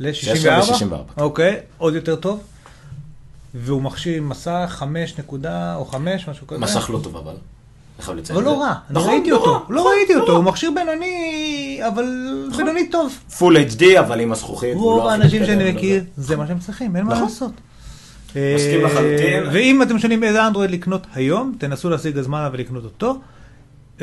ל-64? 0.00 0.62
64. 0.62 1.02
אוקיי, 1.16 1.56
עוד 1.78 1.94
יותר 1.94 2.16
טוב. 2.16 2.40
והוא 3.54 3.82
מכשיר 3.82 4.22
מסך 4.22 4.66
5 4.68 5.18
נקודה 5.18 5.74
או 5.76 5.84
5, 5.84 6.28
משהו 6.28 6.46
כזה. 6.46 6.60
מסך 6.60 6.90
לא 6.90 7.00
טוב 7.02 7.16
אבל. 7.16 7.34
אבל 8.08 8.42
לא. 8.42 8.60
רע, 8.60 8.74
אני 8.90 8.98
נכון, 8.98 9.10
ראיתי 9.10 9.30
לא 9.30 9.36
אותו, 9.36 9.64
לא 9.68 9.80
נכון, 9.80 9.92
ראיתי 9.96 10.14
לא 10.14 10.20
אותו, 10.20 10.32
רע. 10.32 10.38
הוא 10.38 10.44
מכשיר 10.44 10.70
בינוני, 10.74 11.80
אבל 11.88 12.04
בינוני 12.56 12.88
טוב. 12.88 13.12
full 13.38 13.56
HD 13.56 14.00
אבל 14.00 14.20
עם 14.20 14.32
הזכוכית. 14.32 14.74
רוב 14.76 14.98
לא 14.98 15.10
האנשים 15.10 15.46
שאני 15.46 15.72
מכיר, 15.72 16.04
זה. 16.16 16.36
מה 16.36 16.46
שהם 16.46 16.58
צריכים, 16.58 16.96
אין 16.96 17.04
מה 17.04 17.12
נכון. 17.12 17.24
לעשות. 17.24 17.52
מסכים 18.28 18.80
אה, 18.80 18.84
לחלוטין. 18.84 19.42
ואם 19.52 19.82
אתם 19.82 19.98
שואלים 19.98 20.24
איזה 20.24 20.46
אנדרואיד 20.46 20.70
לקנות 20.70 21.06
היום, 21.14 21.54
תנסו 21.58 21.90
להשיג 21.90 22.18
הזמנה 22.18 22.48
ולקנות 22.52 22.84
אותו. 22.84 23.18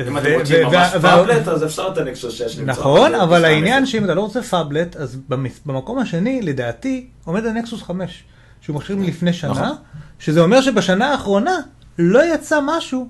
אם 0.07 0.17
אתם 0.17 0.33
רוצים 0.39 0.67
ממש 0.67 0.95
phablet 1.01 1.47
אז 1.47 1.63
אפשר 1.63 1.89
את 1.93 1.97
הנקסוס 1.97 2.33
6 2.33 2.41
למצוא. 2.41 2.63
נכון, 2.63 3.15
אבל 3.15 3.45
העניין. 3.45 3.85
שאם 3.85 4.03
אתה 4.05 4.13
לא 4.13 4.21
רוצה 4.21 4.41
phablet, 4.41 4.95
אז 4.95 5.17
במקום 5.65 5.99
השני, 5.99 6.41
לדעתי, 6.41 7.07
עומד 7.25 7.45
הנקסוס 7.45 7.81
5, 7.81 8.23
שהוא 8.61 8.75
מכשיר 8.75 8.95
מלפני 8.95 9.33
שנה, 9.33 9.51
נכון. 9.51 9.75
שזה 10.19 10.41
אומר 10.41 10.61
שבשנה 10.61 11.11
האחרונה 11.11 11.57
לא 11.99 12.33
יצא 12.33 12.59
משהו, 12.63 13.07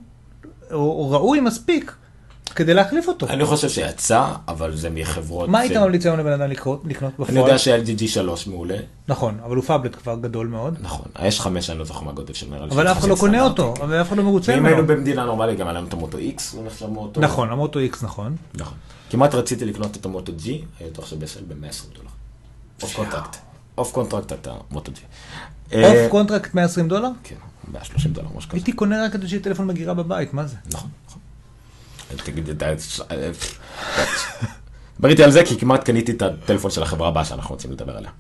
או 0.72 1.12
ראוי 1.12 1.40
מספיק, 1.40 1.96
כדי 2.56 2.74
להחליף 2.74 3.08
אותו. 3.08 3.28
אני 3.28 3.46
חושב 3.46 3.70
שיצא, 3.70 4.26
אבל 4.48 4.76
זה 4.76 4.90
מחברות... 4.90 5.50
מה 5.50 5.60
היית 5.60 5.78
ממליץ 5.78 6.06
היום 6.06 6.20
לבן 6.20 6.32
אדם 6.32 6.50
לקנות 6.52 6.84
בפועל? 6.84 7.30
אני 7.30 7.40
יודע 7.40 7.58
ש-LG 7.58 8.18
G3 8.18 8.50
מעולה, 8.50 8.78
נכון, 9.08 9.38
אבל 9.44 9.56
הוא 9.56 9.64
phablet 9.64 9.96
כבר 9.96 10.16
גדול 10.16 10.48
מאוד. 10.48 10.78
נכון. 10.82 11.06
ה-S5 11.16 11.48
אני 11.70 11.80
לא 11.80 11.86
זוכר 11.86 12.02
מה 12.06 12.12
הגודל 12.12 12.34
של 12.34 12.50
נראה. 12.50 12.66
אבל 12.72 12.88
אף 12.88 12.98
אחד 12.98 13.08
לא 13.08 13.16
קונה. 13.16 13.44
אותו, 13.44 13.74
אבל 13.82 14.02
אף 14.02 14.08
אחד 14.08 14.18
לא 14.18 14.24
מרוצה 14.24 14.52
ואם 14.52 14.60
ממנו. 14.60 14.76
היינו 14.76 14.88
במדינה 14.88 15.26
נורמלית, 15.26 15.58
גם 15.60 15.68
היה 15.68 15.78
לנו 15.78 15.88
את 15.88 15.94
המוטו 15.94 16.18
X, 16.18 16.42
הוא 16.54 16.66
נחשב 16.66 16.86
מוטו. 16.86 17.22
נכון, 17.22 17.52
המוטו 17.52 17.80
X 17.80 17.98
נכון. 18.02 18.36
נכון. 18.54 18.78
כמעט 19.10 19.36
רציתי 19.36 19.66
לקנות 19.66 19.98
את 19.98 20.06
המוטו 20.06 20.32
G, 20.44 20.48
היה 20.80 20.90
בטוח 20.90 21.06
שב 21.06 21.20
sale 21.20 21.40
ב-120 21.48 21.96
דולר. 21.96 22.10
off 22.84 22.96
contract. 22.96 23.38
off 23.78 23.92
contract 23.92 24.34
את 24.34 24.48
המוטו 24.72 24.92
G. 24.92 24.96
off 25.76 25.98
contract 26.10 26.54
120 26.54 26.88
דולר? 26.88 27.10
כן, 27.24 27.36
ב-30 27.72 28.08
דולר, 28.08 28.28
משהו 28.36 28.50
כזה. 28.50 28.58
הייתי 28.58 28.72
קונה 28.72 29.06
רק 29.06 29.14
כדי 29.14 29.28
שיהיה 29.28 29.44
טלפון 29.44 29.68
מגירה 29.68 29.94
בבית, 29.94 30.34
מה 30.34 30.46
זה? 30.46 30.56
נכון, 30.74 30.90
נכון. 31.08 31.22
תגיד, 32.16 32.50
אתה... 32.50 32.66
דבר 35.00 35.10
איתי 35.10 35.24
על 35.24 35.32
זה, 35.32 35.46
כי 35.46 35.60
כמעט 35.60 35.84
קניתי 35.84 36.12
את 36.12 36.22
הטלפון 36.22 36.72
של 36.72 36.84
החברה 36.84 37.08
הבאה 37.08 37.26
שאנחנו 37.26 37.56
רוצים 37.56 37.72
לדבר 37.72 37.98
עליה. 37.98 38.12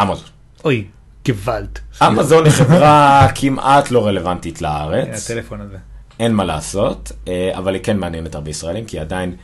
אמזון. 0.00 0.24
אוי, 0.64 0.84
גוואלד. 1.26 1.78
אמזון 2.02 2.44
היא 2.44 2.52
חברה 2.52 3.28
כמעט 3.34 3.90
לא 3.90 4.06
רלוונטית 4.06 4.62
לארץ, 4.62 5.30
הטלפון 5.30 5.60
הזה. 5.60 5.76
אין 6.20 6.34
מה 6.34 6.44
לעשות, 6.44 7.12
אה, 7.28 7.50
אבל 7.58 7.74
היא 7.74 7.82
כן 7.82 7.98
מעניינת 7.98 8.34
הרבה 8.34 8.50
ישראלים, 8.50 8.84
כי 8.84 8.98
עדיין 8.98 9.36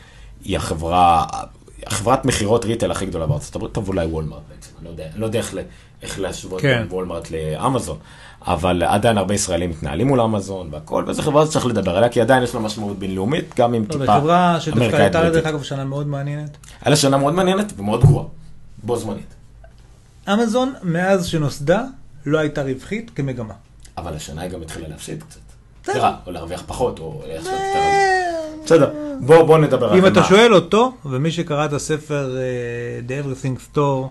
היא 0.44 0.56
החברה, 0.56 1.26
החברת 1.86 2.24
מכירות 2.24 2.64
retail 2.64 2.90
הכי 2.90 3.06
גדולה 3.06 3.26
בארצות 3.26 3.56
הברית, 3.56 3.72
טוב 3.72 3.88
אולי 3.88 4.06
וולמרט 4.06 4.42
בעצם, 4.48 4.70
אני 4.78 4.84
לא 4.84 4.90
יודע, 4.90 5.04
אני 5.12 5.20
לא 5.20 5.26
יודע 5.26 5.38
איך 5.38 5.54
איך 6.02 6.20
להשוות 6.20 6.60
כן. 6.60 6.86
וולמרט 6.90 7.30
לאמזון, 7.30 7.98
אבל 8.46 8.82
עדיין 8.82 9.18
הרבה 9.18 9.34
ישראלים 9.34 9.70
מתנהלים 9.70 10.06
מול 10.08 10.20
אמזון 10.20 10.68
והכל, 10.72 11.04
וזו 11.06 11.22
חברה 11.22 11.46
שצריך 11.46 11.66
לדבר 11.66 11.96
עליה, 11.96 12.08
כי 12.08 12.20
עדיין 12.20 12.42
יש 12.42 12.54
לה 12.54 12.60
משמעות 12.60 12.98
בינלאומית, 12.98 13.54
גם 13.58 13.74
אם 13.74 13.82
לא, 13.82 13.92
טיפה 13.92 14.04
זו 14.06 14.12
חברה 14.12 14.56
שדווקא 14.60 14.80
אמריקאית 14.80 15.00
הייתה 15.02 15.22
לה 15.22 15.30
דרך. 15.30 15.46
אגב 15.46 15.62
שנה 15.62 15.84
מאוד 15.84 16.06
מעניינת. 16.06 16.56
היה 16.82 16.90
לה 16.90 16.96
שנה 16.96 17.16
מאוד 17.16 17.34
מעניינת 17.34 17.72
ומאוד 17.76 18.00
גרועה, 18.04 18.24
בו 18.82 18.96
זמנית. 18.96 19.34
אמזון, 20.32 20.74
מאז 20.82 21.26
שנוסדה, 21.26 21.82
לא 22.26 22.38
הייתה 22.38 22.62
רווחית 22.62 23.10
כמגמה. 23.14 23.54
אבל 23.98 24.14
השנה 24.14 24.42
היא 24.42 24.50
גם 24.50 24.62
התחילה 24.62 24.88
להפסיד 24.88 25.22
קצת. 25.22 25.38
בסדר. 25.84 26.10
או 26.26 26.32
להרוויח 26.32 26.62
פחות, 26.66 26.98
או 26.98 27.22
איך 27.26 27.44
שאתה. 27.44 27.78
בסדר, 28.64 28.90
בוא 29.20 29.42
בוא 29.42 29.58
נדבר 29.58 29.92
על 29.92 29.98
אם 29.98 30.06
אתה 30.06 30.20
מה- 30.20 30.26
שואל 30.26 30.54
אותו, 30.54 30.92
ומי 31.04 31.30
שקרא 31.30 31.64
את 31.64 31.72
הספר 31.72 32.36
אה, 32.38 32.42
The 33.08 33.24
Everything 33.24 33.74
Store, 33.74 34.06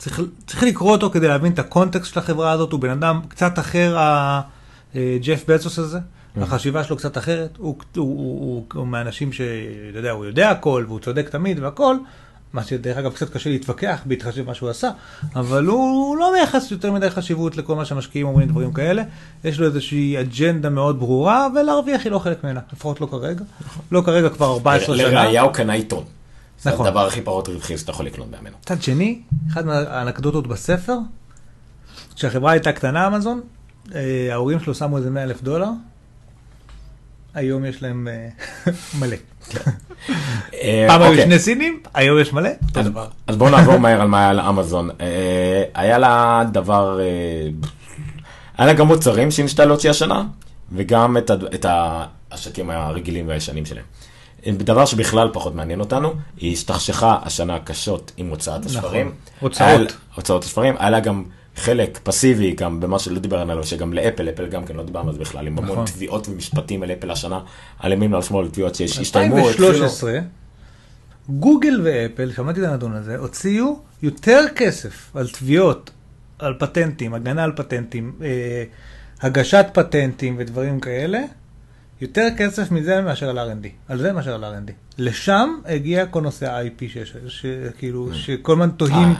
צריך, 0.00 0.20
צריך 0.46 0.62
לקרוא 0.62 0.92
אותו 0.92 1.10
כדי 1.10 1.28
להבין 1.28 1.52
את 1.52 1.58
הקונטקסט 1.58 2.12
של 2.12 2.18
החברה 2.18 2.52
הזאת, 2.52 2.72
הוא 2.72 2.80
בן 2.80 2.90
אדם 2.90 3.20
קצת 3.28 3.58
אחר, 3.58 3.96
אה, 3.96 4.40
ג'ף 5.22 5.44
בצוס 5.48 5.78
הזה, 5.78 5.98
החשיבה 6.36 6.84
שלו 6.84 6.96
קצת 6.96 7.18
אחרת, 7.18 7.56
הוא, 7.58 7.76
הוא, 7.96 8.04
הוא, 8.04 8.40
הוא, 8.40 8.64
הוא 8.74 8.86
מהאנשים 8.86 9.32
שאתה 9.32 9.98
יודע, 9.98 10.10
הוא 10.10 10.24
יודע 10.24 10.50
הכל, 10.50 10.84
והוא 10.88 11.00
צודק 11.00 11.28
תמיד 11.28 11.58
והכל, 11.58 11.96
מה 12.52 12.64
שדרך 12.64 12.96
אגב 12.96 13.12
קצת 13.12 13.32
קשה 13.32 13.50
להתווכח 13.50 14.00
בהתחשב 14.04 14.42
במה 14.42 14.54
שהוא 14.54 14.70
עשה, 14.70 14.90
אבל 15.36 15.66
הוא 15.66 16.16
לא 16.16 16.32
מייחס 16.32 16.70
יותר 16.70 16.92
מדי 16.92 17.10
חשיבות 17.10 17.56
לכל 17.56 17.76
מה 17.76 17.84
שהמשקיעים 17.84 18.26
אומרים 18.26 18.48
דברים 18.48 18.72
כאלה, 18.72 19.02
יש 19.44 19.60
לו 19.60 19.66
איזושהי 19.66 20.20
אג'נדה 20.20 20.70
מאוד 20.70 20.98
ברורה, 20.98 21.48
ולהרוויח 21.54 22.04
היא 22.04 22.12
לא 22.12 22.18
חלק 22.18 22.44
ממנה, 22.44 22.60
לפחות 22.72 23.00
לא 23.00 23.06
כרגע, 23.06 23.44
לא 23.92 24.02
כרגע 24.06 24.28
כבר 24.28 24.52
14 24.52 24.96
שנה. 24.96 25.08
לראיה 25.08 25.42
הוא 25.42 25.52
קנה 25.52 25.72
עיתון. 25.72 26.04
זה 26.62 26.70
נכון. 26.70 26.86
הדבר 26.86 27.06
הכי 27.06 27.20
פחות 27.22 27.48
רווחי 27.48 27.78
שאתה 27.78 27.90
יכול 27.92 28.06
לקנות 28.06 28.28
בימינו. 28.30 28.56
מצד 28.62 28.82
שני, 28.82 29.20
אחת 29.52 29.64
מהאנקדוטות 29.64 30.46
בספר, 30.46 30.96
כשהחברה 32.16 32.52
הייתה 32.52 32.72
קטנה 32.72 33.06
אמזון, 33.06 33.40
אה, 33.94 34.28
ההורים 34.32 34.60
שלו 34.60 34.74
שמו 34.74 34.96
איזה 34.96 35.10
100 35.10 35.22
אלף 35.22 35.42
דולר, 35.42 35.68
היום 37.34 37.64
יש 37.64 37.82
להם 37.82 38.08
אה, 38.08 38.28
מלא. 39.00 39.16
אה, 40.54 40.84
פעם 40.88 41.02
היו 41.02 41.10
אוקיי. 41.10 41.24
שני 41.24 41.38
סינים, 41.38 41.80
היום 41.94 42.18
יש 42.18 42.32
מלא. 42.32 42.50
אותו 42.68 42.82
דבר. 42.82 43.08
אז 43.26 43.36
בואו 43.36 43.50
נעבור 43.50 43.76
מהר 43.78 44.00
על 44.00 44.08
מה 44.08 44.20
היה 44.20 44.32
לאמזון. 44.32 44.90
היה 45.74 45.98
לה 45.98 46.42
דבר, 46.52 46.98
היה 48.58 48.66
לה 48.66 48.72
גם 48.72 48.86
מוצרים 48.86 49.30
שהיא 49.30 49.46
להוציא 49.58 49.90
השנה, 49.90 50.24
וגם 50.72 51.16
את 51.16 51.30
ה- 51.30 51.34
את 51.54 51.66
העסקים 52.30 52.70
הרגילים 52.70 53.28
והישנים 53.28 53.66
שלהם. 53.66 53.84
דבר 54.48 54.84
שבכלל 54.86 55.28
פחות 55.32 55.54
מעניין 55.54 55.80
אותנו, 55.80 56.12
היא 56.36 56.52
השתכשכה 56.52 57.18
השנה 57.22 57.58
קשות 57.58 58.12
עם 58.16 58.28
הוצאת 58.30 58.66
הספרים. 58.66 59.06
נכון. 59.06 59.18
הוצאות. 59.40 59.96
הוצאות 60.14 60.44
הספרים, 60.44 60.74
היה 60.78 60.90
לה 60.90 61.00
גם 61.00 61.24
חלק 61.56 62.00
פסיבי, 62.02 62.52
גם 62.52 62.80
במה 62.80 62.98
שלא 62.98 63.18
דיברנו 63.18 63.52
עליו, 63.52 63.66
שגם 63.66 63.92
לאפל, 63.92 64.28
אפל 64.28 64.46
גם 64.46 64.64
כן 64.64 64.76
לא 64.76 64.82
דיברנו 64.84 65.08
על 65.08 65.14
זה 65.14 65.20
בכלל, 65.20 65.46
עם 65.46 65.58
המון 65.58 65.70
נכון. 65.72 65.84
תביעות 65.86 66.28
ומשפטים 66.28 66.82
על 66.82 66.90
אפל 66.92 67.10
השנה, 67.10 67.40
על 67.78 67.92
ימין 67.92 68.12
ועל 68.12 68.22
שמאל, 68.22 68.48
תביעות. 68.48 68.72
התחילו- 68.72 69.28
2013, 69.28 70.18
גוגל 71.28 71.80
ואפל, 71.84 72.32
שמעתי 72.32 72.60
את 72.60 72.64
הנתון 72.64 72.92
הזה, 72.92 73.16
הוציאו 73.16 73.78
יותר 74.02 74.40
כסף 74.56 75.10
על 75.14 75.28
תביעות, 75.28 75.90
על 76.38 76.54
פטנטים, 76.58 77.14
הגנה 77.14 77.44
על 77.44 77.52
פטנטים, 77.56 78.12
אה, 78.22 78.64
הגשת 79.20 79.66
פטנטים 79.72 80.34
ודברים 80.38 80.80
כאלה, 80.80 81.18
יותר 82.00 82.26
כסף 82.36 82.70
מזה 82.70 83.00
מאשר 83.00 83.28
על 83.28 83.38
R&D, 83.38 83.66
על 83.88 83.98
זה 83.98 84.12
מאשר 84.12 84.34
על 84.34 84.44
R&D. 84.44 84.72
לשם 84.98 85.50
הגיע 85.66 86.06
כל 86.06 86.20
נושא 86.20 86.50
ה-IP, 86.52 86.80
שיש- 86.92 87.16
שכאילו, 87.28 88.14
שכל 88.14 88.52
הזמן 88.52 88.70
תוהים 88.70 89.08
אה, 89.08 89.14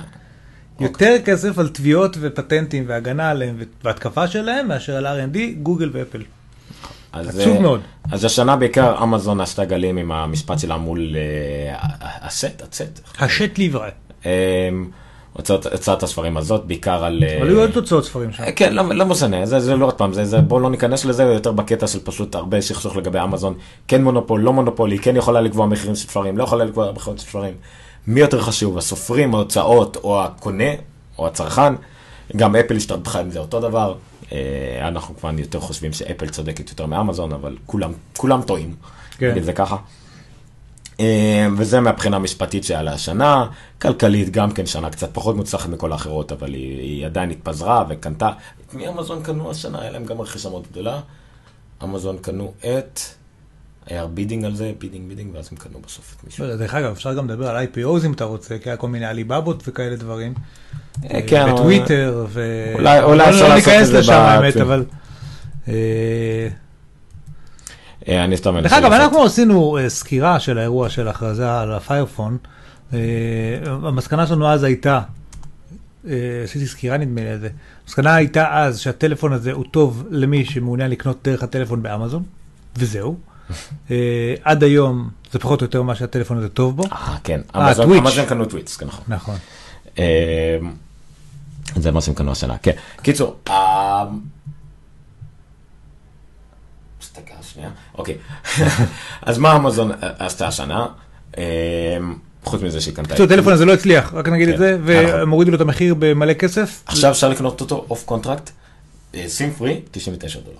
יותר 0.80 1.16
כסף 1.24 1.58
על 1.58 1.68
תביעות 1.68 2.16
ופטנטים 2.20 2.84
והגנה 2.86 3.30
עליהם 3.30 3.56
והתקפה 3.84 4.28
שלהם 4.28 4.68
מאשר 4.68 4.96
על 4.96 5.06
R&D, 5.06 5.38
גוגל 5.62 5.90
ואפל. 5.92 6.22
אז, 7.12 7.28
עצוב 7.40 7.56
אה, 7.56 7.60
מאוד. 7.62 7.80
אז 8.12 8.24
השנה 8.24 8.56
בעיקר 8.56 9.02
אמזון 9.02 9.40
עשתה 9.40 9.64
גלים 9.64 9.96
עם 9.96 10.12
המשפט 10.12 10.58
שלה 10.58 10.76
מול 10.76 11.16
אה, 11.16 11.76
הסט, 12.02 12.62
הצט. 12.62 13.00
השט 13.18 13.58
ליברה. 13.58 13.88
אה, 15.38 15.56
הוצאת 15.72 16.02
הספרים 16.02 16.36
הזאת, 16.36 16.64
בעיקר 16.64 17.04
על... 17.04 17.24
אה, 17.26 17.38
אבל 17.38 17.48
היו 17.48 17.60
עוד 17.60 17.70
תוצאות 17.70 18.04
ספרים 18.04 18.32
שם. 18.32 18.42
אה, 18.42 18.52
כן, 18.52 18.72
לא, 18.74 18.82
לא 18.94 19.06
משנה, 19.06 19.46
זה, 19.46 19.60
זה 19.60 19.76
לא 19.76 19.86
עוד 19.86 19.94
פעם, 19.94 20.12
זה, 20.12 20.24
זה, 20.24 20.40
בואו 20.40 20.60
לא 20.60 20.70
ניכנס 20.70 21.04
לזה, 21.04 21.22
יותר 21.22 21.52
בקטע 21.52 21.86
של 21.86 21.98
פשוט 22.04 22.34
הרבה 22.34 22.60
סכסוך 22.60 22.96
לגבי 22.96 23.18
אמזון, 23.24 23.54
כן 23.88 24.02
מונופול, 24.02 24.40
לא 24.40 24.52
מונופול, 24.52 24.90
היא 24.90 25.00
כן 25.02 25.16
יכולה 25.16 25.40
לקבוע 25.40 25.66
מחירים 25.66 25.94
של 25.94 26.08
ספרים, 26.08 26.38
לא 26.38 26.44
יכולה 26.44 26.64
לקבוע 26.64 26.92
מחירים 26.92 27.18
של 27.18 27.24
ספרים. 27.24 27.54
מי 28.06 28.20
יותר 28.20 28.40
חשוב, 28.40 28.78
הסופרים, 28.78 29.34
ההוצאות, 29.34 29.96
או 29.96 30.24
הקונה, 30.24 30.70
או 31.18 31.26
הצרכן? 31.26 31.72
גם 32.36 32.56
אפל 32.56 32.76
השתרבחה 32.76 33.20
עם 33.20 33.30
זה 33.30 33.38
אותו 33.38 33.60
דבר. 33.60 33.94
אה, 34.32 34.88
אנחנו 34.88 35.16
כבר 35.16 35.30
יותר 35.38 35.60
חושבים 35.60 35.92
שאפל 35.92 36.28
צודקת 36.28 36.70
יותר 36.70 36.86
מאמזון, 36.86 37.32
אבל 37.32 37.56
כולם, 37.66 37.92
כולם 38.16 38.42
טועים, 38.42 38.74
כן. 39.18 39.30
נגיד 39.30 39.42
זה 39.42 39.52
ככה. 39.52 39.76
אה, 41.00 41.46
וזה 41.56 41.80
מהבחינה 41.80 42.16
המשפטית 42.16 42.64
שהיה 42.64 42.82
לה 42.82 42.92
השנה, 42.92 43.46
כלכלית 43.82 44.30
גם 44.30 44.50
כן 44.52 44.66
שנה 44.66 44.90
קצת 44.90 45.08
פחות 45.12 45.36
מוצלחת 45.36 45.68
מכל 45.68 45.92
האחרות, 45.92 46.32
אבל 46.32 46.52
היא, 46.54 46.78
היא 46.80 47.06
עדיין 47.06 47.30
התפזרה 47.30 47.84
וקנתה. 47.88 48.30
את 48.68 48.74
מי 48.74 48.88
אמזון 48.88 49.22
קנו 49.22 49.50
השנה? 49.50 49.80
היה 49.80 49.90
להם 49.90 50.04
גם 50.04 50.20
רכישה 50.20 50.48
מאוד 50.50 50.64
גדולה. 50.72 51.00
אמזון 51.84 52.16
קנו 52.22 52.52
את, 52.60 53.00
היה 53.86 54.06
bidding 54.06 54.44
על 54.44 54.54
זה, 54.56 54.72
bidding 54.78 55.08
bidding, 55.08 55.34
ואז 55.34 55.48
הם 55.52 55.58
קנו 55.58 55.78
בסוף 55.86 56.14
את 56.18 56.24
מישהו. 56.24 56.46
לא, 56.46 56.56
דרך 56.56 56.74
אגב, 56.74 56.90
אפשר 56.90 57.14
גם 57.14 57.28
לדבר 57.30 57.48
על 57.48 57.64
IPOs 57.74 58.06
אם 58.06 58.12
אתה 58.12 58.24
רוצה, 58.24 58.58
כי 58.58 58.68
היה 58.68 58.76
כל 58.76 58.88
מיני 58.88 59.06
עליבאבות 59.06 59.62
וכאלה 59.68 59.96
דברים. 59.96 60.34
אה, 61.10 61.20
כן, 61.26 61.40
אבל- 61.42 61.52
בטוויטר, 61.52 62.26
ו... 62.28 62.42
אולי- 62.74 63.02
אולי 63.02 63.18
לא- 63.18 63.28
אפשר 63.30 63.48
לא 63.48 63.54
לעשות 63.54 63.68
ניכנס 63.68 63.86
את 63.88 63.92
זה 63.92 63.98
לשם 63.98 64.12
ב- 64.12 64.14
האמת, 64.14 64.54
כן. 64.54 64.60
אבל... 64.60 64.84
אה, 68.08 68.24
אני 68.24 68.36
סתם... 68.36 68.50
דרך 68.54 68.62
מנסה 68.62 68.78
אגב, 68.78 68.90
לעשות- 68.92 69.04
אנחנו 69.04 69.24
עשינו 69.24 69.78
אה, 69.78 69.88
סקירה 69.88 70.40
של 70.40 70.58
האירוע 70.58 70.88
של 70.90 71.08
הכרזה 71.08 71.60
על 71.60 71.72
הפיירפון. 71.72 72.38
אה, 72.92 72.98
המסקנה 73.66 74.26
שלנו 74.26 74.48
אז 74.48 74.62
הייתה, 74.62 75.00
עשיתי 76.44 76.66
סקירה 76.66 76.96
נדמה 76.96 77.20
לי 77.20 77.28
על 77.30 77.38
זה, 77.40 77.48
המסקנה 77.84 78.14
הייתה 78.14 78.58
אז 78.58 78.78
שהטלפון 78.80 79.32
הזה 79.32 79.52
הוא 79.52 79.64
טוב 79.70 80.04
למי 80.10 80.44
שמעוניין 80.44 80.90
לקנות 80.90 81.18
דרך 81.24 81.42
הטלפון 81.42 81.82
באמזון, 81.82 82.22
וזהו. 82.76 83.16
עד 84.44 84.62
היום 84.64 85.10
זה 85.32 85.38
פחות 85.38 85.60
או 85.60 85.64
יותר 85.64 85.82
מה 85.82 85.94
שהטלפון 85.94 86.38
הזה 86.38 86.48
טוב 86.48 86.76
בו. 86.76 86.82
אה, 86.92 87.16
כן, 87.24 87.40
אמזון 87.56 88.26
קנו 88.28 88.44
טוויץ, 88.44 88.82
נכון. 88.82 89.04
נכון. 89.08 89.36
זה 91.76 91.90
מה 91.90 92.00
שהם 92.00 92.14
קנו 92.14 92.32
השנה, 92.32 92.58
כן. 92.58 92.72
קיצור, 93.02 93.36
אה, 93.48 94.04
דקה 97.02 97.34
שנייה, 97.60 97.70
אוקיי. 97.98 98.14
אז 99.22 99.38
מה 99.38 99.56
אמזון 99.56 99.90
עשתה 100.18 100.48
השנה? 100.48 100.86
אה, 101.38 101.42
חוץ 102.44 102.62
מזה 102.62 102.80
שהיא 102.80 102.94
קנתה... 102.94 103.24
הטלפון 103.24 103.52
הזה 103.52 103.64
לא 103.64 103.72
הצליח, 103.72 104.14
רק 104.14 104.28
נגיד 104.28 104.48
כן, 104.48 104.54
את 104.54 104.58
זה, 104.58 104.72
נכון. 104.72 104.84
והם 104.86 105.30
הורידו 105.30 105.50
לו 105.50 105.56
את 105.56 105.60
המחיר 105.60 105.94
במלא 105.98 106.32
כסף. 106.32 106.82
עכשיו 106.86 107.10
אפשר 107.10 107.28
לקנות 107.28 107.60
אותו 107.60 107.86
off 107.90 108.04
contract, 108.04 108.50
SIM 109.26 109.52
free, 109.52 109.80
99 109.90 110.40
דולר. 110.40 110.56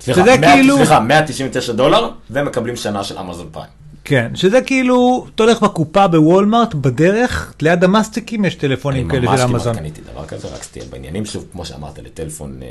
סליחה, 0.00 0.20
שזה 0.20 0.36
100 0.38 0.52
כאילו- 0.52 0.76
סליחה, 0.76 1.00
199 1.00 1.72
דולר, 1.72 2.10
ומקבלים 2.30 2.76
שנה 2.76 3.04
של 3.04 3.18
אמזון 3.18 3.48
פריים. 3.52 3.70
כן, 4.04 4.30
שזה 4.34 4.60
כאילו, 4.62 5.26
אתה 5.34 5.42
הולך 5.42 5.60
בקופה 5.60 6.08
בוולמארט, 6.08 6.74
בדרך, 6.74 7.54
ליד 7.62 7.84
המאסטיקים 7.84 8.44
יש 8.44 8.54
טלפונים 8.54 9.10
אני 9.10 9.20
כאלה 9.20 9.30
ממש 9.30 9.40
של 9.40 9.46
כמעט 9.46 9.60
אמזון. 9.60 9.76
קניתי 9.76 10.00
דבר 10.12 10.26
כזה, 10.26 10.48
רק 10.48 10.62
שתהיה 10.62 10.84
בעניינים, 10.90 11.24
שוב, 11.24 11.46
כמו 11.52 11.64
שאמרת, 11.64 11.98
לטלפון 11.98 12.60
אה, 12.62 12.68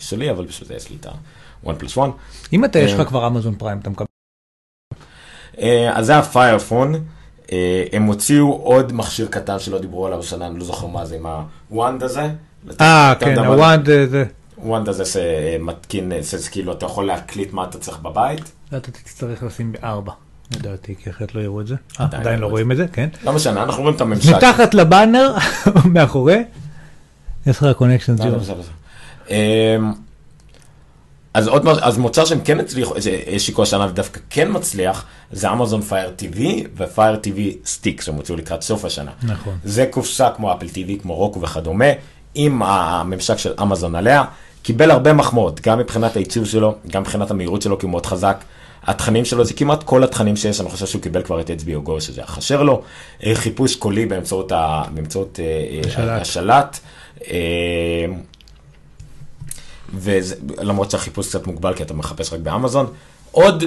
שלי, 0.00 0.30
אבל 0.30 0.46
זה 0.66 0.74
יש 0.74 0.90
לי 0.90 0.96
את 1.00 1.06
ה-one 1.66 1.82
plus 1.82 1.96
one. 1.96 2.10
אם 2.52 2.64
אתה 2.64 2.78
יש 2.78 2.92
אה, 2.92 2.98
לך 2.98 3.08
כבר 3.08 3.26
אמזון 3.26 3.54
פריים, 3.54 3.78
אתה 3.78 3.90
מקבל 3.90 4.06
אה, 5.58 5.98
אז 5.98 6.06
זה 6.06 6.18
הפיירפון. 6.18 6.94
אה, 7.52 7.84
הם 7.92 8.02
הוציאו 8.02 8.52
עוד 8.52 8.92
מכשיר 8.92 9.26
קטן 9.26 9.58
שלא 9.58 9.78
דיברו 9.78 10.06
עליו 10.06 10.18
השנה, 10.18 10.46
אני 10.46 10.58
לא 10.58 10.64
זוכר 10.64 10.86
מה 10.86 11.04
זה, 11.04 11.16
עם 11.16 11.26
הוואנד 11.70 12.02
הזה. 12.02 12.30
אה, 12.80 13.14
כן? 13.20 13.38
הוואנד 13.38 13.84
זה. 13.84 14.24
וואנד 14.64 14.88
הזה 14.88 15.04
שמתקין, 15.04 16.12
כאילו 16.50 16.72
אתה 16.72 16.86
יכול 16.86 17.06
להקליט 17.06 17.52
מה 17.52 17.64
אתה 17.64 17.78
צריך 17.78 17.98
בבית. 17.98 18.52
אתה 18.68 18.90
תצטרך 18.90 19.42
לשים 19.42 19.72
בארבע, 19.72 20.12
לדעתי, 20.56 20.94
כי 20.96 21.10
אחרת 21.10 21.34
לא 21.34 21.40
יראו 21.40 21.60
את 21.60 21.66
זה. 21.66 21.74
אה, 22.00 22.04
עדיין 22.04 22.38
לא 22.38 22.46
לא 22.46 22.50
רואים 22.50 22.72
את 22.72 22.76
זה, 22.76 22.86
כן. 22.92 23.08
לא 23.24 23.32
משנה, 23.32 23.62
אנחנו 23.62 23.82
רואים 23.82 23.96
את 23.96 24.00
הממשק. 24.00 24.34
מתחת 24.36 24.74
לבאנר, 24.74 25.34
מאחורי, 25.94 26.42
יש 27.46 27.62
לך 27.62 27.76
connection 27.76 28.14
לא, 28.18 28.26
לא, 28.26 28.38
בסדר, 28.38 28.54
בסדר. 28.54 28.72
אמ, 29.30 29.92
אז 31.34 31.48
עוד 31.48 31.64
מ- 31.64 31.68
אז 31.68 31.98
מוצר 31.98 32.24
שהם 32.24 32.40
כן 32.40 32.60
הצליחו, 32.60 32.94
השיקו 33.36 33.62
השנה 33.62 33.86
ודווקא 33.90 34.20
כן 34.30 34.48
מצליח, 34.50 35.04
זה 35.32 35.52
אמזון 35.52 35.80
פייר 35.82 36.10
TV 36.18 36.38
ופייר 36.76 37.16
TV 37.24 37.66
סטיק 37.66 38.00
שהם 38.00 38.14
הוציאו 38.14 38.36
לקראת 38.38 38.62
סוף 38.62 38.84
השנה. 38.84 39.10
נכון. 39.22 39.58
זה 39.64 39.86
קופסה 39.90 40.30
כמו 40.36 40.52
אפל 40.52 40.66
TV, 40.66 41.02
כמו 41.02 41.14
רוקו 41.14 41.40
וכדומה, 41.40 41.84
עם 42.34 42.62
הממשק 42.62 43.36
של 43.38 43.52
אמזון 43.62 43.94
עליה, 43.94 44.24
קיבל 44.62 44.90
הרבה 44.90 45.12
מחמאות, 45.12 45.60
גם 45.60 45.78
מבחינת 45.78 46.16
הייצור 46.16 46.44
שלו, 46.44 46.74
גם 46.88 47.02
מבחינת 47.02 47.30
המהירות 47.30 47.62
שלו, 47.62 47.78
כי 47.78 47.86
הוא 47.86 47.90
מאוד 47.90 48.06
חזק. 48.06 48.44
התכנים 48.86 49.24
שלו 49.24 49.44
זה 49.44 49.54
כמעט 49.54 49.82
כל 49.82 50.04
התכנים 50.04 50.36
שיש, 50.36 50.60
אני 50.60 50.68
חושב 50.70 50.86
שהוא 50.86 51.02
קיבל 51.02 51.22
כבר 51.22 51.40
את 51.40 51.50
HBO 51.50 51.88
Go, 51.88 52.00
שזה 52.00 52.22
החשר 52.22 52.62
לו. 52.62 52.82
אה, 53.26 53.34
חיפוש 53.34 53.76
קולי 53.76 54.06
באמצעות, 54.06 54.52
ה, 54.52 54.82
באמצעות 54.94 55.40
אה, 55.42 55.44
אה, 55.44 55.80
השלט. 55.86 56.20
השלט. 56.20 56.80
ולמרות 59.94 60.90
שהחיפוש 60.90 61.28
קצת 61.28 61.46
מוגבל, 61.46 61.74
כי 61.74 61.82
אתה 61.82 61.94
מחפש 61.94 62.32
רק 62.32 62.40
באמזון. 62.40 62.86
עוד 63.30 63.64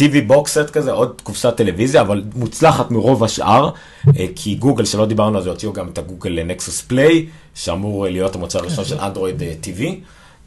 TV 0.00 0.22
box 0.26 0.70
כזה, 0.70 0.92
עוד 0.92 1.20
קופסת 1.22 1.56
טלוויזיה, 1.56 2.00
אבל 2.00 2.22
מוצלחת 2.34 2.90
מרוב 2.90 3.24
השאר, 3.24 3.70
אה, 4.18 4.26
כי 4.36 4.54
גוגל, 4.54 4.84
שלא 4.84 5.06
דיברנו 5.06 5.36
על 5.36 5.42
זה, 5.42 5.50
הוציאו 5.50 5.72
גם 5.72 5.88
את 5.88 5.98
הגוגל 5.98 6.42
נקסוס 6.44 6.82
פליי, 6.82 7.26
שאמור 7.54 8.06
להיות 8.06 8.34
המוצר 8.34 8.58
הראשון 8.58 8.84
של 8.84 8.98
אנדרואיד 8.98 9.42
אה, 9.42 9.52
TV, 9.62 9.82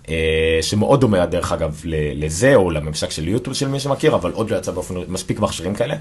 אה, 0.10 0.60
שמאוד 0.62 1.02
דומה, 1.02 1.26
דרך 1.26 1.52
אגב, 1.52 1.82
לזה, 2.16 2.56
או 2.56 2.72
לממשק 2.72 3.12
של 3.12 3.28
יוטיוב 3.28 3.56
של 3.56 3.68
מי 3.68 3.80
שמכיר, 3.80 4.16
אבל 4.16 4.32
עוד 4.32 4.50
לא 4.50 4.58
יצא 4.58 4.72
באופן 4.72 4.96
מספיק 5.08 5.40
מכשירים 5.40 5.76
כאלה. 5.76 5.96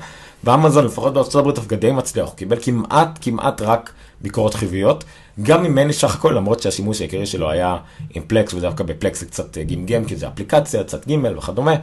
ואמזון, 0.44 0.84
לפחות 0.84 1.14
בארצות 1.14 1.34
הברית, 1.34 1.56
דווקא 1.56 1.76
די 1.76 1.92
מצליח, 1.92 2.26
הוא 2.26 2.34
קיבל 2.34 2.56
כמעט, 2.62 3.18
כמעט 3.20 3.62
רק 3.62 3.92
ביקורות 4.20 4.54
חיוביות. 4.54 5.04
גם 5.42 5.62
ממני 5.62 5.92
סך 5.92 6.14
הכל, 6.14 6.32
למרות 6.36 6.60
שהשימוש 6.62 7.00
העיקרי 7.00 7.26
שלו 7.26 7.50
היה 7.50 7.76
עם 8.14 8.22
פלקס, 8.26 8.54
ודווקא 8.54 8.84
בפלקס 8.84 9.20
זה 9.20 9.26
קצת 9.26 9.58
גמגם, 9.58 10.04
כי 10.04 10.16
זה 10.16 10.28
אפליקציה, 10.28 10.84
צד 10.84 10.98
ג' 11.08 11.36
וכדומה. 11.38 11.74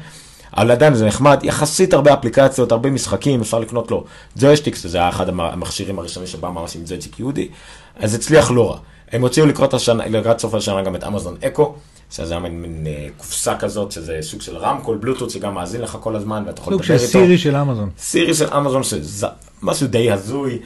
אבל 0.58 0.72
עדיין 0.72 0.96
זה 0.96 1.06
נחמד, 1.06 1.40
יחסית 1.44 1.94
הרבה 1.94 2.14
אפליקציות, 2.14 2.72
הרבה 2.72 2.90
משחקים, 2.90 3.42
אפשר 3.42 3.60
לקנות 3.60 3.92
לו 3.92 4.04
joysticks, 4.38 4.84
שזה 4.84 4.98
היה 4.98 5.10
אחד 5.10 5.30
המ- 5.30 5.40
המכשירים 5.40 6.00
הראשונים 6.00 6.28
שבא 6.28 6.50
ממש 6.50 6.76
עם 6.76 6.82
ג'ויסטיק 6.88 7.20
ייעודי, 7.20 7.48
אז 7.96 8.16
הצליח 8.16 8.52
לא 8.52 8.72
רע. 8.72 8.78
הם 9.12 9.22
הוציאו 9.22 9.46
לקראת, 9.46 9.74
השנה, 9.74 10.08
לקראת 10.08 10.40
סוף 10.40 10.54
השנה 10.54 10.82
גם 10.82 10.96
את 10.96 11.04
אמזון 11.04 11.36
אקו, 11.48 11.76
שזה 12.12 12.34
היה 12.34 12.40
מין, 12.40 12.62
מין 12.62 12.88
אה, 12.88 13.08
קופסה 13.18 13.56
כזאת, 13.58 13.92
שזה 13.92 14.18
סוג 14.22 14.42
של 14.42 14.58
רמקול, 14.58 14.98
בלוטות', 14.98 15.30
שגם 15.30 15.54
מאזין 15.54 15.82
לך 15.82 15.98
כל 16.02 16.16
הזמן, 16.16 16.44
ואתה 16.48 16.62
יכול 16.62 16.74
סוג 16.74 16.82
לדבר 16.82 16.98
של 16.98 17.04
איתו. 17.06 17.20
סירי 17.20 17.38
של 17.38 17.56
אמזון. 17.56 17.90
סירי 18.00 18.34
של 18.34 18.54
אמזון, 18.58 18.84
שזה 18.84 19.28
משהו 19.62 19.88
די 19.88 20.12
הזוי, 20.12 20.60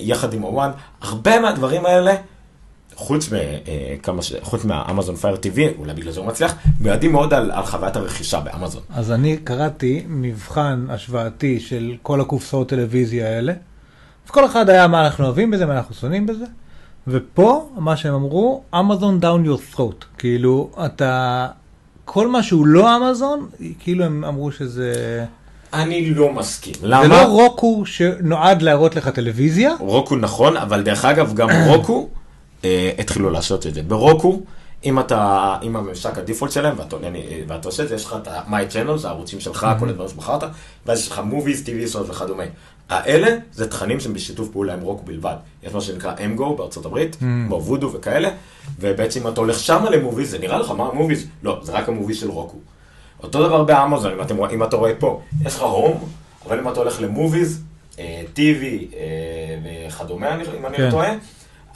יחד 0.00 0.32
עם 0.32 0.42
הוואן. 0.42 0.70
הרבה 1.00 1.40
מהדברים 1.40 1.86
האלה, 1.86 2.14
חוץ, 2.94 3.32
מ, 3.32 3.34
אה, 3.34 4.22
ש... 4.22 4.32
חוץ 4.42 4.64
מהאמזון 4.64 5.16
פייר 5.16 5.34
TV, 5.34 5.78
אולי 5.78 5.94
בגלל 5.94 6.12
זה 6.12 6.20
הוא 6.20 6.28
מצליח, 6.28 6.54
מיועדים 6.80 7.12
מאוד 7.12 7.34
על, 7.34 7.50
על 7.50 7.66
חוויית 7.66 7.96
הרכישה 7.96 8.40
באמזון. 8.40 8.82
אז 8.90 9.12
אני 9.12 9.36
קראתי 9.36 10.04
מבחן 10.08 10.86
השוואתי 10.88 11.60
של 11.60 11.96
כל 12.02 12.20
הקופסאות 12.20 12.68
טלוויזיה 12.68 13.28
האלה, 13.28 13.52
וכל 14.28 14.46
אחד 14.46 14.68
היה 14.68 14.88
מה 14.88 15.04
אנחנו 15.06 15.24
אוהבים 15.24 15.50
בזה, 15.50 15.66
מה 15.66 15.72
אנחנו 15.72 15.94
שונאים 15.94 16.26
בזה, 16.26 16.44
ופה 17.08 17.70
מה 17.76 17.96
שהם 17.96 18.14
אמרו, 18.14 18.62
אמזון 18.78 19.20
down 19.22 19.46
your 19.48 19.76
throat, 19.76 20.04
כאילו 20.18 20.70
אתה, 20.86 21.48
כל 22.04 22.28
מה 22.28 22.42
שהוא 22.42 22.66
לא 22.66 22.96
אמזון, 22.96 23.48
כאילו 23.78 24.04
הם 24.04 24.24
אמרו 24.24 24.52
שזה, 24.52 25.24
אני 25.72 26.14
לא 26.14 26.32
מסכים. 26.32 26.74
זה 26.80 26.86
למה? 26.88 27.06
לא 27.06 27.22
רוקו 27.22 27.86
שנועד 27.86 28.62
להראות 28.62 28.96
לך 28.96 29.08
טלוויזיה, 29.08 29.74
רוקו 29.80 30.16
נכון, 30.16 30.56
אבל 30.56 30.82
דרך 30.82 31.04
אגב, 31.04 31.34
גם 31.34 31.48
רוקו 31.66 32.08
אה, 32.64 32.90
התחילו 32.98 33.30
לעשות 33.30 33.66
את 33.66 33.74
זה. 33.74 33.82
ברוקו, 33.82 34.40
אם 34.84 35.00
אתה, 35.00 35.54
אם 35.62 35.76
הממשק 35.76 36.18
הדיפולט 36.18 36.52
שלהם, 36.52 36.74
ואתה, 36.78 36.96
עולה, 36.96 37.08
אה, 37.08 37.42
ואתה 37.48 37.68
עושה 37.68 37.82
את 37.82 37.88
זה, 37.88 37.94
יש 37.94 38.04
לך 38.04 38.16
את 38.22 38.28
ה-My 38.28 38.72
Channel, 38.72 38.96
זה 38.96 39.08
הערוצים 39.08 39.40
שלך, 39.40 39.66
כל 39.78 39.88
הדברים 39.88 40.08
שבחרת, 40.08 40.42
ואז 40.86 41.00
יש 41.00 41.10
לך 41.10 41.22
movies, 41.30 41.66
TV, 41.66 41.86
סוד 41.86 42.10
וכדומה. 42.10 42.44
האלה 42.90 43.36
זה 43.52 43.70
תכנים 43.70 44.00
שהם 44.00 44.12
בשיתוף 44.14 44.48
פעולה 44.48 44.74
עם 44.74 44.80
רוקו 44.80 45.02
בלבד. 45.04 45.34
יש 45.62 45.74
מה 45.74 45.80
שנקרא 45.80 46.12
אמגו 46.24 46.56
בארצות 46.56 46.86
הברית, 46.86 47.16
כמו 47.16 47.56
וודו 47.56 47.92
וכאלה, 47.92 48.28
ובעצם 48.80 49.20
אם 49.20 49.32
אתה 49.32 49.40
הולך 49.40 49.58
שמה 49.58 49.90
למוביז, 49.90 50.30
זה 50.30 50.38
נראה 50.38 50.58
לך, 50.58 50.70
מה 50.70 50.86
המוביז? 50.86 51.26
לא, 51.42 51.60
זה 51.62 51.72
רק 51.72 51.88
המוביז 51.88 52.20
של 52.20 52.30
רוקו. 52.30 52.58
אותו 53.22 53.46
דבר 53.48 53.64
באמזון, 53.64 54.12
אם, 54.12 54.20
אתם, 54.22 54.44
אם 54.44 54.62
אתה 54.62 54.76
רואה 54.76 54.92
פה, 54.98 55.20
יש 55.46 55.54
לך 55.56 55.62
הום, 55.62 56.08
אבל 56.46 56.58
אם 56.58 56.68
אתה 56.68 56.80
הולך 56.80 57.00
למוביז, 57.00 57.62
אה, 57.98 58.22
טיווי 58.34 58.86
אה, 58.96 59.00
וכדומה, 59.88 60.28
אני- 60.34 60.42
אם 60.58 60.66
אני 60.66 60.76
כן. 60.76 60.84
לא 60.84 60.90
טועה, 60.90 61.10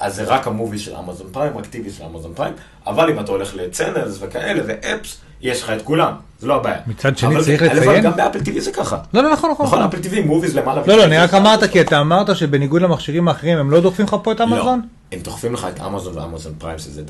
אז 0.00 0.16
זה 0.16 0.24
רק 0.24 0.46
המוביז 0.46 0.80
של 0.80 0.94
אמזון 0.96 1.26
פריים, 1.32 1.58
רק 1.58 1.66
טיווי 1.66 1.90
של 1.90 2.04
אמזון 2.04 2.32
פריים, 2.34 2.54
אבל 2.86 3.10
אם 3.10 3.20
אתה 3.20 3.32
הולך 3.32 3.54
לצנלס 3.54 4.18
וכאלה 4.20 4.62
ואפס, 4.66 5.16
יש 5.40 5.62
לך 5.62 5.70
את 5.70 5.82
כולם, 5.82 6.12
זה 6.40 6.46
לא 6.46 6.54
הבעיה. 6.54 6.76
מצד 6.86 7.18
שני 7.18 7.34
אבל- 7.34 7.44
צריך 7.44 7.62
אבל 7.62 7.76
לציין- 7.80 8.02
גם 8.04 8.16
באפל 8.16 8.40
טיווי 8.40 8.60
זה 8.60 8.72
ככה. 8.72 8.98
לא, 9.14 9.22
לא, 9.22 9.32
נכון, 9.32 9.50
נכון. 9.50 9.66
נכון, 9.66 9.82
אפל 9.82 9.98
טיווי, 9.98 10.20
מוביז 10.20 10.56
למעלה. 10.56 10.82
לא, 10.86 10.96
לא, 10.96 11.04
אני 11.04 11.18
רק 11.18 11.34
אמרת, 11.34 11.64
כי 11.64 11.80
אתה 11.80 12.00
אמרת 12.00 12.36
שבניגוד 12.36 12.82
למכשירים 12.82 13.28
האחרים, 13.28 13.58
הם 13.58 13.70
לא 13.70 13.80
דוחפים 13.80 14.06
לך 14.06 14.16
פה 14.22 14.32
את 14.32 14.40
אמזון? 14.40 14.58
לא, 14.80 14.86
הם 15.12 15.20
דוחפים 15.22 15.54
לך 15.54 15.66
את 15.76 15.80
אמזון 15.80 16.18
ואמזון 16.18 16.52
פריים, 16.58 16.78
שזה, 16.78 17.02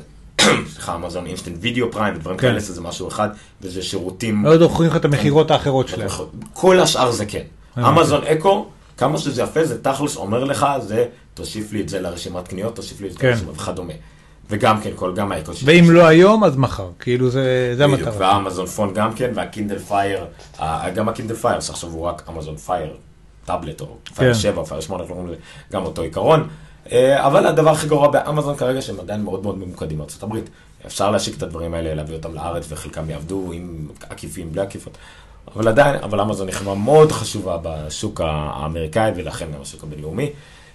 סליחה, 0.73 0.95
אמזון 0.95 1.25
אינסטנט 1.25 1.55
וידאו 1.59 1.91
פריים 1.91 2.15
ודברים 2.15 2.37
כן. 2.37 2.47
כאלה, 2.47 2.61
שזה 2.61 2.81
משהו 2.81 3.07
אחד, 3.07 3.29
וזה 3.61 3.81
שירותים. 3.81 4.45
לא 4.45 4.57
דוחפים 4.57 4.87
לך 4.87 4.95
את 4.95 5.05
המכירות 5.05 5.51
האחרות 5.51 5.87
שלהם. 5.87 6.09
כל 6.53 6.79
השאר 6.79 7.11
זה 7.11 7.25
כן. 7.25 7.43
אמזון 7.77 8.23
אקו, 8.23 8.65
כמה 8.97 9.17
שזה 9.17 9.41
יפה, 9.41 9.65
זה 9.65 9.83
תכלס 9.83 10.15
אומר 10.15 10.43
לך, 10.43 10.65
זה 10.79 11.05
תוסיף 11.33 11.71
לי 11.71 11.81
את 11.81 11.89
זה 11.89 11.99
לרשימת 11.99 12.47
קניות, 12.47 12.75
תוסיף 12.75 13.01
לי 13.01 13.07
את 13.07 13.13
זה 13.13 13.19
כן. 13.19 13.27
לרשימה 13.27 13.51
וכדומה. 13.51 13.93
וגם 14.49 14.81
כן, 14.81 14.89
כל, 14.95 15.13
גם 15.15 15.31
האקו. 15.31 15.51
ואם 15.65 15.85
לא 15.91 16.07
היום, 16.07 16.43
אז 16.43 16.57
מחר. 16.57 16.89
כאילו 16.99 17.29
זה 17.29 17.73
זה 17.77 17.87
בדיוק, 17.87 18.07
המטרה. 18.07 18.27
והאמזון 18.27 18.65
פון 18.65 18.93
גם 18.93 19.13
כן, 19.13 19.31
והקינדל 19.35 19.79
פייר, 19.79 20.25
גם 20.95 21.09
הקינדל 21.09 21.35
פייר, 21.35 21.59
שעכשיו 21.59 21.89
הוא 21.89 22.05
רק 22.05 22.29
אמזון 22.29 22.57
פייר, 22.57 22.93
טאבלט 23.45 23.81
או 23.81 23.97
פייר 24.15 24.33
כן. 24.33 24.39
7 24.39 24.57
או 24.57 24.65
פייר 24.65 24.81
8, 24.81 25.01
אנחנו 25.03 25.15
קוראים 25.15 25.33
לזה 25.33 25.41
גם 25.73 25.83
אותו 25.83 26.01
עיקרון. 26.01 26.47
אה, 26.91 27.25
אבל 27.27 27.47
הדבר 27.47 27.69
הכי 27.69 27.87
גרוע 27.87 28.07
באמזון 28.11 28.55
כרגע, 28.57 28.81
שהם 28.81 28.99
עדיין 28.99 29.21
מאוד 29.23 29.43
מאוד 29.43 29.57
ממוקדים 29.57 29.97
בארצות 29.97 30.23
הברית. 30.23 30.49
אפשר 30.85 31.11
להשיק 31.11 31.37
את 31.37 31.43
הדברים 31.43 31.73
האלה, 31.73 31.95
להביא 31.95 32.15
אותם 32.15 32.33
לארץ, 32.33 32.65
וחלקם 32.69 33.09
יעבדו 33.09 33.51
עם 33.53 33.87
עקיפים, 34.09 34.51
בלי 34.51 34.61
עקיפות. 34.61 34.97
אבל 35.55 35.67
עדיין, 35.67 35.95
אבל 36.03 36.21
אמזון 36.21 36.47
היא 36.47 36.55
חברה 36.55 36.75
מאוד 36.75 37.11
חשובה 37.11 37.57
בשוק 37.63 38.21
האמריקאי, 38.23 39.11
ולכן 39.15 39.45
גם 39.53 39.61
בשוק 39.61 39.83
הבינלאומי. 39.83 40.29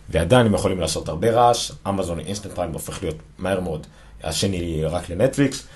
ועדיין 0.09 0.47
הם 0.47 0.55
יכולים 0.55 0.81
לעשות 0.81 1.09
הרבה 1.09 1.31
רעש, 1.31 1.71
אמזון 1.89 2.19
אינסטנט 2.21 2.53
פריים 2.53 2.73
הופך 2.73 3.03
להיות 3.03 3.17
מהר 3.39 3.61
מאוד 3.61 3.87
השני 4.23 4.85
רק 4.85 5.11
לנטפליקס. 5.11 5.67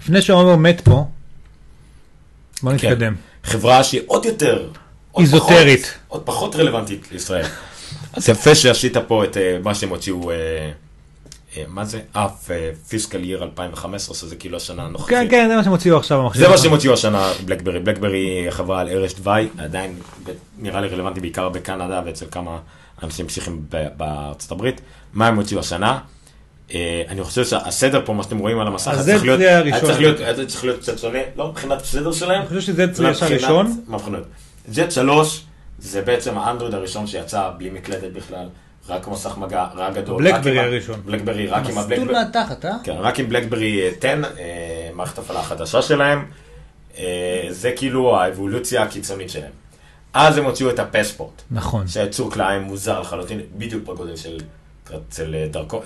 לפני 0.00 0.22
שעומר 0.22 0.56
מת 0.56 0.80
פה, 0.80 0.90
בוא 2.62 2.72
כן. 2.78 2.88
נתקדם. 2.90 3.14
חברה 3.44 3.84
שהיא 3.84 4.00
עוד 4.06 4.24
יותר... 4.24 4.68
עוד 5.12 5.24
איזוטרית. 5.24 5.80
פחות- 5.82 5.94
עוד 6.08 6.22
פחות 6.24 6.56
רלוונטית 6.56 7.08
לישראל. 7.12 7.46
אז 8.12 8.28
יפה 8.28 8.54
שעשית 8.54 8.96
פה 8.96 9.24
את 9.24 9.36
אה, 9.36 9.56
מה 9.64 9.74
שהם 9.74 9.88
הוציאו, 9.88 10.30
אה, 10.30 10.36
אה, 11.56 11.62
מה 11.68 11.84
זה? 11.84 12.00
אף 12.12 12.50
פיסקל 12.88 13.24
ייר 13.24 13.42
2015, 13.42 14.16
שזה 14.16 14.36
כאילו 14.36 14.56
השנה 14.56 14.82
הנוכחית. 14.82 15.08
כן, 15.18 15.26
כן, 15.30 15.48
זה 15.48 15.56
מה 15.56 15.62
שהם 15.62 15.72
הוציאו 15.72 15.96
עכשיו. 15.96 16.28
זה 16.34 16.48
מה 16.48 16.58
שהם 16.58 16.70
הוציאו 16.70 16.92
השנה, 16.92 17.32
בלקברי. 17.44 17.80
בלקברי 17.80 18.46
חברה 18.50 18.80
על 18.80 18.88
ערש 18.88 19.14
דווי, 19.14 19.48
עדיין 19.58 19.94
נראה 20.58 20.80
לי 20.80 20.88
רלוונטי 20.88 21.20
בעיקר 21.20 21.48
בקנדה 21.48 22.02
ואצל 22.06 22.26
כמה 22.30 22.58
אנשים 23.02 23.26
פסיכיים 23.26 23.62
ב- 23.70 23.86
בארצות 23.96 24.50
הברית. 24.52 24.80
מה 25.14 25.26
הם 25.28 25.36
הוציאו 25.36 25.60
השנה? 25.60 25.98
אה, 26.74 27.02
אני 27.08 27.24
חושב 27.24 27.44
שהסדר 27.44 28.00
פה, 28.04 28.12
מה 28.12 28.22
שאתם 28.22 28.38
רואים 28.38 28.60
על 28.60 28.66
המסך, 28.66 28.94
זה 28.94 29.12
צריך 29.12 29.22
להיות- 29.24 29.38
זה. 29.38 29.70
צריך 29.86 29.98
להיות- 30.00 30.16
צריך 30.48 30.64
להיות 30.64 30.80
קצת 30.80 30.98
שונה, 30.98 31.18
לא 31.36 31.48
מבחינת 31.48 31.80
הסדר 31.82 32.12
שלהם. 32.12 32.40
אני 32.40 32.48
חושב 32.48 32.60
שזה 32.60 32.84
אצלי 32.84 33.10
מבחינת 33.10 33.30
הראשון. 33.30 33.80
מבחינות. 33.88 34.22
ג'ט 34.74 34.90
3 34.92 35.44
זה 35.78 36.02
בעצם 36.02 36.38
האנדרואיד 36.38 36.74
הראשון 36.74 37.06
שיצא 37.06 37.50
בלי 37.58 37.70
מקלדת 37.70 38.12
בכלל, 38.12 38.48
רק 38.88 39.08
מסך 39.08 39.38
מגע, 39.38 39.66
רק 39.74 39.94
גדול. 39.94 40.22
בלקברי 40.22 40.60
הראשון. 40.60 41.00
בלקברי, 41.04 41.46
רק 41.46 41.64
עם 41.64 41.70
מסלול 41.70 41.82
הבלקברי. 41.84 42.12
מהתחת, 42.12 42.64
אה? 42.64 42.76
כן, 42.84 42.96
רק 42.98 43.20
עם 43.20 43.28
בלקברי 43.28 43.88
10, 43.98 44.22
אה, 44.38 44.90
מערכת 44.94 45.18
הפעלה 45.18 45.40
החדשה 45.40 45.82
שלהם, 45.82 46.24
אה, 46.98 47.46
זה 47.50 47.72
כאילו 47.76 48.20
האבולוציה 48.20 48.82
הקיצונית 48.82 49.30
שלהם. 49.30 49.52
אז 50.14 50.38
הם 50.38 50.44
הוציאו 50.44 50.70
את 50.70 50.78
הפספורט, 50.78 51.42
נכון. 51.50 51.88
שהיצור 51.88 52.30
כלאיים 52.30 52.62
מוזר 52.62 53.00
לחלוטין, 53.00 53.40
בדיוק 53.56 53.84
בגודל 53.84 54.16
של 54.16 54.38
אצל 55.08 55.34
אה, 55.34 55.46
דרכון, 55.50 55.80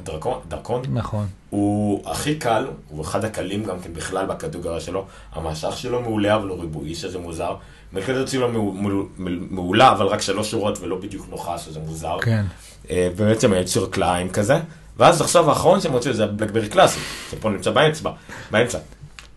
דרכון, 0.49 0.83
נכון. 0.91 1.27
הוא 1.51 2.11
הכי 2.11 2.35
קל, 2.35 2.67
הוא 2.89 3.03
אחד 3.03 3.25
הקלים 3.25 3.65
גם 3.65 3.81
כן 3.81 3.93
בכלל 3.93 4.27
בקטגוריה 4.27 4.81
שלו, 4.81 5.07
המשך 5.33 5.77
שלו 5.77 6.03
מעולה 6.03 6.37
אבל 6.37 6.49
הוא 6.49 6.61
ריבועי, 6.61 6.95
שזה 6.95 7.19
מוזר. 7.19 7.55
מעו- 7.93 8.73
מעו- 8.73 9.07
מעולה, 9.51 9.93
אבל 9.93 10.07
רק 10.07 10.21
שלוש 10.21 10.51
שורות 10.51 10.79
ולא 10.81 10.97
בדיוק 10.97 11.27
נוחה, 11.31 11.59
שזה 11.59 11.79
מוזר. 11.87 12.19
כן. 12.23 12.45
אה, 12.91 13.09
בעצם 13.17 13.53
יצור 13.55 13.87
כלאיים 13.91 14.29
כזה. 14.29 14.59
ואז 14.97 15.21
עכשיו 15.21 15.49
האחרון 15.49 15.81
שהם 15.81 15.93
הוציאו 15.93 16.15
זה 16.15 16.25
הבלקברי 16.25 16.69
קלאסי, 16.69 17.01
שפה 17.31 17.51
נמצא 17.51 17.71
באמצע, 17.71 18.11
באמצע. 18.51 18.79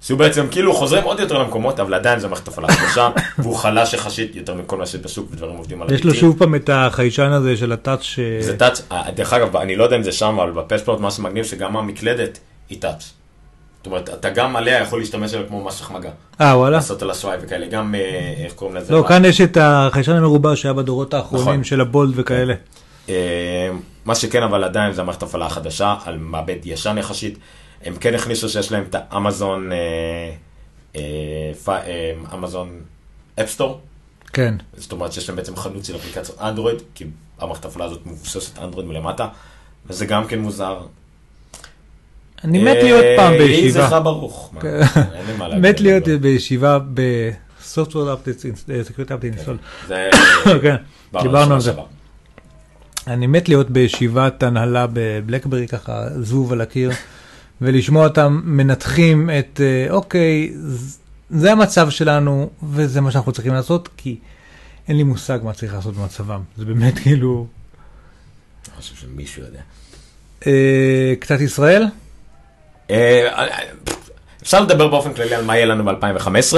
שהוא 0.02 0.20
בעצם 0.20 0.48
כאילו 0.52 0.74
חוזרים 0.74 1.04
עוד 1.04 1.20
יותר 1.20 1.38
למקומות, 1.38 1.80
אבל 1.80 1.94
עדיין 1.94 2.20
זה 2.20 2.28
מערכת 2.28 2.48
הפעלה 2.48 2.68
חדשה, 2.68 3.10
והוא 3.40 3.56
חלש 3.56 3.94
יחסית 3.94 4.36
יותר 4.36 4.54
מכל 4.54 4.78
מה 4.78 4.86
שבשוק 4.86 5.28
ודברים 5.32 5.58
עובדים 5.58 5.82
על 5.82 5.94
יש 5.94 6.04
לו 6.04 6.14
שוב 6.14 6.40
פעם 6.40 6.56
את 6.56 6.70
החיישן 6.74 7.32
הזה 7.32 7.58
של 7.58 7.72
הטאץ' 7.72 8.02
ש... 8.02 8.20
זה 8.40 8.58
טאץ', 8.58 8.82
אה, 8.92 9.12
דרך 9.16 9.34
אגב, 9.34 9.58
אני 9.58 9.76
לא 9.76 9.84
יודע 9.84 9.96
אם 9.96 10.04
זה 10.04 10.12
שם, 10.12 10.40
אבל 10.40 10.52
בפספורט 10.52 11.00
מה 11.00 11.12
שמגניב 11.12 11.46
שגם 11.46 11.78
המקלדת 11.78 12.40
היא 12.70 12.82
טאץ'. 12.82 13.04
זאת 13.84 13.88
אומרת, 13.88 14.10
אתה 14.10 14.30
גם 14.30 14.56
עליה 14.56 14.80
יכול 14.80 15.00
להשתמש 15.00 15.34
בה 15.34 15.48
כמו 15.48 15.64
מסך 15.64 15.92
מגע. 15.92 16.10
אה, 16.42 16.58
וואלה? 16.58 16.76
לעשות 16.76 17.02
על 17.02 17.10
הסווייפ 17.10 17.42
וכאלה, 17.44 17.68
גם, 17.68 17.96
אה, 17.96 18.34
איך 18.38 18.54
קוראים 18.54 18.78
לזה? 18.78 18.94
לא, 18.94 19.06
כאן 19.08 19.26
יש 19.26 19.42
את 19.42 19.58
החיישן 19.62 20.12
המרובע 20.12 20.56
שהיה 20.56 20.74
בדורות 20.74 21.14
האחרונים 21.14 21.48
נכון. 21.48 21.64
של 21.64 21.82
הבולד 21.82 22.14
וכאלה. 22.16 22.54
אה, 23.10 23.70
מה 24.06 24.16
שכן, 24.16 24.44
אבל 24.44 24.64
עדיין 24.64 24.94
זה 24.94 25.02
המערכת 25.02 25.24
הפעלה 25.24 25.46
החדשה, 25.46 25.96
על 26.06 26.18
מעבד 26.18 26.56
ישן 26.66 26.98
יחסית. 26.98 27.38
הם 27.86 27.96
כן 27.96 28.16
הכניסו 28.16 28.50
שיש 28.50 28.72
להם 28.72 28.84
את 28.90 28.96
האמזון, 29.00 29.70
אמזון 32.34 32.82
Appstore. 33.40 33.80
כן. 34.34 34.56
זאת 34.78 34.92
אומרת 34.92 35.14
שיש 35.14 35.30
להם 35.30 35.36
בעצם 35.36 35.56
חנות 35.56 35.86
של 35.86 35.96
אפליקציות 35.96 36.42
אנדרואיד, 36.42 36.82
כי 36.96 37.06
המערכת 37.40 37.66
הפעלה 37.66 37.86
הזאת 37.86 38.06
מבוססת 38.06 38.60
אנדרואיד 38.60 38.88
מלמטה, 38.88 39.28
וזה 39.88 40.06
גם 40.06 40.28
כן 40.28 40.40
מוזר. 40.40 40.80
אני 42.44 42.64
מת 42.64 42.78
להיות 42.84 43.06
פעם 43.18 43.34
אה, 43.34 43.38
יהי 43.38 43.62
בישיבה. 43.62 43.86
זכרה 43.86 44.00
ברוך. 44.00 44.54
כן. 44.62 44.80
מת 45.62 45.82
להיות 45.82 46.08
בישיבה 46.08 46.80
ב-software 46.94 48.14
updates, 48.14 48.46
security 48.84 49.14
update 49.14 49.34
install. 49.34 49.58
זה... 49.88 50.10
כן, 50.64 50.76
דיברנו 51.22 51.54
על 51.54 51.62
זה. 51.62 51.72
אני 53.08 53.28
מת 53.28 53.50
להיות 53.50 53.70
בישיבת 53.70 54.44
הנהלה 54.44 54.86
בבלקברי 54.94 55.68
ככה, 55.68 56.04
זבוב 56.22 56.54
על 56.54 56.62
הקיר, 56.62 56.92
ולשמוע 57.62 58.08
אותם 58.08 58.42
מנתחים 58.44 59.30
את, 59.40 59.62
אה, 59.64 59.94
אוקיי, 59.94 60.54
זה 61.30 61.52
המצב 61.52 61.90
שלנו, 61.90 62.50
וזה 62.70 63.02
מה 63.02 63.12
שאנחנו 63.12 63.32
צריכים 63.32 63.54
לעשות, 63.54 63.90
כי 63.98 64.18
אין 64.88 64.98
לי 64.98 65.04
מושג 65.04 65.40
מה 65.44 65.54
צריך 65.54 65.74
לעשות 65.74 65.96
במצבם. 65.96 66.42
זה 66.58 66.66
באמת 66.66 67.00
כאילו... 67.00 67.48
אני 68.68 68.82
חושב 68.82 68.96
שמישהו 68.96 69.44
יודע. 69.44 69.62
אה, 70.48 71.14
קצת 71.20 71.42
ישראל? 71.42 71.86
אה, 72.90 73.48
אפשר 74.42 74.62
לדבר 74.62 74.88
באופן 74.88 75.14
כללי 75.14 75.36
על 75.36 75.46
מה 75.46 75.56
יהיה 75.56 75.66
לנו 75.66 75.86
ב-2015, 75.86 76.58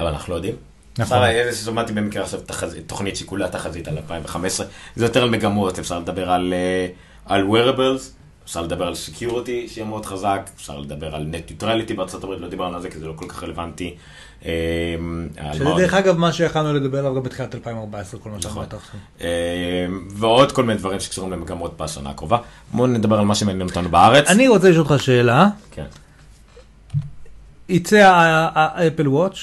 אבל 0.00 0.08
אנחנו 0.08 0.30
לא 0.30 0.36
יודעים. 0.36 0.54
נכון. 0.98 1.18
אה, 1.18 1.52
שמעתי 1.52 1.92
במקרה 1.92 2.22
עכשיו 2.22 2.40
תוכנית 2.86 3.16
שיקולי 3.16 3.44
התחזית 3.44 3.88
על 3.88 3.96
2015, 3.96 4.66
זה 4.96 5.04
יותר 5.04 5.22
על 5.22 5.30
מגמות, 5.30 5.78
אפשר 5.78 5.98
לדבר 5.98 6.30
על, 6.30 6.54
אה, 6.54 6.86
על 7.26 7.46
wearables, 7.48 8.00
אפשר 8.44 8.62
לדבר 8.62 8.86
על 8.86 8.92
security 8.92 9.68
שיהיה 9.68 9.86
מאוד 9.86 10.06
חזק, 10.06 10.50
אפשר 10.56 10.78
לדבר 10.78 11.14
על 11.14 11.26
net 11.32 11.50
neutrality 11.50 11.94
בארצות 11.96 12.24
הברית, 12.24 12.40
לא 12.40 12.48
דיברנו 12.48 12.76
על 12.76 12.82
זה 12.82 12.90
כי 12.90 12.98
זה 12.98 13.06
לא 13.06 13.12
כל 13.16 13.28
כך 13.28 13.42
רלוונטי. 13.42 13.94
אה, 14.44 14.50
שזה? 15.52 15.64
דרך 15.64 15.94
אגב 15.94 16.18
מה 16.18 16.32
שיכלנו 16.32 16.74
לדבר 16.74 16.98
עליו 16.98 17.14
גם 17.14 17.22
בתחילת 17.22 17.54
2014, 17.54 18.20
כל 18.20 18.30
מה 18.30 18.36
נכון. 18.36 18.52
שאמרת 18.52 18.74
עכשיו. 18.74 19.00
אה, 19.20 19.86
ועוד 20.10 20.52
כל 20.52 20.64
מיני 20.64 20.78
דברים 20.78 21.00
שקשורים 21.00 21.32
למגמות 21.32 21.76
בשנה 21.76 22.10
הקרובה. 22.10 22.38
בואו 22.72 22.86
נדבר 22.86 23.18
על 23.18 23.24
מה 23.24 23.34
שמעניין 23.34 23.68
אותנו 23.68 23.88
בארץ. 23.88 24.26
אני 24.28 24.48
רוצה 24.48 24.70
לשאול 24.70 24.86
אותך 24.90 25.02
שאלה. 25.02 25.48
כן. 25.70 25.84
יצא 27.68 28.10
האפל 28.54 29.08
וואץ', 29.08 29.38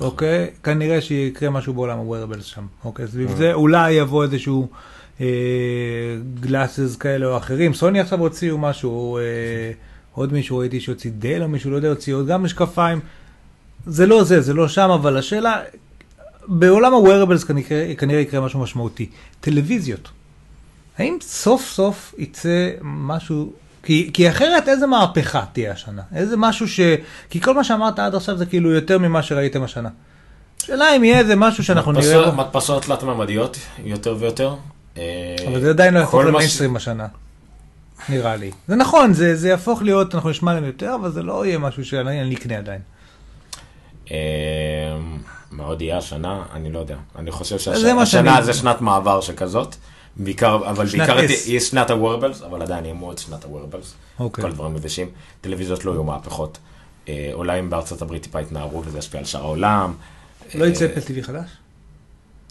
אוקיי? 0.00 0.50
כנראה 0.62 1.00
שיקרה 1.00 1.50
משהו 1.50 1.74
בעולם 1.74 1.98
ה-wearables 1.98 2.42
שם, 2.42 2.66
אוקיי? 2.84 3.06
סביב 3.06 3.30
Mm. 3.30 3.36
זה 3.36 3.52
אולי 3.52 3.92
יבוא 3.92 4.24
איזשהו 4.24 4.68
גלאסס 6.40 6.96
כאלה 6.96 7.26
או 7.26 7.36
אחרים. 7.36 7.74
סוני 7.74 8.00
עכשיו 8.00 8.20
הוציאו 8.20 8.58
משהו, 8.58 9.18
אה, 9.18 9.22
עוד 10.12 10.32
מישהו 10.32 10.58
ראיתי 10.58 10.80
שהוציא 10.80 11.10
דל 11.18 11.42
או 11.42 11.48
מישהו, 11.48 11.70
לא 11.70 11.76
יודע, 11.76 11.88
הוציא 11.88 12.14
עוד 12.14 12.26
גם 12.26 12.42
משקפיים. 12.42 13.00
זה 13.86 14.06
לא 14.06 14.24
זה, 14.24 14.40
זה 14.40 14.54
לא 14.54 14.68
שם, 14.68 14.90
אבל 14.90 15.16
השאלה, 15.16 15.60
בעולם 16.48 16.94
ה-wearables 16.94 17.46
כנראה, 17.46 17.92
כנראה 17.98 18.20
יקרה 18.20 18.40
משהו 18.40 18.60
משמעותי. 18.60 19.08
טלוויזיות. 19.40 20.08
האם 20.98 21.18
סוף 21.22 21.64
סוף 21.72 22.14
יצא 22.18 22.70
משהו, 22.82 23.52
כי, 23.82 24.10
כי 24.14 24.28
אחרת 24.30 24.68
איזה 24.68 24.86
מהפכה 24.86 25.44
תהיה 25.52 25.72
השנה? 25.72 26.02
איזה 26.14 26.36
משהו 26.36 26.68
ש... 26.68 26.80
כי 27.30 27.40
כל 27.40 27.54
מה 27.54 27.64
שאמרת 27.64 27.98
עד 27.98 28.14
עכשיו 28.14 28.36
זה 28.36 28.46
כאילו 28.46 28.70
יותר 28.72 28.98
ממה 28.98 29.22
שראיתם 29.22 29.62
השנה. 29.62 29.88
שאלה 30.62 30.96
אם 30.96 31.04
יהיה 31.04 31.18
איזה 31.18 31.36
משהו 31.36 31.64
שאנחנו 31.64 31.92
נראה 31.92 32.02
מדפסות- 32.04 32.34
בו, 32.34 32.42
מדפסות 32.42 32.82
תלת-ממדיות, 32.84 33.56
יותר 33.84 34.16
ויותר. 34.20 34.54
אה, 34.98 35.02
אבל 35.48 35.60
זה 35.60 35.70
עדיין 35.70 35.94
לא 35.94 35.98
יהפוך 35.98 36.14
מה 36.20 36.26
ש- 36.26 36.28
למיינסטרים 36.28 36.76
השנה. 36.76 37.06
נראה 38.08 38.36
לי. 38.36 38.50
זה 38.68 38.76
נכון, 38.76 39.12
זה, 39.12 39.36
זה 39.36 39.48
יהפוך 39.48 39.82
להיות, 39.82 40.14
אנחנו 40.14 40.30
נשמע 40.30 40.50
עליהם 40.50 40.66
יותר, 40.66 40.94
אבל 40.94 41.10
זה 41.12 41.22
לא 41.22 41.46
יהיה 41.46 41.58
משהו 41.58 41.84
שאני 41.84 42.30
נקנה 42.30 42.58
עדיין. 42.58 42.80
אה, 44.10 44.16
מאוד 45.52 45.82
יהיה 45.82 45.98
השנה, 45.98 46.42
אני 46.52 46.72
לא 46.72 46.78
יודע. 46.78 46.96
אני 47.16 47.30
חושב 47.30 47.54
מה 47.94 48.06
שהשנה 48.06 48.42
זה 48.42 48.52
שנת 48.52 48.80
מעבר 48.80 49.20
שכזאת. 49.20 49.76
בעיקר, 50.16 50.56
אבל 50.70 50.86
בעיקר. 50.86 51.26
תהיה 51.26 51.60
שנת 51.60 51.90
ה-wearables, 51.90 52.46
אבל 52.46 52.62
עדיין 52.62 52.84
יהיה 52.84 52.94
מאוד 52.94 53.18
שנת 53.18 53.44
ה-wearables. 53.44 54.20
אוקיי. 54.20 54.42
כל 54.42 54.50
הדברים 54.50 54.76
יבשים. 54.76 55.10
טלוויזיות 55.40 55.84
לא 55.84 55.90
יהיו 55.90 56.04
מהפכות. 56.04 56.58
אה, 57.08 57.30
אולי 57.32 57.60
אם 57.60 57.70
בארצות 57.70 58.02
הברית 58.02 58.22
טיפה 58.22 58.40
יתנערו 58.40 58.82
וזה 58.84 58.98
ישפיע 58.98 59.20
על 59.20 59.26
שאר 59.26 59.40
העולם. 59.40 59.94
לא 60.54 60.64
יצא 60.64 60.84
אה, 60.84 60.92
אפל 60.92 61.00
TV 61.00 61.22
חדש? 61.22 61.48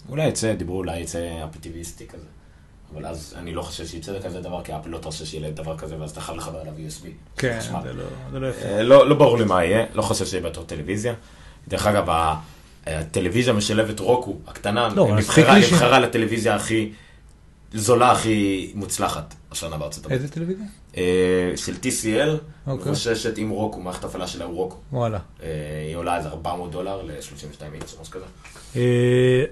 אולי 0.08 0.26
יצא, 0.26 0.54
דיברו 0.54 0.76
אולי 0.76 1.00
יצא 1.00 1.44
אפטיביסטי 1.50 2.06
כזה. 2.06 2.24
אבל 2.94 3.06
אז 3.06 3.34
אני 3.38 3.54
לא 3.54 3.62
חושב 3.62 3.86
שיצא 3.86 4.20
כזה 4.24 4.40
דבר, 4.40 4.62
כי 4.62 4.76
אפל 4.76 4.88
לא 4.88 4.98
תרשה 4.98 5.26
שיהיה 5.26 5.50
דבר 5.50 5.78
כזה, 5.78 6.00
ואז 6.00 6.10
אתה 6.10 6.20
חייב 6.20 6.38
לחבר 6.38 6.62
אליו 6.62 6.72
USB. 6.72 7.06
כן. 7.36 7.60
זה 7.82 7.92
לא, 7.92 8.04
זה 8.32 8.38
לא 8.38 8.46
יפה. 8.46 8.66
אה, 8.66 8.82
לא, 8.82 9.08
לא 9.08 9.14
ברור 9.14 9.38
לי 9.38 9.44
מה 9.44 9.64
יהיה, 9.64 9.84
לא 9.94 10.02
חושב 10.02 10.26
שיהיה 10.26 10.42
בתור 10.42 10.64
טלוויזיה. 10.64 11.14
דרך 11.68 11.86
אגב, 11.86 12.04
הטלוויזיה 12.86 13.52
משלבת 13.52 14.00
רוקו, 14.00 14.36
הקטנה, 14.46 14.88
לא, 14.96 15.16
נבחרה, 15.16 15.98
לטלוויזיה 15.98 16.54
הכי 16.54 16.92
זולה, 17.74 18.12
הכי 18.12 18.70
מוצלחת 18.74 19.34
השנה 19.50 19.76
בארצות 19.76 20.04
הברית. 20.04 20.20
איזה 20.20 20.32
טלוויזיה? 20.32 20.66
אה, 20.96 21.02
של 21.56 21.72
TCL, 21.72 22.30
אוקיי. 22.66 22.90
מבוססת 22.90 23.38
עם 23.38 23.50
Roku, 23.50 23.80
מערכת 23.80 24.04
הפעלה 24.04 24.26
שלה 24.26 24.44
הוא 24.44 24.54
Roku. 24.54 24.76
וואלה. 24.92 25.18
אה, 25.42 25.48
היא 25.88 25.96
עולה 25.96 26.18
איזה 26.18 26.28
400 26.28 26.70
דולר 26.70 27.02
ל-32 27.02 27.62
אינץ' 27.74 27.94
משהו 28.00 28.12
כזה. 28.12 28.24
אה, 28.76 29.44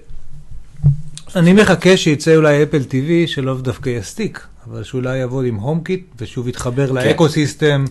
אני 1.35 1.53
מחכה 1.53 1.97
שיצא 1.97 2.35
אולי 2.35 2.63
אפל 2.63 2.81
TV 2.89 3.27
שלא 3.27 3.61
דווקא 3.61 3.89
stick, 3.89 4.47
אבל 4.67 4.83
שאולי 4.83 5.17
יעבוד 5.17 5.45
עם 5.45 5.55
HomeKit 5.55 6.05
ושוב 6.17 6.47
יתחבר 6.47 6.91
ל-ecosystem 6.91 7.85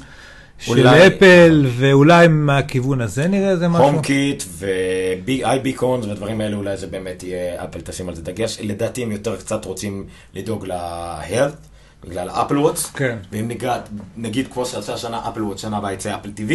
של 0.64 0.70
אולי- 0.88 1.06
אפל, 1.06 1.66
ואולי 1.76 2.28
מהכיוון 2.28 3.00
הזה 3.00 3.28
נראה 3.28 3.50
איזה 3.50 3.68
משהו. 3.68 3.84
הום 3.86 4.02
קיט 4.02 4.42
ו-i 4.46 5.58
ביקונס 5.62 6.04
והדברים 6.06 6.40
האלה, 6.40 6.56
אולי 6.56 6.76
זה 6.76 6.86
באמת 6.86 7.22
יהיה, 7.22 7.64
אפל 7.64 7.80
תשים 7.80 8.08
על 8.08 8.14
זה 8.14 8.22
דגש. 8.22 8.58
לדעתי 8.60 9.02
הם 9.02 9.12
יותר 9.12 9.36
קצת 9.36 9.64
רוצים 9.64 10.06
לדאוג 10.34 10.66
ל-health, 10.66 11.66
בגלל 12.08 12.28
ה-Apple 12.28 12.58
Watch. 12.58 12.86
כן. 12.86 13.18
ואם 13.32 13.48
נגיד, 13.48 13.68
נגיד 14.16 14.52
כמו 14.52 14.66
שעשה 14.66 14.94
השנה 14.94 15.28
Apple 15.28 15.42
Watch, 15.42 15.60
שנה 15.62 15.76
הבאה 15.76 15.92
יצא 15.92 16.14
אפל 16.14 16.28
TV, 16.36 16.52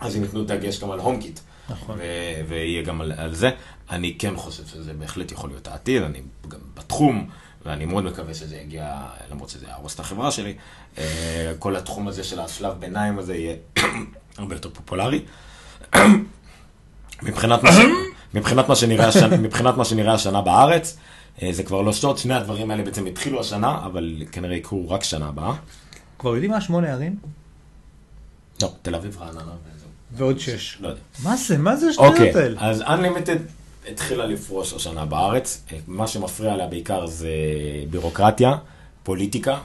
אז 0.00 0.16
הם 0.16 0.22
ייתנו 0.22 0.44
דגש 0.44 0.80
גם 0.80 0.90
על 0.90 0.98
HomeKit. 0.98 1.40
נכון. 1.70 1.98
ויהיה 2.48 2.82
גם 2.82 3.00
על, 3.00 3.12
על 3.16 3.34
זה. 3.34 3.50
אני 3.90 4.14
כן 4.18 4.36
חושב 4.36 4.62
שזה 4.66 4.92
בהחלט 4.92 5.32
יכול 5.32 5.50
להיות 5.50 5.68
העתיד, 5.68 6.02
אני 6.02 6.18
גם 6.48 6.58
בתחום, 6.74 7.28
ואני 7.66 7.84
מאוד 7.86 8.04
מקווה 8.04 8.34
שזה 8.34 8.56
יגיע, 8.56 8.94
למרות 9.30 9.48
שזה 9.48 9.66
יהרוס 9.66 9.94
את 9.94 10.00
החברה 10.00 10.30
שלי, 10.30 10.54
כל 11.58 11.76
התחום 11.76 12.08
הזה 12.08 12.24
של 12.24 12.40
השלב 12.40 12.72
ביניים 12.78 13.18
הזה 13.18 13.36
יהיה 13.36 13.54
הרבה 14.38 14.54
יותר 14.54 14.70
פופולרי. 14.70 15.22
מבחינת 17.22 17.62
מה, 17.62 17.72
ש... 17.72 17.76
מבחינת 18.34 18.68
מה 18.68 18.76
שנראה 18.76 19.08
השנה, 19.08 19.36
מבחינת 19.46 19.76
מה 19.76 19.84
שנראה 19.84 20.14
השנה 20.14 20.42
בארץ, 20.42 20.96
אה, 21.42 21.52
זה 21.52 21.62
כבר 21.62 21.82
לא 21.82 21.92
שעות, 21.92 22.18
שני 22.18 22.34
הדברים 22.34 22.70
האלה 22.70 22.82
בעצם 22.82 23.06
התחילו 23.06 23.40
השנה, 23.40 23.86
אבל 23.86 24.22
כנראה 24.32 24.56
יקרו 24.56 24.90
רק 24.90 25.04
שנה 25.04 25.28
הבאה. 25.28 25.54
כבר 26.18 26.34
יודעים 26.34 26.50
מה 26.50 26.60
שמונה 26.60 26.92
ערים? 26.92 27.16
לא, 28.62 28.72
תל 28.82 28.94
אביב, 28.94 29.18
רעננה. 29.20 29.52
ועוד 30.12 30.38
שש. 30.38 30.78
לא 30.80 30.88
יודע. 30.88 31.00
מה 31.22 31.36
זה? 31.36 31.58
מה 31.58 31.76
זה 31.76 31.88
השטויות 31.88 32.12
אוקיי, 32.12 32.42
האלה? 32.42 32.60
אז 32.60 32.82
Unlimited 32.82 33.38
התחילה 33.88 34.26
לפרוש 34.26 34.72
השנה 34.72 35.06
בארץ. 35.06 35.64
מה 35.86 36.06
שמפריע 36.06 36.56
לה 36.56 36.66
בעיקר 36.66 37.06
זה 37.06 37.28
בירוקרטיה, 37.90 38.54
פוליטיקה 39.02 39.52
אה, 39.52 39.58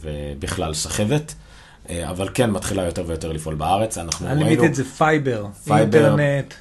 ובכלל 0.00 0.74
סחבת. 0.74 1.34
אה, 1.90 2.10
אבל 2.10 2.28
כן 2.34 2.50
מתחילה 2.50 2.84
יותר 2.84 3.04
ויותר 3.06 3.32
לפעול 3.32 3.54
בארץ. 3.54 3.98
אנחנו 3.98 4.26
ראינו 4.26 4.40
Unlimited 4.40 4.74
זה 4.74 4.84
fiber, 4.84 5.46
fiber, 5.64 5.98
אינטרנט. 5.98 6.54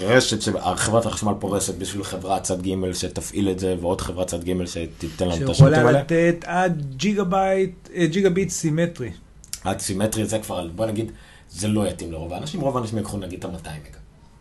רשת, 0.00 0.42
שחברת 0.42 1.06
החשמל 1.06 1.32
פורסת 1.38 1.74
בשביל 1.74 2.04
חברת 2.04 2.42
צד 2.42 2.66
ג' 2.66 2.92
שתפעיל 2.92 3.50
את 3.50 3.58
זה, 3.58 3.76
ועוד 3.80 4.00
חברת 4.00 4.26
צד 4.26 4.44
ג' 4.44 4.64
שתיתן 4.66 5.28
לנו 5.28 5.44
את 5.44 5.50
השירותים 5.50 5.54
שיכולה 5.54 5.76
האלה. 5.76 6.00
לתת 6.00 6.44
עד 6.44 6.82
ג'יגה 6.96 7.24
בייט, 7.24 7.88
אה, 7.94 8.06
ג'יגה 8.06 8.30
ביט 8.30 8.50
סימטרי. 8.50 9.10
הסימטרי 9.64 10.26
זה 10.26 10.38
כבר, 10.38 10.66
בוא 10.74 10.86
נגיד, 10.86 11.12
זה 11.50 11.68
לא 11.68 11.88
יתאים 11.88 12.12
לרוב 12.12 12.32
האנשים, 12.32 12.60
רוב 12.60 12.76
האנשים 12.76 12.98
יקחו 12.98 13.16
נגיד 13.16 13.38
את 13.38 13.44
ה-200 13.44 13.68
מגה. 13.68 13.99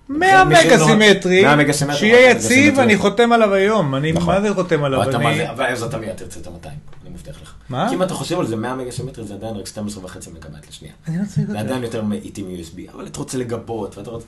100 0.10 0.44
מי 0.44 0.56
שלא- 0.56 0.66
מגה 0.76 0.86
סימטרי, 0.86 1.42
100 1.42 1.56
מגה 1.56 1.74
סימטרי, 1.74 1.98
שיהיה 2.00 2.14
100 2.28 2.30
מגה 2.36 2.40
יציב. 2.46 2.80
אני 2.80 2.98
חותם 2.98 3.32
עליו 3.32 3.54
היום. 3.54 3.96
אני 3.96 4.12
נכון. 4.12 4.36
מה 4.36 4.42
זה 4.42 4.54
חותם 4.54 4.84
עליו? 4.84 5.04
אבל 5.50 5.66
אז 5.66 5.84
אתה 5.84 5.98
מיד 5.98 6.14
תרצה 6.16 6.40
את 6.40 6.48
ה-200, 6.48 6.68
אני 7.04 7.10
מבטיח 7.14 7.36
לך. 7.44 7.54
מה? 7.70 7.90
כי 7.90 7.96
אם 7.96 8.04
אתה 8.04 8.14
חושב 8.14 8.40
על 8.40 8.48
זה, 8.48 8.56
100 8.56 8.76
מגה 8.76 8.92
סימטרי 8.92 9.26
זה 9.26 9.34
עדיין 9.34 9.56
רק 9.56 9.66
12 9.68 10.06
וחצי 10.06 10.30
מגה 10.30 10.50
לשנייה. 10.70 10.94
אני 11.08 11.18
לא 11.18 11.24
צריך 11.36 11.48
זה. 11.52 11.60
עדיין 11.60 11.84
יותר 11.84 12.04
איטי 12.24 12.42
מ-USB, 12.44 12.94
אבל 12.96 13.06
אתה 13.08 13.20
רוצה 13.20 13.38
לגבות, 13.38 13.98
ואתה 13.98 14.10
רוצה... 14.10 14.26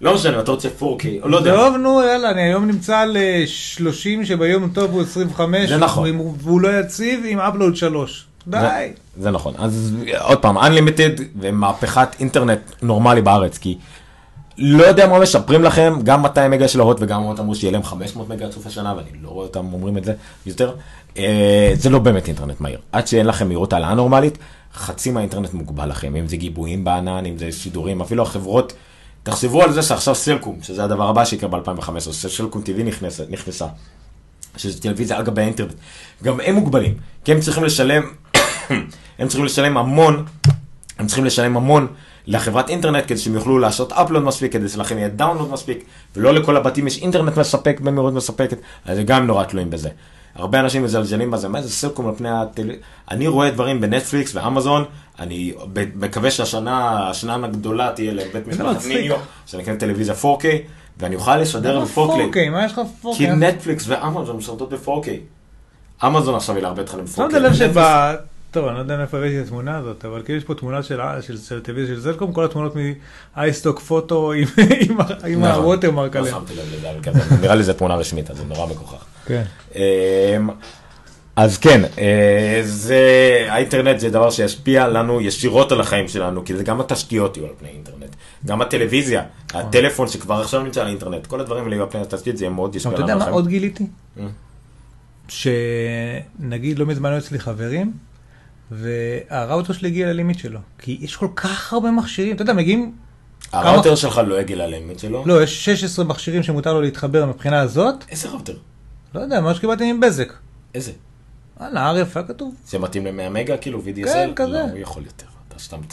לא 0.00 0.14
משנה, 0.14 0.40
אתה 0.40 0.50
רוצה 0.50 0.68
4K, 0.80 0.82
או 1.22 1.28
לא 1.28 1.36
יודע. 1.36 1.54
טוב, 1.56 1.76
נו, 1.76 2.02
יאללה, 2.02 2.30
אני 2.30 2.42
היום 2.42 2.66
נמצא 2.66 2.98
על 2.98 3.16
אה, 3.16 3.42
30 3.46 4.24
שביום 4.24 4.68
טוב 4.68 4.90
הוא 4.90 5.02
25. 5.02 5.68
זה 5.68 5.76
נכון. 5.76 6.08
והוא- 6.38 6.60
לא 6.60 6.80
יציב 6.80 7.20
עם 7.28 7.38
אפלוד 7.40 7.76
3. 7.76 8.26
די. 8.46 8.92
זה 9.20 9.30
נכון. 9.30 9.54
אז 9.58 9.92
עוד 10.20 10.38
פעם, 10.38 10.58
Unlimited 10.58 11.22
ומהפכת 11.40 12.08
אינטרנט 12.20 12.58
נורמלי 12.82 13.22
בארץ, 13.22 13.58
כי 13.58 13.78
לא 14.58 14.84
יודע 14.84 15.06
מה 15.06 15.18
משפרים 15.18 15.62
לכם, 15.62 15.94
גם 16.04 16.22
200 16.22 16.50
מגה 16.50 16.68
של 16.68 16.80
ההוט 16.80 16.96
וגם 17.00 17.22
אמרו 17.22 17.54
שיהיה 17.54 17.72
להם 17.72 17.82
500 17.82 18.28
מגה 18.28 18.44
עד 18.44 18.52
סוף 18.52 18.66
השנה, 18.66 18.94
ואני 18.96 19.08
לא 19.22 19.28
רואה 19.28 19.46
אותם 19.46 19.72
אומרים 19.72 19.98
את 19.98 20.04
זה 20.04 20.14
יותר. 20.46 20.74
אה, 21.18 21.72
זה 21.74 21.90
לא 21.90 21.98
באמת 21.98 22.28
אינטרנט 22.28 22.60
מהיר. 22.60 22.78
עד 22.92 23.06
שאין 23.06 23.26
לכם 23.26 23.46
מהירות 23.46 23.72
העלאה 23.72 23.94
נורמלית, 23.94 24.38
חצי 24.74 25.10
מהאינטרנט 25.10 25.54
מוגבל 25.54 25.88
לכם, 25.88 26.16
אם 26.16 26.28
זה 26.28 26.36
גיבויים 26.36 26.84
בענן, 26.84 27.26
אם 27.26 27.38
זה 27.38 27.52
שידורים, 27.52 28.00
אפילו 28.00 28.22
החברות, 28.22 28.72
תחשבו 29.22 29.62
על 29.62 29.72
זה 29.72 29.82
שעכשיו 29.82 30.14
סלקום, 30.14 30.58
שזה 30.62 30.84
הדבר 30.84 31.08
הבא 31.08 31.24
שיקרה 31.24 31.48
ב-2015, 31.50 32.12
סלקום 32.12 32.62
TV 32.62 32.82
נכנסת, 32.82 33.30
נכנסה. 33.30 33.66
שזה 34.56 34.82
טלוויזיה 34.82 35.16
על 35.16 35.24
גבי 35.24 35.42
האינטרנט, 35.42 35.74
גם 36.22 36.40
הם 36.44 36.54
מוגבלים, 36.54 36.94
כי 37.24 37.32
הם 37.32 37.40
צריכים 37.40 37.64
לשלם, 37.64 38.02
הם 39.18 39.28
צריכים 39.28 39.44
לשלם 39.44 39.76
המון, 39.76 40.24
הם 40.98 41.06
צריכים 41.06 41.24
לשלם 41.24 41.56
המון 41.56 41.86
לחברת 42.26 42.68
אינטרנט 42.68 43.04
כדי 43.06 43.18
שהם 43.18 43.34
יוכלו 43.34 43.58
לעשות 43.58 43.92
אפלוד 43.92 44.22
מספיק, 44.22 44.52
כדי 44.52 44.68
שלכם 44.68 44.98
יהיה 44.98 45.08
דאונלוד 45.08 45.50
מספיק, 45.50 45.84
ולא 46.16 46.34
לכל 46.34 46.56
הבתים 46.56 46.86
יש 46.86 47.02
אינטרנט 47.02 47.36
מספק 47.36 47.80
במהירות 47.80 48.14
מספקת, 48.14 48.58
אז 48.84 48.98
גם 48.98 49.26
נורא 49.26 49.44
תלויים 49.44 49.70
בזה. 49.70 49.88
הרבה 50.34 50.60
אנשים 50.60 50.82
מזלזלים 50.82 51.30
בזה, 51.30 51.48
מה 51.48 51.62
זה 51.62 51.70
סלקום 51.70 52.08
על 52.08 52.14
פני 52.14 52.28
הטל... 52.30 52.70
אני 53.10 53.26
רואה 53.26 53.50
דברים 53.50 53.80
בנטפליקס 53.80 54.34
ואמזון, 54.34 54.84
אני 55.18 55.52
מקווה 55.96 56.30
שהשנה, 56.30 57.08
השנה 57.10 57.34
הגדולה 57.34 57.92
תהיה 57.94 58.12
לבית 58.12 58.46
משפחת 58.46 58.76
מצחיק. 58.76 59.00
ניו, 59.00 59.16
שאני 59.46 59.62
אקנה 59.62 59.76
טלוויזיה 59.76 60.14
4K, 60.22 60.44
ואני 60.98 61.14
אוכל 61.14 61.36
לשדר 61.36 61.84
ב-4K. 61.84 62.50
מה 62.50 62.64
יש 62.64 62.72
לך 62.72 62.80
4K? 63.04 63.08
כי 63.16 63.26
נטפליקס 63.26 63.84
ואמזון 63.88 64.36
משרתות 64.36 64.72
ב-4K. 64.72 65.08
אמזון 66.06 66.34
עכשיו 66.34 66.54
היא 66.54 66.62
להרבה 66.62 66.84
תכנים 66.84 67.04
ב-4K. 67.04 67.18
טוב, 68.54 68.66
אני 68.66 68.74
לא 68.74 68.80
יודע 68.80 68.96
מאיפה 68.96 69.16
הבאתי 69.18 69.40
את 69.40 69.44
התמונה 69.44 69.78
הזאת, 69.78 70.04
אבל 70.04 70.22
כאילו 70.24 70.38
יש 70.38 70.44
פה 70.44 70.54
תמונה 70.54 70.82
של 70.82 71.00
הטלוויזיה 71.58 71.94
של 71.96 72.02
סלקום, 72.02 72.32
כל 72.32 72.44
התמונות 72.44 72.74
מאייסטוק 73.36 73.80
פוטו 73.80 74.32
עם- 74.32 74.44
נכון. 75.26 75.42
הווטרמרק 75.44 76.16
לא 76.16 76.20
עליהם. 76.20 76.36
כזה, 77.02 77.20
נראה 77.42 77.54
לי 77.54 77.62
זו 77.62 77.72
תמונה 77.72 77.94
רשמית, 77.96 78.30
אז 78.30 78.36
זה 78.36 78.44
נורא 78.44 78.66
מגוחך. 78.66 79.04
כן. 79.26 79.42
אמ, 79.74 79.80
אז 81.36 81.58
כן, 81.58 81.80
אה, 81.98 82.60
זה, 82.64 82.98
האינטרנט 83.48 84.00
זה 84.00 84.10
דבר 84.10 84.30
שישפיע 84.30 84.88
לנו 84.88 85.20
ישירות 85.20 85.72
על 85.72 85.80
החיים 85.80 86.08
שלנו, 86.08 86.44
כי 86.44 86.56
זה 86.56 86.64
גם 86.64 86.80
התשתיות 86.80 87.36
יהיו 87.36 87.46
על 87.46 87.52
פני 87.58 87.68
אינטרנט, 87.68 88.16
גם 88.46 88.62
הטלוויזיה, 88.62 89.22
הטלפון 89.54 90.08
שכבר 90.08 90.40
עכשיו 90.40 90.62
נמצא 90.62 90.80
על 90.80 90.86
האינטרנט, 90.86 91.26
כל 91.26 91.40
הדברים 91.40 91.64
האלה 91.64 91.74
יהיו 91.74 91.84
על 91.84 91.90
פני 91.90 92.00
התשתית, 92.00 92.36
זה 92.36 92.44
יהיה 92.44 92.54
מאוד 92.54 92.76
ישפיע 92.76 92.92
אתה 92.92 93.00
לנו 93.02 93.10
יודע 93.10 93.24
על 93.24 93.30
מה. 93.30 93.34
עוד 93.36 93.48
גיליתי? 93.48 93.86
Mm. 94.16 94.20
שנגיד 95.28 96.78
לא 96.78 96.86
מזמן 96.86 97.10
היו 97.10 97.18
אצלי 97.18 97.38
חברים, 97.38 97.92
והראוטר 98.70 99.72
שלי 99.72 99.88
הגיע 99.88 100.08
ללימיט 100.08 100.38
שלו. 100.38 100.60
כי 100.78 100.98
יש 101.00 101.16
כל 101.16 101.28
כך 101.36 101.72
הרבה 101.72 101.90
מכשירים, 101.90 102.34
אתה 102.34 102.42
יודע, 102.42 102.52
מגיעים, 102.52 102.92
הראוטר 103.52 103.94
שלך 103.94 104.20
לא 104.26 104.38
הגיע 104.38 104.56
ללימיט 104.56 104.98
שלו? 104.98 105.22
לא, 105.26 105.42
יש 105.42 105.64
16 105.64 106.04
מכשירים 106.04 106.42
שמותר 106.42 106.74
לו 106.74 106.80
להתחבר 106.80 107.26
מבחינה 107.26 107.60
הזאת. 107.60 107.94
איזה 108.08 108.28
ראוטר? 108.28 108.56
לא 109.14 109.20
יודע, 109.20 109.40
מה 109.40 109.54
שקיבלתי 109.54 109.92
מבזק. 109.92 110.32
איזה? 110.74 110.92
וואלה, 111.60 111.92
RF 111.92 112.06
היה 112.14 112.24
כתוב. 112.24 112.54
זה 112.66 112.78
מתאים 112.78 113.06
ל-100 113.06 113.30
מגה, 113.30 113.56
כאילו 113.56 113.82
VDSL? 113.82 114.04
כן, 114.04 114.30
כזה. 114.36 114.50
לא, 114.50 114.60
הוא 114.60 114.78
יכול 114.78 115.04
יותר. 115.04 115.26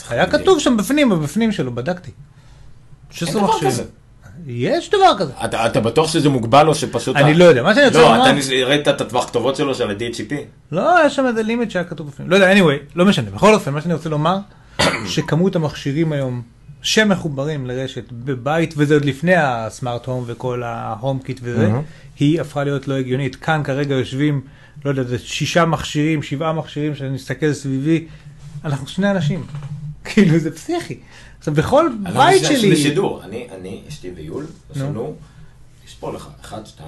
היה 0.08 0.30
כתוב 0.30 0.60
שם 0.60 0.76
בפנים, 0.76 1.22
בפנים 1.22 1.52
שלו, 1.52 1.74
בדקתי. 1.74 2.10
16 3.10 3.42
דבר. 3.42 3.60
כזה. 3.60 3.84
יש 4.46 4.90
דבר 4.90 5.14
כזה. 5.18 5.32
אתה, 5.44 5.66
אתה 5.66 5.80
בטוח 5.80 6.12
שזה 6.12 6.28
מוגבל 6.28 6.68
או 6.68 6.74
שפשוט... 6.74 7.16
אני 7.16 7.30
ה- 7.30 7.34
לא 7.36 7.44
יודע, 7.44 7.62
מה 7.62 7.74
שאני 7.74 7.86
רוצה 7.86 7.98
לא, 7.98 8.04
לומר... 8.04 8.22
אתה 8.22 8.32
ניס- 8.32 8.48
ראית 8.50 8.88
את 8.88 9.00
הטווח 9.00 9.26
כתובות 9.26 9.56
שלו 9.56 9.74
של 9.74 9.90
ה-DHCP? 9.90 10.34
לא, 10.72 10.94
יש 11.06 11.16
שם 11.16 11.26
איזה 11.26 11.42
limit 11.42 11.70
שהיה 11.70 11.84
כתוב 11.84 12.06
בפנים. 12.08 12.30
לא 12.30 12.36
יודע, 12.36 12.54
anyway, 12.54 12.82
לא 12.94 13.04
משנה. 13.04 13.30
בכל 13.30 13.54
אופן, 13.54 13.72
מה 13.72 13.80
שאני 13.80 13.94
רוצה 13.94 14.08
לומר, 14.08 14.38
שכמות 15.06 15.56
המכשירים 15.56 16.12
היום 16.12 16.42
שמחוברים 16.82 17.66
לרשת 17.66 18.04
בבית, 18.12 18.74
וזה 18.76 18.94
עוד 18.94 19.04
לפני 19.04 19.34
ה-smart 19.36 20.06
home 20.06 20.24
וכל 20.26 20.62
ה-HomeKit 20.62 21.40
וזה, 21.42 21.68
מהמם. 21.68 21.82
היא 22.18 22.40
הפכה 22.40 22.64
להיות 22.64 22.88
לא 22.88 22.94
הגיונית. 22.94 23.36
כאן 23.36 23.60
כרגע 23.64 23.94
יושבים, 23.94 24.40
לא 24.84 24.90
יודע, 24.90 25.02
זה 25.02 25.18
שישה 25.18 25.64
מכשירים, 25.64 26.22
שבעה 26.22 26.52
מכשירים, 26.52 26.94
שאני 26.94 27.10
מסתכל 27.10 27.52
סביבי, 27.52 28.06
אנחנו 28.64 28.86
שני 28.86 29.10
אנשים. 29.10 29.44
כאילו, 30.04 30.38
זה 30.38 30.50
פסיכי. 30.50 30.98
עכשיו, 31.42 31.54
בכל 31.54 31.88
בית 32.02 32.14
לא 32.14 32.48
משנה, 32.48 32.58
שלי... 32.58 32.94
אני, 33.22 33.46
אני, 33.50 33.82
אשתי 33.88 34.10
ויול, 34.16 34.46
יש 34.70 34.76
נו. 34.76 34.84
לנו, 34.84 35.14
לספור 35.86 36.12
לך, 36.12 36.28
1, 36.40 36.66
2, 36.66 36.86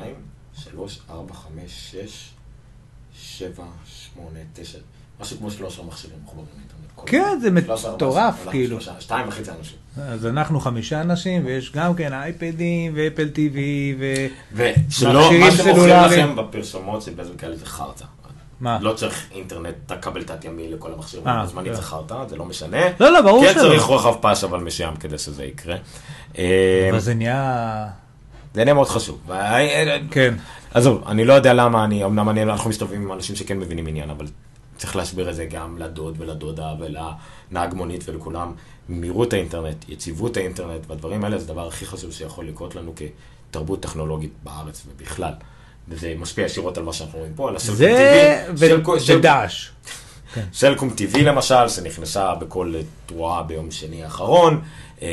3, 0.54 1.00
4, 1.10 1.34
5, 1.34 1.50
6, 1.66 2.30
7, 3.14 3.64
8, 4.14 4.38
9, 4.54 4.78
משהו 5.20 5.38
כמו 5.38 5.50
13 5.50 5.84
מכשירים 5.84 6.16
מחוברים 6.24 6.46
לאינטרנט. 6.56 7.08
כן. 7.10 7.38
זה 7.40 7.48
13, 7.48 7.90
14, 7.90 7.94
מטורף, 7.94 8.48
כאילו. 8.50 8.78
שתיים 9.00 9.28
וחצי 9.28 9.50
אנשים. 9.58 9.76
אז 9.96 10.26
אנחנו 10.26 10.60
חמישה 10.60 11.00
אנשים, 11.00 11.46
ויש 11.46 11.72
גם 11.72 11.94
כן 11.94 12.12
אייפדים, 12.12 12.92
ואפל 12.96 13.28
טיווי, 13.28 13.96
ו... 13.98 14.26
ושלא, 14.52 15.20
מכשירים 15.20 15.40
מה 15.40 15.50
שמוכרים. 15.50 15.88
לכם 15.88 16.36
בפרסומות 16.36 17.02
של 17.02 17.14
בזק 17.14 17.36
כאלה 17.38 17.56
זה 17.56 17.66
חרטא. 17.66 18.04
מה? 18.60 18.78
לא 18.80 18.92
צריך 18.92 19.26
אינטרנט, 19.32 19.74
אתה 19.86 19.96
כבל 19.96 20.22
תת-ימי 20.22 20.68
לכל 20.72 20.92
המכשירים, 20.92 21.28
אה, 21.28 21.44
בזמנית 21.44 21.74
כן. 21.74 21.80
חרטא, 21.80 22.24
זה 22.28 22.36
לא 22.36 22.44
משנה. 22.44 22.78
לא, 23.00 23.12
לא, 23.12 23.20
ברור 23.22 23.44
כן 23.44 23.52
שלא. 23.54 23.62
צריך 23.62 23.82
רוחב 23.82 24.14
פס 24.20 24.44
אבל 24.44 24.60
מסוים 24.60 24.96
כדי 24.96 25.18
שזה 25.18 25.44
יקרה. 25.44 25.76
אה, 26.38 26.88
אבל 26.90 26.98
זה 26.98 27.14
נהיה... 27.14 27.86
זה 28.54 28.60
עניין 28.60 28.76
מאוד 28.76 28.88
חשוב. 28.88 29.18
וה- 29.26 29.58
כן. 30.10 30.34
עזוב, 30.74 31.02
אני 31.06 31.24
לא 31.24 31.32
יודע 31.32 31.52
למה 31.54 31.84
אני, 31.84 32.04
אמנם 32.04 32.28
אני, 32.28 32.42
אנחנו 32.42 32.70
מסתובבים 32.70 33.02
עם 33.02 33.12
אנשים 33.12 33.36
שכן 33.36 33.58
מבינים 33.58 33.86
עניין, 33.86 34.10
אבל 34.10 34.26
צריך 34.76 34.96
להסביר 34.96 35.30
את 35.30 35.34
זה 35.34 35.44
גם 35.44 35.78
לדוד 35.78 36.14
ולדודה 36.18 36.74
ולנהג 36.80 37.74
מונית 37.74 38.08
ולכולם. 38.08 38.52
מהירות 38.88 39.32
האינטרנט, 39.32 39.88
יציבות 39.88 40.36
האינטרנט 40.36 40.80
והדברים 40.88 41.24
האלה 41.24 41.38
זה 41.38 41.44
הדבר 41.44 41.68
הכי 41.68 41.86
חשוב 41.86 42.12
שיכול 42.12 42.46
לקרות 42.48 42.74
לנו 42.74 42.92
כתרבות 43.50 43.80
טכנולוגית 43.82 44.32
בארץ 44.42 44.82
ובכלל. 44.88 45.32
וזה 45.88 46.14
משפיע 46.18 46.44
ישירות 46.44 46.78
על 46.78 46.84
מה 46.84 46.92
שאנחנו 46.92 47.18
רואים 47.18 47.32
פה, 47.36 47.48
על 47.48 47.56
הסלקום 47.56 47.76
זה 47.76 48.42
TV. 48.54 48.56
סלקו- 48.58 48.98
סלקום- 50.52 50.90
TV 50.98 51.18
למשל, 51.18 51.68
שנכנסה 51.68 52.34
בכל 52.34 52.74
תרועה 53.06 53.42
ביום 53.42 53.70
שני 53.70 54.04
האחרון. 54.04 54.60
אה, 55.02 55.08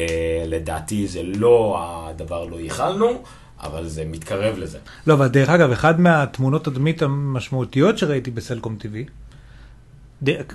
לדעתי 0.48 1.08
זה 1.08 1.22
לא, 1.24 1.78
הדבר 2.10 2.46
לא 2.46 2.56
ייחלנו, 2.60 3.22
אבל 3.64 3.88
זה 3.88 4.04
מתקרב 4.06 4.58
לזה. 4.58 4.78
לא, 5.08 5.14
אבל 5.14 5.28
דרך 5.28 5.50
אגב, 5.50 5.72
אחד 5.72 6.00
מהתמונות 6.02 6.66
תדמית 6.66 7.02
המשמעותיות 7.02 7.98
שראיתי 7.98 8.32
בסלקום 8.32 8.78
TV, 8.82 8.96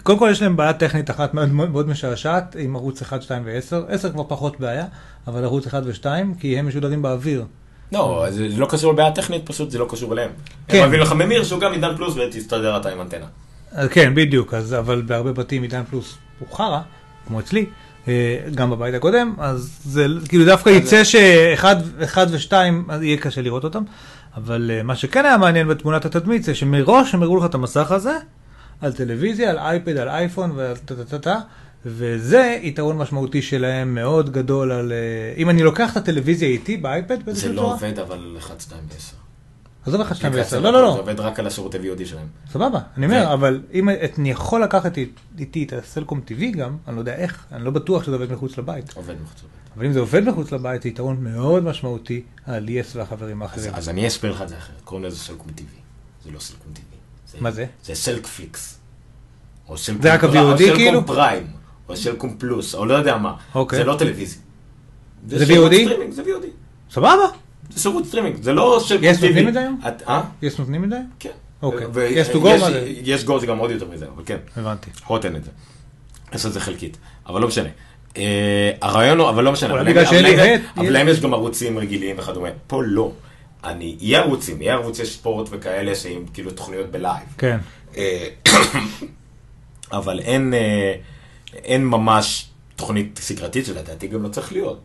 קודם 0.03 0.19
כל 0.19 0.29
יש 0.33 0.43
להם 0.43 0.57
בעיה 0.57 0.73
טכנית 0.73 1.11
אחת 1.11 1.35
מאוד 1.35 1.51
מאוד 1.71 1.89
משעשעת 1.89 2.57
עם 2.59 2.77
ערוץ 2.77 3.03
1, 3.03 3.23
2 3.23 3.43
ו-10, 3.47 3.77
10 3.89 4.13
כבר 4.13 4.25
פחות 4.29 4.61
בעיה, 4.61 4.85
אבל 5.27 5.45
ערוץ 5.45 5.67
1 5.67 5.83
ו-2, 5.87 6.05
כי 6.41 6.59
הם 6.59 6.69
משודרים 6.69 7.03
באוויר. 7.03 7.45
לא, 7.93 8.27
זה 8.31 8.49
לא 8.57 8.67
קשור 8.67 8.93
לבעיה 8.93 9.11
טכנית, 9.11 9.47
פשוט 9.47 9.71
זה 9.71 9.79
לא 9.79 9.87
קשור 9.91 10.13
אליהם. 10.13 10.31
כן. 10.69 10.83
הם 10.83 10.89
מביאים 10.89 11.03
לך 11.03 11.13
ממיר 11.13 11.45
שהוא 11.45 11.61
גם 11.61 11.73
עידן 11.73 11.97
פלוס 11.97 12.15
ותסתדר 12.17 12.77
אתה 12.77 12.89
עם 12.89 13.01
אנטנה. 13.01 13.27
אז 13.73 13.89
כן, 13.89 14.15
בדיוק, 14.15 14.55
אז, 14.55 14.75
אבל 14.75 15.03
בהרבה 15.07 15.33
בתים 15.33 15.63
עידן 15.63 15.83
פלוס 15.91 16.15
הוא 16.39 16.57
חרא, 16.57 16.81
כמו 17.27 17.41
אצלי, 17.41 17.67
אה, 18.09 18.39
גם 18.55 18.71
בבית 18.71 18.95
הקודם, 18.95 19.35
אז 19.39 19.81
זה 19.85 20.07
כאילו 20.29 20.45
דווקא 20.45 20.71
יצא 20.71 21.05
שאחד 21.05 21.77
אחד 22.05 22.27
ושתיים, 22.31 22.85
אז 22.89 23.03
יהיה 23.03 23.17
קשה 23.17 23.43
לראות 23.43 23.65
אותם, 23.65 23.83
אבל 24.37 24.71
אה, 24.75 24.83
מה 24.83 24.97
שכן 24.97 25.25
היה 25.25 25.37
מעניין 25.37 25.69
בתמונת 25.69 26.05
התדמית 26.05 26.45
זה 26.45 26.55
שמראש 26.55 27.15
הם 27.15 27.23
הראו 27.23 27.37
לך 27.37 27.45
את 27.45 27.55
המסך 27.55 27.91
הזה, 27.91 28.17
על 28.81 28.93
טלוויזיה, 28.93 29.51
על 29.51 29.59
אייפד, 29.59 29.97
על 29.97 30.09
אייפון 30.09 30.53
ועל 30.57 30.77
טה 30.77 30.95
טה 30.95 31.05
טה 31.05 31.19
טה, 31.19 31.39
וזה 31.89 32.59
יתרון 32.63 32.97
משמעותי 32.97 33.43
שלהם 33.43 33.95
מאוד 33.95 34.33
גדול 34.33 34.73
על... 34.73 34.93
אה, 34.93 34.97
אם 35.37 35.51
אני 35.51 35.63
לוקח 35.63 35.93
את 35.93 35.97
הטלוויזיה 35.97 36.49
איתי 36.49 36.77
באייפד 36.77 37.19
זה 37.19 37.25
באיזושהי 37.25 37.53
לא 37.53 37.61
צורה, 37.61 37.73
עובד 37.75 37.99
אבל 37.99 38.37
1, 38.39 38.61
2 38.61 38.81
ו-10. 38.89 39.15
עזוב 39.87 40.01
לך 40.01 40.17
2 40.17 40.33
אפליקציה 40.33 40.59
ו-10, 40.59 40.65
לא, 40.65 40.73
לא, 40.73 40.79
זה 40.79 40.83
לא, 40.83 41.01
עובד 41.01 41.21
רק 41.21 41.39
על 41.39 41.47
השירותי 41.47 41.79
VOD 41.79 42.05
שלהם. 42.07 42.27
סבבה, 42.53 42.81
אני 42.97 43.07
אומר. 43.07 43.33
אבל 43.35 43.63
אם 43.75 43.89
אני 44.19 44.31
יכול 44.31 44.63
לקחת 44.63 44.99
אית- 44.99 45.21
איתי 45.39 45.65
את 45.65 45.73
הסלקום 45.73 46.21
TV 46.29 46.57
גם, 46.57 46.77
אני 46.89 46.95
לא 46.97 47.01
יודע 47.01 47.15
איך, 47.15 47.45
אני 47.53 47.65
לא 47.65 47.71
בטוח 47.71 48.03
שזה 48.05 48.13
עובד 48.13 48.33
מחוץ 48.33 48.59
לבית, 48.59 48.93
עובד 48.97 49.15
מחוץ 49.23 49.39
לבית. 49.39 49.51
אבל 49.77 49.87
אם 49.87 49.93
זה 49.93 50.01
עובד 50.01 50.25
מחוץ 50.29 50.53
לבית, 50.53 50.83
זה 50.83 50.89
יתרון 50.89 51.17
מאוד 51.25 51.65
משמעותי 51.65 52.23
על 52.47 52.69
יס 52.69 52.97
והחברים 52.97 53.43
האחרים. 53.43 53.75
אז 53.75 53.89
אני 53.89 54.07
אסביר 54.09 54.33
לך 54.33 54.43
את 54.43 54.49
זה 54.49 54.59
אחרת, 54.59 54.81
קוראים 54.85 55.07
לזה 55.07 55.19
סלקום 55.19 55.47
TV. 55.57 55.63
זה 56.25 56.31
לא 56.31 56.39
סלקום 56.39 56.73
TV. 56.77 57.37
מה 57.41 57.51
זה? 57.51 57.67
זה 57.85 57.95
סלק 57.95 58.27
פליקס. 58.27 58.79
או 59.69 59.79
סלקום 59.79 60.03
זה 60.03 60.15
רק 60.15 60.25
ה-VOD 60.25 60.37
או 60.39 60.59
סלקום 60.59 60.77
כאילו? 60.77 61.07
פריים, 61.07 61.47
או 61.89 61.97
סלקום 61.97 62.37
פלוס, 62.39 62.75
או 62.75 62.87
לא 62.87 62.95
יודע 62.95 63.17
מה. 63.17 63.35
אוקיי. 63.55 63.79
זה 63.79 63.85
לא 63.85 63.97
טלוויזיה. 63.99 64.39
זה 65.29 65.45
VOD? 65.45 65.75
זה 66.11 66.23
VOD. 66.23 66.47
סבבה, 66.91 67.15
זה 67.71 67.81
שירות 67.81 68.07
סטרימינג, 68.07 68.43
זה 68.43 68.53
לא 68.53 68.81
TV. 68.89 68.95
יס 69.05 69.23
נותנים 69.23 69.49
את 69.49 69.53
זה 69.55 69.61
היום? 69.61 69.81
אה? 70.09 70.23
יס 70.43 70.59
נותנים 70.59 70.85
את 70.85 70.91
זה? 70.91 70.99
כן. 71.19 71.31
אוקיי. 71.63 71.87
יש- 72.11 72.29
מה 72.35 72.71
זה? 72.71 72.93
יס 73.03 73.25
גו 73.25 73.41
זה 73.41 73.47
גם 73.47 73.59
עוד 73.59 73.71
יותר 73.71 73.89
מזה, 73.89 74.07
אבל 74.15 74.23
כן. 74.27 74.37
הבנתי. 74.57 74.91
הוט 75.07 75.25
אין 75.25 75.37
את 75.37 75.45
זה. 75.45 75.51
יש 76.35 76.47
את 76.47 76.53
זה 76.53 76.61
חלקית, 76.61 76.97
אבל 77.27 77.41
לא 77.41 77.49
משנה. 77.49 77.69
אה, 78.17 78.71
הרעיון 78.83 79.19
הוא, 79.19 79.29
אבל 79.29 79.45
לא 79.45 79.53
משנה. 79.53 79.75
אבל 79.75 79.85
בגלל 79.85 80.03
להם- 80.03 80.07
שאין 80.13 80.25
לי 80.25 80.35
אבל 80.77 80.85
יש- 80.85 80.91
להם 80.91 81.09
יש 81.09 81.21
גם 81.21 81.35
ערוצים 81.35 81.79
רגילים 81.79 82.17
וכדומה. 82.19 82.49
פה 82.67 82.83
לא. 82.85 83.13
אני, 83.65 83.97
יהיה 84.01 84.21
ערוצים, 84.23 84.63
יהיה 84.63 84.75
ערוצי 84.75 85.07
ספורט 85.07 85.49
וכאלה 85.51 85.95
שהם 85.95 86.25
כאילו 86.35 86.51
תוכניות 86.51 86.91
בלייב. 86.91 87.25
כן. 87.39 87.59
אה, 87.97 88.29
אבל 89.93 90.21
אין, 90.21 90.55
אה, 90.55 90.95
אין 91.65 91.85
ממש 91.87 92.47
תוכנית 92.77 93.19
סגרתית 93.23 93.67
שלדעתי 93.67 94.07
גם 94.07 94.23
לא 94.23 94.29
צריך 94.29 94.53
להיות. 94.53 94.81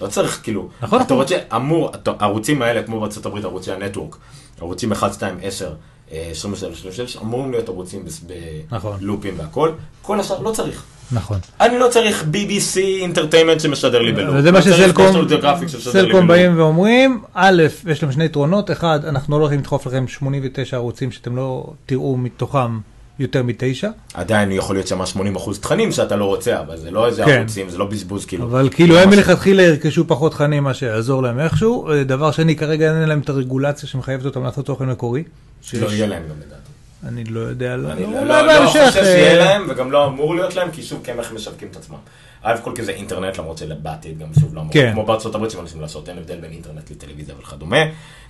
לא 0.00 0.06
צריך, 0.06 0.40
כאילו, 0.42 0.68
נכון, 0.82 0.98
אתה 1.00 1.04
נכון. 1.04 1.16
רוצה, 1.16 1.38
אמור, 1.56 1.90
הערוצים 2.20 2.62
האלה, 2.62 2.82
כמו 2.82 3.00
בארצות 3.00 3.26
הברית, 3.26 3.44
ערוצי 3.44 3.72
הנטוורק, 3.72 4.16
ערוצים 4.60 4.92
1, 4.92 5.12
2, 5.14 5.36
10, 5.42 5.72
אה, 6.12 6.28
23, 6.30 6.78
36, 6.82 7.16
אמורים 7.16 7.50
להיות 7.50 7.68
ערוצים 7.68 8.04
בס- 8.04 8.24
נכון. 8.70 8.96
בלופים 9.00 9.34
והכל, 9.38 9.70
כל 10.02 10.20
השאר 10.20 10.40
לא 10.40 10.50
צריך. 10.50 10.82
נכון. 11.12 11.38
אני 11.60 11.78
לא 11.78 11.88
צריך 11.88 12.24
BBC 12.32 12.78
אינטרטיימנט 13.00 13.60
שמשדר 13.60 14.02
לי 14.02 14.12
בלופ. 14.12 14.34
וזה 14.38 14.52
מה 14.52 14.58
לא 14.58 14.64
שסלקום, 14.64 15.06
סלקום. 15.78 16.26
באים 16.26 16.58
ואומרים, 16.58 17.22
א', 17.34 17.62
יש 17.86 18.02
להם 18.02 18.12
שני 18.12 18.24
יתרונות, 18.24 18.70
אחד, 18.70 19.04
אנחנו 19.04 19.38
לא 19.38 19.42
הולכים 19.44 19.60
לדחוף 19.60 19.86
לכם 19.86 20.08
89 20.08 20.76
ערוצים 20.76 21.12
שאתם 21.12 21.36
לא 21.36 21.72
תראו 21.86 22.16
מתוכם 22.16 22.78
יותר 23.20 23.42
מתשע, 23.42 23.88
עדיין 24.14 24.52
יכול 24.52 24.76
להיות 24.76 24.86
שם 24.86 25.00
80% 25.02 25.06
תכנים 25.60 25.92
שאתה 25.92 26.16
לא 26.16 26.24
רוצה, 26.24 26.60
אבל 26.60 26.76
זה 26.76 26.90
לא 26.90 27.06
איזה 27.06 27.24
כן. 27.24 27.30
ערוצים, 27.30 27.70
זה 27.70 27.78
לא 27.78 27.84
בזבוז 27.86 28.24
כאילו. 28.26 28.44
אבל 28.44 28.68
כאילו 28.72 28.98
הם 28.98 29.10
מלכתחילה 29.10 29.62
ירכשו 29.62 30.04
פחות 30.06 30.32
תכנים 30.32 30.64
מה 30.64 30.74
שיעזור 30.74 31.22
להם 31.22 31.40
איכשהו. 31.40 31.90
אה, 31.90 32.04
דבר 32.04 32.30
שני, 32.30 32.56
כרגע 32.56 33.00
אין 33.00 33.08
להם 33.08 33.20
את 33.20 33.28
הרגולציה 33.28 33.88
שמחייבת 33.88 34.24
אותם 34.24 34.44
לעשות 34.44 34.66
תוכן 34.66 34.84
מקורי. 34.86 35.22
שיש- 35.62 35.82
לא 35.82 35.88
יהיה 35.90 36.06
להם 36.06 36.22
גם 36.22 36.34
לדעתי. 36.46 36.60
אני 37.08 37.24
לא 37.24 37.40
יודע, 37.40 37.76
לא- 37.76 37.92
אני 37.92 38.04
אולי 38.04 38.14
לא, 38.24 38.42
לא 38.42 38.46
בהמשך, 38.58 38.80
חושב 38.88 39.04
שיהיה 39.04 39.30
אה, 39.32 39.38
להם, 39.38 39.66
וגם 39.68 39.90
לא 39.92 40.06
אמור 40.06 40.34
להיות 40.34 40.56
להם, 40.56 40.68
כי 40.72 40.82
שוב, 40.82 41.00
כן, 41.04 41.18
איך 41.18 41.30
הם 41.30 41.36
משווקים 41.36 41.68
את 41.70 41.76
עצמם. 41.76 41.96
א' 42.42 42.56
כל 42.62 42.72
כי 42.76 42.82
זה 42.82 42.92
אינטרנט, 42.92 43.38
למרות 43.38 43.58
שבעתיד 43.58 44.18
גם 44.18 44.28
שוב 44.40 44.54
לא 44.54 44.60
אמור, 44.60 44.72
כן. 44.72 44.90
כמו 44.92 45.06
בארצות 45.06 45.34
הברית 45.34 45.50
שמנסים 45.50 45.80
לעשות, 45.80 46.08
אין 46.08 46.18
הבדל 46.18 46.40
בין 46.40 46.52
אינטרנט 46.52 46.90
לטלוויזיה 46.90 47.34
וכדומה. 47.40 47.84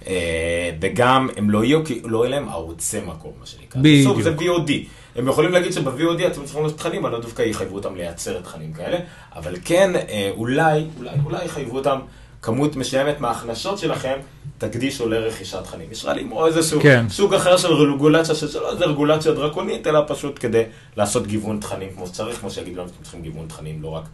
אה, 0.06 0.70
וגם 0.80 1.28
הם 1.36 1.50
לא 1.50 1.64
יהיו, 1.64 1.84
כי 1.84 2.00
לא 2.04 2.24
יהיה 2.24 2.30
להם 2.30 2.48
ערוצי 2.48 3.00
מקום, 3.00 3.32
מה 3.40 3.46
שנקרא. 3.46 3.80
בדיוק. 3.80 4.20
זה 4.20 4.36
VOD. 4.36 4.70
הם 5.16 5.28
יכולים 5.28 5.52
להגיד 5.52 5.72
שב-VOD 5.72 6.26
אתם 6.26 6.44
צריכים 6.44 6.62
לעשות 6.62 6.78
תכנים, 6.78 7.04
אבל 7.04 7.14
לא 7.14 7.20
דווקא 7.20 7.42
יחייבו 7.42 7.74
אותם 7.74 7.96
לייצר 7.96 8.40
תכנים 8.40 8.72
כאלה, 8.72 8.98
אבל 9.36 9.54
כן, 9.64 9.96
אה, 9.96 10.30
אולי, 10.36 10.84
אולי, 10.98 11.10
אולי 11.24 11.44
יחייבו 11.44 11.76
אותם. 11.76 11.98
כמות 12.42 12.76
מסוימת 12.76 13.20
מההכנסות 13.20 13.78
שלכם, 13.78 14.18
תקדישו 14.58 15.08
לרכישת 15.08 15.64
תכנים 15.64 15.92
ישראלים, 15.92 16.32
או 16.32 16.46
איזשהו 16.46 16.80
כן. 16.80 17.06
סוג 17.08 17.34
אחר 17.34 17.56
של 17.56 17.72
רגולציה, 17.72 18.34
שזה 18.34 18.60
לא 18.60 18.72
איזה 18.72 18.84
רגולציה 18.84 19.32
דרקונית, 19.32 19.86
אלא 19.86 20.00
פשוט 20.06 20.38
כדי 20.40 20.62
לעשות 20.96 21.26
גיוון 21.26 21.60
תכנים 21.60 21.88
כמו 21.94 22.06
שצריך, 22.06 22.40
כמו 22.40 22.50
שיגידו 22.50 22.80
לנו 22.80 22.88
שאתם 22.88 23.02
צריכים 23.02 23.22
גיוון 23.22 23.46
תכנים, 23.48 23.82
לא 23.82 23.88
רק, 23.88 24.04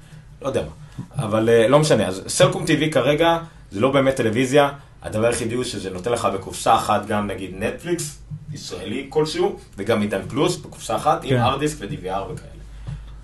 לא 0.43 0.49
יודע 0.49 0.63
מה. 0.63 1.05
אבל 1.25 1.49
אה, 1.49 1.69
לא 1.69 1.79
משנה, 1.79 2.07
אז 2.07 2.23
סלקום 2.27 2.65
TV 2.65 2.93
כרגע 2.93 3.39
זה 3.71 3.81
לא 3.81 3.91
באמת 3.91 4.17
טלוויזיה, 4.17 4.71
הדבר 5.03 5.27
היחידי 5.27 5.55
הוא 5.55 5.65
שזה 5.65 5.91
נותן 5.91 6.13
לך 6.13 6.29
בקופסה 6.35 6.77
אחת 6.77 7.07
גם 7.07 7.27
נגיד 7.27 7.51
נטפליקס, 7.55 8.19
ישראלי 8.53 9.07
כלשהו, 9.09 9.59
וגם 9.77 10.01
עידן 10.01 10.21
פלוס 10.29 10.57
בקופסה 10.57 10.97
אחת, 10.97 11.25
עם 11.25 11.31
כן. 11.31 11.41
ארדיסק 11.41 11.77
ו-DVR 11.81 12.33
וכאלה. 12.33 12.57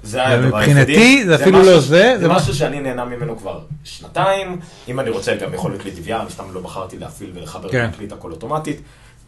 זה 0.02 0.26
הדבר 0.26 0.54
ומבחינתי, 0.54 0.92
היחידי. 0.92 1.24
זה 1.26 1.34
אפילו 1.34 1.62
לא 1.62 1.80
זה, 1.80 2.16
זה 2.20 2.28
משהו 2.28 2.54
שאני 2.54 2.80
נהנה 2.80 3.04
ממנו 3.04 3.38
כבר 3.38 3.60
שנתיים, 3.84 4.60
אם 4.88 5.00
אני 5.00 5.10
רוצה 5.10 5.36
גם 5.36 5.54
יכול 5.54 5.70
להיות 5.70 5.84
לי 5.84 5.90
DVR, 5.90 6.20
אני 6.20 6.30
סתם 6.30 6.44
לא 6.52 6.60
בחרתי 6.60 6.98
להפעיל 6.98 7.30
ולחבר 7.34 7.68
כן. 7.68 7.78
ולהקליט 7.78 8.12
הכל 8.12 8.32
אוטומטית. 8.32 8.80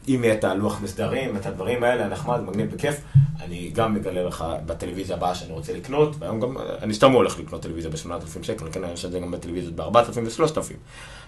אם 0.09 0.21
יהיה 0.25 0.35
את 0.35 0.45
הלוח 0.45 0.81
מסדרים, 0.83 1.37
את 1.37 1.47
הדברים 1.47 1.85
האלה, 1.85 2.09
נחמד, 2.09 2.41
מגניב 2.41 2.69
וכיף, 2.73 3.01
אני 3.45 3.71
גם 3.75 3.95
מגלה 3.95 4.23
לך 4.23 4.45
בטלוויזיה 4.67 5.17
הבאה 5.17 5.35
שאני 5.35 5.53
רוצה 5.53 5.73
לקנות, 5.73 6.17
והיום 6.19 6.41
גם, 6.41 6.57
אני 6.83 6.95
סתם 6.95 7.13
הולך 7.13 7.39
לקנות 7.39 7.63
טלוויזיה 7.63 7.91
ב-8,000 7.91 8.43
שקל, 8.43 8.65
כן, 8.73 8.81
יש 8.95 9.05
את 9.05 9.13
זה 9.13 9.21
גם 9.21 9.31
בטלוויזיות 9.31 9.75
ב-4,000 9.75 10.41
ו-3,000. 10.43 10.73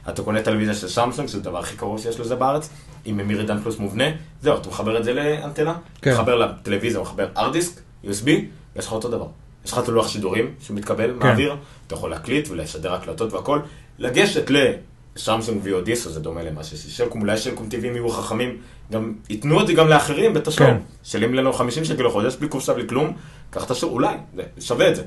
אתה 0.08 0.22
קונה 0.22 0.42
טלוויזיה 0.42 0.74
של 0.74 0.88
סמסונג, 0.88 1.28
שזה 1.28 1.38
הדבר 1.38 1.58
הכי 1.58 1.76
קרוב 1.76 2.00
שיש 2.00 2.20
לזה 2.20 2.36
בארץ, 2.36 2.68
עם 3.04 3.16
ממיר 3.16 3.40
עידן 3.40 3.60
פלוס 3.62 3.78
מובנה, 3.78 4.04
זהו, 4.42 4.56
אתה 4.56 4.68
מחבר 4.68 4.98
את 4.98 5.04
זה 5.04 5.12
לאנטנה, 5.12 5.74
כן. 6.02 6.12
מחבר 6.12 6.34
לטלוויזיה, 6.34 7.00
מחבר 7.00 7.28
ארדיסק, 7.36 7.80
USB, 8.04 8.28
ויש 8.76 8.86
לך 8.86 8.92
אותו 8.92 9.08
דבר. 9.08 9.26
יש 9.64 9.72
לך 9.72 9.78
את 9.78 9.88
הלוח 9.88 10.08
שידורים 10.08 10.54
שמתקבל, 10.60 11.10
כן. 11.10 11.26
מעביר, 11.26 11.56
אתה 11.86 11.94
יכול 11.94 12.10
להקליט 12.10 12.48
ולשדר 12.48 12.94
הקלטות 12.94 13.32
והכל, 13.32 13.60
לגשת 13.98 14.50
לסמסונג 14.50 15.62
VOD, 15.64 15.94
זה 15.94 16.20
דומה 16.20 16.42
למה 16.42 16.64
שיש 16.64 16.96
סלקום, 16.96 17.20
אולי 17.20 17.36
סלקום 17.36 17.68
TV 17.70 17.84
יהיו 17.86 18.08
חכמים, 18.08 18.56
גם 18.92 19.12
ייתנו 19.30 19.60
את 19.60 19.66
זה 19.66 19.72
גם 19.72 19.88
לאחרים 19.88 20.34
בתשלום. 20.34 20.70
כן. 20.70 20.76
שלים 21.02 21.34
לנו 21.34 21.52
50 21.52 21.84
שקל 21.84 22.06
לחודש, 22.06 22.36
בלי 22.36 22.48
קופסה, 22.48 22.74
בלי 22.74 22.88
כלום, 22.88 23.12
קח 23.50 23.64
את 23.64 23.70
השירות, 23.70 23.94
אולי, 23.94 24.16
זה 24.36 24.42
שווה 24.60 24.90
את 24.90 24.96
זה. 24.96 25.02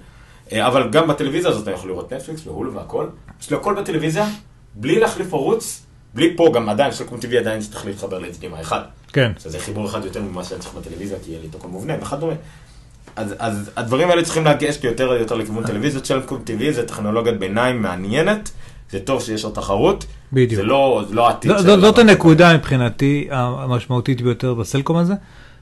אה, 0.52 0.68
אבל 0.68 0.90
גם 0.90 1.08
בטלוויזיה 1.08 1.50
הזאת 1.50 1.64
אתה 1.64 1.72
יכול 1.72 1.90
לראות 1.90 2.14
נטפליקס 2.14 2.48
והולו 2.48 2.74
והכל, 2.74 3.08
יש 3.42 3.50
לי 3.50 3.56
הכל 3.56 3.74
בטלוויזיה, 3.74 4.26
בלי 4.76 5.00
להחליף 5.00 5.34
ערוץ, 5.34 5.86
בלי 6.14 6.38
פה, 6.38 6.52
גם 6.54 6.70
עדיין, 6.70 6.92
סלקום 6.92 7.20
TV 7.20 7.38
עדיין 7.38 7.62
שצריך 7.62 7.86
להתחבר 7.86 8.20
ל-HDMI 8.20 8.62
1. 8.62 8.88
כן. 9.14 9.32
שזה 9.40 9.60
חיבור 9.60 9.86
אחד 9.86 10.06
יותר 10.06 10.22
ממה 10.22 10.44
שאני 10.44 10.60
צריך 10.60 10.74
בטלוויזיה, 10.74 11.18
כי 11.24 11.32
יהיה 11.32 11.42
לי 11.42 11.48
הכל 11.58 11.68
מובנה 11.68 11.94
וכדומה. 12.02 12.34
אז, 13.16 13.36
אז 13.40 13.72
הדברים 13.76 14.10
האלה 14.10 14.24
צריכים 14.24 14.46
להגש 14.46 14.80
יותר 14.84 15.10
ויותר 15.10 15.36
לכיוון 15.36 15.68
טלוויזיות 15.68 16.06
של 16.06 16.22
קום 16.22 16.42
טבעי, 16.44 16.74
זה 16.74 16.88
טכנולוגיית 16.88 17.40
ביניים 17.40 17.82
מעניינת, 17.82 18.52
זה 18.92 19.00
טוב 19.00 19.22
שיש 19.22 19.44
עוד 19.44 19.54
תחרות, 19.54 20.06
בדיוק. 20.34 20.62
זה 20.62 20.64
לא, 20.64 21.04
זה 21.10 21.16
לא 21.16 21.28
העתיד 21.28 21.52
ז- 21.58 21.62
של... 21.62 21.82
זאת 21.82 21.98
הנקודה 21.98 22.58
מבחינתי 22.58 23.28
המשמעותית 23.32 24.22
ביותר 24.22 24.54
בסלקום 24.54 24.98
הזה, 24.98 25.14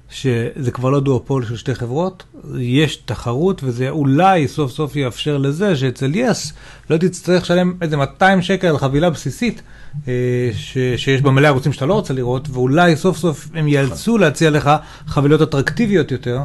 שזה 0.10 0.72
כבר 0.74 0.90
לא 0.90 1.00
דואופול 1.00 1.46
של 1.46 1.58
שתי 1.58 1.76
חברות, 1.76 2.24
יש 2.60 2.96
תחרות 2.96 3.62
וזה 3.64 3.90
אולי 3.90 4.48
סוף 4.48 4.72
סוף 4.72 4.96
יאפשר 4.96 5.38
לזה 5.38 5.76
שאצל 5.76 6.12
יס 6.16 6.54
לא 6.90 6.98
תצטרך 6.98 7.44
לשלם 7.44 7.74
איזה 7.82 7.98
200 7.98 8.42
שקל 8.42 8.68
על 8.68 8.78
חבילה 8.78 9.10
בסיסית. 9.10 9.62
אה, 10.08 10.14
ש, 10.54 10.78
שיש 10.98 11.22
בה 11.22 11.32
מלא 11.32 11.48
ערוצים 11.48 11.74
שאתה 11.74 11.86
לא 11.86 11.94
רוצה 11.94 12.14
לראות, 12.14 12.48
ואולי 12.52 12.96
סוף 12.96 13.18
סוף 13.18 13.48
הם 13.54 13.68
יאלצו 13.68 14.18
להציע 14.18 14.50
לך 14.50 14.72
חבילות 15.08 15.42
אטרקטיביות 15.42 16.12
יותר, 16.12 16.38
אה, 16.38 16.44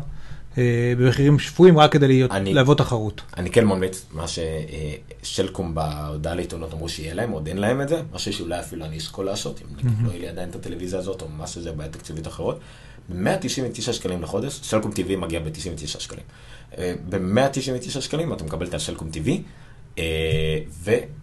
במחירים 0.98 1.38
שפויים 1.38 1.78
רק 1.78 1.92
כדי 1.92 2.08
להיות, 2.08 2.30
אני- 2.30 2.54
להוות 2.54 2.78
תחרות. 2.78 3.20
אני 3.36 3.50
כן 3.50 3.64
ממליץ, 3.64 4.06
מה 4.12 4.24
ששלקום 5.22 5.74
בהודעה 5.74 6.34
לעיתונות 6.34 6.72
אמרו 6.72 6.88
שיהיה 6.88 7.14
להם, 7.14 7.30
עוד 7.30 7.46
אין 7.46 7.58
להם 7.58 7.80
את 7.80 7.88
זה, 7.88 8.02
משהו 8.12 8.32
שאולי 8.32 8.60
אפילו 8.60 8.84
אני 8.84 8.98
אשקול 8.98 9.26
לעשות, 9.26 9.60
אם 9.62 9.76
נגיד 9.76 9.86
לא 10.04 10.10
יהיה 10.10 10.20
לי 10.20 10.28
עדיין 10.28 10.48
את 10.50 10.54
הטלוויזיה 10.54 10.98
הזאת, 10.98 11.22
או 11.22 11.28
מה 11.28 11.46
שזה 11.46 11.72
בעיה 11.72 11.90
תקציבית 11.90 12.26
אחרות. 12.26 12.58
ב-199 13.08 13.92
שקלים 13.92 14.22
לחודש, 14.22 14.52
סלקום 14.62 14.90
TV 14.90 15.16
מגיע 15.16 15.40
ב-99 15.40 15.86
שקלים. 15.86 16.24
ב-199 17.08 18.00
שקלים 18.00 18.32
אתה 18.32 18.44
מקבל 18.44 18.66
את 18.66 18.74
הסלקום 18.74 19.08
TV, 19.12 19.30
אה, 19.98 20.58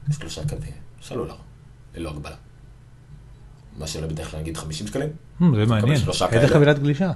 ושלושה 0.09 0.41
קווי 0.49 0.67
סלולר, 1.03 1.35
ללא 1.95 2.09
הגבלה. 2.09 2.35
מה 3.77 3.87
שעולה 3.87 4.07
בדרך 4.07 4.31
כלל 4.31 4.39
נגיד 4.39 4.57
50 4.57 4.87
שקלים. 4.87 5.09
זה 5.39 5.65
מעניין. 5.65 5.95
איזה. 6.43 6.53
חבילת 6.53 6.79
גלישה? 6.79 7.11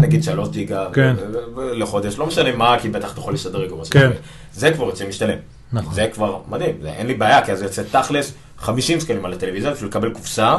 נגיד 0.00 0.24
שלוש 0.24 0.48
ג'יגה 0.48 0.86
כן. 0.92 1.16
לחודש, 1.56 2.18
לא 2.18 2.26
משנה 2.26 2.56
מה, 2.56 2.76
כי 2.80 2.88
בטח 2.88 3.12
אתה 3.12 3.20
יכול 3.20 3.34
לשדר 3.34 3.58
רגע. 3.58 3.74
כן. 3.90 4.10
זה 4.52 4.72
כבר 4.72 4.84
יוצא 4.84 5.08
משתלם. 5.08 5.38
נכון. 5.72 5.94
זה 5.94 6.08
כבר 6.12 6.40
מדהים, 6.48 6.74
זה, 6.82 6.92
אין 6.92 7.06
לי 7.06 7.14
בעיה, 7.14 7.44
כי 7.44 7.52
אז 7.52 7.62
יוצא 7.62 7.82
תכלס 7.82 8.32
50 8.58 9.00
שקלים 9.00 9.24
על 9.24 9.32
הטלוויזיה, 9.32 9.70
בשביל 9.70 9.88
לקבל 9.88 10.14
קופסה, 10.14 10.58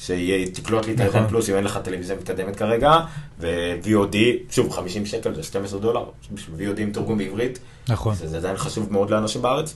שתקלוט 0.00 0.86
לי 0.86 0.92
את 0.92 1.00
נכון. 1.00 1.14
העידן 1.14 1.28
פלוס 1.28 1.50
אם 1.50 1.54
אין 1.54 1.64
לך 1.64 1.78
טלוויזיה 1.84 2.16
מתקדמת 2.16 2.56
כרגע, 2.56 2.98
ו-VOD, 3.40 4.16
שוב, 4.50 4.70
50 4.70 5.06
שקל 5.06 5.34
זה 5.34 5.42
12 5.42 5.80
דולר, 5.80 6.04
בשביל 6.32 6.70
VOD 6.70 6.80
עם 6.80 6.92
תרגום 6.92 7.18
בעברית, 7.18 7.58
נכון. 7.88 8.14
זה, 8.14 8.28
זה 8.28 8.36
עדיין 8.36 8.56
חשוב 8.56 8.92
מאוד 8.92 9.10
לאנשים 9.10 9.42
בארץ, 9.42 9.74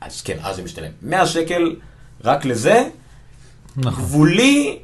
אז 0.00 0.22
כן, 0.22 0.36
אז 0.42 0.56
זה 0.56 0.62
משתלם. 0.62 0.90
100 1.02 1.26
שקל 1.26 1.76
רק 2.24 2.44
לזה, 2.44 2.88
נכון. 3.76 4.04
גבולי, 4.04 4.78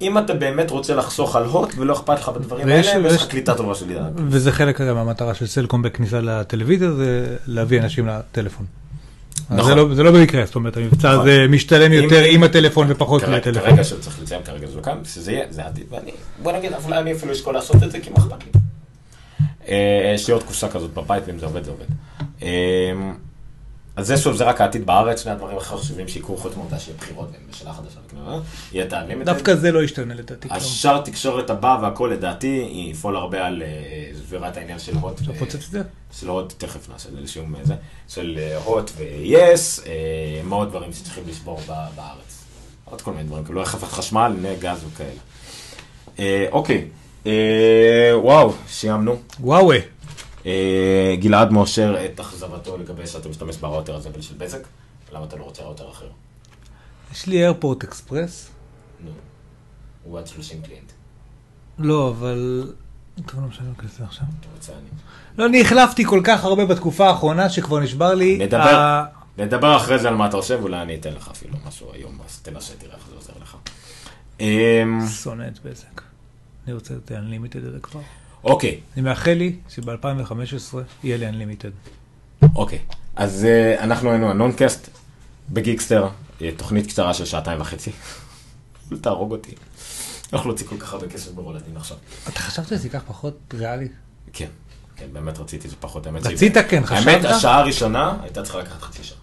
אם 0.00 0.18
אתה 0.18 0.34
באמת 0.34 0.70
רוצה 0.70 0.94
לחסוך 0.94 1.36
על 1.36 1.44
הוט 1.44 1.74
ולא 1.78 1.92
אכפת 1.92 2.18
לך 2.20 2.28
בדברים 2.28 2.68
האלה, 2.68 2.76
ויש 2.76 2.86
ויש- 3.04 3.22
לך 3.22 3.28
קליטה 3.28 3.54
טובה 3.54 3.74
של 3.74 3.88
עידן. 3.88 4.02
וזה 4.16 4.52
חלק 4.52 4.80
מהמטרה 4.80 5.34
של 5.34 5.46
סלקום 5.46 5.82
בכניסה 5.82 6.20
לטלוויזיה, 6.20 6.92
זה 6.92 7.36
להביא 7.46 7.80
אנשים 7.80 8.06
לטלפון. 8.06 8.66
נכון. 9.50 9.64
זה 9.64 9.74
לא- 9.74 9.94
זה 9.94 10.02
לא 10.02 10.10
במקרה, 10.10 10.46
זאת 10.46 10.54
אומרת, 10.54 10.76
המבצע 10.76 11.08
נכון. 11.12 11.20
הזה 11.28 11.46
משתלם 11.48 11.92
אם- 11.92 12.02
יותר 12.02 12.22
עם 12.24 12.42
הטלפון 12.42 12.86
ופחות 12.90 13.22
כרגע- 13.22 13.36
הטלפון. 13.36 13.62
כרגע 13.70 13.84
שצריך 13.84 14.20
לציין 14.22 14.42
כרגע 14.44 14.66
זה 14.66 14.76
לא 14.76 14.82
כאן, 14.82 14.98
שזה 15.04 15.32
יהיה, 15.32 15.44
זה 15.50 15.66
עתיד, 15.66 15.84
ואני, 15.90 16.10
בוא 16.42 16.52
נגיד, 16.52 16.72
אולי 16.84 16.98
אני 16.98 17.12
אפילו 17.12 17.32
אשקול 17.32 17.54
לעשות 17.54 17.82
את 17.82 17.90
זה, 17.90 18.00
כי 18.00 18.10
מה 18.10 18.16
אכפת 18.16 18.44
לי. 18.44 18.60
אה, 19.68 20.12
יש 20.14 20.28
לי 20.28 20.34
עוד 20.34 20.42
קופסה 20.42 20.68
כזאת 20.68 20.94
בבית, 20.94 21.22
ואם 21.26 21.38
זה 21.38 21.46
עובד, 21.46 21.64
זה 21.64 21.70
עובד. 21.70 21.86
אה, 23.96 24.02
אז 24.02 24.06
זה 24.06 24.16
שוב, 24.16 24.36
זה 24.36 24.44
רק 24.44 24.60
העתיד 24.60 24.86
בארץ, 24.86 25.22
שני 25.22 25.32
הדברים 25.32 25.56
הכי 25.56 25.66
חשובים 25.68 26.08
שיקרו 26.08 26.36
חוץ 26.36 26.56
מהעובדה 26.56 26.78
שיהיה 26.78 26.96
בחירות 26.98 27.28
וממשלה 27.44 27.72
חדשה 27.72 27.98
וכנראה, 28.06 28.38
יהיה 28.72 28.84
את 28.84 28.92
ה-Unlimited. 28.92 29.24
דווקא 29.24 29.54
זה 29.54 29.72
לא 29.72 29.82
ישתנה 29.82 30.14
לדעתי. 30.14 30.48
השאר 30.50 31.00
תקשורת 31.00 31.50
הבא 31.50 31.78
והכל 31.82 32.10
לדעתי, 32.14 32.68
יפעול 32.90 33.16
הרבה 33.16 33.46
על 33.46 33.62
אה, 33.62 33.68
סבירת 34.26 34.56
העניין 34.56 34.78
של 34.78 34.96
הוט. 34.96 35.20
ו- 35.26 35.30
לפוצץ 35.32 35.54
את 35.54 35.70
זה? 35.70 35.82
של 36.20 36.28
הוט, 36.28 36.54
תכף 36.58 36.88
נעשה 36.88 37.08
איזשהו 37.20 37.44
זה, 37.62 37.74
של 38.08 38.38
אה, 38.38 38.56
הוט 38.64 38.90
ו-yes, 38.96 39.86
אה, 39.86 39.92
מאוד 40.44 40.68
דברים 40.68 40.92
שצריכים 40.92 41.24
לשבור 41.26 41.60
בארץ. 41.96 42.44
עוד 42.84 43.02
כל 43.02 43.12
מיני 43.12 43.24
דברים, 43.24 43.44
כאילו 43.44 43.64
חפת 43.64 43.88
חשמל, 43.88 44.32
נ- 44.42 44.60
גז 44.60 44.84
וכאלה. 44.92 45.10
אה, 46.18 46.46
אוקיי, 46.52 46.88
אה, 47.26 47.32
וואו, 48.14 48.52
סיימנו. 48.68 49.16
וואו. 49.40 49.72
אה, 50.46 51.14
גלעד 51.18 51.52
מאשר 51.52 51.96
את 52.04 52.20
אכזבתו 52.20 52.76
לגבי 52.76 53.06
שאתה 53.06 53.28
משתמש 53.28 53.56
בראוטר 53.56 53.94
הזה 53.94 54.10
של 54.20 54.34
בזק, 54.38 54.60
למה 55.12 55.24
אתה 55.24 55.36
לא 55.36 55.44
רוצה 55.44 55.62
ראוטר 55.62 55.90
אחר? 55.90 56.08
יש 57.12 57.26
לי 57.26 57.36
איירפורט 57.36 57.84
אקספרס. 57.84 58.50
נו, 59.04 59.10
הוא 60.04 60.18
עד 60.18 60.26
30 60.26 60.62
קליינט, 60.62 60.92
לא, 61.78 62.08
אבל... 62.08 62.72
טוב, 63.26 63.40
לא 63.40 63.46
משנה 63.46 63.68
כזה 63.78 64.04
עכשיו. 64.04 64.24
אתה 64.40 64.48
רוצה 64.56 64.72
אני. 64.72 64.88
לא, 65.38 65.46
אני 65.46 65.60
החלפתי 65.60 66.04
כל 66.04 66.20
כך 66.24 66.44
הרבה 66.44 66.66
בתקופה 66.66 67.08
האחרונה 67.08 67.50
שכבר 67.50 67.80
נשבר 67.80 68.14
לי. 68.14 68.38
נדבר 69.38 69.76
אחרי 69.76 69.98
זה 69.98 70.08
על 70.08 70.14
מה 70.14 70.26
אתה 70.26 70.36
חושב, 70.36 70.58
אולי 70.62 70.82
אני 70.82 70.94
אתן 70.94 71.12
לך 71.12 71.28
אפילו 71.28 71.56
משהו 71.66 71.92
היום, 71.92 72.18
אז 72.26 72.38
תנסה, 72.38 72.74
תראה 72.78 72.94
איך 72.94 73.06
זה 73.08 73.14
עוזר 73.14 73.32
לך. 73.42 73.56
אמ, 74.40 75.06
שונא 75.22 75.44
את 75.48 75.58
בזק. 75.64 76.02
אני 76.66 76.74
רוצה 76.74 76.94
את 77.04 77.10
ה-Unlimited 77.10 77.68
הזה 77.68 77.78
כבר. 77.82 78.00
אוקיי, 78.44 78.80
אני 78.94 79.02
מאחל 79.02 79.32
לי 79.32 79.56
שב-2015 79.68 80.76
יהיה 81.04 81.16
לי 81.16 81.30
Unlimited. 81.30 81.92
אוקיי. 82.54 82.78
אז 83.16 83.44
אה, 83.44 83.84
אנחנו 83.84 84.10
היינו 84.10 84.30
הנונקאסט 84.30 84.88
בגיקסטר, 85.50 86.08
אה, 86.42 86.50
תוכנית 86.56 86.86
קצרה 86.86 87.14
של 87.14 87.24
שעתיים 87.24 87.60
וחצי. 87.60 87.90
אל 88.92 88.98
תהרוג 88.98 89.32
אותי. 89.32 89.54
לא 90.32 90.38
יכול 90.38 90.50
להוציא 90.50 90.66
כל 90.66 90.76
כך 90.78 90.92
הרבה 90.92 91.08
כסף 91.08 91.30
ברולדין 91.30 91.76
עכשיו. 91.76 91.96
אתה 92.28 92.40
חשבת 92.40 92.68
שזה 92.68 92.86
ייקח 92.86 93.02
פחות 93.06 93.38
ריאלי? 93.54 93.88
כן, 94.32 94.48
כן, 94.96 95.06
באמת 95.12 95.38
רציתי 95.38 95.68
זה 95.68 95.76
פחות. 95.80 96.06
רצית, 96.06 96.56
כן, 96.68 96.84
חשבת? 96.86 97.06
האמת, 97.06 97.24
השעה 97.24 97.58
הראשונה 97.58 98.16
הייתה 98.22 98.42
צריכה 98.42 98.58
לקחת 98.58 98.82
חצי 98.82 99.04
שעה. 99.04 99.18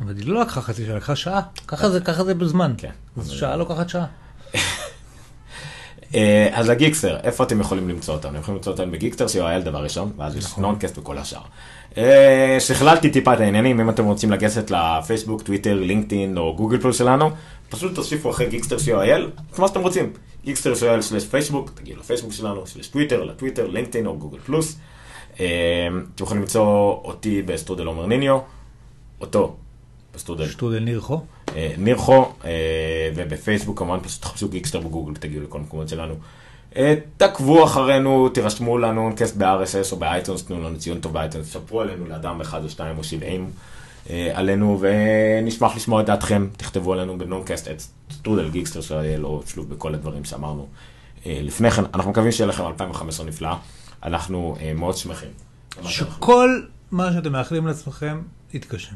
אבל 0.00 0.16
היא 0.16 0.26
לא 0.26 0.40
לקחה 0.40 0.60
חצי 0.60 0.86
שעה, 0.86 0.96
לקחה 0.96 1.16
שעה. 1.16 1.40
ככה 1.66 1.90
זה, 1.90 2.00
ככה 2.00 2.24
זה 2.24 2.34
בזמן. 2.34 2.74
כן. 2.78 2.90
שעה 3.28 3.56
לוקחת 3.56 3.88
שעה. 3.88 4.06
אה, 6.14 6.48
אז 6.52 6.68
הגיקסטר, 6.68 7.16
איפה 7.22 7.44
אתם 7.44 7.60
יכולים 7.60 7.88
למצוא 7.88 8.14
אותנו? 8.14 8.30
אתם 8.30 8.40
יכולים 8.40 8.56
למצוא 8.56 8.72
אותנו 8.72 8.92
בגיקסטר, 8.92 9.26
co.il 9.26 9.64
דבר 9.64 9.82
ראשון, 9.82 10.12
ואז 10.16 10.36
יש 10.36 10.44
נכון. 10.44 10.64
נונקאסט 10.64 10.98
וכל 10.98 11.18
השאר. 11.18 11.40
אה, 11.98 12.56
שכללתי 12.60 13.10
טיפה 13.10 13.34
את 13.34 13.40
העניינים, 13.40 13.80
אם 13.80 13.90
אתם 13.90 14.04
רוצים 14.04 14.30
לגשת 14.30 14.70
לפייסבוק, 14.70 15.42
טוויטר, 15.42 15.74
לינקדאין 15.74 16.38
או 16.38 16.56
גוגל 16.56 16.80
פלוס 16.80 16.98
שלנו, 16.98 17.30
פשוט 17.68 17.94
תוסיפו 17.94 18.30
אחרי 18.30 18.46
גיקסטר 18.46 18.76
co.il, 18.76 19.40
את 19.52 19.58
מה 19.58 19.68
שאתם 19.68 19.80
רוצים. 19.80 20.12
גיקסטר 20.44 20.72
co.il 20.72 21.00
slash 21.00 21.26
פייסבוק, 21.26 21.70
תגיעו 21.74 22.00
לפייסבוק 22.00 22.32
שלנו, 22.32 22.66
slash 22.66 22.88
טוויטר, 22.88 23.24
לטוויטר, 23.24 23.66
לינקדאין 23.66 24.06
או 24.06 24.18
גוגל 24.18 24.38
פלוס. 24.38 24.78
אה, 25.40 25.46
אתם 26.14 26.24
יכולים 26.24 26.42
למצוא 26.42 26.64
אותי 27.04 27.42
בסטרודל 27.42 27.86
עומר 27.86 28.06
ניניו, 28.06 28.38
אותו 29.20 29.56
בסטרודל 30.14 30.48
שטרודל 30.48 30.78
נירחו. 30.78 31.20
אה, 31.56 31.74
נירחו, 31.78 32.24
אה, 32.44 33.10
ובפייסבוק 33.14 33.78
כמובן 33.78 34.00
פשוט 34.00 34.22
תחפשו 34.22 34.48
גיקסטר 34.48 34.80
בגוגל, 34.80 35.14
תגיעו 35.14 35.42
לכל 35.44 35.58
המקומות 35.58 35.88
שלנו. 35.88 36.14
אה, 36.76 36.94
תעקבו 37.16 37.64
אחרינו, 37.64 38.28
תירשמו 38.28 38.78
לנונקאסט 38.78 39.36
ב-RSS 39.36 39.92
או 39.92 39.96
באייטונס, 39.96 40.44
תנו 40.44 40.62
לנו 40.62 40.78
ציון 40.78 41.00
טוב 41.00 41.12
באייטונס, 41.12 41.52
ספרו 41.52 41.80
עלינו 41.80 42.06
לאדם 42.06 42.40
אחד 42.40 42.64
או 42.64 42.70
שתיים 42.70 42.98
או 42.98 43.04
שבעים 43.04 43.50
אה, 44.10 44.30
עלינו, 44.34 44.80
ונשמח 44.80 45.76
לשמוע 45.76 46.00
את 46.00 46.06
דעתכם, 46.06 46.48
תכתבו 46.56 46.92
עלינו 46.92 47.18
בנונקאסט 47.18 47.68
את 47.68 47.82
סטרודל 48.12 48.50
גיקסטר 48.50 48.80
של 48.80 49.24
או 49.24 49.42
שלוב 49.46 49.70
בכל 49.70 49.94
הדברים 49.94 50.24
שאמרנו 50.24 50.66
אה, 51.26 51.38
לפני 51.42 51.70
כן. 51.70 51.82
אנחנו 51.94 52.10
מקווים 52.10 52.32
שיהיה 52.32 52.48
לכם 52.48 52.66
2015 52.66 53.26
נפלאה, 53.26 53.56
אנחנו 54.02 54.56
אה, 54.60 54.72
מאוד 54.74 54.96
שמחים. 54.96 55.28
שכל 55.84 56.62
מה 56.90 57.12
שאתם 57.12 57.32
מאחלים 57.32 57.66
לעצמכם 57.66 58.20
יתגשם. 58.54 58.94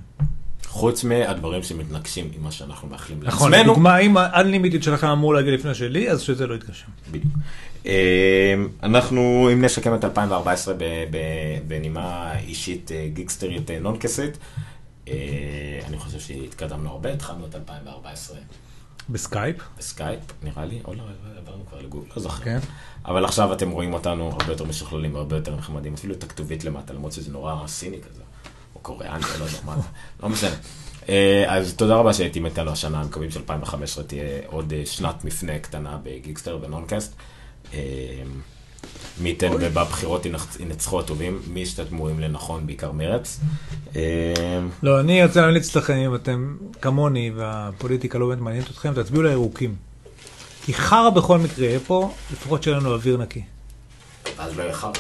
חוץ 0.71 1.05
מהדברים 1.05 1.63
שמתנגשים 1.63 2.31
עם 2.37 2.43
מה 2.43 2.51
שאנחנו 2.51 2.89
מאחלים 2.89 3.21
נכון, 3.23 3.51
לעצמנו. 3.51 3.73
לדוגמה, 3.73 3.99
אם 3.99 4.17
ה-Unlimited 4.17 4.83
שלכם 4.83 5.07
אמור 5.07 5.35
להגיע 5.35 5.55
לפני 5.55 5.75
שלי, 5.75 6.11
אז 6.11 6.21
שזה 6.21 6.47
לא 6.47 6.55
יתגשם. 6.55 6.87
בדיוק. 7.11 7.35
אה, 7.87 8.55
אנחנו, 8.83 9.49
אם 9.53 9.65
נשקם 9.65 9.95
את 9.95 10.05
2014 10.05 10.75
ב- 10.75 10.79
ב- 11.11 11.17
בנימה 11.69 12.33
אישית 12.39 12.93
אה, 12.93 13.09
גיקסטרית 13.13 13.71
נונקסית, 13.71 14.39
אה, 15.09 15.15
אני 15.87 15.99
חושב 15.99 16.21
שהתקדמנו 16.21 16.91
הרבה, 16.91 17.13
התחלנו 17.13 17.47
את 17.47 17.55
2014 17.55 18.37
בסקייפ. 19.11 19.57
בסקייפ, 19.79 20.21
נראה 20.43 20.65
לי, 20.65 20.79
או 20.85 20.95
לא, 20.95 21.03
עברנו 21.39 21.67
כבר 21.67 21.81
לגוגל, 21.81 22.09
לא 22.17 22.23
זוכר. 22.23 22.45
כן. 22.45 22.59
אבל 23.05 23.25
עכשיו 23.25 23.53
אתם 23.53 23.71
רואים 23.71 23.93
אותנו 23.93 24.31
הרבה 24.31 24.53
יותר 24.53 24.65
משוכללים, 24.65 25.17
הרבה 25.17 25.37
יותר 25.37 25.57
נחמדים, 25.57 25.95
אפילו 25.95 26.15
את 26.15 26.23
הכתובית 26.23 26.65
למטה, 26.65 26.93
למרות 26.93 27.13
שזה 27.13 27.33
נורא 27.33 27.67
סיני 27.67 27.97
כזה, 28.01 28.23
קוריאני, 28.83 29.23
לא 29.39 29.45
יודע 29.45 29.59
מה 29.65 29.77
זה, 29.77 29.83
לא 30.23 30.29
משנה. 30.29 30.51
אה, 31.09 31.45
אז 31.49 31.75
תודה 31.75 31.95
רבה 31.95 32.13
שהייתם 32.15 32.47
איתנו 32.47 32.71
השנה, 32.71 33.05
מקווים 33.05 33.31
ש-2015 33.31 34.03
תהיה 34.07 34.23
עוד 34.47 34.73
אה, 34.73 34.83
שנת 34.87 35.25
מפנה 35.25 35.59
קטנה 35.59 35.99
בגיקסטר 36.03 36.59
ונונקאסט. 36.63 37.15
אה, 37.75 37.79
מי 39.21 39.29
ייתן 39.29 39.51
ובבחירות 39.61 40.27
ינצ- 40.27 40.63
ינצחו 40.63 41.01
הטובים, 41.01 41.41
מי 41.53 41.67
שאתם 41.67 41.97
רואים 41.97 42.21
לנכון, 42.21 42.67
בעיקר 42.67 42.93
מרץ. 42.93 43.41
לא, 44.83 45.01
אני 45.01 45.25
רוצה 45.25 45.41
להמליץ 45.41 45.77
לכם, 45.77 45.95
אם 45.95 46.15
אתם 46.15 46.57
כמוני 46.83 47.31
והפוליטיקה 47.37 48.19
לא 48.19 48.27
באמת 48.29 48.41
מעניינת 48.41 48.71
אתכם, 48.71 49.03
תצביעו 49.03 49.23
לירוקים. 49.23 49.75
כי 50.65 50.75
חרא 50.75 51.11
בכל 51.11 51.39
מקרה 51.39 51.65
יהיה 51.67 51.81
פה, 51.81 52.11
לפחות 52.33 52.63
שיהיה 52.63 52.77
לנו 52.77 52.93
אוויר 52.95 53.17
נקי. 53.17 53.43
אז 54.39 54.57
לא 54.59 54.63
יהיה 54.63 54.73
חרא. 54.75 54.93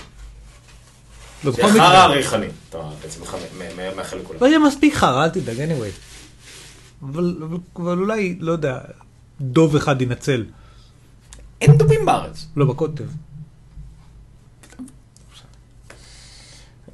לא, 1.45 1.51
זה 1.51 1.63
חרא 1.63 1.71
מקרה. 1.73 2.03
הריחני, 2.05 2.47
אתה 2.69 2.79
מ- 2.79 3.97
מאחל 3.97 4.17
לכולם. 4.17 4.39
לא 4.41 4.47
יהיה 4.47 4.59
מספיק 4.59 4.95
חרא, 4.95 5.25
אל 5.25 5.29
תדאג, 5.31 5.57
anyway. 5.59 5.93
אבל, 7.03 7.37
אבל, 7.43 7.57
אבל 7.77 7.99
אולי, 7.99 8.37
לא 8.41 8.53
יודע, 8.53 8.79
דוב 9.41 9.77
אחד 9.77 10.03
ינצל. 10.03 10.45
אין 11.61 11.79
דובים 11.79 12.07
בארץ. 12.07 12.47
לא 12.57 12.65
בקוטב. 12.67 13.05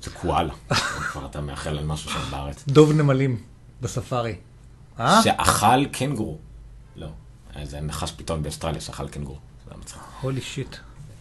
זה 0.03 0.11
קואלה. 0.11 0.53
כבר 1.13 1.27
אתה 1.27 1.41
מאחל 1.41 1.79
על 1.79 1.85
משהו 1.87 2.11
שם 2.11 2.21
בארץ. 2.31 2.65
דוב 2.69 2.93
נמלים 2.93 3.39
בספארי. 3.81 4.35
אה? 5.01 5.23
שאכל 5.23 5.85
קנגורו. 5.93 6.39
לא, 6.97 7.09
זה 7.65 7.81
נחש 7.81 8.13
פיתון 8.13 8.43
באוסטרליה 8.43 8.81
שאכל 8.81 9.09
קנגורו. 9.09 9.39
זה 9.65 9.71
היה 9.71 9.81
מצחיק. 9.81 10.03
Holy 10.21 10.41
shit. 10.41 10.77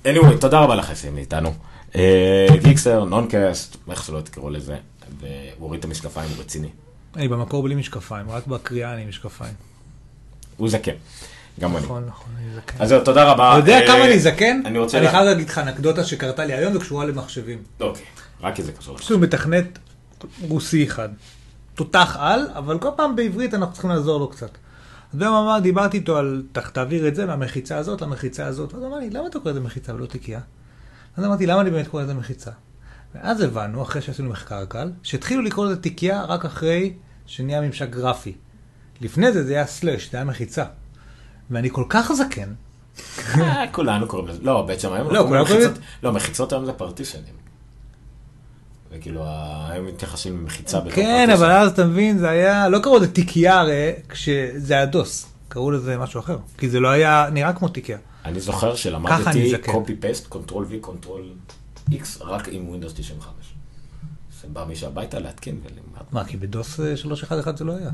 anyway, 0.06 0.38
תודה 0.42 0.60
רבה 0.60 0.76
לך 0.76 0.96
שהייתם 0.98 1.18
איתנו. 1.18 1.54
אה, 1.96 2.48
גיקסטר, 2.64 3.04
נונקאסט, 3.04 3.78
איך 3.92 4.04
שלא 4.04 4.22
תקראו 4.22 4.50
לזה, 4.50 4.78
והוא 5.20 5.30
הוריד 5.60 5.80
את 5.80 5.86
המשקפיים, 5.86 6.30
הוא 6.36 6.44
רציני. 6.44 6.70
אני 7.16 7.28
במקור 7.28 7.64
בלי 7.64 7.76
משקפיים, 7.76 8.30
רק 8.30 8.48
בקריאה 8.48 8.94
אני 8.94 9.02
עם 9.02 9.10
משקפיים. 9.10 9.54
הוא 10.58 10.70
זקן, 10.70 10.92
גם 11.60 11.76
אני. 11.78 11.86
נכון, 11.86 12.04
נכון, 12.08 12.32
אני 12.38 12.56
זקן. 12.56 12.76
אז 12.80 12.90
זהו, 12.90 13.04
תודה 13.04 13.32
רבה. 13.32 13.52
אתה 13.52 13.60
יודע 13.60 13.82
אה, 13.82 13.88
כמה 13.88 14.06
אני 14.06 14.20
זקן? 14.20 14.62
אני 14.66 14.80
רוצה... 14.80 14.98
אני 15.00 15.08
חייב 15.10 15.24
להגיד 15.26 15.50
לך 15.50 15.58
אנקדוטה 15.58 16.04
שקרתה 16.04 16.46
לי 16.46 16.54
היום 16.54 16.76
וקשורה 16.76 17.06
למחשבים. 17.06 17.60
אוקיי, 17.80 18.04
רק 18.42 18.56
כי 18.56 18.64
זה 18.64 18.72
קשור 18.72 18.98
יש. 19.00 19.12
לנו 19.12 19.20
מתכנת 19.22 19.80
רוסי 20.42 20.88
אחד. 20.88 21.10
תותח 21.76 22.18
על, 22.20 22.48
אבל 22.56 22.80
כל 22.80 22.90
פעם 22.96 23.16
בעברית 23.16 23.54
אנחנו 23.54 23.74
צריכים 23.74 23.90
לעזור 23.92 24.20
לו 24.20 24.28
קצת. 24.28 24.50
אז 25.14 25.22
הוא 25.22 25.28
אמר, 25.28 25.60
דיברתי 25.60 25.98
איתו 25.98 26.18
על, 26.18 26.44
"תח- 26.52 26.70
תעביר 26.70 27.08
את 27.08 27.16
זה 27.16 27.26
מהמחיצה 27.26 27.78
הזאת 27.78 28.02
למחיצה 28.02 28.46
הזאת. 28.46 28.74
אז 28.74 28.80
הוא 28.80 28.88
אמר 28.88 28.98
לי, 28.98 29.10
למה 29.10 29.28
אתה 29.28 29.40
קורא 29.40 29.52
לזה 29.52 29.60
מחיצה 29.60 29.96
ולא 29.96 30.06
תיקייה? 30.06 30.40
אז 31.18 31.26
אמרתי, 31.26 31.46
למה 31.46 31.62
אני 31.62 31.70
באמת 31.72 31.88
קורא 31.88 32.04
לזה 32.04 32.14
מחיצה? 32.14 32.52
ואז 33.16 33.42
הבנו, 33.42 33.82
אחרי 33.84 34.02
שעשינו 34.02 34.30
מחקר 34.30 34.66
קל, 34.66 34.92
שהתחילו 35.04 35.42
לקרוא 35.42 35.66
לזה 35.66 35.82
תיקייה 35.82 36.24
רק 36.24 36.46
אחרי 36.46 36.94
שנהיה 37.26 37.62
ממשק 37.62 37.90
גרפי. 37.90 38.36
לפני 39.02 39.32
זה 39.32 39.44
זה 39.44 39.54
היה 39.54 39.66
סלאש, 39.66 40.12
זה 40.12 40.18
היה 40.18 40.26
מחיצה. 40.26 40.64
ואני 41.52 41.70
כל 41.70 41.84
כך 41.90 42.12
זקן, 42.14 42.54
אה, 43.38 43.64
כולנו 43.72 44.08
קוראים 44.08 44.28
לזה, 44.28 44.40
לא, 44.44 44.62
בעצם 44.62 44.94
היום... 44.94 45.08
לא, 45.14 45.24
כולנו 45.28 45.44
מחיצות- 45.44 45.60
קוראים- 45.62 45.82
לא, 46.04 46.12
מחיצות 46.14 46.52
היום 46.54 46.66
זה 46.66 46.74
פרטישנים. 46.74 47.34
וכאילו, 48.92 49.24
ה- 49.26 49.68
היום 49.72 49.86
מתייחסים 49.86 50.38
למחיצה 50.42 50.80
בתור 50.80 50.92
כן. 50.96 51.30
אבל 51.34 51.52
אז 51.52 51.72
אתה 51.72 51.86
מבין, 51.86 52.18
זה 52.18 52.30
היה, 52.30 52.70
לא 52.70 52.80
קראו 52.80 52.98
לזה 52.98 53.12
תיקייה 53.14 53.60
הרי, 53.60 53.92
כשזה 54.10 54.74
היה 54.74 54.86
דוס. 54.86 55.28
קראו 55.50 55.72
לזה 55.72 55.98
משהו 55.98 56.20
אחר. 56.20 56.38
כי 56.58 56.70
זה 56.70 56.80
לא 56.80 56.88
היה 56.90 57.28
נראה 57.32 57.54
כמו 57.54 57.68
תיקייה. 57.68 57.98
אני 58.26 58.40
זוכר 58.40 58.76
שלמדתי 58.76 59.30
אני 59.30 59.50
זקן. 59.50 59.72
copy 59.72 60.04
paste, 60.04 60.34
control 60.34 60.52
v, 60.52 60.88
control 60.88 61.54
x, 61.92 62.22
רק 62.22 62.48
עם 62.48 62.74
Windows 62.74 62.94
95. 62.96 63.34
זה 64.42 64.48
בא 64.54 64.66
מישהו 64.68 64.88
הביתה 64.88 65.20
להתקין 65.20 65.60
ולימד. 65.64 66.06
מה, 66.12 66.26
כי 66.26 66.38
בדוס 66.38 66.80
אה, 66.80 66.98
311 66.98 67.58
זה 67.58 67.64
לא 67.64 67.74
היה. 67.78 67.90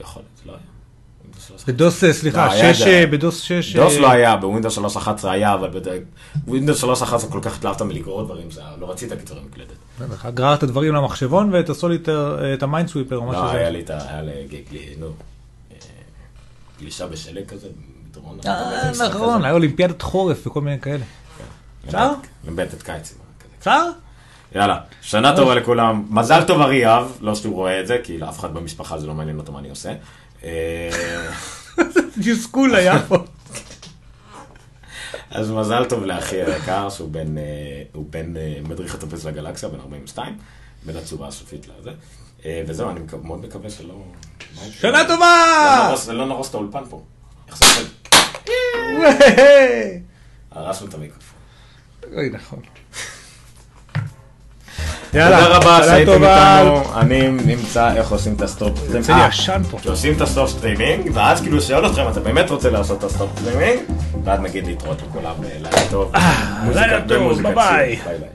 יכול 0.00 0.22
להיות, 0.22 0.28
זה 0.44 0.50
לא 0.50 0.52
היה. 0.52 0.60
Windows 1.32 1.62
3.11. 1.62 1.66
בדוס, 1.66 2.04
אה, 2.04 2.12
סליחה, 2.12 2.46
לא, 2.46 2.52
היה 2.52 2.74
6, 2.74 2.80
את 2.80 2.86
זה. 2.86 2.92
אה, 2.92 3.06
בדוס 3.06 3.40
6... 3.40 3.76
דוס 3.76 3.94
אה, 3.94 4.00
לא 4.00 4.10
היה, 4.10 4.36
בווינדוס 4.36 4.78
3.11 4.78 5.28
היה, 5.28 5.54
אבל 5.54 5.70
בווינדוס 6.44 6.84
3.11 6.84 6.86
כל 7.30 7.40
כך 7.42 7.56
התלהבת 7.56 7.82
מלגרור 7.82 8.22
דברים, 8.22 8.50
זה 8.50 8.60
לא 8.78 8.90
רצית 8.90 9.12
קיצורי 9.12 9.40
מקלדת. 9.40 9.76
בטח, 10.00 10.26
גררת 10.26 10.64
דברים 10.64 10.94
למחשבון 10.94 11.52
ואת 11.52 11.70
הסוליטר, 11.70 12.44
אה, 12.44 12.54
את 12.54 12.62
ה-Minesweeper 12.62 13.16
או 13.16 13.26
מה 13.26 13.32
לא, 13.32 13.50
היה. 13.50 13.70
לי 13.70 13.80
את 13.80 13.90
ה... 13.90 13.98
היה 14.08 14.22
לי, 14.22 14.48
נו, 14.98 15.06
אה, 15.06 15.76
גלישה 16.80 17.06
בשלג 17.06 17.46
כזה, 17.46 17.68
מדרון. 18.10 18.38
אה, 18.46 18.90
נכון, 19.08 19.44
היה 19.44 19.52
אולימפיאדת 19.54 20.02
חורף 20.02 20.46
וכל 20.46 20.60
מיני 20.60 20.80
כאלה. 20.80 21.04
אפשר? 21.86 22.12
אולימפיאדת 22.44 22.82
קיץ. 22.82 23.14
אפשר? 23.58 23.82
יאללה, 24.54 24.78
שנה 25.02 25.36
טובה 25.36 25.54
לכולם. 25.54 26.06
מזל 26.10 26.44
טוב 26.44 26.60
אריאב, 26.60 27.12
לא 27.20 27.34
שהוא 27.34 27.54
רואה 27.54 27.80
את 27.80 27.86
זה, 27.86 27.98
כי 28.04 28.18
לאף 28.18 28.38
אחד 28.38 28.54
במשפחה 28.54 28.98
זה 28.98 29.06
לא 29.06 29.14
מעניין 29.14 29.38
אותו 29.38 29.52
מה 29.52 29.58
אני 29.58 29.70
עושה. 29.70 29.92
אה, 30.44 31.30
תסכול 32.24 32.74
היה 32.74 33.02
פה. 33.08 33.16
אז 35.30 35.50
מזל 35.50 35.84
טוב 35.84 36.04
לאחי 36.04 36.42
היקר, 36.42 36.90
שהוא 36.90 37.10
בן, 37.10 37.38
אה, 37.38 37.42
הוא 37.92 38.06
בן 38.10 38.36
אה, 38.36 38.58
מדריך 38.68 38.94
הטופס 38.94 39.24
לגלקסיה, 39.24 39.68
בן 39.68 39.80
42, 39.80 40.36
בין 40.86 40.96
הצורה 40.96 41.28
הסופית 41.28 41.66
לזה. 41.80 41.90
אה, 42.44 42.62
וזהו, 42.66 42.90
אני 42.90 43.00
מאוד 43.22 43.40
מקווה 43.44 43.70
שלא... 43.70 43.94
שנה 44.70 44.98
טובה! 45.08 45.34
לא 45.78 45.88
נהרוס- 45.88 46.08
לא 46.08 46.26
נהרוס 46.26 46.48
את 46.50 46.54
האולפן 46.54 46.82
פה. 46.90 47.02
איך 47.48 47.56
זה 47.58 47.64
עובד? 47.66 47.88
וואי. 48.48 48.77
הרסנו 50.52 50.86
את 50.88 50.94
המיקרופון. 50.94 51.34
אוי, 52.16 52.30
נכון. 52.32 52.58
תודה 55.12 55.46
רבה 55.46 55.80
שהייתם 55.84 56.12
טובה. 56.12 56.58
איתנו, 56.60 57.00
אני 57.00 57.28
נמצא 57.28 57.94
איך 57.94 58.10
עושים 58.10 58.34
את 58.36 58.42
הסטופ 58.42 58.78
סטרימינג. 58.78 59.10
עשן 59.28 59.62
פה. 59.70 59.78
שעושים 59.82 60.16
את 60.16 60.20
הסטופ 60.20 60.50
סטרימינג, 60.50 61.10
ואז 61.14 61.40
כאילו 61.40 61.60
שואל 61.62 61.86
אתכם, 61.86 62.08
אתה 62.08 62.20
באמת 62.20 62.50
רוצה 62.50 62.70
לעשות 62.70 62.98
את 62.98 63.04
הסטופ 63.04 63.30
סטרימינג? 63.40 63.80
ואז 64.24 64.40
נגיד 64.40 64.66
להתראות 64.66 65.02
לכולם, 65.08 65.34
אה, 65.44 65.48
לילה 65.54 65.88
טוב. 65.90 66.12
לילה 66.14 66.60
מוזיקה- 66.62 67.00
טוב. 67.08 67.54
ביי 67.54 67.96
ביי. 68.04 68.28